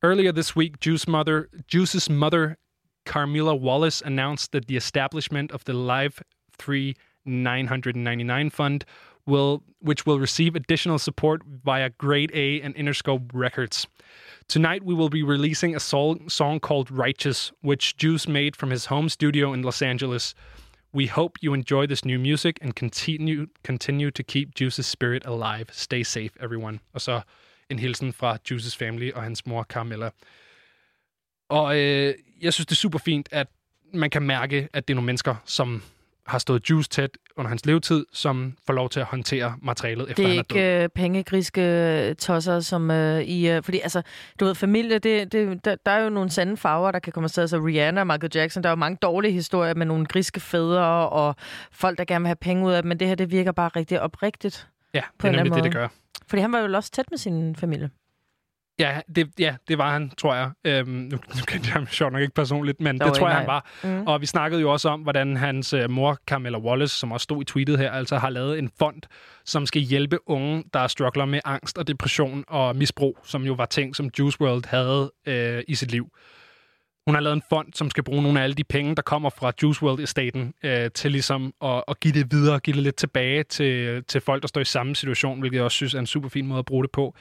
Earlier 0.04 0.32
this 0.32 0.56
week, 0.56 0.80
Juice 0.80 1.08
mother, 1.08 1.50
Juice's 1.68 2.10
mother, 2.12 2.58
Carmilla 3.06 3.56
Wallace, 3.56 4.02
announced 4.06 4.52
that 4.52 4.68
the 4.68 4.78
establishment 4.78 5.52
of 5.52 5.66
the 5.66 5.74
Live 5.74 6.22
3 6.58 6.96
999 7.26 8.50
Fund 8.52 8.86
will, 9.26 9.64
which 9.80 10.06
will 10.06 10.20
receive 10.20 10.56
additional 10.56 11.00
support 11.00 11.42
via 11.44 11.90
Grade 11.90 12.32
A 12.36 12.62
and 12.62 12.76
Interscope 12.76 13.32
Records. 13.34 13.88
Tonight, 14.48 14.84
we 14.84 14.94
will 14.94 15.10
be 15.10 15.24
releasing 15.24 15.76
a 15.76 15.80
song 15.80 16.60
called 16.60 16.92
Righteous, 16.92 17.52
which 17.62 17.98
Juice 17.98 18.28
made 18.28 18.56
from 18.56 18.70
his 18.70 18.86
home 18.86 19.10
studio 19.10 19.54
in 19.54 19.64
Los 19.64 19.82
Angeles. 19.82 20.36
We 20.94 21.08
hope 21.08 21.32
you 21.44 21.54
enjoy 21.54 21.86
this 21.86 22.06
new 22.06 22.20
music 22.20 22.58
and 22.62 22.74
continue 22.74 23.48
continue 23.64 24.12
to 24.12 24.24
keep 24.24 24.56
Juice's 24.60 24.86
spirit 24.86 25.26
alive. 25.26 25.66
Stay 25.72 26.04
safe, 26.04 26.30
everyone. 26.40 26.80
Og 26.94 27.02
så 27.02 27.22
en 27.70 27.80
hilsen 27.80 28.14
fra 28.14 28.38
Juice's 28.52 28.78
family 28.78 29.12
og 29.12 29.24
hans 29.24 29.46
mor 29.46 29.64
Carmilla. 29.64 30.10
Og 31.50 31.80
øh, 31.80 32.14
jeg 32.42 32.54
synes, 32.54 32.66
det 32.66 32.72
er 32.72 32.76
super 32.76 33.00
fint, 33.00 33.30
at 33.32 33.48
man 33.94 34.10
kan 34.10 34.22
mærke, 34.22 34.70
at 34.74 34.88
det 34.88 34.94
er 34.94 34.96
nogle 34.96 35.06
mennesker, 35.06 35.36
som 35.46 35.84
har 36.30 36.38
stået 36.40 36.70
Juice 36.70 36.90
tæt 36.90 37.10
under 37.38 37.50
hans 37.50 37.66
levetid, 37.66 38.06
som 38.14 38.58
får 38.66 38.74
lov 38.74 38.90
til 38.90 39.00
at 39.00 39.06
håndtere 39.06 39.56
materialet, 39.62 40.10
efter 40.10 40.16
Det 40.16 40.26
er 40.26 40.28
han 40.30 40.40
er 40.40 40.44
død. 40.44 40.58
ikke 40.58 40.84
øh, 40.84 40.90
pengegriske 40.90 42.14
tosser, 42.14 42.60
som 42.60 42.92
øh, 42.92 43.22
i... 43.22 43.50
Øh, 43.50 43.64
fordi, 43.64 43.80
altså, 43.80 44.02
du 44.40 44.46
ved, 44.46 44.56
familie, 44.56 45.00
det, 45.00 45.32
det, 45.32 45.66
der, 45.66 45.76
der 45.86 45.92
er 45.92 46.04
jo 46.04 46.10
nogle 46.10 46.30
sande 46.30 46.58
farver, 46.58 46.92
der 46.92 47.00
kan 47.00 47.14
komme 47.14 47.26
afsted. 47.26 47.44
Altså 47.44 47.58
Rihanna 47.58 48.02
og 48.02 48.08
Michael 48.08 48.32
Jackson, 48.36 48.64
der 48.64 48.70
er 48.70 48.72
jo 48.72 48.76
mange 48.76 48.98
dårlige 49.02 49.32
historier 49.32 49.74
med 49.74 49.86
nogle 49.86 50.06
griske 50.06 50.40
fædre 50.40 51.10
og 51.10 51.36
folk, 51.72 51.98
der 51.98 52.06
gerne 52.06 52.24
vil 52.24 52.28
have 52.28 52.36
penge 52.36 52.66
ud 52.66 52.72
af 52.72 52.82
dem, 52.84 52.90
men 52.90 53.00
det 53.00 53.08
her, 53.08 53.16
det 53.16 53.32
virker 53.32 53.52
bare 53.52 53.70
rigtig 53.76 54.02
oprigtigt. 54.02 54.68
Ja, 54.94 55.02
på 55.20 55.28
det 55.28 55.34
er 55.34 55.44
nemlig 55.44 55.56
det, 55.56 55.64
det 55.64 55.74
gør. 55.74 55.88
Fordi 56.28 56.42
han 56.42 56.52
var 56.52 56.60
jo 56.60 56.76
også 56.76 56.92
tæt 56.92 57.06
med 57.12 57.18
sin 57.18 57.56
familie. 57.56 57.90
Ja, 58.80 59.02
det, 59.16 59.30
ja, 59.40 59.56
det 59.68 59.78
var 59.78 59.94
han, 59.94 60.12
tror 60.18 60.36
jeg. 60.36 60.52
Øhm, 60.66 60.90
nu, 60.90 61.10
nu 61.10 61.44
kendte 61.48 61.68
jeg 61.68 61.74
ham 61.74 61.88
sjovt 61.88 62.14
nok 62.14 62.22
ikke 62.22 62.34
personligt, 62.34 62.82
men 62.82 63.00
Dog 63.00 63.08
det 63.08 63.18
tror 63.18 63.28
jeg, 63.28 63.38
han 63.38 63.48
var. 63.48 63.70
Mm. 63.84 64.08
Og 64.08 64.22
vi 64.22 64.26
snakkede 64.26 64.62
jo 64.62 64.72
også 64.72 64.90
om, 64.90 65.02
hvordan 65.02 65.38
hans 65.38 65.74
øh, 65.74 65.90
mor, 65.90 66.18
Carmella 66.28 66.58
Wallace, 66.60 66.96
som 66.98 67.12
også 67.12 67.24
stod 67.24 67.42
i 67.42 67.46
tweetet 67.46 67.78
her, 67.78 67.92
altså 67.92 68.18
har 68.18 68.30
lavet 68.30 68.60
en 68.60 68.70
fond, 68.80 69.02
som 69.46 69.66
skal 69.66 69.82
hjælpe 69.82 70.30
unge, 70.30 70.64
der 70.74 70.88
struggler 70.88 71.26
med 71.26 71.40
angst 71.46 71.78
og 71.78 71.88
depression 71.88 72.44
og 72.48 72.76
misbrug, 72.76 73.18
som 73.24 73.44
jo 73.44 73.54
var 73.54 73.66
ting, 73.66 73.96
som 73.96 74.10
Juice 74.20 74.42
WRLD 74.42 74.66
havde 74.68 75.12
øh, 75.28 75.64
i 75.68 75.76
sit 75.76 75.92
liv. 75.92 76.08
hun 77.08 77.16
har 77.16 77.22
lavet 77.22 77.36
en 77.36 77.44
fond, 77.50 77.74
som 77.74 77.90
skal 77.90 78.04
bruge 78.04 78.24
nogle 78.24 78.40
af 78.40 78.44
alle 78.44 78.56
de 78.56 78.64
penge, 78.64 78.96
der 78.96 79.02
kommer 79.02 79.30
fra 79.30 79.52
Juice 79.64 79.84
WRLD-estaten, 79.84 80.54
øh, 80.64 80.92
til 80.92 81.12
ligesom 81.12 81.54
at, 81.62 81.84
at 81.88 82.00
give 82.00 82.14
det 82.14 82.32
videre, 82.32 82.60
give 82.60 82.76
det 82.76 82.84
lidt 82.84 82.96
tilbage 82.96 83.44
til, 83.44 84.04
til 84.04 84.22
folk, 84.22 84.42
der 84.42 84.48
står 84.48 84.62
i 84.62 84.66
samme 84.66 84.96
situation, 84.96 85.40
hvilket 85.40 85.56
jeg 85.56 85.64
også 85.64 85.76
synes 85.76 85.94
er 85.94 86.00
en 86.00 86.06
super 86.06 86.30
fin 86.30 86.48
måde 86.48 86.60
at 86.60 86.66
bruge 86.66 86.84
det 86.84 86.92
på. 86.92 87.16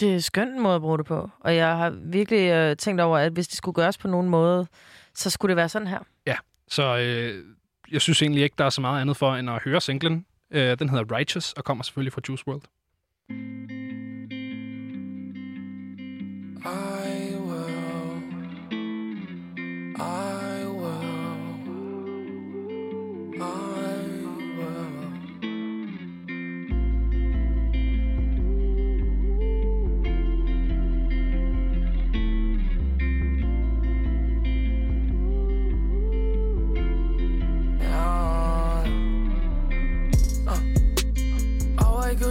Det 0.00 0.08
er 0.10 0.14
en 0.14 0.20
skøn 0.20 0.60
måde 0.60 0.74
at 0.74 0.80
bruge 0.80 0.98
det 0.98 1.06
på. 1.06 1.30
Og 1.40 1.56
jeg 1.56 1.76
har 1.76 1.90
virkelig 1.90 2.50
øh, 2.50 2.76
tænkt 2.76 3.00
over, 3.00 3.18
at 3.18 3.32
hvis 3.32 3.48
det 3.48 3.56
skulle 3.56 3.74
gøres 3.74 3.98
på 3.98 4.08
nogen 4.08 4.28
måde, 4.28 4.66
så 5.14 5.30
skulle 5.30 5.50
det 5.50 5.56
være 5.56 5.68
sådan 5.68 5.88
her. 5.88 5.98
Ja, 6.26 6.36
så 6.68 6.98
øh, 6.98 7.44
jeg 7.92 8.00
synes 8.00 8.22
egentlig 8.22 8.42
ikke, 8.42 8.54
der 8.58 8.64
er 8.64 8.70
så 8.70 8.80
meget 8.80 9.00
andet 9.00 9.16
for, 9.16 9.34
end 9.34 9.50
at 9.50 9.62
høre 9.62 9.80
singlen. 9.80 10.26
Øh, 10.50 10.78
den 10.78 10.88
hedder 10.88 11.16
Righteous, 11.16 11.52
og 11.52 11.64
kommer 11.64 11.84
selvfølgelig 11.84 12.12
fra 12.12 12.20
Juice 12.28 12.44
WRLD. 12.48 12.62
I 16.64 17.36
will. 17.36 17.72
I 20.00 20.41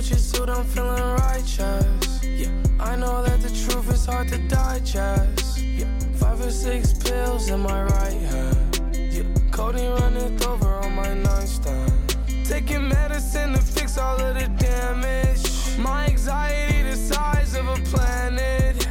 Gucci 0.02 0.18
suit, 0.18 0.50
I'm 0.50 0.64
feeling 0.64 1.04
righteous. 1.28 2.24
Yeah. 2.24 2.50
I 2.80 2.96
know 2.96 3.22
that 3.22 3.40
the 3.40 3.50
truth 3.50 3.94
is 3.94 4.04
hard 4.04 4.30
to 4.30 4.40
digest. 4.48 5.60
Yeah. 5.60 5.86
Five 6.16 6.42
or 6.42 6.50
six 6.50 6.94
pills 6.94 7.52
in 7.52 7.60
my 7.60 7.84
right 7.84 8.20
hand. 8.34 8.82
Yeah. 8.96 9.22
Codeine 9.52 9.92
running 9.92 10.44
over 10.44 10.70
on 10.70 10.96
my 10.96 11.14
nightstand. 11.14 12.18
Taking 12.44 12.88
medicine 12.88 13.54
to 13.54 13.62
fix 13.62 14.00
all 14.00 14.20
of 14.20 14.34
the 14.34 14.48
damage. 14.58 15.78
My 15.78 16.08
anxiety 16.08 16.82
the 16.82 16.96
size 16.96 17.54
of 17.54 17.68
a 17.68 17.76
planet. 17.92 18.84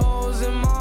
Holes 0.00 0.42
in 0.42 0.54
my 0.54 0.77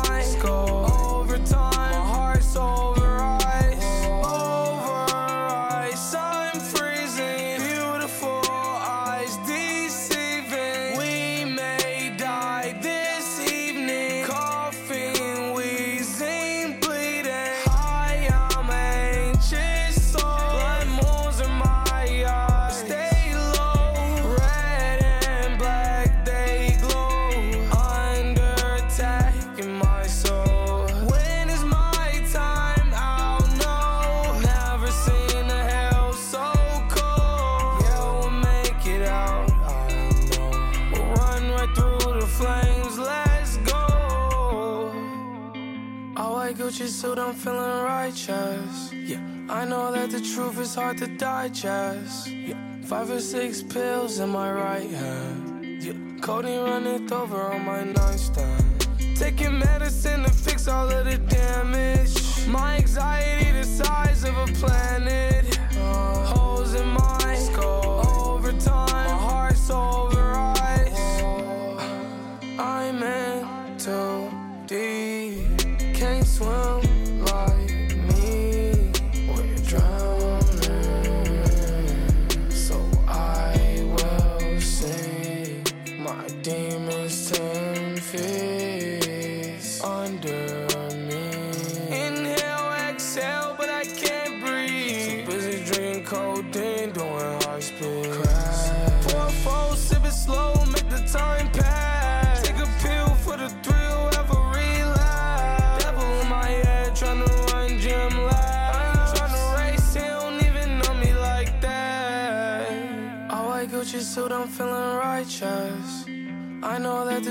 I'm 47.28 47.34
feeling 47.34 47.84
righteous. 47.84 48.94
Yeah, 48.94 49.20
I 49.50 49.66
know 49.66 49.92
that 49.92 50.12
the 50.12 50.22
truth 50.22 50.58
is 50.62 50.74
hard 50.76 50.98
to 51.00 51.08
digest. 51.08 52.32
Yeah, 52.32 52.56
five 52.86 53.12
or 53.12 53.20
six 53.20 53.62
pills 53.62 54.20
in 54.20 54.30
my 54.30 54.50
right 54.50 54.90
hand. 54.90 55.84
Yeah, 55.84 55.92
codeine 56.22 56.62
running 56.62 57.12
over 57.12 57.42
on 57.52 57.66
my 57.66 57.84
nightstand. 57.84 58.88
Taking 59.18 59.60
medicine 59.60 60.24
to 60.24 60.32
fix 60.32 60.70
all 60.70 60.90
of 60.90 61.04
the 61.04 61.18
damage. 61.18 62.48
My 62.48 62.78
anxiety 62.78 62.97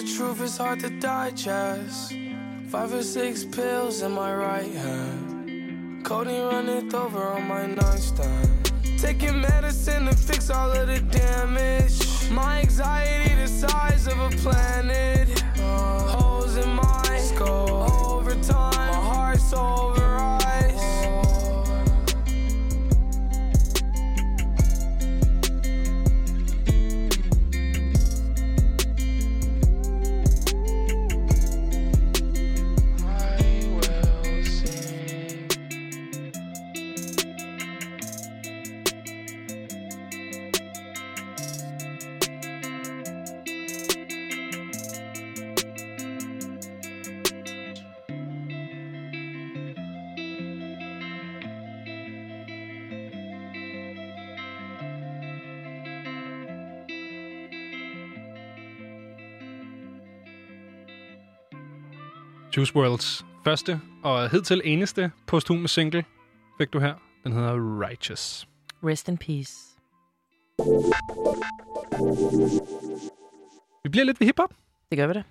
truth 0.06 0.40
is 0.40 0.56
hard 0.56 0.80
to 0.80 0.90
digest. 1.00 2.14
Five 2.68 2.94
or 2.94 3.02
six 3.02 3.44
pills 3.44 4.02
in 4.02 4.12
my 4.12 4.34
right 4.34 4.72
hand. 4.72 6.04
Codeine 6.04 6.46
running 6.46 6.94
over 6.94 7.22
on 7.22 7.48
my 7.48 7.66
nightstand. 7.66 8.72
Taking 8.98 9.40
medicine 9.40 10.06
to 10.06 10.14
fix 10.14 10.48
all 10.48 10.70
of 10.70 10.86
the 10.86 11.00
damage. 11.00 12.30
My 12.30 12.60
anxiety 12.60 13.34
the 13.34 13.48
size 13.48 14.06
of 14.06 14.18
a 14.20 14.30
planet. 14.42 15.40
Holes 15.58 16.56
in 16.56 16.70
my 16.70 17.18
skull. 17.18 17.90
Over 18.12 18.34
time, 18.42 18.88
my 18.88 19.00
heart's 19.10 19.52
over 19.52 19.95
Juice 62.56 62.76
WRLDs 62.76 63.24
første 63.44 63.80
og 64.02 64.30
hidtil 64.30 64.62
eneste 64.64 65.12
posthume 65.26 65.68
single 65.68 66.04
fik 66.58 66.72
du 66.72 66.78
her. 66.78 66.94
Den 67.24 67.32
hedder 67.32 67.80
Righteous. 67.88 68.48
Rest 68.84 69.08
in 69.08 69.18
peace. 69.18 69.52
Vi 73.84 73.88
bliver 73.88 74.04
lidt 74.04 74.20
ved 74.20 74.26
hiphop. 74.26 74.50
Det 74.90 74.98
gør 74.98 75.06
vi 75.06 75.12
da. 75.12 75.22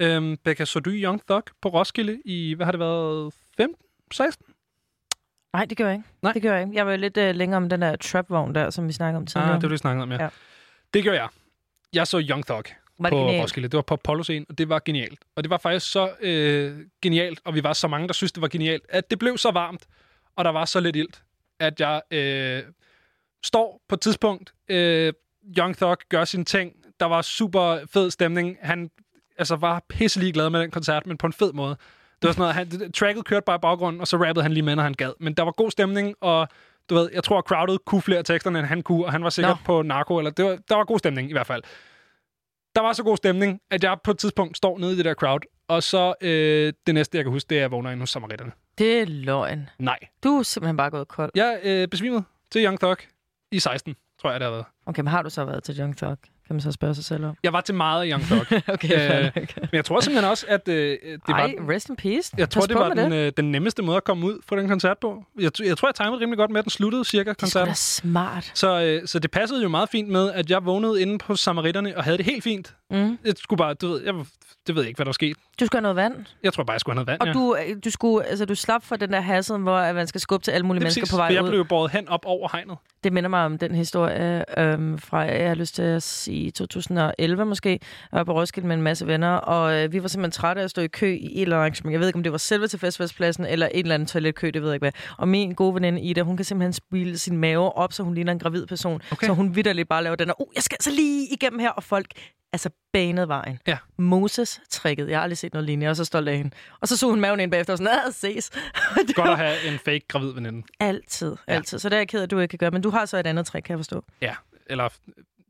Øhm, 0.00 0.36
Becca, 0.44 0.64
så 0.64 0.80
du 0.80 0.90
Young 0.90 1.20
Thug 1.28 1.42
på 1.62 1.68
Roskilde 1.68 2.20
i, 2.24 2.54
hvad 2.54 2.66
har 2.66 2.72
det 2.72 2.78
været, 2.78 3.34
15, 3.56 3.84
16? 4.12 4.46
Nej, 5.52 5.64
det 5.64 5.76
gør 5.78 5.86
jeg 5.86 5.94
ikke. 5.94 6.08
Nej. 6.22 6.32
Det 6.32 6.42
gør 6.42 6.52
jeg 6.52 6.62
ikke. 6.62 6.76
Jeg 6.76 6.86
var 6.86 6.96
lidt 6.96 7.16
uh, 7.16 7.30
længere 7.30 7.56
om 7.56 7.68
den 7.68 7.82
der 7.82 7.96
trap-vogn 7.96 8.54
der, 8.54 8.70
som 8.70 8.88
vi 8.88 8.92
snakkede 8.92 9.16
om 9.16 9.26
tidligere. 9.26 9.54
Ah, 9.54 9.54
det 9.54 9.62
var 9.62 9.68
det, 9.68 9.72
vi 9.72 9.76
snakkede 9.76 10.02
om, 10.02 10.12
ja. 10.12 10.22
Ja. 10.22 10.28
Det 10.94 11.04
gør 11.04 11.12
jeg. 11.12 11.28
Jeg 11.92 12.06
så 12.06 12.24
Young 12.30 12.46
Thug 12.46 12.64
Var 12.98 13.10
det 13.10 13.16
på 13.16 13.20
genialt? 13.20 13.42
Roskilde. 13.42 13.68
Det 13.68 13.76
var 13.76 13.82
på 13.82 13.94
Apollo 13.94 14.22
scene, 14.22 14.46
og 14.48 14.58
det 14.58 14.68
var 14.68 14.82
genialt. 14.84 15.18
Og 15.36 15.44
det 15.44 15.50
var 15.50 15.58
faktisk 15.58 15.92
så 15.92 16.10
øh, 16.20 16.80
genialt, 17.02 17.40
og 17.44 17.54
vi 17.54 17.62
var 17.62 17.72
så 17.72 17.88
mange, 17.88 18.08
der 18.08 18.14
synes 18.14 18.32
det 18.32 18.42
var 18.42 18.48
genialt, 18.48 18.84
at 18.88 19.10
det 19.10 19.18
blev 19.18 19.38
så 19.38 19.50
varmt, 19.50 19.86
og 20.36 20.44
der 20.44 20.50
var 20.50 20.64
så 20.64 20.80
lidt 20.80 20.96
ilt, 20.96 21.22
at 21.60 21.80
jeg 21.80 22.02
øh, 22.10 22.62
står 23.44 23.80
på 23.88 23.94
et 23.94 24.00
tidspunkt, 24.00 24.52
øh, 24.68 25.12
Young 25.58 25.76
Thug 25.76 25.96
gør 26.08 26.24
sin 26.24 26.44
ting, 26.44 26.72
der 27.00 27.06
var 27.06 27.22
super 27.22 27.78
fed 27.92 28.10
stemning. 28.10 28.56
Han 28.60 28.90
altså, 29.38 29.56
var 29.56 29.84
pisselig 29.88 30.34
glad 30.34 30.50
med 30.50 30.60
den 30.60 30.70
koncert, 30.70 31.06
men 31.06 31.16
på 31.18 31.26
en 31.26 31.32
fed 31.32 31.52
måde. 31.52 31.76
Det 32.22 32.28
var 32.28 32.32
sådan 32.32 32.42
noget, 32.42 32.54
han, 32.54 32.92
tracket 32.92 33.24
kørte 33.24 33.44
bare 33.44 33.56
i 33.56 33.58
baggrunden, 33.62 34.00
og 34.00 34.08
så 34.08 34.16
rappede 34.16 34.42
han 34.42 34.52
lige 34.52 34.62
med, 34.62 34.76
når 34.76 34.82
han 34.82 34.94
gad. 34.94 35.12
Men 35.20 35.34
der 35.34 35.42
var 35.42 35.50
god 35.50 35.70
stemning, 35.70 36.14
og 36.20 36.48
du 36.90 36.94
ved, 36.94 37.10
jeg 37.12 37.24
tror, 37.24 37.38
at 37.38 37.44
crowdet 37.44 37.84
kunne 37.84 38.02
flere 38.02 38.22
teksterne, 38.22 38.58
end 38.58 38.66
han 38.66 38.82
kunne, 38.82 39.04
og 39.04 39.12
han 39.12 39.24
var 39.24 39.30
sikkert 39.30 39.56
Nå. 39.56 39.64
på 39.64 39.82
narko, 39.82 40.18
eller 40.18 40.30
det 40.30 40.44
var, 40.44 40.58
der 40.68 40.74
var 40.76 40.84
god 40.84 40.98
stemning 40.98 41.30
i 41.30 41.32
hvert 41.32 41.46
fald. 41.46 41.62
Der 42.74 42.80
var 42.80 42.92
så 42.92 43.02
god 43.02 43.16
stemning, 43.16 43.60
at 43.70 43.84
jeg 43.84 43.96
på 44.04 44.10
et 44.10 44.18
tidspunkt 44.18 44.56
står 44.56 44.78
nede 44.78 44.92
i 44.92 44.96
det 44.96 45.04
der 45.04 45.14
crowd, 45.14 45.40
og 45.68 45.82
så 45.82 46.14
øh, 46.20 46.72
det 46.86 46.94
næste, 46.94 47.16
jeg 47.18 47.24
kan 47.24 47.32
huske, 47.32 47.48
det 47.48 47.54
er, 47.56 47.60
at 47.60 47.62
jeg 47.62 47.70
vågner 47.70 47.90
inde 47.90 48.00
hos 48.02 48.10
samaritterne. 48.10 48.52
Det 48.78 49.00
er 49.00 49.04
løgn. 49.06 49.68
Nej. 49.78 49.98
Du 50.24 50.38
er 50.38 50.42
simpelthen 50.42 50.76
bare 50.76 50.90
gået 50.90 51.08
kold. 51.08 51.30
Jeg 51.34 51.60
øh, 51.62 51.88
besvimede 51.88 52.24
til 52.50 52.64
Young 52.64 52.80
Thug 52.80 52.96
i 53.52 53.58
16, 53.58 53.96
tror 54.20 54.30
jeg, 54.30 54.40
det 54.40 54.44
har 54.44 54.52
været. 54.52 54.64
Okay, 54.86 55.00
men 55.00 55.08
har 55.08 55.22
du 55.22 55.30
så 55.30 55.44
været 55.44 55.62
til 55.62 55.80
Young 55.80 55.96
Thug? 55.96 56.16
Kan 56.48 56.54
man 56.54 56.60
så 56.60 56.72
spørge 56.72 56.94
sig 56.94 57.04
selv 57.04 57.24
om. 57.24 57.34
Jeg 57.42 57.52
var 57.52 57.60
til 57.60 57.74
meget 57.74 58.08
Young 58.10 58.22
Thug. 58.24 58.38
Okay, 58.74 59.24
øh, 59.26 59.30
men 59.60 59.68
jeg 59.72 59.84
tror 59.84 60.00
simpelthen 60.00 60.30
også, 60.30 60.46
at 60.48 60.68
øh, 60.68 60.74
det 61.02 61.18
var... 61.28 61.34
Ej, 61.34 61.54
rest 61.68 61.88
in 61.88 61.96
peace. 61.96 62.32
Jeg 62.38 62.50
tror, 62.50 62.60
Pas 62.60 62.68
det 62.68 62.76
var 62.76 62.88
den, 62.94 63.12
øh, 63.12 63.32
den 63.36 63.52
nemmeste 63.52 63.82
måde 63.82 63.96
at 63.96 64.04
komme 64.04 64.26
ud 64.26 64.38
fra 64.48 64.56
den 64.56 64.68
koncert 64.68 64.98
på. 64.98 65.24
Jeg, 65.40 65.50
jeg 65.64 65.78
tror, 65.78 65.88
jeg 65.88 65.94
timede 65.94 66.20
rimelig 66.20 66.38
godt 66.38 66.50
med, 66.50 66.58
at 66.58 66.64
den 66.64 66.70
sluttede 66.70 67.04
cirka 67.04 67.30
Det 67.30 67.36
er 67.36 67.40
koncerten. 67.40 67.74
smart. 67.74 68.50
Så, 68.54 68.82
øh, 68.82 69.06
så 69.08 69.18
det 69.18 69.30
passede 69.30 69.62
jo 69.62 69.68
meget 69.68 69.88
fint 69.88 70.08
med, 70.08 70.32
at 70.32 70.50
jeg 70.50 70.64
vågnede 70.64 71.02
inde 71.02 71.18
på 71.18 71.36
Samaritterne 71.36 71.96
og 71.96 72.04
havde 72.04 72.18
det 72.18 72.26
helt 72.26 72.44
fint. 72.44 72.74
Mm. 72.90 73.18
Jeg 73.24 73.34
skulle 73.36 73.58
bare, 73.58 73.74
du 73.74 73.88
ved, 73.88 74.02
jeg, 74.04 74.14
det 74.66 74.74
ved 74.74 74.82
jeg 74.82 74.88
ikke, 74.88 74.98
hvad 74.98 75.06
der 75.06 75.12
skete. 75.12 75.34
Du 75.60 75.66
skal 75.66 75.76
have 75.76 75.82
noget 75.82 75.96
vand. 75.96 76.26
Jeg 76.42 76.52
tror 76.52 76.64
bare, 76.64 76.72
jeg 76.72 76.80
skulle 76.80 76.98
have 76.98 77.04
noget 77.04 77.20
vand, 77.20 77.28
Og 77.28 77.34
du, 77.34 77.56
øh, 77.56 77.76
du, 77.84 77.90
skulle, 77.90 78.26
altså, 78.26 78.44
du 78.44 78.54
slap 78.54 78.84
for 78.84 78.96
den 78.96 79.12
der 79.12 79.20
hassel, 79.20 79.56
hvor 79.56 79.76
at 79.76 79.94
man 79.94 80.06
skal 80.06 80.20
skubbe 80.20 80.44
til 80.44 80.50
alle 80.50 80.66
mulige 80.66 80.80
ja. 80.80 80.84
mennesker 80.84 81.02
præcis, 81.02 81.12
på 81.12 81.16
vej 81.16 81.26
jeg 81.34 81.44
ud. 81.44 81.48
blev 81.48 81.64
båret 81.64 81.90
hen 81.90 82.08
op 82.08 82.20
over 82.24 82.48
hegnet. 82.52 82.76
Det 83.04 83.12
minder 83.12 83.30
mig 83.30 83.44
om 83.44 83.58
den 83.58 83.74
historie 83.74 84.44
øhm, 84.60 84.98
fra, 84.98 85.18
jeg 85.18 85.48
har 85.48 85.54
lyst 85.54 85.74
til 85.74 85.82
at 85.82 86.02
sige 86.02 86.50
2011 86.50 87.44
måske. 87.44 87.70
Jeg 87.70 87.78
var 88.12 88.24
på 88.24 88.32
Roskilde 88.32 88.68
med 88.68 88.76
en 88.76 88.82
masse 88.82 89.06
venner, 89.06 89.32
og 89.32 89.74
øh, 89.74 89.92
vi 89.92 90.02
var 90.02 90.08
simpelthen 90.08 90.40
trætte 90.40 90.60
af 90.60 90.64
at 90.64 90.70
stå 90.70 90.82
i 90.82 90.86
kø 90.86 91.06
i 91.06 91.24
et 91.24 91.42
eller 91.42 91.56
andet 91.56 91.60
arrangement. 91.60 91.92
Jeg 91.92 92.00
ved 92.00 92.06
ikke, 92.06 92.16
om 92.16 92.22
det 92.22 92.32
var 92.32 92.38
selve 92.38 92.66
til 92.66 92.78
festivalspladsen, 92.78 93.44
eller 93.44 93.66
et 93.66 93.78
eller 93.78 93.94
andet 93.94 94.08
toiletkø, 94.08 94.50
det 94.50 94.62
ved 94.62 94.68
jeg 94.68 94.74
ikke 94.74 94.84
hvad. 94.84 94.92
Og 95.18 95.28
min 95.28 95.54
gode 95.54 95.74
veninde 95.74 96.00
Ida, 96.00 96.22
hun 96.22 96.36
kan 96.36 96.44
simpelthen 96.44 96.72
spille 96.72 97.18
sin 97.18 97.36
mave 97.36 97.76
op, 97.76 97.92
så 97.92 98.02
hun 98.02 98.14
ligner 98.14 98.32
en 98.32 98.38
gravid 98.38 98.66
person. 98.66 99.02
Okay. 99.12 99.26
Så 99.26 99.32
hun 99.32 99.56
vidderligt 99.56 99.88
bare 99.88 100.02
laver 100.02 100.16
den 100.16 100.28
der, 100.28 100.40
uh, 100.40 100.46
jeg 100.54 100.62
skal 100.62 100.76
altså 100.76 100.90
lige 100.90 101.28
igennem 101.32 101.60
her, 101.60 101.70
og 101.70 101.82
folk 101.82 102.06
altså 102.52 102.70
banede 102.92 103.28
vejen. 103.28 103.58
Ja. 103.66 103.76
Moses-tricket. 104.38 105.08
Jeg 105.08 105.18
har 105.18 105.22
aldrig 105.22 105.38
set 105.38 105.52
noget 105.52 105.66
lignende, 105.66 105.90
og 105.90 105.96
så 105.96 106.04
stolt 106.04 106.28
af 106.28 106.36
hende. 106.36 106.50
Og 106.80 106.88
så 106.88 106.96
så 106.96 107.06
hun 107.06 107.20
maven 107.20 107.40
ind 107.40 107.50
bagefter 107.50 107.72
og 107.72 107.78
sådan, 107.78 107.92
ah, 108.06 108.12
ses. 108.12 108.50
Godt 108.96 109.16
var- 109.16 109.24
at 109.32 109.38
have 109.38 109.72
en 109.72 109.78
fake 109.78 110.04
gravid 110.08 110.32
veninde. 110.32 110.66
Altid, 110.80 111.36
altid. 111.46 111.78
Så 111.78 111.88
det 111.88 111.94
er 111.96 112.00
jeg 112.00 112.08
ked 112.08 112.18
af, 112.20 112.22
at 112.22 112.30
du 112.30 112.38
ikke 112.38 112.50
kan 112.50 112.58
gøre. 112.58 112.70
Men 112.70 112.82
du 112.82 112.90
har 112.90 113.06
så 113.06 113.16
et 113.16 113.26
andet 113.26 113.46
trick, 113.46 113.64
kan 113.64 113.72
jeg 113.72 113.78
forstå. 113.78 114.04
Ja, 114.22 114.34
eller 114.66 114.88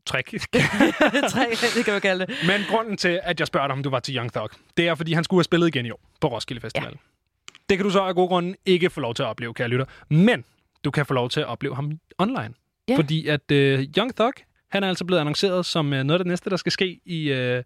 trick. 0.05 0.29
trick, 1.33 1.75
det 1.75 1.85
kan 1.85 1.95
vi 1.95 1.99
kalde 1.99 2.25
det. 2.25 2.35
Men 2.47 2.61
grunden 2.69 2.97
til, 2.97 3.19
at 3.23 3.39
jeg 3.39 3.47
spørger 3.47 3.67
dig, 3.67 3.73
om 3.73 3.83
du 3.83 3.89
var 3.89 3.99
til 3.99 4.15
Young 4.15 4.33
Thug, 4.33 4.49
det 4.77 4.87
er, 4.87 4.95
fordi 4.95 5.13
han 5.13 5.23
skulle 5.23 5.37
have 5.39 5.43
spillet 5.43 5.67
igen 5.67 5.85
i 5.85 5.91
år 5.91 5.99
på 6.21 6.27
Roskilde 6.27 6.61
Festival. 6.61 6.89
Ja. 6.91 6.97
Det 7.69 7.77
kan 7.77 7.85
du 7.85 7.91
så 7.91 7.99
af 8.01 8.15
gode 8.15 8.27
grunde 8.27 8.55
ikke 8.65 8.89
få 8.89 9.01
lov 9.01 9.13
til 9.13 9.23
at 9.23 9.27
opleve, 9.27 9.53
kære 9.53 9.67
lytter. 9.67 9.85
Men 10.09 10.43
du 10.83 10.91
kan 10.91 11.05
få 11.05 11.13
lov 11.13 11.29
til 11.29 11.39
at 11.39 11.45
opleve 11.47 11.75
ham 11.75 11.91
online. 12.17 12.53
Ja. 12.87 12.95
Fordi 12.97 13.27
at 13.27 13.41
uh, 13.51 13.57
Young 13.97 14.15
Thug, 14.15 14.33
han 14.71 14.83
er 14.83 14.87
altså 14.89 15.05
blevet 15.05 15.19
annonceret 15.19 15.65
som 15.65 15.85
uh, 15.85 15.91
noget 15.91 16.11
af 16.11 16.19
det 16.19 16.27
næste, 16.27 16.49
der 16.49 16.57
skal 16.57 16.71
ske 16.71 16.99
i, 17.05 17.31
uh, 17.33 17.63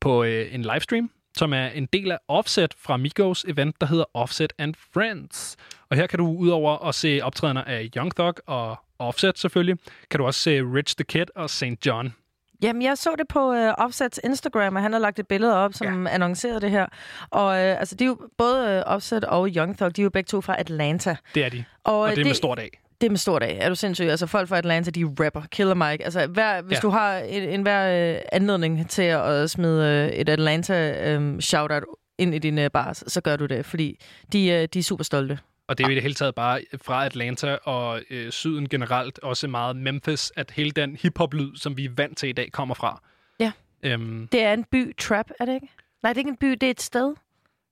på 0.00 0.20
uh, 0.22 0.54
en 0.54 0.62
livestream, 0.62 1.10
som 1.36 1.52
er 1.52 1.66
en 1.66 1.86
del 1.92 2.10
af 2.10 2.18
Offset 2.28 2.74
fra 2.78 2.96
Migos 2.96 3.44
event, 3.48 3.80
der 3.80 3.86
hedder 3.86 4.04
Offset 4.14 4.52
and 4.58 4.74
Friends. 4.94 5.56
Og 5.90 5.96
her 5.96 6.06
kan 6.06 6.18
du 6.18 6.26
udover 6.26 6.88
at 6.88 6.94
se 6.94 7.20
optrædener 7.22 7.64
af 7.64 7.88
Young 7.96 8.16
Thug 8.16 8.34
og 8.46 8.76
Offset 8.98 9.38
selvfølgelig, 9.38 9.76
kan 10.10 10.18
du 10.18 10.26
også 10.26 10.40
se 10.40 10.60
Rich 10.60 10.96
the 10.96 11.04
Kid 11.04 11.26
og 11.34 11.50
St. 11.50 11.86
John. 11.86 12.14
Jamen, 12.62 12.82
jeg 12.82 12.98
så 12.98 13.14
det 13.18 13.28
på 13.28 13.52
øh, 13.52 13.74
Offsets 13.78 14.20
Instagram, 14.24 14.76
og 14.76 14.82
han 14.82 14.92
har 14.92 15.00
lagt 15.00 15.18
et 15.18 15.26
billede 15.26 15.56
op, 15.56 15.74
som 15.74 16.06
ja. 16.06 16.12
annoncerede 16.14 16.60
det 16.60 16.70
her. 16.70 16.86
Og 17.30 17.64
øh, 17.64 17.80
altså, 17.80 17.94
de 17.94 18.04
er 18.04 18.08
jo 18.08 18.18
både 18.38 18.68
øh, 18.68 18.82
Offset 18.86 19.24
og 19.24 19.48
Young 19.48 19.78
Thug, 19.78 19.96
de 19.96 20.00
er 20.00 20.04
jo 20.04 20.10
begge 20.10 20.28
to 20.28 20.40
fra 20.40 20.60
Atlanta. 20.60 21.16
Det 21.34 21.44
er 21.44 21.48
de. 21.48 21.64
Og, 21.84 21.98
Og, 21.98 22.08
øh, 22.08 22.16
det 22.16 22.22
er 22.22 22.26
med 22.26 22.34
stort 22.34 22.58
A. 22.58 22.66
Det 23.00 23.06
er 23.06 23.10
med 23.10 23.18
stort 23.18 23.42
af. 23.42 23.58
Er 23.60 23.68
du 23.68 23.74
sindssyg? 23.74 24.04
Altså, 24.04 24.26
folk 24.26 24.48
fra 24.48 24.58
Atlanta, 24.58 24.90
de 24.90 25.04
rapper. 25.24 25.42
Killer 25.50 25.74
Mike. 25.74 26.04
Altså, 26.04 26.26
hver, 26.26 26.62
hvis 26.62 26.76
Ja. 26.76 26.80
du 26.80 26.88
har 26.88 27.18
en, 27.18 27.42
en 27.42 27.62
hver 27.62 28.14
øh, 28.14 28.20
anledning 28.32 28.90
til 28.90 29.02
at 29.02 29.50
smide 29.50 30.08
øh, 30.12 30.18
et 30.18 30.28
Atlanta 30.28 31.10
øh, 31.14 31.40
shoutout 31.40 31.82
ind 32.18 32.34
i 32.34 32.38
din 32.38 32.58
øh, 32.58 32.70
bars, 32.70 33.04
så 33.06 33.20
gør 33.20 33.36
du 33.36 33.46
det, 33.46 33.66
fordi 33.66 34.00
de, 34.32 34.48
øh, 34.48 34.68
de 34.74 34.78
er 34.78 34.82
super 34.82 35.04
stolte. 35.04 35.38
Og 35.68 35.78
det 35.78 35.84
er 35.84 35.88
jo 35.88 35.92
i 35.92 35.94
det 35.94 36.02
hele 36.02 36.14
taget 36.14 36.34
bare 36.34 36.60
fra 36.82 37.06
Atlanta 37.06 37.54
og 37.64 38.00
øh, 38.10 38.30
syden 38.32 38.68
generelt, 38.68 39.18
også 39.22 39.48
meget 39.48 39.76
Memphis, 39.76 40.32
at 40.36 40.50
hele 40.50 40.70
den 40.70 40.96
hiphop-lyd, 41.02 41.56
som 41.56 41.76
vi 41.76 41.84
er 41.84 41.90
vant 41.96 42.18
til 42.18 42.28
i 42.28 42.32
dag, 42.32 42.52
kommer 42.52 42.74
fra. 42.74 43.02
Ja. 43.40 43.52
Øhm, 43.82 44.28
Det 44.32 44.42
er 44.42 44.52
en 44.52 44.64
by, 44.64 44.96
Trap, 44.96 45.26
er 45.40 45.44
det 45.44 45.54
ikke? 45.54 45.68
Nej, 46.02 46.12
det 46.12 46.16
er 46.16 46.20
ikke 46.20 46.30
en 46.30 46.36
by, 46.36 46.50
det 46.50 46.62
er 46.62 46.70
et 46.70 46.82
sted. 46.82 47.14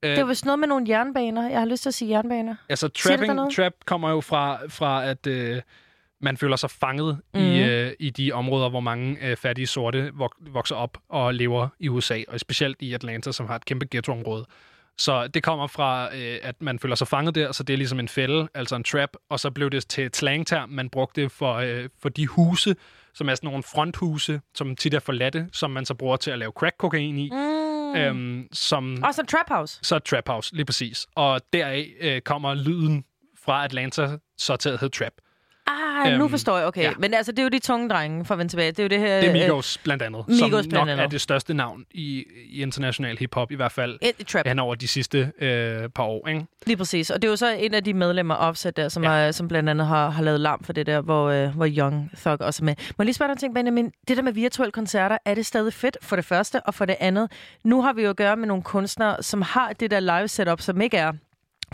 Øh, 0.04 0.10
Det 0.10 0.18
er 0.18 0.24
vist 0.24 0.44
noget 0.44 0.58
med 0.58 0.68
nogle 0.68 0.86
jernbaner. 0.88 1.48
Jeg 1.50 1.58
har 1.58 1.66
lyst 1.66 1.82
til 1.82 1.90
at 1.90 1.94
sige 1.94 2.10
jernbaner. 2.10 2.54
altså, 2.68 2.88
trapping, 2.88 3.54
trap 3.56 3.72
kommer 3.86 4.10
jo 4.10 4.20
fra, 4.20 4.58
fra 4.68 5.04
at 5.06 5.26
øh, 5.26 5.62
man 6.20 6.36
føler 6.36 6.56
sig 6.56 6.70
fanget 6.70 7.18
mm. 7.34 7.40
Mhm. 7.40 7.50
i, 7.50 7.62
øh, 7.62 7.92
i 8.00 8.10
de 8.10 8.32
områder, 8.32 8.68
hvor 8.68 8.80
mange 8.80 9.16
øh, 9.22 9.36
fattige 9.36 9.66
sorte 9.66 10.12
vok- 10.20 10.52
vokser 10.52 10.76
op 10.76 10.98
og 11.08 11.34
lever 11.34 11.68
i 11.80 11.88
USA, 11.88 12.22
og 12.28 12.40
specielt 12.40 12.76
i 12.82 12.92
Atlanta, 12.94 13.32
som 13.32 13.46
har 13.46 13.56
et 13.56 13.64
kæmpe 13.64 13.86
ghettoområde. 13.90 14.44
Så 14.98 15.26
det 15.26 15.42
kommer 15.42 15.66
fra, 15.66 16.16
øh, 16.16 16.38
at 16.42 16.54
man 16.62 16.78
føler 16.78 16.94
sig 16.94 17.08
fanget 17.08 17.34
der, 17.34 17.52
så 17.52 17.62
det 17.62 17.72
er 17.72 17.76
ligesom 17.76 18.00
en 18.00 18.08
fælde, 18.08 18.48
altså 18.54 18.76
en 18.76 18.84
trap, 18.84 19.10
og 19.30 19.40
så 19.40 19.50
blev 19.50 19.70
det 19.70 19.88
til 19.88 20.04
et 20.04 20.16
slangterm, 20.16 20.68
man 20.68 20.90
brugte 20.90 21.28
for, 21.28 21.54
øh, 21.54 21.88
for 22.02 22.08
de 22.08 22.26
huse, 22.26 22.76
som 23.14 23.28
er 23.28 23.34
sådan 23.34 23.48
nogle 23.48 23.62
fronthuse, 23.62 24.40
som 24.54 24.76
tit 24.76 24.94
er 24.94 24.98
forladte, 25.00 25.48
som 25.52 25.70
man 25.70 25.84
så 25.84 25.94
bruger 25.94 26.16
til 26.16 26.30
at 26.30 26.38
lave 26.38 26.52
crack-kokain 26.52 27.18
i. 27.18 27.30
Mm. 27.32 27.63
Øhm, 27.96 28.48
som, 28.52 29.02
Og 29.04 29.14
så 29.14 29.22
Trap 29.22 29.48
House. 29.48 29.78
så 29.82 29.98
Trap 29.98 30.28
House, 30.28 30.54
lige 30.54 30.64
præcis. 30.64 31.06
Og 31.14 31.40
deraf 31.52 31.86
øh, 32.00 32.20
kommer 32.20 32.54
lyden 32.54 33.04
fra 33.44 33.64
Atlanta 33.64 34.18
så 34.38 34.56
til 34.56 34.68
at 34.68 34.80
hedde 34.80 34.96
Trap. 34.98 35.12
Ah, 35.66 36.12
nu 36.18 36.24
Øhm, 36.24 36.30
forstår 36.30 36.58
jeg. 36.58 36.66
Okay. 36.66 36.82
ja. 36.82 36.92
Men 36.98 37.14
altså, 37.14 37.32
det 37.32 37.38
er 37.38 37.42
jo 37.42 37.48
de 37.48 37.58
tunge 37.58 37.88
drenge, 37.88 38.24
for 38.24 38.34
at 38.34 38.38
vende 38.38 38.52
tilbage. 38.52 38.70
Det 38.70 38.78
er 38.78 38.82
jo 38.82 38.88
det 38.88 38.98
her... 39.00 39.20
Det 39.20 39.24
er 39.24 39.28
øh, 39.28 39.32
Migos 39.32 39.78
blandt 39.84 40.02
andet, 40.02 40.24
Migos 40.28 40.38
som 40.40 40.50
blandt 40.50 40.72
nok 40.72 40.88
andet. 40.88 41.04
er 41.04 41.08
det 41.08 41.20
største 41.20 41.54
navn 41.54 41.84
i, 41.90 42.24
i 42.50 42.62
international 42.62 43.18
hiphop, 43.18 43.50
i 43.50 43.54
hvert 43.54 43.72
fald 43.72 43.98
Et, 44.02 44.12
et 44.18 44.26
trap. 44.26 44.46
hen 44.46 44.58
over 44.58 44.74
de 44.74 44.88
sidste 44.88 45.32
øh, 45.38 45.88
par 45.88 46.02
år. 46.02 46.28
Ikke? 46.28 46.46
Lige 46.66 46.76
præcis. 46.76 47.10
Og 47.10 47.22
det 47.22 47.28
er 47.28 47.32
jo 47.32 47.36
så 47.36 47.54
en 47.58 47.74
af 47.74 47.84
de 47.84 47.94
medlemmer 47.94 48.34
Offset 48.34 48.76
der, 48.76 48.88
som, 48.88 49.04
ja. 49.04 49.10
er, 49.10 49.30
som 49.32 49.48
blandt 49.48 49.68
andet 49.70 49.86
har, 49.86 50.10
har 50.10 50.22
lavet 50.22 50.40
larm 50.40 50.64
for 50.64 50.72
det 50.72 50.86
der, 50.86 51.00
hvor, 51.00 51.28
øh, 51.30 51.48
hvor 51.56 51.66
Young 51.78 52.10
Thug 52.16 52.40
også 52.40 52.62
er 52.62 52.64
med. 52.64 52.74
Må 52.78 52.94
jeg 52.98 53.04
lige 53.04 53.14
spørge 53.14 53.28
dig 53.28 53.32
en 53.34 53.38
ting, 53.38 53.54
Benjamin? 53.54 53.92
Det 54.08 54.16
der 54.16 54.22
med 54.22 54.32
virtuelle 54.32 54.72
koncerter, 54.72 55.18
er 55.24 55.34
det 55.34 55.46
stadig 55.46 55.72
fedt 55.72 55.96
for 56.02 56.16
det 56.16 56.24
første? 56.24 56.60
Og 56.60 56.74
for 56.74 56.84
det 56.84 56.96
andet, 57.00 57.32
nu 57.64 57.82
har 57.82 57.92
vi 57.92 58.02
jo 58.02 58.10
at 58.10 58.16
gøre 58.16 58.36
med 58.36 58.46
nogle 58.48 58.62
kunstnere, 58.62 59.22
som 59.22 59.42
har 59.42 59.72
det 59.72 59.90
der 59.90 60.00
live 60.00 60.28
setup, 60.28 60.60
som 60.60 60.80
ikke 60.80 60.96
er 60.96 61.12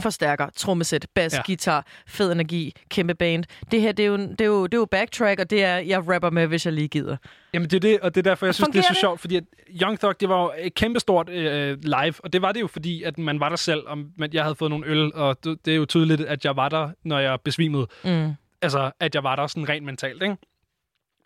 forstærker, 0.02 0.48
trommesæt, 0.56 1.06
bas, 1.14 1.34
Ja. 1.34 1.42
guitar, 1.46 1.86
fed 2.06 2.32
energi, 2.32 2.74
kæmpe 2.88 3.14
band. 3.14 3.44
Det 3.70 3.80
her, 3.80 3.92
det 3.92 4.02
er, 4.02 4.06
jo, 4.06 4.16
det, 4.16 4.40
er 4.40 4.44
jo, 4.44 4.66
det 4.66 4.74
er 4.74 4.78
jo 4.78 4.84
backtrack, 4.90 5.40
og 5.40 5.50
det 5.50 5.64
er, 5.64 5.76
jeg 5.76 6.08
rapper 6.08 6.30
med, 6.30 6.46
hvis 6.46 6.64
jeg 6.66 6.72
lige 6.74 6.88
gider. 6.88 7.16
Jamen 7.54 7.70
det 7.70 7.76
er 7.76 7.80
det, 7.80 8.00
og 8.00 8.14
det 8.14 8.26
er 8.26 8.30
derfor, 8.30 8.46
jeg 8.46 8.54
synes, 8.54 8.68
det 8.68 8.78
er 8.78 8.82
så 8.82 8.88
det? 8.88 8.96
sjovt, 9.00 9.20
fordi 9.20 9.36
at 9.36 9.44
Young 9.82 10.00
Thug, 10.00 10.20
det 10.20 10.28
var 10.28 10.42
jo 10.42 10.52
et 10.58 10.74
kæmpestort 10.74 11.28
øh, 11.28 11.78
live, 11.82 12.14
og 12.18 12.32
det 12.32 12.42
var 12.42 12.52
det 12.52 12.60
jo, 12.60 12.66
fordi 12.66 13.02
at 13.02 13.18
man 13.18 13.40
var 13.40 13.48
der 13.48 13.56
selv, 13.56 13.82
og 13.86 13.98
man, 14.18 14.30
jeg 14.32 14.42
havde 14.42 14.54
fået 14.54 14.70
nogle 14.70 14.86
øl, 14.86 15.14
og 15.14 15.44
det, 15.44 15.58
det 15.64 15.72
er 15.72 15.76
jo 15.76 15.84
tydeligt, 15.84 16.20
at 16.20 16.44
jeg 16.44 16.56
var 16.56 16.68
der, 16.68 16.90
når 17.04 17.18
jeg 17.18 17.38
besvimede. 17.44 17.86
Mm. 18.04 18.32
Altså, 18.62 18.90
at 19.00 19.14
jeg 19.14 19.24
var 19.24 19.36
der 19.36 19.46
sådan 19.46 19.68
rent 19.68 19.86
mentalt, 19.86 20.22
ikke? 20.22 20.36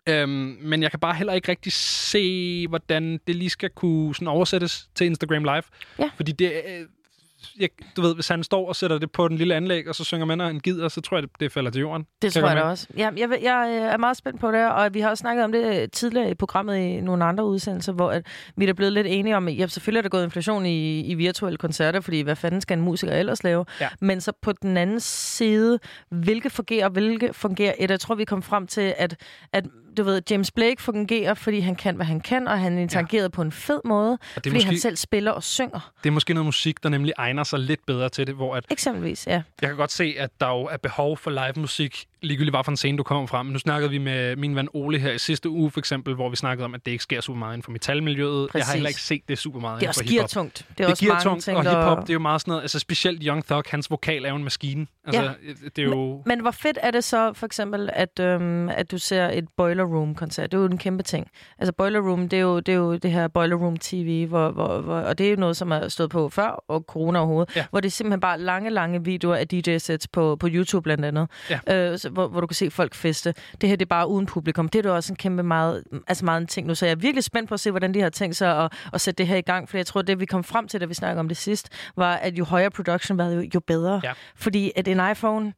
Øhm, 0.09 0.57
men 0.61 0.83
jeg 0.83 0.91
kan 0.91 0.99
bare 0.99 1.13
heller 1.15 1.33
ikke 1.33 1.51
rigtig 1.51 1.73
se, 1.73 2.67
hvordan 2.67 3.19
det 3.27 3.35
lige 3.35 3.49
skal 3.49 3.69
kunne 3.69 4.15
sådan 4.15 4.27
oversættes 4.27 4.89
til 4.95 5.05
Instagram 5.07 5.43
Live. 5.43 5.63
Ja. 5.99 6.09
Fordi 6.15 6.31
det, 6.31 6.51
øh, 6.67 6.85
jeg, 7.59 7.69
du 7.97 8.01
ved, 8.01 8.15
hvis 8.15 8.27
han 8.27 8.43
står 8.43 8.67
og 8.67 8.75
sætter 8.75 8.97
det 8.97 9.11
på 9.11 9.27
den 9.27 9.37
lille 9.37 9.55
anlæg, 9.55 9.89
og 9.89 9.95
så 9.95 10.03
synger 10.03 10.25
man, 10.25 10.41
og 10.41 10.47
han 10.47 10.59
gider, 10.59 10.87
så 10.87 11.01
tror 11.01 11.17
jeg, 11.17 11.23
det, 11.23 11.31
det 11.39 11.51
falder 11.51 11.71
til 11.71 11.79
jorden. 11.79 12.05
Det 12.21 12.33
Kan 12.33 12.41
tror 12.41 12.49
jeg 12.49 12.55
mærke. 12.57 12.69
også. 12.69 12.87
Ja, 12.97 13.09
jeg, 13.17 13.29
jeg 13.41 13.67
øh, 13.69 13.93
er 13.93 13.97
meget 13.97 14.17
spændt 14.17 14.39
på 14.39 14.51
det, 14.51 14.71
og 14.71 14.93
vi 14.93 14.99
har 14.99 15.09
også 15.09 15.21
snakket 15.21 15.43
om 15.43 15.51
det 15.51 15.91
tidligere 15.91 16.29
i 16.31 16.33
programmet 16.33 16.77
i 16.77 16.99
nogle 17.01 17.25
andre 17.25 17.45
udsendelser, 17.45 17.93
hvor 17.93 18.11
at 18.11 18.25
vi 18.57 18.65
er 18.65 18.73
blevet 18.73 18.93
lidt 18.93 19.07
enige 19.07 19.37
om, 19.37 19.47
at 19.47 19.57
ja, 19.57 19.67
selvfølgelig 19.67 19.99
er 19.99 20.01
der 20.01 20.09
gået 20.09 20.23
inflation 20.23 20.65
i, 20.65 21.01
i 21.01 21.13
virtuelle 21.13 21.57
koncerter, 21.57 22.01
fordi 22.01 22.21
hvad 22.21 22.35
fanden 22.35 22.61
skal 22.61 22.77
en 22.77 22.83
musiker 22.83 23.13
ellers 23.13 23.43
lave? 23.43 23.65
Ja. 23.81 23.89
Men 24.01 24.21
så 24.21 24.31
på 24.41 24.51
den 24.51 24.77
anden 24.77 24.99
side, 24.99 25.79
hvilke 26.09 26.49
fungerer, 26.49 26.89
hvilke 26.89 27.33
fungerer 27.33 27.73
et? 27.79 27.91
Jeg 27.91 27.99
tror, 27.99 28.15
vi 28.15 28.25
kom 28.25 28.41
frem 28.41 28.67
til, 28.67 28.93
at, 28.97 29.15
at 29.53 29.65
du 29.97 30.03
ved, 30.03 30.21
James 30.29 30.51
Blake 30.51 30.81
fungerer, 30.81 31.33
fordi 31.33 31.59
han 31.59 31.75
kan, 31.75 31.95
hvad 31.95 32.05
han 32.05 32.19
kan, 32.19 32.47
og 32.47 32.59
han 32.59 32.77
interagerer 32.77 33.21
ja. 33.23 33.27
på 33.27 33.41
en 33.41 33.51
fed 33.51 33.79
måde, 33.85 34.17
fordi 34.33 34.49
måske- 34.49 34.65
han 34.65 34.77
selv 34.77 34.95
spiller 34.95 35.31
og 35.31 35.43
synger. 35.43 35.91
Det 36.03 36.09
er 36.09 36.13
måske 36.13 36.33
noget 36.33 36.45
musik, 36.45 36.83
der 36.83 36.89
nemlig 36.89 37.13
egner 37.17 37.43
sig 37.43 37.59
lidt 37.59 37.85
bedre 37.85 38.09
til 38.09 38.27
det, 38.27 38.35
hvor 38.35 38.55
at 38.55 38.65
Eksempelvis, 38.69 39.27
ja. 39.27 39.41
jeg 39.61 39.69
kan 39.69 39.75
godt 39.77 39.91
se, 39.91 40.15
at 40.17 40.29
der 40.39 40.47
jo 40.47 40.61
er 40.65 40.77
behov 40.77 41.17
for 41.17 41.31
live 41.31 41.53
musik 41.61 42.05
ligegyldigt 42.21 42.55
hvad 42.55 42.63
for 42.63 42.71
en 42.71 42.77
scene, 42.77 42.97
du 42.97 43.03
kommer 43.03 43.27
frem. 43.27 43.45
Nu 43.45 43.59
snakkede 43.59 43.91
vi 43.91 43.97
med 43.97 44.35
min 44.35 44.55
ven 44.55 44.69
Ole 44.73 44.99
her 44.99 45.11
i 45.11 45.17
sidste 45.17 45.49
uge, 45.49 45.71
for 45.71 45.79
eksempel, 45.79 46.13
hvor 46.15 46.29
vi 46.29 46.35
snakkede 46.35 46.65
om, 46.65 46.73
at 46.75 46.85
det 46.85 46.91
ikke 46.91 47.03
sker 47.03 47.21
super 47.21 47.39
meget 47.39 47.53
inden 47.53 47.63
for 47.63 47.71
metalmiljøet. 47.71 48.31
Jeg 48.31 48.41
har 48.41 48.47
Præcis. 48.59 48.73
heller 48.73 48.87
ikke 48.89 49.01
set 49.01 49.21
det 49.29 49.37
super 49.37 49.59
meget 49.59 49.81
Det 49.81 49.87
er 49.87 49.89
inden 50.01 50.09
for 50.19 50.23
også 50.23 50.39
hiphop. 50.39 50.53
Det 50.53 50.83
er 50.83 50.83
det 50.83 50.85
også 50.91 51.05
er 51.05 51.09
mange 51.09 51.15
geartungt, 51.23 51.43
ting, 51.43 51.57
og 51.57 51.63
der- 51.63 51.69
hiphop, 51.79 52.01
det 52.01 52.09
er 52.09 52.13
jo 52.13 52.19
meget 52.19 52.41
sådan 52.41 52.51
noget, 52.51 52.61
altså 52.61 52.79
specielt 52.79 53.23
Young 53.23 53.45
Thug, 53.45 53.63
hans 53.69 53.91
vokal 53.91 54.25
er 54.25 54.29
jo 54.29 54.35
en 54.35 54.43
maskine. 54.43 54.87
Altså, 55.05 55.21
Ja. 55.21 55.29
det 55.75 55.79
er 55.79 55.83
jo... 55.83 56.21
Men 56.25 56.39
hvor 56.41 56.51
fedt 56.51 56.77
er 56.81 56.91
det 56.91 57.03
så, 57.03 57.33
for 57.33 57.45
eksempel, 57.45 57.89
at, 57.93 58.19
øhm, 58.19 58.69
at 58.69 58.91
du 58.91 58.97
ser 58.97 59.27
et 59.29 59.45
Boiler 59.57 59.83
Room-koncert? 59.83 60.51
Det 60.51 60.57
er 60.57 60.61
jo 60.61 60.67
en 60.67 60.77
kæmpe 60.77 61.03
ting. 61.03 61.27
Altså, 61.59 61.73
Boiler 61.73 61.99
Room, 61.99 62.29
det 62.29 62.37
er 62.37 62.41
jo 62.41 62.59
det, 62.59 62.71
er 62.71 62.75
jo 62.77 62.95
det 62.95 63.11
her 63.11 63.27
Boiler 63.27 63.55
Room 63.55 63.77
TV, 63.77 64.27
hvor, 64.27 64.51
hvor, 64.51 64.81
hvor, 64.81 64.95
og 64.99 65.17
det 65.17 65.25
er 65.25 65.29
jo 65.29 65.35
noget, 65.35 65.57
som 65.57 65.71
er 65.71 65.87
stået 65.87 66.09
på 66.09 66.29
før, 66.29 66.63
og 66.67 66.81
corona 66.87 67.19
overhovedet, 67.19 67.55
ja. 67.55 67.65
hvor 67.69 67.79
det 67.79 67.87
er 67.87 67.91
simpelthen 67.91 68.19
bare 68.19 68.39
lange, 68.39 68.69
lange 68.69 69.03
videoer 69.03 69.35
af 69.35 69.47
DJ-sets 69.47 70.07
på, 70.07 70.35
på 70.35 70.47
YouTube 70.51 70.83
blandt 70.83 71.05
andet, 71.05 71.27
ja. 71.67 71.91
øh, 71.91 71.97
hvor, 72.09 72.27
hvor 72.27 72.41
du 72.41 72.47
kan 72.47 72.55
se 72.55 72.71
folk 72.71 72.95
feste. 72.95 73.33
Det 73.61 73.69
her, 73.69 73.75
det 73.75 73.85
er 73.85 73.89
bare 73.89 74.07
uden 74.07 74.25
publikum. 74.25 74.69
Det 74.69 74.85
er 74.85 74.89
jo 74.89 74.95
også 74.95 75.13
en 75.13 75.17
kæmpe 75.17 75.43
meget, 75.43 75.83
altså 76.07 76.25
meget 76.25 76.41
en 76.41 76.47
ting 76.47 76.67
nu, 76.67 76.75
så 76.75 76.85
jeg 76.85 76.91
er 76.91 76.95
virkelig 76.95 77.23
spændt 77.23 77.49
på 77.49 77.53
at 77.53 77.59
se, 77.59 77.71
hvordan 77.71 77.93
de 77.93 78.01
har 78.01 78.09
tænkt 78.09 78.35
sig 78.35 78.63
at, 78.63 78.73
at 78.93 79.01
sætte 79.01 79.17
det 79.17 79.27
her 79.27 79.37
i 79.37 79.41
gang, 79.41 79.69
for 79.69 79.77
jeg 79.77 79.85
tror, 79.85 80.01
det 80.01 80.19
vi 80.19 80.25
kom 80.25 80.43
frem 80.43 80.67
til, 80.67 80.81
da 80.81 80.85
vi 80.85 80.93
snakkede 80.93 81.19
om 81.19 81.27
det 81.27 81.37
sidst, 81.37 81.69
var, 81.95 82.15
at 82.15 82.37
jo 82.37 82.43
højere 82.43 82.71
production 82.71 83.17
var, 83.17 83.25
jo, 83.25 83.43
jo 83.55 83.59
bedre. 83.59 84.01
Ja. 84.03 84.13
Fordi 84.35 84.71
at 84.75 84.87
en 84.87 85.01
iPhone, 85.11 85.53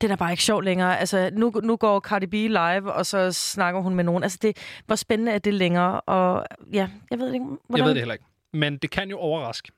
det 0.00 0.06
er 0.06 0.08
da 0.08 0.14
bare 0.14 0.30
ikke 0.30 0.42
sjovt 0.42 0.64
længere. 0.64 0.98
Altså, 0.98 1.30
nu, 1.32 1.52
nu 1.62 1.76
går 1.76 2.00
Cardi 2.00 2.26
B 2.26 2.32
live, 2.32 2.92
og 2.92 3.06
så 3.06 3.32
snakker 3.32 3.80
hun 3.80 3.94
med 3.94 4.04
nogen. 4.04 4.22
Altså, 4.22 4.38
det, 4.42 4.56
hvor 4.86 4.96
spændende 4.96 5.32
er 5.32 5.38
det 5.38 5.54
længere? 5.54 6.00
Og 6.00 6.46
ja, 6.72 6.88
jeg 7.10 7.18
ved 7.18 7.32
ikke, 7.32 7.46
hvordan... 7.46 7.58
Jeg 7.76 7.84
ved 7.84 7.90
det 7.90 8.00
heller 8.00 8.14
ikke. 8.14 8.24
Men 8.52 8.76
det 8.76 8.90
kan 8.90 9.10
jo 9.10 9.18
overraske. 9.18 9.72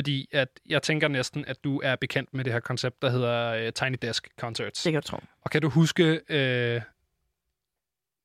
Fordi 0.00 0.28
at 0.32 0.48
jeg 0.66 0.82
tænker 0.82 1.08
næsten, 1.08 1.44
at 1.44 1.64
du 1.64 1.80
er 1.84 1.96
bekendt 1.96 2.34
med 2.34 2.44
det 2.44 2.52
her 2.52 2.60
koncept, 2.60 3.02
der 3.02 3.10
hedder 3.10 3.66
uh, 3.66 3.72
Tiny 3.72 3.96
Desk 4.02 4.28
Concerts. 4.40 4.82
Det 4.82 4.92
kan 4.92 4.94
jeg 4.94 5.04
tro. 5.04 5.18
Og 5.40 5.50
kan 5.50 5.62
du 5.62 5.68
huske 5.68 6.20
uh, 6.30 6.82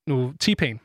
nu 0.07 0.33
T-Pain? 0.43 0.84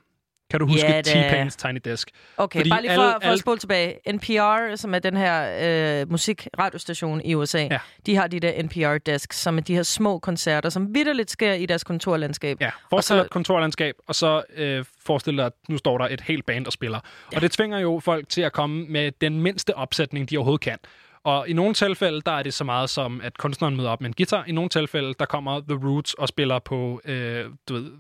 Kan 0.51 0.61
du 0.61 0.67
huske 0.67 0.87
Ja, 0.87 1.01
da. 1.01 1.11
T-Pains 1.11 1.57
Tiny 1.57 1.81
Desk? 1.85 2.11
Okay, 2.37 2.59
Fordi 2.59 2.71
bare 2.71 2.83
lige 2.83 2.95
for, 2.95 3.03
alle- 3.03 3.21
for 3.23 3.31
at 3.33 3.39
spole 3.39 3.59
tilbage. 3.59 4.13
NPR, 4.13 4.77
som 4.77 4.95
er 4.95 4.99
den 4.99 5.17
her 5.17 6.01
øh, 6.03 6.11
musikradiostation 6.11 7.21
i 7.25 7.35
USA, 7.35 7.59
ja. 7.71 7.79
de 8.07 8.17
har 8.17 8.27
de 8.27 8.41
der 8.41 8.63
NPR-desk, 8.63 9.33
som 9.33 9.57
er 9.57 9.63
de 9.63 9.75
her 9.75 9.83
små 9.83 10.19
koncerter, 10.19 10.69
som 10.69 10.95
vidderligt 10.95 11.31
sker 11.31 11.53
i 11.53 11.67
deres 11.67 11.85
kontorlandskab. 11.85 12.57
Ja, 12.61 12.71
forestil 12.91 13.17
dig 13.17 13.23
et 13.23 13.31
kontorlandskab, 13.31 13.95
og 14.09 14.15
så 14.15 14.43
øh, 14.57 14.85
forestil 15.07 15.37
dig, 15.37 15.47
at 15.47 15.53
nu 15.69 15.79
står 15.79 15.99
der 15.99 16.09
et 16.09 16.21
helt 16.21 16.47
band 16.47 16.67
og 16.67 16.73
spiller. 16.73 17.01
Ja. 17.33 17.37
Og 17.37 17.43
det 17.43 17.53
tvinger 17.53 17.79
jo 17.79 18.01
folk 18.05 18.29
til 18.29 18.41
at 18.43 18.53
komme 18.53 18.87
med 18.89 19.13
den 19.21 19.41
mindste 19.43 19.75
opsætning, 19.77 20.31
de 20.31 20.37
overhovedet 20.37 20.61
kan. 20.65 20.79
Og 21.25 21.49
i 21.49 21.53
nogle 21.53 21.75
tilfælde, 21.75 22.21
der 22.27 22.33
er 22.33 22.43
det 22.43 22.55
så 22.55 22.65
meget 22.65 22.91
som, 22.91 23.21
at 23.21 23.39
kunstneren 23.39 23.77
møder 23.77 23.91
op 23.91 24.01
med 24.01 24.09
en 24.09 24.15
guitar. 24.15 24.45
I 24.47 24.53
nogle 24.53 24.69
tilfælde, 24.71 25.15
der 25.19 25.25
kommer 25.25 25.61
The 25.69 25.79
Roots 25.89 26.15
og 26.15 26.29
spiller 26.29 26.59
på, 26.59 27.01
øh, 27.05 27.45
du 27.69 27.75
ved, 27.75 27.91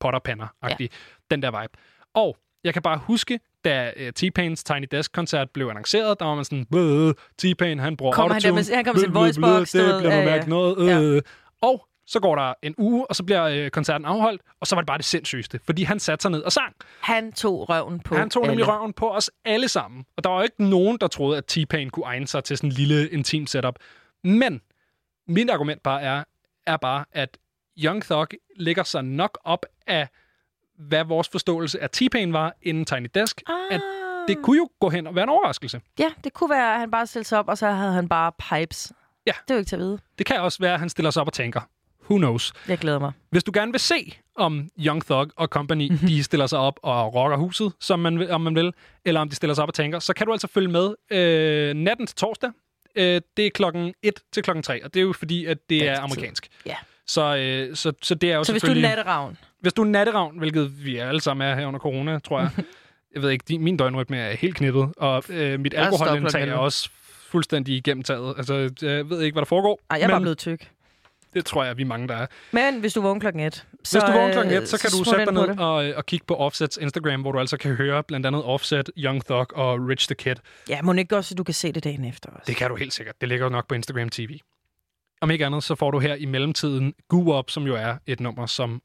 potterpanner 0.00 0.46
ja. 0.80 0.86
Den 1.30 1.42
der 1.42 1.60
vibe. 1.60 1.72
Og 2.14 2.36
jeg 2.64 2.72
kan 2.72 2.82
bare 2.82 2.98
huske, 2.98 3.40
da 3.64 3.92
uh, 3.96 4.02
T-Pains 4.18 4.62
Tiny 4.64 4.86
Desk-koncert 4.90 5.50
blev 5.50 5.66
annonceret, 5.68 6.20
der 6.20 6.26
var 6.26 6.34
man 6.34 6.44
sådan, 6.44 6.66
"Bøh, 6.66 7.14
T-Pain, 7.42 7.78
han 7.80 7.96
bruger 7.96 8.12
Kommer 8.12 8.32
han 8.34 8.42
der 8.42 8.48
autotune. 8.48 8.76
han 8.76 8.84
kommer 8.84 9.00
sin 9.02 9.14
voicebox, 9.14 9.72
Det 9.72 9.98
bliver 10.00 10.14
ja. 10.18 10.24
mærkeligt 10.24 10.48
noget. 10.48 11.14
Øh. 11.14 11.22
Og 11.60 11.86
så 12.06 12.20
går 12.20 12.36
der 12.36 12.54
en 12.62 12.74
uge, 12.78 13.06
og 13.06 13.16
så 13.16 13.24
bliver 13.24 13.44
øh, 13.44 13.70
koncerten 13.70 14.04
afholdt, 14.04 14.42
og 14.60 14.66
så 14.66 14.74
var 14.74 14.82
det 14.82 14.86
bare 14.86 14.98
det 14.98 15.04
sindssygeste, 15.04 15.60
fordi 15.64 15.82
han 15.82 16.00
satte 16.00 16.22
sig 16.22 16.30
ned 16.30 16.42
og 16.42 16.52
sang. 16.52 16.74
Han 17.00 17.32
tog 17.32 17.68
røven 17.70 18.00
på 18.00 18.14
Han 18.14 18.30
tog 18.30 18.46
nemlig 18.46 18.64
alle. 18.64 18.72
røven 18.78 18.92
på 18.92 19.10
os 19.10 19.30
alle 19.44 19.68
sammen. 19.68 20.04
Og 20.16 20.24
der 20.24 20.30
var 20.30 20.42
ikke 20.42 20.64
nogen, 20.70 20.98
der 21.00 21.06
troede, 21.06 21.38
at 21.38 21.44
T-Pain 21.52 21.88
kunne 21.90 22.04
egne 22.06 22.26
sig 22.26 22.44
til 22.44 22.56
sådan 22.56 22.70
en 22.70 22.74
lille, 22.74 23.08
intim 23.10 23.46
setup. 23.46 23.74
Men 24.24 24.60
mit 25.28 25.50
argument 25.50 25.82
bare 25.82 26.02
er, 26.02 26.24
er 26.66 26.76
bare, 26.76 27.04
at 27.12 27.38
Young 27.78 28.02
Thug 28.02 28.26
ligger 28.56 28.82
sig 28.82 29.04
nok 29.04 29.38
op 29.44 29.66
af, 29.86 30.08
hvad 30.78 31.04
vores 31.04 31.28
forståelse 31.28 31.82
af 31.82 31.88
T-Pain 31.96 32.32
var 32.32 32.54
inden 32.62 32.84
Tiny 32.84 33.08
Desk, 33.14 33.42
ah. 33.46 33.54
at 33.74 33.80
det 34.28 34.36
kunne 34.42 34.56
jo 34.56 34.68
gå 34.80 34.90
hen 34.90 35.06
og 35.06 35.14
være 35.14 35.22
en 35.22 35.28
overraskelse. 35.28 35.80
Ja, 35.98 36.10
det 36.24 36.32
kunne 36.32 36.50
være, 36.50 36.74
at 36.74 36.80
han 36.80 36.90
bare 36.90 37.06
stillede 37.06 37.28
sig 37.28 37.38
op, 37.38 37.48
og 37.48 37.58
så 37.58 37.70
havde 37.70 37.92
han 37.92 38.08
bare 38.08 38.32
pipes. 38.50 38.92
Ja. 39.26 39.32
Det 39.48 39.50
er 39.50 39.54
jo 39.54 39.58
ikke 39.58 39.68
til 39.68 39.76
at 39.76 39.80
vide. 39.82 39.98
Det 40.18 40.26
kan 40.26 40.40
også 40.40 40.58
være, 40.60 40.72
at 40.74 40.80
han 40.80 40.88
stiller 40.88 41.10
sig 41.10 41.20
op 41.20 41.26
og 41.26 41.32
tænker, 41.32 41.60
who 42.10 42.16
knows? 42.18 42.52
Jeg 42.68 42.78
glæder 42.78 42.98
mig. 42.98 43.12
Hvis 43.30 43.44
du 43.44 43.50
gerne 43.54 43.72
vil 43.72 43.80
se, 43.80 44.18
om 44.36 44.68
Young 44.78 45.04
Thug 45.06 45.26
og 45.36 45.48
company, 45.48 45.88
Mhm. 45.90 45.98
de 46.06 46.22
stiller 46.24 46.46
sig 46.46 46.58
op 46.58 46.80
og 46.82 47.14
rocker 47.14 47.36
huset, 47.36 47.72
som 47.80 47.98
man, 47.98 48.30
om 48.30 48.40
man 48.40 48.54
vil, 48.54 48.72
eller 49.04 49.20
om 49.20 49.28
de 49.28 49.34
stiller 49.36 49.54
sig 49.54 49.62
op 49.62 49.68
og 49.68 49.74
tænker, 49.74 49.98
så 49.98 50.12
kan 50.14 50.26
du 50.26 50.32
altså 50.32 50.46
følge 50.48 50.68
med 50.68 50.94
øh, 51.10 51.74
natten 51.74 52.06
til 52.06 52.16
torsdag. 52.16 52.50
Øh, 52.96 53.20
det 53.36 53.46
er 53.46 53.50
klokken 53.50 53.94
1 54.02 54.14
til 54.32 54.42
klokken 54.42 54.62
3, 54.62 54.84
og 54.84 54.94
det 54.94 55.00
er 55.00 55.04
jo 55.04 55.12
fordi, 55.12 55.44
at 55.46 55.58
det 55.70 55.76
er 55.78 55.84
Dansk 55.84 55.96
tid. 56.00 56.04
amerikansk. 56.04 56.48
Ja. 56.66 56.76
Så, 57.06 57.36
øh, 57.36 57.76
så, 57.76 57.92
så 58.02 58.14
det 58.14 58.32
er 58.32 58.36
jo 58.36 58.44
Så 58.44 58.52
hvis 58.52 58.62
du 58.62 58.66
er 58.66 58.68
selvfølgelig... 58.68 58.88
natteravn, 58.88 59.38
Hvis 59.62 59.72
du 59.72 59.82
er 59.82 59.86
natteravn, 59.86 60.38
hvilket 60.38 60.84
vi 60.84 60.96
alle 60.96 61.20
sammen 61.20 61.48
er 61.48 61.54
her 61.54 61.66
under 61.66 61.80
corona, 61.80 62.18
tror 62.18 62.40
jeg. 62.40 62.50
jeg 63.14 63.22
ved 63.22 63.30
ikke, 63.30 63.44
din, 63.48 63.62
min 63.64 63.76
døgnrytme 63.76 64.16
er 64.16 64.36
helt 64.36 64.54
knippet, 64.54 64.88
og 64.96 65.24
øh, 65.28 65.60
mit 65.60 65.74
er 65.74 65.84
alkoholindtag 65.84 66.40
er 66.40 66.44
11. 66.44 66.58
også 66.58 66.90
fuldstændig 67.28 67.76
igennem 67.76 68.02
taget. 68.02 68.34
Altså, 68.36 68.54
jeg 68.82 69.10
ved 69.10 69.22
ikke, 69.22 69.34
hvad 69.34 69.40
der 69.40 69.48
foregår. 69.48 69.80
Ej, 69.90 69.96
jeg 69.96 70.04
er 70.04 70.08
bare 70.08 70.20
men 70.20 70.24
blevet 70.24 70.38
tyk. 70.38 70.70
Det 71.34 71.44
tror 71.44 71.64
jeg, 71.64 71.76
vi 71.76 71.82
er 71.82 71.86
mange, 71.86 72.08
der 72.08 72.14
er. 72.14 72.26
Men 72.52 72.80
hvis 72.80 72.92
du 72.92 73.00
vågner 73.00 73.20
klokken 73.20 73.42
et, 73.42 73.54
så, 73.54 73.64
Så, 73.84 73.98
Hvis 73.98 74.02
du 74.02 74.12
vågner 74.12 74.26
øh, 74.26 74.32
klokken 74.32 74.54
et, 74.54 74.68
så 74.68 74.78
kan 74.78 74.90
du 74.90 75.04
sætte 75.04 75.24
dig 75.24 75.34
ned 75.34 75.58
og, 75.58 75.88
øh, 75.88 75.96
og 75.96 76.06
kigge 76.06 76.26
på 76.26 76.34
Offsets 76.34 76.76
Instagram, 76.76 77.20
hvor 77.20 77.32
du 77.32 77.38
altså 77.38 77.56
kan 77.56 77.74
høre 77.74 78.02
blandt 78.02 78.26
andet 78.26 78.44
Offset, 78.44 78.90
Young 78.98 79.24
Thug 79.24 79.56
og 79.56 79.88
Rich 79.88 80.08
the 80.08 80.14
Kid. 80.14 80.34
Ja, 80.68 80.82
må 80.82 80.92
ikke 80.92 81.16
også, 81.16 81.34
at 81.34 81.38
du 81.38 81.44
kan 81.44 81.54
se 81.54 81.72
det 81.72 81.84
dagen 81.84 82.04
efter 82.04 82.30
også. 82.30 82.44
Det 82.46 82.56
kan 82.56 82.70
du 82.70 82.76
helt 82.76 82.92
sikkert. 82.92 83.20
Det 83.20 83.28
ligger 83.28 83.46
jo 83.46 83.50
nok 83.50 83.68
på 83.68 83.74
Instagram 83.74 84.08
TV. 84.08 84.38
Om 85.20 85.30
ikke 85.30 85.46
andet, 85.46 85.64
så 85.64 85.74
får 85.74 85.90
du 85.90 85.98
her 85.98 86.14
i 86.14 86.24
mellemtiden 86.24 86.94
Goo 87.08 87.38
Up, 87.38 87.50
som 87.50 87.66
jo 87.66 87.74
er 87.74 87.96
et 88.06 88.20
nummer, 88.20 88.46
som 88.46 88.82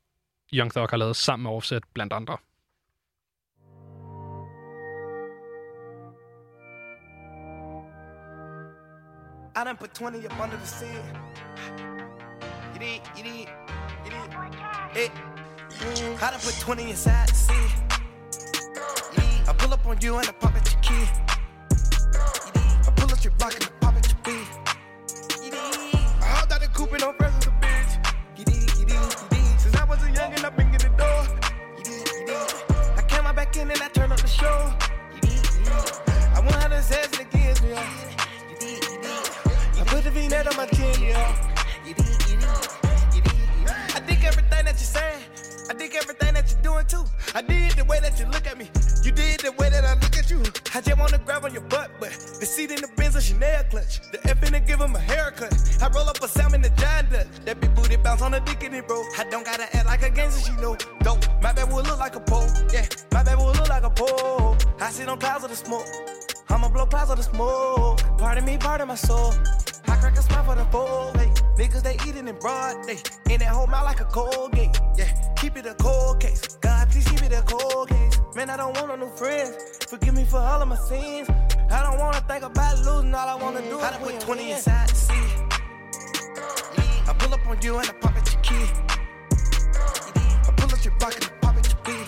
Young 0.52 0.70
Thug 0.72 0.90
har 0.90 0.98
lavet 0.98 1.16
sammen 1.16 1.44
med 1.44 1.52
Offset 1.52 1.84
blandt 1.94 2.14
andre. 2.14 2.38
I 9.56 9.64
done 9.66 9.78
put 9.78 9.94
20 9.94 10.26
up 10.26 10.40
under 10.40 10.58
the 10.58 10.68
seat. 10.68 11.04
You 12.74 12.80
did, 12.80 13.02
you 13.18 13.24
did, 13.24 13.48
you 14.06 14.12
did. 14.12 15.04
It. 15.04 15.12
I 16.22 16.32
done 16.32 16.40
put 16.40 16.56
20 16.62 16.90
inside 16.90 17.28
the 17.28 17.36
seat. 17.36 17.72
You 19.14 19.22
did. 19.22 19.50
I 19.50 19.54
pull 19.58 19.74
up 19.74 19.86
on 19.86 19.98
you 20.02 20.16
and 20.18 20.28
I 20.28 20.32
pop 20.32 20.56
at 20.56 20.72
your 20.72 20.82
key. 20.82 20.94
You. 20.94 21.08
I 22.88 22.92
pull 22.96 23.12
up 23.12 23.24
your 23.24 23.34
block 23.40 23.54
and 23.56 23.64
I 23.66 23.70
pop 23.82 23.96
at 23.96 24.08
your 24.08 24.20
beat. 24.24 24.48
You 25.44 25.52
did. 25.52 25.96
I 26.22 26.26
hopped 26.26 26.54
out 26.54 26.62
the 26.62 26.68
coupe 26.68 26.94
and 26.94 27.04
I'm 27.04 27.27
I 30.28 30.30
was 30.30 30.44
I've 30.44 30.58
been 30.58 30.68
in 30.68 30.74
the 30.74 30.90
door. 30.98 31.24
I 32.98 33.02
came 33.08 33.24
back 33.34 33.56
in 33.56 33.72
and 33.72 33.82
I 33.82 33.88
up 34.12 34.20
the 34.20 34.28
show. 34.28 34.74
I 36.36 36.40
want 36.42 36.74
to 36.74 36.82
say 36.84 37.00
it 37.00 37.12
did. 37.32 37.58
I 39.80 39.84
put 39.86 40.04
the 40.04 40.12
V-net 40.12 40.48
on 40.48 40.58
my 40.58 40.66
chin. 40.66 41.16
I 43.96 44.00
dig 44.06 44.26
everything 44.26 44.66
that 44.66 44.76
you're 44.76 44.94
saying. 44.98 45.24
I 45.70 45.74
dig 45.74 45.96
everything 45.96 46.34
that 46.34 46.52
you're 46.52 46.62
doing 46.62 46.86
too. 46.88 47.06
I 47.36 47.42
did 47.42 47.74
the 47.74 47.86
way 47.86 48.00
that 48.00 48.20
you 48.20 48.26
look 48.28 48.48
at 48.48 48.58
me. 48.58 48.70
You 49.04 49.12
did 49.12 49.42
the 49.42 49.52
way 49.54 49.70
that 49.70 49.86
I 49.86 49.94
look 49.94 50.18
at 50.18 50.30
you. 50.30 50.42
I 50.74 50.82
just 50.82 50.98
wanna 50.98 51.18
grab 51.20 51.46
on 51.46 51.54
your 51.54 51.64
butt, 51.64 51.92
but 52.00 52.12
the 52.12 52.46
seat 52.46 52.72
in 52.72 52.82
the 52.82 52.88
Benz 52.96 53.16
a 53.16 53.22
Chanel 53.22 53.64
clutch. 53.66 54.02
The 54.12 54.20
F 54.28 54.42
in 54.44 54.66
give 54.66 54.80
him 54.80 54.96
a 54.96 55.00
haircut. 55.00 55.54
I 55.82 55.88
roll 55.90 56.10
up 56.10 56.22
a 56.22 56.28
salmon 56.28 56.62
the 56.62 56.70
John 56.72 57.08
Dutch. 57.10 57.28
That 57.46 57.60
big 57.60 57.74
booty 57.76 57.98
bounce 57.98 58.22
on 58.22 58.32
the 58.32 58.40
dick 58.40 58.64
in 58.64 58.74
it, 58.74 58.88
bro. 58.88 59.04
I 59.18 59.26
don't 59.30 59.46
gotta 59.46 59.64
act 59.76 59.86
like 59.86 60.04
a 60.04 60.10
gangster, 60.10 60.52
she 60.52 60.62
know. 60.62 60.76
Dope. 61.02 61.26
My 61.42 61.54
baby 61.54 61.72
will 61.72 61.84
look 61.84 62.00
like 62.00 62.16
a 62.16 62.20
pole. 62.20 62.48
Yeah, 62.74 62.86
my 63.12 63.24
baby 63.24 63.38
will 63.38 63.54
look 63.54 63.70
like 63.70 63.84
a 63.84 63.90
pole. 63.90 64.58
I 64.80 64.90
sit 64.90 65.08
on 65.08 65.20
clouds 65.20 65.44
of 65.44 65.50
the 65.50 65.56
smoke. 65.56 65.86
I'ma 66.50 66.70
blow 66.70 66.86
clouds 66.86 67.12
of 67.12 67.18
the 67.18 67.24
smoke. 67.24 68.00
Pardon 68.18 68.46
me, 68.46 68.58
pardon 68.58 68.88
my 68.88 68.96
soul. 68.96 69.34
I 69.88 69.96
crack 69.98 70.18
a 70.18 70.22
smile 70.22 70.44
for 70.44 70.56
the 70.56 70.66
four. 70.66 71.12
Hey, 71.16 71.30
niggas 71.58 71.84
they 71.84 71.96
eating 72.08 72.28
in 72.28 72.36
broad 72.40 72.86
day. 72.88 73.00
In 73.30 73.40
that 73.40 73.50
whole 73.50 73.68
mouth 73.68 73.86
like 73.86 74.02
a 74.02 74.06
cold 74.06 74.54
gate. 74.54 74.80
Yeah, 74.98 75.12
keep 75.38 75.56
it 75.56 75.66
a 75.66 75.74
cold 75.76 76.20
case. 76.20 76.58
God, 76.62 76.90
please 76.90 77.08
keep 77.08 77.22
it 77.22 77.32
a 77.34 77.42
cold 77.44 77.88
case. 77.90 78.20
Man, 78.36 78.50
I 78.50 78.58
don't 78.58 78.76
want 78.76 78.88
no 78.90 78.96
new 78.96 79.10
friends. 79.16 79.56
Forgive 79.88 80.16
me 80.16 80.26
for 80.26 80.38
all 80.38 80.62
of 80.62 80.68
my 80.68 80.76
sins. 80.76 81.30
I 81.70 81.84
don't 81.84 82.00
wanna 82.00 82.22
think 82.28 82.44
about 82.44 82.78
losing. 82.80 83.14
All 83.14 83.28
I 83.28 83.36
wanna 83.36 83.62
do 83.62 83.80
is 83.80 83.98
put 83.98 84.20
20 84.20 84.52
inside 84.52 84.90
the 84.90 84.96
seat. 84.96 85.32
I 87.08 87.14
pull 87.18 87.34
up 87.34 87.48
on 87.48 87.62
you 87.62 87.78
and 87.78 87.88
I 87.88 87.92
pop 87.94 88.16
at 88.18 88.32
your 88.32 88.42
key. 88.42 88.66
I 90.48 90.52
pull 90.58 90.74
up 90.74 90.84
your 90.84 90.94
block 90.98 91.16
and 91.16 91.26
I 91.26 91.30
pop 91.42 91.56
at 91.56 91.68
your 91.68 91.78
beat. 91.86 92.08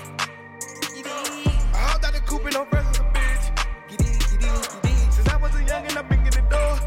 I 1.73 1.77
hopped 1.77 2.05
out 2.05 2.13
the 2.13 2.19
coupe 2.21 2.45
and 2.45 2.53
no 2.53 2.65
presents 2.65 2.99
a 2.99 3.03
bitch. 3.03 3.51
Since 5.13 5.27
I 5.29 5.37
was 5.37 5.53
a 5.55 5.59
youngin', 5.59 5.97
I've 5.97 6.09
been 6.09 6.19
in 6.19 6.25
the 6.25 6.41
door. 6.49 6.79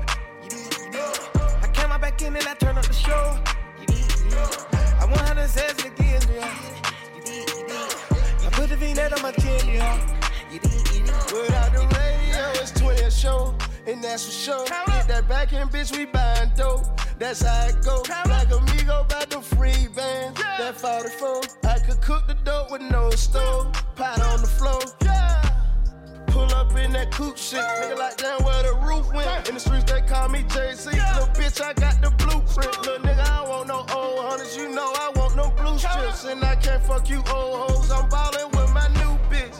You 0.43 0.51
did, 0.51 0.79
you 0.79 0.91
did. 0.91 1.19
I 1.63 1.69
came 1.73 1.91
out 1.93 2.01
back 2.01 2.21
in 2.23 2.37
and 2.37 2.47
I 2.47 2.55
turned 2.55 2.79
up 2.79 2.87
the 2.87 2.93
show. 2.93 3.42
You 5.13 5.19
did. 5.19 5.31
I 5.31 5.35
to 5.35 5.49
say 5.49 5.67
it 5.67 5.85
again, 5.85 6.23
yeah. 6.35 6.55
You 7.15 7.23
did, 7.23 7.49
you 7.51 7.67
did. 7.67 8.47
I 8.47 8.51
put 8.53 8.69
the 8.71 8.77
V-net 8.77 9.13
on 9.13 9.23
my 9.23 9.33
chin, 9.33 9.69
yeah. 9.69 10.21
You 10.51 10.59
did, 10.59 10.73
you 10.73 11.05
did. 11.05 11.33
Without 11.33 11.73
the 11.73 11.87
radio, 11.97 12.63
it's 12.63 12.73
20 12.73 13.03
a 13.03 13.11
show, 13.11 13.55
and 13.87 14.03
that's 14.03 14.25
for 14.27 14.33
sure. 14.33 14.67
Get 14.67 15.09
that 15.09 15.29
back 15.29 15.53
end, 15.53 15.71
bitch, 15.71 15.97
we 15.97 16.07
buying 16.07 16.51
dope. 16.57 16.85
That's 17.19 17.43
how 17.43 17.69
it 17.69 17.85
go. 17.85 18.03
Like 18.29 18.51
amigo 18.51 19.01
about 19.03 19.31
the 19.31 19.41
free 19.41 19.89
band. 19.95 20.37
That 20.37 20.77
44. 20.77 21.43
I 21.71 21.79
could 21.79 22.01
cook 22.01 22.27
the 22.27 22.35
dope 22.35 22.71
with 22.73 22.83
no 22.83 23.11
stove. 23.11 23.73
Pot 23.95 24.21
on 24.21 24.41
the 24.41 24.49
floor. 24.49 24.81
Pull 26.43 26.55
up 26.57 26.77
in 26.77 26.93
that 26.93 27.13
coupe 27.13 27.39
shit. 27.39 27.61
Nigga 27.61 27.97
like 27.97 28.17
down 28.17 28.43
where 28.43 28.63
the 28.65 28.75
roof 28.85 29.13
went. 29.13 29.49
In 29.49 29.55
the 29.55 29.61
streets 29.61 29.91
they 29.93 30.01
call 30.01 30.29
me 30.29 30.43
JC. 30.43 30.87
Little 30.87 31.29
bitch, 31.39 31.63
I 31.63 31.73
got 31.75 32.03
the 32.03 32.11
blueprint. 32.19 32.81
Little 32.81 32.99
nigga, 32.99 33.25
I 33.31 33.49
want 33.49 33.69
no 33.69 33.87
old 33.95 34.25
hundreds. 34.27 34.57
You 34.57 34.69
know 34.69 34.93
I 34.99 35.13
want 35.15 35.37
no 35.37 35.51
blue 35.51 35.79
strips. 35.79 36.25
And 36.25 36.43
I 36.43 36.57
can't 36.57 36.83
fuck 36.83 37.09
you 37.09 37.19
old 37.33 37.71
hoes. 37.71 37.93
I'm 37.93 38.09
ballin' 38.09 38.51
with 38.51 38.73
my 38.73 38.89
new 38.99 39.15
bitch. 39.31 39.55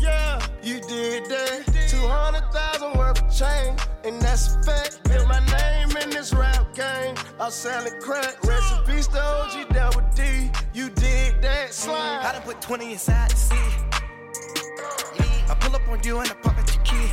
Yeah, 0.00 0.44
you 0.60 0.80
did 0.88 1.26
that. 1.26 1.88
200,000 1.88 2.98
worth 2.98 3.22
of 3.22 3.30
change. 3.32 3.80
And 4.04 4.20
that's 4.20 4.56
a 4.56 4.62
fact. 4.64 5.04
Built 5.04 5.28
my 5.28 5.38
name 5.38 5.96
in 5.98 6.10
this 6.10 6.32
rap 6.32 6.74
game. 6.74 7.14
I'm 7.38 7.52
selling 7.52 8.00
crack. 8.00 8.42
Recipes 8.42 9.06
to 9.08 9.22
OG 9.22 9.68
Double 9.72 10.02
D. 10.16 10.50
You 10.74 10.90
did 10.90 11.40
that 11.42 11.72
slide. 11.72 12.26
I 12.26 12.32
done 12.32 12.42
put 12.42 12.60
20 12.60 12.90
inside 12.90 13.30
the 13.30 13.36
seat. 13.36 13.78
I 15.50 15.54
pull 15.54 15.74
up 15.74 15.88
on 15.88 16.02
you 16.04 16.18
and 16.18 16.30
I 16.30 16.34
pop 16.34 16.58
at 16.58 16.74
your 16.74 16.84
key. 16.84 17.10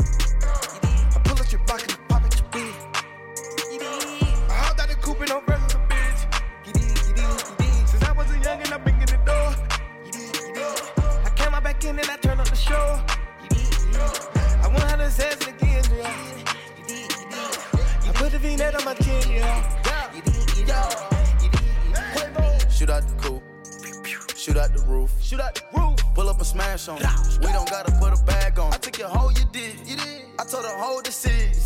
I 0.00 1.20
pull 1.24 1.40
up 1.40 1.50
your 1.50 1.60
block 1.66 1.82
and 1.82 1.92
I 1.92 1.96
pop 2.08 2.22
at 2.22 2.38
your 2.38 2.48
beat. 2.52 2.74
I 4.48 4.52
out 4.68 4.76
the 4.76 4.94
coupe 5.00 5.20
and 5.22 5.32
I'm 5.32 5.44
breath 5.44 5.68
the 5.68 5.78
bitch. 5.90 6.20
Since 7.88 8.02
I 8.04 8.12
was 8.12 8.30
a 8.30 8.38
young 8.38 8.60
and 8.62 8.72
I've 8.72 8.84
been 8.84 8.98
the 9.00 9.18
door. 9.26 9.54
I 11.24 11.30
came 11.34 11.52
out 11.52 11.64
back 11.64 11.84
in 11.84 11.98
and 11.98 12.08
I 12.08 12.16
turned 12.18 12.40
up 12.40 12.48
the 12.48 12.54
show. 12.54 13.00
I 14.62 14.68
want 14.68 14.84
how 14.84 14.96
to 14.96 15.10
say 15.10 15.30
it 15.30 15.46
again, 15.48 15.84
yeah. 15.96 16.12
I 18.08 18.12
put 18.14 18.30
the 18.30 18.38
V-net 18.38 18.74
on 18.76 18.84
my 18.84 18.94
chin, 18.94 19.30
yeah. 19.30 19.62
Shoot 22.68 22.90
out 22.90 23.08
the 23.08 23.14
coupe. 23.16 23.53
Shoot 24.44 24.58
out 24.58 24.74
the 24.74 24.82
roof. 24.82 25.10
Shoot 25.22 25.40
out 25.40 25.54
the 25.54 25.62
roof. 25.72 25.96
Pull 26.14 26.28
up 26.28 26.38
a 26.38 26.44
smash 26.44 26.86
on 26.88 26.98
it. 27.00 27.08
We 27.40 27.50
don't 27.50 27.70
gotta 27.70 27.90
put 27.92 28.12
a 28.12 28.22
bag 28.24 28.58
on. 28.58 28.74
I 28.74 28.76
took 28.76 28.98
your 28.98 29.08
hoe, 29.08 29.30
you 29.30 29.46
did. 29.50 29.72
You 29.88 29.96
did. 29.96 30.26
I 30.38 30.44
told 30.44 30.66
her, 30.66 30.76
hold 30.76 31.06
the 31.06 31.12
seat. 31.12 31.56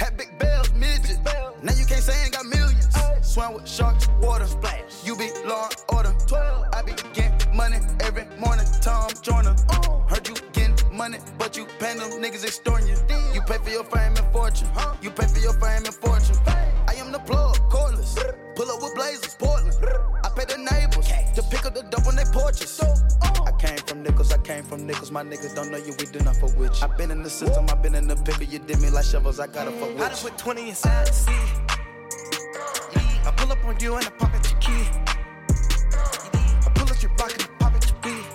Had 0.00 0.16
big 0.16 0.36
bells, 0.36 0.72
midget. 0.72 1.20
Now 1.62 1.72
you 1.78 1.86
can't 1.86 2.02
say 2.02 2.12
I 2.12 2.24
ain't 2.24 2.32
got 2.32 2.44
millions. 2.46 2.88
Swam 3.22 3.54
with 3.54 3.68
sharks, 3.68 4.08
water. 4.20 4.46
Splash. 4.46 4.82
You 5.04 5.14
be 5.14 5.30
law 5.46 5.68
and 5.70 5.96
order. 5.96 6.12
12. 6.26 6.74
I 6.74 6.82
be 6.82 6.94
getting 7.12 7.56
money 7.56 7.78
every 8.00 8.24
morning. 8.40 8.66
Tom 8.82 9.10
Joyner. 9.22 9.54
Oh. 9.70 10.04
Heard 10.08 10.26
you 10.26 10.34
getting 10.52 10.74
money, 10.92 11.18
but 11.38 11.56
you 11.56 11.68
paying 11.78 11.98
them 11.98 12.10
niggas 12.20 12.44
extorting 12.44 12.88
you. 12.88 12.96
You 13.32 13.42
pay 13.42 13.58
for 13.58 13.70
your 13.70 13.84
fame 13.84 14.16
and 14.16 14.32
fortune. 14.32 14.66
Huh? 14.74 14.96
You 15.00 15.12
pay 15.12 15.28
for 15.28 15.38
your 15.38 15.52
fame 15.60 15.84
and 15.86 15.94
fortune. 15.94 16.36
I 16.48 16.94
am 16.96 17.12
the 17.12 17.20
plug, 17.20 17.54
cordless. 17.70 18.16
Pull 18.56 18.68
up 18.72 18.82
with 18.82 18.94
blazers, 18.96 19.36
Portland. 19.36 20.13
I 20.44 20.46
pay 20.46 20.56
the 20.56 20.70
neighbors 20.70 21.08
to 21.36 21.42
pick 21.44 21.64
up 21.64 21.74
the 21.74 21.82
dope 21.84 22.06
on 22.06 22.16
their 22.16 22.26
porches. 22.26 22.78
I 22.82 23.52
came 23.58 23.78
from 23.78 24.02
nickels, 24.02 24.30
I 24.32 24.38
came 24.38 24.62
from 24.64 24.86
nickels. 24.86 25.10
My 25.10 25.22
niggas 25.22 25.54
don't 25.54 25.70
know 25.70 25.78
you, 25.78 25.94
we 25.98 26.04
do 26.06 26.18
not 26.20 26.36
fuck 26.36 26.54
with 26.58 26.78
you. 26.80 26.86
I 26.86 26.96
been 26.96 27.10
in 27.10 27.22
the 27.22 27.30
system, 27.30 27.64
I 27.70 27.74
been 27.74 27.94
in 27.94 28.06
the 28.08 28.16
pickle. 28.16 28.42
You 28.44 28.58
did 28.58 28.80
me 28.80 28.90
like 28.90 29.04
shovels, 29.06 29.40
I 29.40 29.46
gotta 29.46 29.70
fuck 29.72 29.88
I 29.88 29.92
Mm. 29.92 29.98
done 29.98 30.10
with 30.10 30.20
put 30.22 30.38
20 30.38 30.68
inside 30.68 31.06
the 31.06 31.12
seat. 31.12 31.48
I 33.26 33.30
pull 33.36 33.52
up 33.52 33.64
on 33.64 33.76
you 33.80 33.94
and 33.96 34.06
I 34.06 34.10
pop 34.10 34.34
at 34.34 34.50
your 34.50 34.60
key. 34.60 34.86
I 36.66 36.70
pull 36.74 36.90
up 36.92 37.02
your 37.02 37.12
block 37.16 37.32
and 37.32 37.42
I 37.42 37.46
pop 37.58 37.74
at 37.74 37.88
your 37.88 37.98
beat. 38.02 38.26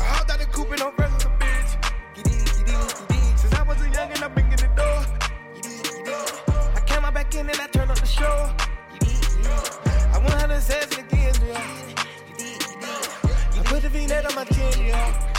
I 0.00 0.04
hopped 0.04 0.30
out 0.30 0.38
the 0.40 0.46
coupe 0.46 0.72
and 0.72 0.82
I'm 0.82 0.94
the 0.96 1.30
bitch. 1.40 3.38
Since 3.40 3.54
I 3.54 3.62
was 3.62 3.80
a 3.80 3.88
young 3.88 4.10
and 4.12 4.22
I've 4.24 4.34
been 4.34 4.44
in 4.44 4.56
the 4.56 4.68
door. 4.76 5.06
I 6.76 6.80
came 6.84 7.02
out 7.04 7.14
back 7.14 7.34
in 7.34 7.48
and 7.48 7.58
I 7.60 7.66
turned 7.68 7.90
up 7.90 7.98
the 7.98 8.06
show. 8.06 8.50
To 10.54 10.60
say 10.60 10.78
it 10.78 10.98
again, 10.98 11.34
yeah. 11.48 11.58
I 13.58 13.62
put 13.64 13.82
the 13.82 13.88
V-net 13.88 14.24
on 14.24 14.36
my 14.36 14.44
chin, 14.44 14.86
yeah. 14.86 15.32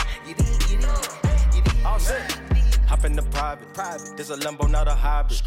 All 1.86 1.98
set. 1.98 2.38
Hop 2.86 3.02
in 3.06 3.16
the 3.16 3.22
private. 3.22 3.72
private. 3.72 4.14
This 4.18 4.28
a 4.28 4.36
Lambo, 4.36 4.70
not 4.70 4.88
a 4.88 4.94
hybrid. 4.94 5.40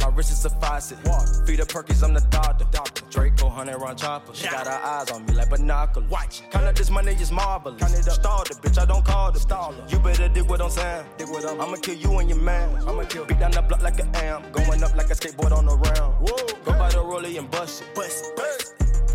My 0.00 0.08
wrist 0.08 0.32
is 0.32 0.44
a 0.44 0.50
faucet. 0.50 0.98
Feed 1.46 1.60
the 1.60 1.66
Perkins, 1.66 2.02
I'm 2.02 2.14
the 2.14 2.20
doctor. 2.30 2.66
doctor. 2.72 3.04
Draco, 3.08 3.48
hundred 3.48 3.78
round 3.78 3.96
chopper. 3.96 4.34
She 4.34 4.48
got 4.48 4.66
her 4.66 4.72
eyes 4.72 5.08
on 5.12 5.24
me 5.24 5.34
like 5.34 5.50
binoculars. 5.50 6.10
Watch. 6.10 6.42
Count 6.50 6.66
up 6.66 6.74
this 6.74 6.90
money 6.90 7.12
is 7.12 7.30
marvelous. 7.30 7.80
Count 7.80 7.94
it 7.94 8.08
up. 8.08 8.14
Stalled 8.14 8.50
it, 8.50 8.56
bitch. 8.56 8.76
I 8.76 8.86
don't 8.86 9.04
call 9.04 9.30
the 9.30 9.38
staller. 9.38 9.88
You 9.90 10.00
better 10.00 10.28
dig 10.28 10.48
what 10.48 10.60
I'm 10.60 10.70
saying. 10.70 11.06
Dig 11.16 11.28
what 11.28 11.44
I'm. 11.46 11.60
I'ma 11.60 11.76
kill 11.76 11.94
you 11.94 12.18
and 12.18 12.28
your 12.28 12.40
man. 12.40 12.74
I'ma 12.88 13.04
kill. 13.04 13.24
Beat 13.24 13.38
down 13.38 13.52
the 13.52 13.62
block 13.62 13.82
like 13.82 14.00
an 14.00 14.12
amp. 14.16 14.52
Going 14.52 14.82
up 14.82 14.96
like 14.96 15.10
a 15.10 15.14
skateboard 15.14 15.52
on 15.52 15.66
the 15.66 15.76
round. 15.76 16.14
Whoa. 16.20 16.36
Go 16.64 16.72
by 16.72 16.90
the 16.90 16.98
rollie 16.98 17.38
and 17.38 17.48
bust 17.52 17.82
it. 17.82 17.94
Bust 17.94 18.24
it. 18.24 18.36
Bust 18.36 18.50
it. 18.50 18.55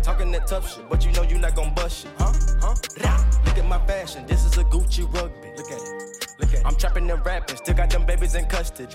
Talking 0.02 0.32
that 0.32 0.48
tough 0.48 0.74
shit, 0.74 0.88
but 0.88 1.04
you 1.04 1.12
know 1.12 1.22
you 1.22 1.38
not 1.38 1.54
gon' 1.54 1.72
bust 1.74 2.06
it. 2.06 2.10
Huh? 2.18 2.32
Huh? 2.60 3.24
Look 3.44 3.56
at 3.56 3.64
my 3.66 3.78
fashion. 3.86 4.26
This 4.26 4.44
is 4.44 4.58
a 4.58 4.64
Gucci 4.64 5.04
rugby. 5.14 5.48
Look 5.56 5.70
at 5.70 5.78
it. 5.78 6.36
Look 6.40 6.48
at 6.48 6.60
it. 6.60 6.66
I'm 6.66 6.74
trapping 6.74 7.08
and 7.08 7.24
rapping. 7.24 7.56
Still 7.56 7.74
got 7.74 7.88
them 7.90 8.04
babies 8.04 8.34
in 8.34 8.46
custody. 8.46 8.92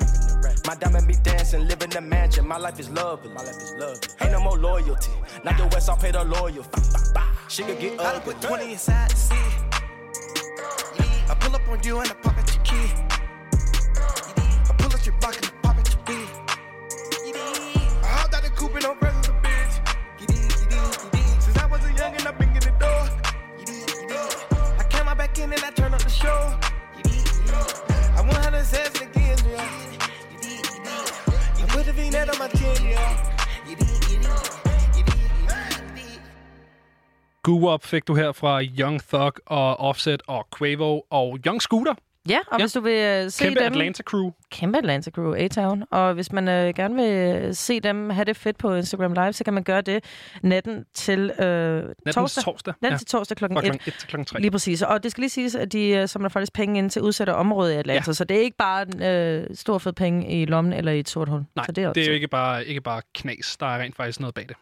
My 0.66 0.76
diamond 0.76 1.08
be 1.08 1.16
dancing, 1.24 1.66
live 1.66 1.82
in 1.82 1.92
the 1.92 2.02
mansion. 2.02 2.46
My 2.46 2.58
life 2.58 2.78
is 2.80 2.90
lovely. 2.90 3.30
My 3.30 3.42
life 3.42 3.56
is 3.56 3.74
lovely. 3.76 4.10
Ain't 4.20 4.32
no 4.34 4.42
more 4.42 4.58
loyalty. 4.58 5.12
Not 5.46 5.58
the 5.58 5.68
West, 5.68 5.90
I'll 5.90 5.96
pay 5.96 6.12
the 6.12 6.26
loyal. 6.26 6.66
She 7.48 7.64
could 7.64 7.80
get 7.80 7.94
I 7.94 8.04
done 8.04 8.16
ugly. 8.18 8.34
put 8.34 8.42
20 8.44 8.72
inside 8.74 9.10
the 9.12 9.16
seat. 9.16 9.38
I 11.30 11.36
pull 11.40 11.56
up 11.56 11.68
on 11.70 11.82
you 11.84 12.00
and 12.00 12.10
I 12.12 12.14
pop 12.16 12.38
at 12.38 12.54
your 12.54 12.64
key. 12.66 13.07
Goo 37.48 37.74
Up 37.74 37.84
fik 37.84 38.08
du 38.08 38.16
her 38.16 38.32
fra 38.32 38.62
Young 38.62 39.02
Thug 39.14 39.34
og 39.46 39.80
Offset 39.80 40.22
og 40.28 40.48
Quavo 40.58 41.02
og 41.10 41.38
Young 41.46 41.62
Scooter. 41.62 41.94
Ja, 42.30 42.40
og 42.48 42.60
ja. 42.60 42.64
hvis 42.64 42.74
du 42.74 42.82
vil 42.82 43.24
uh, 43.26 43.32
se 43.32 43.44
Kæmpe 43.44 43.60
dem... 43.60 43.66
Atlanta 43.66 44.04
Crew. 44.04 44.32
Kæmpe 44.52 44.78
Atlanta 44.78 45.12
Crew, 45.12 45.34
A-Town. 45.34 45.84
Og 45.92 46.14
hvis 46.14 46.32
man 46.32 46.48
uh, 46.48 46.54
gerne 46.54 46.96
vil 46.96 47.12
øh, 47.12 47.54
se 47.54 47.80
dem 47.80 48.10
have 48.10 48.26
det 48.26 48.38
fedt 48.38 48.58
på 48.58 48.74
Instagram 48.74 49.14
Live, 49.14 49.34
så 49.34 49.44
kan 49.44 49.54
man 49.54 49.64
gøre 49.64 49.82
det 49.82 50.04
natten 50.42 50.86
til 50.94 51.20
uh, 51.20 51.36
torsdag. 52.14 52.44
torsdag, 52.44 52.74
Natten 52.82 52.94
ja. 52.94 52.98
til 52.98 53.08
torsdag 53.08 53.38
klokken 53.38 53.56
Fra 53.58 53.66
1. 53.66 53.72
klokken 53.72 53.88
1 53.88 53.94
til 54.00 54.08
klokken 54.08 54.26
3. 54.26 54.40
Lige 54.40 54.52
præcis. 54.52 54.82
Og 54.82 55.04
det 55.04 55.12
skal 55.12 55.22
lige 55.22 55.30
siges, 55.30 55.56
at 55.56 55.74
de 55.74 56.00
uh, 56.04 56.10
samler 56.10 56.30
faktisk 56.30 56.54
penge 56.54 56.78
ind 56.78 56.90
til 56.90 57.02
udsatte 57.02 57.36
områder 57.36 57.72
i 57.72 57.76
Atlanta. 57.76 58.04
Ja. 58.08 58.14
Så 58.14 58.24
det 58.24 58.38
er 58.38 58.42
ikke 58.42 58.58
bare 58.58 58.86
uh, 59.40 59.56
stor 59.56 59.78
fed 59.78 59.94
penge 59.94 60.42
i 60.42 60.46
lommen 60.46 60.74
eller 60.74 60.92
i 60.92 61.00
et 61.00 61.10
sort 61.10 61.30
hul. 61.30 61.44
Nej, 61.56 61.66
så 61.66 61.72
det 61.72 61.84
er, 61.84 61.94
det 61.94 62.04
er 62.04 62.08
jo 62.08 62.14
ikke 62.14 62.28
bare, 62.28 62.66
ikke 62.66 62.82
bare 62.82 63.02
knas. 63.14 63.58
Der 63.60 63.66
er 63.66 63.80
rent 63.80 63.96
faktisk 63.96 64.20
noget 64.20 64.36
bag 64.36 64.46
det. 64.50 64.58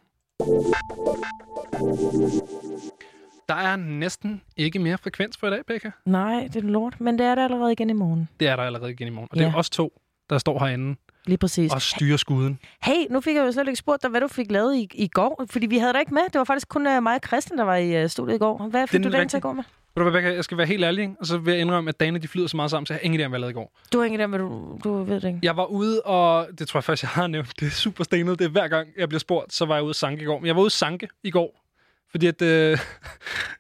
Der 3.50 3.56
er 3.56 3.76
næsten 3.76 4.42
ikke 4.58 4.80
mere 4.80 4.98
frekvens 4.98 5.38
for 5.38 5.48
i 5.48 5.50
dag, 5.50 5.60
Becca. 5.68 5.92
Nej, 6.06 6.48
det 6.54 6.56
er 6.64 6.68
lort. 6.68 7.02
Men 7.02 7.20
det 7.20 7.26
er 7.26 7.36
det 7.36 7.42
allerede 7.42 7.72
igen 7.72 7.90
i 7.90 7.94
morgen. 7.94 8.30
Det 8.40 8.48
er 8.48 8.56
der 8.56 8.64
allerede 8.64 8.92
igen 8.92 9.08
i 9.08 9.12
morgen. 9.12 9.28
Og 9.32 9.38
det 9.38 9.46
er 9.46 9.50
Ja. 9.50 9.56
os 9.58 9.70
to, 9.70 10.02
der 10.30 10.38
står 10.38 10.60
herinde 10.60 10.96
Lige 11.26 11.38
præcis. 11.38 11.74
og 11.74 11.82
styrer 11.82 12.18
skuden. 12.18 12.60
Hey, 12.84 13.06
nu 13.10 13.22
fik 13.22 13.36
jeg 13.36 13.46
jo 13.46 13.52
slet 13.52 13.68
ikke 13.68 13.76
spurgt 13.78 14.02
dig, 14.04 14.10
hvad 14.12 14.22
du 14.22 14.28
fik 14.28 14.52
lavet 14.52 14.76
i, 14.76 14.88
i 14.94 15.08
går. 15.08 15.46
Fordi 15.50 15.66
vi 15.66 15.78
havde 15.78 15.94
dig 15.94 16.00
ikke 16.00 16.14
med. 16.14 16.22
Det 16.34 16.38
var 16.40 16.44
faktisk 16.44 16.68
kun 16.70 16.88
uh, 16.88 17.04
mig 17.04 17.14
og 17.16 17.22
Christian, 17.28 17.58
der 17.58 17.64
var 17.64 17.76
i 17.76 18.04
uh, 18.04 18.10
studiet 18.10 18.36
i 18.36 18.40
går. 18.40 18.68
Hvad 18.70 18.88
fik 18.88 19.00
er 19.00 19.04
du 19.04 19.10
rigtigt. 19.10 19.30
til 19.30 19.38
at 19.38 19.44
gå 19.44 19.54
med? 19.54 19.64
Ved 19.98 20.04
du 20.06 20.10
hvad, 20.10 20.22
jeg 20.22 20.44
skal 20.44 20.58
være 20.58 20.68
helt 20.68 20.84
ærlig, 20.84 21.16
og 21.20 21.26
så 21.26 21.38
vil 21.38 21.52
jeg 21.52 21.62
indrømme, 21.62 21.90
at 21.90 22.00
dagene 22.00 22.20
de 22.20 22.28
flyder 22.28 22.48
så 22.48 22.56
meget 22.58 22.72
sammen, 22.72 22.86
så 22.86 22.94
jeg 22.94 23.00
har 23.00 23.04
ingen 23.06 23.22
idé 23.22 23.24
om, 23.24 23.32
hvad 23.32 23.38
jeg 23.40 23.42
lavede 23.42 23.52
i 23.52 23.54
går. 23.54 23.72
Du 23.94 23.98
har 23.98 24.06
ingen 24.06 24.22
idé 24.22 24.24
om, 24.24 24.30
hvad 24.30 24.40
du, 24.40 24.80
du 24.84 25.04
ved 25.04 25.16
det 25.22 25.28
ikke. 25.28 25.40
Jeg 25.44 25.58
var 25.58 25.66
ude, 25.66 26.02
og 26.02 26.48
det 26.60 26.68
tror 26.68 26.78
jeg 26.78 26.84
først, 26.84 27.04
jeg 27.04 27.10
har 27.10 27.28
nævnt. 27.28 27.60
Det 27.60 27.66
er 27.66 27.72
super 27.72 28.04
stenet. 28.04 28.40
Det 28.40 28.46
er 28.46 28.50
hver 28.50 28.68
gang, 28.68 28.88
jeg 28.98 29.10
bliver 29.10 29.20
spurgt, 29.20 29.54
så 29.54 29.66
var 29.66 29.76
jeg 29.76 29.84
ude 29.84 29.90
at 29.90 29.96
sanke 29.96 30.22
i 30.22 30.26
går. 30.26 30.40
Men 30.40 30.48
jeg 30.48 30.56
var 30.56 30.62
ude 30.62 30.66
at 30.68 30.72
sanke 30.72 31.08
i 31.24 31.32
går, 31.32 31.65
fordi 32.12 32.28
at... 32.28 32.42
Øh, 32.42 32.78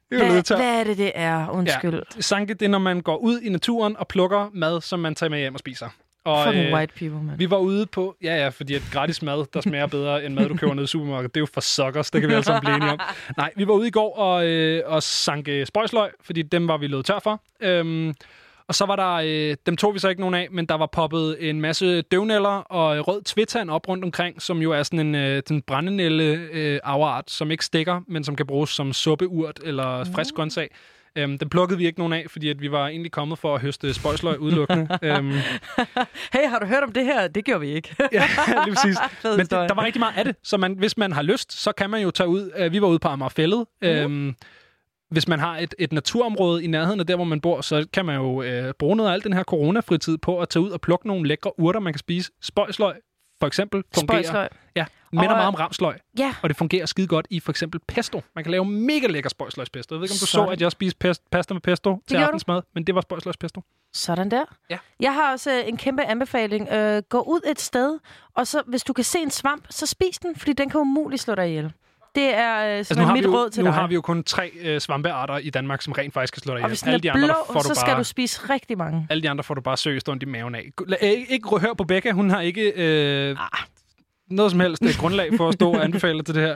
Hvad, 0.09 0.55
hvad 0.57 0.79
er 0.79 0.83
det, 0.83 0.97
det 0.97 1.11
er? 1.15 1.49
Undskyld. 1.49 1.93
Ja, 1.93 2.21
sanke, 2.21 2.53
det 2.53 2.61
er, 2.61 2.69
når 2.69 2.79
man 2.79 3.01
går 3.01 3.17
ud 3.17 3.41
i 3.41 3.49
naturen 3.49 3.97
og 3.97 4.07
plukker 4.07 4.49
mad, 4.53 4.81
som 4.81 4.99
man 4.99 5.15
tager 5.15 5.29
med 5.29 5.39
hjem 5.39 5.53
og 5.53 5.59
spiser. 5.59 5.89
Og, 6.25 6.39
øh, 6.39 6.53
Fucking 6.53 6.75
white 6.75 6.93
people, 6.93 7.23
man. 7.23 7.39
Vi 7.39 7.49
var 7.49 7.57
ude 7.57 7.85
på... 7.85 8.15
Ja, 8.23 8.35
ja, 8.35 8.49
fordi 8.49 8.75
at 8.75 8.81
gratis 8.91 9.21
mad, 9.21 9.45
der 9.53 9.61
smager 9.61 9.87
bedre 9.87 10.25
end 10.25 10.33
mad, 10.33 10.49
du 10.49 10.57
køber 10.57 10.73
nede 10.73 10.83
i 10.83 10.87
supermarkedet. 10.87 11.35
Det 11.35 11.39
er 11.39 11.41
jo 11.41 11.47
for 11.53 11.61
suckers, 11.61 12.11
det 12.11 12.21
kan 12.21 12.29
vi 12.29 12.33
alle 12.33 12.45
sammen 12.45 12.61
blive 12.61 12.75
enige 12.75 12.91
om. 12.91 12.99
Nej, 13.37 13.51
vi 13.55 13.67
var 13.67 13.73
ude 13.73 13.87
i 13.87 13.91
går 13.91 14.17
og, 14.17 14.47
øh, 14.47 14.83
og 14.85 15.03
sanke 15.03 15.65
spøjsløg, 15.65 16.11
fordi 16.21 16.41
dem 16.41 16.67
var 16.67 16.77
vi 16.77 16.87
løbet 16.87 17.05
tør 17.05 17.19
for. 17.19 17.41
Øhm, 17.61 18.13
og 18.67 18.75
så 18.75 18.85
var 18.85 18.95
der... 18.95 19.13
Øh, 19.13 19.55
dem 19.65 19.77
tog 19.77 19.93
vi 19.93 19.99
så 19.99 20.09
ikke 20.09 20.21
nogen 20.21 20.35
af, 20.35 20.47
men 20.51 20.65
der 20.65 20.75
var 20.75 20.85
poppet 20.85 21.49
en 21.49 21.61
masse 21.61 22.01
døvnæller 22.01 22.49
og 22.49 22.97
øh, 22.97 23.01
rød 23.01 23.21
tvitand 23.21 23.69
op 23.69 23.87
rundt 23.87 24.03
omkring, 24.03 24.41
som 24.41 24.61
jo 24.61 24.71
er 24.71 24.83
sådan 24.83 24.99
en 24.99 25.15
øh, 25.15 25.43
den 25.47 25.61
brændenælle 25.61 26.23
øh, 26.51 26.79
afart, 26.83 27.31
som 27.31 27.51
ikke 27.51 27.65
stikker, 27.65 28.01
men 28.07 28.23
som 28.23 28.35
kan 28.35 28.45
bruges 28.45 28.69
som 28.69 28.93
suppeurt 28.93 29.59
eller 29.63 30.05
frisk 30.15 30.33
grøntsag. 30.33 30.69
Øhm, 31.17 31.37
den 31.37 31.49
plukkede 31.49 31.77
vi 31.77 31.85
ikke 31.85 31.99
nogen 31.99 32.13
af, 32.13 32.25
fordi 32.29 32.49
at 32.49 32.61
vi 32.61 32.71
var 32.71 32.87
egentlig 32.87 33.11
kommet 33.11 33.39
for 33.39 33.55
at 33.55 33.61
høste 33.61 33.93
spøjsløg 33.93 34.39
udelukkende. 34.39 34.87
øhm, 35.03 35.31
Hey, 36.33 36.47
har 36.49 36.59
du 36.59 36.65
hørt 36.65 36.83
om 36.83 36.91
det 36.91 37.05
her? 37.05 37.27
Det 37.27 37.45
gjorde 37.45 37.59
vi 37.61 37.67
ikke. 37.67 37.95
ja, 38.11 38.23
lige 38.65 38.75
præcis. 38.75 38.97
Men 39.23 39.39
det, 39.39 39.51
der 39.51 39.73
var 39.73 39.85
rigtig 39.85 39.99
meget 39.99 40.17
af 40.17 40.25
det, 40.25 40.35
så 40.43 40.57
man, 40.57 40.73
hvis 40.73 40.97
man 40.97 41.11
har 41.11 41.21
lyst, 41.21 41.61
så 41.61 41.71
kan 41.71 41.89
man 41.89 42.01
jo 42.01 42.11
tage 42.11 42.27
ud. 42.27 42.51
Øh, 42.57 42.71
vi 42.71 42.81
var 42.81 42.87
ude 42.87 42.99
på 42.99 43.07
Amagerfællet. 43.07 43.65
Mhm. 43.81 43.89
Øhm, 43.91 44.35
hvis 45.11 45.27
man 45.27 45.39
har 45.39 45.57
et, 45.57 45.75
et 45.79 45.93
naturområde 45.93 46.63
i 46.63 46.67
nærheden 46.67 46.99
af 46.99 47.07
der, 47.07 47.15
hvor 47.15 47.25
man 47.25 47.41
bor, 47.41 47.61
så 47.61 47.85
kan 47.93 48.05
man 48.05 48.15
jo 48.15 48.41
øh, 48.41 48.73
bruge 48.79 48.95
noget 48.95 49.09
af 49.09 49.13
al 49.13 49.23
den 49.23 49.33
her 49.33 49.43
coronafritid 49.43 50.17
på 50.17 50.39
at 50.41 50.49
tage 50.49 50.63
ud 50.63 50.69
og 50.69 50.81
plukke 50.81 51.07
nogle 51.07 51.27
lækre 51.27 51.59
urter, 51.59 51.79
man 51.79 51.93
kan 51.93 51.99
spise. 51.99 52.31
Spøjsløg, 52.41 52.95
for 53.39 53.47
eksempel, 53.47 53.83
fungerer. 53.95 54.21
Spøjsløg. 54.23 54.47
Ja, 54.75 54.85
minder 55.11 55.29
Og- 55.29 55.35
meget 55.35 55.47
om 55.47 55.53
ramsløg. 55.53 55.95
Ja. 56.19 56.35
Og 56.43 56.49
det 56.49 56.57
fungerer 56.57 56.85
skide 56.85 57.07
godt 57.07 57.27
i 57.29 57.39
for 57.39 57.51
eksempel 57.51 57.79
pesto. 57.87 58.21
Man 58.35 58.43
kan 58.43 58.51
lave 58.51 58.65
mega 58.65 59.07
lækker 59.07 59.29
spøjsløgspesto. 59.29 59.95
Jeg 59.95 59.99
ved 60.01 60.05
ikke, 60.05 60.13
om 60.13 60.19
du 60.19 60.25
Sådan. 60.25 60.47
så, 60.47 60.51
at 60.51 60.61
jeg 60.61 60.71
spiste 60.71 60.97
pest, 60.99 61.29
pasta 61.31 61.53
med 61.53 61.61
pesto 61.61 61.89
til 61.95 62.01
gjorde 62.15 62.21
du. 62.21 62.25
aftensmad, 62.27 62.61
men 62.73 62.83
det 62.83 62.95
var 62.95 63.01
spøjsløgspesto. 63.01 63.61
Sådan 63.93 64.31
der. 64.31 64.43
Ja. 64.69 64.77
Jeg 64.99 65.13
har 65.13 65.31
også 65.31 65.51
øh, 65.51 65.67
en 65.69 65.77
kæmpe 65.77 66.03
anbefaling. 66.03 66.69
Øh, 66.69 67.03
gå 67.09 67.21
ud 67.21 67.39
et 67.51 67.59
sted, 67.61 67.99
og 68.35 68.47
så 68.47 68.63
hvis 68.67 68.83
du 68.83 68.93
kan 68.93 69.03
se 69.03 69.19
en 69.19 69.31
svamp, 69.31 69.65
så 69.69 69.85
spis 69.85 70.19
den, 70.19 70.35
fordi 70.35 70.53
den 70.53 70.69
kan 70.69 70.79
umuligt 70.81 71.21
slå 71.21 71.35
dig 71.35 71.47
ihjel. 71.47 71.73
Det 72.15 72.33
er 72.35 72.57
øh, 72.57 72.63
Altså, 72.77 72.99
nu 72.99 73.11
mit 73.13 73.23
jo, 73.25 73.33
råd 73.35 73.49
til 73.49 73.63
nu 73.63 73.67
dig. 73.67 73.73
har 73.79 73.87
vi 73.87 73.93
jo 73.95 74.01
kun 74.01 74.23
tre 74.23 74.51
øh, 74.61 74.79
svampearter 74.81 75.37
i 75.37 75.49
Danmark, 75.49 75.81
som 75.81 75.93
rent 75.93 76.13
faktisk 76.13 76.33
kan 76.33 76.41
slå 76.41 76.51
dig 76.51 76.55
og 76.55 76.59
ihjel. 76.59 76.67
hvis 76.69 76.79
den 76.79 76.87
Alle 76.89 76.97
er 76.97 77.01
de 77.01 77.11
andre, 77.11 77.27
der 77.27 77.33
blå, 77.47 77.53
får 77.53 77.59
så 77.61 77.69
du 77.69 77.75
skal 77.75 77.87
bare... 77.91 77.99
du 77.99 78.03
spise 78.03 78.41
rigtig 78.49 78.77
mange. 78.77 79.07
Alle 79.09 79.23
de 79.23 79.29
andre 79.29 79.43
får 79.43 79.53
du 79.53 79.61
bare 79.61 79.77
seriøst 79.77 80.09
ondt 80.09 80.23
i 80.23 80.25
maven 80.25 80.55
af. 80.55 80.69
Lad- 80.87 80.97
Ikke, 81.01 81.33
ikke 81.33 81.57
hør 81.57 81.73
på 81.73 81.83
Becca, 81.83 82.11
hun 82.11 82.29
har 82.29 82.41
ikke 82.41 82.73
øh, 83.29 83.37
noget 84.29 84.51
som 84.51 84.59
helst 84.59 84.83
øh, 84.83 84.89
grundlag 84.99 85.29
for 85.37 85.47
at 85.47 85.53
stå 85.53 85.71
og 85.73 85.83
anbefale 85.83 86.23
til 86.23 86.35
det 86.35 86.43
her. 86.43 86.55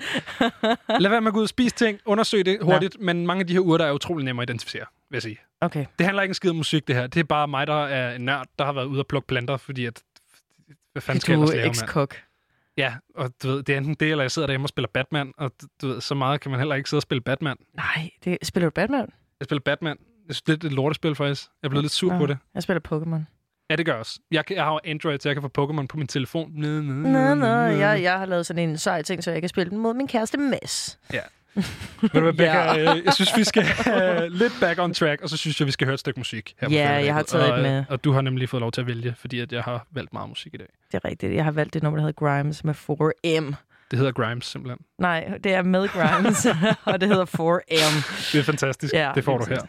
Lad 1.00 1.10
være 1.10 1.22
med 1.22 1.28
at 1.28 1.34
gå 1.34 1.40
ud 1.40 1.44
og 1.44 1.50
spise 1.50 1.76
ting, 1.76 2.00
undersøg 2.06 2.46
det 2.46 2.58
hurtigt, 2.62 2.96
ja. 3.00 3.06
men 3.06 3.28
mange 3.28 3.40
af 3.42 3.48
de 3.48 3.54
her 3.54 3.60
urter 3.60 3.86
er 3.86 3.92
utrolig 3.92 4.26
nemme 4.26 4.42
at 4.42 4.50
identificere, 4.50 4.86
vil 5.10 5.16
jeg 5.16 5.22
sige. 5.22 5.38
Okay. 5.62 5.86
Det 5.98 6.06
handler 6.06 6.24
ikke 6.24 6.32
en 6.32 6.36
skid 6.36 6.50
om 6.50 6.56
musik, 6.56 6.88
det 6.88 6.96
her. 6.96 7.08
Det 7.08 7.20
er 7.20 7.24
bare 7.24 7.48
mig, 7.48 7.68
der 7.68 7.86
er 7.86 8.16
en 8.16 8.22
nørd, 8.22 8.46
der 8.60 8.66
har 8.66 8.74
været 8.74 8.86
ude 8.86 9.00
og 9.00 9.08
plukke 9.08 9.28
planter, 9.28 9.58
fordi 9.58 9.86
at... 9.86 10.02
Hvad 10.92 11.02
fanden 11.02 11.22
skal 11.22 11.32
jeg 11.32 11.38
ellers 11.38 11.52
er 11.52 11.56
lave, 11.56 11.68
ekskok. 11.68 12.16
Ja, 12.80 12.94
og 13.16 13.30
du 13.44 13.48
ved, 13.48 13.64
det 13.64 13.74
er 13.74 13.78
enten 13.78 13.94
det, 13.94 14.12
eller 14.12 14.24
jeg 14.24 14.32
sidder 14.32 14.46
derhjemme 14.48 14.66
og 14.66 14.70
spiller 14.70 14.90
Batman, 14.94 15.34
og 15.38 15.52
du- 15.82 15.88
ved, 15.88 16.02
så 16.02 16.16
meget 16.16 16.42
kan 16.42 16.52
man 16.52 16.60
heller 16.60 16.76
ikke 16.76 16.90
sidde 16.90 17.00
og 17.00 17.04
spille 17.04 17.22
Batman. 17.22 17.58
Nej, 17.74 18.10
det, 18.24 18.38
spiller 18.44 18.70
du 18.70 18.74
Batman? 18.74 19.10
Jeg 19.40 19.46
spiller 19.46 19.62
Batman. 19.62 19.98
Jeg 20.28 20.36
synes, 20.36 20.42
det 20.42 20.50
er 20.50 20.54
lidt 20.56 20.64
et 20.66 20.72
lortespil, 20.72 21.16
faktisk. 21.16 21.48
Jeg 21.64 21.70
blevet 21.70 21.84
lidt 21.84 21.94
sur 21.94 22.12
Nå, 22.14 22.18
på 22.20 22.26
det. 22.26 22.38
Jeg 22.54 22.64
spiller 22.64 22.82
Pokémon. 22.94 23.36
Ja, 23.70 23.76
det 23.76 23.86
gør 23.86 23.94
jeg 23.94 24.00
også. 24.00 24.20
Jeg, 24.32 24.46
kan- 24.46 24.56
jeg 24.56 24.64
har 24.66 24.72
jo 24.74 24.80
Android, 24.86 25.20
så 25.20 25.30
jeg 25.30 25.36
kan 25.36 25.42
få 25.42 25.48
Pokémon 25.66 25.86
på 25.88 25.98
min 25.98 26.08
telefon. 26.08 26.52
Nå, 26.52 27.34
nå, 27.36 27.46
jeg, 27.48 28.02
jeg 28.04 28.20
har 28.20 28.26
lavet 28.26 28.46
sådan 28.46 28.70
en 28.70 28.78
sej 28.78 29.02
ting, 29.02 29.24
så 29.24 29.32
jeg 29.32 29.42
kan 29.42 29.50
spille 29.50 29.70
den 29.70 29.78
mod 29.78 29.94
min 29.94 30.08
kæreste 30.08 30.38
Mads. 30.38 31.00
Ja. 31.14 31.22
Ved 31.56 32.10
du 32.14 32.20
hvad, 32.20 32.34
Becca, 32.34 32.52
Ja. 32.74 32.96
øh, 32.98 33.02
jeg 33.06 33.14
synes, 33.14 33.38
vi 33.38 33.44
skal 33.44 33.64
uh, 33.64 34.24
lidt 34.32 34.54
back 34.62 34.80
on 34.80 34.94
track, 34.94 35.22
og 35.22 35.30
så 35.30 35.38
synes 35.38 35.60
jeg, 35.60 35.66
vi 35.68 35.72
skal 35.72 35.86
høre 35.86 35.94
et 35.94 36.00
stykke 36.00 36.20
musik. 36.20 36.54
Her 36.62 36.70
Ja, 36.72 36.92
jeg 36.92 37.14
har 37.14 37.24
taget 37.24 37.52
og, 37.52 37.58
et 37.58 37.64
med. 37.64 37.78
øh, 37.80 37.86
Og 37.90 38.04
du 38.04 38.12
har 38.12 38.22
nemlig 38.22 38.50
fået 38.50 38.62
lov 38.62 38.72
til 38.72 38.82
at 38.82 38.88
vælge, 38.88 39.16
fordi 39.20 39.40
at 39.40 39.52
jeg 39.52 39.64
har 39.64 39.88
valgt 39.92 40.14
meget 40.14 40.30
musik 40.30 40.54
i 40.54 40.58
dag. 40.58 40.68
Det 40.92 41.00
er 41.04 41.06
rigtigt. 41.06 41.34
Jeg 41.34 41.44
har 41.44 41.52
valgt 41.52 41.74
det 41.74 41.84
nummer, 41.84 41.98
der 42.00 42.06
hedder 42.08 42.26
Grimes 42.38 42.64
med 42.64 42.74
4M. 42.74 43.56
Det 43.92 44.00
hedder 44.00 44.12
Grimes, 44.12 44.46
simpelthen. 44.46 44.80
Nej, 45.00 45.32
det 45.44 45.54
er 45.54 45.62
med 45.64 45.88
Grimes, 45.88 46.48
og 46.86 47.02
det 47.02 47.10
hedder 47.10 47.26
4M. 47.26 48.32
Det 48.34 48.40
er 48.40 48.44
fantastisk. 48.44 48.94
Ja, 48.94 49.12
det 49.16 49.24
får 49.24 49.38
du 49.38 49.46
her. 49.50 49.62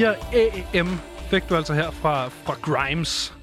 4 0.00 0.16
AM 0.74 0.88
fik 1.30 1.48
du 1.48 1.56
altså 1.56 1.74
her 1.74 1.90
fra, 1.90 2.28
fra 2.28 2.54
Grimes. 2.54 3.34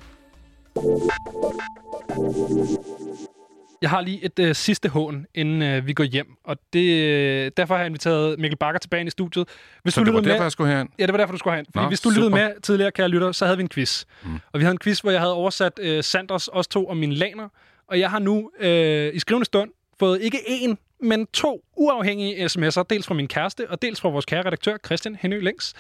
Jeg 3.81 3.89
har 3.89 4.01
lige 4.01 4.25
et 4.25 4.39
øh, 4.39 4.55
sidste 4.55 4.89
hån, 4.89 5.25
inden 5.35 5.61
øh, 5.61 5.87
vi 5.87 5.93
går 5.93 6.03
hjem, 6.03 6.27
og 6.43 6.57
det, 6.73 6.79
øh, 6.79 7.51
derfor 7.57 7.73
har 7.73 7.81
jeg 7.81 7.87
inviteret 7.87 8.39
Mikkel 8.39 8.57
Bakker 8.57 8.79
tilbage 8.79 8.99
ind 8.99 9.07
i 9.07 9.11
studiet. 9.11 9.47
Hvis 9.83 9.93
Så 9.93 10.03
det 10.03 10.13
var 10.13 10.21
derfor, 10.21 10.43
jeg 10.43 10.51
skulle 10.51 10.73
herind? 10.73 10.89
Ja, 10.99 11.05
det 11.05 11.13
var 11.13 11.17
derfor, 11.17 11.31
du 11.31 11.37
skulle 11.37 11.53
herind. 11.53 11.67
Fordi 11.73 11.83
Nå, 11.83 11.89
hvis 11.89 12.01
du 12.01 12.09
lyttede 12.09 12.25
super. 12.25 12.37
med 12.37 12.61
tidligere, 12.61 12.91
kære 12.91 13.07
lytter, 13.09 13.31
så 13.31 13.45
havde 13.45 13.57
vi 13.57 13.63
en 13.63 13.69
quiz. 13.69 14.05
Mm. 14.23 14.33
Og 14.53 14.59
vi 14.59 14.63
havde 14.63 14.71
en 14.71 14.79
quiz, 14.79 14.99
hvor 14.99 15.11
jeg 15.11 15.19
havde 15.19 15.33
oversat 15.33 15.79
øh, 15.79 16.03
Sanders, 16.03 16.47
os 16.47 16.67
to 16.67 16.85
og 16.85 16.97
mine 16.97 17.15
laner. 17.15 17.49
Og 17.87 17.99
jeg 17.99 18.09
har 18.09 18.19
nu 18.19 18.51
øh, 18.59 19.15
i 19.15 19.19
skrivende 19.19 19.45
stund 19.45 19.71
fået 19.99 20.21
ikke 20.21 20.37
én, 20.37 20.75
men 21.01 21.27
to 21.27 21.63
uafhængige 21.75 22.45
sms'er. 22.45 22.83
Dels 22.89 23.07
fra 23.07 23.13
min 23.13 23.27
kæreste, 23.27 23.69
og 23.69 23.81
dels 23.81 24.01
fra 24.01 24.09
vores 24.09 24.25
kære 24.25 24.45
redaktør, 24.45 24.77
Christian 24.85 25.17
Henø 25.21 25.39
Længs. 25.39 25.73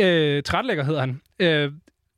Øh, 0.00 0.42
Trætlægger 0.42 0.84
hedder 0.84 1.00
han. 1.00 1.20
Øh, 1.38 1.72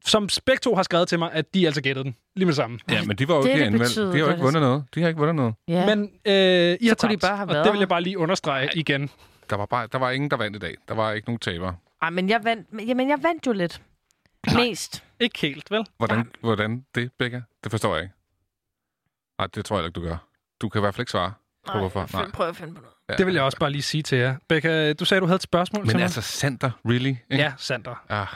som 0.07 0.29
begge 0.47 0.61
to 0.61 0.75
har 0.75 0.83
skrevet 0.83 1.09
til 1.09 1.19
mig, 1.19 1.33
at 1.33 1.55
de 1.55 1.67
altså 1.67 1.83
gættede 1.83 2.05
den. 2.05 2.17
Lige 2.37 2.47
med 2.47 2.53
det 2.53 2.57
samme. 2.57 2.79
Ja, 2.91 3.05
men 3.05 3.17
de 3.17 3.29
var 3.29 3.35
jo 3.35 3.45
ikke 3.45 3.65
det 3.79 3.97
De 3.97 4.03
har 4.03 4.19
jo 4.19 4.31
ikke 4.31 4.43
vundet 4.43 4.63
noget. 4.63 4.85
De 4.95 5.01
har 5.01 5.09
ikke 5.09 5.19
vundet 5.19 5.35
noget. 5.37 5.55
Ja. 5.69 5.87
Men 5.97 6.03
øh, 6.25 6.79
I 6.81 6.87
har 6.89 6.95
kunne 6.95 7.09
de 7.09 7.15
tabt, 7.15 7.21
bare 7.21 7.37
have 7.37 7.49
og 7.49 7.49
været 7.55 7.65
det 7.65 7.73
vil 7.73 7.79
jeg 7.79 7.89
bare 7.89 8.01
lige 8.03 8.19
understrege 8.19 8.69
igen. 8.75 9.11
Der 9.51 9.57
var, 9.57 9.67
bare, 9.67 9.89
der 9.93 9.99
var 9.99 10.11
ingen, 10.11 10.31
der 10.31 10.37
vandt 10.37 10.57
i 10.57 10.61
dag. 10.61 10.75
Der 10.89 10.95
var 10.95 11.13
ikke 11.13 11.29
nogen 11.29 11.39
taber. 11.39 11.73
Ej, 12.03 12.11
men 12.11 12.29
jeg 12.29 12.45
vandt, 12.45 12.73
men- 12.73 12.87
jamen, 12.89 13.09
jeg 13.09 13.23
vandt 13.23 13.47
jo 13.47 13.53
lidt. 13.53 13.83
Mest. 14.57 15.05
Ikke 15.21 15.39
helt, 15.39 15.71
vel? 15.71 15.87
Hvordan, 15.97 16.31
hvordan 16.41 16.85
det, 16.95 17.11
Becca? 17.19 17.43
Det 17.65 17.71
forstår 17.71 17.95
jeg 17.95 18.03
ikke. 18.03 18.15
Nej, 19.39 19.47
det 19.55 19.65
tror 19.65 19.77
jeg 19.77 19.87
ikke, 19.87 19.95
du 20.01 20.07
gør. 20.07 20.17
Du 20.61 20.69
kan 20.69 20.79
i 20.79 20.83
hvert 20.83 20.95
fald 20.95 21.01
ikke 21.03 21.11
svare 21.11 21.33
på, 21.67 21.73
Nej, 21.73 21.81
hvorfor. 21.81 22.19
jeg 22.19 22.31
prøver 22.33 22.51
at 22.51 22.57
finde 22.57 22.75
på 22.75 22.81
noget. 22.81 22.94
Ja. 23.11 23.15
Det 23.17 23.27
vil 23.27 23.35
jeg 23.35 23.43
også 23.43 23.59
bare 23.59 23.71
lige 23.71 23.83
sige 23.83 24.03
til 24.03 24.19
jer. 24.19 24.37
Becca, 24.49 24.93
du 24.93 25.05
sagde, 25.05 25.21
du 25.21 25.27
havde 25.27 25.37
et 25.37 25.43
spørgsmål 25.43 25.83
til 25.85 25.87
Men 25.87 25.97
mig. 25.97 26.03
altså, 26.03 26.21
Sander, 26.21 26.71
really? 26.85 27.07
Ikke? 27.07 27.21
Ja, 27.31 27.53
Sander. 27.59 28.05
Ah, 28.09 28.27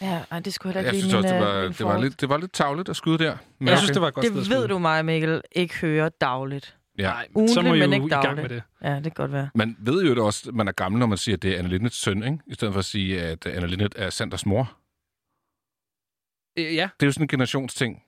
Ja, 0.00 0.22
ej, 0.30 0.40
det 0.40 0.54
skulle 0.54 0.74
heller 0.74 0.88
jeg 0.88 0.94
ikke 0.94 1.08
synes 1.08 1.12
lige 1.12 1.18
også, 1.18 1.34
det 1.34 1.40
min, 1.40 1.48
var, 1.48 1.54
øh, 1.62 1.68
det, 1.78 1.86
var 1.86 1.98
lidt, 2.00 2.20
det 2.20 2.28
var 2.28 2.36
lidt 2.36 2.52
tavligt 2.52 2.88
at 2.88 2.96
skyde 2.96 3.18
der. 3.18 3.36
Men 3.58 3.68
Jeg 3.68 3.78
synes, 3.78 3.90
det 3.90 4.00
var 4.02 4.08
et 4.08 4.14
godt 4.14 4.24
det 4.26 4.44
sted 4.46 4.56
at 4.56 4.60
ved 4.62 4.68
du 4.68 4.78
mig, 4.78 5.04
Mikkel, 5.04 5.42
ikke 5.52 5.74
hører 5.76 6.08
dagligt. 6.08 6.76
Ja. 6.98 7.02
Nej, 7.02 7.28
så 7.48 7.62
må 7.62 7.74
I 7.74 7.78
men 7.78 7.90
jo 7.90 7.94
ikke 7.94 8.06
i 8.06 8.08
gang 8.08 8.22
dagligt. 8.24 8.42
med 8.50 8.56
det. 8.56 8.62
Ja, 8.82 8.94
det 8.94 9.02
kan 9.02 9.10
godt 9.10 9.32
være. 9.32 9.50
Man 9.54 9.76
ved 9.78 10.02
jo 10.04 10.10
det 10.14 10.18
også, 10.22 10.44
at 10.48 10.54
man 10.54 10.68
er 10.68 10.72
gammel, 10.72 10.98
når 10.98 11.06
man 11.06 11.18
siger, 11.18 11.36
at 11.36 11.42
det 11.42 11.54
er 11.54 11.58
Anna 11.58 11.68
Lindets 11.70 11.96
søn, 11.96 12.22
ikke? 12.22 12.38
I 12.46 12.54
stedet 12.54 12.74
for 12.74 12.78
at 12.78 12.84
sige, 12.84 13.22
at 13.22 13.46
Anna 13.46 13.66
Lindet 13.66 13.94
er 13.96 14.10
Sanders 14.10 14.46
mor. 14.46 14.76
Øh, 16.58 16.74
ja, 16.74 16.88
Det 17.00 17.02
er 17.02 17.06
jo 17.06 17.12
sådan 17.12 17.24
en 17.24 17.28
generationsting. 17.28 18.02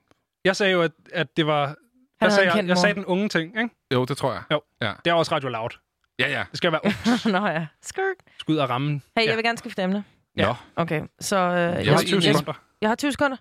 jeg 0.44 0.56
sagde 0.56 0.72
jo, 0.72 0.82
at, 0.82 0.92
at 1.12 1.36
det 1.36 1.46
var... 1.46 1.76
Jeg 2.20 2.32
sagde, 2.32 2.52
jeg, 2.56 2.68
jeg 2.68 2.78
sagde 2.78 2.94
den 2.94 3.04
unge 3.04 3.28
ting, 3.28 3.58
ikke? 3.62 3.74
Jo, 3.94 4.04
det 4.04 4.16
tror 4.16 4.32
jeg. 4.32 4.42
Jo. 4.52 4.60
Ja. 4.82 4.92
Det 5.04 5.10
er 5.10 5.14
også 5.14 5.34
Radio 5.34 5.48
Loud. 5.48 5.70
Ja, 6.18 6.28
ja. 6.28 6.44
Det 6.50 6.56
skal 6.58 6.72
være 6.72 6.80
ungt. 7.12 7.26
Nå 7.26 7.46
ja. 7.46 7.66
Skirt. 7.82 8.04
Skud 8.38 8.56
og 8.56 8.70
ramme. 8.70 9.00
Hey, 9.16 9.22
ja. 9.24 9.28
jeg 9.28 9.36
vil 9.36 9.44
gerne 9.44 9.58
skifte 9.58 9.82
emne. 9.82 10.04
Ja. 10.36 10.46
Nå. 10.46 10.54
Okay, 10.76 11.02
så... 11.20 11.36
Øh, 11.36 11.52
jeg, 11.52 11.84
Jeg 11.86 11.94
har 11.94 12.00
20 12.02 12.14
jeg, 12.16 12.22
sekunder. 12.34 12.52
jeg 12.80 12.90
har 12.90 12.94
20 12.96 13.12
sekunder. 13.12 13.36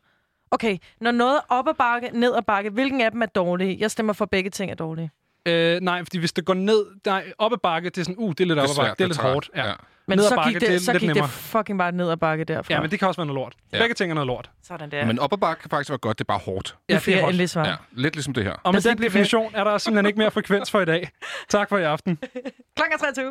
Okay, 0.51 0.77
når 1.01 1.11
noget 1.11 1.35
er 1.37 1.41
op 1.49 1.67
ad 1.67 1.73
bakke, 1.73 2.09
ned 2.13 2.35
ad 2.35 2.41
bakke, 2.41 2.69
hvilken 2.69 3.01
af 3.01 3.11
dem 3.11 3.21
er 3.21 3.25
dårlig? 3.25 3.79
Jeg 3.79 3.91
stemmer 3.91 4.13
for, 4.13 4.25
at 4.25 4.29
begge 4.29 4.49
ting 4.49 4.71
er 4.71 4.75
dårlige. 4.75 5.11
Øh, 5.45 5.79
nej, 5.81 6.03
fordi 6.03 6.17
hvis 6.17 6.33
det 6.33 6.45
går 6.45 6.53
ned... 6.53 6.85
Nej, 7.05 7.33
op 7.37 7.53
ad 7.53 7.57
bakke, 7.63 7.89
det 7.89 7.97
er 7.97 8.03
sådan, 8.03 8.15
uh, 8.17 8.31
det 8.31 8.39
er 8.39 8.45
lidt 8.45 8.59
op 8.59 8.69
ad 8.69 8.75
bakke. 8.75 8.95
Det 8.97 9.03
er 9.03 9.07
lidt 9.07 9.17
hårdt. 9.17 9.49
Ja. 9.55 9.67
Ja. 9.67 9.73
Men 10.07 10.17
Ned 10.17 10.25
så 10.25 10.35
bakke, 10.35 10.51
gik 10.51 10.61
det 10.61 10.69
det, 10.69 10.81
så 10.81 10.93
gik 10.93 11.01
nemmere. 11.01 11.23
det 11.23 11.31
fucking 11.31 11.79
bare 11.79 11.91
ned 11.91 12.09
ad 12.11 12.17
bakke 12.17 12.43
derfra. 12.43 12.73
Ja, 12.73 12.81
men 12.81 12.91
det 12.91 12.99
kan 12.99 13.07
også 13.07 13.21
være 13.21 13.25
noget 13.27 13.41
lort. 13.41 13.53
Ja. 13.73 13.79
Begge 13.79 13.95
ting 13.95 14.11
er 14.11 14.13
noget 14.13 14.27
lort. 14.27 14.49
Sådan 14.63 14.91
der. 14.91 15.05
Men 15.05 15.19
op 15.19 15.33
ad 15.33 15.37
bakke 15.37 15.61
kan 15.61 15.69
faktisk 15.69 15.89
være 15.89 15.97
godt, 15.97 16.19
det 16.19 16.23
er 16.23 16.25
bare 16.25 16.39
hårdt. 16.39 16.75
Ja, 16.89 16.93
det 17.05 17.15
er 17.15 17.31
det 17.31 17.41
er 17.41 17.47
svar. 17.47 17.67
Ja, 17.67 17.75
lidt 17.91 18.15
ligesom 18.15 18.33
det 18.33 18.43
her. 18.43 18.53
Og 18.63 18.73
med 18.73 18.81
den 18.81 18.97
definition 18.97 19.51
er 19.55 19.63
der 19.63 19.77
simpelthen 19.77 20.05
ikke 20.05 20.19
mere 20.19 20.31
frekvens 20.31 20.71
for 20.71 20.81
i 20.81 20.85
dag. 20.85 21.09
Tak 21.49 21.69
for 21.69 21.77
i 21.77 21.83
aften. 21.83 22.17
Klokken 22.75 22.93
er 22.93 22.97
23. 22.97 23.25